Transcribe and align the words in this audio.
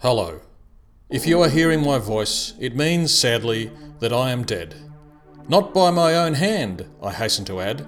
Hello. 0.00 0.40
If 1.10 1.26
you 1.26 1.42
are 1.42 1.48
hearing 1.48 1.82
my 1.84 1.98
voice, 1.98 2.54
it 2.58 2.76
means, 2.76 3.12
sadly, 3.12 3.70
that 3.98 4.12
I 4.12 4.30
am 4.30 4.44
dead. 4.44 4.74
Not 5.48 5.74
by 5.74 5.90
my 5.90 6.14
own 6.14 6.34
hand, 6.34 6.86
I 7.02 7.10
hasten 7.10 7.44
to 7.46 7.60
add, 7.60 7.84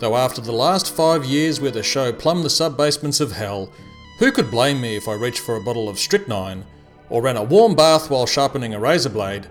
though 0.00 0.16
after 0.16 0.40
the 0.40 0.52
last 0.52 0.92
five 0.92 1.24
years 1.24 1.60
where 1.60 1.70
the 1.70 1.82
show 1.82 2.12
plumbed 2.12 2.44
the 2.44 2.50
sub-basements 2.50 3.20
of 3.20 3.32
hell, 3.32 3.70
who 4.18 4.32
could 4.32 4.50
blame 4.50 4.80
me 4.80 4.96
if 4.96 5.06
I 5.06 5.12
reached 5.12 5.40
for 5.40 5.54
a 5.54 5.62
bottle 5.62 5.88
of 5.88 5.98
strychnine, 5.98 6.64
or 7.10 7.20
ran 7.20 7.36
a 7.36 7.42
warm 7.42 7.74
bath 7.74 8.08
while 8.08 8.24
sharpening 8.24 8.72
a 8.72 8.80
razor 8.80 9.10
blade, 9.10 9.46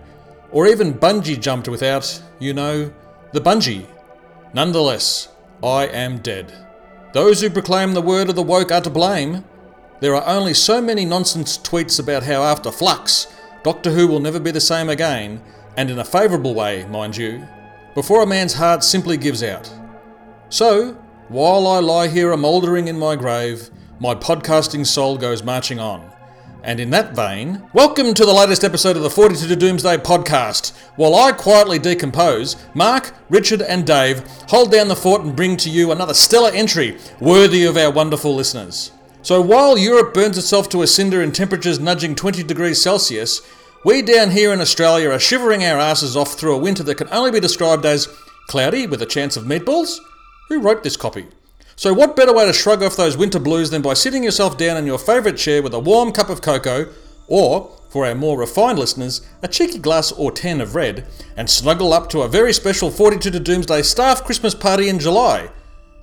or 0.52 0.66
even 0.66 0.94
bungee 0.94 1.40
jumped 1.40 1.68
without, 1.68 2.22
you 2.40 2.54
know, 2.54 2.92
the 3.34 3.42
bungee? 3.42 3.86
Nonetheless, 4.54 5.28
I 5.64 5.86
am 5.88 6.20
dead. 6.20 6.52
Those 7.14 7.42
who 7.42 7.50
proclaim 7.50 7.94
the 7.94 8.02
word 8.02 8.30
of 8.30 8.36
the 8.36 8.42
woke 8.42 8.72
are 8.72 8.82
to 8.82 8.90
blame. 8.90 9.44
There 10.00 10.16
are 10.16 10.26
only 10.26 10.54
so 10.54 10.82
many 10.82 11.06
nonsense 11.06 11.58
tweets 11.58 12.00
about 12.00 12.24
how 12.24 12.44
after 12.44 12.72
Flux, 12.72 13.28
Doctor 13.64 13.92
Who 13.92 14.08
will 14.08 14.20
never 14.20 14.40
be 14.40 14.52
the 14.52 14.62
same 14.62 14.90
again, 14.90 15.42
and 15.76 15.90
in 15.90 16.00
a 16.00 16.06
favourable 16.06 16.56
way, 16.56 16.86
mind 16.86 17.18
you, 17.18 17.46
before 17.94 18.24
a 18.24 18.28
man's 18.28 18.54
heart 18.54 18.84
simply 18.84 19.18
gives 19.18 19.44
out. 19.44 19.72
So, 20.50 20.94
while 21.28 21.68
I 21.68 21.80
lie 21.80 22.08
here 22.08 22.32
a 22.32 22.38
mouldering 22.38 22.88
in 22.88 22.98
my 22.98 23.16
grave, 23.16 23.70
my 24.00 24.16
podcasting 24.16 24.86
soul 24.86 25.18
goes 25.18 25.44
marching 25.44 25.80
on. 25.80 26.10
And 26.62 26.82
in 26.82 26.90
that 26.90 27.16
vein, 27.16 27.64
welcome 27.74 28.14
to 28.14 28.26
the 28.26 28.34
latest 28.34 28.66
episode 28.66 28.98
of 28.98 29.02
the 29.02 29.10
42 29.10 29.48
to 29.48 29.56
Doomsday 29.56 29.98
podcast. 29.98 30.76
While 30.98 31.16
I 31.16 31.32
quietly 31.32 31.80
decompose, 31.80 32.58
Mark, 32.74 33.14
Richard, 33.30 33.62
and 33.62 33.88
Dave 33.88 34.28
hold 34.50 34.70
down 34.70 34.90
the 34.90 34.96
fort 34.96 35.22
and 35.22 35.34
bring 35.36 35.56
to 35.58 35.70
you 35.70 35.92
another 35.92 36.14
stellar 36.14 36.52
entry 36.52 36.98
worthy 37.22 37.64
of 37.64 37.78
our 37.78 37.90
wonderful 37.90 38.36
listeners. 38.36 38.92
So 39.22 39.42
while 39.42 39.78
Europe 39.78 40.14
burns 40.14 40.38
itself 40.38 40.68
to 40.70 40.82
a 40.82 40.88
cinder 40.88 41.22
in 41.22 41.32
temperatures 41.32 41.80
nudging 41.80 42.14
20 42.14 42.44
degrees 42.44 42.82
Celsius, 42.82 43.42
we 43.86 44.02
down 44.02 44.32
here 44.32 44.52
in 44.52 44.60
Australia 44.60 45.12
are 45.12 45.20
shivering 45.20 45.64
our 45.64 45.80
asses 45.80 46.18
off 46.18 46.34
through 46.34 46.56
a 46.56 46.60
winter 46.60 46.84
that 46.84 46.96
can 46.96 47.08
only 47.10 47.32
be 47.32 47.40
described 47.40 47.86
as 47.86 48.10
cloudy 48.48 48.86
with 48.86 49.02
a 49.02 49.06
chance 49.06 49.38
of 49.38 49.46
meatballs? 49.46 49.98
Who 50.50 50.60
wrote 50.60 50.84
this 50.84 50.98
copy? 50.98 51.28
So, 51.80 51.94
what 51.94 52.18
better 52.18 52.34
way 52.34 52.46
to 52.46 52.52
shrug 52.52 52.84
off 52.84 52.98
those 52.98 53.16
winter 53.16 53.40
blues 53.40 53.70
than 53.70 53.82
by 53.82 53.94
sitting 53.94 54.22
yourself 54.22 54.58
down 54.58 54.76
in 54.76 54.86
your 54.86 55.00
favourite 55.00 55.38
chair 55.38 55.64
with 55.64 55.74
a 55.74 55.80
warm 55.80 56.12
cup 56.12 56.30
of 56.30 56.42
cocoa, 56.42 56.92
or, 57.26 57.74
for 57.88 58.06
our 58.06 58.14
more 58.14 58.38
refined 58.38 58.78
listeners, 58.78 59.26
a 59.42 59.48
cheeky 59.48 59.80
glass 59.80 60.12
or 60.12 60.30
ten 60.30 60.60
of 60.60 60.76
red, 60.76 61.08
and 61.38 61.50
snuggle 61.50 61.94
up 61.94 62.10
to 62.10 62.24
a 62.24 62.28
very 62.28 62.52
special 62.52 62.92
42 62.92 63.32
to 63.32 63.40
Doomsday 63.40 63.82
staff 63.84 64.26
Christmas 64.26 64.54
party 64.54 64.90
in 64.90 65.00
July, 65.00 65.52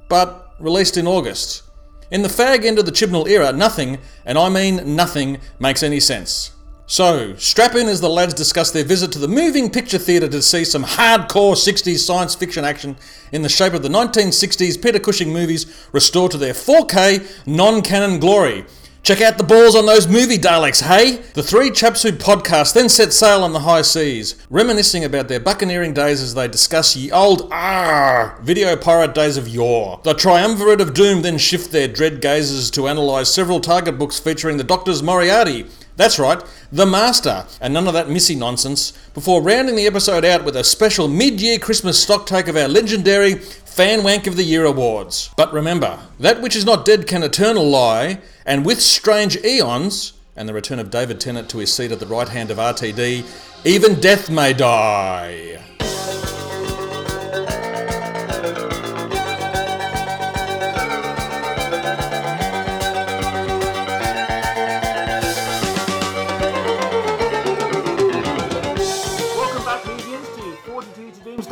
but 0.08 0.54
released 0.58 0.96
in 0.96 1.06
August? 1.06 1.62
In 2.10 2.22
the 2.22 2.28
fag 2.28 2.64
end 2.64 2.78
of 2.78 2.86
the 2.86 2.90
Chibnall 2.90 3.28
era, 3.28 3.52
nothing, 3.52 3.98
and 4.24 4.38
I 4.38 4.48
mean 4.48 4.96
nothing, 4.96 5.40
makes 5.58 5.82
any 5.82 6.00
sense. 6.00 6.52
So, 6.88 7.34
strap 7.34 7.74
in 7.74 7.88
as 7.88 8.00
the 8.00 8.08
lads 8.08 8.32
discuss 8.32 8.70
their 8.70 8.84
visit 8.84 9.10
to 9.12 9.18
the 9.18 9.26
moving 9.26 9.70
picture 9.70 9.98
theatre 9.98 10.28
to 10.28 10.40
see 10.40 10.64
some 10.64 10.84
hardcore 10.84 11.54
60s 11.56 11.98
science 11.98 12.36
fiction 12.36 12.64
action 12.64 12.96
in 13.32 13.42
the 13.42 13.48
shape 13.48 13.72
of 13.72 13.82
the 13.82 13.88
1960s 13.88 14.80
Peter 14.80 15.00
Cushing 15.00 15.32
movies 15.32 15.66
restored 15.90 16.30
to 16.30 16.38
their 16.38 16.52
4K 16.52 17.44
non 17.44 17.82
canon 17.82 18.20
glory. 18.20 18.66
Check 19.02 19.20
out 19.20 19.36
the 19.36 19.44
balls 19.44 19.74
on 19.74 19.86
those 19.86 20.06
movie 20.06 20.38
Daleks, 20.38 20.82
hey? 20.82 21.16
The 21.34 21.42
three 21.42 21.72
chaps 21.72 22.02
who 22.02 22.12
podcast 22.12 22.74
then 22.74 22.88
set 22.88 23.12
sail 23.12 23.42
on 23.42 23.52
the 23.52 23.60
high 23.60 23.82
seas, 23.82 24.36
reminiscing 24.48 25.04
about 25.04 25.26
their 25.26 25.40
buccaneering 25.40 25.92
days 25.92 26.22
as 26.22 26.34
they 26.34 26.46
discuss 26.46 26.94
ye 26.94 27.10
old 27.10 27.48
ah 27.52 28.36
video 28.42 28.76
pirate 28.76 29.14
days 29.14 29.36
of 29.36 29.48
yore. 29.48 30.00
The 30.04 30.14
triumvirate 30.14 30.80
of 30.80 30.94
doom 30.94 31.22
then 31.22 31.38
shift 31.38 31.72
their 31.72 31.88
dread 31.88 32.20
gazes 32.20 32.70
to 32.72 32.86
analyse 32.86 33.32
several 33.32 33.60
target 33.60 33.98
books 33.98 34.20
featuring 34.20 34.56
the 34.56 34.64
Doctors 34.64 35.02
Moriarty, 35.04 35.66
that's 35.96 36.18
right, 36.18 36.42
The 36.70 36.86
Master, 36.86 37.46
and 37.60 37.72
none 37.72 37.88
of 37.88 37.94
that 37.94 38.10
missy 38.10 38.34
nonsense, 38.34 38.92
before 39.14 39.42
rounding 39.42 39.76
the 39.76 39.86
episode 39.86 40.24
out 40.24 40.44
with 40.44 40.56
a 40.56 40.64
special 40.64 41.08
mid 41.08 41.40
year 41.40 41.58
Christmas 41.58 41.98
stock 41.98 42.26
take 42.26 42.48
of 42.48 42.56
our 42.56 42.68
legendary 42.68 43.34
Fan 43.34 44.02
Wank 44.02 44.26
of 44.26 44.36
the 44.36 44.42
Year 44.42 44.64
awards. 44.64 45.30
But 45.36 45.52
remember, 45.52 45.98
that 46.20 46.42
which 46.42 46.56
is 46.56 46.64
not 46.64 46.84
dead 46.84 47.06
can 47.06 47.22
eternal 47.22 47.68
lie, 47.68 48.20
and 48.44 48.64
with 48.64 48.80
strange 48.80 49.36
eons, 49.44 50.12
and 50.36 50.48
the 50.48 50.54
return 50.54 50.78
of 50.78 50.90
David 50.90 51.18
Tennant 51.18 51.48
to 51.50 51.58
his 51.58 51.72
seat 51.72 51.92
at 51.92 52.00
the 52.00 52.06
right 52.06 52.28
hand 52.28 52.50
of 52.50 52.58
RTD, 52.58 53.24
even 53.64 54.00
death 54.00 54.28
may 54.30 54.52
die. 54.52 55.62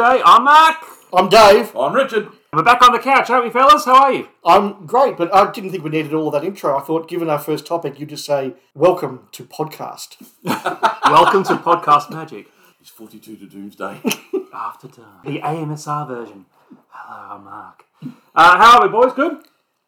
42. 0.05 0.23
I'm 0.27 0.45
Mark. 0.45 0.77
I'm 1.15 1.29
Dave. 1.31 1.75
I'm 1.75 1.95
Richard. 1.95 2.29
We're 2.53 2.63
back 2.63 2.83
on 2.83 2.93
the 2.93 2.99
couch, 2.99 3.31
aren't 3.31 3.45
we, 3.45 3.51
fellas? 3.51 3.87
How 3.87 4.03
are 4.03 4.13
you? 4.13 4.29
I'm 4.45 4.85
great, 4.85 5.17
but 5.17 5.35
I 5.35 5.51
didn't 5.51 5.71
think 5.71 5.83
we 5.83 5.89
needed 5.89 6.13
all 6.13 6.27
of 6.27 6.35
that 6.35 6.45
intro. 6.47 6.77
I 6.77 6.83
thought, 6.83 7.09
given 7.09 7.31
our 7.31 7.39
first 7.39 7.65
topic, 7.67 7.99
you'd 7.99 8.11
just 8.11 8.27
say, 8.27 8.53
Welcome 8.75 9.29
to 9.33 9.45
podcast. 9.45 10.23
Welcome 10.45 11.43
to 11.45 11.55
Podcast 11.55 12.11
Magic. 12.11 12.49
It's 12.83 12.91
42 12.91 13.37
to 13.37 13.47
Doomsday. 13.47 14.03
After 14.53 14.89
Dark. 14.89 15.25
The 15.25 15.39
AMSR 15.39 16.07
version. 16.07 16.45
Hello, 16.91 17.37
I'm 17.37 17.45
Mark. 17.45 17.85
Uh, 18.03 18.59
how 18.59 18.81
are 18.81 18.87
we, 18.87 18.93
boys? 18.93 19.15
Good? 19.15 19.39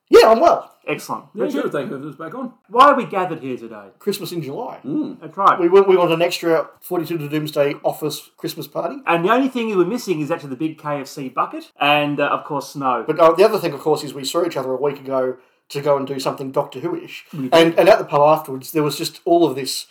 Yeah, 0.09 0.29
I'm 0.31 0.41
well. 0.41 0.76
Excellent. 0.87 1.25
yeah, 1.35 1.45
Richard, 1.45 1.63
good. 1.63 1.73
Thank 1.73 1.91
you 1.91 1.99
for 1.99 2.05
this 2.05 2.15
back 2.17 2.35
on. 2.35 2.53
why 2.69 2.87
are 2.87 2.95
we 2.95 3.07
gathered 3.07 3.41
here 3.41 3.57
today? 3.57 3.89
Christmas 3.99 4.31
in 4.33 4.43
July. 4.43 4.79
That's 5.21 5.37
right. 5.37 5.59
We, 5.59 5.69
want, 5.69 5.89
we 5.89 5.97
want 5.97 6.13
an 6.13 6.23
extra 6.23 6.69
42 6.81 7.19
to 7.19 7.29
Doomsday 7.29 7.75
office 7.85 8.31
Christmas 8.37 8.67
party. 8.67 8.99
and 9.07 9.25
the 9.25 9.33
only 9.33 9.49
thing 9.49 9.67
we 9.67 9.77
were 9.77 9.85
missing 9.85 10.21
is 10.21 10.31
actually 10.31 10.51
the 10.51 10.57
big 10.57 10.79
KFC 10.79 11.33
bucket 11.35 11.73
and, 11.81 12.21
uh, 12.21 12.29
of 12.29 12.45
course, 12.45 12.71
snow. 12.71 13.05
But 13.07 13.19
uh, 13.19 13.33
the 13.33 13.45
other 13.45 13.59
thing, 13.59 13.73
of 13.73 13.81
course, 13.81 14.05
is 14.05 14.15
we 14.15 14.25
saw 14.25 14.45
each 14.47 14.57
other 14.57 14.73
a 14.73 14.77
week 14.77 15.01
ago 15.01 15.39
to 15.71 15.81
go 15.81 15.97
and 15.97 16.07
do 16.07 16.21
something 16.21 16.53
Doctor 16.53 16.81
Who 16.81 16.95
ish. 16.95 17.25
Mm-hmm. 17.33 17.49
And, 17.53 17.79
and 17.79 17.89
at 17.89 17.99
the 17.99 18.05
pub 18.05 18.21
afterwards, 18.21 18.73
there 18.73 18.83
was 18.83 18.97
just 18.97 19.21
all 19.25 19.45
of 19.45 19.57
this 19.57 19.87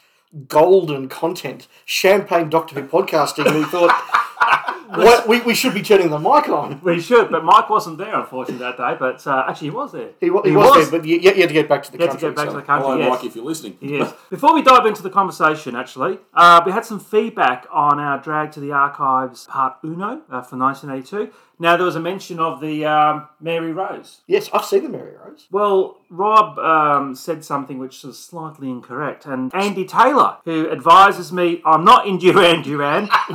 golden 0.47 1.07
content, 1.09 1.67
champagne 1.85 2.49
Doctor 2.49 2.79
Who 2.79 2.87
podcasting. 2.87 3.45
And 3.47 3.57
we 3.57 3.65
thought, 3.65 3.91
what, 4.97 5.27
we, 5.27 5.41
we 5.41 5.55
should 5.55 5.73
be 5.73 5.81
turning 5.81 6.09
the 6.09 6.19
mic 6.19 6.49
on. 6.49 6.79
we 6.83 6.99
should, 6.99 7.31
but 7.31 7.43
Mike 7.43 7.69
wasn't 7.69 7.97
there, 7.97 8.19
unfortunately, 8.19 8.65
that 8.65 8.77
day. 8.77 8.95
But 8.99 9.25
uh, 9.27 9.45
actually, 9.47 9.67
he 9.67 9.71
was 9.71 9.91
there. 9.91 10.09
He, 10.19 10.29
wa- 10.29 10.43
he, 10.43 10.51
was, 10.51 10.89
there, 10.89 10.99
but 10.99 11.07
you, 11.07 11.17
you 11.17 11.33
had 11.33 11.49
to 11.49 11.53
get 11.53 11.67
back 11.67 11.83
to 11.83 11.91
the 11.91 11.97
He 11.97 12.03
had 12.03 12.11
to 12.11 12.17
get 12.17 12.35
back 12.35 12.47
to 12.49 12.55
the 12.55 12.61
country. 12.61 12.87
Hello, 12.87 12.97
yes. 12.97 13.09
Mike, 13.09 13.23
if 13.23 13.35
you're 13.35 13.45
listening. 13.45 13.77
Yes. 13.81 14.13
Before 14.29 14.53
we 14.53 14.61
dive 14.61 14.85
into 14.85 15.03
the 15.03 15.09
conversation, 15.09 15.75
actually, 15.75 16.19
uh, 16.33 16.61
we 16.65 16.71
had 16.71 16.85
some 16.85 16.99
feedback 16.99 17.65
on 17.71 17.99
our 17.99 18.19
Drag 18.19 18.51
to 18.53 18.59
the 18.59 18.71
Archives 18.71 19.45
Part 19.45 19.77
Uno 19.83 20.21
uh, 20.29 20.41
for 20.41 20.57
1982. 20.57 21.31
Now, 21.57 21.77
there 21.77 21.85
was 21.85 21.95
a 21.95 22.01
mention 22.01 22.39
of 22.39 22.59
the 22.59 22.85
um, 22.85 23.27
Mary 23.39 23.71
Rose. 23.71 24.21
Yes, 24.27 24.49
I've 24.51 24.65
seen 24.65 24.83
the 24.83 24.89
Mary 24.89 25.13
Rose. 25.15 25.47
Well, 25.51 25.97
Rob 26.09 26.59
um, 26.59 27.15
said 27.15 27.45
something 27.45 27.77
which 27.79 28.03
was 28.03 28.19
slightly 28.19 28.69
incorrect, 28.69 29.25
and 29.25 29.53
Andy 29.55 29.85
Taylor, 29.85 30.37
who 30.43 30.69
advises 30.69 31.31
me 31.31 31.61
I'm 31.65 31.85
not 31.85 32.07
in 32.07 32.17
Duran 32.17 32.61
Duran, 32.61 33.09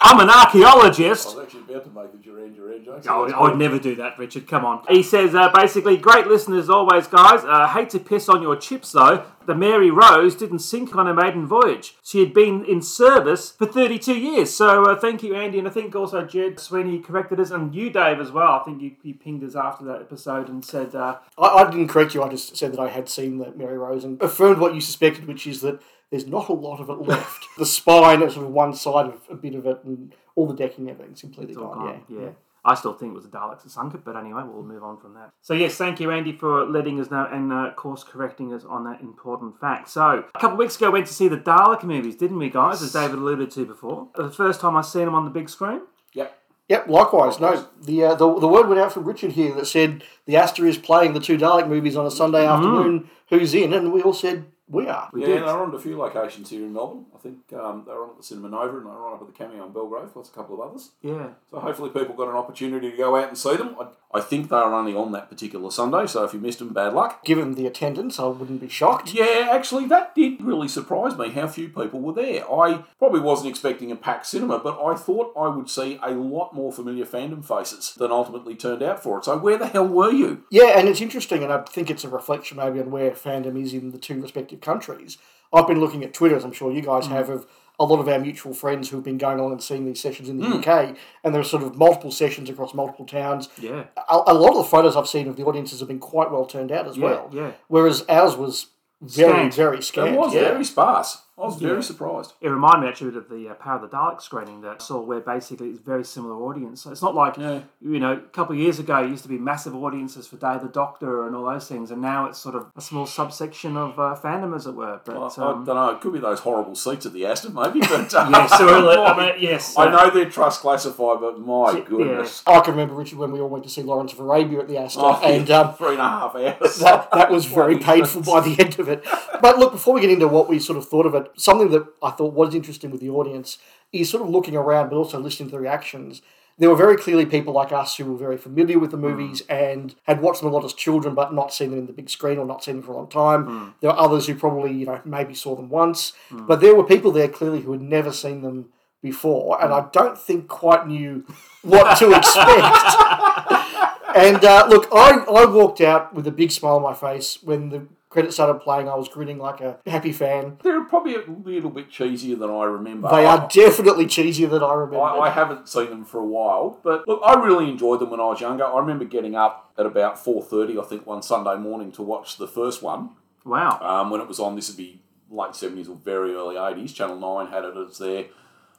I'm 0.00 0.20
an 0.20 0.30
archaeologist. 0.30 1.28
I 1.28 1.34
was 1.34 1.44
actually 1.44 1.74
about 1.74 1.84
to 1.84 1.90
make 1.90 2.12
the 2.12 2.18
Duran 2.18 2.54
Duran 2.54 2.84
joke. 2.84 3.06
I 3.08 3.42
would 3.42 3.58
never 3.58 3.78
do 3.78 3.94
that, 3.96 4.18
Richard. 4.18 4.46
Come 4.46 4.64
on. 4.64 4.84
He 4.88 5.02
says 5.02 5.34
uh, 5.34 5.50
basically, 5.52 5.96
great 5.96 6.26
listeners 6.26 6.70
always, 6.70 7.06
guys. 7.06 7.44
Uh, 7.44 7.66
hate 7.68 7.90
to 7.90 7.98
piss 7.98 8.28
on 8.28 8.42
your 8.42 8.56
chips 8.56 8.92
though. 8.92 9.24
The 9.46 9.54
Mary 9.54 9.90
Rose 9.90 10.34
didn't 10.34 10.58
sink 10.58 10.94
on 10.94 11.06
her 11.06 11.14
maiden 11.14 11.46
voyage. 11.46 11.96
She 12.02 12.20
had 12.20 12.34
been 12.34 12.66
in 12.66 12.82
service 12.82 13.52
for 13.52 13.64
32 13.64 14.14
years. 14.14 14.54
So 14.54 14.84
uh, 14.84 15.00
thank 15.00 15.22
you, 15.22 15.34
Andy, 15.34 15.58
and 15.58 15.66
I 15.66 15.70
think 15.70 15.96
also 15.96 16.22
Jed 16.22 16.60
Sweeney 16.60 16.98
corrected 16.98 17.40
us, 17.40 17.50
and 17.50 17.74
you, 17.74 17.88
Dave, 17.88 18.20
as 18.20 18.30
well. 18.30 18.60
I 18.60 18.64
think 18.64 18.82
you, 18.82 18.92
you 19.02 19.14
pinged 19.14 19.42
us 19.42 19.56
after 19.56 19.86
that 19.86 20.02
episode 20.02 20.50
and 20.50 20.62
said, 20.62 20.94
uh, 20.94 21.16
I, 21.38 21.46
I 21.46 21.70
didn't 21.70 21.88
correct 21.88 22.14
you. 22.14 22.22
I 22.22 22.28
just 22.28 22.58
said 22.58 22.72
that 22.72 22.80
I 22.80 22.88
had 22.88 23.08
seen 23.08 23.38
the 23.38 23.50
Mary 23.52 23.78
Rose 23.78 24.04
and 24.04 24.20
affirmed 24.20 24.58
what 24.58 24.74
you 24.74 24.82
suspected, 24.82 25.26
which 25.26 25.46
is 25.46 25.62
that 25.62 25.80
there's 26.10 26.26
not 26.26 26.48
a 26.48 26.52
lot 26.52 26.80
of 26.80 26.88
it 26.88 27.06
left. 27.06 27.46
the 27.58 27.66
spine 27.66 28.22
is 28.22 28.34
sort 28.34 28.46
of 28.46 28.52
one 28.52 28.72
side 28.74 29.06
of 29.06 29.20
a 29.30 29.34
bit 29.34 29.54
of 29.54 29.66
it, 29.66 29.80
and 29.84 30.14
all 30.34 30.46
the 30.46 30.54
decking 30.54 30.88
and 30.88 30.90
everything's 30.90 31.20
completely 31.20 31.54
gone. 31.54 31.78
gone. 31.78 32.04
Yeah. 32.08 32.20
yeah. 32.20 32.28
I 32.64 32.74
still 32.74 32.92
think 32.92 33.12
it 33.12 33.14
was 33.14 33.24
the 33.24 33.30
Daleks 33.30 33.62
that 33.62 33.70
sunk 33.70 33.94
it, 33.94 34.04
but 34.04 34.16
anyway, 34.16 34.42
we'll 34.44 34.64
move 34.64 34.82
on 34.82 34.98
from 34.98 35.14
that. 35.14 35.30
So, 35.40 35.54
yes, 35.54 35.76
thank 35.76 36.00
you, 36.00 36.10
Andy, 36.10 36.32
for 36.32 36.66
letting 36.66 37.00
us 37.00 37.10
know 37.10 37.26
and, 37.30 37.52
uh, 37.52 37.70
course, 37.76 38.04
correcting 38.04 38.52
us 38.52 38.64
on 38.64 38.84
that 38.84 39.00
important 39.00 39.58
fact. 39.58 39.88
So, 39.88 40.24
a 40.34 40.38
couple 40.38 40.52
of 40.54 40.58
weeks 40.58 40.76
ago, 40.76 40.88
we 40.90 40.94
went 40.94 41.06
to 41.06 41.14
see 41.14 41.28
the 41.28 41.38
Dalek 41.38 41.84
movies, 41.84 42.16
didn't 42.16 42.36
we, 42.36 42.50
guys? 42.50 42.82
As 42.82 42.92
David 42.92 43.18
alluded 43.20 43.50
to 43.52 43.64
before. 43.64 44.08
The 44.16 44.28
first 44.30 44.60
time 44.60 44.76
I've 44.76 44.86
seen 44.86 45.04
them 45.06 45.14
on 45.14 45.24
the 45.24 45.30
big 45.30 45.48
screen. 45.48 45.82
Yep. 46.14 46.36
Yep. 46.68 46.88
Likewise. 46.88 47.40
No. 47.40 47.66
The, 47.80 48.04
uh, 48.04 48.14
the 48.16 48.38
the 48.38 48.48
word 48.48 48.68
went 48.68 48.80
out 48.80 48.92
from 48.92 49.04
Richard 49.04 49.32
here 49.32 49.54
that 49.54 49.66
said 49.66 50.04
the 50.26 50.36
Astor 50.36 50.66
is 50.66 50.76
playing 50.76 51.14
the 51.14 51.20
two 51.20 51.38
Dalek 51.38 51.68
movies 51.68 51.96
on 51.96 52.04
a 52.04 52.10
Sunday 52.10 52.44
Mm. 52.44 52.54
afternoon. 52.54 53.10
Who's 53.30 53.54
in? 53.54 53.72
And 53.72 53.92
we 53.92 54.02
all 54.02 54.12
said 54.12 54.44
we 54.68 54.86
are. 54.86 55.08
We 55.12 55.22
yeah, 55.22 55.26
did. 55.26 55.42
they're 55.42 55.58
on 55.58 55.74
a 55.74 55.78
few 55.78 55.96
locations 55.96 56.50
here 56.50 56.64
in 56.64 56.72
Melbourne. 56.72 57.06
I 57.14 57.18
think 57.18 57.38
um, 57.54 57.84
they 57.86 57.92
were 57.92 58.04
on 58.04 58.10
at 58.10 58.16
the 58.18 58.22
Cinema 58.22 58.50
Nova 58.50 58.76
and 58.76 58.86
they 58.86 58.90
were 58.90 59.06
on 59.06 59.14
up 59.14 59.20
at 59.22 59.26
the 59.26 59.32
Cameo 59.32 59.66
in 59.66 59.72
Belgrave, 59.72 60.12
plus 60.12 60.28
a 60.28 60.32
couple 60.32 60.60
of 60.60 60.68
others. 60.68 60.90
Yeah. 61.02 61.28
So 61.50 61.58
hopefully 61.58 61.90
people 61.90 62.14
got 62.14 62.28
an 62.28 62.36
opportunity 62.36 62.90
to 62.90 62.96
go 62.96 63.16
out 63.16 63.28
and 63.28 63.38
see 63.38 63.56
them. 63.56 63.76
I, 63.80 63.88
I 64.12 64.20
think 64.22 64.48
they 64.48 64.56
are 64.56 64.74
only 64.74 64.94
on 64.94 65.12
that 65.12 65.28
particular 65.28 65.70
Sunday, 65.70 66.06
so 66.06 66.24
if 66.24 66.32
you 66.32 66.40
missed 66.40 66.60
them, 66.60 66.72
bad 66.72 66.94
luck. 66.94 67.22
Given 67.24 67.54
the 67.54 67.66
attendance, 67.66 68.18
I 68.18 68.26
wouldn't 68.26 68.60
be 68.60 68.68
shocked. 68.68 69.12
Yeah, 69.12 69.48
actually, 69.50 69.86
that 69.86 70.14
did 70.14 70.40
really 70.42 70.68
surprise 70.68 71.16
me 71.18 71.28
how 71.30 71.46
few 71.46 71.68
people 71.68 72.00
were 72.00 72.14
there. 72.14 72.50
I 72.50 72.84
probably 72.98 73.20
wasn't 73.20 73.50
expecting 73.50 73.92
a 73.92 73.96
packed 73.96 74.26
cinema, 74.26 74.60
but 74.60 74.82
I 74.82 74.94
thought 74.94 75.34
I 75.38 75.48
would 75.48 75.68
see 75.68 75.98
a 76.02 76.10
lot 76.12 76.54
more 76.54 76.72
familiar 76.72 77.04
fandom 77.04 77.44
faces 77.44 77.94
than 77.98 78.10
ultimately 78.10 78.54
turned 78.54 78.82
out 78.82 79.02
for 79.02 79.18
it. 79.18 79.26
So 79.26 79.36
where 79.36 79.58
the 79.58 79.66
hell 79.66 79.86
were 79.86 80.10
you? 80.10 80.44
Yeah, 80.50 80.78
and 80.78 80.88
it's 80.88 81.02
interesting, 81.02 81.42
and 81.42 81.52
I 81.52 81.62
think 81.62 81.90
it's 81.90 82.04
a 82.04 82.08
reflection 82.08 82.56
maybe 82.56 82.80
on 82.80 82.90
where 82.90 83.10
fandom 83.10 83.62
is 83.62 83.74
in 83.74 83.90
the 83.90 83.98
two 83.98 84.22
respective 84.22 84.62
countries. 84.62 85.18
I've 85.52 85.66
been 85.66 85.80
looking 85.80 86.04
at 86.04 86.14
Twitter, 86.14 86.36
as 86.36 86.44
I'm 86.44 86.52
sure 86.52 86.72
you 86.72 86.82
guys 86.82 87.08
mm. 87.08 87.10
have, 87.10 87.28
of 87.28 87.46
a 87.80 87.84
lot 87.84 88.00
of 88.00 88.08
our 88.08 88.18
mutual 88.18 88.52
friends 88.52 88.88
who've 88.88 89.04
been 89.04 89.18
going 89.18 89.38
along 89.38 89.52
and 89.52 89.62
seeing 89.62 89.84
these 89.86 90.00
sessions 90.00 90.28
in 90.28 90.38
the 90.38 90.46
hmm. 90.46 90.58
UK, 90.58 90.96
and 91.22 91.32
there 91.32 91.40
are 91.40 91.44
sort 91.44 91.62
of 91.62 91.76
multiple 91.76 92.10
sessions 92.10 92.50
across 92.50 92.74
multiple 92.74 93.06
towns. 93.06 93.48
Yeah. 93.60 93.84
A, 93.96 94.22
a 94.26 94.34
lot 94.34 94.50
of 94.50 94.56
the 94.56 94.64
photos 94.64 94.96
I've 94.96 95.08
seen 95.08 95.28
of 95.28 95.36
the 95.36 95.44
audiences 95.44 95.78
have 95.78 95.88
been 95.88 96.00
quite 96.00 96.30
well 96.30 96.44
turned 96.44 96.72
out 96.72 96.88
as 96.88 96.96
Yeah, 96.96 97.04
well. 97.04 97.30
yeah. 97.32 97.52
Whereas 97.68 98.04
ours 98.08 98.36
was 98.36 98.66
very, 99.00 99.32
Scant. 99.32 99.54
very 99.54 99.82
scant. 99.82 100.08
It 100.08 100.18
was 100.18 100.34
yeah. 100.34 100.40
very 100.40 100.64
sparse. 100.64 101.22
I 101.40 101.44
was 101.46 101.60
Yeah. 101.60 101.68
very 101.68 101.82
surprised. 101.82 102.32
It 102.40 102.48
reminded 102.48 102.80
me 102.82 102.88
actually 102.88 103.16
of 103.16 103.28
the 103.28 103.48
uh, 103.50 103.54
Power 103.54 103.76
of 103.76 103.82
the 103.82 103.88
Dalek 103.96 104.20
screening 104.20 104.60
that 104.62 104.76
I 104.80 104.82
saw, 104.84 104.98
where 105.00 105.20
basically 105.20 105.70
it's 105.70 105.78
a 105.80 105.82
very 105.82 106.04
similar 106.04 106.34
audience. 106.34 106.82
So 106.82 106.90
it's 106.90 107.02
not 107.02 107.14
like 107.14 107.36
Yeah. 107.36 107.60
you 107.80 108.00
know, 108.00 108.12
a 108.14 108.16
couple 108.16 108.54
of 108.54 108.60
years 108.60 108.78
ago, 108.78 108.96
it 108.98 109.08
used 109.10 109.22
to 109.22 109.28
be 109.28 109.38
massive 109.38 109.74
audiences 109.74 110.26
for 110.26 110.36
Day 110.36 110.54
of 110.54 110.62
the 110.62 110.68
Doctor 110.68 111.26
and 111.26 111.36
all 111.36 111.44
those 111.44 111.68
things, 111.68 111.90
and 111.90 112.02
now 112.02 112.26
it's 112.26 112.38
sort 112.38 112.54
of 112.56 112.66
a 112.76 112.80
small 112.80 113.06
subsection 113.06 113.76
of 113.76 113.98
uh, 113.98 114.16
fandom, 114.20 114.54
as 114.56 114.66
it 114.66 114.74
were. 114.74 115.00
But 115.04 115.16
I, 115.16 115.42
um, 115.44 115.62
I 115.62 115.64
don't 115.64 115.66
know. 115.66 115.88
It 115.90 116.00
could 116.00 116.12
be 116.12 116.18
those 116.18 116.40
horrible 116.40 116.74
seats 116.74 117.06
at 117.06 117.12
the 117.12 117.26
Astor, 117.26 117.50
maybe. 117.50 117.80
But 117.80 118.12
uh, 118.14 118.28
yes, 118.30 118.60
or, 118.60 118.68
I 118.68 119.16
mean, 119.16 119.34
yes, 119.42 119.74
I 119.78 119.90
know 119.90 120.10
they're 120.10 120.28
trust 120.30 120.60
classified, 120.60 121.20
but 121.20 121.38
my 121.40 121.72
Yeah. 121.72 121.80
goodness. 121.80 122.42
I 122.46 122.60
can 122.60 122.72
remember, 122.72 122.94
Richard, 122.94 123.18
when 123.18 123.30
we 123.32 123.40
all 123.40 123.48
went 123.48 123.64
to 123.64 123.70
see 123.70 123.82
Lawrence 123.82 124.12
of 124.12 124.20
Arabia 124.20 124.60
at 124.60 124.68
the 124.68 124.78
Astor, 124.78 125.00
Oh, 125.02 125.20
and 125.22 125.48
yeah, 125.48 125.60
um, 125.60 125.74
three 125.74 125.92
and 125.92 126.00
a 126.00 126.08
half 126.08 126.34
hours. 126.34 126.78
that, 126.80 127.10
that 127.12 127.30
was 127.30 127.44
very 127.60 127.78
painful 127.78 128.22
by 128.22 128.40
the 128.40 128.56
end 128.58 128.78
of 128.78 128.88
it. 128.88 129.04
But 129.40 129.58
look, 129.58 129.72
before 129.72 129.94
we 129.94 130.00
get 130.00 130.10
into 130.10 130.26
what 130.28 130.48
we 130.48 130.58
sort 130.58 130.76
of 130.78 130.88
thought 130.88 131.06
of 131.06 131.14
it, 131.14 131.27
something 131.36 131.70
that 131.70 131.86
I 132.02 132.10
thought 132.10 132.34
was 132.34 132.54
interesting 132.54 132.90
with 132.90 133.00
the 133.00 133.10
audience 133.10 133.58
is 133.92 134.10
sort 134.10 134.22
of 134.22 134.28
looking 134.28 134.56
around, 134.56 134.90
but 134.90 134.96
also 134.96 135.18
listening 135.18 135.48
to 135.50 135.56
the 135.56 135.60
reactions. 135.60 136.22
There 136.58 136.68
were 136.68 136.76
very 136.76 136.96
clearly 136.96 137.24
people 137.24 137.52
like 137.52 137.70
us 137.70 137.96
who 137.96 138.04
were 138.04 138.18
very 138.18 138.36
familiar 138.36 138.78
with 138.78 138.90
the 138.90 138.96
movies 138.96 139.42
hmm. 139.42 139.52
and 139.52 139.94
had 140.04 140.20
watched 140.20 140.40
them 140.40 140.50
a 140.50 140.52
lot 140.52 140.64
as 140.64 140.72
children, 140.72 141.14
but 141.14 141.32
not 141.32 141.52
seen 141.52 141.70
them 141.70 141.78
in 141.78 141.86
the 141.86 141.92
big 141.92 142.10
screen 142.10 142.38
or 142.38 142.44
not 142.44 142.64
seen 142.64 142.76
them 142.76 142.82
for 142.84 142.92
a 142.92 142.96
long 142.96 143.08
time. 143.08 143.44
Hmm. 143.44 143.68
There 143.80 143.90
were 143.90 143.98
others 143.98 144.26
who 144.26 144.34
probably, 144.34 144.72
you 144.72 144.86
know, 144.86 145.00
maybe 145.04 145.34
saw 145.34 145.54
them 145.54 145.68
once, 145.68 146.14
hmm. 146.28 146.46
but 146.46 146.60
there 146.60 146.74
were 146.74 146.84
people 146.84 147.12
there 147.12 147.28
clearly 147.28 147.60
who 147.60 147.72
had 147.72 147.82
never 147.82 148.12
seen 148.12 148.42
them 148.42 148.70
before, 149.00 149.62
and 149.62 149.72
I 149.72 149.88
don't 149.92 150.18
think 150.18 150.48
quite 150.48 150.88
knew 150.88 151.24
what 151.62 151.96
to 151.98 152.12
expect. 152.12 153.76
And 154.14 154.44
uh, 154.44 154.66
look, 154.68 154.88
I, 154.92 155.18
I 155.28 155.44
walked 155.44 155.80
out 155.80 156.14
with 156.14 156.26
a 156.26 156.32
big 156.32 156.50
smile 156.50 156.76
on 156.76 156.82
my 156.82 156.94
face 156.94 157.40
when 157.42 157.68
the 157.68 157.86
credits 158.08 158.36
started 158.36 158.60
playing. 158.60 158.88
I 158.88 158.94
was 158.94 159.08
grinning 159.08 159.38
like 159.38 159.60
a 159.60 159.78
happy 159.86 160.12
fan. 160.12 160.58
They're 160.62 160.84
probably 160.84 161.14
a 161.14 161.22
little 161.28 161.70
bit 161.70 161.90
cheesier 161.90 162.38
than 162.38 162.50
I 162.50 162.64
remember. 162.64 163.08
They 163.08 163.26
I- 163.26 163.36
are 163.36 163.48
definitely 163.48 164.06
cheesier 164.06 164.50
than 164.50 164.62
I 164.62 164.74
remember. 164.74 165.00
I, 165.00 165.18
I 165.18 165.30
haven't 165.30 165.68
seen 165.68 165.90
them 165.90 166.04
for 166.04 166.20
a 166.20 166.26
while, 166.26 166.78
but 166.82 167.06
look, 167.06 167.20
I 167.24 167.34
really 167.44 167.68
enjoyed 167.68 168.00
them 168.00 168.10
when 168.10 168.20
I 168.20 168.24
was 168.26 168.40
younger. 168.40 168.64
I 168.64 168.78
remember 168.78 169.04
getting 169.04 169.34
up 169.34 169.72
at 169.78 169.86
about 169.86 170.18
four 170.18 170.42
thirty, 170.42 170.78
I 170.78 170.82
think, 170.82 171.06
one 171.06 171.22
Sunday 171.22 171.56
morning 171.56 171.92
to 171.92 172.02
watch 172.02 172.36
the 172.36 172.48
first 172.48 172.82
one 172.82 173.10
wow. 173.44 173.78
um, 173.80 174.10
when 174.10 174.20
it 174.20 174.28
was 174.28 174.40
on. 174.40 174.56
This 174.56 174.68
would 174.68 174.76
be 174.76 175.00
late 175.30 175.54
seventies 175.54 175.88
or 175.88 175.96
very 175.96 176.34
early 176.34 176.56
eighties. 176.56 176.92
Channel 176.92 177.18
Nine 177.18 177.52
had 177.52 177.64
it 177.64 177.76
as 177.76 177.98
their 177.98 178.26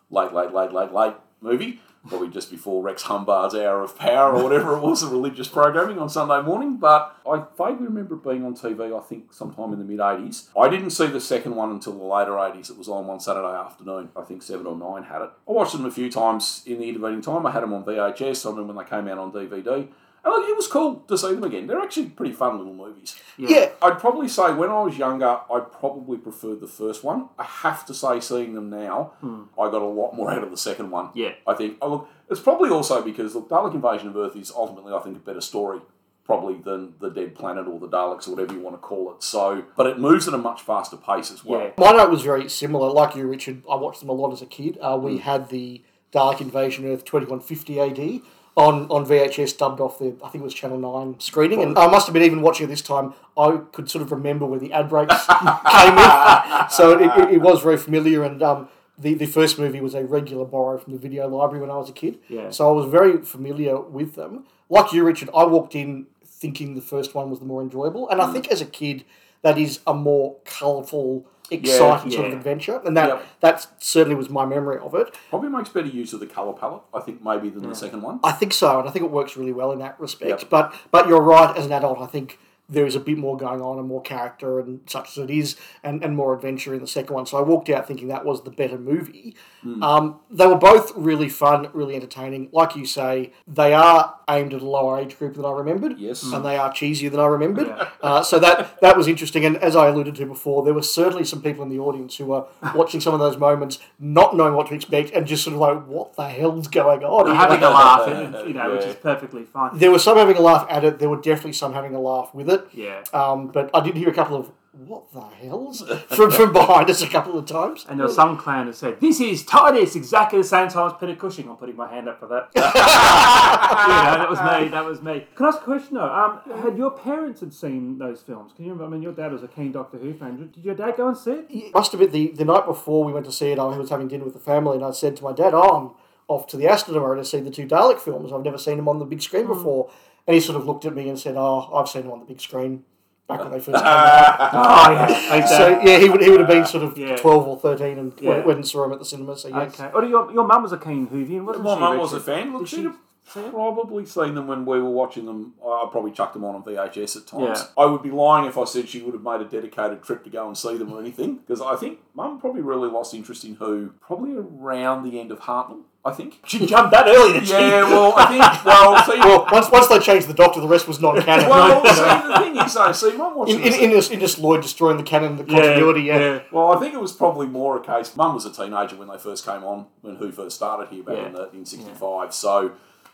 late, 0.09 0.33
late, 0.33 0.53
late, 0.53 0.71
late, 0.71 0.91
late 0.91 1.13
movie. 1.41 1.79
Probably 2.07 2.29
just 2.29 2.49
before 2.49 2.81
Rex 2.81 3.03
Humbard's 3.03 3.53
Hour 3.53 3.83
of 3.83 3.97
Power 3.97 4.33
or 4.33 4.43
whatever 4.43 4.75
it 4.75 4.81
was, 4.81 5.01
the 5.01 5.07
religious 5.07 5.49
programming 5.49 5.99
on 5.99 6.09
Sunday 6.09 6.41
morning. 6.41 6.77
But 6.77 7.17
I 7.29 7.43
vaguely 7.57 7.87
remember 7.87 8.15
it 8.15 8.23
being 8.23 8.45
on 8.45 8.55
TV, 8.55 8.97
I 8.97 9.01
think, 9.01 9.33
sometime 9.33 9.73
in 9.73 9.79
the 9.79 9.85
mid 9.85 9.99
80s. 9.99 10.47
I 10.57 10.69
didn't 10.69 10.91
see 10.91 11.07
the 11.07 11.19
second 11.19 11.55
one 11.55 11.71
until 11.71 11.93
the 11.93 12.03
later 12.03 12.31
80s. 12.31 12.71
It 12.71 12.77
was 12.77 12.87
on 12.87 13.05
one 13.05 13.19
Saturday 13.19 13.53
afternoon. 13.53 14.09
I 14.15 14.21
think 14.21 14.43
7 14.43 14.65
or 14.65 14.77
9 14.77 15.03
had 15.03 15.23
it. 15.23 15.29
I 15.47 15.51
watched 15.51 15.73
them 15.73 15.85
a 15.85 15.91
few 15.91 16.09
times 16.09 16.63
in 16.65 16.79
the 16.79 16.87
intervening 16.87 17.21
time. 17.21 17.45
I 17.45 17.51
had 17.51 17.63
them 17.63 17.73
on 17.73 17.83
VHS. 17.83 18.45
I 18.45 18.49
remember 18.49 18.73
when 18.73 18.85
they 18.85 18.89
came 18.89 19.07
out 19.07 19.17
on 19.17 19.31
DVD. 19.31 19.89
And 20.23 20.33
look, 20.33 20.49
it 20.49 20.55
was 20.55 20.67
cool 20.67 20.95
to 21.07 21.17
see 21.17 21.33
them 21.33 21.43
again. 21.43 21.67
They're 21.67 21.79
actually 21.79 22.07
pretty 22.07 22.33
fun 22.33 22.57
little 22.57 22.73
movies. 22.73 23.15
yeah, 23.37 23.69
I'd 23.81 23.99
probably 23.99 24.27
say 24.27 24.53
when 24.53 24.69
I 24.69 24.81
was 24.81 24.97
younger, 24.97 25.25
I 25.49 25.59
probably 25.61 26.17
preferred 26.17 26.59
the 26.59 26.67
first 26.67 27.03
one. 27.03 27.29
I 27.37 27.43
have 27.43 27.85
to 27.85 27.93
say, 27.93 28.19
seeing 28.19 28.53
them 28.53 28.69
now, 28.69 29.13
I 29.23 29.69
got 29.71 29.81
a 29.81 29.85
lot 29.85 30.13
more 30.15 30.31
out 30.31 30.43
of 30.43 30.51
the 30.51 30.57
second 30.57 30.91
one. 30.91 31.09
Yeah. 31.13 31.33
I 31.47 31.53
think. 31.53 31.77
Oh, 31.81 31.89
look, 31.89 32.09
it's 32.29 32.41
probably 32.41 32.69
also 32.69 33.01
because 33.01 33.33
the 33.33 33.41
Dalek 33.41 33.73
Invasion 33.75 34.09
of 34.09 34.17
Earth 34.17 34.35
is 34.35 34.51
ultimately, 34.51 34.93
I 34.93 34.99
think, 34.99 35.15
a 35.15 35.19
better 35.19 35.41
story. 35.41 35.79
Probably 36.25 36.57
than 36.61 36.93
the 36.99 37.09
Dead 37.09 37.33
Planet 37.33 37.67
or 37.67 37.79
the 37.79 37.87
Daleks 37.87 38.27
or 38.27 38.35
whatever 38.35 38.53
you 38.53 38.59
want 38.59 38.75
to 38.75 38.79
call 38.79 39.11
it. 39.15 39.23
So, 39.23 39.63
but 39.75 39.87
it 39.87 39.97
moves 39.97 40.27
at 40.27 40.35
a 40.35 40.37
much 40.37 40.61
faster 40.61 40.95
pace 40.95 41.31
as 41.31 41.43
well. 41.43 41.61
Yeah. 41.61 41.71
My 41.79 41.91
note 41.91 42.11
was 42.11 42.21
very 42.21 42.47
similar. 42.49 42.91
Like 42.91 43.15
you, 43.15 43.25
Richard, 43.25 43.63
I 43.67 43.75
watched 43.77 44.01
them 44.01 44.09
a 44.09 44.13
lot 44.13 44.31
as 44.31 44.41
a 44.43 44.45
kid. 44.45 44.77
Uh, 44.79 44.95
we 45.01 45.17
had 45.17 45.49
the 45.49 45.81
Dalek 46.13 46.39
Invasion 46.39 46.85
of 46.85 46.91
Earth 46.91 47.05
2150 47.05 47.79
AD 47.79 48.21
on, 48.59 48.87
on 48.91 49.05
VHS 49.05 49.57
dubbed 49.57 49.79
off 49.79 49.99
the, 49.99 50.17
I 50.21 50.27
think 50.27 50.41
it 50.41 50.43
was 50.43 50.53
Channel 50.53 50.77
9 50.79 51.19
screening. 51.19 51.63
And 51.63 51.77
I 51.77 51.87
must 51.87 52.07
have 52.07 52.13
been 52.13 52.23
even 52.23 52.41
watching 52.41 52.65
it 52.65 52.69
this 52.69 52.81
time, 52.81 53.13
I 53.37 53.61
could 53.71 53.89
sort 53.89 54.01
of 54.01 54.11
remember 54.11 54.45
where 54.45 54.59
the 54.59 54.73
ad 54.73 54.89
breaks 54.89 55.15
came 55.27 55.97
in. 55.97 56.69
So 56.69 56.99
it, 56.99 57.19
it, 57.19 57.35
it 57.35 57.41
was 57.41 57.61
very 57.61 57.77
familiar. 57.77 58.23
And 58.23 58.43
um, 58.43 58.67
the, 58.97 59.13
the 59.13 59.27
first 59.27 59.57
movie 59.57 59.79
was 59.79 59.95
a 59.95 60.03
regular 60.03 60.43
borrow 60.43 60.77
from 60.77 60.91
the 60.91 60.99
video 60.99 61.25
library 61.29 61.61
when 61.61 61.71
I 61.71 61.77
was 61.77 61.89
a 61.89 61.93
kid. 61.93 62.19
Yeah. 62.27 62.49
So 62.49 62.69
I 62.69 62.73
was 62.73 62.91
very 62.91 63.21
familiar 63.21 63.79
with 63.79 64.15
them. 64.15 64.43
Like 64.67 64.91
you, 64.91 65.05
Richard, 65.05 65.29
I 65.33 65.45
walked 65.45 65.73
in 65.73 66.07
thinking 66.25 66.75
the 66.75 66.81
first 66.81 67.15
one 67.15 67.29
was 67.29 67.39
the 67.39 67.45
more 67.45 67.61
enjoyable. 67.61 68.09
And 68.09 68.21
I 68.21 68.31
think 68.33 68.49
as 68.49 68.59
a 68.59 68.65
kid, 68.65 69.05
that 69.41 69.57
is 69.57 69.79
a 69.87 69.93
more 69.93 70.35
colourful, 70.43 71.25
exciting 71.51 72.11
sort 72.11 72.27
of 72.27 72.33
adventure. 72.33 72.81
And 72.85 72.95
that 72.97 73.07
Yep. 73.09 73.25
that 73.41 73.67
certainly 73.83 74.15
was 74.15 74.29
my 74.29 74.45
memory 74.45 74.77
of 74.79 74.93
it. 74.95 75.15
Probably 75.29 75.49
makes 75.49 75.69
better 75.69 75.87
use 75.87 76.13
of 76.13 76.19
the 76.19 76.27
colour 76.27 76.53
palette, 76.53 76.81
I 76.93 76.99
think, 77.01 77.23
maybe 77.23 77.49
than 77.49 77.67
the 77.67 77.75
second 77.75 78.01
one. 78.01 78.19
I 78.23 78.31
think 78.31 78.53
so, 78.53 78.79
and 78.79 78.87
I 78.87 78.91
think 78.91 79.05
it 79.05 79.11
works 79.11 79.35
really 79.37 79.53
well 79.53 79.71
in 79.71 79.79
that 79.79 79.99
respect. 79.99 80.29
Yep. 80.43 80.49
But 80.49 80.73
but 80.91 81.07
you're 81.07 81.21
right, 81.21 81.55
as 81.57 81.65
an 81.65 81.71
adult, 81.71 81.99
I 81.99 82.05
think 82.07 82.39
there 82.69 82.85
is 82.85 82.95
a 82.95 82.99
bit 82.99 83.17
more 83.17 83.35
going 83.35 83.61
on 83.61 83.79
and 83.79 83.87
more 83.87 84.01
character 84.01 84.59
and 84.59 84.81
such 84.85 85.09
as 85.09 85.17
it 85.17 85.29
is, 85.29 85.55
and, 85.83 86.03
and 86.03 86.15
more 86.15 86.33
adventure 86.33 86.73
in 86.73 86.81
the 86.81 86.87
second 86.87 87.13
one. 87.13 87.25
So 87.25 87.37
I 87.37 87.41
walked 87.41 87.69
out 87.69 87.87
thinking 87.87 88.07
that 88.09 88.25
was 88.25 88.43
the 88.43 88.51
better 88.51 88.77
movie. 88.77 89.35
Hmm. 89.61 89.83
Um, 89.83 90.19
they 90.29 90.45
were 90.45 90.57
both 90.57 90.91
really 90.95 91.29
fun, 91.29 91.69
really 91.73 91.95
entertaining. 91.95 92.49
Like 92.51 92.75
you 92.75 92.85
say, 92.85 93.33
they 93.47 93.73
are 93.73 94.15
aimed 94.29 94.53
at 94.53 94.61
a 94.61 94.65
lower 94.65 94.99
age 94.99 95.17
group 95.17 95.35
than 95.35 95.45
I 95.45 95.51
remembered. 95.51 95.97
Yes. 95.97 96.23
And 96.23 96.45
they 96.45 96.57
are 96.57 96.71
cheesier 96.71 97.11
than 97.11 97.19
I 97.19 97.25
remembered. 97.25 97.69
Uh, 98.01 98.21
so 98.21 98.39
that 98.39 98.79
that 98.81 98.95
was 98.95 99.07
interesting. 99.07 99.45
And 99.45 99.57
as 99.57 99.75
I 99.75 99.87
alluded 99.87 100.15
to 100.15 100.25
before, 100.25 100.63
there 100.63 100.73
were 100.73 100.83
certainly 100.83 101.25
some 101.25 101.41
people 101.41 101.63
in 101.63 101.69
the 101.69 101.79
audience 101.79 102.17
who 102.17 102.27
were 102.27 102.45
watching 102.75 103.01
some 103.01 103.13
of 103.13 103.19
those 103.19 103.37
moments, 103.37 103.79
not 103.99 104.35
knowing 104.35 104.53
what 104.53 104.67
to 104.67 104.75
expect, 104.75 105.11
and 105.11 105.25
just 105.25 105.43
sort 105.43 105.55
of 105.55 105.59
like, 105.59 105.85
what 105.87 106.15
the 106.15 106.29
hell's 106.29 106.67
going 106.67 107.03
on? 107.03 107.25
They're 107.25 107.35
having 107.35 107.63
a 107.63 107.69
laugh, 107.69 108.07
and, 108.07 108.47
you 108.47 108.53
know, 108.53 108.71
which 108.71 108.85
is 108.85 108.95
perfectly 108.95 109.43
fine. 109.43 109.77
There 109.77 109.91
were 109.91 109.99
some 109.99 110.17
having 110.17 110.37
a 110.37 110.41
laugh 110.41 110.67
at 110.69 110.83
it. 110.83 110.99
There 110.99 111.09
were 111.09 111.21
definitely 111.21 111.53
some 111.53 111.73
having 111.73 111.95
a 111.95 111.99
laugh 111.99 112.33
with 112.33 112.49
it. 112.49 112.58
Yeah. 112.73 113.03
Um, 113.13 113.47
but 113.47 113.69
I 113.73 113.81
did 113.81 113.95
hear 113.95 114.09
a 114.09 114.13
couple 114.13 114.35
of 114.37 114.51
what 114.71 115.11
the 115.11 115.21
hell's 115.21 115.81
from 116.09 116.31
from 116.31 116.53
behind 116.53 116.89
us 116.89 117.01
a 117.01 117.07
couple 117.07 117.37
of 117.37 117.45
times. 117.45 117.85
And 117.89 117.99
there 117.99 118.05
was 118.05 118.15
some 118.15 118.37
clown 118.37 118.67
that 118.67 118.75
said, 118.75 118.99
This 118.99 119.19
is 119.19 119.43
Titus, 119.43 119.95
exactly 119.95 120.39
the 120.39 120.47
same 120.47 120.69
time 120.69 120.91
as 120.91 120.93
Peter 120.99 121.15
Cushing. 121.15 121.49
I'm 121.49 121.57
putting 121.57 121.75
my 121.75 121.89
hand 121.89 122.07
up 122.07 122.19
for 122.19 122.27
that. 122.27 122.49
yeah, 122.55 124.17
that 124.17 124.29
was 124.29 124.39
me. 124.39 124.69
That 124.69 124.85
was 124.85 125.01
me. 125.01 125.25
Can 125.35 125.45
I 125.45 125.49
ask 125.49 125.61
a 125.61 125.63
question 125.63 125.95
though? 125.95 126.03
Um, 126.03 126.61
had 126.61 126.77
your 126.77 126.91
parents 126.91 127.41
had 127.41 127.53
seen 127.53 127.97
those 127.97 128.21
films? 128.21 128.53
Can 128.55 128.65
you 128.65 128.71
remember? 128.71 128.89
I 128.89 128.97
mean, 128.97 129.01
your 129.01 129.13
dad 129.13 129.31
was 129.31 129.43
a 129.43 129.47
keen 129.47 129.71
Doctor 129.71 129.97
Who 129.97 130.13
fan. 130.13 130.51
Did 130.53 130.63
your 130.63 130.75
dad 130.75 130.95
go 130.97 131.07
and 131.07 131.17
see 131.17 131.31
it? 131.31 131.45
It 131.49 131.73
must 131.73 131.91
have 131.91 131.99
been 131.99 132.11
the, 132.11 132.27
the 132.27 132.45
night 132.45 132.65
before 132.65 133.03
we 133.03 133.11
went 133.11 133.25
to 133.25 133.31
see 133.31 133.51
it. 133.51 133.59
I 133.59 133.65
was 133.65 133.89
having 133.89 134.07
dinner 134.07 134.23
with 134.25 134.33
the 134.33 134.39
family, 134.39 134.75
and 134.75 134.85
I 134.85 134.91
said 134.91 135.15
to 135.17 135.23
my 135.23 135.33
dad, 135.33 135.53
"Oh, 135.53 135.61
I'm 135.61 135.91
off 136.27 136.45
to 136.47 136.57
the 136.57 136.67
Astor 136.67 136.93
tomorrow 136.93 137.15
to 137.15 137.25
see 137.25 137.39
the 137.39 137.49
two 137.49 137.65
Dalek 137.65 137.99
films. 137.99 138.31
I've 138.31 138.43
never 138.43 138.59
seen 138.59 138.77
them 138.77 138.87
on 138.87 138.99
the 138.99 139.05
big 139.05 139.21
screen 139.21 139.47
before." 139.47 139.89
And 140.27 140.35
he 140.35 140.39
sort 140.39 140.57
of 140.59 140.65
looked 140.67 140.85
at 140.85 140.93
me 140.95 141.09
and 141.09 141.17
said, 141.19 141.35
"Oh, 141.37 141.69
I've 141.73 141.89
seen 141.89 142.03
them 142.03 142.11
on 142.11 142.19
the 142.19 142.25
big 142.25 142.39
screen 142.39 142.83
back 143.27 143.39
when 143.39 143.51
they 143.51 143.59
first 143.59 143.77
came 143.77 143.85
out." 143.87 144.39
Oh, 144.53 144.91
yeah. 144.91 145.45
So 145.45 145.81
yeah, 145.83 145.97
he 145.99 146.09
would 146.09 146.21
he 146.21 146.29
would 146.29 146.39
have 146.41 146.49
been 146.49 146.65
sort 146.65 146.83
of 146.83 146.97
Yeah. 146.97 147.15
twelve 147.17 147.47
or 147.47 147.57
thirteen, 147.57 147.97
and 147.97 148.13
Yeah. 148.21 148.29
went, 148.29 148.45
went 148.45 148.57
and 148.59 148.67
saw 148.67 148.83
him 148.85 148.93
at 148.93 148.99
the 148.99 149.05
cinema. 149.05 149.37
So 149.37 149.47
yes. 149.47 149.79
okay. 149.79 149.91
Oh, 149.93 150.01
your, 150.03 150.31
your 150.31 150.45
mum 150.45 150.63
was 150.63 150.71
a 150.71 150.77
keen 150.77 151.07
Whovian, 151.07 151.45
wasn't 151.45 151.65
My 151.65 151.75
she? 151.75 151.79
mum 151.79 151.97
was 151.97 152.13
a 152.13 152.15
Richard? 152.17 152.25
fan. 152.25 152.53
Look, 152.53 152.61
Did 152.63 152.69
she'd 152.69 152.75
she- 152.77 152.83
have 152.83 153.51
probably 153.51 154.05
seen 154.07 154.33
them 154.33 154.47
when 154.47 154.65
we 154.65 154.81
were 154.81 154.89
watching 154.89 155.25
them. 155.27 155.53
I 155.63 155.87
probably 155.91 156.11
chucked 156.11 156.33
them 156.33 156.43
on 156.43 156.55
on 156.55 156.63
VHS 156.63 157.15
at 157.17 157.27
times. 157.27 157.59
Yeah. 157.59 157.83
I 157.83 157.85
would 157.85 158.01
be 158.01 158.09
lying 158.09 158.45
if 158.47 158.57
I 158.57 158.63
said 158.63 158.89
she 158.89 159.01
would 159.03 159.13
have 159.13 159.21
made 159.23 159.39
a 159.41 159.45
dedicated 159.45 160.01
trip 160.01 160.23
to 160.23 160.29
go 160.31 160.47
and 160.47 160.57
see 160.57 160.77
them 160.77 160.91
or 160.91 160.99
anything, 160.99 161.35
because 161.35 161.61
I 161.61 161.75
think 161.75 161.99
Mum 162.15 162.39
probably 162.39 162.61
really 162.61 162.89
lost 162.89 163.13
interest 163.13 163.43
in 163.45 163.55
Who 163.55 163.93
probably 164.01 164.35
around 164.35 165.03
the 165.03 165.19
end 165.19 165.31
of 165.31 165.41
Hartnell. 165.41 165.81
I 166.05 166.11
think. 166.11 166.39
She 166.45 166.65
jumped 166.65 166.91
that 166.91 167.07
early, 167.07 167.33
didn't 167.33 167.47
she? 167.47 167.53
Yeah, 167.53 167.83
well, 167.83 168.13
I 168.15 168.25
think. 168.27 168.65
Well, 168.65 169.03
see, 169.03 169.19
Well, 169.19 169.47
once 169.51 169.69
once 169.69 169.87
they 169.87 169.99
changed 169.99 170.27
the 170.27 170.33
Doctor, 170.33 170.61
the 170.61 170.67
rest 170.67 170.87
was 170.87 171.01
not 171.01 171.23
canon. 171.25 171.49
well, 171.49 171.83
see, 171.85 172.27
the 172.27 172.39
thing 172.39 172.65
is, 172.65 172.73
though, 172.73 172.91
see, 172.93 173.17
Mum 173.17 173.35
watching 173.35 173.55
in, 173.57 173.61
in, 173.61 173.71
this- 173.71 173.81
in, 173.81 173.91
just, 173.91 174.11
in 174.11 174.19
just 174.21 174.39
Lloyd 174.39 174.61
destroying 174.61 174.95
the 174.97 175.03
canon, 175.03 175.35
the 175.35 175.43
continuity, 175.43 176.03
yeah. 176.03 176.39
Well, 176.53 176.71
I 176.71 176.79
think 176.79 176.93
it 176.93 177.01
was 177.01 177.11
probably 177.11 177.47
more 177.47 177.77
a 177.77 177.81
case. 177.83 178.15
Mum 178.15 178.33
was 178.33 178.45
a 178.45 178.51
teenager 178.51 178.95
when 178.95 179.09
they 179.09 179.17
first 179.17 179.45
came 179.45 179.63
on, 179.63 179.87
when 180.01 180.15
Who 180.15 180.31
first 180.31 180.55
started 180.55 180.87
here 180.93 181.03
back 181.03 181.17
in 181.17 181.23
Yeah. 181.25 181.29
the, 181.31 181.51
in 181.51 181.65
'65. 181.65 182.33
So, 182.33 182.71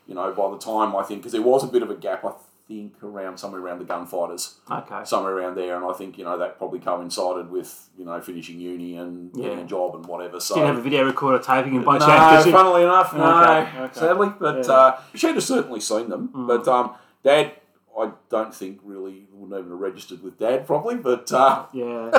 you 0.08 0.14
know, 0.14 0.32
by 0.32 0.52
the 0.52 0.58
time 0.60 0.96
I 0.96 1.02
think, 1.02 1.22
because 1.22 1.32
there 1.32 1.42
was 1.42 1.64
a 1.64 1.68
bit 1.68 1.82
of 1.82 1.90
a 1.90 1.96
gap, 1.96 2.24
I 2.24 2.34
think 2.68 3.04
around 3.04 3.38
somewhere 3.38 3.62
around 3.62 3.80
the 3.80 3.86
gunfighters, 3.86 4.56
Okay. 4.70 5.02
somewhere 5.04 5.34
around 5.38 5.56
there, 5.56 5.76
and 5.76 5.86
I 5.86 5.94
think 5.94 6.18
you 6.18 6.24
know 6.26 6.38
that 6.38 6.58
probably 6.58 6.80
coincided 6.80 7.52
with 7.52 7.90
you 7.98 8.06
know 8.06 8.20
finishing 8.22 8.60
uni 8.60 8.98
and 8.98 9.32
getting 9.34 9.60
a 9.60 9.66
job 9.66 9.96
and 9.96 10.06
whatever. 10.06 10.40
So. 10.40 10.56
Didn't 10.56 10.68
have 10.70 10.78
a 10.78 10.82
video 10.82 11.04
recorder 11.06 11.44
taping 11.44 11.74
him 11.76 11.84
by 11.84 11.98
no, 12.00 12.06
chance, 12.06 12.44
she? 12.46 12.52
funnily 12.52 12.84
enough, 12.84 13.14
no, 13.16 13.24
Okay, 13.44 13.80
okay. 13.82 14.00
sadly. 14.00 14.30
But 14.40 14.66
Yeah. 14.66 14.74
uh, 14.74 15.00
she'd 15.14 15.36
have 15.36 15.44
certainly 15.44 15.80
seen 15.80 16.10
them. 16.10 16.30
But 16.34 16.68
um, 16.68 16.96
Dad, 17.24 17.54
I 18.00 18.12
don't 18.30 18.54
think 18.54 18.80
really 18.84 19.28
wouldn't 19.32 19.58
even 19.60 19.72
have 19.72 19.80
registered 19.80 20.24
with 20.24 20.38
Dad 20.40 20.66
probably. 20.66 20.96
But 20.96 21.32
uh, 21.32 21.66
Yeah. 21.72 22.10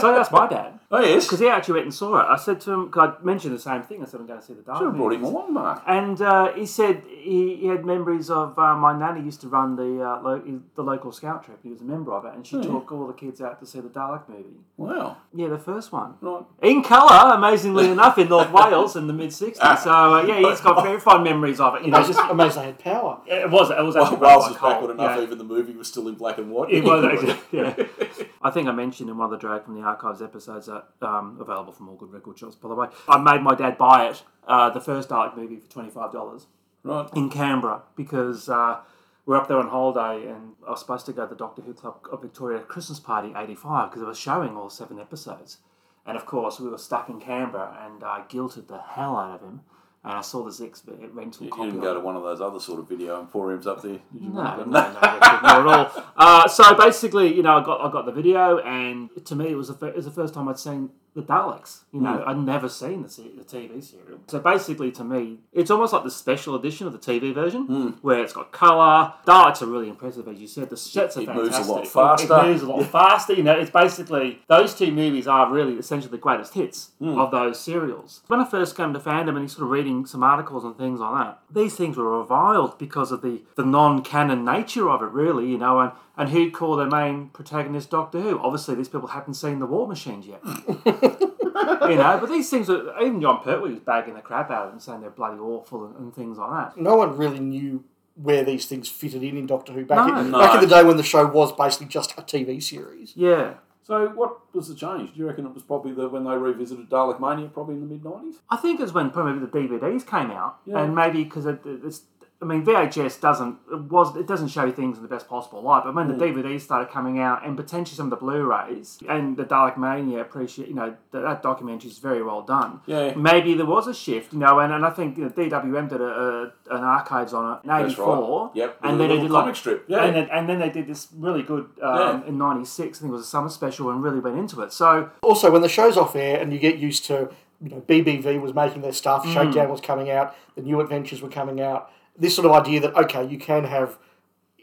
so 0.00 0.12
that's 0.14 0.30
my 0.30 0.46
dad. 0.48 0.77
Oh 0.90 1.00
yes, 1.02 1.26
Because 1.26 1.40
he 1.40 1.48
actually 1.48 1.74
went 1.74 1.84
and 1.84 1.94
saw 1.94 2.18
it. 2.20 2.26
I 2.30 2.36
said 2.36 2.62
to 2.62 2.72
him, 2.72 2.90
cause 2.90 3.16
I 3.20 3.22
mentioned 3.22 3.54
the 3.54 3.58
same 3.58 3.82
thing. 3.82 4.00
I 4.02 4.06
said, 4.06 4.20
I'm 4.20 4.26
going 4.26 4.40
to 4.40 4.46
see 4.46 4.54
the 4.54 4.62
Dalek 4.62 4.78
should 4.78 4.86
have 4.86 4.96
brought 4.96 5.12
him 5.12 5.20
movies." 5.20 5.34
along, 5.34 5.52
Mark. 5.52 5.82
And 5.86 6.22
uh, 6.22 6.52
he 6.54 6.64
said 6.64 7.02
he, 7.06 7.56
he 7.56 7.66
had 7.66 7.84
memories 7.84 8.30
of 8.30 8.58
uh, 8.58 8.74
my 8.74 8.98
nanny 8.98 9.20
used 9.22 9.42
to 9.42 9.48
run 9.48 9.76
the 9.76 10.02
uh, 10.02 10.22
lo- 10.22 10.60
the 10.74 10.82
local 10.82 11.12
scout 11.12 11.44
trip. 11.44 11.58
He 11.62 11.68
was 11.68 11.82
a 11.82 11.84
member 11.84 12.14
of 12.14 12.24
it, 12.24 12.32
and 12.34 12.46
she 12.46 12.56
yeah. 12.56 12.62
took 12.62 12.90
all 12.90 13.06
the 13.06 13.12
kids 13.12 13.42
out 13.42 13.60
to 13.60 13.66
see 13.66 13.80
the 13.80 13.90
Dalek 13.90 14.30
movie. 14.30 14.44
Wow. 14.78 15.18
Yeah, 15.34 15.48
the 15.48 15.58
first 15.58 15.92
one 15.92 16.14
Right. 16.22 16.44
in 16.62 16.82
colour, 16.82 17.34
amazingly 17.34 17.90
enough, 17.96 18.16
in 18.16 18.30
North 18.30 18.50
Wales 18.50 18.96
in 18.96 19.08
the 19.08 19.12
mid 19.12 19.28
'60s. 19.28 19.78
So 19.80 19.90
uh, 19.92 20.22
yeah, 20.22 20.38
he's 20.48 20.62
got 20.62 20.82
very 20.82 20.98
fond 21.00 21.22
memories 21.22 21.60
of 21.60 21.74
it. 21.74 21.82
You 21.84 21.90
know, 21.90 21.98
Amazing, 21.98 22.14
just 22.14 22.30
amazed 22.30 22.56
they 22.56 22.64
had 22.64 22.78
power. 22.78 23.20
it 23.26 23.50
was 23.50 23.68
it 23.70 23.76
was 23.84 23.94
Well, 23.94 24.04
actually 24.04 24.20
Wales 24.26 24.48
was 24.48 24.56
by 24.56 24.70
backward 24.72 24.90
enough, 24.92 25.16
Yeah. 25.18 25.22
even 25.22 25.36
the 25.36 25.44
movie 25.44 25.74
was 25.74 25.88
still 25.88 26.08
in 26.08 26.14
black 26.14 26.38
and 26.38 26.50
white. 26.50 26.72
It 26.72 26.82
was, 26.82 27.36
yeah. 27.52 27.74
I 28.40 28.50
think 28.50 28.68
I 28.68 28.72
mentioned 28.72 29.10
in 29.10 29.18
one 29.18 29.26
of 29.26 29.30
the 29.32 29.36
Drag 29.36 29.64
from 29.64 29.74
the 29.74 29.82
Archives 29.82 30.22
episodes 30.22 30.68
that 31.00 31.06
um, 31.06 31.38
available 31.40 31.72
from 31.72 31.88
all 31.88 31.96
good 31.96 32.12
record 32.12 32.38
shops, 32.38 32.54
by 32.56 32.68
the 32.68 32.74
way. 32.74 32.88
I 33.08 33.18
made 33.18 33.42
my 33.42 33.54
dad 33.54 33.78
buy 33.78 34.08
it, 34.08 34.22
uh, 34.46 34.70
the 34.70 34.80
first 34.80 35.08
Dalek 35.08 35.36
movie, 35.36 35.56
for 35.56 35.70
twenty 35.70 35.90
five 35.90 36.12
dollars 36.12 36.46
right. 36.82 37.08
in 37.14 37.30
Canberra 37.30 37.82
because 37.96 38.48
uh, 38.48 38.80
we're 39.26 39.36
up 39.36 39.48
there 39.48 39.58
on 39.58 39.68
holiday 39.68 40.28
and 40.28 40.54
I 40.66 40.70
was 40.70 40.80
supposed 40.80 41.06
to 41.06 41.12
go 41.12 41.24
to 41.24 41.30
the 41.30 41.38
Doctor 41.38 41.62
Who 41.62 41.74
Club 41.74 42.00
of 42.10 42.22
Victoria 42.22 42.60
Christmas 42.60 43.00
party 43.00 43.32
'85 43.36 43.90
because 43.90 44.02
it 44.02 44.06
was 44.06 44.18
showing 44.18 44.56
all 44.56 44.70
seven 44.70 44.98
episodes, 44.98 45.58
and 46.06 46.16
of 46.16 46.26
course 46.26 46.60
we 46.60 46.68
were 46.68 46.78
stuck 46.78 47.08
in 47.08 47.20
Canberra 47.20 47.78
and 47.84 48.02
I 48.04 48.22
guilted 48.28 48.68
the 48.68 48.78
hell 48.78 49.16
out 49.16 49.36
of 49.36 49.40
him. 49.42 49.60
And 50.08 50.16
I 50.16 50.22
saw 50.22 50.42
the 50.42 50.50
Zix 50.50 50.80
rental 51.14 51.44
You 51.44 51.50
copy. 51.52 51.64
didn't 51.66 51.82
go 51.82 51.92
to 51.92 52.00
one 52.00 52.16
of 52.16 52.22
those 52.22 52.40
other 52.40 52.58
sort 52.58 52.78
of 52.80 52.88
video 52.88 53.20
emporiums 53.20 53.66
up 53.66 53.82
there, 53.82 53.92
did 54.10 54.22
you? 54.22 54.30
No, 54.30 54.56
no, 54.56 54.64
no, 54.64 54.70
not 54.70 55.02
at 55.02 55.66
all. 55.66 56.04
Uh, 56.16 56.48
so 56.48 56.74
basically, 56.74 57.32
you 57.34 57.42
know, 57.42 57.58
I 57.58 57.62
got 57.64 57.80
I 57.80 57.92
got 57.92 58.04
the 58.06 58.10
video, 58.12 58.58
and 58.58 59.08
to 59.26 59.36
me, 59.36 59.48
it 59.50 59.54
was 59.54 59.68
the 59.68 59.74
fir- 59.74 59.88
it 59.88 59.96
was 59.96 60.06
the 60.06 60.10
first 60.10 60.32
time 60.34 60.48
I'd 60.48 60.58
seen 60.58 60.90
the 61.18 61.24
Daleks. 61.24 61.80
You 61.92 62.00
know, 62.00 62.22
I'd 62.26 62.38
never 62.38 62.68
seen 62.68 63.02
the, 63.02 63.08
the 63.08 63.44
TV 63.44 63.82
serial. 63.82 64.20
So 64.28 64.38
basically, 64.38 64.92
to 64.92 65.04
me, 65.04 65.38
it's 65.52 65.70
almost 65.70 65.92
like 65.92 66.04
the 66.04 66.10
special 66.10 66.54
edition 66.54 66.86
of 66.86 66.92
the 66.92 66.98
TV 66.98 67.34
version, 67.34 67.66
hmm. 67.66 67.88
where 68.02 68.22
it's 68.22 68.32
got 68.32 68.52
color. 68.52 69.12
Daleks 69.26 69.60
are 69.60 69.66
really 69.66 69.88
impressive, 69.88 70.28
as 70.28 70.40
you 70.40 70.46
said. 70.46 70.70
The 70.70 70.76
sets 70.76 71.16
are 71.16 71.22
It 71.22 71.34
moves 71.34 71.58
a 71.58 71.62
lot 71.62 71.86
faster. 71.88 72.32
It, 72.32 72.46
moves 72.46 72.62
a 72.62 72.66
lot 72.66 72.86
faster. 72.86 73.32
You 73.32 73.42
know, 73.42 73.58
it's 73.58 73.70
basically 73.70 74.42
those 74.48 74.74
two 74.74 74.92
movies 74.92 75.26
are 75.26 75.52
really 75.52 75.74
essentially 75.74 76.10
the 76.10 76.18
greatest 76.18 76.54
hits 76.54 76.92
hmm. 76.98 77.18
of 77.18 77.30
those 77.32 77.58
serials. 77.58 78.22
When 78.28 78.40
I 78.40 78.44
first 78.44 78.76
came 78.76 78.92
to 78.92 79.00
fandom 79.00 79.36
and 79.36 79.50
sort 79.50 79.64
of 79.64 79.70
reading 79.70 80.06
some 80.06 80.22
articles 80.22 80.64
and 80.64 80.76
things 80.78 81.00
like 81.00 81.24
that, 81.24 81.40
these 81.50 81.74
things 81.74 81.96
were 81.96 82.18
reviled 82.18 82.78
because 82.78 83.10
of 83.10 83.22
the, 83.22 83.42
the 83.56 83.64
non-canon 83.64 84.44
nature 84.44 84.88
of 84.88 85.02
it, 85.02 85.10
really. 85.10 85.48
You 85.50 85.58
know, 85.58 85.80
and 85.80 85.92
and 86.18 86.28
he'd 86.30 86.50
call 86.50 86.76
their 86.76 86.88
main 86.88 87.28
protagonist 87.28 87.90
Doctor 87.90 88.20
Who? 88.20 88.38
Obviously, 88.40 88.74
these 88.74 88.88
people 88.88 89.08
hadn't 89.08 89.34
seen 89.34 89.58
the 89.60 89.66
War 89.66 89.86
Machines 89.88 90.26
yet. 90.26 90.40
you 90.46 91.96
know, 91.96 92.18
but 92.20 92.28
these 92.28 92.50
things 92.50 92.68
are 92.68 93.00
even 93.00 93.20
Jon 93.20 93.42
Pertwee 93.42 93.70
was 93.70 93.80
bagging 93.80 94.14
the 94.14 94.20
crap 94.20 94.50
out 94.50 94.66
of 94.66 94.70
them, 94.72 94.80
saying 94.80 95.00
they're 95.00 95.10
bloody 95.10 95.38
awful 95.38 95.86
and, 95.86 95.96
and 95.96 96.14
things 96.14 96.38
like 96.38 96.50
that. 96.50 96.80
No 96.80 96.96
one 96.96 97.16
really 97.16 97.40
knew 97.40 97.84
where 98.14 98.44
these 98.44 98.66
things 98.66 98.88
fitted 98.88 99.22
in 99.22 99.36
in 99.36 99.46
Doctor 99.46 99.72
Who 99.72 99.84
back, 99.84 100.08
in, 100.08 100.30
No. 100.32 100.40
back 100.40 100.56
in 100.56 100.68
the 100.68 100.74
day 100.74 100.82
when 100.84 100.96
the 100.96 101.02
show 101.02 101.26
was 101.26 101.52
basically 101.52 101.86
just 101.86 102.12
a 102.18 102.22
TV 102.22 102.62
series. 102.62 103.12
Yeah. 103.16 103.54
So 103.84 104.08
what 104.08 104.40
was 104.54 104.68
the 104.68 104.74
change? 104.74 105.14
Do 105.14 105.20
you 105.20 105.26
reckon 105.26 105.46
it 105.46 105.54
was 105.54 105.62
probably 105.62 105.92
the 105.92 106.08
when 106.08 106.24
they 106.24 106.36
revisited 106.36 106.90
Dalek 106.90 107.20
Mania, 107.20 107.48
probably 107.48 107.76
in 107.76 107.80
the 107.80 107.86
mid 107.86 108.04
nineties? 108.04 108.34
I 108.50 108.56
think 108.56 108.80
it's 108.80 108.92
when 108.92 109.10
probably 109.10 109.38
the 109.38 109.46
DVDs 109.46 110.06
came 110.06 110.30
out, 110.30 110.58
Yeah. 110.66 110.82
and 110.82 110.94
maybe 110.94 111.24
because 111.24 111.46
it, 111.46 111.60
it's. 111.64 112.02
I 112.40 112.44
mean, 112.44 112.64
VHS 112.64 113.20
doesn't 113.20 113.58
it 113.72 113.80
was 113.82 114.14
it 114.16 114.28
doesn't 114.28 114.48
show 114.48 114.70
things 114.70 114.96
in 114.96 115.02
the 115.02 115.08
best 115.08 115.28
possible 115.28 115.60
light. 115.60 115.82
But 115.84 115.94
when 115.96 116.06
the 116.06 116.14
DVDs 116.14 116.60
started 116.60 116.88
coming 116.88 117.18
out, 117.18 117.44
and 117.44 117.56
potentially 117.56 117.96
some 117.96 118.06
of 118.06 118.10
the 118.10 118.16
Blu-rays 118.16 118.98
and 119.08 119.36
the 119.36 119.44
Dalek 119.44 119.76
Mania, 119.76 120.20
appreciate 120.20 120.68
you 120.68 120.74
know 120.74 120.94
that, 121.10 121.20
that 121.22 121.42
documentary 121.42 121.90
is 121.90 121.98
very 121.98 122.22
well 122.22 122.42
done. 122.42 122.80
Yeah. 122.86 123.12
Maybe 123.16 123.54
there 123.54 123.66
was 123.66 123.88
a 123.88 123.94
shift, 123.94 124.32
you 124.32 124.38
know, 124.38 124.60
and, 124.60 124.72
and 124.72 124.84
I 124.86 124.90
think 124.90 125.18
you 125.18 125.24
know, 125.24 125.30
DWM 125.30 125.88
did 125.88 126.00
a, 126.00 126.04
a, 126.04 126.76
an 126.76 126.84
archives 126.84 127.32
on 127.34 127.54
it 127.58 127.64
in 127.64 127.68
That's 127.70 127.92
'84. 127.94 128.44
right. 128.46 128.50
Yep. 128.56 128.78
and 128.84 129.00
then 129.00 129.08
they 129.08 129.16
did 129.18 129.30
comic 129.30 129.46
like 129.46 129.56
strip. 129.56 129.84
Yeah. 129.88 130.04
and 130.04 130.14
then, 130.14 130.28
and 130.30 130.48
then 130.48 130.60
they 130.60 130.70
did 130.70 130.86
this 130.86 131.08
really 131.16 131.42
good 131.42 131.64
um, 131.82 132.22
Yeah. 132.22 132.26
in 132.28 132.38
'96. 132.38 132.98
I 132.98 133.00
think 133.00 133.10
it 133.10 133.12
was 133.14 133.22
a 133.22 133.24
summer 133.28 133.48
special, 133.48 133.90
and 133.90 134.00
really 134.00 134.20
went 134.20 134.38
into 134.38 134.60
it. 134.62 134.72
So 134.72 135.10
Also, 135.22 135.50
when 135.50 135.62
the 135.62 135.68
show's 135.68 135.96
off 135.96 136.14
air 136.14 136.40
and 136.40 136.52
you 136.52 136.60
get 136.60 136.78
used 136.78 137.04
to, 137.06 137.30
you 137.60 137.70
know, 137.70 137.80
BBV 137.80 138.40
was 138.40 138.54
making 138.54 138.82
their 138.82 138.92
stuff, 138.92 139.24
Mm. 139.24 139.34
Shakedown 139.34 139.68
was 139.70 139.80
coming 139.80 140.08
out, 140.08 140.36
the 140.54 140.62
new 140.62 140.80
adventures 140.80 141.20
were 141.20 141.28
coming 141.28 141.60
out. 141.60 141.90
This 142.18 142.34
sort 142.34 142.46
of 142.46 142.52
idea 142.52 142.80
that 142.80 142.94
okay, 142.96 143.24
you 143.26 143.38
can 143.38 143.64
have, 143.64 143.98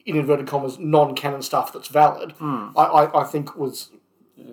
in 0.06 0.16
inverted 0.16 0.48
commas, 0.48 0.78
non-canon 0.78 1.42
stuff 1.42 1.72
that's 1.72 1.88
valid. 1.88 2.34
Hmm. 2.34 2.70
I, 2.76 2.84
I, 2.84 3.22
I 3.22 3.24
think 3.24 3.56
was 3.56 3.92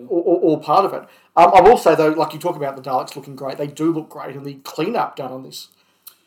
all, 0.08 0.20
all, 0.20 0.40
all 0.42 0.58
part 0.58 0.84
of 0.84 0.92
it. 0.94 1.02
Um, 1.36 1.50
I 1.54 1.60
will 1.60 1.78
say 1.78 1.94
though, 1.94 2.10
like 2.10 2.32
you 2.32 2.38
talk 2.38 2.56
about 2.56 2.76
the 2.76 2.82
Daleks 2.82 3.16
looking 3.16 3.36
great, 3.36 3.58
they 3.58 3.66
do 3.66 3.92
look 3.92 4.08
great, 4.08 4.36
and 4.36 4.44
the 4.44 4.54
cleanup 4.64 5.16
done 5.16 5.32
on 5.32 5.42
this 5.42 5.68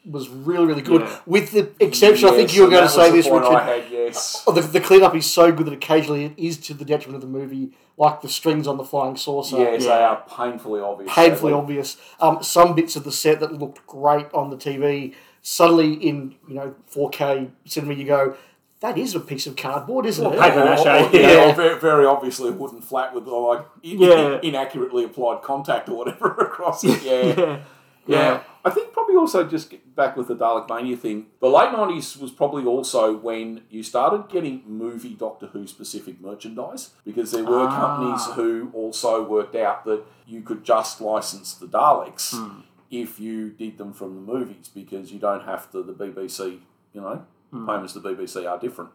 was 0.10 0.29
really, 0.29 0.65
really 0.65 0.82
good. 0.82 1.01
Yeah. 1.01 1.20
With 1.25 1.51
the 1.51 1.72
exception, 1.79 2.29
I 2.29 2.34
think 2.34 2.55
you 2.55 2.63
were 2.63 2.70
going 2.70 2.84
to 2.84 2.89
say 2.89 3.12
this, 3.12 3.25
Richard. 3.25 3.46
I 3.46 3.79
had, 3.79 3.91
yes. 3.91 4.44
Oh, 4.46 4.51
the, 4.51 4.62
the 4.62 4.79
cleanup 4.79 5.15
is 5.15 5.25
so 5.25 5.51
good 5.51 5.65
that 5.67 5.74
occasionally 5.74 6.25
it 6.25 6.34
is 6.38 6.58
to 6.58 6.74
the 6.74 6.86
detriment 6.86 7.24
of 7.24 7.29
the 7.29 7.38
movie, 7.38 7.72
like 7.98 8.22
the 8.22 8.29
strings 8.29 8.67
on 8.67 8.77
the 8.77 8.84
flying 8.84 9.17
saucer. 9.17 9.58
yes, 9.58 9.86
they 9.86 9.91
are 9.91 10.24
painfully 10.29 10.82
obvious. 10.82 11.12
Painfully 11.13 11.51
sadly. 11.51 11.53
obvious. 11.53 11.98
Um, 12.20 12.44
some 12.44 12.75
bits 12.75 12.96
of 12.96 13.03
the 13.03 13.12
set 13.12 13.39
that 13.39 13.53
looked 13.53 13.86
great 13.88 14.27
on 14.34 14.50
the 14.50 14.58
TV, 14.58 15.15
suddenly 15.50 15.94
in 15.94 16.34
you 16.48 16.56
know 16.56 16.74
4K 16.92 17.52
cinema, 17.66 17.94
you 17.94 18.06
go, 18.06 18.36
that 18.80 18.98
is 18.98 19.14
a 19.14 19.20
piece 19.20 19.46
of 19.46 19.56
cardboard, 19.56 20.06
isn't 20.08 20.25
it? 20.25 20.40
paper 20.40 20.66
mache, 20.66 20.86
or, 20.88 21.16
you 21.16 21.22
yeah. 21.22 21.50
or 21.50 21.54
very, 21.54 21.80
very 21.80 22.06
obviously 22.06 22.50
a 22.50 22.52
wooden 22.52 22.82
flat 22.82 23.14
with 23.14 23.28
uh, 23.28 23.38
like 23.40 23.66
in, 23.84 24.00
Yeah. 24.00 24.40
inaccurately 24.42 25.04
applied 25.04 25.44
contact 25.44 25.88
or 25.88 25.98
whatever 25.98 26.28
across 26.50 26.84
it. 26.84 27.02
Yeah. 27.04 27.22
yeah, 27.24 27.36
Yeah. 27.36 27.60
yeah. 28.08 28.44
I 28.66 28.72
think 28.72 28.92
probably 28.94 29.16
also 29.18 29.44
just 29.44 29.70
get 29.70 29.96
back 29.96 30.18
with 30.18 30.28
the 30.28 30.36
Dalek 30.36 30.68
Mania 30.68 30.98
thing. 30.98 31.28
The 31.40 31.48
late 31.50 31.72
nineties 31.72 32.18
was 32.18 32.32
probably 32.32 32.66
also 32.66 33.16
when 33.16 33.62
you 33.70 33.84
started 33.84 34.28
getting 34.30 34.64
movie 34.68 35.14
Doctor 35.14 35.46
Who 35.48 35.68
specific 35.68 36.20
merchandise 36.20 36.90
because 37.06 37.30
there 37.32 37.44
were 37.44 37.68
Ah. 37.68 37.80
companies 37.80 38.25
who 38.36 38.72
also 38.74 39.24
worked 39.24 39.56
out 39.56 39.86
that 39.86 40.04
you 40.25 40.42
could 40.42 40.64
just 40.64 41.00
license 41.02 41.54
the 41.54 41.68
Daleks 41.68 42.34
Hmm. 42.36 42.62
If 42.92 43.20
you 43.20 43.50
did 43.50 43.77
them 43.77 43.94
from 43.94 44.15
the 44.15 44.34
movies 44.34 44.70
because 44.74 45.12
you 45.12 45.20
don't 45.20 45.44
have 45.44 45.72
to 45.72 45.84
the 45.84 45.94
BBC. 45.94 46.60
You 46.94 47.01
know, 47.01 47.25
the 47.51 47.65
payments 47.65 47.94
to 47.94 48.00
the 48.00 48.10
BBC 48.10 48.50
are 48.50 48.58
different. 48.60 48.92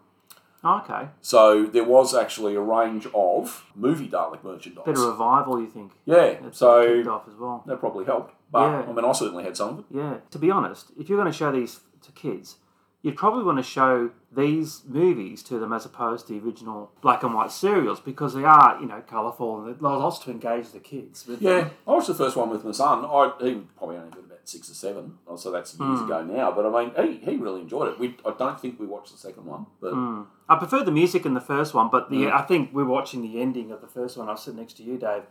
Oh, 0.63 0.79
okay, 0.85 1.09
So 1.23 1.65
there 1.65 1.85
was 1.85 2.15
actually 2.15 2.55
a 2.55 2.61
range 2.61 3.07
of 3.15 3.65
movie 3.75 4.09
Dalek 4.09 4.45
merchandise. 4.45 4.85
bit 4.85 4.99
of 4.99 5.05
revival, 5.07 5.59
you 5.59 5.67
think? 5.69 5.93
yeah, 6.05 6.33
That's 6.35 6.43
kicked 6.43 6.57
so 6.57 7.03
off 7.11 7.27
as 7.29 7.35
well. 7.37 7.63
that 7.67 7.79
probably 7.81 8.05
helped. 8.05 8.35
But 8.53 8.69
Yeah. 8.71 8.85
I 8.87 8.93
mean, 8.93 9.05
I 9.07 9.13
certainly 9.13 9.45
had 9.45 9.57
some 9.57 9.69
of 9.71 9.79
it. 9.79 9.85
Yeah. 9.91 10.17
To 10.31 10.39
be 10.39 10.51
honest, 10.51 10.91
if 10.99 11.09
you're 11.09 11.17
going 11.19 11.33
to 11.33 11.37
show 11.37 11.51
these 11.51 11.81
to 12.03 12.13
kids, 12.13 12.57
you'd 13.03 13.17
probably 13.17 13.43
want 13.45 13.59
to 13.59 13.63
show 13.63 14.11
these 14.33 14.83
movies 14.87 15.43
to 15.43 15.59
them 15.59 15.73
as 15.73 15.85
opposed 15.87 16.27
to 16.29 16.33
the 16.39 16.47
original 16.47 16.91
black 17.01 17.23
and 17.23 17.35
white 17.35 17.51
serials 17.51 17.99
because 17.99 18.35
they 18.35 18.45
are, 18.45 18.79
you 18.81 18.87
know, 18.87 19.01
colourful 19.07 19.65
and 19.65 19.81
lots 19.83 20.19
to 20.21 20.31
engage 20.31 20.71
the 20.71 20.79
kids. 20.79 21.27
with. 21.27 21.41
Yeah, 21.43 21.71
I 21.87 21.91
watched 21.91 22.07
the 22.09 22.15
first 22.15 22.37
one 22.37 22.51
with 22.51 22.65
my 22.65 22.73
son. 22.73 23.05
I 23.05 23.33
he 23.41 23.55
probably 23.77 23.97
only 23.97 24.11
got 24.11 24.21
about 24.21 24.39
six 24.45 24.71
or 24.71 24.75
seven, 24.75 25.19
so 25.37 25.51
that's 25.51 25.75
years 25.79 25.99
Hmm. 26.01 26.05
ago 26.05 26.23
now. 26.25 26.53
But 26.53 26.67
I 26.67 26.85
mean, 26.85 27.21
he, 27.25 27.31
he 27.33 27.37
really 27.37 27.63
enjoyed 27.63 27.89
it. 27.89 27.99
We 27.99 28.17
I 28.25 28.33
don't 28.39 28.61
think 28.61 28.79
we 28.79 28.87
watched 28.87 29.13
the 29.13 29.19
second 29.19 29.47
one, 29.47 29.67
but 29.81 29.93
Hmm. 29.93 30.23
I 30.49 30.57
prefer 30.57 30.85
the 30.85 30.91
music 30.93 31.25
in 31.27 31.35
the 31.35 31.41
first 31.41 31.75
one, 31.75 31.89
but 31.91 32.11
the 32.11 32.29
I 32.31 32.43
think 32.43 32.71
we're 32.73 32.85
watching 32.85 33.23
the 33.23 33.41
ending 33.41 33.73
of 33.73 33.81
the 33.81 33.87
first 33.89 34.17
one. 34.17 34.29
I 34.29 34.33
was 34.33 34.43
sitting 34.43 34.61
next 34.61 34.75
to 34.79 34.83
you, 34.83 34.97
Dave, 34.99 35.23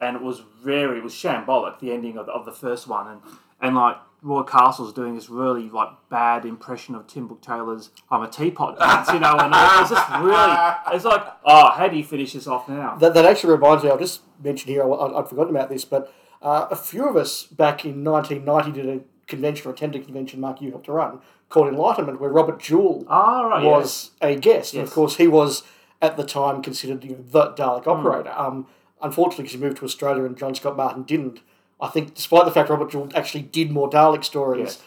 and 0.00 0.16
it 0.16 0.22
was 0.22 0.40
very 0.62 0.98
it 0.98 1.04
was 1.04 1.12
shambolic 1.14 1.80
the 1.80 1.90
ending 1.92 2.18
of 2.18 2.26
the, 2.26 2.32
of 2.32 2.44
the 2.44 2.52
first 2.52 2.86
one, 2.86 3.06
and 3.08 3.20
and 3.64 3.74
like 3.74 3.96
Roy 4.22 4.42
Castle's 4.42 4.92
doing 4.92 5.14
this 5.14 5.28
really 5.28 5.68
like 5.68 5.88
bad 6.08 6.44
impression 6.46 6.94
of 6.94 7.06
Tim 7.06 7.26
Brooke 7.26 7.42
Taylor's 7.42 7.90
"I'm 8.10 8.22
a 8.22 8.28
teapot" 8.28 8.78
dance, 8.78 9.08
you 9.12 9.18
know, 9.20 9.36
and 9.38 9.52
it's 9.54 9.90
just 9.90 10.10
really, 10.22 10.56
it's 10.96 11.04
like, 11.04 11.26
oh, 11.44 11.70
how 11.72 11.88
do 11.88 11.96
you 11.96 12.04
finish 12.04 12.32
this 12.32 12.46
off 12.46 12.68
now? 12.68 12.96
That, 12.96 13.14
that 13.14 13.24
actually 13.26 13.52
reminds 13.54 13.84
me, 13.84 13.90
I'll 13.90 13.98
just 13.98 14.22
mention 14.42 14.68
here, 14.70 14.82
I, 14.82 15.18
I'd 15.18 15.28
forgotten 15.28 15.54
about 15.54 15.68
this, 15.68 15.84
but 15.84 16.12
uh, 16.40 16.66
a 16.70 16.76
few 16.76 17.06
of 17.08 17.16
us 17.16 17.44
back 17.44 17.84
in 17.84 18.02
1990 18.04 18.72
did 18.72 18.88
a 18.96 19.00
convention 19.26 19.68
or 19.70 19.74
attended 19.74 20.02
a 20.02 20.04
convention, 20.04 20.40
Mark, 20.40 20.60
you 20.62 20.70
helped 20.70 20.86
to 20.86 20.92
run, 20.92 21.20
called 21.48 21.68
Enlightenment, 21.68 22.20
where 22.20 22.30
Robert 22.30 22.60
Jewell 22.60 23.04
Ah, 23.08 23.42
right, 23.42 23.64
was 23.64 24.10
a 24.22 24.36
guest. 24.36 24.74
And 24.74 24.82
of 24.82 24.90
course, 24.92 25.16
he 25.16 25.26
was 25.28 25.62
at 26.02 26.16
the 26.16 26.24
time 26.24 26.62
considered 26.62 27.02
you 27.04 27.10
know, 27.12 27.24
the 27.30 27.52
Dalek 27.52 27.84
Hmm. 27.84 27.90
operator. 27.90 28.32
Um, 28.36 28.66
unfortunately, 29.02 29.44
because 29.44 29.58
he 29.58 29.64
moved 29.64 29.78
to 29.78 29.84
Australia 29.84 30.24
and 30.24 30.36
John 30.36 30.54
Scott 30.54 30.76
Martin 30.76 31.02
didn't, 31.04 31.40
I 31.80 31.88
think, 31.88 32.14
despite 32.14 32.44
the 32.44 32.50
fact 32.50 32.70
Robert 32.70 32.90
Jewell 32.90 33.08
actually 33.14 33.42
did 33.42 33.70
more 33.70 33.90
Dalek 33.90 34.24
stories. 34.24 34.82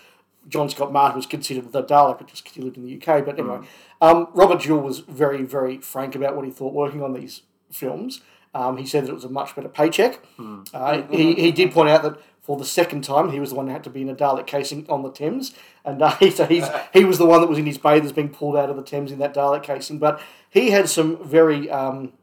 John 0.48 0.70
Scott 0.70 0.94
Martin 0.94 1.17
was 1.17 1.25
considered 1.25 1.72
the 1.74 1.84
Dalek, 1.84 2.25
just 2.27 2.44
because 2.44 2.56
he 2.56 2.62
lived 2.62 2.77
in 2.77 2.86
the 2.86 2.96
UK. 2.96 3.25
But 3.25 3.38
anyway, 3.38 3.58
Hmm. 3.58 3.63
um, 4.01 4.27
Robert 4.34 4.62
Jewell 4.62 4.79
was 4.82 5.00
very, 5.00 5.44
very 5.44 5.77
frank 5.79 6.15
about 6.15 6.36
what 6.38 6.46
he 6.46 6.51
thought 6.51 6.74
working 6.74 7.03
on 7.03 7.12
these 7.13 7.41
films. 7.70 8.22
Um, 8.56 8.77
he 8.77 8.86
said 8.86 9.03
that 9.06 9.10
it 9.12 9.13
was 9.13 9.25
a 9.25 9.29
much 9.29 9.56
better 9.56 9.67
paycheck. 9.67 10.25
Hmm. 10.38 10.62
Uh, 10.74 11.01
he, 11.12 11.34
he 11.36 11.51
did 11.51 11.72
point 11.74 11.89
out 11.89 12.01
that 12.03 12.17
for 12.41 12.56
the 12.56 12.63
second 12.63 13.03
time, 13.03 13.32
he 13.32 13.41
was 13.41 13.50
the 13.50 13.58
one 13.58 13.67
who 13.67 13.74
had 13.74 13.84
to 13.84 13.89
be 13.89 14.01
in 14.01 14.08
a 14.08 14.15
Dalek 14.15 14.48
casing 14.48 14.86
on 14.89 15.03
the 15.03 15.12
Thames. 15.12 15.53
And 15.84 16.01
uh, 16.01 16.17
so 16.32 16.46
he's, 16.46 16.65
he 16.94 17.03
was 17.03 17.17
the 17.17 17.25
one 17.25 17.41
that 17.41 17.50
was 17.50 17.60
in 17.60 17.65
his 17.65 17.77
bathers 17.77 18.13
being 18.13 18.29
pulled 18.29 18.56
out 18.56 18.70
of 18.70 18.77
the 18.77 18.84
Thames 18.84 19.12
in 19.12 19.20
that 19.20 19.34
Dalek 19.34 19.63
casing. 19.63 20.00
But 20.00 20.22
he 20.50 20.70
had 20.70 20.88
some 20.88 21.22
very 21.27 21.70
um, 21.70 22.13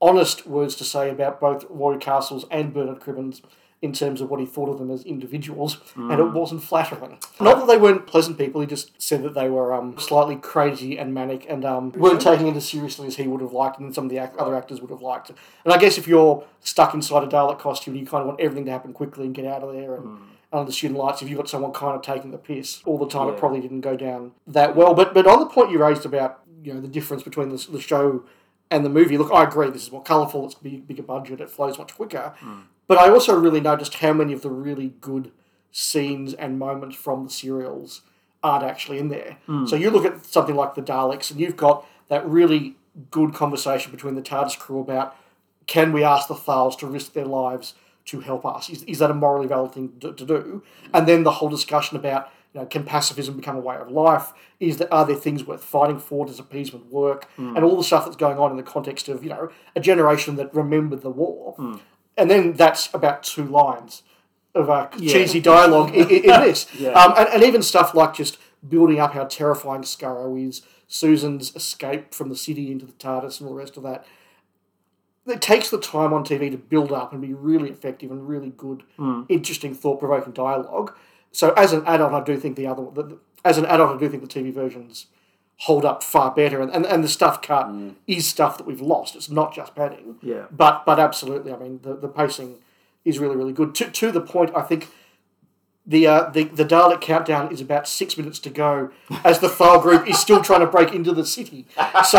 honest 0.00 0.46
words 0.46 0.74
to 0.76 0.84
say 0.84 1.10
about 1.10 1.40
both 1.40 1.66
Roy 1.68 1.98
Castles 1.98 2.46
and 2.50 2.72
Bernard 2.72 3.00
Cribbins 3.00 3.42
in 3.82 3.92
terms 3.92 4.20
of 4.20 4.30
what 4.30 4.40
he 4.40 4.46
thought 4.46 4.68
of 4.70 4.78
them 4.78 4.90
as 4.90 5.04
individuals, 5.04 5.78
and 5.96 6.18
it 6.18 6.32
wasn't 6.32 6.62
flattering. 6.62 7.18
Not 7.40 7.58
that 7.58 7.66
they 7.66 7.76
weren't 7.76 8.06
pleasant 8.06 8.38
people, 8.38 8.60
he 8.60 8.66
just 8.66 8.90
said 9.00 9.22
that 9.22 9.34
they 9.34 9.48
were 9.50 9.74
um, 9.74 9.98
slightly 9.98 10.36
crazy 10.36 10.98
and 10.98 11.12
manic 11.12 11.44
and 11.48 11.64
um, 11.64 11.92
weren't 11.92 12.20
taking 12.20 12.46
it 12.46 12.56
as 12.56 12.66
seriously 12.68 13.06
as 13.06 13.16
he 13.16 13.26
would 13.28 13.40
have 13.42 13.52
liked 13.52 13.78
and 13.78 13.94
some 13.94 14.04
of 14.04 14.10
the 14.10 14.18
ac- 14.18 14.32
other 14.38 14.56
actors 14.56 14.80
would 14.80 14.90
have 14.90 15.02
liked. 15.02 15.30
And 15.30 15.72
I 15.74 15.76
guess 15.78 15.98
if 15.98 16.08
you're 16.08 16.44
stuck 16.60 16.94
inside 16.94 17.22
a 17.22 17.26
Dalek 17.26 17.58
costume, 17.58 17.94
you 17.96 18.06
kind 18.06 18.22
of 18.22 18.28
want 18.28 18.40
everything 18.40 18.64
to 18.64 18.70
happen 18.72 18.92
quickly 18.94 19.26
and 19.26 19.34
get 19.34 19.44
out 19.44 19.62
of 19.62 19.72
there 19.74 19.96
and 19.96 20.20
under 20.52 20.66
the 20.66 20.72
student 20.72 20.98
lights, 20.98 21.20
if 21.22 21.28
you've 21.28 21.36
got 21.38 21.48
someone 21.48 21.72
kind 21.72 21.94
of 21.96 22.02
taking 22.02 22.30
the 22.30 22.38
piss 22.38 22.80
all 22.86 22.96
the 22.98 23.08
time, 23.08 23.28
it 23.28 23.36
probably 23.36 23.60
didn't 23.60 23.80
go 23.82 23.96
down 23.96 24.32
that 24.46 24.74
well. 24.74 24.94
But 24.94 25.12
but 25.12 25.26
on 25.26 25.40
the 25.40 25.46
point 25.46 25.70
you 25.70 25.78
raised 25.78 26.06
about 26.06 26.40
you 26.62 26.72
know 26.72 26.80
the 26.80 26.88
difference 26.88 27.22
between 27.24 27.50
the, 27.50 27.56
the 27.70 27.80
show 27.80 28.24
and 28.70 28.84
the 28.84 28.88
movie, 28.88 29.18
look, 29.18 29.30
I 29.32 29.44
agree. 29.44 29.68
This 29.70 29.82
is 29.82 29.92
more 29.92 30.02
colourful. 30.02 30.46
It's 30.46 30.54
big, 30.54 30.86
bigger 30.88 31.02
budget. 31.02 31.40
It 31.40 31.50
flows 31.50 31.78
much 31.78 31.94
quicker. 31.94 32.32
But 32.88 32.98
I 32.98 33.10
also 33.10 33.38
really 33.38 33.60
noticed 33.60 33.94
how 33.94 34.12
many 34.12 34.32
of 34.32 34.42
the 34.42 34.50
really 34.50 34.94
good 35.00 35.32
scenes 35.72 36.34
and 36.34 36.58
moments 36.58 36.96
from 36.96 37.24
the 37.24 37.30
serials 37.30 38.02
aren't 38.42 38.64
actually 38.64 38.98
in 38.98 39.08
there. 39.08 39.38
Hmm. 39.46 39.66
So 39.66 39.76
you 39.76 39.90
look 39.90 40.04
at 40.04 40.24
something 40.24 40.54
like 40.54 40.74
the 40.74 40.82
Daleks, 40.82 41.30
and 41.30 41.40
you've 41.40 41.56
got 41.56 41.86
that 42.08 42.26
really 42.26 42.76
good 43.10 43.34
conversation 43.34 43.92
between 43.92 44.14
the 44.14 44.22
TARDIS 44.22 44.58
crew 44.58 44.80
about 44.80 45.16
can 45.66 45.92
we 45.92 46.04
ask 46.04 46.28
the 46.28 46.34
Thals 46.34 46.76
to 46.76 46.86
risk 46.86 47.12
their 47.12 47.24
lives 47.24 47.74
to 48.06 48.20
help 48.20 48.46
us? 48.46 48.70
Is, 48.70 48.84
is 48.84 49.00
that 49.00 49.10
a 49.10 49.14
morally 49.14 49.48
valid 49.48 49.72
thing 49.72 49.92
to, 50.00 50.12
to 50.12 50.24
do? 50.24 50.62
And 50.94 51.08
then 51.08 51.24
the 51.24 51.32
whole 51.32 51.48
discussion 51.48 51.96
about 51.96 52.30
you 52.54 52.60
know, 52.60 52.66
can 52.66 52.84
pacifism 52.84 53.36
become 53.36 53.56
a 53.56 53.60
way 53.60 53.76
of 53.76 53.90
life? 53.90 54.32
Is 54.60 54.78
there, 54.78 54.92
are 54.94 55.04
there 55.04 55.16
things 55.16 55.44
worth 55.44 55.62
fighting 55.64 55.98
for? 55.98 56.24
Does 56.24 56.38
appeasement 56.38 56.86
work? 56.86 57.28
Hmm. 57.36 57.56
And 57.56 57.64
all 57.64 57.76
the 57.76 57.84
stuff 57.84 58.04
that's 58.04 58.16
going 58.16 58.38
on 58.38 58.52
in 58.52 58.56
the 58.56 58.62
context 58.62 59.08
of 59.08 59.22
you 59.24 59.30
know 59.30 59.50
a 59.74 59.80
generation 59.80 60.36
that 60.36 60.54
remembered 60.54 61.02
the 61.02 61.10
war. 61.10 61.54
Hmm. 61.56 61.76
And 62.16 62.30
then 62.30 62.52
that's 62.54 62.92
about 62.94 63.22
two 63.22 63.44
lines 63.44 64.02
of 64.54 64.70
uh, 64.70 64.88
cheesy 64.98 65.40
dialogue 65.40 65.94
in, 65.94 66.08
in, 66.08 66.22
this. 66.26 66.66
Yeah. 66.74 66.90
Um, 66.92 67.12
and, 67.16 67.28
and 67.28 67.42
even 67.42 67.62
stuff 67.62 67.94
like 67.94 68.14
just 68.14 68.38
building 68.66 68.98
up 68.98 69.12
how 69.12 69.24
terrifying 69.24 69.82
Skaro 69.82 70.42
is, 70.48 70.62
Susan's 70.88 71.54
escape 71.54 72.14
from 72.14 72.28
the 72.30 72.36
city 72.36 72.72
into 72.72 72.86
the 72.86 72.92
TARDIS 72.92 73.40
and 73.40 73.48
all 73.48 73.54
the 73.54 73.60
rest 73.60 73.76
of 73.76 73.82
that. 73.82 74.06
It 75.26 75.42
takes 75.42 75.70
the 75.70 75.80
time 75.80 76.12
on 76.12 76.24
TV 76.24 76.50
to 76.52 76.56
build 76.56 76.92
up 76.92 77.12
and 77.12 77.20
be 77.20 77.34
really 77.34 77.68
effective 77.68 78.10
and 78.12 78.28
really 78.28 78.50
good, 78.56 78.84
interesting, 79.28 79.74
thought 79.74 79.98
provoking 79.98 80.32
dialogue. 80.32 80.96
So 81.32 81.50
as 81.54 81.72
an 81.72 81.82
adult, 81.86 82.12
I 82.12 82.22
do 82.22 82.36
think 82.38 82.56
the 82.56 82.66
other, 82.68 82.86
the, 82.94 83.02
the- 83.02 83.18
as 83.44 83.58
an 83.58 83.66
adult, 83.66 83.96
I 83.96 83.98
do 84.00 84.08
think 84.08 84.22
the 84.28 84.40
TV 84.40 84.52
versions 84.52 85.06
hold 85.60 85.84
up 85.84 86.02
far 86.02 86.30
better, 86.30 86.60
and, 86.60 86.70
and, 86.70 86.84
and 86.84 87.02
the 87.02 87.08
stuff 87.08 87.40
cut 87.40 87.66
mm. 87.66 87.94
is 88.06 88.26
stuff 88.26 88.58
that 88.58 88.66
we've 88.66 88.80
lost. 88.80 89.16
It's 89.16 89.30
not 89.30 89.54
just 89.54 89.74
padding. 89.74 90.16
Yeah. 90.22 90.46
But 90.50 90.84
but 90.84 90.98
absolutely, 90.98 91.52
I 91.52 91.58
mean 91.58 91.80
the, 91.82 91.96
the 91.96 92.08
pacing 92.08 92.56
is 93.04 93.18
really 93.18 93.36
really 93.36 93.52
good. 93.52 93.74
To 93.76 93.90
to 93.90 94.12
the 94.12 94.20
point, 94.20 94.50
I 94.54 94.62
think 94.62 94.88
the 95.86 96.06
uh, 96.06 96.30
the 96.30 96.44
the 96.44 96.64
Dalek 96.64 97.00
countdown 97.00 97.52
is 97.52 97.60
about 97.60 97.86
six 97.86 98.16
minutes 98.18 98.38
to 98.40 98.50
go 98.50 98.90
as 99.24 99.38
the 99.38 99.48
Thal 99.48 99.80
group 99.80 100.08
is 100.08 100.18
still 100.18 100.42
trying 100.42 100.60
to 100.60 100.66
break 100.66 100.92
into 100.92 101.12
the 101.12 101.24
city. 101.24 101.66
So 102.04 102.18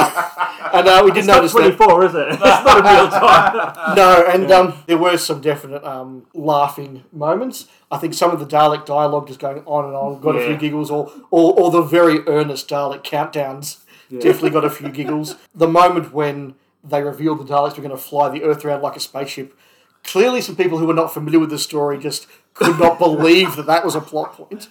and 0.74 0.88
uh, 0.88 1.02
we 1.04 1.12
did 1.12 1.20
It's 1.20 1.28
not 1.28 1.38
notice 1.38 1.54
that 1.54 1.78
24, 1.78 2.06
is 2.06 2.15
it? 2.15 2.28
It's 2.32 2.39
not 2.39 2.78
in 2.78 2.84
real 2.86 3.10
time. 3.10 3.96
no, 3.96 4.26
and 4.26 4.52
um, 4.52 4.74
there 4.88 4.98
were 4.98 5.18
some 5.18 5.42
definite 5.42 5.84
um, 5.84 6.26
laughing 6.34 7.04
moments. 7.12 7.68
I 7.92 7.98
think 7.98 8.13
some 8.13 8.32
of 8.32 8.39
the 8.39 8.46
Dalek 8.46 8.86
dialogue 8.86 9.28
just 9.28 9.39
going 9.39 9.63
on 9.65 9.86
and 9.86 9.96
on 9.96 10.22
got 10.22 10.36
a 10.36 10.46
few 10.46 10.56
giggles, 10.58 10.89
or, 10.89 11.12
or 11.32 11.54
or 11.60 11.72
the 11.72 11.82
very 11.82 12.20
earnest 12.28 12.70
Dalek 12.70 13.04
countdowns 13.04 13.80
definitely 14.10 14.52
got 14.52 14.63
a 14.63 14.70
few 14.70 14.89
giggles. 14.89 15.36
The 15.54 15.68
moment 15.68 16.13
when 16.13 16.56
they 16.84 17.04
revealed 17.04 17.39
the 17.39 17.44
Daleks 17.54 17.76
were 17.76 17.84
going 17.84 17.89
to 17.89 17.98
fly 17.98 18.30
the 18.30 18.44
Earth 18.44 18.63
around 18.63 18.82
like 18.82 18.96
a 18.96 19.00
spaceship, 19.02 19.58
clearly 20.06 20.39
some 20.42 20.56
people 20.56 20.78
who 20.78 20.86
were 20.86 20.94
not 20.94 21.13
familiar 21.13 21.39
with 21.39 21.50
the 21.50 21.60
story 21.60 21.98
just 21.98 22.28
could 22.58 22.80
not 22.80 23.00
believe 23.06 23.56
that 23.56 23.65
that 23.67 23.84
was 23.86 23.96
a 23.96 24.02
plot 24.02 24.34
point. 24.34 24.67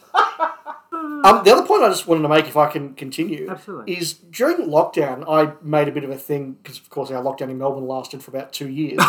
Um, 0.93 1.43
the 1.45 1.53
other 1.53 1.67
point 1.67 1.83
I 1.83 1.89
just 1.89 2.07
wanted 2.07 2.23
to 2.23 2.29
make, 2.29 2.47
if 2.47 2.57
I 2.57 2.69
can 2.71 2.95
continue, 2.95 3.49
Absolutely. 3.51 3.97
is 3.99 4.15
during 4.15 4.59
lockdown, 4.69 5.25
I 5.29 5.53
made 5.63 5.89
a 5.89 5.93
bit 5.93 6.05
of 6.05 6.11
a 6.11 6.17
thing 6.17 6.53
because, 6.63 6.79
of 6.79 6.89
course, 6.91 7.11
our 7.11 7.23
lockdown 7.23 7.51
in 7.51 7.59
Melbourne 7.59 7.87
lasted 7.87 8.23
for 8.23 8.31
about 8.31 8.53
two 8.53 8.69
years. 8.69 8.99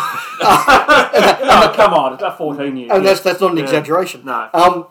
Oh, 1.50 1.72
come 1.74 1.92
on. 1.94 2.12
It's 2.14 2.22
about 2.22 2.38
14 2.38 2.76
years. 2.76 2.90
and 2.92 3.04
that's 3.04 3.20
that's 3.20 3.40
not 3.40 3.52
an 3.52 3.58
exaggeration. 3.58 4.24
No. 4.24 4.48
Um, 4.52 4.86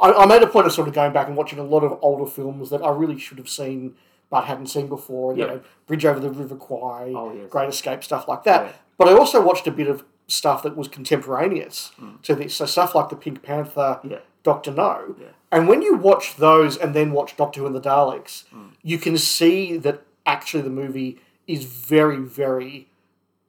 I, 0.00 0.12
I 0.12 0.26
made 0.26 0.42
a 0.42 0.46
point 0.46 0.66
of 0.66 0.72
sort 0.72 0.88
of 0.88 0.94
going 0.94 1.12
back 1.12 1.26
and 1.28 1.36
watching 1.36 1.58
a 1.58 1.62
lot 1.64 1.82
of 1.84 1.98
older 2.02 2.30
films 2.30 2.70
that 2.70 2.82
I 2.82 2.90
really 2.90 3.18
should 3.18 3.38
have 3.38 3.48
seen 3.48 3.94
but 4.30 4.44
hadn't 4.44 4.66
seen 4.68 4.86
before. 4.88 5.34
You 5.34 5.40
Yeah. 5.40 5.46
know, 5.46 5.60
Bridge 5.86 6.04
over 6.04 6.20
the 6.20 6.30
River 6.30 6.56
Kwai, 6.56 7.12
Oh, 7.14 7.32
yes. 7.34 7.48
Great 7.50 7.68
Escape, 7.68 8.02
stuff 8.04 8.28
like 8.28 8.44
that. 8.44 8.66
Yeah. 8.66 8.72
But 8.98 9.08
I 9.08 9.12
also 9.14 9.40
watched 9.42 9.66
a 9.66 9.70
bit 9.72 9.88
of 9.88 10.04
stuff 10.32 10.62
that 10.62 10.76
was 10.76 10.88
contemporaneous 10.88 11.92
Mm. 12.00 12.22
to 12.22 12.34
this. 12.34 12.54
So 12.54 12.66
stuff 12.66 12.94
like 12.94 13.08
the 13.10 13.16
Pink 13.16 13.42
Panther, 13.42 14.00
Yeah. 14.02 14.18
Doctor 14.42 14.70
No. 14.72 15.14
Yeah. 15.20 15.26
And 15.52 15.68
when 15.68 15.82
you 15.82 15.94
watch 15.96 16.36
those 16.36 16.76
and 16.76 16.94
then 16.94 17.12
watch 17.12 17.36
Doctor 17.36 17.60
Who 17.60 17.66
and 17.66 17.74
the 17.74 17.80
Daleks, 17.80 18.44
Mm. 18.54 18.70
you 18.82 18.98
can 18.98 19.16
see 19.18 19.76
that 19.78 20.02
actually 20.26 20.62
the 20.62 20.70
movie 20.70 21.20
is 21.46 21.64
very, 21.64 22.16
very 22.16 22.88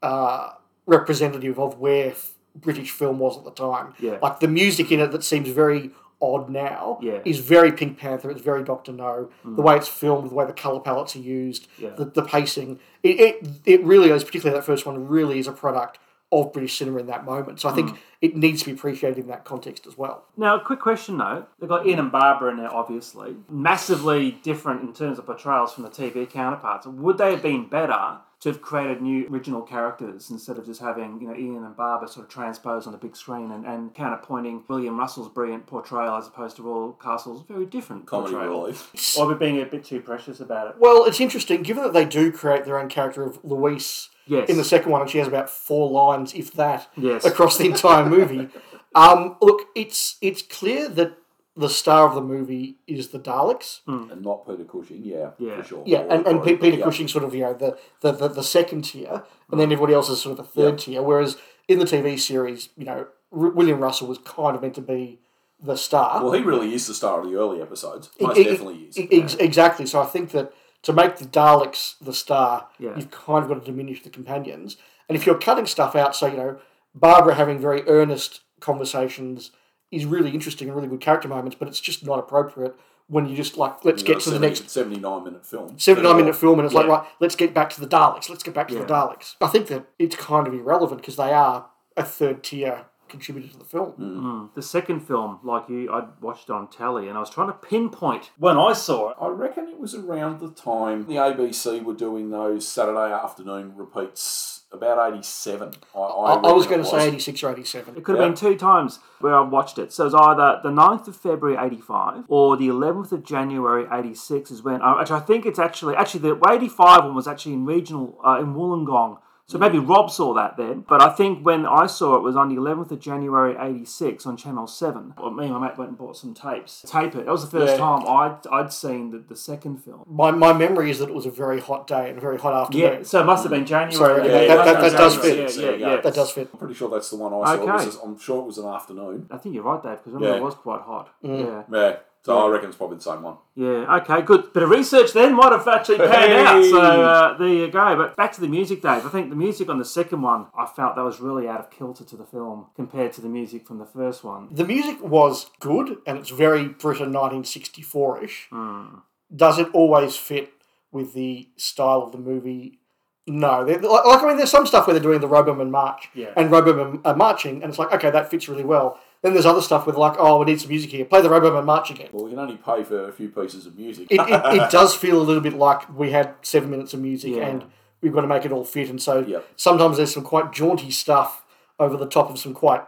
uh, 0.01 0.51
representative 0.85 1.57
of 1.57 1.79
where 1.79 2.07
f- 2.09 2.31
British 2.55 2.91
film 2.91 3.19
was 3.19 3.37
at 3.37 3.45
the 3.45 3.51
time. 3.51 3.93
Yeah. 3.99 4.17
Like 4.21 4.41
the 4.41 4.49
music 4.49 4.91
in 4.91 4.99
it 4.99 5.11
that 5.13 5.23
seems 5.23 5.47
very 5.47 5.91
odd 6.21 6.49
now 6.49 6.99
Yeah. 7.01 7.19
is 7.23 7.39
very 7.39 7.71
Pink 7.71 7.97
Panther. 7.97 8.29
It's 8.29 8.41
very 8.41 8.63
Doctor 8.63 8.91
No. 8.91 9.29
The 9.45 9.61
way 9.61 9.77
it's 9.77 9.87
filmed, 9.87 10.29
the 10.29 10.35
way 10.35 10.45
the 10.45 10.51
color 10.53 10.79
palettes 10.81 11.15
are 11.15 11.19
used, 11.19 11.67
Yeah. 11.77 11.91
the, 11.91 12.05
the 12.05 12.21
pacing. 12.21 12.79
It, 13.01 13.19
it 13.19 13.47
it 13.65 13.83
really 13.85 14.09
is, 14.09 14.23
particularly 14.25 14.57
that 14.59 14.65
first 14.65 14.85
one, 14.85 15.07
really 15.07 15.39
is 15.39 15.47
a 15.47 15.53
product 15.53 15.99
of 16.41 16.53
British 16.53 16.77
cinema 16.77 16.99
in 16.99 17.07
that 17.07 17.25
moment. 17.25 17.59
So 17.59 17.69
I 17.69 17.73
think 17.73 17.91
hmm. 17.91 17.95
it 18.21 18.35
needs 18.35 18.61
to 18.61 18.67
be 18.67 18.71
appreciated 18.71 19.19
in 19.19 19.27
that 19.27 19.45
context 19.45 19.85
as 19.87 19.97
well. 19.97 20.25
Now, 20.37 20.55
a 20.55 20.59
quick 20.59 20.79
question 20.79 21.17
though. 21.17 21.45
They've 21.59 21.69
got 21.69 21.85
Ian 21.85 21.99
and 21.99 22.11
Barbara 22.11 22.51
in 22.51 22.57
there, 22.57 22.73
obviously. 22.73 23.35
Massively 23.49 24.31
different 24.43 24.81
in 24.81 24.93
terms 24.93 25.19
of 25.19 25.25
portrayals 25.25 25.73
from 25.73 25.83
the 25.83 25.89
TV 25.89 26.29
counterparts. 26.29 26.87
Would 26.87 27.17
they 27.17 27.31
have 27.31 27.41
been 27.41 27.67
better 27.67 28.19
to 28.43 28.49
have 28.49 28.61
created 28.61 29.01
new 29.01 29.25
original 29.29 29.61
characters 29.61 30.29
instead 30.29 30.57
of 30.57 30.65
just 30.65 30.81
having, 30.81 31.21
you 31.21 31.27
know, 31.29 31.33
Ian 31.33 31.63
and 31.63 31.77
Barbara 31.77 32.09
sort 32.09 32.25
of 32.25 32.29
transposed 32.29 32.85
on 32.85 32.91
the 32.91 32.99
big 32.99 33.15
screen 33.15 33.51
and, 33.51 33.65
and 33.65 33.93
counterpointing 33.93 34.63
William 34.67 34.99
Russell's 34.99 35.29
brilliant 35.29 35.65
portrayal 35.65 36.17
as 36.17 36.27
opposed 36.27 36.57
to 36.57 36.63
Roy 36.63 36.91
Castle's 37.01 37.45
very 37.47 37.65
different 37.65 38.05
Comedy 38.05 38.33
portrayal? 38.33 38.63
relief. 38.63 39.17
Or 39.17 39.27
we're 39.27 39.35
being 39.35 39.61
a 39.61 39.65
bit 39.65 39.85
too 39.85 40.01
precious 40.01 40.41
about 40.41 40.67
it. 40.67 40.75
Well, 40.77 41.05
it's 41.05 41.21
interesting, 41.21 41.63
given 41.63 41.83
that 41.83 41.93
they 41.93 42.03
do 42.03 42.33
create 42.33 42.65
their 42.65 42.77
own 42.77 42.89
character 42.89 43.23
of 43.23 43.39
Louise 43.45 44.09
Yes. 44.25 44.49
in 44.49 44.57
the 44.57 44.63
second 44.63 44.91
one, 44.91 45.01
and 45.01 45.09
she 45.09 45.17
has 45.17 45.27
about 45.27 45.49
four 45.49 45.89
lines, 45.89 46.33
if 46.33 46.51
that, 46.53 46.87
Yes. 46.95 47.25
across 47.25 47.57
the 47.57 47.65
entire 47.65 48.05
movie. 48.05 48.49
um, 48.95 49.35
look, 49.41 49.63
it's 49.75 50.17
it's 50.21 50.41
clear 50.41 50.87
that 50.89 51.13
the 51.55 51.69
star 51.69 52.07
of 52.09 52.15
the 52.15 52.21
movie 52.21 52.77
is 52.87 53.09
the 53.09 53.19
Daleks. 53.19 53.81
And 53.85 54.23
not 54.23 54.47
Peter 54.47 54.63
Cushing, 54.63 55.01
yeah, 55.03 55.31
Yeah. 55.37 55.57
for 55.61 55.63
sure. 55.67 55.83
Yeah, 55.85 55.99
and, 56.09 56.25
and 56.25 56.43
Pe- 56.43 56.55
Peter 56.55 56.77
Yeah. 56.77 56.83
Cushing 56.85 57.07
sort 57.07 57.23
of, 57.23 57.35
you 57.35 57.41
know, 57.41 57.53
the, 57.53 57.77
the, 58.01 58.11
the, 58.11 58.27
the 58.27 58.43
second 58.43 58.85
tier, 58.85 59.21
and 59.51 59.59
then 59.59 59.71
everybody 59.71 59.93
else 59.93 60.09
is 60.09 60.19
sort 60.19 60.39
of 60.39 60.45
the 60.45 60.51
third 60.51 60.79
tier. 60.79 61.03
Whereas 61.03 61.37
in 61.67 61.77
the 61.77 61.85
TV 61.85 62.19
series, 62.19 62.69
you 62.75 62.85
know, 62.85 63.05
R- 63.31 63.49
William 63.51 63.79
Russell 63.79 64.07
was 64.07 64.17
kind 64.19 64.55
of 64.55 64.63
meant 64.63 64.73
to 64.75 64.81
be 64.81 65.19
the 65.61 65.75
star. 65.77 66.23
Well, 66.23 66.33
he 66.33 66.41
really 66.41 66.73
is 66.73 66.87
the 66.87 66.93
star 66.95 67.21
of 67.21 67.29
the 67.29 67.35
early 67.35 67.61
episodes. 67.61 68.09
Most 68.19 68.35
E- 68.37 68.41
e- 68.41 68.43
definitely 68.45 68.75
is. 68.85 68.97
e- 68.97 69.07
ex- 69.11 69.35
exactly. 69.35 69.85
So 69.85 70.01
I 70.01 70.05
think 70.05 70.31
that 70.31 70.51
to 70.83 70.93
make 70.93 71.17
the 71.17 71.25
Daleks 71.25 71.95
the 71.99 72.13
star, 72.13 72.67
Yeah. 72.77 72.95
you've 72.95 73.11
kind 73.11 73.43
of 73.43 73.49
got 73.49 73.59
to 73.65 73.71
diminish 73.71 74.03
the 74.03 74.09
companions. 74.09 74.77
And 75.09 75.17
if 75.17 75.25
you're 75.25 75.37
cutting 75.37 75.65
stuff 75.65 75.95
out, 75.95 76.15
so 76.15 76.27
you 76.27 76.37
know, 76.37 76.57
Barbara 76.95 77.35
having 77.35 77.59
very 77.59 77.81
earnest 77.87 78.41
conversations 78.59 79.51
is 79.91 80.05
really 80.05 80.31
interesting 80.31 80.67
and 80.67 80.75
really 80.75 80.87
good 80.87 81.01
character 81.01 81.27
moments, 81.27 81.55
but 81.57 81.67
it's 81.67 81.79
just 81.79 82.05
not 82.05 82.19
appropriate 82.19 82.75
when 83.07 83.27
you 83.27 83.35
just 83.35 83.57
like 83.57 83.83
let's 83.83 84.01
get 84.01 84.19
to 84.21 84.29
a 84.29 84.33
the 84.33 84.39
next 84.39 84.69
79 84.69 85.23
minute 85.23 85.45
film. 85.45 85.77
79 85.77 86.15
minute 86.15 86.35
film 86.35 86.57
and 86.59 86.65
it's 86.65 86.73
like 86.73 86.87
right 86.87 87.05
let's 87.19 87.35
get 87.35 87.53
back 87.53 87.69
to 87.69 87.81
the 87.81 87.85
daleks 87.87 88.29
let's 88.29 88.43
get 88.43 88.53
back 88.53 88.69
to 88.69 88.75
the 88.75 88.85
daleks 88.85 89.35
i 89.41 89.47
think 89.47 89.67
that 89.67 89.85
it's 89.99 90.15
kind 90.15 90.47
of 90.47 90.53
irrelevant 90.53 91.01
because 91.01 91.17
they 91.17 91.33
are 91.33 91.65
a 91.97 92.03
third 92.03 92.41
tier 92.43 92.85
contributor 93.13 93.47
to 93.53 93.57
the 93.59 93.63
film 93.65 94.49
The 94.55 94.61
second 94.61 95.01
film, 95.01 95.39
like 95.43 95.69
you, 95.69 95.91
I 95.91 96.07
watched 96.19 96.49
it 96.49 96.53
on 96.53 96.67
telly, 96.67 97.07
and 97.07 97.15
I 97.17 97.19
was 97.21 97.29
trying 97.29 97.47
to 97.47 97.53
pinpoint 97.53 98.31
when 98.37 98.57
I 98.57 98.73
saw 98.73 99.09
it. 99.11 99.17
I 99.21 99.27
reckon 99.27 99.67
it 99.69 99.79
was 99.79 99.93
around 99.95 100.39
the 100.39 100.49
time 100.49 101.05
the 101.05 101.15
ABC 101.15 101.83
were 101.83 101.93
doing 101.93 102.31
those 102.31 102.67
Saturday 102.67 103.13
afternoon 103.13 103.73
repeats, 103.75 104.61
about 104.71 105.13
87. 105.13 105.73
I, 105.95 105.99
I, 105.99 106.33
i, 106.33 106.49
I 106.49 106.51
was 106.51 106.65
going 106.65 106.81
to 106.81 106.89
say 106.89 107.07
86 107.07 107.43
or 107.43 107.51
87 107.51 107.95
It 107.95 108.03
could 108.03 108.15
have 108.15 108.23
Yeah. 108.23 108.29
been 108.29 108.35
two 108.35 108.55
times 108.55 108.99
where 109.19 109.35
I 109.35 109.41
watched 109.41 109.77
it. 109.77 109.93
So 109.93 110.03
it 110.05 110.11
was 110.11 110.15
either 110.15 110.59
the 110.63 110.71
9th 110.71 111.07
of 111.07 111.15
February 111.15 111.55
85 111.63 112.23
or 112.27 112.57
the 112.57 112.67
11th 112.69 113.11
of 113.11 113.23
January 113.23 113.85
86 113.91 114.49
is 114.49 114.63
when, 114.63 114.81
uh, 114.81 114.97
actually, 114.99 115.17
I 115.17 115.19
think 115.21 115.45
it's 115.45 115.59
actually, 115.59 115.95
actually 115.95 116.21
the 116.21 116.39
85 116.49 117.03
one 117.05 117.13
was 117.15 117.27
actually 117.27 117.53
in 117.53 117.65
regional, 117.65 118.19
uh, 118.25 118.39
in 118.39 118.55
Wollongong. 118.55 119.19
So 119.45 119.57
maybe 119.57 119.77
Rob 119.77 120.09
saw 120.09 120.33
that 120.35 120.55
then. 120.57 120.85
But 120.87 121.01
I 121.01 121.09
think 121.09 121.45
when 121.45 121.65
I 121.65 121.85
saw 121.85 122.15
it 122.15 122.21
was 122.21 122.35
on 122.35 122.47
the 122.49 122.59
11th 122.59 122.91
of 122.91 122.99
January 122.99 123.55
86 123.59 124.25
on 124.25 124.37
Channel 124.37 124.67
7. 124.67 125.13
Well, 125.17 125.31
me 125.31 125.45
and 125.45 125.53
my 125.53 125.67
mate 125.67 125.77
went 125.77 125.89
and 125.89 125.97
bought 125.97 126.15
some 126.15 126.33
tapes. 126.33 126.81
Tape 126.87 127.13
it. 127.15 127.25
That 127.25 127.31
was 127.31 127.43
the 127.43 127.51
first 127.59 127.73
Yeah. 127.73 127.77
time 127.77 128.07
I'd, 128.07 128.37
I'd 128.51 128.71
seen 128.71 129.11
the, 129.11 129.19
the 129.19 129.35
second 129.35 129.83
film. 129.83 130.05
my, 130.09 130.31
my 130.31 130.53
memory 130.53 130.89
is 130.89 130.99
that 130.99 131.09
it 131.09 131.13
was 131.15 131.25
a 131.25 131.31
very 131.31 131.59
hot 131.59 131.87
day 131.87 132.09
and 132.09 132.17
a 132.17 132.21
very 132.21 132.37
hot 132.39 132.53
afternoon 132.53 132.81
Yeah, 132.99 133.03
so 133.03 133.21
it 133.21 133.25
must 133.25 133.43
have 133.43 133.51
been 133.51 133.65
January. 133.65 133.93
Sorry, 133.95 134.25
Yeah, 134.25 134.31
that- 134.31 134.43
it 134.43 134.47
that- 134.47 134.65
that- 134.65 134.81
have 134.83 134.91
does 134.93 135.15
January. 135.17 135.47
fit. 135.47 135.57
Yeah, 135.57 135.63
yeah, 135.63 135.71
Yeah, 135.75 135.95
yeah. 135.95 136.01
that 136.01 136.13
does 136.15 136.31
fit 136.31 136.49
I'm 136.53 136.59
pretty 136.59 136.73
sure 136.73 136.89
that's 136.89 137.09
the 137.09 137.17
one 137.17 137.33
I 137.33 137.45
saw. 137.45 137.53
It 137.53 137.59
Okay. 137.69 137.85
was, 137.85 137.97
I'm 138.03 138.17
sure 138.19 138.41
it 138.41 138.45
was 138.45 138.57
an 138.57 138.65
afternoon. 138.67 139.27
I 139.29 139.37
think 139.37 139.55
you're 139.55 139.63
right, 139.65 139.83
Dave, 139.83 139.97
because 139.97 140.13
I 140.13 140.15
remember 140.15 140.35
Yeah. 140.37 140.41
it 140.41 140.45
was 140.45 140.55
quite 140.55 140.81
hot. 140.81 141.09
Mm. 141.23 141.39
Yeah. 141.45 141.63
Yeah. 141.79 141.95
So 142.25 142.37
I 142.37 142.49
reckon 142.49 142.69
it's 142.69 142.77
probably 142.77 142.95
the 142.97 143.03
same 143.03 143.21
one. 143.21 143.35
Yeah, 143.53 143.97
okay, 143.97 144.21
good. 144.21 144.53
Bit 144.53 144.63
of 144.63 144.69
research 144.69 145.11
then 145.11 145.35
might 145.35 145.51
have 145.51 145.67
actually 145.67 145.97
panned 145.97 146.31
out. 146.47 146.63
So 146.63 146.79
uh, 146.79 147.37
there 147.37 147.47
you 147.49 147.67
go. 147.69 147.97
But 147.97 148.15
back 148.15 148.31
to 148.33 148.41
the 148.41 148.47
music, 148.47 148.81
Dave. 148.81 149.05
I 149.05 149.09
think 149.09 149.29
the 149.29 149.35
music 149.35 149.67
on 149.67 149.77
the 149.77 149.83
second 149.83 150.21
one, 150.21 150.47
I 150.57 150.65
felt 150.65 150.95
that 150.95 151.03
was 151.03 151.19
really 151.19 151.49
out 151.49 151.59
of 151.59 151.69
kilter 151.69 152.05
to 152.05 152.15
the 152.15 152.25
film 152.25 152.67
compared 152.77 153.11
to 153.13 153.21
the 153.21 153.27
music 153.27 153.67
from 153.67 153.77
the 153.79 153.85
first 153.85 154.23
one. 154.23 154.47
the 154.51 154.63
music 154.63 155.01
was 155.03 155.49
good 155.59 155.97
and 156.07 156.17
it's 156.17 156.29
very 156.29 156.67
britain 156.69 157.11
1964ish 157.11 158.47
Hmm. 158.49 158.99
does 159.35 159.59
it 159.59 159.67
always 159.73 160.15
fit 160.15 160.53
with 160.91 161.13
the 161.13 161.49
style 161.57 162.03
of 162.03 162.11
the 162.11 162.17
movie 162.17 162.79
no, 163.25 163.61
like, 163.63 163.81
like 163.81 164.21
I 164.21 164.27
mean, 164.27 164.35
there's 164.35 164.51
some 164.51 164.67
stuff 164.67 164.85
where 164.85 164.93
they're 164.93 165.01
doing 165.01 165.21
the 165.21 165.29
Roboman 165.29 165.69
march, 165.69 166.09
Yeah. 166.13 166.33
and 166.35 166.49
Roboman 166.51 166.99
are 167.05 167.15
marching, 167.15 167.63
and 167.63 167.69
it's 167.69 167.79
like, 167.79 167.93
okay, 167.93 168.11
that 168.11 168.29
fits 168.29 168.49
really 168.49 168.65
well. 168.65 168.99
Then 169.23 169.33
there's 169.33 169.45
other 169.45 169.61
stuff 169.61 169.87
with 169.87 169.95
like, 169.97 170.15
oh, 170.19 170.37
we 170.39 170.45
need 170.45 170.59
some 170.61 170.69
music 170.69 170.91
here. 170.91 171.05
Play 171.05 171.21
the 171.21 171.29
Roboman 171.29 171.65
march 171.65 171.89
again. 171.89 172.09
Well, 172.11 172.25
we 172.25 172.31
can 172.31 172.39
only 172.39 172.57
pay 172.57 172.83
for 172.83 173.07
a 173.07 173.11
few 173.11 173.29
pieces 173.29 173.65
of 173.65 173.75
music. 173.77 174.07
It, 174.11 174.19
it, 174.19 174.41
it 174.61 174.69
does 174.79 174.93
feel 174.95 175.19
a 175.19 175.23
little 175.23 175.41
bit 175.41 175.53
like 175.53 175.91
we 175.97 176.11
had 176.11 176.35
seven 176.41 176.69
minutes 176.69 176.93
of 176.93 176.99
music, 176.99 177.33
Yeah. 177.35 177.47
and 177.47 177.63
we've 178.01 178.11
got 178.13 178.21
to 178.21 178.27
make 178.27 178.43
it 178.45 178.51
all 178.51 178.65
fit. 178.65 178.89
And 178.89 179.01
so 179.01 179.19
Yep. 179.21 179.47
sometimes 179.55 179.95
there's 179.97 180.13
some 180.13 180.23
quite 180.23 180.51
jaunty 180.51 180.91
stuff 180.91 181.45
over 181.79 181.95
the 181.97 182.05
top 182.05 182.29
of 182.29 182.37
some 182.37 182.53
quite, 182.53 182.83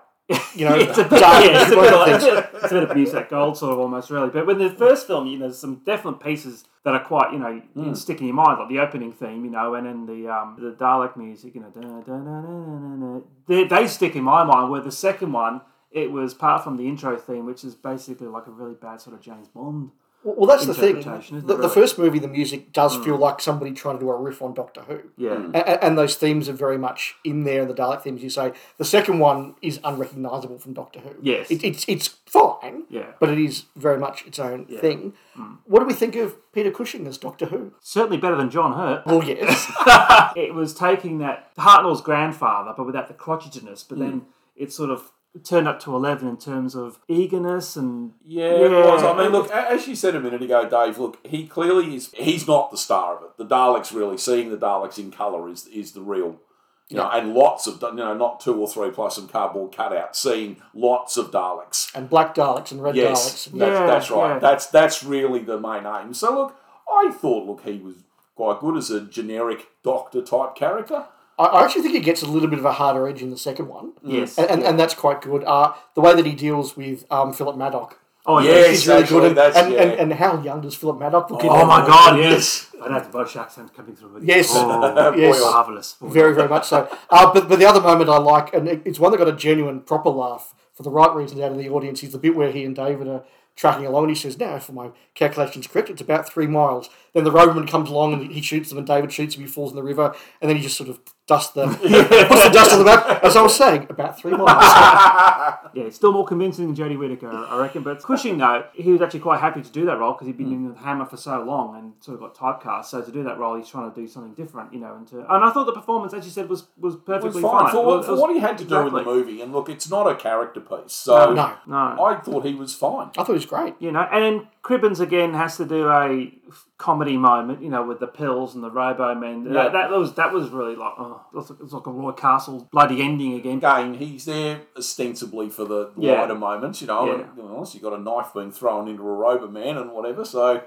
you 0.55 0.65
know, 0.65 0.75
it's 0.75 0.97
a 0.97 1.03
bit, 1.03 1.19
dark 1.21 1.45
yeah, 1.45 1.61
it's 1.61 1.71
a 1.71 1.75
bit, 1.75 1.93
like, 1.93 2.11
it's 2.15 2.23
a 2.25 2.31
bit- 2.31 2.49
it's 2.63 2.71
a 2.71 2.75
bit 2.81 2.83
of 2.89 2.95
music 2.97 3.29
gold 3.29 3.57
sort 3.57 3.71
of 3.73 3.79
almost 3.79 4.09
really. 4.09 4.29
But 4.29 4.45
with 4.45 4.57
the 4.59 4.69
first 4.71 5.07
film, 5.07 5.27
you 5.27 5.37
know, 5.39 5.45
there's 5.45 5.57
some 5.59 5.81
definite 5.85 6.19
pieces 6.19 6.65
that 6.83 6.93
are 6.93 7.03
quite, 7.03 7.31
you 7.31 7.39
know, 7.39 7.61
Hmm. 7.75 7.93
stick 7.93 8.19
in 8.19 8.27
your 8.27 8.35
mind, 8.35 8.59
like 8.59 8.67
the 8.69 8.79
opening 8.79 9.13
theme, 9.13 9.45
you 9.45 9.51
know, 9.51 9.73
and 9.75 9.85
then 9.87 10.05
the 10.05 10.27
um, 10.27 10.57
the 10.59 10.71
Dalek 10.71 11.15
music, 11.15 11.55
you 11.55 11.61
know, 11.61 11.69
da, 11.69 11.79
da, 11.81 12.01
da. 12.01 13.19
They, 13.47 13.63
they 13.65 13.87
stick 13.87 14.15
in 14.17 14.23
my 14.23 14.43
mind. 14.43 14.69
Where 14.69 14.81
the 14.81 14.91
second 14.91 15.31
one, 15.31 15.61
it 15.95 16.11
was 16.11 16.33
apart 16.33 16.63
from 16.63 16.77
the 16.77 16.87
intro 16.87 17.17
theme, 17.17 17.45
which 17.45 17.63
is 17.63 17.73
basically 17.73 18.27
like 18.27 18.45
a 18.45 18.51
really 18.51 18.75
bad 18.75 19.01
sort 19.01 19.15
of 19.15 19.21
James 19.21 19.47
Bond. 19.47 19.91
Well, 20.25 20.47
that's 20.47 20.65
the 20.65 20.73
thing. 20.73 21.01
The, 21.01 21.53
it, 21.53 21.61
the 21.61 21.69
first 21.69 21.99
movie, 21.99 22.17
the 22.17 22.27
music 22.27 22.73
does 22.73 22.95
hmm. 22.95 23.03
feel 23.03 23.15
like 23.15 23.39
somebody 23.39 23.73
trying 23.73 23.97
to 23.97 23.99
do 23.99 24.09
a 24.09 24.19
riff 24.19 24.41
on 24.41 24.55
Doctor 24.55 24.81
Who. 24.81 25.01
Yeah. 25.17 25.35
Hmm. 25.35 25.55
A- 25.55 25.59
a- 25.59 25.83
and 25.85 25.97
those 25.97 26.15
themes 26.15 26.49
are 26.49 26.53
very 26.53 26.79
much 26.79 27.13
in 27.23 27.43
there, 27.43 27.61
and 27.61 27.69
the 27.69 27.75
Dalek 27.75 28.01
themes 28.01 28.23
you 28.23 28.31
say. 28.31 28.51
The 28.77 28.85
second 28.85 29.19
one 29.19 29.53
is 29.61 29.79
unrecognisable 29.83 30.57
from 30.57 30.73
Doctor 30.73 30.99
Who. 30.99 31.11
Yes. 31.21 31.51
It, 31.51 31.63
it's, 31.63 31.85
it's 31.87 32.07
fine, 32.25 32.85
Yeah. 32.89 33.11
but 33.19 33.29
it 33.29 33.37
is 33.37 33.65
very 33.75 33.99
much 33.99 34.25
its 34.25 34.39
own 34.39 34.65
thing. 34.65 35.13
Hmm. 35.35 35.57
What 35.65 35.81
do 35.81 35.85
we 35.85 35.93
think 35.93 36.15
of 36.15 36.35
Peter 36.51 36.71
Cushing 36.71 37.05
as 37.05 37.19
Doctor 37.19 37.45
Who? 37.45 37.73
Certainly 37.79 38.17
better 38.17 38.35
than 38.35 38.49
John 38.49 38.73
Hurt. 38.73 39.05
Well, 39.05 39.23
yes. 39.23 39.71
it 40.35 40.55
was 40.55 40.73
taking 40.73 41.19
that 41.19 41.55
Hartnell's 41.55 42.01
grandfather, 42.01 42.73
but 42.75 42.87
without 42.87 43.07
the 43.07 43.13
crotchetedness. 43.13 43.87
But 43.87 43.99
then 43.99 44.23
it 44.55 44.73
sort 44.73 44.89
of 44.89 45.11
turned 45.43 45.67
up 45.67 45.79
to 45.81 45.95
eleven 45.95 46.27
in 46.27 46.37
terms 46.37 46.75
of 46.75 46.99
eagerness 47.07 47.75
and 47.75 48.13
Yeah, 48.25 48.51
it 48.51 48.71
was. 48.71 49.03
I 49.03 49.17
mean, 49.17 49.31
look, 49.31 49.51
as 49.51 49.87
you 49.87 49.95
said 49.95 50.15
a 50.15 50.19
minute 50.19 50.41
ago, 50.41 50.67
Dave. 50.69 50.97
Look, 50.97 51.17
he 51.25 51.45
clearly 51.47 51.95
is. 51.95 52.11
He's 52.13 52.47
not 52.47 52.71
the 52.71 52.77
star 52.77 53.17
of 53.17 53.23
it. 53.23 53.37
The 53.37 53.45
Daleks 53.45 53.93
really 53.93 54.17
seeing 54.17 54.49
the 54.49 54.57
Daleks 54.57 54.97
in 54.97 55.11
colour 55.11 55.49
is 55.49 55.67
is 55.67 55.91
the 55.93 56.01
real. 56.01 56.39
You 56.87 56.97
know, 56.97 57.09
and 57.09 57.33
lots 57.33 57.65
of 57.65 57.81
you 57.81 57.93
know, 57.95 58.13
not 58.13 58.39
two 58.39 58.53
or 58.61 58.67
three 58.67 58.91
plus 58.91 59.15
some 59.15 59.27
cardboard 59.27 59.71
cutouts. 59.71 60.17
Seeing 60.17 60.57
lots 60.75 61.17
of 61.17 61.31
Daleks. 61.31 61.89
and 61.95 62.07
black 62.07 62.35
Daleks 62.35 62.71
and 62.71 62.81
red 62.83 62.95
Yes, 62.95 63.47
Daleks. 63.47 63.51
that's, 63.57 63.71
Yeah, 63.79 63.85
that's 63.87 64.11
right. 64.11 64.29
yeah. 64.33 64.39
That's 64.39 64.67
that's 64.67 65.03
really 65.03 65.39
the 65.39 65.59
main 65.59 65.87
aim. 65.87 66.13
So 66.13 66.31
look, 66.35 66.55
I 66.87 67.09
thought 67.11 67.47
look 67.47 67.61
he 67.61 67.79
was 67.79 67.95
quite 68.35 68.59
good 68.59 68.77
as 68.77 68.91
a 68.91 69.01
generic 69.01 69.67
doctor 69.83 70.21
type 70.21 70.53
character. 70.55 71.07
I, 71.37 71.43
I 71.45 71.63
actually 71.65 71.81
think 71.83 71.95
he 71.95 71.99
gets 72.01 72.21
a 72.21 72.27
little 72.27 72.47
bit 72.49 72.59
of 72.59 72.65
a 72.65 72.73
harder 72.73 73.07
edge 73.07 73.21
in 73.21 73.29
the 73.29 73.37
second 73.37 73.67
one. 73.67 73.93
yes, 74.03 74.37
And, 74.37 74.49
and, 74.49 74.63
and 74.63 74.79
that's 74.79 74.93
quite 74.93 75.21
good. 75.21 75.43
Uh, 75.43 75.73
the 75.93 76.01
way 76.01 76.13
that 76.15 76.25
he 76.25 76.33
deals 76.33 76.77
with 76.77 77.05
um, 77.11 77.33
Philip 77.33 77.55
Madoc 77.57 77.93
oh 78.25 78.39
Yes, 78.39 78.47
yes, 78.47 78.77
is 78.77 78.87
really 78.87 79.01
actually, 79.03 79.19
good. 79.19 79.27
And, 79.29 79.37
that's- 79.37 79.63
and, 79.65 79.73
and, 79.75 79.91
yeah. 79.91 80.01
and 80.01 80.13
how 80.13 80.41
young 80.41 80.61
does 80.61 80.75
Philip 80.75 80.97
Madoc 80.99 81.29
look 81.29 81.43
in 81.43 81.49
oh 81.49 81.65
my 81.65 81.85
god, 81.85 82.17
yes. 82.19 82.71
I 82.83 82.89
know 82.89 82.99
the 82.99 83.09
Welsh 83.09 83.35
accent 83.35 83.73
coming 83.73 83.95
through. 83.95 84.09
With. 84.13 84.23
Yes. 84.27 84.49
oh, 84.51 85.13
Yes. 85.17 85.39
marvelous. 85.41 85.95
Very, 86.01 86.33
very 86.33 86.47
much 86.49 86.67
so. 86.67 86.87
Uh, 87.09 87.33
but, 87.33 87.47
but 87.49 87.59
the 87.59 87.65
other 87.65 87.81
moment 87.81 88.09
I 88.09 88.17
like, 88.17 88.53
and 88.53 88.67
it's 88.67 88.99
one 88.99 89.11
that 89.11 89.17
got 89.17 89.27
a 89.27 89.33
genuine, 89.35 89.81
proper 89.81 90.09
laugh 90.09 90.53
for 90.73 90.83
the 90.83 90.89
right 90.91 91.13
reasons 91.15 91.41
out 91.41 91.51
of 91.51 91.57
the 91.57 91.69
audience, 91.69 92.03
is 92.03 92.11
the 92.11 92.17
bit 92.17 92.35
where 92.35 92.51
he 92.51 92.63
and 92.63 92.75
David 92.75 93.07
are 93.07 93.23
tracking 93.55 93.85
along 93.85 94.03
and 94.03 94.11
he 94.11 94.15
says, 94.15 94.37
Now, 94.37 94.55
if 94.55 94.69
my 94.71 94.89
calculation's 95.13 95.67
correct, 95.67 95.89
it's 95.89 96.01
about 96.01 96.27
three 96.29 96.47
miles. 96.47 96.89
Then 97.13 97.23
the 97.23 97.31
Roboman 97.31 97.67
comes 97.67 97.89
along 97.89 98.13
and 98.13 98.31
he 98.31 98.41
shoots 98.41 98.69
them, 98.69 98.77
and 98.77 98.85
David 98.85 99.11
shoots 99.13 99.35
him, 99.35 99.41
he 99.41 99.47
falls 99.47 99.71
in 99.71 99.77
the 99.77 99.83
river, 99.83 100.13
and 100.41 100.49
then 100.49 100.57
he 100.57 100.63
just 100.63 100.77
sort 100.77 100.89
of 100.89 100.99
dusts 101.27 101.53
the, 101.53 101.65
puts 102.29 102.43
the 102.43 102.49
dust 102.53 102.73
on 102.73 102.79
the 102.79 102.85
map. 102.85 103.23
As 103.23 103.35
I 103.35 103.41
was 103.41 103.55
saying, 103.55 103.87
about 103.89 104.17
three 104.19 104.31
miles. 104.31 105.55
Yeah, 105.75 105.83
it's 105.83 105.97
still 105.97 106.13
more 106.13 106.25
convincing 106.25 106.67
than 106.67 106.75
Jodie 106.75 106.97
Whittaker, 106.97 107.29
I 107.29 107.59
reckon. 107.59 107.83
But 107.83 108.01
Cushing, 108.01 108.37
though, 108.37 108.63
he 108.73 108.91
was 108.93 109.01
actually 109.01 109.19
quite 109.19 109.41
happy 109.41 109.61
to 109.61 109.69
do 109.69 109.85
that 109.87 109.99
role 109.99 110.13
because 110.13 110.27
he'd 110.27 110.37
been 110.37 110.47
mm. 110.47 110.53
in 110.53 110.73
the 110.73 110.79
Hammer 110.79 111.03
for 111.05 111.17
so 111.17 111.43
long 111.43 111.75
and 111.75 111.91
sort 111.99 112.15
of 112.15 112.21
got 112.21 112.61
typecast. 112.61 112.85
So 112.85 113.01
to 113.01 113.11
do 113.11 113.23
that 113.23 113.37
role, 113.37 113.57
he's 113.57 113.67
trying 113.67 113.91
to 113.91 113.99
do 113.99 114.07
something 114.07 114.33
different, 114.35 114.71
you 114.73 114.79
know. 114.79 114.95
And 114.95 115.05
to, 115.09 115.19
and 115.19 115.43
I 115.43 115.51
thought 115.51 115.65
the 115.65 115.73
performance, 115.73 116.13
as 116.13 116.23
you 116.23 116.31
said, 116.31 116.47
was 116.47 116.67
was 116.79 116.93
It 116.93 116.97
was 116.99 117.05
perfectly 117.05 117.41
fine 117.41 117.63
fine. 117.65 117.71
for, 117.73 117.77
It 117.77 117.85
what, 117.85 117.97
was- 117.97 118.05
for 118.05 118.11
was- 118.13 118.21
what 118.21 118.33
he 118.33 118.39
had 118.39 118.57
to 118.59 118.63
do 118.63 118.87
in 118.87 118.93
the 118.93 119.03
movie. 119.03 119.41
And 119.41 119.51
look, 119.51 119.67
it's 119.67 119.89
not 119.89 120.09
a 120.09 120.15
character 120.15 120.61
piece, 120.61 120.93
so 120.93 121.33
no, 121.33 121.57
No, 121.67 121.75
I 122.01 122.21
thought 122.23 122.45
he 122.45 122.53
was 122.53 122.73
fine. 122.73 123.09
I 123.17 123.23
thought 123.23 123.31
it 123.31 123.33
was 123.33 123.45
great. 123.45 123.75
you 123.79 123.91
know, 123.91 124.07
and 124.13 124.23
then 124.23 124.47
Cribbins 124.65 124.99
again 124.99 125.35
has 125.35 125.57
to 125.57 125.65
do 125.65 125.87
a 125.87 126.33
comedy 126.79 127.17
moment, 127.17 127.61
you 127.61 127.69
know, 127.69 127.85
with 127.85 127.99
the 127.99 128.07
pills 128.07 128.55
and 128.55 128.63
the 128.63 128.71
Robo 128.71 129.13
Men. 129.13 129.45
Yeah. 129.45 129.69
That, 129.69 129.73
that 129.73 129.91
was 129.91 130.15
that 130.15 130.33
was 130.33 130.49
really 130.49 130.75
like 130.75 130.93
oh, 130.97 131.21
it 131.31 131.35
was, 131.35 131.71
like 131.71 131.85
a 131.85 131.91
Roy 131.91 132.11
Castle 132.13 132.67
bloody 132.71 132.99
ending 133.03 133.35
again. 133.35 133.57
Again, 133.59 133.93
he's 133.93 134.25
there 134.25 134.61
ostensibly 134.75 135.49
for 135.51 135.65
the 135.65 135.91
Yeah. 135.95 136.21
wider 136.21 136.33
moments, 136.33 136.81
you 136.81 136.87
know. 136.87 137.05
Yeah. 137.05 137.13
And, 137.13 137.37
you 137.37 137.43
know, 137.43 137.63
so 137.63 137.75
you 137.75 137.81
got 137.81 137.93
a 137.93 138.01
knife 138.01 138.33
being 138.33 138.51
thrown 138.51 138.87
into 138.87 139.03
a 139.03 139.05
Roboman 139.05 139.79
and 139.79 139.91
whatever. 139.91 140.25
So 140.25 140.63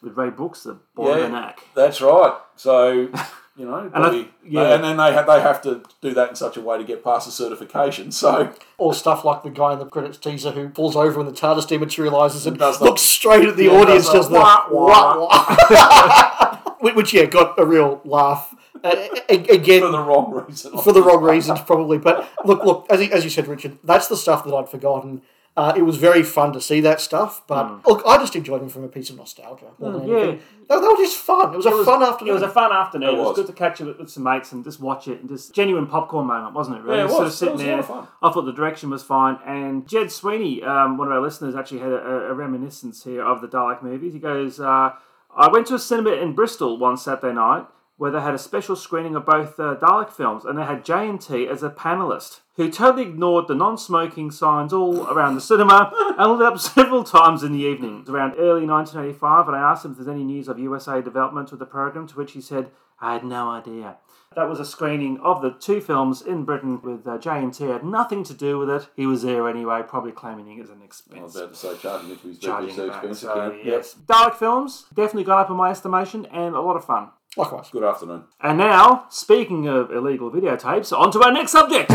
With 0.00 0.16
Ray 0.16 0.30
Brooks, 0.30 0.62
the 0.62 0.78
boy 0.94 1.16
Yeah. 1.16 1.22
the 1.22 1.28
neck. 1.30 1.60
that's 1.74 2.00
right. 2.00 2.34
So 2.54 3.08
you 3.60 3.66
know, 3.66 3.74
I- 3.74 3.88
probably, 3.88 4.28
yeah. 4.42 4.74
and 4.74 4.82
then 4.82 4.96
they 4.96 5.12
have, 5.12 5.26
they 5.26 5.40
have 5.42 5.60
to 5.62 5.82
do 6.00 6.14
that 6.14 6.30
in 6.30 6.34
such 6.34 6.56
a 6.56 6.60
way 6.62 6.78
to 6.78 6.84
get 6.84 7.04
past 7.04 7.26
the 7.26 7.32
certification. 7.32 8.10
So 8.10 8.52
Or 8.78 8.94
stuff 8.94 9.22
like 9.24 9.42
the 9.42 9.50
guy 9.50 9.74
in 9.74 9.78
the 9.78 9.84
credits 9.84 10.16
teaser 10.16 10.52
who 10.52 10.70
falls 10.70 10.96
over 10.96 11.18
when 11.18 11.26
the 11.26 11.32
TARDIS 11.32 11.66
dematerializes 11.68 12.46
and 12.46 12.58
Does 12.58 12.78
the- 12.78 12.86
looks 12.86 13.02
straight 13.02 13.46
at 13.46 13.56
the 13.56 13.64
Yeah, 13.64 13.72
audience, 13.80 14.06
does 14.06 14.14
does 14.14 14.28
the 14.28 14.34
the 14.34 14.40
wah, 14.40 14.66
wah, 14.70 15.28
wah. 15.28 16.56
Which, 16.80 16.94
which, 16.94 17.12
yeah, 17.12 17.26
got 17.26 17.58
a 17.58 17.66
real 17.66 18.00
laugh. 18.06 18.54
Uh, 18.82 18.96
again, 19.28 19.82
for 19.82 19.88
the 19.90 20.00
wrong 20.00 20.32
reason. 20.32 20.78
for 20.78 20.92
the 20.94 21.02
wrong 21.02 21.22
reasons, 21.22 21.60
probably. 21.60 21.98
But 21.98 22.26
look, 22.46 22.64
look, 22.64 22.86
as 22.88 23.02
you, 23.02 23.10
as 23.12 23.22
you 23.24 23.28
said, 23.28 23.46
Richard, 23.48 23.76
that's 23.84 24.08
the 24.08 24.16
stuff 24.16 24.44
that 24.46 24.54
I'd 24.54 24.70
forgotten. 24.70 25.20
Uh, 25.56 25.74
it 25.76 25.82
was 25.82 25.96
very 25.96 26.22
fun 26.22 26.52
to 26.52 26.60
see 26.60 26.80
that 26.80 27.00
stuff, 27.00 27.42
but 27.48 27.84
look, 27.86 28.02
I 28.06 28.16
just 28.18 28.36
enjoyed 28.36 28.62
them 28.62 28.68
from 28.68 28.84
a 28.84 28.88
piece 28.88 29.10
of 29.10 29.16
nostalgia 29.16 29.66
more 29.80 29.92
than 29.92 30.02
Mm, 30.02 30.08
yeah. 30.08 30.16
anything. 30.18 30.40
They, 30.68 30.80
they 30.80 30.86
were 30.86 30.96
just 30.96 31.16
fun. 31.16 31.52
It 31.52 31.56
was 31.56 31.66
a 31.66 31.84
fun 31.84 32.02
afternoon. 32.04 32.30
It 32.30 32.34
was 32.34 32.42
a 32.44 32.48
fun 32.48 32.72
afternoon. 32.72 33.08
It 33.08 33.12
It 33.14 33.18
was, 33.18 33.26
was. 33.28 33.36
good 33.36 33.46
to 33.48 33.52
catch 33.52 33.80
up 33.80 33.88
with, 33.88 33.98
with 33.98 34.10
some 34.10 34.22
mates 34.22 34.52
and 34.52 34.62
just 34.62 34.78
watch 34.80 35.08
it 35.08 35.18
and 35.20 35.28
just 35.28 35.52
genuine 35.52 35.88
popcorn 35.88 36.26
moment, 36.28 36.54
wasn't 36.54 36.76
it? 36.76 36.82
Really, 36.84 36.98
Yeah, 36.98 37.04
it 37.06 37.10
sort 37.10 37.26
of 37.26 37.32
sitting 37.32 37.54
It 37.54 37.56
was 37.56 37.62
a 37.62 37.64
there. 37.66 37.72
lot 37.76 37.80
of 37.80 37.86
fun. 37.88 38.06
I 38.22 38.30
thought 38.30 38.42
the 38.42 38.52
direction 38.52 38.90
was 38.90 39.02
fine. 39.02 39.38
And 39.44 39.88
Jed 39.88 40.12
Sweeney, 40.12 40.62
um, 40.62 40.96
one 40.96 41.08
of 41.08 41.12
our 41.12 41.20
listeners, 41.20 41.56
actually 41.56 41.80
had 41.80 41.92
a, 41.92 42.30
a 42.30 42.32
reminiscence 42.34 43.02
here 43.02 43.24
of 43.24 43.40
the 43.40 43.48
Dalek 43.48 43.82
movies. 43.82 44.12
He 44.14 44.20
goes, 44.20 44.60
uh, 44.60 44.90
"I 45.36 45.48
went 45.48 45.66
to 45.66 45.74
a 45.74 45.78
cinema 45.80 46.12
in 46.12 46.32
Bristol 46.34 46.78
one 46.78 46.96
Saturday 46.96 47.34
night." 47.34 47.66
Where 48.00 48.10
they 48.10 48.22
had 48.22 48.32
a 48.32 48.38
special 48.38 48.76
screening 48.76 49.14
of 49.14 49.26
both 49.26 49.60
uh, 49.60 49.76
Dalek 49.78 50.08
films, 50.10 50.46
and 50.46 50.56
they 50.56 50.64
had 50.64 50.86
JNT 50.86 51.46
as 51.46 51.62
a 51.62 51.68
panelist 51.68 52.40
who 52.56 52.70
totally 52.70 53.02
ignored 53.02 53.46
the 53.46 53.54
non-smoking 53.54 54.30
signs 54.30 54.72
all 54.72 55.06
around 55.08 55.34
the 55.34 55.40
cinema 55.42 55.92
and 56.18 56.32
lit 56.32 56.46
up 56.46 56.58
several 56.76 57.04
times 57.04 57.42
in 57.42 57.52
the 57.52 57.58
evening. 57.60 57.96
It 57.96 58.00
was 58.00 58.08
around 58.08 58.36
early 58.38 58.64
1985, 58.66 59.48
and 59.48 59.56
I 59.56 59.60
asked 59.60 59.84
him 59.84 59.90
if 59.90 59.98
there's 59.98 60.08
any 60.08 60.24
news 60.24 60.48
of 60.48 60.58
USA 60.58 61.02
development 61.02 61.50
with 61.50 61.60
the 61.60 61.66
program, 61.66 62.06
to 62.08 62.16
which 62.16 62.32
he 62.32 62.40
said, 62.40 62.70
I 63.02 63.12
had 63.12 63.22
no 63.24 63.50
idea. 63.50 63.98
That 64.34 64.48
was 64.48 64.60
a 64.60 64.64
screening 64.64 65.18
of 65.20 65.42
the 65.42 65.50
two 65.50 65.82
films 65.82 66.22
in 66.22 66.44
Britain 66.44 66.80
with 66.80 67.06
uh, 67.06 67.18
JNT. 67.18 67.70
Had 67.70 67.84
nothing 67.84 68.24
to 68.24 68.32
do 68.32 68.58
with 68.58 68.70
it. 68.70 68.88
He 68.96 69.04
was 69.06 69.20
there 69.22 69.46
anyway, 69.46 69.82
probably 69.86 70.12
claiming 70.12 70.56
it 70.56 70.62
as 70.62 70.70
an 70.70 70.80
expense. 70.82 71.20
I 71.20 71.22
was 71.24 71.36
about 71.36 71.52
to 71.52 71.58
say 71.58 71.76
charging 71.76 72.10
it 72.12 72.22
to 72.22 72.28
his 72.28 72.38
Charging 72.38 72.70
BBC 72.74 72.78
it 72.78 72.88
back. 72.88 72.96
expense 73.04 73.18
So, 73.20 73.30
account. 73.32 73.64
yes. 73.64 73.94
Dalek 74.06 74.34
films 74.36 74.86
definitely 74.94 75.24
got 75.24 75.38
up 75.40 75.50
in 75.50 75.56
my 75.56 75.70
estimation 75.70 76.24
and 76.26 76.54
a 76.54 76.60
lot 76.62 76.76
of 76.76 76.84
fun. 76.86 77.08
Likewise. 77.36 77.68
Good 77.70 77.84
afternoon. 77.84 78.24
And 78.40 78.58
now, 78.58 79.06
speaking 79.08 79.68
of 79.68 79.92
illegal 79.92 80.32
videotapes, 80.32 80.96
on 80.96 81.12
to 81.12 81.22
our 81.22 81.32
next 81.32 81.52
subject. 81.52 81.90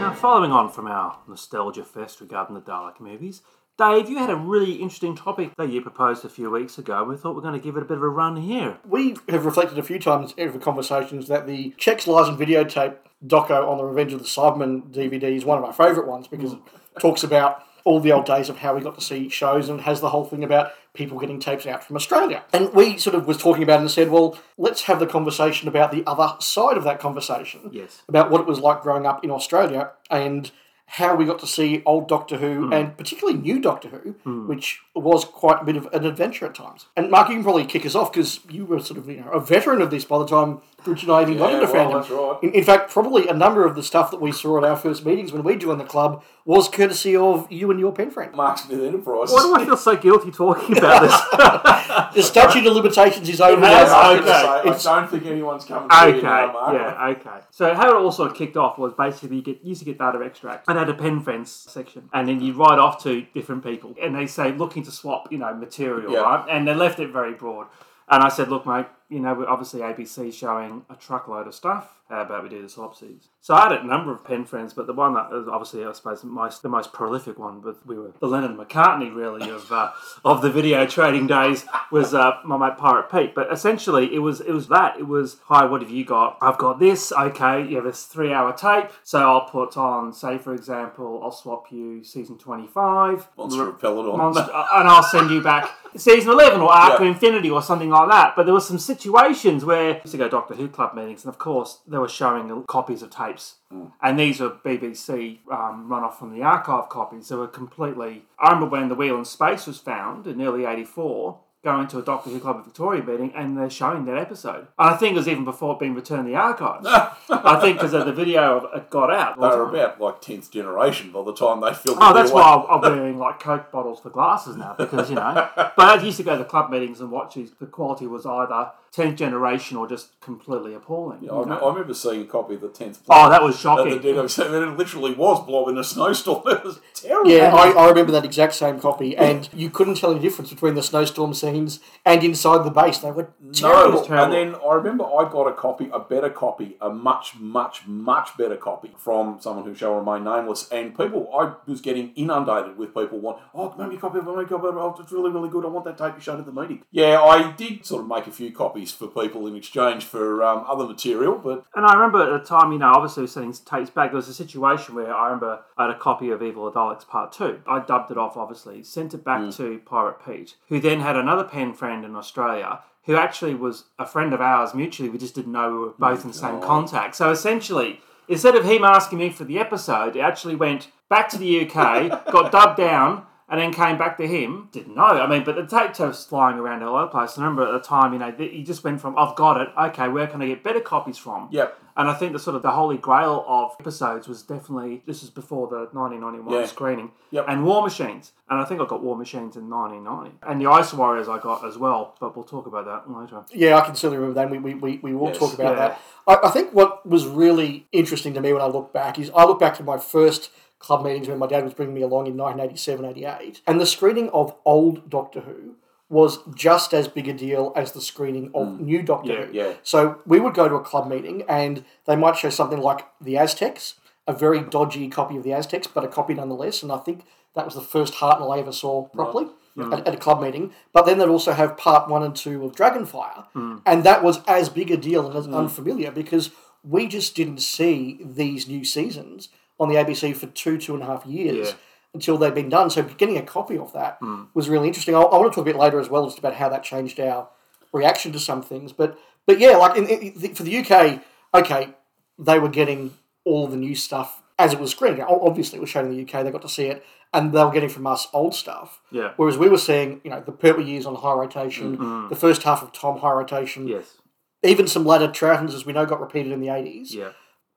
Now, 0.00 0.14
following 0.14 0.52
on 0.52 0.70
from 0.70 0.86
our 0.86 1.18
nostalgia 1.26 1.84
fest 1.84 2.20
regarding 2.20 2.54
the 2.54 2.60
Dalek 2.60 3.00
movies, 3.00 3.42
Dave, 3.78 4.08
you 4.08 4.18
had 4.18 4.30
a 4.30 4.36
really 4.36 4.74
interesting 4.74 5.16
topic 5.16 5.56
that 5.56 5.70
you 5.70 5.80
proposed 5.80 6.24
a 6.24 6.28
few 6.28 6.50
weeks 6.50 6.76
ago. 6.76 7.04
We 7.04 7.16
thought 7.16 7.32
we 7.32 7.38
are 7.38 7.42
going 7.42 7.58
to 7.58 7.64
give 7.64 7.76
it 7.76 7.82
a 7.82 7.86
bit 7.86 7.96
of 7.96 8.02
a 8.02 8.08
run 8.08 8.36
here. 8.36 8.78
We 8.86 9.16
have 9.28 9.46
reflected 9.46 9.78
a 9.78 9.82
few 9.82 9.98
times 9.98 10.34
over 10.36 10.58
conversations 10.58 11.28
that 11.28 11.46
the 11.46 11.74
Cheques, 11.78 12.06
Lies 12.06 12.28
and 12.28 12.38
Videotape 12.38 12.96
doco 13.26 13.66
on 13.66 13.78
the 13.78 13.84
Revenge 13.84 14.12
of 14.12 14.18
the 14.18 14.26
Cybermen 14.26 14.92
DVD 14.92 15.34
is 15.34 15.44
one 15.44 15.58
of 15.58 15.64
my 15.64 15.72
favourite 15.72 16.08
ones 16.08 16.28
because 16.28 16.52
it 16.52 16.58
mm. 16.58 17.00
talks 17.00 17.22
about 17.22 17.64
all 17.84 18.00
the 18.00 18.12
old 18.12 18.26
days 18.26 18.48
of 18.48 18.58
how 18.58 18.74
we 18.74 18.80
got 18.80 18.94
to 18.94 19.00
see 19.00 19.28
shows 19.28 19.68
and 19.68 19.80
has 19.80 20.00
the 20.00 20.10
whole 20.10 20.24
thing 20.24 20.44
about 20.44 20.72
people 20.94 21.18
getting 21.18 21.40
tapes 21.40 21.66
out 21.66 21.82
from 21.82 21.96
Australia. 21.96 22.44
And 22.52 22.72
we 22.74 22.98
sort 22.98 23.16
of 23.16 23.26
was 23.26 23.38
talking 23.38 23.62
about 23.62 23.78
it 23.78 23.82
and 23.82 23.90
said, 23.90 24.10
well, 24.10 24.38
let's 24.56 24.82
have 24.82 25.00
the 25.00 25.06
conversation 25.06 25.66
about 25.66 25.90
the 25.90 26.04
other 26.06 26.36
side 26.40 26.76
of 26.76 26.84
that 26.84 27.00
conversation. 27.00 27.70
Yes. 27.72 28.02
About 28.08 28.30
what 28.30 28.40
it 28.40 28.46
was 28.46 28.60
like 28.60 28.82
growing 28.82 29.06
up 29.06 29.24
in 29.24 29.30
Australia 29.30 29.90
and 30.10 30.50
how 30.92 31.14
we 31.14 31.24
got 31.24 31.38
to 31.38 31.46
see 31.46 31.82
old 31.86 32.06
Doctor 32.06 32.36
Who 32.36 32.66
hmm. 32.66 32.72
and 32.74 32.96
particularly 32.98 33.38
new 33.38 33.58
Doctor 33.58 33.88
Who, 33.88 34.12
hmm. 34.24 34.46
which 34.46 34.80
was 34.94 35.24
quite 35.24 35.62
a 35.62 35.64
bit 35.64 35.76
of 35.76 35.86
an 35.86 36.04
adventure 36.04 36.44
at 36.44 36.54
times. 36.54 36.84
And 36.94 37.10
Mark, 37.10 37.30
you 37.30 37.36
can 37.36 37.42
probably 37.42 37.64
kick 37.64 37.86
us 37.86 37.94
off 37.94 38.12
because 38.12 38.40
you 38.50 38.66
were 38.66 38.78
sort 38.78 38.98
of 38.98 39.08
you 39.08 39.20
know 39.20 39.30
a 39.30 39.40
veteran 39.40 39.80
of 39.80 39.90
this 39.90 40.04
by 40.04 40.18
the 40.18 40.26
time 40.26 40.60
Bridget 40.84 41.04
and 41.04 41.12
I 41.12 41.22
even 41.22 41.38
got 41.38 41.54
into 41.54 41.66
well, 41.66 41.74
fandom. 41.74 41.92
that's 42.00 42.10
right. 42.10 42.38
In, 42.42 42.52
in 42.52 42.64
fact, 42.64 42.90
probably 42.90 43.28
a 43.28 43.34
number 43.34 43.64
of 43.64 43.74
the 43.74 43.82
stuff 43.82 44.10
that 44.10 44.20
we 44.20 44.32
saw 44.32 44.58
at 44.58 44.64
our 44.64 44.76
first 44.76 45.04
meetings 45.06 45.32
when 45.32 45.42
we 45.42 45.56
joined 45.56 45.80
the 45.80 45.84
club 45.84 46.22
was 46.44 46.68
courtesy 46.68 47.14
of 47.16 47.50
you 47.52 47.70
and 47.70 47.78
your 47.78 47.92
pen 47.92 48.10
friend. 48.10 48.32
Mark 48.34 48.58
Smith 48.58 48.80
Enterprises. 48.80 49.34
Why 49.34 49.42
do 49.42 49.54
I 49.62 49.64
feel 49.64 49.76
so 49.76 49.96
guilty 49.96 50.30
talking 50.30 50.76
about 50.78 51.02
this? 51.02 51.72
The 52.14 52.22
statute 52.22 52.66
of 52.66 52.74
limitations 52.74 53.28
is 53.28 53.40
over. 53.40 53.64
has- 53.64 53.90
I, 53.90 54.16
Okay, 54.16 54.26
say, 54.26 54.60
it's- 54.60 54.86
I 54.86 55.00
don't 55.00 55.10
think 55.10 55.26
anyone's 55.26 55.64
coming 55.64 55.88
to 55.88 55.96
Okay, 56.06 56.16
you 56.16 56.22
now, 56.22 56.52
Mark. 56.52 56.74
yeah, 56.74 57.06
okay. 57.08 57.44
So 57.50 57.74
how 57.74 57.90
it 57.90 57.94
all 58.02 58.12
sort 58.12 58.30
of 58.30 58.36
kicked 58.36 58.56
off 58.56 58.78
was 58.78 58.92
basically 58.94 59.36
you 59.36 59.42
get 59.42 59.62
used 59.62 59.80
to 59.80 59.84
get 59.84 59.98
data 59.98 60.18
extract 60.20 60.68
and 60.68 60.78
had 60.78 60.88
a 60.88 60.94
pen 60.94 61.20
friends 61.20 61.50
section, 61.50 62.08
and 62.12 62.28
then 62.28 62.40
you 62.40 62.54
write 62.54 62.78
off 62.78 63.02
to 63.04 63.22
different 63.34 63.62
people, 63.64 63.94
and 64.02 64.14
they 64.14 64.26
say 64.26 64.52
looking 64.52 64.82
to 64.84 64.90
swap, 64.90 65.30
you 65.30 65.38
know, 65.38 65.54
material, 65.54 66.12
Yeah. 66.12 66.20
right? 66.20 66.46
And 66.50 66.66
they 66.66 66.74
left 66.74 66.98
it 66.98 67.10
very 67.10 67.32
broad. 67.34 67.66
And 68.08 68.22
I 68.22 68.28
said, 68.28 68.48
look, 68.48 68.66
mate, 68.66 68.86
you 69.12 69.20
know, 69.20 69.44
obviously 69.46 69.80
ABC 69.80 70.32
showing 70.32 70.84
a 70.88 70.94
truckload 70.96 71.46
of 71.46 71.54
stuff. 71.54 71.98
How 72.08 72.22
about 72.22 72.42
we 72.42 72.50
do 72.50 72.60
the 72.60 72.68
swapsies? 72.68 73.28
So 73.40 73.54
I 73.54 73.62
had 73.72 73.72
a 73.80 73.84
number 73.86 74.12
of 74.12 74.22
pen 74.22 74.44
friends, 74.44 74.74
but 74.74 74.86
the 74.86 74.92
one 74.92 75.14
that 75.14 75.30
was 75.30 75.48
obviously, 75.48 75.84
I 75.84 75.92
suppose, 75.92 76.20
the 76.20 76.26
most, 76.26 76.60
the 76.62 76.68
most 76.68 76.92
prolific 76.92 77.38
one, 77.38 77.60
but 77.60 77.86
we 77.86 77.98
were 77.98 78.12
the 78.20 78.26
Lennon 78.26 78.56
McCartney, 78.56 79.14
really, 79.14 79.48
of 79.50 79.70
uh, 79.72 79.92
of 80.24 80.42
the 80.42 80.50
video 80.50 80.86
trading 80.86 81.26
days 81.26 81.64
was 81.90 82.12
uh, 82.12 82.32
my 82.44 82.56
mate 82.58 82.76
Pirate 82.76 83.10
Pete. 83.10 83.34
But 83.34 83.50
essentially, 83.50 84.14
it 84.14 84.18
was 84.18 84.40
it 84.42 84.52
was 84.52 84.68
that. 84.68 84.98
It 84.98 85.08
was, 85.08 85.38
hi, 85.44 85.64
what 85.64 85.80
have 85.80 85.90
you 85.90 86.04
got? 86.04 86.36
I've 86.42 86.58
got 86.58 86.78
this. 86.78 87.12
Okay, 87.12 87.66
you 87.66 87.76
have 87.76 87.84
this 87.84 88.04
three 88.04 88.32
hour 88.32 88.52
tape. 88.52 88.90
So 89.04 89.18
I'll 89.20 89.48
put 89.48 89.76
on, 89.78 90.12
say, 90.12 90.36
for 90.38 90.54
example, 90.54 91.20
I'll 91.22 91.32
swap 91.32 91.72
you 91.72 92.04
season 92.04 92.36
25. 92.36 93.28
Monster 93.38 93.68
of 93.70 93.78
Peladon. 93.78 94.18
Monster, 94.18 94.42
and 94.42 94.88
I'll 94.88 95.02
send 95.02 95.30
you 95.30 95.40
back 95.42 95.70
season 95.96 96.30
11 96.32 96.60
or 96.60 96.70
Arc 96.70 96.94
of 96.94 97.00
Yeah. 97.06 97.12
Infinity 97.12 97.50
or 97.50 97.62
something 97.62 97.90
like 97.90 98.10
that. 98.10 98.34
But 98.36 98.44
there 98.44 98.54
were 98.54 98.60
some 98.60 98.78
situations 98.78 99.01
where 99.10 99.24
I 99.24 99.28
used 99.28 99.42
to 99.42 100.16
go 100.16 100.24
to 100.24 100.30
Doctor 100.30 100.54
Who 100.54 100.68
club 100.68 100.94
meetings, 100.94 101.24
and 101.24 101.32
of 101.32 101.38
course, 101.38 101.78
they 101.86 101.98
were 101.98 102.08
showing 102.08 102.64
copies 102.68 103.02
of 103.02 103.10
tapes. 103.10 103.56
And 104.02 104.18
these 104.18 104.40
were 104.40 104.50
BBC 104.50 105.38
um, 105.50 105.88
run 105.88 106.04
off 106.04 106.18
from 106.18 106.32
the 106.34 106.42
archive 106.42 106.88
copies. 106.88 107.28
They 107.28 107.36
were 107.36 107.48
completely. 107.48 108.24
I 108.38 108.52
remember 108.52 108.66
when 108.68 108.88
The 108.88 108.94
Wheel 108.94 109.16
in 109.18 109.24
Space 109.24 109.66
was 109.66 109.78
found 109.78 110.26
in 110.26 110.40
early 110.42 110.64
84. 110.64 111.38
Going 111.64 111.86
to 111.86 112.00
a 112.00 112.02
Doctor 112.02 112.30
Who 112.30 112.40
Club 112.40 112.56
of 112.56 112.64
Victoria 112.64 113.04
meeting 113.04 113.32
and 113.36 113.56
they're 113.56 113.70
showing 113.70 114.04
that 114.06 114.18
episode. 114.18 114.66
And 114.76 114.90
I 114.90 114.96
think 114.96 115.12
it 115.14 115.18
was 115.18 115.28
even 115.28 115.44
before 115.44 115.74
it 115.74 115.78
being 115.78 115.94
returned 115.94 116.24
to 116.24 116.30
the 116.32 116.36
archives. 116.36 116.84
I 117.30 117.60
think 117.60 117.76
because 117.76 117.92
the 117.92 118.12
video 118.12 118.58
of 118.58 118.76
it 118.76 118.90
got 118.90 119.12
out. 119.12 119.36
They 119.40 119.46
were 119.46 119.68
about 119.68 120.00
like 120.00 120.20
10th 120.20 120.50
generation 120.50 121.12
by 121.12 121.22
the 121.22 121.32
time 121.32 121.60
they 121.60 121.72
filmed 121.72 122.00
Oh, 122.02 122.12
that's 122.12 122.32
why 122.32 122.66
I'm 122.68 122.80
wearing 122.80 123.16
like 123.16 123.38
Coke 123.38 123.70
bottles 123.70 124.00
for 124.00 124.10
glasses 124.10 124.56
now 124.56 124.74
because 124.76 125.08
you 125.08 125.14
know. 125.14 125.48
But 125.54 125.78
I 125.78 126.02
used 126.02 126.16
to 126.16 126.24
go 126.24 126.36
to 126.36 126.44
club 126.44 126.68
meetings 126.68 127.00
and 127.00 127.12
watch 127.12 127.36
these. 127.36 127.52
The 127.52 127.66
quality 127.66 128.08
was 128.08 128.26
either 128.26 128.72
tenth 128.92 129.16
generation 129.18 129.76
or 129.78 129.88
just 129.88 130.20
completely 130.20 130.74
appalling. 130.74 131.20
I, 131.20 131.22
you 131.32 131.38
rem- 131.40 131.48
know? 131.48 131.58
I 131.58 131.68
remember 131.72 131.94
seeing 131.94 132.20
a 132.22 132.24
copy 132.26 132.54
of 132.56 132.60
the 132.60 132.68
10th 132.68 132.98
Oh, 133.08 133.30
that 133.30 133.42
was 133.42 133.54
At 133.56 133.60
shocking. 133.62 133.94
the 133.94 133.98
Dino, 133.98 134.26
so 134.26 134.52
it 134.62 134.76
literally 134.76 135.14
was 135.14 135.44
blob 135.46 135.68
in 135.68 135.78
a 135.78 135.84
snowstorm. 135.84 136.42
It 136.52 136.62
was 136.64 136.78
terrible. 136.94 137.30
Yeah, 137.30 137.54
I, 137.54 137.70
I 137.70 137.88
remember 137.88 138.12
that 138.12 138.24
exact 138.24 138.54
same 138.54 138.78
copy, 138.78 139.16
and 139.16 139.48
you 139.54 139.70
couldn't 139.70 139.94
tell 139.96 140.10
any 140.10 140.20
difference 140.20 140.50
between 140.50 140.74
the 140.74 140.82
snowstorm 140.82 141.32
scenes 141.32 141.80
and 142.04 142.22
inside 142.22 142.64
the 142.64 142.70
base. 142.70 142.98
They 142.98 143.10
were 143.10 143.30
terrible. 143.52 144.06
No, 144.08 144.24
and 144.24 144.32
then 144.32 144.54
I 144.56 144.74
remember 144.74 145.04
I 145.04 145.28
got 145.30 145.46
a 145.46 145.52
copy, 145.54 145.88
a 145.92 145.98
better 145.98 146.28
copy, 146.28 146.76
a 146.80 146.90
much, 146.90 147.36
much, 147.36 147.86
much 147.86 148.36
better 148.36 148.56
copy 148.56 148.90
from 148.98 149.38
someone 149.40 149.64
who 149.64 149.74
shall 149.74 149.94
remain 149.94 150.24
nameless. 150.24 150.68
And 150.70 150.94
people, 150.96 151.30
I 151.34 151.54
was 151.66 151.80
getting 151.80 152.12
inundated 152.14 152.76
with 152.76 152.94
people 152.94 153.18
want, 153.20 153.38
oh, 153.54 153.74
make 153.78 153.88
me 153.88 153.96
a 153.96 153.98
copy 153.98 154.18
of 154.18 154.26
it, 154.26 154.36
make 154.36 154.50
me 154.50 154.56
a 154.56 154.60
copy. 154.60 154.66
Oh, 154.68 154.96
it's 155.00 155.12
really, 155.12 155.30
really 155.30 155.48
good. 155.48 155.64
I 155.64 155.68
want 155.68 155.86
that 155.86 155.96
tape 155.96 156.14
you 156.16 156.20
showed 156.20 156.38
at 156.38 156.44
the 156.46 156.52
meeting. 156.52 156.82
Yeah, 156.90 157.20
I 157.22 157.52
did 157.52 157.86
sort 157.86 158.02
of 158.02 158.08
make 158.08 158.26
a 158.26 158.30
few 158.32 158.52
copies 158.52 158.81
for 158.90 159.06
people 159.06 159.46
in 159.46 159.54
exchange 159.54 160.04
for 160.04 160.42
um, 160.42 160.64
other 160.66 160.86
material, 160.86 161.38
but 161.38 161.64
And 161.74 161.86
I 161.86 161.94
remember 161.94 162.22
at 162.22 162.42
the 162.42 162.46
time, 162.46 162.72
you 162.72 162.78
know, 162.78 162.92
obviously 162.92 163.26
sending 163.26 163.52
tapes 163.52 163.90
back. 163.90 164.10
There 164.10 164.16
was 164.16 164.28
a 164.28 164.34
situation 164.34 164.94
where 164.94 165.14
I 165.14 165.26
remember 165.26 165.60
I 165.76 165.86
had 165.86 165.94
a 165.94 165.98
copy 165.98 166.30
of 166.30 166.42
Evil 166.42 166.66
of 166.66 166.74
the 166.74 166.80
Daleks 166.80 167.06
Part 167.06 167.32
2. 167.32 167.60
I 167.66 167.80
dubbed 167.80 168.10
it 168.10 168.18
off, 168.18 168.36
obviously, 168.36 168.82
sent 168.82 169.14
it 169.14 169.24
back 169.24 169.50
to 169.52 169.80
Pirate 169.84 170.16
Pete, 170.24 170.56
who 170.68 170.80
then 170.80 171.00
had 171.00 171.16
another 171.16 171.44
pen 171.44 171.74
friend 171.74 172.04
in 172.04 172.16
Australia 172.16 172.80
who 173.04 173.16
actually 173.16 173.54
was 173.54 173.84
a 173.98 174.06
friend 174.06 174.32
of 174.32 174.40
ours 174.40 174.74
mutually. 174.74 175.08
We 175.08 175.18
just 175.18 175.34
didn't 175.34 175.52
know 175.52 175.72
we 175.72 175.78
were 175.78 175.94
both 175.98 176.22
in 176.22 176.28
the 176.28 176.36
same 176.36 176.60
contact. 176.60 177.16
So 177.16 177.30
essentially, 177.30 178.00
instead 178.28 178.54
of 178.54 178.64
him 178.64 178.84
asking 178.84 179.18
me 179.18 179.30
for 179.30 179.44
the 179.44 179.58
episode, 179.58 180.16
it 180.16 180.20
actually 180.20 180.54
went 180.54 180.88
back 181.08 181.28
to 181.30 181.38
the 181.38 181.66
UK, 181.66 182.32
got 182.32 182.52
dubbed 182.52 182.76
down, 182.76 183.26
and 183.52 183.60
then 183.60 183.70
came 183.72 183.98
back 183.98 184.16
to 184.16 184.26
him. 184.26 184.68
Didn't 184.72 184.96
know. 184.96 185.02
I 185.04 185.26
mean, 185.28 185.44
but 185.44 185.54
the 185.56 185.66
tape 185.66 185.96
was 186.00 186.24
flying 186.24 186.58
around 186.58 186.82
all 186.82 186.96
over 186.96 187.02
the 187.04 187.08
place. 187.08 187.36
I 187.38 187.42
remember 187.42 187.66
at 187.68 187.72
the 187.72 187.86
time, 187.86 188.14
you 188.14 188.18
know, 188.18 188.32
th- 188.32 188.50
he 188.50 188.62
just 188.64 188.82
went 188.82 189.00
from, 189.00 189.16
I've 189.18 189.36
got 189.36 189.60
it, 189.60 189.68
okay, 189.78 190.08
where 190.08 190.26
can 190.26 190.40
I 190.40 190.46
get 190.48 190.64
better 190.64 190.80
copies 190.80 191.18
from? 191.18 191.48
Yep. 191.52 191.78
And 191.94 192.08
I 192.08 192.14
think 192.14 192.32
the 192.32 192.38
sort 192.38 192.56
of 192.56 192.62
the 192.62 192.70
holy 192.70 192.96
grail 192.96 193.44
of 193.46 193.72
episodes 193.78 194.26
was 194.26 194.42
definitely, 194.42 195.02
this 195.04 195.22
is 195.22 195.28
before 195.28 195.68
the 195.68 195.80
1991 195.92 196.60
Yeah. 196.60 196.64
screening, 196.66 197.10
Yep. 197.30 197.44
and 197.46 197.66
War 197.66 197.82
Machines. 197.82 198.32
And 198.48 198.58
I 198.58 198.64
think 198.64 198.80
I 198.80 198.86
got 198.86 199.02
War 199.02 199.16
Machines 199.18 199.54
in 199.56 199.68
1990. 199.68 200.38
And 200.42 200.58
the 200.58 200.68
Ice 200.70 200.94
Warriors 200.94 201.28
I 201.28 201.38
got 201.38 201.62
as 201.66 201.76
well, 201.76 202.14
but 202.20 202.34
we'll 202.34 202.46
talk 202.46 202.66
about 202.66 202.86
that 202.86 203.10
later. 203.14 203.44
Yeah, 203.52 203.76
I 203.76 203.82
can 203.84 203.94
certainly 203.94 204.16
remember 204.16 204.40
that. 204.40 204.50
We, 204.50 204.56
we, 204.58 204.74
we, 204.74 204.98
we 205.02 205.14
will 205.14 205.28
Yes. 205.28 205.38
talk 205.38 205.52
about 205.52 205.76
Yeah. 205.76 205.88
that. 205.88 206.00
I, 206.26 206.48
I 206.48 206.50
think 206.50 206.72
what 206.72 207.06
was 207.06 207.26
really 207.26 207.86
interesting 207.92 208.32
to 208.32 208.40
me 208.40 208.54
when 208.54 208.62
I 208.62 208.66
look 208.66 208.94
back 208.94 209.18
is 209.18 209.30
I 209.36 209.44
look 209.44 209.60
back 209.60 209.74
to 209.76 209.82
my 209.82 209.98
first 209.98 210.50
club 210.82 211.04
meetings 211.04 211.28
when 211.28 211.38
my 211.38 211.46
dad 211.46 211.64
was 211.64 211.74
bringing 211.74 211.94
me 211.94 212.02
along 212.02 212.26
in 212.26 212.36
1987, 212.36 213.04
88, 213.04 213.62
and 213.66 213.80
the 213.80 213.86
screening 213.86 214.28
of 214.30 214.54
old 214.64 215.08
Doctor 215.08 215.40
Who 215.40 215.76
was 216.08 216.40
just 216.54 216.92
as 216.92 217.08
big 217.08 217.26
a 217.26 217.32
deal 217.32 217.72
as 217.74 217.92
the 217.92 218.00
screening 218.00 218.50
of 218.54 218.68
mm. 218.68 218.80
new 218.80 219.02
Doctor 219.02 219.32
Yeah, 219.32 219.44
Who. 219.46 219.52
yeah. 219.52 219.72
So 219.82 220.20
we 220.26 220.40
would 220.40 220.52
go 220.52 220.68
to 220.68 220.74
a 220.74 220.82
club 220.82 221.08
meeting 221.08 221.42
and 221.48 221.84
they 222.04 222.16
might 222.16 222.36
show 222.36 222.50
something 222.50 222.80
like 222.80 223.06
the 223.18 223.38
Aztecs, 223.38 223.94
a 224.26 224.34
very 224.34 224.60
dodgy 224.60 225.08
copy 225.08 225.38
of 225.38 225.42
the 225.42 225.54
Aztecs, 225.54 225.86
but 225.86 226.04
a 226.04 226.08
copy 226.08 226.34
nonetheless. 226.34 226.82
And 226.82 226.92
I 226.92 226.98
think 226.98 227.24
that 227.54 227.64
was 227.64 227.74
the 227.74 227.80
first 227.80 228.14
Hartnell 228.14 228.54
I 228.54 228.60
ever 228.60 228.72
saw 228.72 229.08
properly 229.08 229.46
at, 229.78 230.06
at 230.06 230.14
a 230.14 230.18
club 230.18 230.42
meeting. 230.42 230.72
But 230.92 231.06
then 231.06 231.16
they'd 231.16 231.28
also 231.28 231.52
have 231.52 231.78
part 231.78 232.10
one 232.10 232.22
and 232.22 232.36
two 232.36 232.62
of 232.62 232.74
Dragonfire. 232.74 233.46
Mm. 233.54 233.80
And 233.86 234.04
that 234.04 234.22
was 234.22 234.40
as 234.46 234.68
big 234.68 234.90
a 234.90 234.98
deal 234.98 235.26
and 235.26 235.34
as 235.34 235.46
mm. 235.46 235.56
unfamiliar 235.56 236.10
because 236.10 236.50
we 236.84 237.06
just 237.06 237.34
didn't 237.34 237.60
see 237.60 238.20
these 238.22 238.68
new 238.68 238.84
seasons 238.84 239.48
on 239.78 239.88
the 239.88 239.96
ABC 239.96 240.34
for 240.36 240.46
two, 240.46 240.78
two 240.78 240.94
and 240.94 241.02
a 241.02 241.06
half 241.06 241.26
years. 241.26 241.68
Yeah. 241.68 241.74
Until 242.14 242.36
they'd 242.36 242.54
been 242.54 242.68
done, 242.68 242.90
so 242.90 243.02
getting 243.02 243.38
a 243.38 243.42
copy 243.42 243.78
of 243.78 243.94
that 243.94 244.18
hmm. 244.20 244.42
was 244.52 244.68
really 244.68 244.86
interesting. 244.86 245.14
I, 245.14 245.20
I 245.22 245.38
want 245.38 245.50
to 245.50 245.54
talk 245.54 245.62
a 245.62 245.72
bit 245.72 245.76
later 245.76 245.98
as 245.98 246.10
well, 246.10 246.26
just 246.26 246.38
about 246.38 246.52
how 246.52 246.68
that 246.68 246.82
changed 246.82 247.18
our 247.18 247.48
reaction 247.90 248.32
to 248.32 248.38
some 248.38 248.60
things. 248.60 248.92
But 248.92 249.18
but 249.46 249.58
yeah, 249.58 249.76
like 249.76 249.96
in, 249.96 250.06
in, 250.06 250.54
for 250.54 250.62
the 250.62 250.76
UK, 250.76 251.22
okay, 251.54 251.94
they 252.38 252.58
were 252.58 252.68
getting 252.68 253.14
all 253.44 253.66
the 253.66 253.78
new 253.78 253.94
stuff 253.94 254.42
as 254.58 254.72
it 254.72 254.78
was 254.78 254.90
screened. 254.90 255.20
Obviously, 255.20 255.78
it 255.78 255.80
was 255.80 255.90
shown 255.90 256.06
in 256.06 256.10
the 256.10 256.22
UK; 256.22 256.44
they 256.44 256.50
got 256.50 256.62
to 256.62 256.68
see 256.68 256.86
it, 256.86 257.04
and 257.32 257.52
they 257.52 257.64
were 257.64 257.70
getting 257.70 257.88
from 257.88 258.06
us 258.06 258.28
old 258.32 258.54
stuff. 258.54 259.00
Yeah. 259.10 259.32
Whereas 259.36 259.58
we 259.58 259.68
were 259.68 259.78
seeing, 259.78 260.20
you 260.24 260.30
know, 260.30 260.40
the 260.40 260.52
Pertwee 260.52 260.84
Years 260.84 261.06
on 261.06 261.14
high 261.14 261.34
rotation, 261.34 261.96
mm-hmm. 261.96 262.28
the 262.28 262.36
first 262.36 262.62
half 262.62 262.82
of 262.82 262.92
Tom 262.92 263.18
high 263.18 263.32
rotation, 263.32 263.88
Yes. 263.88 264.18
even 264.62 264.86
some 264.86 265.04
later 265.04 265.28
Troutons, 265.28 265.74
as 265.74 265.84
we 265.86 265.92
know, 265.92 266.06
got 266.06 266.20
repeated 266.20 266.52
in 266.52 266.60
the 266.60 266.68
eighties. 266.68 267.14
Yeah. 267.14 267.30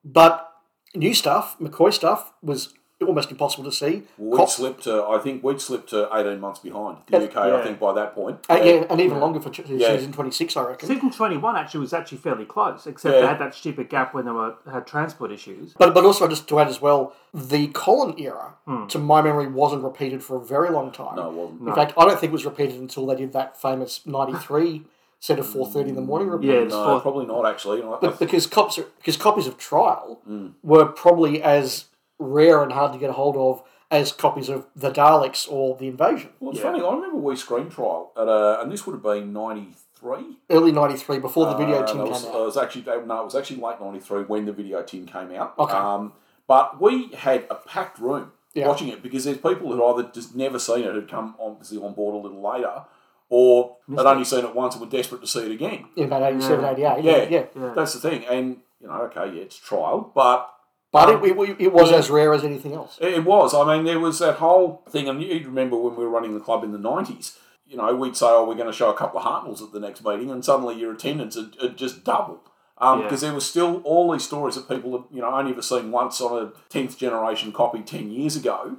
But 0.03 0.51
new 0.95 1.13
stuff, 1.13 1.57
McCoy 1.59 1.93
stuff, 1.93 2.33
was 2.41 2.73
almost 3.05 3.29
impossible 3.29 3.65
to 3.65 3.71
see. 3.73 4.03
We'd 4.17 4.37
Co- 4.37 4.45
slipped 4.45 4.83
to, 4.85 5.03
I 5.03 5.19
think 5.19 5.43
we'd 5.43 5.59
slipped 5.59 5.89
to 5.89 6.07
18 6.15 6.39
months 6.39 6.59
behind 6.61 6.97
the 7.07 7.17
UK, 7.25 7.33
Yeah. 7.49 7.57
I 7.57 7.61
think, 7.61 7.77
by 7.77 7.91
that 7.91 8.15
point. 8.15 8.37
uh, 8.49 8.53
yeah, 8.63 8.85
and 8.89 9.01
even 9.01 9.19
longer 9.19 9.41
for 9.41 9.49
ch- 9.49 9.67
Yeah. 9.67 9.95
season 9.97 10.13
twenty 10.13 10.31
six, 10.31 10.55
I 10.55 10.63
reckon. 10.63 10.87
Season 10.87 11.11
21 11.11 11.57
actually 11.57 11.81
was 11.81 11.91
actually 11.93 12.19
fairly 12.19 12.45
close, 12.45 12.87
except 12.87 13.13
Yeah. 13.13 13.21
they 13.21 13.27
had 13.27 13.39
that 13.39 13.53
stupid 13.53 13.89
gap 13.89 14.13
when 14.13 14.23
they 14.23 14.31
were 14.31 14.55
had 14.71 14.87
transport 14.87 15.31
issues. 15.33 15.73
But 15.77 15.93
but 15.93 16.05
also 16.05 16.25
just 16.29 16.47
to 16.47 16.59
add 16.59 16.69
as 16.69 16.81
well, 16.81 17.11
the 17.33 17.67
Colin 17.67 18.15
era, 18.17 18.53
Hmm. 18.65 18.87
to 18.87 18.97
my 18.97 19.21
memory, 19.21 19.47
wasn't 19.47 19.83
repeated 19.83 20.23
for 20.23 20.37
a 20.37 20.41
very 20.41 20.69
long 20.69 20.91
time. 20.91 21.17
No, 21.17 21.27
it 21.29 21.33
wasn't. 21.33 21.67
In 21.67 21.75
fact, 21.75 21.93
I 21.97 22.05
don't 22.05 22.17
think 22.17 22.29
it 22.31 22.33
was 22.33 22.45
repeated 22.45 22.79
until 22.79 23.05
they 23.07 23.15
did 23.15 23.33
that 23.33 23.59
famous 23.61 24.05
'93 24.05 24.83
set 25.25 25.39
of 25.39 25.47
4:30 25.47 25.89
in 25.89 25.95
the 25.95 26.01
morning 26.01 26.27
report. 26.29 26.45
Yeah, 26.45 26.63
No, 26.65 26.85
fourth- 26.85 27.01
probably 27.01 27.25
not, 27.25 27.45
actually. 27.47 27.81
I- 27.81 27.93
I- 27.93 27.97
But 27.99 28.19
because 28.19 28.45
cops 28.45 28.77
are, 28.77 28.85
because 28.99 29.17
copies 29.17 29.47
of 29.47 29.57
Trial 29.57 30.19
Mm. 30.29 30.51
were 30.63 30.85
probably 30.85 31.41
as 31.41 31.85
rare 32.19 32.61
and 32.61 32.71
hard 32.71 32.93
to 32.93 32.99
get 32.99 33.09
a 33.09 33.13
hold 33.13 33.35
of 33.35 33.63
as 33.89 34.11
copies 34.11 34.49
of 34.49 34.67
the 34.75 34.91
Daleks 34.91 35.51
or 35.51 35.75
the 35.77 35.87
Invasion. 35.87 36.29
well, 36.39 36.51
it's 36.51 36.59
Yeah. 36.59 36.71
funny, 36.71 36.83
I 36.83 36.93
remember 36.93 37.17
we 37.17 37.35
screen 37.35 37.69
trial, 37.69 38.11
at 38.15 38.27
a, 38.27 38.61
and 38.61 38.71
this 38.71 38.85
would 38.85 38.93
have 38.93 39.01
been 39.03 39.33
93. 39.33 40.37
Early 40.51 40.71
'93, 40.71 41.17
before 41.19 41.47
the 41.47 41.55
video 41.55 41.79
Uh, 41.81 41.85
tin 41.87 41.97
no, 41.97 42.03
it 42.03 42.05
came 42.05 42.13
was, 42.13 42.25
out. 42.27 42.35
uh, 42.35 42.41
it 42.41 42.45
was 42.45 42.57
actually 42.57 42.83
no, 42.85 43.21
it 43.21 43.25
was 43.25 43.35
actually 43.35 43.61
late 43.61 43.81
'93 43.81 44.23
when 44.23 44.45
the 44.45 44.51
video 44.51 44.81
tin 44.83 45.05
came 45.07 45.31
out. 45.33 45.53
Okay. 45.57 45.73
Um, 45.73 46.13
but 46.47 46.79
we 46.79 47.07
had 47.13 47.45
a 47.49 47.55
packed 47.55 47.97
room 47.99 48.31
Yeah. 48.53 48.67
watching 48.67 48.89
it 48.89 49.01
because 49.01 49.23
there's 49.25 49.37
people 49.39 49.71
who 49.71 49.83
either 49.83 50.03
just 50.03 50.35
never 50.35 50.59
seen 50.59 50.83
it, 50.83 50.93
had 50.93 51.09
come 51.09 51.33
obviously 51.39 51.79
on 51.83 51.93
board 51.93 52.13
a 52.15 52.19
little 52.19 52.41
later, 52.41 52.83
or 53.29 53.77
had 53.95 54.05
only 54.05 54.23
seen 54.23 54.45
it 54.45 54.55
once 54.55 54.75
and 54.75 54.81
were 54.83 54.89
desperate 54.89 55.21
to 55.21 55.27
see 55.27 55.45
it 55.45 55.51
again. 55.51 55.85
in 55.95 56.05
about 56.05 56.23
87, 56.23 56.61
Yeah. 56.63 56.71
88. 56.71 57.03
Yeah, 57.03 57.11
Yeah, 57.15 57.27
yeah. 57.29 57.45
Yeah. 57.55 57.73
That's 57.75 57.93
the 57.93 57.99
thing, 58.09 58.25
and 58.25 58.57
you 58.79 58.87
know, 58.87 59.01
okay, 59.03 59.33
yeah, 59.35 59.41
it's 59.43 59.57
trial, 59.57 60.11
but 60.13 60.49
But 60.91 61.09
Um, 61.09 61.25
it, 61.25 61.37
it, 61.37 61.55
it 61.59 61.73
was 61.73 61.91
yeah. 61.91 61.97
as 61.97 62.09
rare 62.09 62.33
as 62.33 62.43
anything 62.43 62.73
else. 62.73 62.97
It 63.01 63.13
it 63.15 63.25
was. 63.25 63.53
I 63.53 63.63
mean, 63.75 63.83
there 63.85 63.99
was 63.99 64.19
that 64.19 64.35
whole 64.35 64.83
thing, 64.89 65.09
and 65.09 65.21
you'd 65.21 65.45
remember 65.45 65.75
when 65.77 65.95
we 65.95 66.03
were 66.05 66.09
running 66.09 66.33
the 66.33 66.39
club 66.39 66.63
in 66.63 66.71
the 66.71 66.77
90s, 66.77 67.37
you 67.67 67.75
know, 67.77 67.93
we'd 67.95 68.15
say, 68.15 68.27
oh, 68.27 68.45
we're 68.47 68.55
going 68.55 68.67
to 68.71 68.73
show 68.73 68.89
a 68.91 68.93
couple 68.93 69.19
of 69.19 69.25
Hartnells 69.25 69.61
at 69.61 69.73
the 69.73 69.79
next 69.79 70.05
meeting, 70.05 70.29
and 70.31 70.45
suddenly 70.45 70.75
your 70.75 70.93
attendance 70.93 71.35
had, 71.35 71.55
had 71.61 71.75
just 71.77 72.03
doubled. 72.05 72.39
Um, 72.77 72.99
Yeah. 72.99 73.05
Because 73.05 73.21
there 73.21 73.33
was 73.33 73.45
still 73.45 73.81
all 73.83 74.11
these 74.11 74.23
stories 74.23 74.55
that 74.55 74.69
people 74.69 74.91
had, 74.93 75.03
you 75.11 75.21
know, 75.21 75.33
only 75.33 75.51
ever 75.51 75.61
seen 75.61 75.91
once 75.91 76.21
on 76.21 76.31
a 76.41 76.51
10th 76.73 76.97
generation 76.97 77.51
copy 77.51 77.81
10 77.81 78.11
years 78.11 78.35
ago, 78.37 78.77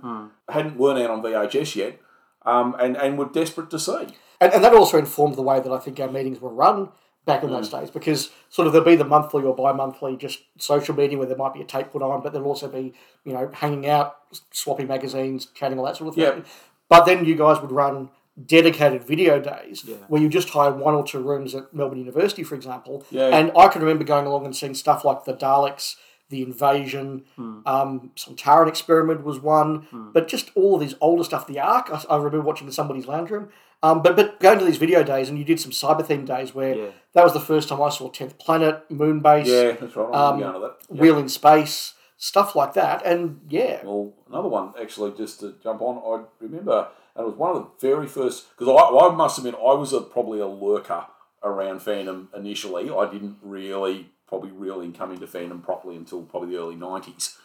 hadn't 0.49 0.77
weren't 0.79 0.99
out 1.01 1.11
on 1.11 1.23
VHS 1.23 1.75
yet, 1.77 2.01
um, 2.47 2.77
and, 2.79 2.97
and 2.97 3.19
were 3.19 3.27
desperate 3.27 3.69
to 3.71 3.79
see. 3.79 4.07
And, 4.41 4.53
and 4.53 4.65
that 4.65 4.75
also 4.75 4.99
informed 4.99 5.37
the 5.37 5.43
way 5.43 5.61
that 5.61 5.73
I 5.73 5.79
think 5.79 5.99
our 6.01 6.11
meetings 6.11 6.41
were 6.41 6.51
run 6.51 6.91
back 7.25 7.43
in 7.43 7.49
Mm. 7.49 7.53
those 7.55 7.69
days 7.71 7.91
because 7.91 8.31
sort 8.51 8.67
of 8.67 8.73
there'll 8.73 8.87
be 8.87 8.95
the 8.95 9.05
monthly 9.05 9.43
or 9.43 9.55
bi-monthly 9.55 10.17
just 10.17 10.41
social 10.59 10.95
meeting 10.95 11.19
where 11.19 11.27
there 11.27 11.37
might 11.37 11.55
be 11.55 11.61
a 11.61 11.65
tape 11.65 11.91
put 11.91 12.01
on, 12.03 12.23
but 12.23 12.33
there'll 12.33 12.47
also 12.49 12.69
be, 12.69 12.93
you 13.25 13.33
know, 13.33 13.51
hanging 13.53 13.87
out, 13.89 14.17
swapping 14.53 14.87
magazines, 14.87 15.47
chatting, 15.47 15.79
all 15.79 15.85
that 15.87 15.97
sort 15.97 16.09
of 16.11 16.15
thing. 16.15 16.25
Yeah. 16.25 16.45
But 16.89 17.05
then 17.05 17.25
you 17.25 17.35
guys 17.35 17.61
would 17.61 17.73
run 17.73 18.11
dedicated 18.45 19.03
video 19.03 19.41
days 19.41 19.83
Yeah. 19.85 19.97
where 20.09 20.21
you 20.23 20.29
just 20.29 20.51
hire 20.51 20.71
one 20.71 20.95
or 20.95 21.03
two 21.05 21.21
rooms 21.21 21.55
at 21.55 21.73
Melbourne 21.75 21.99
University, 21.99 22.43
for 22.45 22.55
example. 22.55 23.05
Yeah. 23.11 23.29
And 23.29 23.51
I 23.57 23.69
can 23.69 23.81
remember 23.83 24.05
going 24.05 24.27
along 24.27 24.45
and 24.45 24.55
seeing 24.55 24.75
stuff 24.75 25.05
like 25.05 25.25
the 25.25 25.33
Daleks, 25.35 25.97
the 26.29 26.43
Invasion, 26.43 27.25
Hmm. 27.37 27.61
um, 27.67 28.11
some 28.15 28.37
Taran 28.37 28.69
experiment 28.69 29.25
was 29.25 29.41
one, 29.41 29.87
but 30.13 30.29
just 30.29 30.51
all 30.55 30.75
of 30.75 30.81
these 30.81 30.95
older 31.01 31.25
stuff. 31.25 31.47
The 31.47 31.59
Ark, 31.61 31.89
I, 31.91 32.03
I 32.11 32.17
remember 32.19 32.41
watching 32.43 32.67
in 32.67 32.73
somebody's 32.73 33.07
lounge 33.09 33.31
room. 33.31 33.49
Um, 33.87 34.03
but 34.03 34.17
but 34.17 34.41
going 34.41 34.59
to 34.59 34.65
these 34.65 34.79
video 34.79 35.03
days, 35.05 35.29
and 35.29 35.39
you 35.39 35.45
did 35.45 35.61
some 35.61 35.71
cyber 35.71 36.05
theme 36.05 36.25
days 36.25 36.55
where 36.55 36.75
Yeah. 36.75 36.91
that 37.13 37.25
was 37.25 37.33
the 37.33 37.41
first 37.41 37.69
time 37.69 37.81
I 37.83 37.89
saw 37.91 38.09
Tenth 38.11 38.39
Planet, 38.39 38.89
Moonbase, 38.91 39.47
Yeah, 39.47 39.73
that's 39.73 39.95
right. 39.95 40.13
Um, 40.15 40.41
going 40.41 40.55
to 40.55 40.61
that. 40.61 40.77
Yeah. 40.91 41.01
Wheel 41.01 41.19
in 41.19 41.29
Space, 41.29 41.95
stuff 42.17 42.57
like 42.57 42.73
that. 42.75 43.05
And 43.05 43.41
yeah, 43.49 43.85
Well, 43.85 44.13
another 44.29 44.49
one 44.49 44.73
actually, 44.81 45.13
just 45.17 45.41
to 45.41 45.55
jump 45.63 45.81
on, 45.83 45.97
I 45.99 46.25
remember, 46.41 46.89
and 47.15 47.25
it 47.25 47.27
was 47.29 47.37
one 47.37 47.55
of 47.57 47.63
the 47.63 47.89
very 47.89 48.07
first 48.09 48.47
because 48.59 48.69
I, 48.69 49.07
I 49.07 49.15
must 49.15 49.39
admit 49.39 49.55
I 49.55 49.75
was 49.75 49.93
a, 49.93 50.01
probably 50.01 50.41
a 50.41 50.47
lurker 50.49 51.07
around 51.43 51.81
fandom 51.81 52.27
initially. 52.35 52.91
I 52.91 53.11
didn't 53.11 53.37
really 53.43 54.11
probably 54.27 54.51
really 54.51 54.91
come 54.91 55.13
into 55.13 55.27
fandom 55.27 55.63
properly 55.63 55.95
until 55.95 56.23
probably 56.23 56.51
the 56.51 56.61
early 56.61 56.75
nineties. 56.75 57.39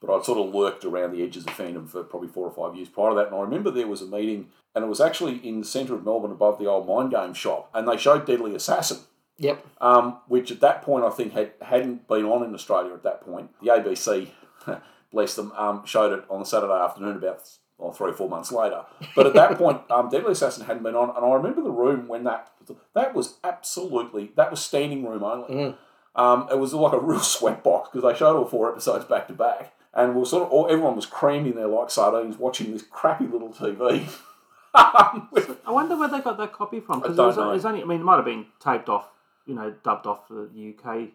But 0.00 0.14
I'd 0.14 0.24
sort 0.24 0.38
of 0.38 0.54
lurked 0.54 0.84
around 0.84 1.12
the 1.12 1.24
edges 1.24 1.44
of 1.44 1.52
fandom 1.52 1.88
for 1.88 2.04
probably 2.04 2.28
four 2.28 2.46
or 2.46 2.52
five 2.52 2.76
years 2.76 2.88
prior 2.88 3.10
to 3.10 3.16
that. 3.16 3.26
And 3.26 3.36
I 3.36 3.40
remember 3.40 3.70
there 3.70 3.88
was 3.88 4.00
a 4.00 4.06
meeting, 4.06 4.48
and 4.74 4.84
it 4.84 4.88
was 4.88 5.00
actually 5.00 5.36
in 5.46 5.60
the 5.60 5.66
centre 5.66 5.94
of 5.94 6.04
Melbourne 6.04 6.30
above 6.30 6.58
the 6.58 6.66
old 6.66 6.86
mind 6.86 7.10
game 7.10 7.34
shop, 7.34 7.68
and 7.74 7.88
they 7.88 7.96
showed 7.96 8.26
Deadly 8.26 8.54
Assassin 8.54 8.98
yep, 9.38 9.64
um, 9.80 10.18
which 10.28 10.50
at 10.50 10.60
that 10.60 10.82
point 10.82 11.04
I 11.04 11.10
think 11.10 11.32
had, 11.32 11.52
hadn't 11.62 12.06
been 12.06 12.24
on 12.24 12.44
in 12.44 12.54
Australia 12.54 12.92
at 12.92 13.04
that 13.04 13.22
point. 13.22 13.50
The 13.62 13.68
ABC, 13.68 14.28
bless 15.12 15.34
them, 15.34 15.52
um, 15.52 15.86
showed 15.86 16.16
it 16.16 16.24
on 16.28 16.42
a 16.42 16.44
Saturday 16.44 16.72
afternoon 16.72 17.16
about 17.16 17.48
or 17.78 17.94
three 17.94 18.10
or 18.10 18.14
four 18.14 18.28
months 18.28 18.50
later. 18.50 18.84
But 19.14 19.26
at 19.26 19.34
that 19.34 19.56
point, 19.58 19.82
um, 19.88 20.08
Deadly 20.10 20.32
Assassin 20.32 20.66
hadn't 20.66 20.82
been 20.82 20.96
on, 20.96 21.14
and 21.16 21.24
I 21.24 21.32
remember 21.34 21.62
the 21.62 21.70
room 21.70 22.08
when 22.08 22.24
that 22.24 22.50
that 22.94 23.14
was 23.14 23.38
absolutely 23.42 24.32
that 24.36 24.50
was 24.50 24.60
standing 24.60 25.06
room 25.06 25.22
only. 25.22 25.76
Um, 26.14 26.48
it 26.50 26.58
was 26.58 26.74
like 26.74 26.92
a 26.92 26.98
real 26.98 27.20
sweat 27.20 27.62
box 27.62 27.90
because 27.92 28.10
they 28.10 28.18
showed 28.18 28.36
all 28.36 28.44
four 28.44 28.70
episodes 28.70 29.04
back 29.04 29.28
to 29.28 29.34
back, 29.34 29.72
and 29.94 30.14
we 30.14 30.20
were 30.20 30.26
sort 30.26 30.44
of 30.44 30.50
all, 30.50 30.66
everyone 30.70 30.96
was 30.96 31.06
crammed 31.06 31.46
in 31.46 31.54
there 31.56 31.66
like 31.68 31.90
sardines 31.90 32.36
watching 32.38 32.72
this 32.72 32.82
crappy 32.82 33.26
little 33.26 33.50
TV. 33.50 34.08
I 34.74 35.50
wonder 35.68 35.96
where 35.96 36.08
they 36.08 36.20
got 36.20 36.36
that 36.38 36.52
copy 36.52 36.80
from. 36.80 37.00
Because 37.00 37.18
I 37.18 37.22
it 37.24 37.26
was, 37.26 37.36
don't 37.36 37.44
know. 37.46 37.50
it 37.50 37.54
was 37.54 37.64
only, 37.64 37.82
I 37.82 37.84
mean, 37.84 38.00
it 38.00 38.04
might 38.04 38.16
have 38.16 38.24
been 38.24 38.46
taped 38.60 38.88
off, 38.88 39.08
you 39.46 39.54
know, 39.54 39.74
dubbed 39.82 40.06
off 40.06 40.28
the 40.28 40.74
UK 40.78 41.08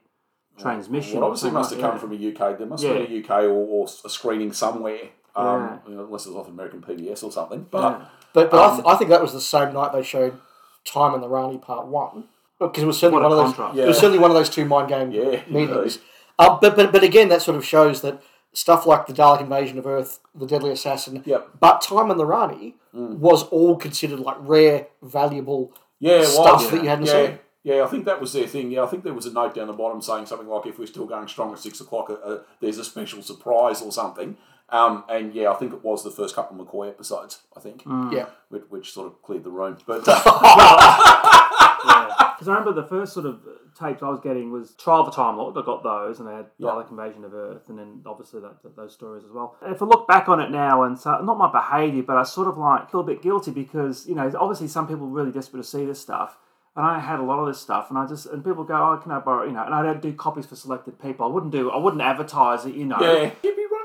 transmission. 0.58 1.16
Well, 1.20 1.26
obviously, 1.30 1.50
it 1.50 1.54
must 1.54 1.72
have 1.72 1.80
come 1.80 1.92
that. 1.92 2.00
from 2.02 2.12
a 2.12 2.16
UK. 2.16 2.58
There 2.58 2.68
must 2.68 2.84
Yeah. 2.84 2.94
have 2.94 3.08
been 3.08 3.18
a 3.18 3.20
UK 3.20 3.44
or, 3.44 3.50
or 3.52 3.88
a 4.06 4.10
screening 4.10 4.54
somewhere, 4.54 5.00
um, 5.36 5.46
Yeah. 5.46 5.78
you 5.88 5.96
know, 5.96 6.04
unless 6.06 6.26
it 6.26 6.30
was 6.30 6.38
off 6.38 6.48
American 6.48 6.82
PBS 6.82 7.24
or 7.24 7.32
something. 7.32 7.68
But 7.72 7.82
Yeah. 7.82 8.06
but 8.34 8.52
but 8.52 8.60
I, 8.60 8.66
Um, 8.70 8.76
th- 8.78 8.88
I 8.88 8.96
think 8.98 9.10
that 9.12 9.22
was 9.22 9.34
the 9.34 9.42
same 9.42 9.74
night 9.74 9.94
they 9.94 10.04
showed 10.04 10.34
Time 10.86 11.14
and 11.14 11.24
the 11.24 11.30
Rani 11.30 11.58
Part 11.60 11.86
One 11.88 12.26
because 12.60 12.84
it 12.84 12.88
was 12.88 12.98
certainly 13.00 13.24
What 13.24 13.32
a 13.32 13.36
one 13.36 13.40
of 13.46 13.46
those. 13.52 13.56
contrast. 13.56 13.80
It 13.80 13.88
was 13.88 13.98
certainly 13.98 14.20
one 14.20 14.32
of 14.32 14.36
those 14.36 14.50
two 14.50 14.66
mind 14.66 14.90
game 14.90 15.12
Yeah, 15.12 15.42
meetings. 15.48 16.00
Uh, 16.40 16.58
but, 16.60 16.76
but 16.76 16.92
but 16.92 17.04
again, 17.04 17.30
that 17.30 17.42
sort 17.44 17.56
of 17.58 17.64
shows 17.66 18.02
that 18.02 18.22
stuff 18.54 18.86
like 18.86 19.08
the 19.08 19.14
Dalek 19.14 19.42
invasion 19.42 19.78
of 19.78 19.86
Earth, 19.88 20.20
the 20.36 20.46
Deadly 20.46 20.72
Assassin, 20.72 21.22
Yep. 21.26 21.50
but 21.60 21.82
Time 21.82 22.10
and 22.12 22.20
the 22.20 22.26
Rani 22.26 22.76
was 22.94 23.44
all 23.50 23.76
considered 23.76 24.20
like 24.20 24.38
rare, 24.40 24.88
valuable 25.02 25.74
yeah, 26.00 26.20
it 26.20 26.26
stuff 26.26 26.62
was. 26.64 26.72
that 26.72 26.84
you 26.84 26.90
hadn't 26.90 27.06
yeah. 27.08 27.12
seen. 27.28 27.40
Yeah, 27.64 27.84
I 27.84 27.88
think 27.88 28.04
that 28.06 28.20
was 28.20 28.34
their 28.34 28.46
thing. 28.46 28.72
Yeah, 28.72 28.84
I 28.84 28.88
think 28.88 29.04
there 29.06 29.14
was 29.14 29.26
a 29.26 29.32
note 29.32 29.56
down 29.56 29.68
the 29.68 29.74
bottom 29.74 30.02
saying 30.02 30.26
something 30.26 30.48
like, 30.50 30.66
"If 30.66 30.78
we're 30.78 30.86
still 30.86 31.06
going 31.06 31.28
strong 31.30 31.54
at 31.54 31.60
six 31.60 31.80
o'clock, 31.80 32.10
uh, 32.10 32.14
uh, 32.16 32.40
there's 32.60 32.78
a 32.78 32.84
special 32.84 33.22
surprise 33.22 33.82
or 33.82 33.92
something." 33.92 34.36
Um, 34.70 35.04
and 35.08 35.34
yeah, 35.34 35.50
I 35.52 35.56
think 35.56 35.72
it 35.74 35.84
was 35.84 36.04
the 36.04 36.12
first 36.12 36.36
couple 36.36 36.60
of 36.60 36.68
McCoy 36.68 36.90
episodes. 36.90 37.42
I 37.56 37.60
think, 37.62 37.84
Yeah. 38.12 38.26
which, 38.50 38.64
which 38.70 38.92
sort 38.92 39.08
of 39.08 39.22
cleared 39.22 39.44
the 39.46 39.52
room. 39.52 39.78
But 39.88 40.04
uh, 40.06 40.14
Because 41.84 42.48
I 42.48 42.54
remember 42.56 42.74
the 42.74 42.88
first 42.88 43.14
sort 43.14 43.26
of 43.26 43.40
tapes 43.80 44.04
I 44.04 44.10
was 44.10 44.20
getting 44.20 44.52
was 44.52 44.74
Trial 44.76 45.02
of 45.02 45.08
a 45.08 45.12
Time 45.12 45.38
Lord. 45.38 45.58
I 45.58 45.62
got 45.66 45.84
those, 45.84 46.20
and 46.20 46.28
they 46.28 46.34
had 46.34 46.48
Yeah. 46.58 46.70
Dalek 46.70 46.92
Invasion 46.92 47.24
of 47.26 47.34
Earth, 47.34 47.70
and 47.70 47.78
then 47.80 48.02
obviously 48.06 48.40
that, 48.42 48.62
that- 48.64 48.76
those 48.76 48.94
stories 48.94 49.24
as 49.24 49.32
well. 49.32 49.56
If 49.62 49.82
I 49.82 49.86
look 49.86 50.08
back 50.08 50.30
on 50.30 50.40
it 50.40 50.52
now, 50.52 50.84
and 50.84 50.98
so 50.98 51.20
not 51.22 51.38
my 51.38 51.52
behaviour, 51.52 52.04
but 52.04 52.18
I 52.18 52.24
sort 52.24 52.48
of 52.48 52.58
like 52.58 52.90
feel 52.92 53.02
a 53.02 53.04
bit 53.04 53.22
guilty 53.22 53.52
because 53.52 54.08
you 54.08 54.16
know 54.16 54.32
obviously 54.40 54.68
some 54.68 54.88
people 54.88 55.06
are 55.08 55.10
really 55.10 55.32
desperate 55.32 55.62
to 55.62 55.68
see 55.68 55.86
this 55.86 56.00
stuff. 56.02 56.38
And 56.76 56.84
I 56.84 56.98
had 56.98 57.20
a 57.20 57.24
lot 57.24 57.38
of 57.38 57.46
this 57.46 57.60
stuff, 57.62 57.90
and 57.92 58.00
I 58.00 58.08
just 58.08 58.26
and 58.26 58.44
people 58.44 58.64
go, 58.64 58.74
"Oh, 58.74 58.98
can 58.98 59.12
I 59.12 59.20
borrow?" 59.20 59.46
You 59.46 59.52
know, 59.54 59.64
and 59.64 59.76
I 59.76 59.84
don't 59.84 60.02
do 60.02 60.12
copies 60.14 60.48
for 60.48 60.56
selected 60.56 61.00
people. 61.00 61.24
I 61.26 61.30
wouldn't 61.30 61.52
do, 61.52 61.70
I 61.70 61.78
wouldn't 61.78 62.02
advertise 62.02 62.66
it. 62.66 62.74
You 62.74 62.86
know, 62.86 62.98
Yeah, 63.00 63.30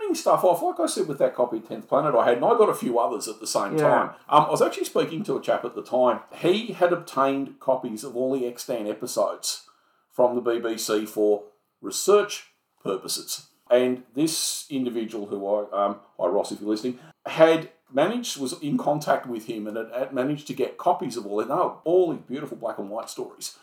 you'd 0.09 0.15
be 0.15 0.31
running 0.31 0.43
stuff 0.43 0.45
off. 0.45 0.63
Like 0.63 0.81
I 0.81 0.87
said 0.87 1.07
with 1.09 1.19
that 1.19 1.35
copy 1.35 1.59
of 1.59 1.69
10th 1.69 1.89
Planet 1.89 2.15
I 2.15 2.25
had, 2.27 2.37
and 2.37 2.45
I 2.45 2.57
got 2.57 2.69
a 2.69 2.75
few 2.75 2.99
others 2.99 3.29
at 3.29 3.41
the 3.41 3.47
same 3.47 3.77
Yeah. 3.77 3.89
time. 3.89 4.11
Um, 4.29 4.47
I 4.47 4.51
was 4.51 4.63
actually 4.63 4.85
speaking 4.85 5.23
to 5.25 5.37
a 5.37 5.41
chap 5.41 5.65
at 5.65 5.75
the 5.75 5.83
time. 5.83 6.21
He 6.35 6.69
had 6.69 6.93
obtained 6.93 7.61
copies 7.61 8.05
of 8.05 8.17
all 8.17 8.33
the 8.33 8.47
extant 8.47 8.89
episodes 8.89 9.67
from 10.11 10.35
the 10.35 10.43
BBC 10.43 11.07
for 11.07 11.45
research 11.81 12.49
purposes. 12.83 13.47
And 13.71 14.05
this 14.15 14.67
individual, 14.71 15.27
who 15.27 15.47
I, 15.47 15.85
um, 15.85 15.97
hi 16.19 16.27
Ross, 16.27 16.53
if 16.53 16.61
you're 16.61 16.71
listening, 16.71 16.99
had 17.27 17.71
managed, 17.93 18.41
was 18.41 18.55
in 18.63 18.79
contact 18.79 19.27
with 19.27 19.47
him 19.47 19.67
and 19.67 19.77
had, 19.77 19.91
had 19.93 20.13
managed 20.15 20.47
to 20.47 20.55
get 20.55 20.79
copies 20.79 21.17
of 21.17 21.27
all, 21.27 21.45
no, 21.45 21.81
all 21.85 22.11
these 22.13 22.23
beautiful 22.23 22.57
black 22.57 22.79
and 22.79 22.89
white 22.91 23.11
stories 23.11 23.57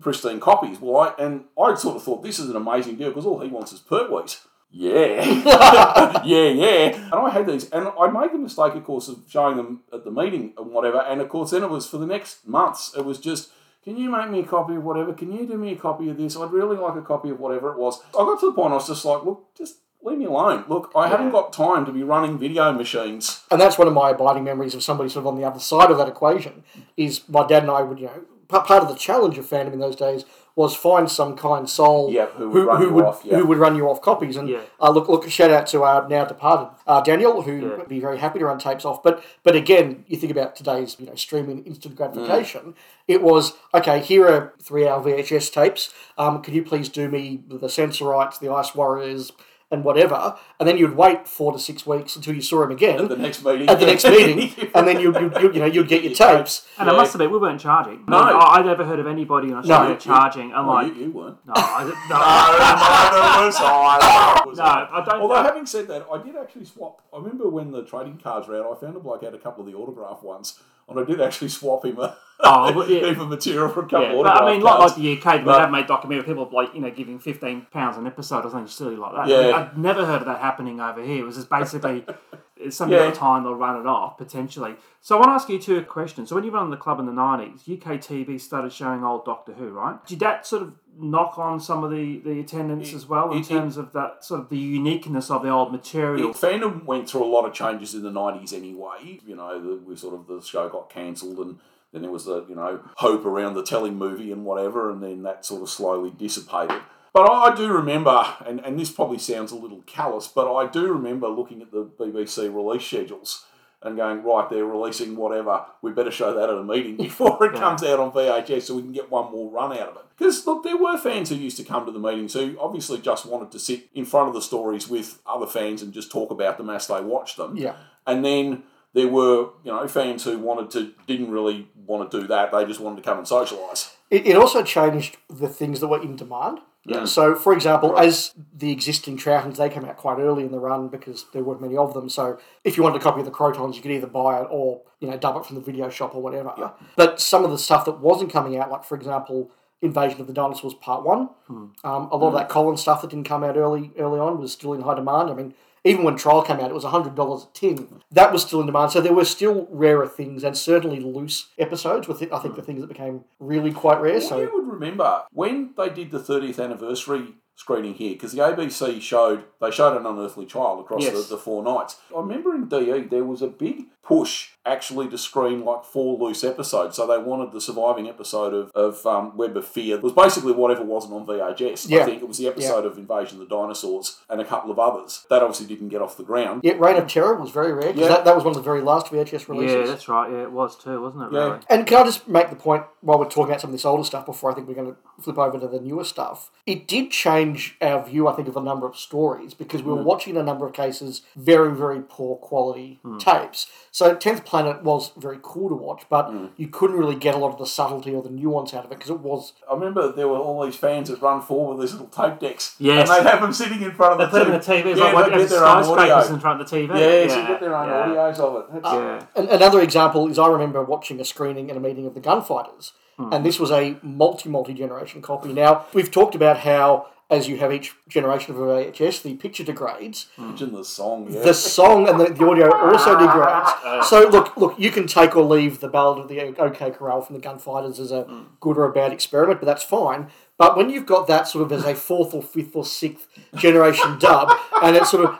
pristine 0.00 0.40
copies. 0.40 0.80
Well, 0.80 0.96
I 1.18 1.22
and 1.22 1.44
I 1.60 1.74
sort 1.74 1.96
of 1.96 2.02
thought 2.02 2.22
this 2.22 2.38
is 2.38 2.48
an 2.48 2.56
amazing 2.56 2.96
deal 2.96 3.08
because 3.10 3.26
all 3.26 3.40
he 3.40 3.48
wants 3.48 3.72
is 3.72 3.80
Pertwees. 3.80 4.40
Yeah, 4.74 5.22
yeah, 6.24 6.48
yeah. 6.48 6.94
And 6.94 7.14
I 7.14 7.28
had 7.30 7.46
these, 7.46 7.68
and 7.70 7.88
I 8.00 8.06
made 8.08 8.32
the 8.32 8.38
mistake, 8.38 8.74
of 8.74 8.84
course, 8.84 9.06
of 9.08 9.18
showing 9.28 9.58
them 9.58 9.82
at 9.92 10.04
the 10.04 10.10
meeting 10.10 10.54
and 10.56 10.70
whatever. 10.70 11.00
And 11.02 11.20
of 11.20 11.28
course, 11.28 11.50
then 11.50 11.62
it 11.62 11.68
was 11.68 11.86
for 11.86 11.98
the 11.98 12.06
next 12.06 12.48
months. 12.48 12.92
It 12.96 13.04
was 13.04 13.18
just 13.18 13.50
Can 13.84 13.96
you 13.96 14.10
make 14.10 14.30
me 14.30 14.40
a 14.40 14.44
copy 14.44 14.76
of 14.76 14.84
whatever? 14.84 15.12
Can 15.12 15.32
you 15.32 15.46
do 15.46 15.58
me 15.58 15.72
a 15.72 15.76
copy 15.76 16.08
of 16.08 16.16
this? 16.16 16.36
I'd 16.36 16.52
really 16.52 16.76
like 16.76 16.96
a 16.96 17.02
copy 17.02 17.30
of 17.30 17.40
whatever 17.40 17.70
it 17.72 17.78
was. 17.78 18.00
I 18.10 18.18
got 18.24 18.40
to 18.40 18.46
the 18.46 18.52
point 18.52 18.72
I 18.72 18.76
was 18.76 18.86
just 18.86 19.04
like, 19.04 19.24
look, 19.24 19.48
just 19.56 19.78
leave 20.02 20.18
me 20.18 20.24
alone. 20.26 20.64
Look, 20.68 20.92
I 20.94 21.08
haven't 21.08 21.30
got 21.32 21.52
time 21.52 21.84
to 21.86 21.92
be 21.92 22.02
running 22.02 22.38
video 22.38 22.72
machines. 22.72 23.42
And 23.50 23.60
that's 23.60 23.78
one 23.78 23.88
of 23.88 23.94
my 23.94 24.10
abiding 24.10 24.44
memories 24.44 24.74
of 24.74 24.82
somebody 24.82 25.10
sort 25.10 25.24
of 25.24 25.26
on 25.26 25.36
the 25.36 25.44
other 25.46 25.60
side 25.60 25.90
of 25.90 25.98
that 25.98 26.08
equation. 26.08 26.64
Is 26.96 27.28
my 27.28 27.46
dad 27.46 27.62
and 27.64 27.72
I 27.72 27.82
would, 27.82 27.98
you 27.98 28.06
know, 28.06 28.22
part 28.60 28.82
of 28.82 28.88
the 28.88 28.94
challenge 28.94 29.38
of 29.38 29.46
fandom 29.48 29.72
in 29.72 29.78
those 29.80 29.96
days 29.96 30.24
was 30.54 30.76
find 30.76 31.10
some 31.10 31.34
kind 31.34 31.66
soul 31.68 32.12
Yeah, 32.12 32.26
who 32.26 32.50
would 32.50 32.66
run 32.66 32.82
you 32.82 32.90
would, 32.92 33.04
off, 33.06 33.22
yeah. 33.24 33.38
who 33.38 33.46
would 33.46 33.56
run 33.56 33.74
you 33.74 33.88
off 33.88 34.02
copies. 34.02 34.36
And 34.36 34.50
Yeah. 34.50 34.60
uh, 34.78 34.90
look, 34.90 35.08
look, 35.08 35.26
shout 35.30 35.50
out 35.50 35.66
to 35.68 35.82
our 35.82 36.06
now 36.06 36.26
departed 36.26 36.68
uh, 36.86 37.00
Daniel, 37.00 37.40
who 37.42 37.52
Yeah. 37.52 37.76
would 37.76 37.88
be 37.88 38.00
very 38.00 38.18
happy 38.18 38.38
to 38.38 38.44
run 38.44 38.58
tapes 38.58 38.84
off. 38.84 39.02
But 39.02 39.22
but 39.44 39.56
again, 39.56 40.04
you 40.08 40.18
think 40.18 40.30
about 40.30 40.54
today's 40.54 40.96
you 41.00 41.06
know 41.06 41.14
streaming 41.14 41.64
instant 41.64 41.96
gratification. 41.96 42.74
It 43.08 43.22
was 43.22 43.54
okay. 43.74 44.00
Here 44.00 44.26
are 44.28 44.52
three 44.62 44.86
hour 44.86 45.00
VHS 45.02 45.50
tapes. 45.50 45.88
Um, 46.18 46.42
can 46.42 46.52
you 46.52 46.62
please 46.62 46.90
do 46.90 47.08
me 47.08 47.40
the 47.48 47.70
Sensorites, 47.70 48.36
the 48.38 48.50
Ice 48.50 48.74
Warriors, 48.74 49.32
and 49.72 49.82
whatever? 49.82 50.36
And 50.60 50.68
then 50.68 50.78
you'd 50.78 50.94
wait 50.96 51.26
four 51.26 51.52
to 51.52 51.58
six 51.58 51.84
weeks 51.86 52.14
until 52.14 52.34
you 52.34 52.42
saw 52.42 52.62
him 52.62 52.70
again 52.70 53.00
At 53.00 53.08
the 53.08 53.16
next 53.16 53.44
meeting. 53.44 53.68
at 53.68 53.80
the 53.80 53.86
next 53.86 54.04
meeting, 54.04 54.70
and 54.74 54.86
then 54.86 55.00
you, 55.00 55.12
you, 55.18 55.32
you, 55.40 55.52
you 55.54 55.58
know 55.60 55.66
you'd 55.66 55.88
get 55.88 56.04
your 56.04 56.12
tapes. 56.14 56.68
And 56.78 56.88
I 56.88 56.92
must 56.92 57.14
admit, 57.14 57.30
we 57.32 57.38
weren't 57.38 57.60
charging. 57.60 58.04
No. 58.06 58.18
I, 58.18 58.58
I 58.58 58.62
never 58.62 58.84
heard 58.84 59.00
of 59.00 59.06
anybody 59.06 59.48
in 59.48 59.54
Australia 59.54 59.94
you- 59.94 59.96
charging. 60.00 60.52
I'm 60.54 60.68
Oh, 60.68 60.72
like, 60.74 60.94
you, 60.94 61.04
you 61.06 61.10
weren't. 61.10 61.38
no, 61.46 61.52
I, 61.56 61.84
no, 61.84 61.90
neither 61.90 63.46
was 63.46 63.56
I. 63.60 64.42
Was 64.46 64.58
no, 64.58 64.64
I. 64.64 65.00
I 65.00 65.04
don't. 65.04 65.20
Although 65.22 65.42
having 65.42 65.66
said 65.66 65.88
that, 65.88 66.06
I 66.12 66.22
did 66.22 66.36
actually 66.36 66.64
swap. 66.66 67.00
I 67.12 67.18
remember 67.18 67.48
when 67.48 67.70
the 67.70 67.82
trading 67.84 68.18
cards 68.22 68.48
were 68.48 68.56
out, 68.62 68.76
I 68.76 68.80
found 68.80 68.96
a 68.96 69.00
bloke 69.00 69.22
had 69.24 69.34
a 69.34 69.38
couple 69.38 69.64
of 69.66 69.70
the 69.72 69.76
autograph 69.76 70.22
ones, 70.22 70.58
and 70.88 70.98
I 71.00 71.04
did 71.04 71.20
actually 71.20 71.48
swap 71.48 71.84
him 71.84 71.98
a 71.98 72.16
Oh, 72.44 72.84
yeah. 72.86 73.06
of 73.06 73.28
material 73.28 73.68
for 73.68 73.80
a 73.80 73.82
couple 73.84 74.02
yeah, 74.02 74.12
of 74.14 74.24
but 74.24 74.42
I 74.42 74.50
mean, 74.52 74.62
like, 74.62 74.78
like 74.80 74.94
the 74.96 75.12
UK, 75.16 75.38
we 75.40 75.44
But- 75.44 75.60
have 75.60 75.70
made 75.70 75.86
documentary 75.86 76.24
people 76.26 76.48
like 76.52 76.74
you 76.74 76.80
know 76.80 76.90
giving 76.90 77.20
fifteen 77.20 77.66
pounds 77.70 77.96
an 77.96 78.06
episode 78.06 78.44
or 78.44 78.50
something 78.50 78.66
silly 78.66 78.96
like 78.96 79.14
that. 79.14 79.28
Yeah. 79.28 79.36
I 79.38 79.42
mean, 79.44 79.54
I'd 79.54 79.78
never 79.78 80.04
heard 80.04 80.22
of 80.22 80.26
that 80.26 80.40
happening 80.40 80.80
over 80.80 81.00
here. 81.02 81.20
It 81.22 81.26
was 81.26 81.36
just 81.36 81.48
basically 81.48 82.04
some 82.70 82.90
Yeah. 82.90 83.04
yeah. 83.04 83.10
time 83.12 83.44
they'll 83.44 83.54
run 83.54 83.78
it 83.80 83.86
off 83.86 84.18
potentially. 84.18 84.74
So 85.00 85.16
I 85.16 85.20
want 85.20 85.28
to 85.30 85.34
ask 85.34 85.48
you 85.48 85.60
two 85.60 85.82
questions. 85.82 86.30
So 86.30 86.34
when 86.34 86.42
you 86.44 86.50
run 86.50 86.64
on 86.64 86.70
the 86.70 86.76
club 86.76 86.98
in 86.98 87.06
the 87.06 87.12
nineties, 87.12 87.60
UK 87.68 87.98
TV 88.00 88.40
started 88.40 88.72
showing 88.72 89.04
old 89.04 89.24
Doctor 89.24 89.52
Who, 89.52 89.68
right? 89.68 90.04
Did 90.04 90.18
that 90.18 90.44
sort 90.44 90.62
of 90.62 90.72
knock 90.98 91.38
on 91.38 91.58
some 91.60 91.84
of 91.84 91.90
the, 91.90 92.18
the 92.18 92.40
attendance 92.40 92.92
as 92.92 93.06
well 93.06 93.30
in 93.32 93.38
it- 93.38 93.40
it- 93.42 93.48
terms 93.48 93.76
of 93.76 93.92
that 93.92 94.24
sort 94.24 94.40
of 94.40 94.48
the 94.48 94.58
uniqueness 94.58 95.30
of 95.30 95.42
the 95.42 95.48
old 95.50 95.72
material? 95.72 96.30
It- 96.30 96.36
fandom 96.36 96.84
went 96.84 97.08
through 97.08 97.24
a 97.24 97.26
lot 97.32 97.44
of 97.46 97.52
changes 97.52 97.94
in 97.94 98.02
the 98.02 98.10
nineties 98.10 98.52
anyway. 98.52 99.20
You 99.26 99.36
know, 99.36 99.60
the, 99.60 99.76
we 99.76 99.96
sort 99.96 100.14
of 100.14 100.26
the 100.26 100.40
show 100.40 100.68
got 100.68 100.90
cancelled, 100.90 101.38
and 101.38 101.58
then 101.92 102.02
there 102.02 102.10
was 102.10 102.24
the 102.26 102.44
you 102.48 102.54
know 102.54 102.80
hope 102.96 103.24
around 103.24 103.54
the 103.54 103.62
telly 103.62 103.90
movie 103.90 104.32
and 104.32 104.44
whatever, 104.44 104.90
and 104.90 105.02
then 105.02 105.22
that 105.22 105.44
sort 105.44 105.62
of 105.62 105.68
slowly 105.70 106.10
dissipated. 106.10 106.80
But 107.14 107.30
I 107.30 107.50
I 107.52 107.54
do 107.54 107.68
remember, 107.70 108.24
and, 108.46 108.64
and 108.64 108.78
this 108.80 108.90
probably 108.90 109.18
sounds 109.18 109.52
a 109.52 109.56
little 109.56 109.82
callous, 109.86 110.28
but 110.28 110.50
I 110.52 110.66
do 110.70 110.86
remember 110.92 111.28
looking 111.28 111.60
at 111.60 111.70
the 111.70 111.84
BBC 111.84 112.54
release 112.54 112.84
schedules 112.86 113.44
and 113.84 113.96
going, 113.96 114.22
right, 114.22 114.48
they're 114.48 114.64
releasing 114.64 115.16
whatever. 115.16 115.64
We 115.80 115.92
better 115.92 116.10
show 116.10 116.34
that 116.34 116.48
at 116.48 116.56
a 116.56 116.64
meeting 116.64 116.96
before 117.08 117.44
it 117.44 117.54
comes 117.54 117.82
out 117.82 118.00
on 118.00 118.12
VHS 118.12 118.62
so 118.62 118.76
we 118.76 118.82
can 118.82 118.92
get 118.92 119.10
one 119.10 119.32
more 119.32 119.50
run 119.50 119.72
out 119.72 119.88
of 119.88 119.96
it. 119.96 120.02
Because, 120.16 120.46
look, 120.46 120.62
there 120.62 120.76
were 120.76 120.96
fans 120.98 121.30
who 121.30 121.34
used 121.34 121.56
to 121.56 121.64
come 121.64 121.86
to 121.86 121.92
the 121.92 121.98
meetings 121.98 122.34
who 122.34 122.56
obviously 122.60 122.98
just 122.98 123.26
wanted 123.26 123.50
to 123.52 123.58
sit 123.58 123.88
in 123.94 124.04
front 124.04 124.28
of 124.28 124.34
the 124.34 124.42
stories 124.42 124.88
with 124.88 125.20
other 125.26 125.46
fans 125.46 125.82
and 125.82 125.92
just 125.92 126.12
talk 126.12 126.30
about 126.30 126.58
them 126.58 126.70
as 126.70 126.86
they 126.86 127.00
watched 127.00 127.36
them. 127.36 127.56
Yeah. 127.56 127.76
And 128.06 128.24
then 128.24 128.62
there 128.92 129.08
were, 129.08 129.50
you 129.64 129.72
know, 129.72 129.86
fans 129.88 130.24
who 130.24 130.38
wanted 130.38 130.70
to, 130.72 130.92
didn't 131.06 131.30
really 131.30 131.68
want 131.86 132.10
to 132.10 132.20
do 132.20 132.26
that. 132.28 132.52
They 132.52 132.64
just 132.64 132.80
wanted 132.80 132.96
to 132.96 133.02
come 133.02 133.18
and 133.18 133.26
socialise. 133.26 133.94
It, 134.10 134.26
it 134.26 134.36
also 134.36 134.62
changed 134.62 135.16
the 135.28 135.48
things 135.48 135.80
that 135.80 135.88
were 135.88 136.02
in 136.02 136.16
demand. 136.16 136.60
Yeah. 136.84 137.04
So, 137.04 137.34
for 137.36 137.52
example, 137.52 137.92
Right. 137.92 138.06
as 138.06 138.34
the 138.52 138.72
existing 138.72 139.16
Troughtons, 139.16 139.56
they 139.56 139.68
came 139.68 139.84
out 139.84 139.96
quite 139.96 140.18
early 140.18 140.44
in 140.44 140.50
the 140.50 140.58
run 140.58 140.88
because 140.88 141.26
there 141.32 141.44
weren't 141.44 141.60
many 141.60 141.76
of 141.76 141.94
them. 141.94 142.08
So, 142.08 142.38
if 142.64 142.76
you 142.76 142.82
wanted 142.82 143.00
a 143.00 143.04
copy 143.04 143.20
of 143.20 143.26
the 143.26 143.30
Crotons, 143.32 143.76
you 143.76 143.82
could 143.82 143.92
either 143.92 144.06
buy 144.08 144.40
it 144.40 144.48
or 144.50 144.80
you 145.00 145.08
know 145.08 145.16
dub 145.16 145.36
it 145.36 145.46
from 145.46 145.56
the 145.56 145.62
video 145.62 145.88
shop 145.88 146.14
or 146.14 146.22
whatever. 146.22 146.72
But 146.96 147.20
some 147.20 147.44
of 147.44 147.50
the 147.50 147.58
stuff 147.58 147.84
that 147.84 148.00
wasn't 148.00 148.32
coming 148.32 148.56
out, 148.58 148.70
like 148.70 148.84
for 148.84 148.96
example, 148.96 149.50
Invasion 149.80 150.20
of 150.20 150.26
the 150.26 150.32
Dinosaurs 150.32 150.74
Part 150.74 151.04
One, 151.04 151.30
um, 151.48 151.72
a 151.84 152.16
lot 152.16 152.28
of 152.28 152.34
that 152.34 152.48
Colin 152.48 152.76
stuff 152.76 153.02
that 153.02 153.10
didn't 153.10 153.26
come 153.28 153.44
out 153.44 153.56
early 153.56 153.92
early 153.98 154.18
on 154.18 154.38
was 154.40 154.52
still 154.52 154.72
in 154.72 154.80
high 154.82 154.94
demand. 154.94 155.30
I 155.30 155.34
mean. 155.34 155.54
Even 155.84 156.04
when 156.04 156.16
Trial 156.16 156.42
came 156.42 156.60
out, 156.60 156.70
it 156.70 156.74
was 156.74 156.84
hundred 156.84 157.14
dollars 157.14 157.44
a 157.44 157.52
tin. 157.52 158.00
That 158.10 158.32
was 158.32 158.42
still 158.42 158.60
in 158.60 158.66
demand, 158.66 158.92
so 158.92 159.00
there 159.00 159.12
were 159.12 159.24
still 159.24 159.66
rarer 159.70 160.06
things, 160.06 160.44
and 160.44 160.56
certainly 160.56 161.00
loose 161.00 161.48
episodes. 161.58 162.06
With 162.06 162.22
it, 162.22 162.32
I 162.32 162.38
think 162.38 162.54
the 162.54 162.62
things 162.62 162.80
that 162.80 162.86
became 162.86 163.24
really 163.40 163.72
quite 163.72 164.00
rare. 164.00 164.20
So 164.20 164.40
you 164.40 164.50
would 164.54 164.72
remember 164.72 165.22
when 165.32 165.74
they 165.76 165.88
did 165.88 166.10
the 166.10 166.20
30th 166.20 166.62
anniversary 166.62 167.34
screening 167.54 167.94
here, 167.94 168.12
because 168.14 168.32
the 168.32 168.38
ABC 168.40 169.00
showed, 169.00 169.44
they 169.60 169.70
showed 169.70 169.96
an 169.96 170.06
unearthly 170.06 170.46
child 170.46 170.80
across 170.80 171.02
Yes. 171.02 171.28
the, 171.28 171.36
the 171.36 171.40
four 171.40 171.62
nights. 171.62 171.96
I 172.14 172.20
remember 172.20 172.54
in 172.54 172.68
DE 172.68 173.02
there 173.02 173.24
was 173.24 173.42
a 173.42 173.46
big 173.48 173.84
push 174.02 174.48
actually 174.66 175.08
to 175.08 175.16
screen 175.16 175.64
like 175.64 175.84
four 175.84 176.18
loose 176.18 176.42
episodes. 176.42 176.96
So 176.96 177.06
they 177.06 177.18
wanted 177.18 177.52
the 177.52 177.60
surviving 177.60 178.08
episode 178.08 178.52
of, 178.52 178.70
of 178.74 179.06
um, 179.06 179.36
Web 179.36 179.56
of 179.56 179.64
Fear. 179.66 179.96
It 179.98 180.02
was 180.02 180.12
basically 180.12 180.52
whatever 180.52 180.82
wasn't 180.84 181.14
on 181.14 181.24
VHS. 181.26 181.86
I 181.90 181.96
Yeah. 181.96 182.04
think 182.04 182.20
it 182.22 182.26
was 182.26 182.38
the 182.38 182.48
episode 182.48 182.84
of 182.84 182.98
Invasion 182.98 183.40
of 183.40 183.48
the 183.48 183.54
Dinosaurs 183.54 184.18
and 184.28 184.40
a 184.40 184.44
couple 184.44 184.72
of 184.72 184.78
others. 184.80 185.24
That 185.30 185.42
obviously 185.42 185.66
didn't 185.66 185.88
get 185.90 186.02
off 186.02 186.16
the 186.16 186.24
ground. 186.24 186.62
Yeah, 186.64 186.74
Reign 186.78 186.96
of 186.96 187.06
Terror 187.06 187.34
was 187.36 187.50
very 187.50 187.72
rare 187.72 187.92
because 187.92 188.00
Yeah. 188.00 188.08
that, 188.08 188.24
that 188.24 188.34
was 188.34 188.44
one 188.44 188.52
of 188.52 188.56
the 188.56 188.62
very 188.62 188.80
last 188.80 189.08
VHS 189.12 189.48
releases. 189.48 189.76
yeah, 189.76 189.86
that's 189.86 190.08
right. 190.08 190.30
Yeah, 190.32 190.42
it 190.42 190.52
was 190.52 190.76
too, 190.76 191.00
wasn't 191.00 191.24
it? 191.24 191.36
Yeah. 191.36 191.44
Really? 191.44 191.58
and 191.68 191.86
can 191.86 191.98
I 191.98 192.04
just 192.04 192.26
make 192.28 192.50
the 192.50 192.56
point 192.56 192.82
while 193.02 193.18
we're 193.20 193.26
talking 193.28 193.50
about 193.50 193.60
some 193.60 193.70
of 193.70 193.72
this 193.72 193.84
older 193.84 194.04
stuff 194.04 194.26
before 194.26 194.50
I 194.50 194.54
think 194.54 194.66
we're 194.66 194.74
going 194.74 194.92
to 194.92 194.96
flip 195.20 195.38
over 195.38 195.58
to 195.60 195.68
the 195.68 195.80
newer 195.80 196.04
stuff? 196.04 196.50
It 196.66 196.88
did 196.88 197.10
change 197.12 197.41
our 197.80 198.04
view, 198.04 198.28
I 198.28 198.34
think, 198.34 198.48
of 198.48 198.56
a 198.56 198.62
number 198.62 198.86
of 198.86 198.96
stories 198.96 199.54
because 199.54 199.82
we 199.82 199.92
were 199.92 199.98
hmm. 199.98 200.04
watching 200.04 200.36
a 200.36 200.42
number 200.42 200.66
of 200.66 200.72
cases 200.72 201.22
very, 201.36 201.74
very 201.74 202.00
poor 202.00 202.36
quality 202.36 202.98
hmm. 203.02 203.18
tapes. 203.18 203.66
So, 203.90 204.14
10th 204.14 204.44
Planet 204.44 204.82
was 204.82 205.12
very 205.16 205.38
cool 205.42 205.68
to 205.68 205.74
watch, 205.74 206.04
but 206.08 206.30
hmm. 206.30 206.46
you 206.56 206.68
couldn't 206.68 206.96
really 206.96 207.16
get 207.16 207.34
a 207.34 207.38
lot 207.38 207.52
of 207.52 207.58
the 207.58 207.66
subtlety 207.66 208.14
or 208.14 208.22
the 208.22 208.30
nuance 208.30 208.74
out 208.74 208.84
of 208.84 208.92
it 208.92 208.98
because 208.98 209.10
it 209.10 209.20
was. 209.20 209.52
I 209.70 209.74
remember 209.74 210.12
there 210.12 210.28
were 210.28 210.38
all 210.38 210.64
these 210.64 210.76
fans 210.76 211.08
that 211.08 211.20
run 211.20 211.42
forward 211.42 211.76
with 211.76 211.86
these 211.86 211.98
little 211.98 212.08
tape 212.08 212.38
decks. 212.40 212.76
Yes. 212.78 213.08
And 213.08 213.26
they'd 213.26 213.30
have 213.30 213.40
them 213.40 213.52
sitting 213.52 213.82
in 213.82 213.92
front 213.92 214.18
They 214.18 214.24
of 214.24 214.30
put 214.30 214.38
the 214.38 214.44
them 214.44 214.54
in 214.54 214.60
the 214.60 214.66
TV. 214.66 214.92
It's 214.92 215.00
Yeah, 215.00 215.12
like 215.12 215.26
they'd 215.26 215.32
you 215.32 215.38
get 215.40 215.50
their 215.50 215.64
own 215.64 215.84
skyscrapers 215.84 216.10
audio. 216.10 216.34
in 216.34 216.40
front 216.40 216.60
of 216.60 216.70
the 216.70 216.76
TV. 216.76 216.88
Yeah, 216.88 217.28
so 217.28 217.40
you 217.40 217.46
get 217.48 217.60
their 217.60 217.76
own 217.76 217.88
yeah. 217.88 218.06
audios 218.06 218.38
of 218.38 218.56
it. 218.56 218.82
That's- 218.82 219.28
Yeah. 219.36 219.54
Another 219.54 219.80
example 219.80 220.28
is 220.28 220.38
I 220.38 220.48
remember 220.48 220.82
watching 220.82 221.20
a 221.20 221.24
screening 221.24 221.70
and 221.70 221.76
a 221.76 221.80
meeting 221.80 222.06
of 222.06 222.14
the 222.14 222.20
Gunfighters, 222.20 222.92
and 223.30 223.46
this 223.46 223.60
was 223.60 223.70
a 223.70 223.96
multi 224.02 224.48
multi 224.48 224.74
generation 224.74 225.22
copy. 225.22 225.52
Now 225.52 225.86
we've 225.92 226.10
talked 226.10 226.34
about 226.34 226.58
how 226.58 227.06
as 227.30 227.48
you 227.48 227.56
have 227.56 227.72
each 227.72 227.94
generation 228.08 228.54
of 228.54 228.60
a 228.60 228.64
VHS, 228.64 229.22
the 229.22 229.34
picture 229.34 229.64
degrades, 229.64 230.28
Imagine 230.36 230.72
the 230.72 230.84
song, 230.84 231.28
yeah. 231.30 231.40
the 231.40 231.54
song 231.54 232.06
and 232.08 232.20
the, 232.20 232.26
the 232.26 232.46
audio 232.46 232.70
also 232.74 233.18
degrades. 233.18 233.70
So 234.08 234.28
look, 234.28 234.56
look, 234.56 234.78
you 234.78 234.90
can 234.90 235.06
take 235.06 235.36
or 235.36 235.44
leave 235.44 235.80
the 235.80 235.88
Ballad 235.88 236.18
of 236.18 236.28
the 236.28 236.40
OK 236.40 236.90
Corral 236.90 237.22
from 237.22 237.36
the 237.36 237.40
Gunfighters 237.40 238.00
as 238.00 238.10
a 238.10 238.22
hmm. 238.22 238.42
good 238.60 238.76
or 238.76 238.84
a 238.84 238.92
bad 238.92 239.12
experiment, 239.12 239.60
but 239.60 239.66
that's 239.66 239.84
fine. 239.84 240.28
But 240.58 240.76
when 240.76 240.90
you've 240.90 241.06
got 241.06 241.26
that 241.28 241.48
sort 241.48 241.64
of 241.64 241.72
as 241.72 241.84
a 241.84 241.94
fourth 241.94 242.34
or 242.34 242.42
fifth 242.42 242.76
or 242.76 242.84
sixth 242.84 243.26
generation 243.56 244.18
dub, 244.20 244.56
and 244.82 244.94
it's 244.94 245.10
sort 245.10 245.24
of 245.24 245.38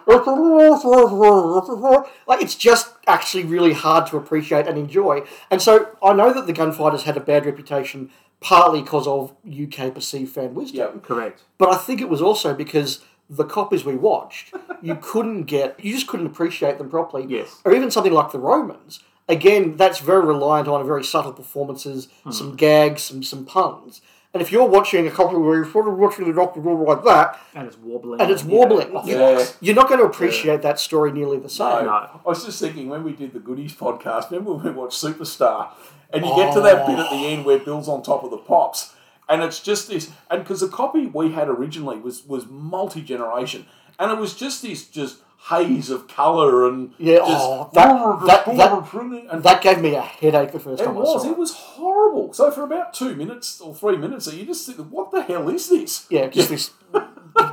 like 2.26 2.42
it's 2.42 2.54
just 2.54 2.92
actually 3.06 3.44
really 3.44 3.72
hard 3.72 4.06
to 4.08 4.16
appreciate 4.16 4.66
and 4.66 4.78
enjoy. 4.78 5.22
And 5.50 5.60
so 5.60 5.96
I 6.02 6.12
know 6.14 6.32
that 6.32 6.46
the 6.46 6.52
Gunfighters 6.52 7.02
had 7.02 7.16
a 7.16 7.20
bad 7.20 7.46
reputation 7.46 8.10
partly 8.42 8.82
because 8.82 9.06
of 9.06 9.32
UK 9.48 9.94
perceived 9.94 10.34
fan 10.34 10.54
wisdom. 10.54 10.78
Yep. 10.78 11.02
Correct. 11.02 11.42
But 11.58 11.70
I 11.72 11.76
think 11.76 12.00
it 12.00 12.08
was 12.08 12.20
also 12.20 12.52
because 12.54 13.00
the 13.30 13.44
copies 13.44 13.84
we 13.84 13.96
watched, 13.96 14.52
you 14.82 14.96
couldn't 15.00 15.44
get, 15.44 15.82
you 15.82 15.92
just 15.94 16.06
couldn't 16.06 16.26
appreciate 16.26 16.78
them 16.78 16.90
properly. 16.90 17.24
Yes. 17.28 17.60
Or 17.64 17.74
even 17.74 17.90
something 17.90 18.12
like 18.12 18.32
the 18.32 18.38
Romans. 18.38 19.00
Again, 19.28 19.76
that's 19.76 20.00
very 20.00 20.26
reliant 20.26 20.68
on 20.68 20.84
very 20.84 21.04
subtle 21.04 21.32
performances, 21.32 22.08
hmm. 22.24 22.32
some 22.32 22.56
gags, 22.56 23.02
some 23.02 23.22
some 23.22 23.46
puns. 23.46 24.02
And 24.34 24.40
if 24.42 24.50
you're 24.50 24.66
watching 24.66 25.06
a 25.06 25.10
copy 25.10 25.36
where 25.36 25.56
you're 25.56 25.70
sort 25.70 25.86
of 25.86 25.98
watching 25.98 26.26
the 26.26 26.32
Doctor 26.32 26.60
Who 26.62 26.86
like 26.86 27.04
that, 27.04 27.38
And 27.54 27.66
it's 27.68 27.76
wobbling. 27.76 28.18
and 28.20 28.30
it's 28.30 28.42
wobbling, 28.42 28.90
oh, 28.94 29.06
you- 29.06 29.12
the 29.14 29.18
box. 29.20 29.56
you're 29.60 29.74
not 29.74 29.88
going 29.88 30.00
to 30.00 30.06
appreciate 30.06 30.62
that 30.62 30.80
story 30.80 31.12
nearly 31.12 31.38
the 31.38 31.50
same. 31.50 31.84
No. 31.84 31.90
I 31.90 32.18
was 32.24 32.42
just 32.44 32.58
thinking 32.58 32.88
when 32.88 33.04
we 33.04 33.12
did 33.12 33.34
the 33.34 33.40
Goodies 33.40 33.74
podcast, 33.74 34.30
remember 34.30 34.54
when 34.54 34.64
we 34.64 34.70
watched 34.70 35.02
Superstar, 35.02 35.68
and 36.12 36.24
you 36.24 36.34
get 36.36 36.52
to 36.54 36.60
that 36.60 36.86
bit 36.86 36.98
at 36.98 37.10
the 37.10 37.16
oh. 37.16 37.28
end 37.28 37.44
where 37.44 37.58
Bill's 37.58 37.88
on 37.88 38.02
top 38.02 38.24
of 38.24 38.30
the 38.30 38.38
pops, 38.38 38.94
and 39.28 39.42
it's 39.42 39.60
just 39.60 39.88
this, 39.88 40.10
and 40.30 40.42
because 40.42 40.60
the 40.60 40.68
copy 40.68 41.06
we 41.06 41.32
had 41.32 41.48
originally 41.48 41.98
was 41.98 42.26
was 42.26 42.46
multi 42.46 43.02
generation, 43.02 43.66
and 43.98 44.10
it 44.10 44.18
was 44.18 44.34
just 44.34 44.62
this 44.62 44.86
just 44.86 45.18
haze 45.48 45.90
of 45.90 46.06
colour 46.06 46.68
and 46.68 46.92
Yeah, 46.98 47.16
just 47.16 47.30
oh, 47.30 47.70
that- 47.72 48.26
that- 48.26 48.56
that- 48.56 49.26
and 49.30 49.42
That 49.42 49.60
gave 49.60 49.80
me 49.80 49.94
a 49.96 50.00
headache 50.00 50.52
the 50.52 50.60
first 50.60 50.80
it 50.80 50.84
time 50.84 50.96
I 50.96 51.00
was 51.00 51.22
saw 51.22 51.30
it 51.30 51.36
was 51.36 51.52
horrible. 51.52 52.32
So 52.32 52.50
for 52.52 52.62
about 52.62 52.94
two 52.94 53.16
minutes 53.16 53.60
or 53.60 53.74
three 53.74 53.96
minutes, 53.96 54.32
you 54.32 54.44
just 54.46 54.66
think, 54.66 54.78
what 54.90 55.10
the 55.10 55.22
hell 55.22 55.48
is 55.48 55.68
this? 55.68 56.06
Yeah, 56.10 56.28
just 56.28 56.48
this 56.48 56.70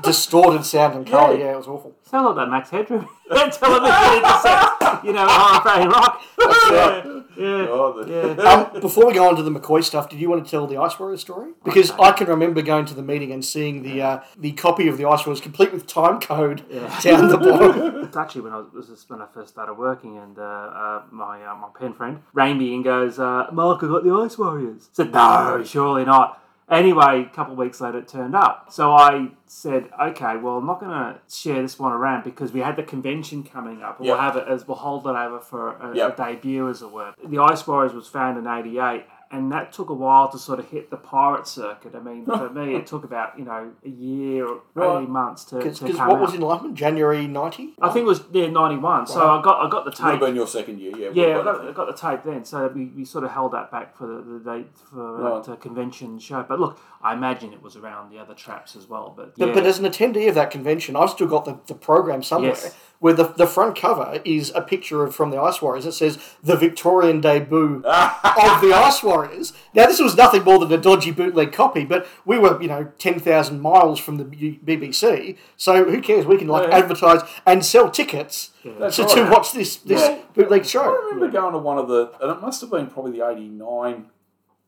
distorted 0.04 0.66
sound 0.66 0.96
and 0.96 1.08
colour. 1.08 1.34
Yeah. 1.34 1.46
Yeah. 1.46 1.54
it 1.54 1.58
was 1.58 1.68
awful. 1.68 1.96
Sound 2.04 2.28
like 2.28 2.36
that 2.36 2.50
Max 2.50 2.70
Headroom 2.70 3.08
television 3.30 4.18
intercept, 4.18 5.04
you 5.04 5.14
know, 5.14 5.26
oh, 5.28 5.62
RFA 5.64 5.92
rock. 5.92 6.22
right. 6.40 7.19
Yeah. 7.40 8.04
Yeah. 8.08 8.36
Um, 8.74 8.82
before 8.82 9.06
we 9.08 9.14
go 9.14 9.28
on 9.28 9.36
to 9.36 9.44
the 9.44 9.52
McCoy 9.52 9.84
stuff, 9.84 10.10
did 10.10 10.20
you 10.20 10.30
want 10.30 10.44
to 10.44 10.50
tell 10.50 10.66
the 10.68 10.78
Ice 10.78 11.00
Warriors 11.00 11.22
story? 11.22 11.52
Because 11.64 11.92
Okay. 11.92 12.04
I 12.04 12.12
can 12.12 12.28
remember 12.28 12.62
going 12.62 12.86
to 12.86 12.94
the 12.94 13.02
meeting 13.02 13.32
and 13.32 13.44
seeing 13.44 13.84
the 13.84 14.02
uh, 14.02 14.20
the 14.38 14.52
copy 14.54 14.88
of 14.88 14.98
the 14.98 15.06
Ice 15.06 15.26
Warriors 15.26 15.42
complete 15.42 15.72
with 15.72 15.88
time 15.88 16.20
code 16.20 16.64
down 17.02 17.28
the 17.30 17.38
bottom. 17.38 18.04
It's 18.04 18.18
actually 18.18 18.42
when 18.42 18.54
I 18.54 18.58
was 18.58 18.68
this 18.74 18.90
is 18.90 19.06
when 19.10 19.22
I 19.22 19.28
first 19.34 19.50
started 19.50 19.76
working, 19.76 20.18
and 20.18 20.38
uh, 20.38 20.42
uh, 20.42 21.02
my 21.12 21.44
uh, 21.46 21.56
my 21.56 21.68
pen 21.78 21.94
friend 21.94 22.20
rang 22.34 22.58
me 22.58 22.74
and 22.76 22.84
goes, 22.84 23.20
uh, 23.20 23.48
"Mark, 23.52 23.84
I 23.84 23.88
got 23.88 24.04
the 24.04 24.12
Ice 24.14 24.38
Warriors." 24.38 24.90
I 24.92 24.96
said, 24.96 25.12
"No, 25.14 25.64
surely 25.64 26.06
not." 26.06 26.42
Anyway, 26.70 27.24
a 27.32 27.36
couple 27.36 27.54
of 27.54 27.60
weeks 27.60 27.82
later, 27.82 27.98
it 27.98 28.08
turned 28.08 28.36
up. 28.36 28.68
So 28.72 28.92
I 28.94 29.30
said, 29.48 29.90
"Okay, 30.00 30.38
well, 30.38 30.58
I'm 30.58 30.66
not 30.68 30.80
going 30.80 30.92
to 30.92 31.20
share 31.28 31.62
this 31.64 31.80
one 31.80 31.92
around 31.94 32.24
because 32.24 32.52
we 32.52 32.60
had 32.60 32.76
the 32.76 32.84
convention 32.84 33.44
coming 33.44 33.82
up. 33.82 34.00
We'll 34.00 34.10
Yep. 34.10 34.20
have 34.20 34.36
it 34.38 34.48
as 34.48 34.68
we'll 34.68 34.78
hold 34.78 35.08
it 35.08 35.16
over 35.16 35.40
for 35.40 35.70
a, 35.78 35.96
Yep. 35.96 36.20
a 36.20 36.24
debut, 36.36 36.70
as 36.70 36.82
it 36.84 36.92
were." 36.92 37.14
The 37.24 37.40
Ice 37.40 37.66
Warriors 37.66 37.94
was 37.94 38.08
founded 38.08 38.46
in 38.46 38.50
'88. 38.52 39.06
And 39.32 39.52
that 39.52 39.72
took 39.72 39.92
a 39.92 39.94
while 39.94 40.28
to 40.32 40.40
sort 40.40 40.58
of 40.58 40.70
hit 40.70 40.90
the 40.90 40.98
pirate 40.98 41.46
circuit. 41.48 41.94
I 41.94 42.00
mean, 42.00 42.26
for 42.26 42.50
me, 42.50 42.74
it 42.76 42.88
took 42.92 43.04
about 43.04 43.38
you 43.38 43.46
know 43.46 43.72
a 43.86 43.90
year 43.90 44.48
or 44.48 44.62
Right. 44.74 44.98
eighteen 45.02 45.12
months 45.12 45.44
to, 45.46 45.58
Because 45.58 45.78
to 45.80 45.94
come 45.94 46.08
what 46.08 46.16
out. 46.16 46.22
was 46.22 46.34
Enlightenment? 46.34 46.74
January 46.76 47.28
90? 47.28 47.76
I 47.80 47.90
think 47.90 48.06
it 48.06 48.08
was 48.08 48.24
yeah 48.32 48.48
ninety 48.48 48.78
one. 48.78 49.06
So 49.06 49.22
I 49.30 49.40
got 49.44 49.64
I 49.64 49.70
got 49.70 49.86
the 49.86 49.92
Would 49.92 49.98
have 50.00 50.12
tape. 50.14 50.20
been 50.22 50.36
your 50.36 50.48
second 50.48 50.80
year, 50.80 50.98
yeah. 50.98 51.10
Yeah, 51.14 51.40
I 51.40 51.44
got, 51.44 51.68
I 51.68 51.72
got 51.74 51.86
the 51.86 51.94
tape 51.94 52.24
then. 52.24 52.44
So 52.44 52.68
we, 52.70 52.86
we 52.86 53.06
sort 53.06 53.24
of 53.24 53.30
held 53.30 53.52
that 53.54 53.70
back 53.70 53.96
for 53.96 54.08
the, 54.08 54.22
the 54.24 54.40
date 54.40 54.68
for 54.90 55.18
Right. 55.18 55.44
that 55.44 55.52
uh, 55.52 55.56
convention 55.58 56.18
show. 56.18 56.44
But 56.50 56.60
look, 56.60 56.80
I 57.04 57.14
imagine 57.14 57.54
it 57.54 57.62
was 57.62 57.76
around 57.76 58.12
the 58.12 58.18
other 58.18 58.34
traps 58.34 58.76
as 58.76 58.88
well. 58.88 59.14
But 59.16 59.38
But, 59.38 59.54
but 59.54 59.64
as 59.64 59.78
an 59.78 59.86
attendee 59.86 60.28
of 60.28 60.34
that 60.36 60.50
convention, 60.50 60.96
I've 60.96 61.12
still 61.12 61.28
got 61.28 61.46
the, 61.46 61.60
the 61.68 61.76
program 61.76 62.24
somewhere 62.24 62.52
Yes. 62.54 62.76
Where 63.00 63.14
the, 63.14 63.24
the 63.24 63.48
front 63.48 63.78
cover 63.78 64.22
is 64.26 64.52
a 64.54 64.62
picture 64.62 65.04
of 65.04 65.16
from 65.16 65.30
the 65.32 65.40
Ice 65.40 65.62
Warriors. 65.62 65.86
It 65.86 65.94
says 65.94 66.20
the 66.44 66.56
Victorian 66.56 67.22
debut 67.22 67.78
of 67.86 68.62
the 68.62 68.74
Ice 68.76 69.02
Warriors. 69.02 69.54
Now, 69.74 69.86
this 69.86 70.00
was 70.00 70.16
nothing 70.18 70.44
more 70.44 70.60
than 70.60 70.72
a 70.72 70.82
dodgy 70.82 71.12
bootleg 71.12 71.54
copy, 71.54 71.86
but 71.86 72.06
we 72.26 72.38
were, 72.38 72.62
you 72.62 72.68
know, 72.68 72.92
10,000 72.98 73.62
miles 73.62 74.00
from 74.00 74.18
the 74.18 74.26
BBC, 74.26 75.38
so 75.56 75.86
who 75.86 76.02
cares? 76.02 76.26
We 76.26 76.38
can, 76.38 76.48
like, 76.48 76.68
Yeah. 76.70 76.78
advertise 76.78 77.22
and 77.46 77.66
sell 77.66 77.90
tickets 77.90 78.52
That's 78.66 78.98
to, 78.98 79.04
right. 79.04 79.16
to 79.16 79.30
watch 79.32 79.54
this, 79.54 79.78
this 79.78 80.02
Yeah. 80.02 80.18
bootleg 80.36 80.66
show. 80.66 80.82
I 80.82 81.10
remember 81.10 81.30
going 81.30 81.54
to 81.54 81.60
one 81.60 81.78
of 81.78 81.88
the, 81.88 82.12
and 82.22 82.32
it 82.32 82.42
must 82.42 82.60
have 82.62 82.70
been 82.70 82.88
probably 82.88 83.14
the 83.14 83.28
89 83.28 84.08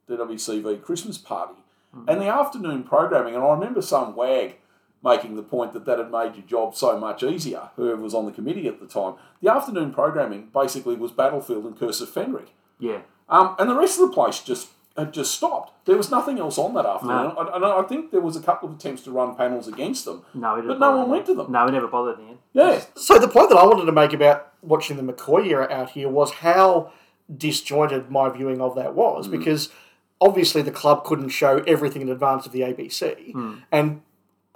DWCV 0.10 0.82
Christmas 0.82 1.18
party, 1.18 1.56
hmm. 1.94 2.06
and 2.08 2.22
the 2.22 2.28
afternoon 2.28 2.84
programming, 2.84 3.36
and 3.36 3.44
I 3.44 3.52
remember 3.52 3.82
some 3.82 4.16
wag 4.16 4.56
making 5.04 5.36
the 5.36 5.44
point 5.44 5.74
that 5.74 5.86
that 5.86 5.98
had 5.98 6.12
made 6.12 6.36
your 6.36 6.46
job 6.46 6.76
so 6.76 6.98
much 7.00 7.24
easier, 7.24 7.70
whoever 7.76 8.02
was 8.02 8.14
on 8.14 8.26
the 8.26 8.32
committee 8.32 8.68
at 8.68 8.80
the 8.80 8.86
time. 8.86 9.16
The 9.42 9.52
afternoon 9.52 9.92
programming 9.94 10.50
basically 10.54 10.96
was 10.96 11.12
Battlefield 11.12 11.66
and 11.66 11.78
Curse 11.78 12.02
of 12.02 12.10
Fenric. 12.10 12.50
yeah, 12.80 13.00
Um, 13.30 13.56
and 13.58 13.70
the 13.70 13.76
rest 13.76 14.00
of 14.00 14.10
the 14.10 14.14
place 14.14 14.40
just 14.40 14.70
had 14.98 15.14
just 15.14 15.34
stopped. 15.34 15.72
There 15.86 15.96
was 15.96 16.12
nothing 16.12 16.38
else 16.38 16.58
on 16.58 16.74
that 16.74 16.86
afternoon. 16.86 17.32
And 17.38 17.50
and 17.50 17.66
I 17.66 17.82
think 17.84 18.12
there 18.12 18.20
was 18.22 18.36
a 18.36 18.42
couple 18.42 18.68
of 18.70 18.76
attempts 18.76 19.02
to 19.04 19.12
run 19.12 19.36
panels 19.36 19.68
against 19.68 20.04
them. 20.06 20.24
no, 20.34 20.56
we 20.56 20.62
But 20.68 20.80
no 20.80 20.98
one 20.98 21.10
went 21.10 21.26
to 21.28 21.34
them. 21.34 21.52
No, 21.52 21.66
we 21.66 21.72
never 21.72 21.88
bothered 21.88 22.20
in 22.20 22.26
the 22.26 22.30
end. 22.32 22.40
Yeah. 22.54 22.82
So 22.96 23.18
the 23.18 23.28
point 23.30 23.50
that 23.50 23.58
I 23.58 23.66
wanted 23.66 23.86
to 23.86 23.92
make 23.94 24.12
about 24.14 24.52
watching 24.62 24.98
the 24.98 25.14
McCoy 25.14 25.48
era 25.48 25.68
out 25.72 25.92
here 25.92 26.10
was 26.10 26.32
how 26.32 26.92
disjointed 27.36 28.12
my 28.12 28.30
viewing 28.30 28.60
of 28.62 28.76
that 28.76 28.94
was 28.94 29.28
because 29.30 29.70
obviously 30.20 30.62
the 30.62 30.72
club 30.72 31.04
couldn't 31.06 31.30
show 31.30 31.64
everything 31.66 32.02
in 32.02 32.10
advance 32.10 32.46
of 32.46 32.52
the 32.52 32.60
ABC, 32.62 33.34
and 33.72 34.02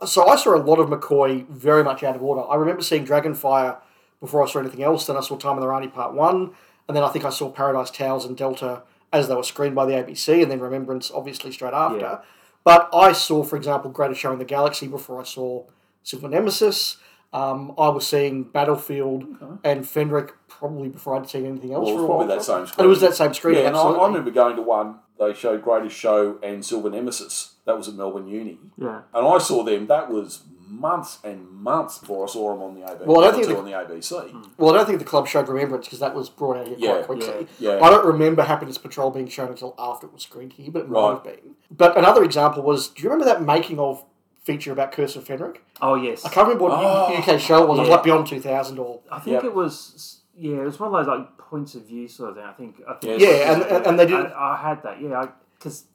so 0.05 0.27
I 0.27 0.35
saw 0.35 0.55
a 0.55 0.57
lot 0.61 0.79
of 0.79 0.89
McCoy 0.89 1.47
very 1.47 1.83
much 1.83 2.03
out 2.03 2.15
of 2.15 2.23
order. 2.23 2.41
I 2.49 2.55
remember 2.55 2.81
seeing 2.81 3.05
Dragonfire 3.05 3.77
before 4.19 4.43
I 4.43 4.49
saw 4.49 4.59
anything 4.59 4.83
else. 4.83 5.05
Then 5.07 5.17
I 5.17 5.21
saw 5.21 5.37
Time 5.37 5.53
and 5.53 5.61
the 5.61 5.67
Rani 5.67 5.87
Part 5.87 6.13
One, 6.13 6.51
and 6.87 6.95
then 6.97 7.03
I 7.03 7.09
think 7.09 7.25
I 7.25 7.29
saw 7.29 7.49
Paradise 7.49 7.91
Towers 7.91 8.25
and 8.25 8.35
Delta 8.35 8.83
as 9.13 9.27
they 9.27 9.35
were 9.35 9.43
screened 9.43 9.75
by 9.75 9.85
the 9.85 9.93
ABC, 9.93 10.41
and 10.41 10.51
then 10.51 10.59
Remembrance 10.59 11.11
obviously 11.11 11.51
straight 11.51 11.73
after. 11.73 11.99
Yeah. 11.99 12.17
But 12.63 12.89
I 12.93 13.11
saw, 13.13 13.43
for 13.43 13.55
example, 13.55 13.91
Greatest 13.91 14.19
Show 14.19 14.33
in 14.33 14.39
the 14.39 14.45
Galaxy 14.45 14.87
before 14.87 15.21
I 15.21 15.23
saw 15.23 15.63
Silver 16.03 16.27
Nemesis. 16.27 16.97
Um, 17.31 17.73
I 17.77 17.89
was 17.89 18.07
seeing 18.07 18.43
Battlefield 18.43 19.25
and 19.63 19.83
Fenric 19.83 20.31
probably 20.47 20.87
before 20.89 21.15
I'd 21.17 21.29
seen 21.29 21.45
anything 21.45 21.73
else 21.73 21.85
Well, 21.85 21.95
it 21.95 21.97
for 21.97 22.01
was 22.01 22.03
a 22.03 22.07
probably 22.07 22.27
while. 22.27 22.37
that 22.37 22.43
same 22.43 22.65
screen. 22.65 22.79
And 22.79 22.85
it 22.85 22.89
was 22.89 23.01
that 23.01 23.15
same 23.15 23.33
screen. 23.33 23.55
Yeah, 23.57 23.67
and 23.67 23.75
I. 23.75 23.81
I 23.81 24.07
remember 24.07 24.31
going 24.31 24.55
to 24.55 24.61
one. 24.61 24.95
They 25.19 25.33
showed 25.33 25.61
Greatest 25.63 25.95
Show 25.95 26.39
and 26.41 26.65
Silver 26.65 26.89
Nemesis. 26.89 27.54
That 27.65 27.77
was 27.77 27.87
at 27.87 27.95
Melbourne 27.95 28.27
Uni, 28.27 28.59
Yeah, 28.77 29.01
and 29.13 29.27
I 29.27 29.37
saw 29.39 29.63
them. 29.63 29.87
That 29.87 30.09
was 30.11 30.43
months 30.67 31.19
and 31.23 31.49
months 31.49 31.97
before 31.99 32.25
I 32.27 32.29
saw 32.31 32.53
them 32.53 32.61
on 32.63 32.75
the 32.75 32.81
ABC. 32.81 33.05
Well, 33.05 33.19
I 33.21 33.25
don't 33.25 33.33
uh, 33.33 33.37
think 33.37 33.47
the- 33.49 33.57
on 33.57 33.65
the 33.65 33.71
ABC. 33.71 34.29
Hmm. 34.31 34.41
Well, 34.57 34.73
I 34.73 34.77
don't 34.77 34.85
think 34.87 34.99
the 34.99 35.05
club 35.05 35.27
showed 35.27 35.47
Remembrance 35.47 35.85
because 35.87 35.99
that 35.99 36.13
was 36.15 36.29
brought 36.29 36.57
out 36.57 36.67
here 36.67 36.75
Yeah, 36.79 36.93
quite 37.03 37.05
quickly. 37.19 37.47
yeah. 37.59 37.77
yeah. 37.77 37.83
I 37.83 37.89
don't 37.89 38.05
remember 38.05 38.43
Happiness 38.43 38.77
Patrol 38.77 39.09
being 39.11 39.27
shown 39.27 39.49
until 39.49 39.73
after 39.79 40.07
it 40.07 40.13
was 40.13 40.23
screened 40.23 40.53
here, 40.53 40.71
but 40.71 40.83
it 40.83 40.89
might 40.89 41.09
have 41.11 41.23
been. 41.23 41.55
But 41.71 41.97
another 41.97 42.23
example 42.23 42.61
was, 42.63 42.87
do 42.89 43.01
you 43.03 43.09
remember 43.09 43.25
that 43.25 43.41
making 43.43 43.79
of 43.79 44.03
feature 44.43 44.71
about 44.71 44.91
Curse 44.91 45.15
of 45.15 45.25
Fenric? 45.25 45.57
oh 45.81 45.95
yes. 45.95 46.23
I 46.25 46.29
can't 46.29 46.47
remember 46.47 46.65
what 46.65 46.73
Oh, 46.73 47.15
UK 47.15 47.39
show 47.39 47.63
it 47.63 47.67
was. 47.69 47.79
It 47.79 47.81
was 47.81 47.89
like 47.89 48.03
Beyond 48.03 48.27
2000 48.27 48.77
or... 48.79 48.99
I 49.11 49.19
think 49.19 49.33
Yep. 49.35 49.43
it 49.45 49.53
was 49.55 50.21
yeah, 50.37 50.57
it 50.57 50.65
was 50.65 50.79
one 50.79 50.93
of 50.93 51.05
those 51.05 51.17
like 51.17 51.37
points 51.37 51.75
of 51.75 51.83
view 51.87 52.07
sort 52.07 52.31
of 52.31 52.35
thing. 52.35 52.45
I 52.45 52.51
think. 52.53 52.75
I 52.87 52.93
think 52.95 53.21
Yes. 53.21 53.21
Yeah, 53.21 53.53
and- 53.53 53.61
and- 53.63 53.85
and 53.87 53.99
they 53.99 54.05
did- 54.05 54.15
I, 54.33 54.53
I 54.53 54.57
had 54.69 54.83
that. 54.83 55.01
Yeah, 55.01 55.27
because 55.57 55.85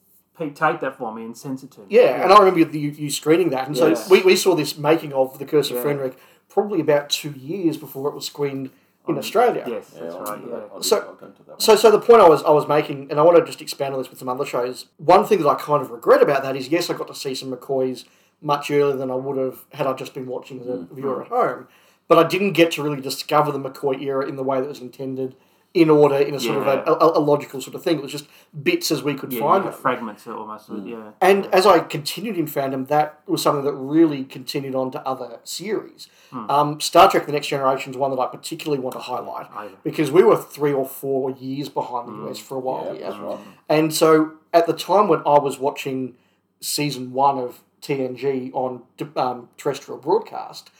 Pete 0.41 0.57
take 0.57 0.81
that 0.81 0.97
for 0.97 1.15
me 1.15 1.25
and 1.25 1.37
sent 1.37 1.63
it 1.63 1.71
to 1.73 1.81
me. 1.81 1.87
Yeah, 1.91 2.23
and 2.23 2.33
I 2.33 2.39
remember 2.39 2.61
you, 2.77 2.91
you 2.91 3.11
screening 3.11 3.51
that. 3.51 3.67
And 3.69 3.77
so 3.77 3.95
we, 4.11 4.23
we 4.23 4.37
saw 4.37 4.55
this 4.55 4.79
making 4.79 5.13
of 5.13 5.39
The 5.39 5.45
Curse 5.45 5.71
of 5.71 5.77
Yeah. 5.77 5.83
Fenric 5.85 6.15
probably 6.49 6.81
about 6.81 7.11
two 7.11 7.31
years 7.33 7.77
before 7.77 8.09
it 8.09 8.15
was 8.15 8.27
screened 8.27 8.71
in 9.07 9.19
Australia. 9.19 9.65
Yes, 9.69 9.93
Yeah, 9.95 10.03
that's 10.03 10.15
right. 10.15 10.41
Yeah. 10.49 10.81
So- 10.81 10.97
I 11.19 11.23
went 11.23 11.37
to 11.37 11.43
that 11.45 11.49
one. 11.51 11.61
So, 11.61 11.77
so 11.77 11.91
the 11.91 12.01
point 12.01 12.23
I 12.23 12.29
was 12.29 12.43
I 12.43 12.51
was 12.51 12.67
making, 12.67 13.11
and 13.11 13.21
I 13.21 13.23
want 13.23 13.37
to 13.39 13.45
just 13.45 13.61
expand 13.61 13.93
on 13.95 14.01
this 14.01 14.09
with 14.11 14.19
some 14.19 14.29
other 14.29 14.47
shows. 14.47 14.87
One 14.97 15.25
thing 15.27 15.41
that 15.43 15.49
I 15.49 15.55
kind 15.57 15.83
of 15.83 15.91
regret 15.91 16.23
about 16.23 16.43
that 16.43 16.57
is, 16.57 16.69
yes, 16.69 16.89
I 16.91 16.95
got 16.95 17.09
to 17.09 17.15
see 17.15 17.35
some 17.35 17.53
McCoys 17.53 18.05
much 18.41 18.71
earlier 18.71 18.97
than 18.97 19.11
I 19.11 19.15
would 19.17 19.37
have 19.37 19.65
had 19.73 19.87
I 19.87 19.93
just 19.93 20.15
been 20.15 20.27
watching 20.27 20.61
as 20.61 20.67
a 20.67 20.71
Mm-hmm. 20.71 20.95
viewer 20.95 21.23
at 21.23 21.29
home. 21.29 21.69
But 22.09 22.19
I 22.19 22.27
didn't 22.29 22.53
get 22.55 22.73
to 22.73 22.83
really 22.83 23.01
discover 23.01 23.53
the 23.53 23.59
McCoy 23.61 24.01
era 24.03 24.27
in 24.27 24.35
the 24.37 24.43
way 24.43 24.61
that 24.61 24.69
was 24.69 24.81
intended, 24.81 25.37
in 25.73 25.89
order, 25.89 26.17
in 26.17 26.35
a 26.35 26.41
sort 26.41 26.57
Yeah. 26.67 26.73
of 26.73 26.89
a, 26.89 26.93
a, 26.93 27.19
a 27.19 27.21
logical 27.21 27.61
sort 27.61 27.77
of 27.77 27.83
thing. 27.85 27.99
It 27.99 28.03
was 28.03 28.11
just 28.11 28.27
bits 28.61 28.91
as 28.91 29.05
we 29.05 29.15
could 29.15 29.33
Yeah, 29.33 29.39
find 29.41 29.65
yeah, 29.65 29.71
them. 29.71 29.81
fragments 29.81 30.27
almost. 30.27 30.69
Yeah. 30.85 31.13
And 31.21 31.47
as 31.55 31.65
I 31.65 31.79
continued 31.79 32.37
in 32.37 32.47
fandom, 32.47 32.89
that 32.89 33.21
was 33.29 33.41
something 33.41 33.65
that 33.65 33.75
really 33.75 34.25
continued 34.25 34.75
on 34.75 34.91
to 34.91 35.07
other 35.07 35.39
series. 35.45 36.09
Hmm. 36.33 36.51
Um, 36.51 36.81
Star 36.81 37.09
Trek: 37.09 37.27
The 37.27 37.33
Next 37.33 37.47
Generation 37.47 37.93
is 37.93 37.97
one 37.97 38.11
that 38.11 38.19
I 38.19 38.27
particularly 38.27 38.83
want 38.83 38.95
to 38.95 39.01
highlight 39.01 39.47
I- 39.55 39.69
because 39.85 40.11
we 40.11 40.25
were 40.25 40.37
three 40.37 40.73
or 40.73 40.85
four 40.85 41.31
years 41.31 41.69
behind 41.69 42.09
the 42.09 42.29
US 42.29 42.39
for 42.41 42.57
a 42.57 42.61
while 42.61 42.87
Yeah, 42.99 43.13
here. 43.13 43.23
right. 43.23 43.39
And 43.69 43.95
so 43.95 44.33
at 44.53 44.67
the 44.67 44.73
time 44.73 45.07
when 45.07 45.21
I 45.21 45.39
was 45.39 45.61
watching 45.61 46.17
season 46.61 47.13
one 47.13 47.39
of 47.39 47.61
TNG 47.81 48.51
on 48.53 48.83
um, 49.17 49.49
terrestrial 49.57 50.01
broadcast, 50.01 50.71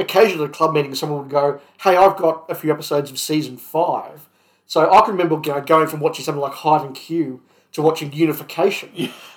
occasionally 0.00 0.44
at 0.44 0.50
a 0.50 0.52
club 0.52 0.74
meeting, 0.74 0.94
someone 0.94 1.20
would 1.20 1.30
go, 1.30 1.60
"Hey, 1.82 1.96
I've 1.96 2.16
got 2.16 2.44
a 2.48 2.54
few 2.54 2.72
episodes 2.72 3.10
of 3.10 3.18
season 3.18 3.56
five. 3.56 4.28
So 4.66 4.90
I 4.90 5.00
can 5.00 5.12
remember 5.12 5.40
you 5.44 5.52
know, 5.52 5.60
going 5.60 5.86
from 5.88 6.00
watching 6.00 6.24
something 6.24 6.40
like 6.40 6.52
Hide 6.52 6.82
and 6.86 6.94
Q 6.94 7.40
to 7.72 7.82
watching 7.82 8.12
Unification, 8.12 8.88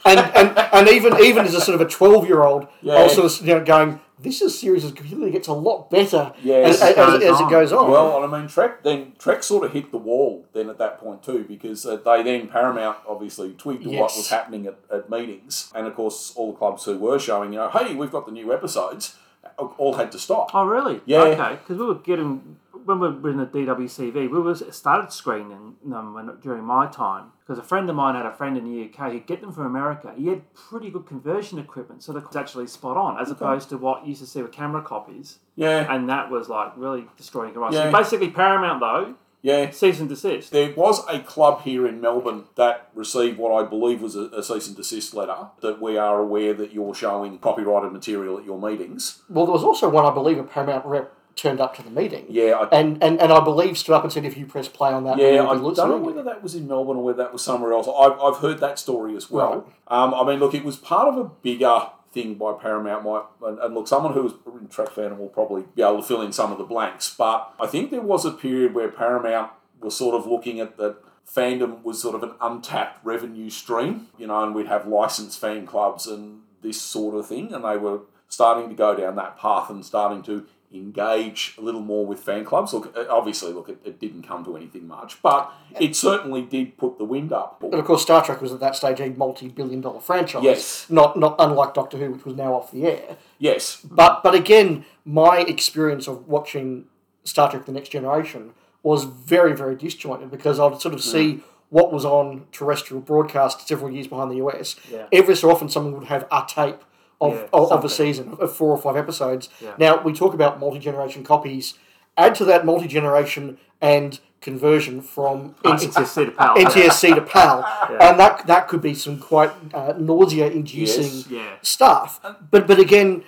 and, 0.06 0.20
and 0.20 0.58
and 0.58 0.88
even 0.88 1.20
even 1.20 1.46
as 1.46 1.54
a 1.54 1.62
sort 1.62 1.80
of 1.80 1.86
a 1.86 1.90
twelve 1.90 2.26
year 2.28 2.42
old, 2.44 2.68
Yeah. 2.82 3.06
of 3.06 3.42
you 3.42 3.54
know 3.54 3.64
going, 3.64 4.00
"This 4.20 4.42
is 4.42 4.58
series 4.58 4.84
is 4.84 4.92
really 5.12 5.30
gets 5.32 5.48
a 5.48 5.54
lot 5.54 5.92
better 5.92 6.34
Yes. 6.44 6.82
as, 6.82 6.98
as, 6.98 6.98
as, 6.98 7.20
Goes 7.22 7.42
it 7.42 7.50
goes 7.50 7.74
on." 7.74 7.92
Well, 7.92 8.24
I 8.24 8.28
mean, 8.40 8.48
Trek 8.48 8.82
then 8.84 9.14
Trek 9.20 9.44
sort 9.44 9.66
of 9.66 9.74
hit 9.74 9.92
the 9.92 9.98
wall 10.00 10.46
then 10.54 10.70
at 10.70 10.78
that 10.80 11.00
point 11.00 11.22
too 11.24 11.46
because 11.48 11.86
uh, 11.86 11.98
they 11.98 12.24
then 12.24 12.48
Paramount 12.48 12.98
obviously 13.08 13.54
twigged 13.54 13.84
to 13.84 13.90
what 13.90 14.16
was 14.16 14.30
happening 14.30 14.66
at, 14.66 14.78
at 14.92 15.10
meetings, 15.12 15.72
and 15.76 15.86
of 15.86 15.96
course 15.96 16.34
all 16.36 16.52
the 16.54 16.58
clubs 16.58 16.86
who 16.86 16.98
were 16.98 17.20
showing, 17.20 17.54
you 17.54 17.60
know, 17.60 17.70
hey, 17.70 17.94
we've 17.94 18.12
got 18.12 18.26
the 18.26 18.32
new 18.32 18.52
episodes, 18.52 19.16
all 19.58 19.94
had 19.94 20.12
to 20.12 20.20
stop. 20.20 20.52
Oh, 20.54 20.66
really? 20.66 21.02
Yeah. 21.06 21.22
Okay, 21.22 21.56
because 21.56 21.78
we 21.78 21.86
were 21.86 21.96
getting 21.96 22.58
when 22.86 23.00
we 23.00 23.10
were 23.10 23.30
in 23.30 23.38
the 23.38 23.46
DWCV, 23.46 24.14
we 24.14 24.28
were 24.28 24.56
started 24.56 25.12
screening 25.12 25.76
them 25.84 26.14
when, 26.14 26.38
during 26.42 26.64
my 26.64 26.88
time. 26.88 27.32
Because 27.40 27.60
a 27.60 27.64
friend 27.64 27.90
of 27.90 27.96
mine 27.96 28.16
had 28.16 28.26
a 28.26 28.34
friend 28.34 28.58
in 28.58 28.64
the 28.64 28.86
UK 28.86 29.12
who'd 29.12 29.26
get 29.26 29.42
them 29.42 29.52
from 29.52 29.66
America. 29.66 30.14
He 30.16 30.28
had 30.28 30.54
pretty 30.54 30.90
good 30.90 31.06
conversion 31.06 31.60
equipment, 31.60 32.04
so 32.04 32.14
the 32.14 32.22
was 32.22 32.36
actually 32.36 32.68
spot 32.68 32.96
on, 32.96 33.20
as 33.20 33.32
opposed 33.32 33.70
to 33.70 33.78
what 33.78 34.04
you 34.04 34.10
used 34.10 34.22
to 34.22 34.28
see 34.28 34.42
with 34.42 34.52
camera 34.52 34.82
copies, 34.82 35.40
Yeah, 35.56 35.94
and 35.94 36.10
that 36.10 36.30
was 36.30 36.48
like 36.48 36.74
really 36.78 37.06
destroying 37.18 37.54
your 37.54 37.66
eyes. 37.66 37.74
Yeah. 37.74 37.92
So 37.92 37.98
basically, 37.98 38.30
Paramount 38.30 38.80
though, 38.80 39.16
yeah. 39.44 39.70
cease 39.70 40.00
and 40.00 40.10
desist. 40.10 40.52
There 40.52 40.74
was 40.74 41.06
a 41.08 41.20
club 41.20 41.62
here 41.62 41.86
in 41.86 42.02
Melbourne 42.02 42.46
that 42.56 42.90
received 42.96 43.38
what 43.38 43.52
I 43.54 43.68
believe 43.68 44.02
was 44.02 44.16
a, 44.16 44.24
a 44.30 44.42
cease 44.42 44.68
and 44.68 44.76
desist 44.76 45.14
letter 45.14 45.50
that 45.62 45.80
we 45.80 45.98
are 45.98 46.20
aware 46.20 46.56
that 46.56 46.74
you're 46.74 46.96
showing 46.96 47.38
copyrighted 47.38 47.92
material 47.92 48.40
at 48.40 48.46
your 48.46 48.60
meetings. 48.60 49.22
Well, 49.30 49.46
there 49.46 49.54
was 49.54 49.64
also 49.64 49.90
one 49.90 50.06
I 50.06 50.14
believe 50.14 50.40
a 50.40 50.44
Paramount 50.44 50.86
rep 50.86 51.14
turned 51.36 51.60
up 51.60 51.76
to 51.76 51.84
the 51.84 51.90
meeting. 51.90 52.26
Yeah, 52.30 52.54
I, 52.54 52.80
And, 52.80 53.04
and 53.04 53.20
and 53.20 53.32
I 53.32 53.44
believe 53.44 53.78
stood 53.78 53.94
up 53.94 54.04
and 54.04 54.14
said, 54.14 54.24
if 54.24 54.38
you 54.38 54.46
press 54.46 54.68
play 54.68 54.92
on 54.92 55.04
that, 55.06 55.18
Yeah, 55.18 55.48
I 55.48 55.56
don't 55.56 55.76
know 55.78 55.98
whether 55.98 56.24
that 56.24 56.44
was 56.44 56.56
in 56.56 56.68
Melbourne 56.68 56.98
or 56.98 57.04
whether 57.04 57.24
that 57.24 57.34
was 57.34 57.44
somewhere 57.44 57.74
else. 57.74 57.88
I've, 57.88 58.20
I've 58.20 58.38
heard 58.42 58.60
that 58.60 58.80
story 58.80 59.16
as 59.16 59.30
well. 59.30 59.66
Right. 59.90 60.04
Um, 60.04 60.14
I 60.14 60.26
mean, 60.26 60.40
look, 60.40 60.54
it 60.54 60.64
was 60.64 60.78
part 60.78 61.08
of 61.08 61.18
a 61.18 61.26
bigger 61.26 61.88
thing 62.14 62.36
by 62.36 62.54
Paramount. 62.54 63.04
Might, 63.04 63.24
and, 63.46 63.60
and 63.60 63.74
look, 63.74 63.88
someone 63.88 64.14
who's 64.14 64.34
in 64.60 64.68
track 64.68 64.92
fan 64.92 65.18
will 65.18 65.30
probably 65.30 65.64
be 65.76 65.82
able 65.82 66.02
to 66.02 66.08
fill 66.08 66.22
in 66.22 66.32
some 66.32 66.52
of 66.52 66.58
the 66.58 66.64
blanks. 66.64 67.14
But 67.16 67.54
I 67.60 67.68
think 67.68 67.92
there 67.92 68.02
was 68.02 68.26
a 68.26 68.32
period 68.32 68.74
where 68.74 68.90
Paramount 68.90 69.52
was 69.82 69.98
sort 69.98 70.16
of 70.16 70.26
looking 70.26 70.60
at 70.60 70.78
that 70.78 70.98
fandom 71.28 71.84
was 71.84 72.02
sort 72.02 72.16
of 72.16 72.24
an 72.24 72.34
untapped 72.42 73.04
revenue 73.06 73.50
stream, 73.50 74.08
you 74.18 74.28
know, 74.28 74.44
and 74.44 74.54
we'd 74.54 74.68
have 74.68 74.88
licensed 74.88 75.40
fan 75.40 75.66
clubs 75.66 76.08
and 76.08 76.42
this 76.62 76.82
sort 76.82 77.16
of 77.16 77.28
thing, 77.28 77.54
and 77.54 77.66
they 77.66 77.78
were 77.78 78.02
starting 78.28 78.70
to 78.70 78.76
go 78.76 78.96
down 78.96 79.16
that 79.16 79.38
path 79.38 79.70
and 79.70 79.86
starting 79.86 80.24
to 80.24 80.46
engage 80.74 81.56
a 81.58 81.62
little 81.62 81.82
more 81.82 82.06
with 82.06 82.20
fan 82.20 82.44
clubs. 82.46 82.74
Look, 82.74 82.96
uh, 82.98 83.06
obviously, 83.10 83.54
look, 83.54 83.70
it, 83.70 83.78
it 83.86 84.00
didn't 84.00 84.24
come 84.24 84.44
to 84.46 84.56
anything 84.56 84.88
much, 84.88 85.22
but 85.22 85.52
it 85.80 85.96
certainly 85.96 86.42
did 86.42 86.78
put 86.78 86.98
the 86.98 87.04
wind 87.06 87.32
up. 87.32 87.60
But 87.60 87.74
of 87.74 87.86
course, 87.86 88.02
Star 88.02 88.24
Trek 88.24 88.42
was 88.42 88.52
at 88.52 88.60
that 88.60 88.76
stage 88.76 89.00
a 89.00 89.10
multi-billion-dollar 89.10 90.00
franchise. 90.02 90.44
Yes. 90.44 90.86
Not 90.90 91.18
not 91.18 91.36
unlike 91.40 91.74
Doctor 91.74 91.98
Who, 91.98 92.12
which 92.12 92.26
was 92.26 92.36
now 92.36 92.54
off 92.54 92.72
the 92.72 92.86
air. 92.88 93.18
Yes, 93.40 93.82
But 93.90 94.24
but 94.24 94.34
again, 94.36 94.86
my 95.06 95.40
experience 95.40 96.08
of 96.08 96.28
watching 96.28 96.86
Star 97.24 97.50
Trek: 97.52 97.66
The 97.66 97.72
Next 97.72 97.90
Generation 97.90 98.52
was 98.82 99.04
very 99.06 99.56
very 99.56 99.76
disjointed 99.76 100.30
because 100.32 100.60
I'd 100.60 100.82
sort 100.82 100.94
of 100.94 101.00
Mm. 101.02 101.12
see 101.12 101.44
what 101.70 101.92
was 101.92 102.06
on 102.06 102.46
terrestrial 102.52 103.02
broadcast 103.02 103.68
several 103.68 103.90
years 103.92 104.08
behind 104.08 104.30
the 104.30 104.36
US. 104.36 104.76
Yeah. 104.92 105.08
Every 105.12 105.36
so 105.36 105.50
often, 105.50 105.70
someone 105.70 105.94
would 105.94 106.04
have 106.08 106.28
a 106.32 106.44
tape 106.48 106.82
of, 107.24 107.34
Yeah, 107.34 107.48
of, 107.54 107.72
of 107.72 107.86
a 107.86 107.90
season 107.90 108.36
of 108.40 108.56
four 108.56 108.70
or 108.72 108.78
five 108.78 108.96
episodes. 108.98 109.50
Yeah. 109.62 109.74
Now 109.78 110.02
we 110.04 110.14
talk 110.14 110.34
about 110.34 110.60
multi 110.60 110.80
generation 110.80 111.24
copies. 111.24 111.76
Add 112.18 112.36
to 112.36 112.46
that 112.46 112.66
multi 112.66 112.88
generation 112.88 113.58
and 113.82 114.20
conversion 114.42 115.02
from 115.02 115.56
NTSC 115.64 116.26
to 116.26 116.32
PAL. 116.32 116.56
NTSC 116.58 117.16
to 117.16 117.22
PAL, 117.36 117.66
and 118.00 118.20
that 118.20 118.46
that 118.48 118.68
could 118.68 118.82
be 118.82 118.94
some 118.94 119.18
quite 119.20 119.52
uh, 119.74 119.94
nausea-inducing 119.98 121.04
Yes. 121.04 121.28
Yeah. 121.30 121.56
stuff. 121.62 122.20
But 122.52 122.68
but 122.68 122.80
again, 122.80 123.24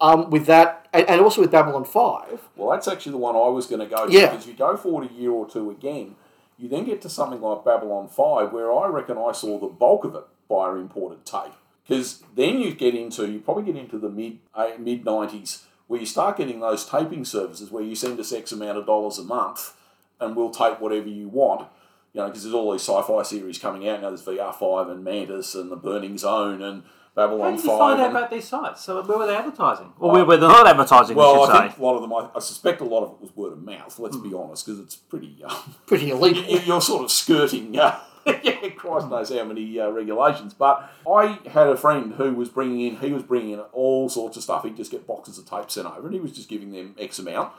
um, 0.00 0.30
with 0.30 0.46
that, 0.46 0.88
and, 0.92 1.08
and 1.08 1.20
also 1.20 1.40
with 1.42 1.50
Babylon 1.52 1.84
Five, 1.84 2.40
Well, 2.56 2.70
that's 2.70 2.88
actually 2.88 3.12
the 3.12 3.18
one 3.18 3.36
I 3.36 3.48
was 3.48 3.66
going 3.66 3.80
to 3.80 3.86
go 3.86 4.06
to 4.06 4.12
Yeah. 4.12 4.30
because 4.30 4.46
you 4.46 4.54
go 4.54 4.76
forward 4.76 5.10
a 5.10 5.12
year 5.14 5.30
or 5.30 5.46
two 5.48 5.70
again, 5.70 6.16
you 6.58 6.68
then 6.68 6.84
get 6.84 7.00
to 7.02 7.08
something 7.08 7.40
like 7.40 7.64
Babylon 7.64 8.08
5, 8.08 8.52
where 8.52 8.72
I 8.72 8.86
reckon 8.88 9.16
I 9.18 9.32
saw 9.32 9.58
the 9.58 9.66
bulk 9.66 10.04
of 10.04 10.14
it 10.14 10.24
via 10.48 10.74
imported 10.74 11.24
tape. 11.24 11.52
Because 11.86 12.22
then 12.34 12.60
you 12.60 12.72
get 12.74 12.94
into, 12.94 13.30
you 13.30 13.40
probably 13.40 13.64
get 13.64 13.76
into 13.76 13.98
the 13.98 14.08
mid 14.08 14.38
uh, 14.54 14.70
mid 14.78 15.04
90s, 15.04 15.64
where 15.86 16.00
you 16.00 16.06
start 16.06 16.36
getting 16.38 16.60
those 16.60 16.86
taping 16.86 17.24
services 17.24 17.70
where 17.70 17.82
you 17.82 17.94
send 17.94 18.18
us 18.18 18.32
X 18.32 18.52
amount 18.52 18.78
of 18.78 18.86
dollars 18.86 19.18
a 19.18 19.24
month 19.24 19.74
and 20.20 20.34
we'll 20.34 20.50
tape 20.50 20.80
whatever 20.80 21.08
you 21.08 21.28
want. 21.28 21.68
You 22.14 22.20
know, 22.20 22.28
because 22.28 22.44
there's 22.44 22.54
all 22.54 22.70
these 22.72 22.80
sci-fi 22.82 23.22
series 23.22 23.58
coming 23.58 23.88
out 23.88 24.00
now. 24.00 24.08
There's 24.08 24.22
VR5 24.24 24.90
and 24.90 25.04
Mantis 25.04 25.54
and 25.56 25.70
The 25.70 25.76
Burning 25.76 26.16
Zone 26.16 26.62
and 26.62 26.84
How 27.16 27.26
Babylon 27.26 27.56
did 27.56 27.64
you 27.64 27.70
5. 27.70 27.78
find 27.78 28.00
out 28.00 28.10
about 28.12 28.30
these 28.30 28.44
sites? 28.46 28.82
So 28.82 29.02
where 29.02 29.18
were 29.18 29.26
they 29.26 29.34
advertising? 29.34 29.92
Or 29.98 30.12
where 30.12 30.24
were 30.24 30.36
they 30.36 30.46
not 30.46 30.66
advertising, 30.66 31.16
well, 31.16 31.42
we 31.42 31.48
I 31.48 31.52
say? 31.62 31.66
think 31.68 31.78
a 31.80 31.82
lot 31.84 31.96
of 31.96 32.02
them. 32.02 32.12
I, 32.14 32.28
I 32.36 32.38
suspect 32.38 32.80
a 32.80 32.84
lot 32.84 33.02
of 33.02 33.10
it 33.14 33.20
was 33.20 33.36
word 33.36 33.52
of 33.52 33.62
mouth. 33.62 33.98
Let's 33.98 34.16
be 34.16 34.32
honest, 34.32 34.64
because 34.64 34.80
it's 34.80 34.94
pretty. 34.96 35.42
Um, 35.44 35.74
pretty 35.86 36.10
illegal. 36.10 36.44
you- 36.44 36.60
you're 36.64 36.80
sort 36.80 37.02
of 37.04 37.10
skirting. 37.10 37.76
Uh, 37.78 37.98
yeah, 38.42 38.68
Christ 38.70 39.08
knows 39.08 39.30
how 39.30 39.44
many 39.44 39.78
uh, 39.78 39.88
regulations. 39.88 40.54
But 40.54 40.90
I 41.10 41.38
had 41.48 41.68
a 41.68 41.76
friend 41.76 42.14
who 42.14 42.34
was 42.34 42.48
bringing 42.48 42.80
in. 42.80 42.96
He 42.96 43.12
was 43.12 43.22
bringing 43.22 43.52
in 43.52 43.60
all 43.72 44.08
sorts 44.08 44.36
of 44.36 44.42
stuff. 44.42 44.64
He'd 44.64 44.76
just 44.76 44.90
get 44.90 45.06
boxes 45.06 45.38
of 45.38 45.48
tape 45.48 45.70
sent 45.70 45.86
over, 45.86 46.06
and 46.06 46.14
he 46.14 46.20
was 46.20 46.32
just 46.32 46.48
giving 46.48 46.72
them 46.72 46.94
X 46.98 47.18
amount. 47.18 47.52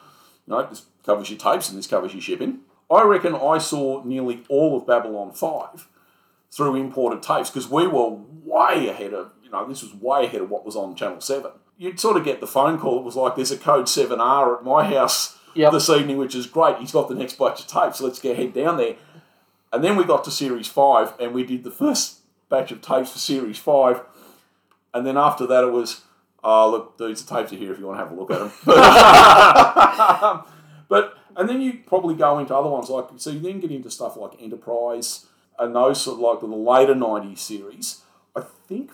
You 0.47 0.53
know, 0.53 0.67
this 0.67 0.85
covers 1.05 1.29
your 1.29 1.39
tapes, 1.39 1.69
and 1.69 1.77
this 1.77 1.87
covers 1.87 2.13
your 2.13 2.21
shipping. 2.21 2.59
I 2.89 3.03
reckon 3.03 3.35
I 3.35 3.57
saw 3.57 4.03
nearly 4.03 4.43
all 4.49 4.77
of 4.77 4.87
Babylon 4.87 5.31
Five 5.31 5.87
through 6.51 6.75
imported 6.75 7.21
tapes 7.21 7.49
because 7.49 7.69
we 7.69 7.87
were 7.87 8.17
way 8.43 8.87
ahead 8.87 9.13
of. 9.13 9.31
You 9.43 9.51
know, 9.51 9.67
this 9.67 9.83
was 9.83 9.93
way 9.93 10.25
ahead 10.25 10.41
of 10.41 10.49
what 10.49 10.65
was 10.65 10.75
on 10.75 10.95
Channel 10.95 11.21
Seven. 11.21 11.51
You'd 11.77 11.99
sort 11.99 12.17
of 12.17 12.23
get 12.23 12.39
the 12.39 12.47
phone 12.47 12.79
call. 12.79 12.99
It 12.99 13.05
was 13.05 13.15
like, 13.15 13.35
"There's 13.35 13.51
a 13.51 13.57
code 13.57 13.89
seven 13.89 14.19
R 14.19 14.57
at 14.57 14.63
my 14.63 14.83
house." 14.85 15.37
Yep. 15.55 15.71
this 15.71 15.89
evening, 15.89 16.17
which 16.17 16.35
is 16.35 16.47
great. 16.47 16.77
He's 16.79 16.91
got 16.91 17.07
the 17.07 17.15
next 17.15 17.37
batch 17.39 17.61
of 17.61 17.67
tapes. 17.67 18.01
Let's 18.01 18.19
get 18.19 18.35
head 18.35 18.53
down 18.53 18.75
there. 18.75 18.95
And 19.75 19.83
then 19.83 19.97
we 19.97 20.05
got 20.05 20.23
to 20.23 20.31
Series 20.31 20.69
5 20.69 21.15
and 21.19 21.33
we 21.33 21.43
did 21.43 21.65
the 21.65 21.69
first 21.69 22.19
batch 22.49 22.71
of 22.71 22.79
tapes 22.79 23.11
for 23.11 23.19
Series 23.19 23.57
5. 23.57 23.99
And 24.93 25.05
then 25.05 25.17
after 25.17 25.45
that, 25.47 25.65
it 25.65 25.71
was, 25.73 26.03
oh, 26.45 26.71
look, 26.71 26.97
dudes, 26.97 27.25
the 27.25 27.35
tapes 27.35 27.51
are 27.51 27.57
here 27.57 27.73
if 27.73 27.79
you 27.79 27.85
want 27.85 27.99
to 27.99 28.03
have 28.05 28.13
a 28.13 28.15
look 28.15 28.31
at 28.31 28.39
them. 28.39 28.53
but, 30.87 31.17
and 31.35 31.49
then 31.49 31.59
you 31.59 31.81
probably 31.85 32.15
go 32.15 32.39
into 32.39 32.55
other 32.55 32.69
ones. 32.69 32.89
like 32.89 33.07
So 33.17 33.31
you 33.31 33.39
then 33.41 33.59
get 33.59 33.69
into 33.69 33.91
stuff 33.91 34.15
like 34.15 34.41
Enterprise 34.41 35.25
and 35.59 35.75
those 35.75 36.01
sort 36.01 36.19
of 36.19 36.21
like 36.21 36.39
the 36.39 36.47
later 36.47 36.95
90s 36.95 37.39
series. 37.39 38.01
I 38.33 38.43
think 38.69 38.91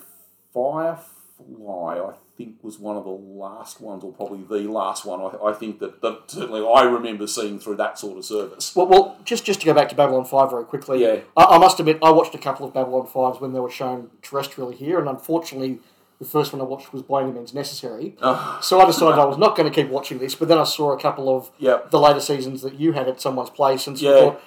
Firefly, 0.51 1.99
I 1.99 2.13
think, 2.45 2.63
was 2.63 2.79
one 2.79 2.97
of 2.97 3.03
the 3.03 3.09
last 3.09 3.81
ones, 3.81 4.03
or 4.03 4.11
probably 4.11 4.43
the 4.63 4.69
last 4.69 5.05
one. 5.05 5.19
I, 5.21 5.49
I 5.49 5.53
think 5.53 5.79
that, 5.79 6.01
that 6.01 6.23
certainly 6.27 6.61
I 6.65 6.83
remember 6.83 7.27
seeing 7.27 7.59
through 7.59 7.75
that 7.77 7.97
sort 7.99 8.17
of 8.17 8.25
service. 8.25 8.75
Well, 8.75 8.87
well, 8.87 9.17
just 9.23 9.45
just 9.45 9.59
to 9.61 9.65
go 9.65 9.73
back 9.73 9.89
to 9.89 9.95
Babylon 9.95 10.25
Five 10.25 10.49
very 10.51 10.65
quickly. 10.65 11.01
Yeah. 11.03 11.19
I, 11.37 11.43
I 11.43 11.57
must 11.57 11.79
admit, 11.79 11.99
I 12.01 12.11
watched 12.11 12.35
a 12.35 12.39
couple 12.39 12.65
of 12.65 12.73
Babylon 12.73 13.07
Fives 13.07 13.39
when 13.39 13.53
they 13.53 13.59
were 13.59 13.69
shown 13.69 14.09
terrestrially 14.21 14.75
here, 14.75 14.99
and 14.99 15.07
unfortunately, 15.07 15.79
the 16.19 16.25
first 16.25 16.53
one 16.53 16.61
I 16.61 16.65
watched 16.65 16.93
was 16.93 17.01
By 17.01 17.23
Any 17.23 17.31
Means 17.31 17.53
Necessary. 17.53 18.15
Ah. 18.21 18.59
So 18.61 18.79
I 18.79 18.85
decided 18.85 19.17
I 19.19 19.25
was 19.25 19.37
not 19.37 19.55
going 19.55 19.71
to 19.71 19.75
keep 19.75 19.89
watching 19.89 20.19
this. 20.19 20.35
But 20.35 20.49
then 20.49 20.57
I 20.59 20.63
saw 20.65 20.91
a 20.91 20.99
couple 20.99 21.35
of 21.35 21.49
Yep. 21.57 21.89
the 21.91 21.99
later 21.99 22.19
seasons 22.19 22.61
that 22.61 22.75
you 22.75 22.91
had 22.91 23.07
at 23.07 23.19
someone's 23.19 23.49
place, 23.49 23.87
and 23.87 23.97
so 23.97 24.05
Yeah. 24.05 24.21
thought, 24.21 24.41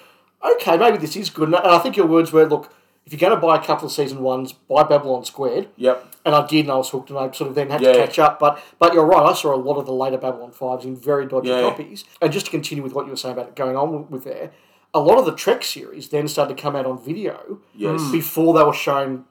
okay, 0.57 0.77
maybe 0.77 0.99
this 0.99 1.17
is 1.17 1.31
good. 1.31 1.49
And 1.49 1.57
I 1.57 1.79
think 1.79 1.97
your 1.97 2.07
words 2.07 2.33
were, 2.33 2.47
look. 2.47 2.73
If 3.07 3.13
you're 3.13 3.21
going 3.21 3.39
to 3.39 3.47
buy 3.47 3.57
a 3.57 3.63
couple 3.65 3.87
of 3.87 3.93
season 3.93 4.23
ones, 4.23 4.53
buy 4.53 4.83
Babylon 4.83 5.25
Squared. 5.25 5.69
Yep. 5.77 6.15
And 6.25 6.35
I 6.35 6.47
did, 6.47 6.61
and 6.61 6.71
I 6.73 6.77
was 6.77 6.89
hooked, 6.89 7.11
and 7.11 7.19
I 7.19 7.31
sort 7.33 7.51
of 7.51 7.55
then 7.55 7.69
had 7.69 7.83
Yeah. 7.83 7.93
to 7.93 7.99
catch 7.99 8.19
up. 8.19 8.39
But 8.39 8.59
but 8.79 8.95
you're 8.95 9.05
right, 9.05 9.23
I 9.23 9.35
saw 9.35 9.55
a 9.55 9.57
lot 9.57 9.77
of 9.77 9.85
the 9.87 9.93
later 9.93 10.17
Babylon 10.17 10.53
Fives 10.53 10.85
in 10.87 10.97
very 10.97 11.27
dodgy 11.27 11.49
Yeah. 11.51 11.61
copies. 11.63 12.05
And 12.23 12.33
just 12.33 12.47
to 12.47 12.51
continue 12.51 12.83
with 12.83 12.95
what 12.95 13.05
you 13.05 13.11
were 13.11 13.17
saying 13.17 13.35
about 13.35 13.49
it 13.49 13.57
going 13.57 13.77
on 13.77 13.93
with, 13.93 14.11
with 14.11 14.25
there, 14.25 14.53
a 14.95 15.01
lot 15.01 15.19
of 15.19 15.27
the 15.27 15.35
Trek 15.35 15.63
series 15.65 16.09
then 16.09 16.29
started 16.29 16.57
to 16.57 16.63
come 16.63 16.75
out 16.77 16.87
on 16.87 16.99
video 16.99 17.59
Yes. 17.75 18.11
before 18.11 18.55
they 18.55 18.63
were 18.65 18.73
shown 18.73 19.27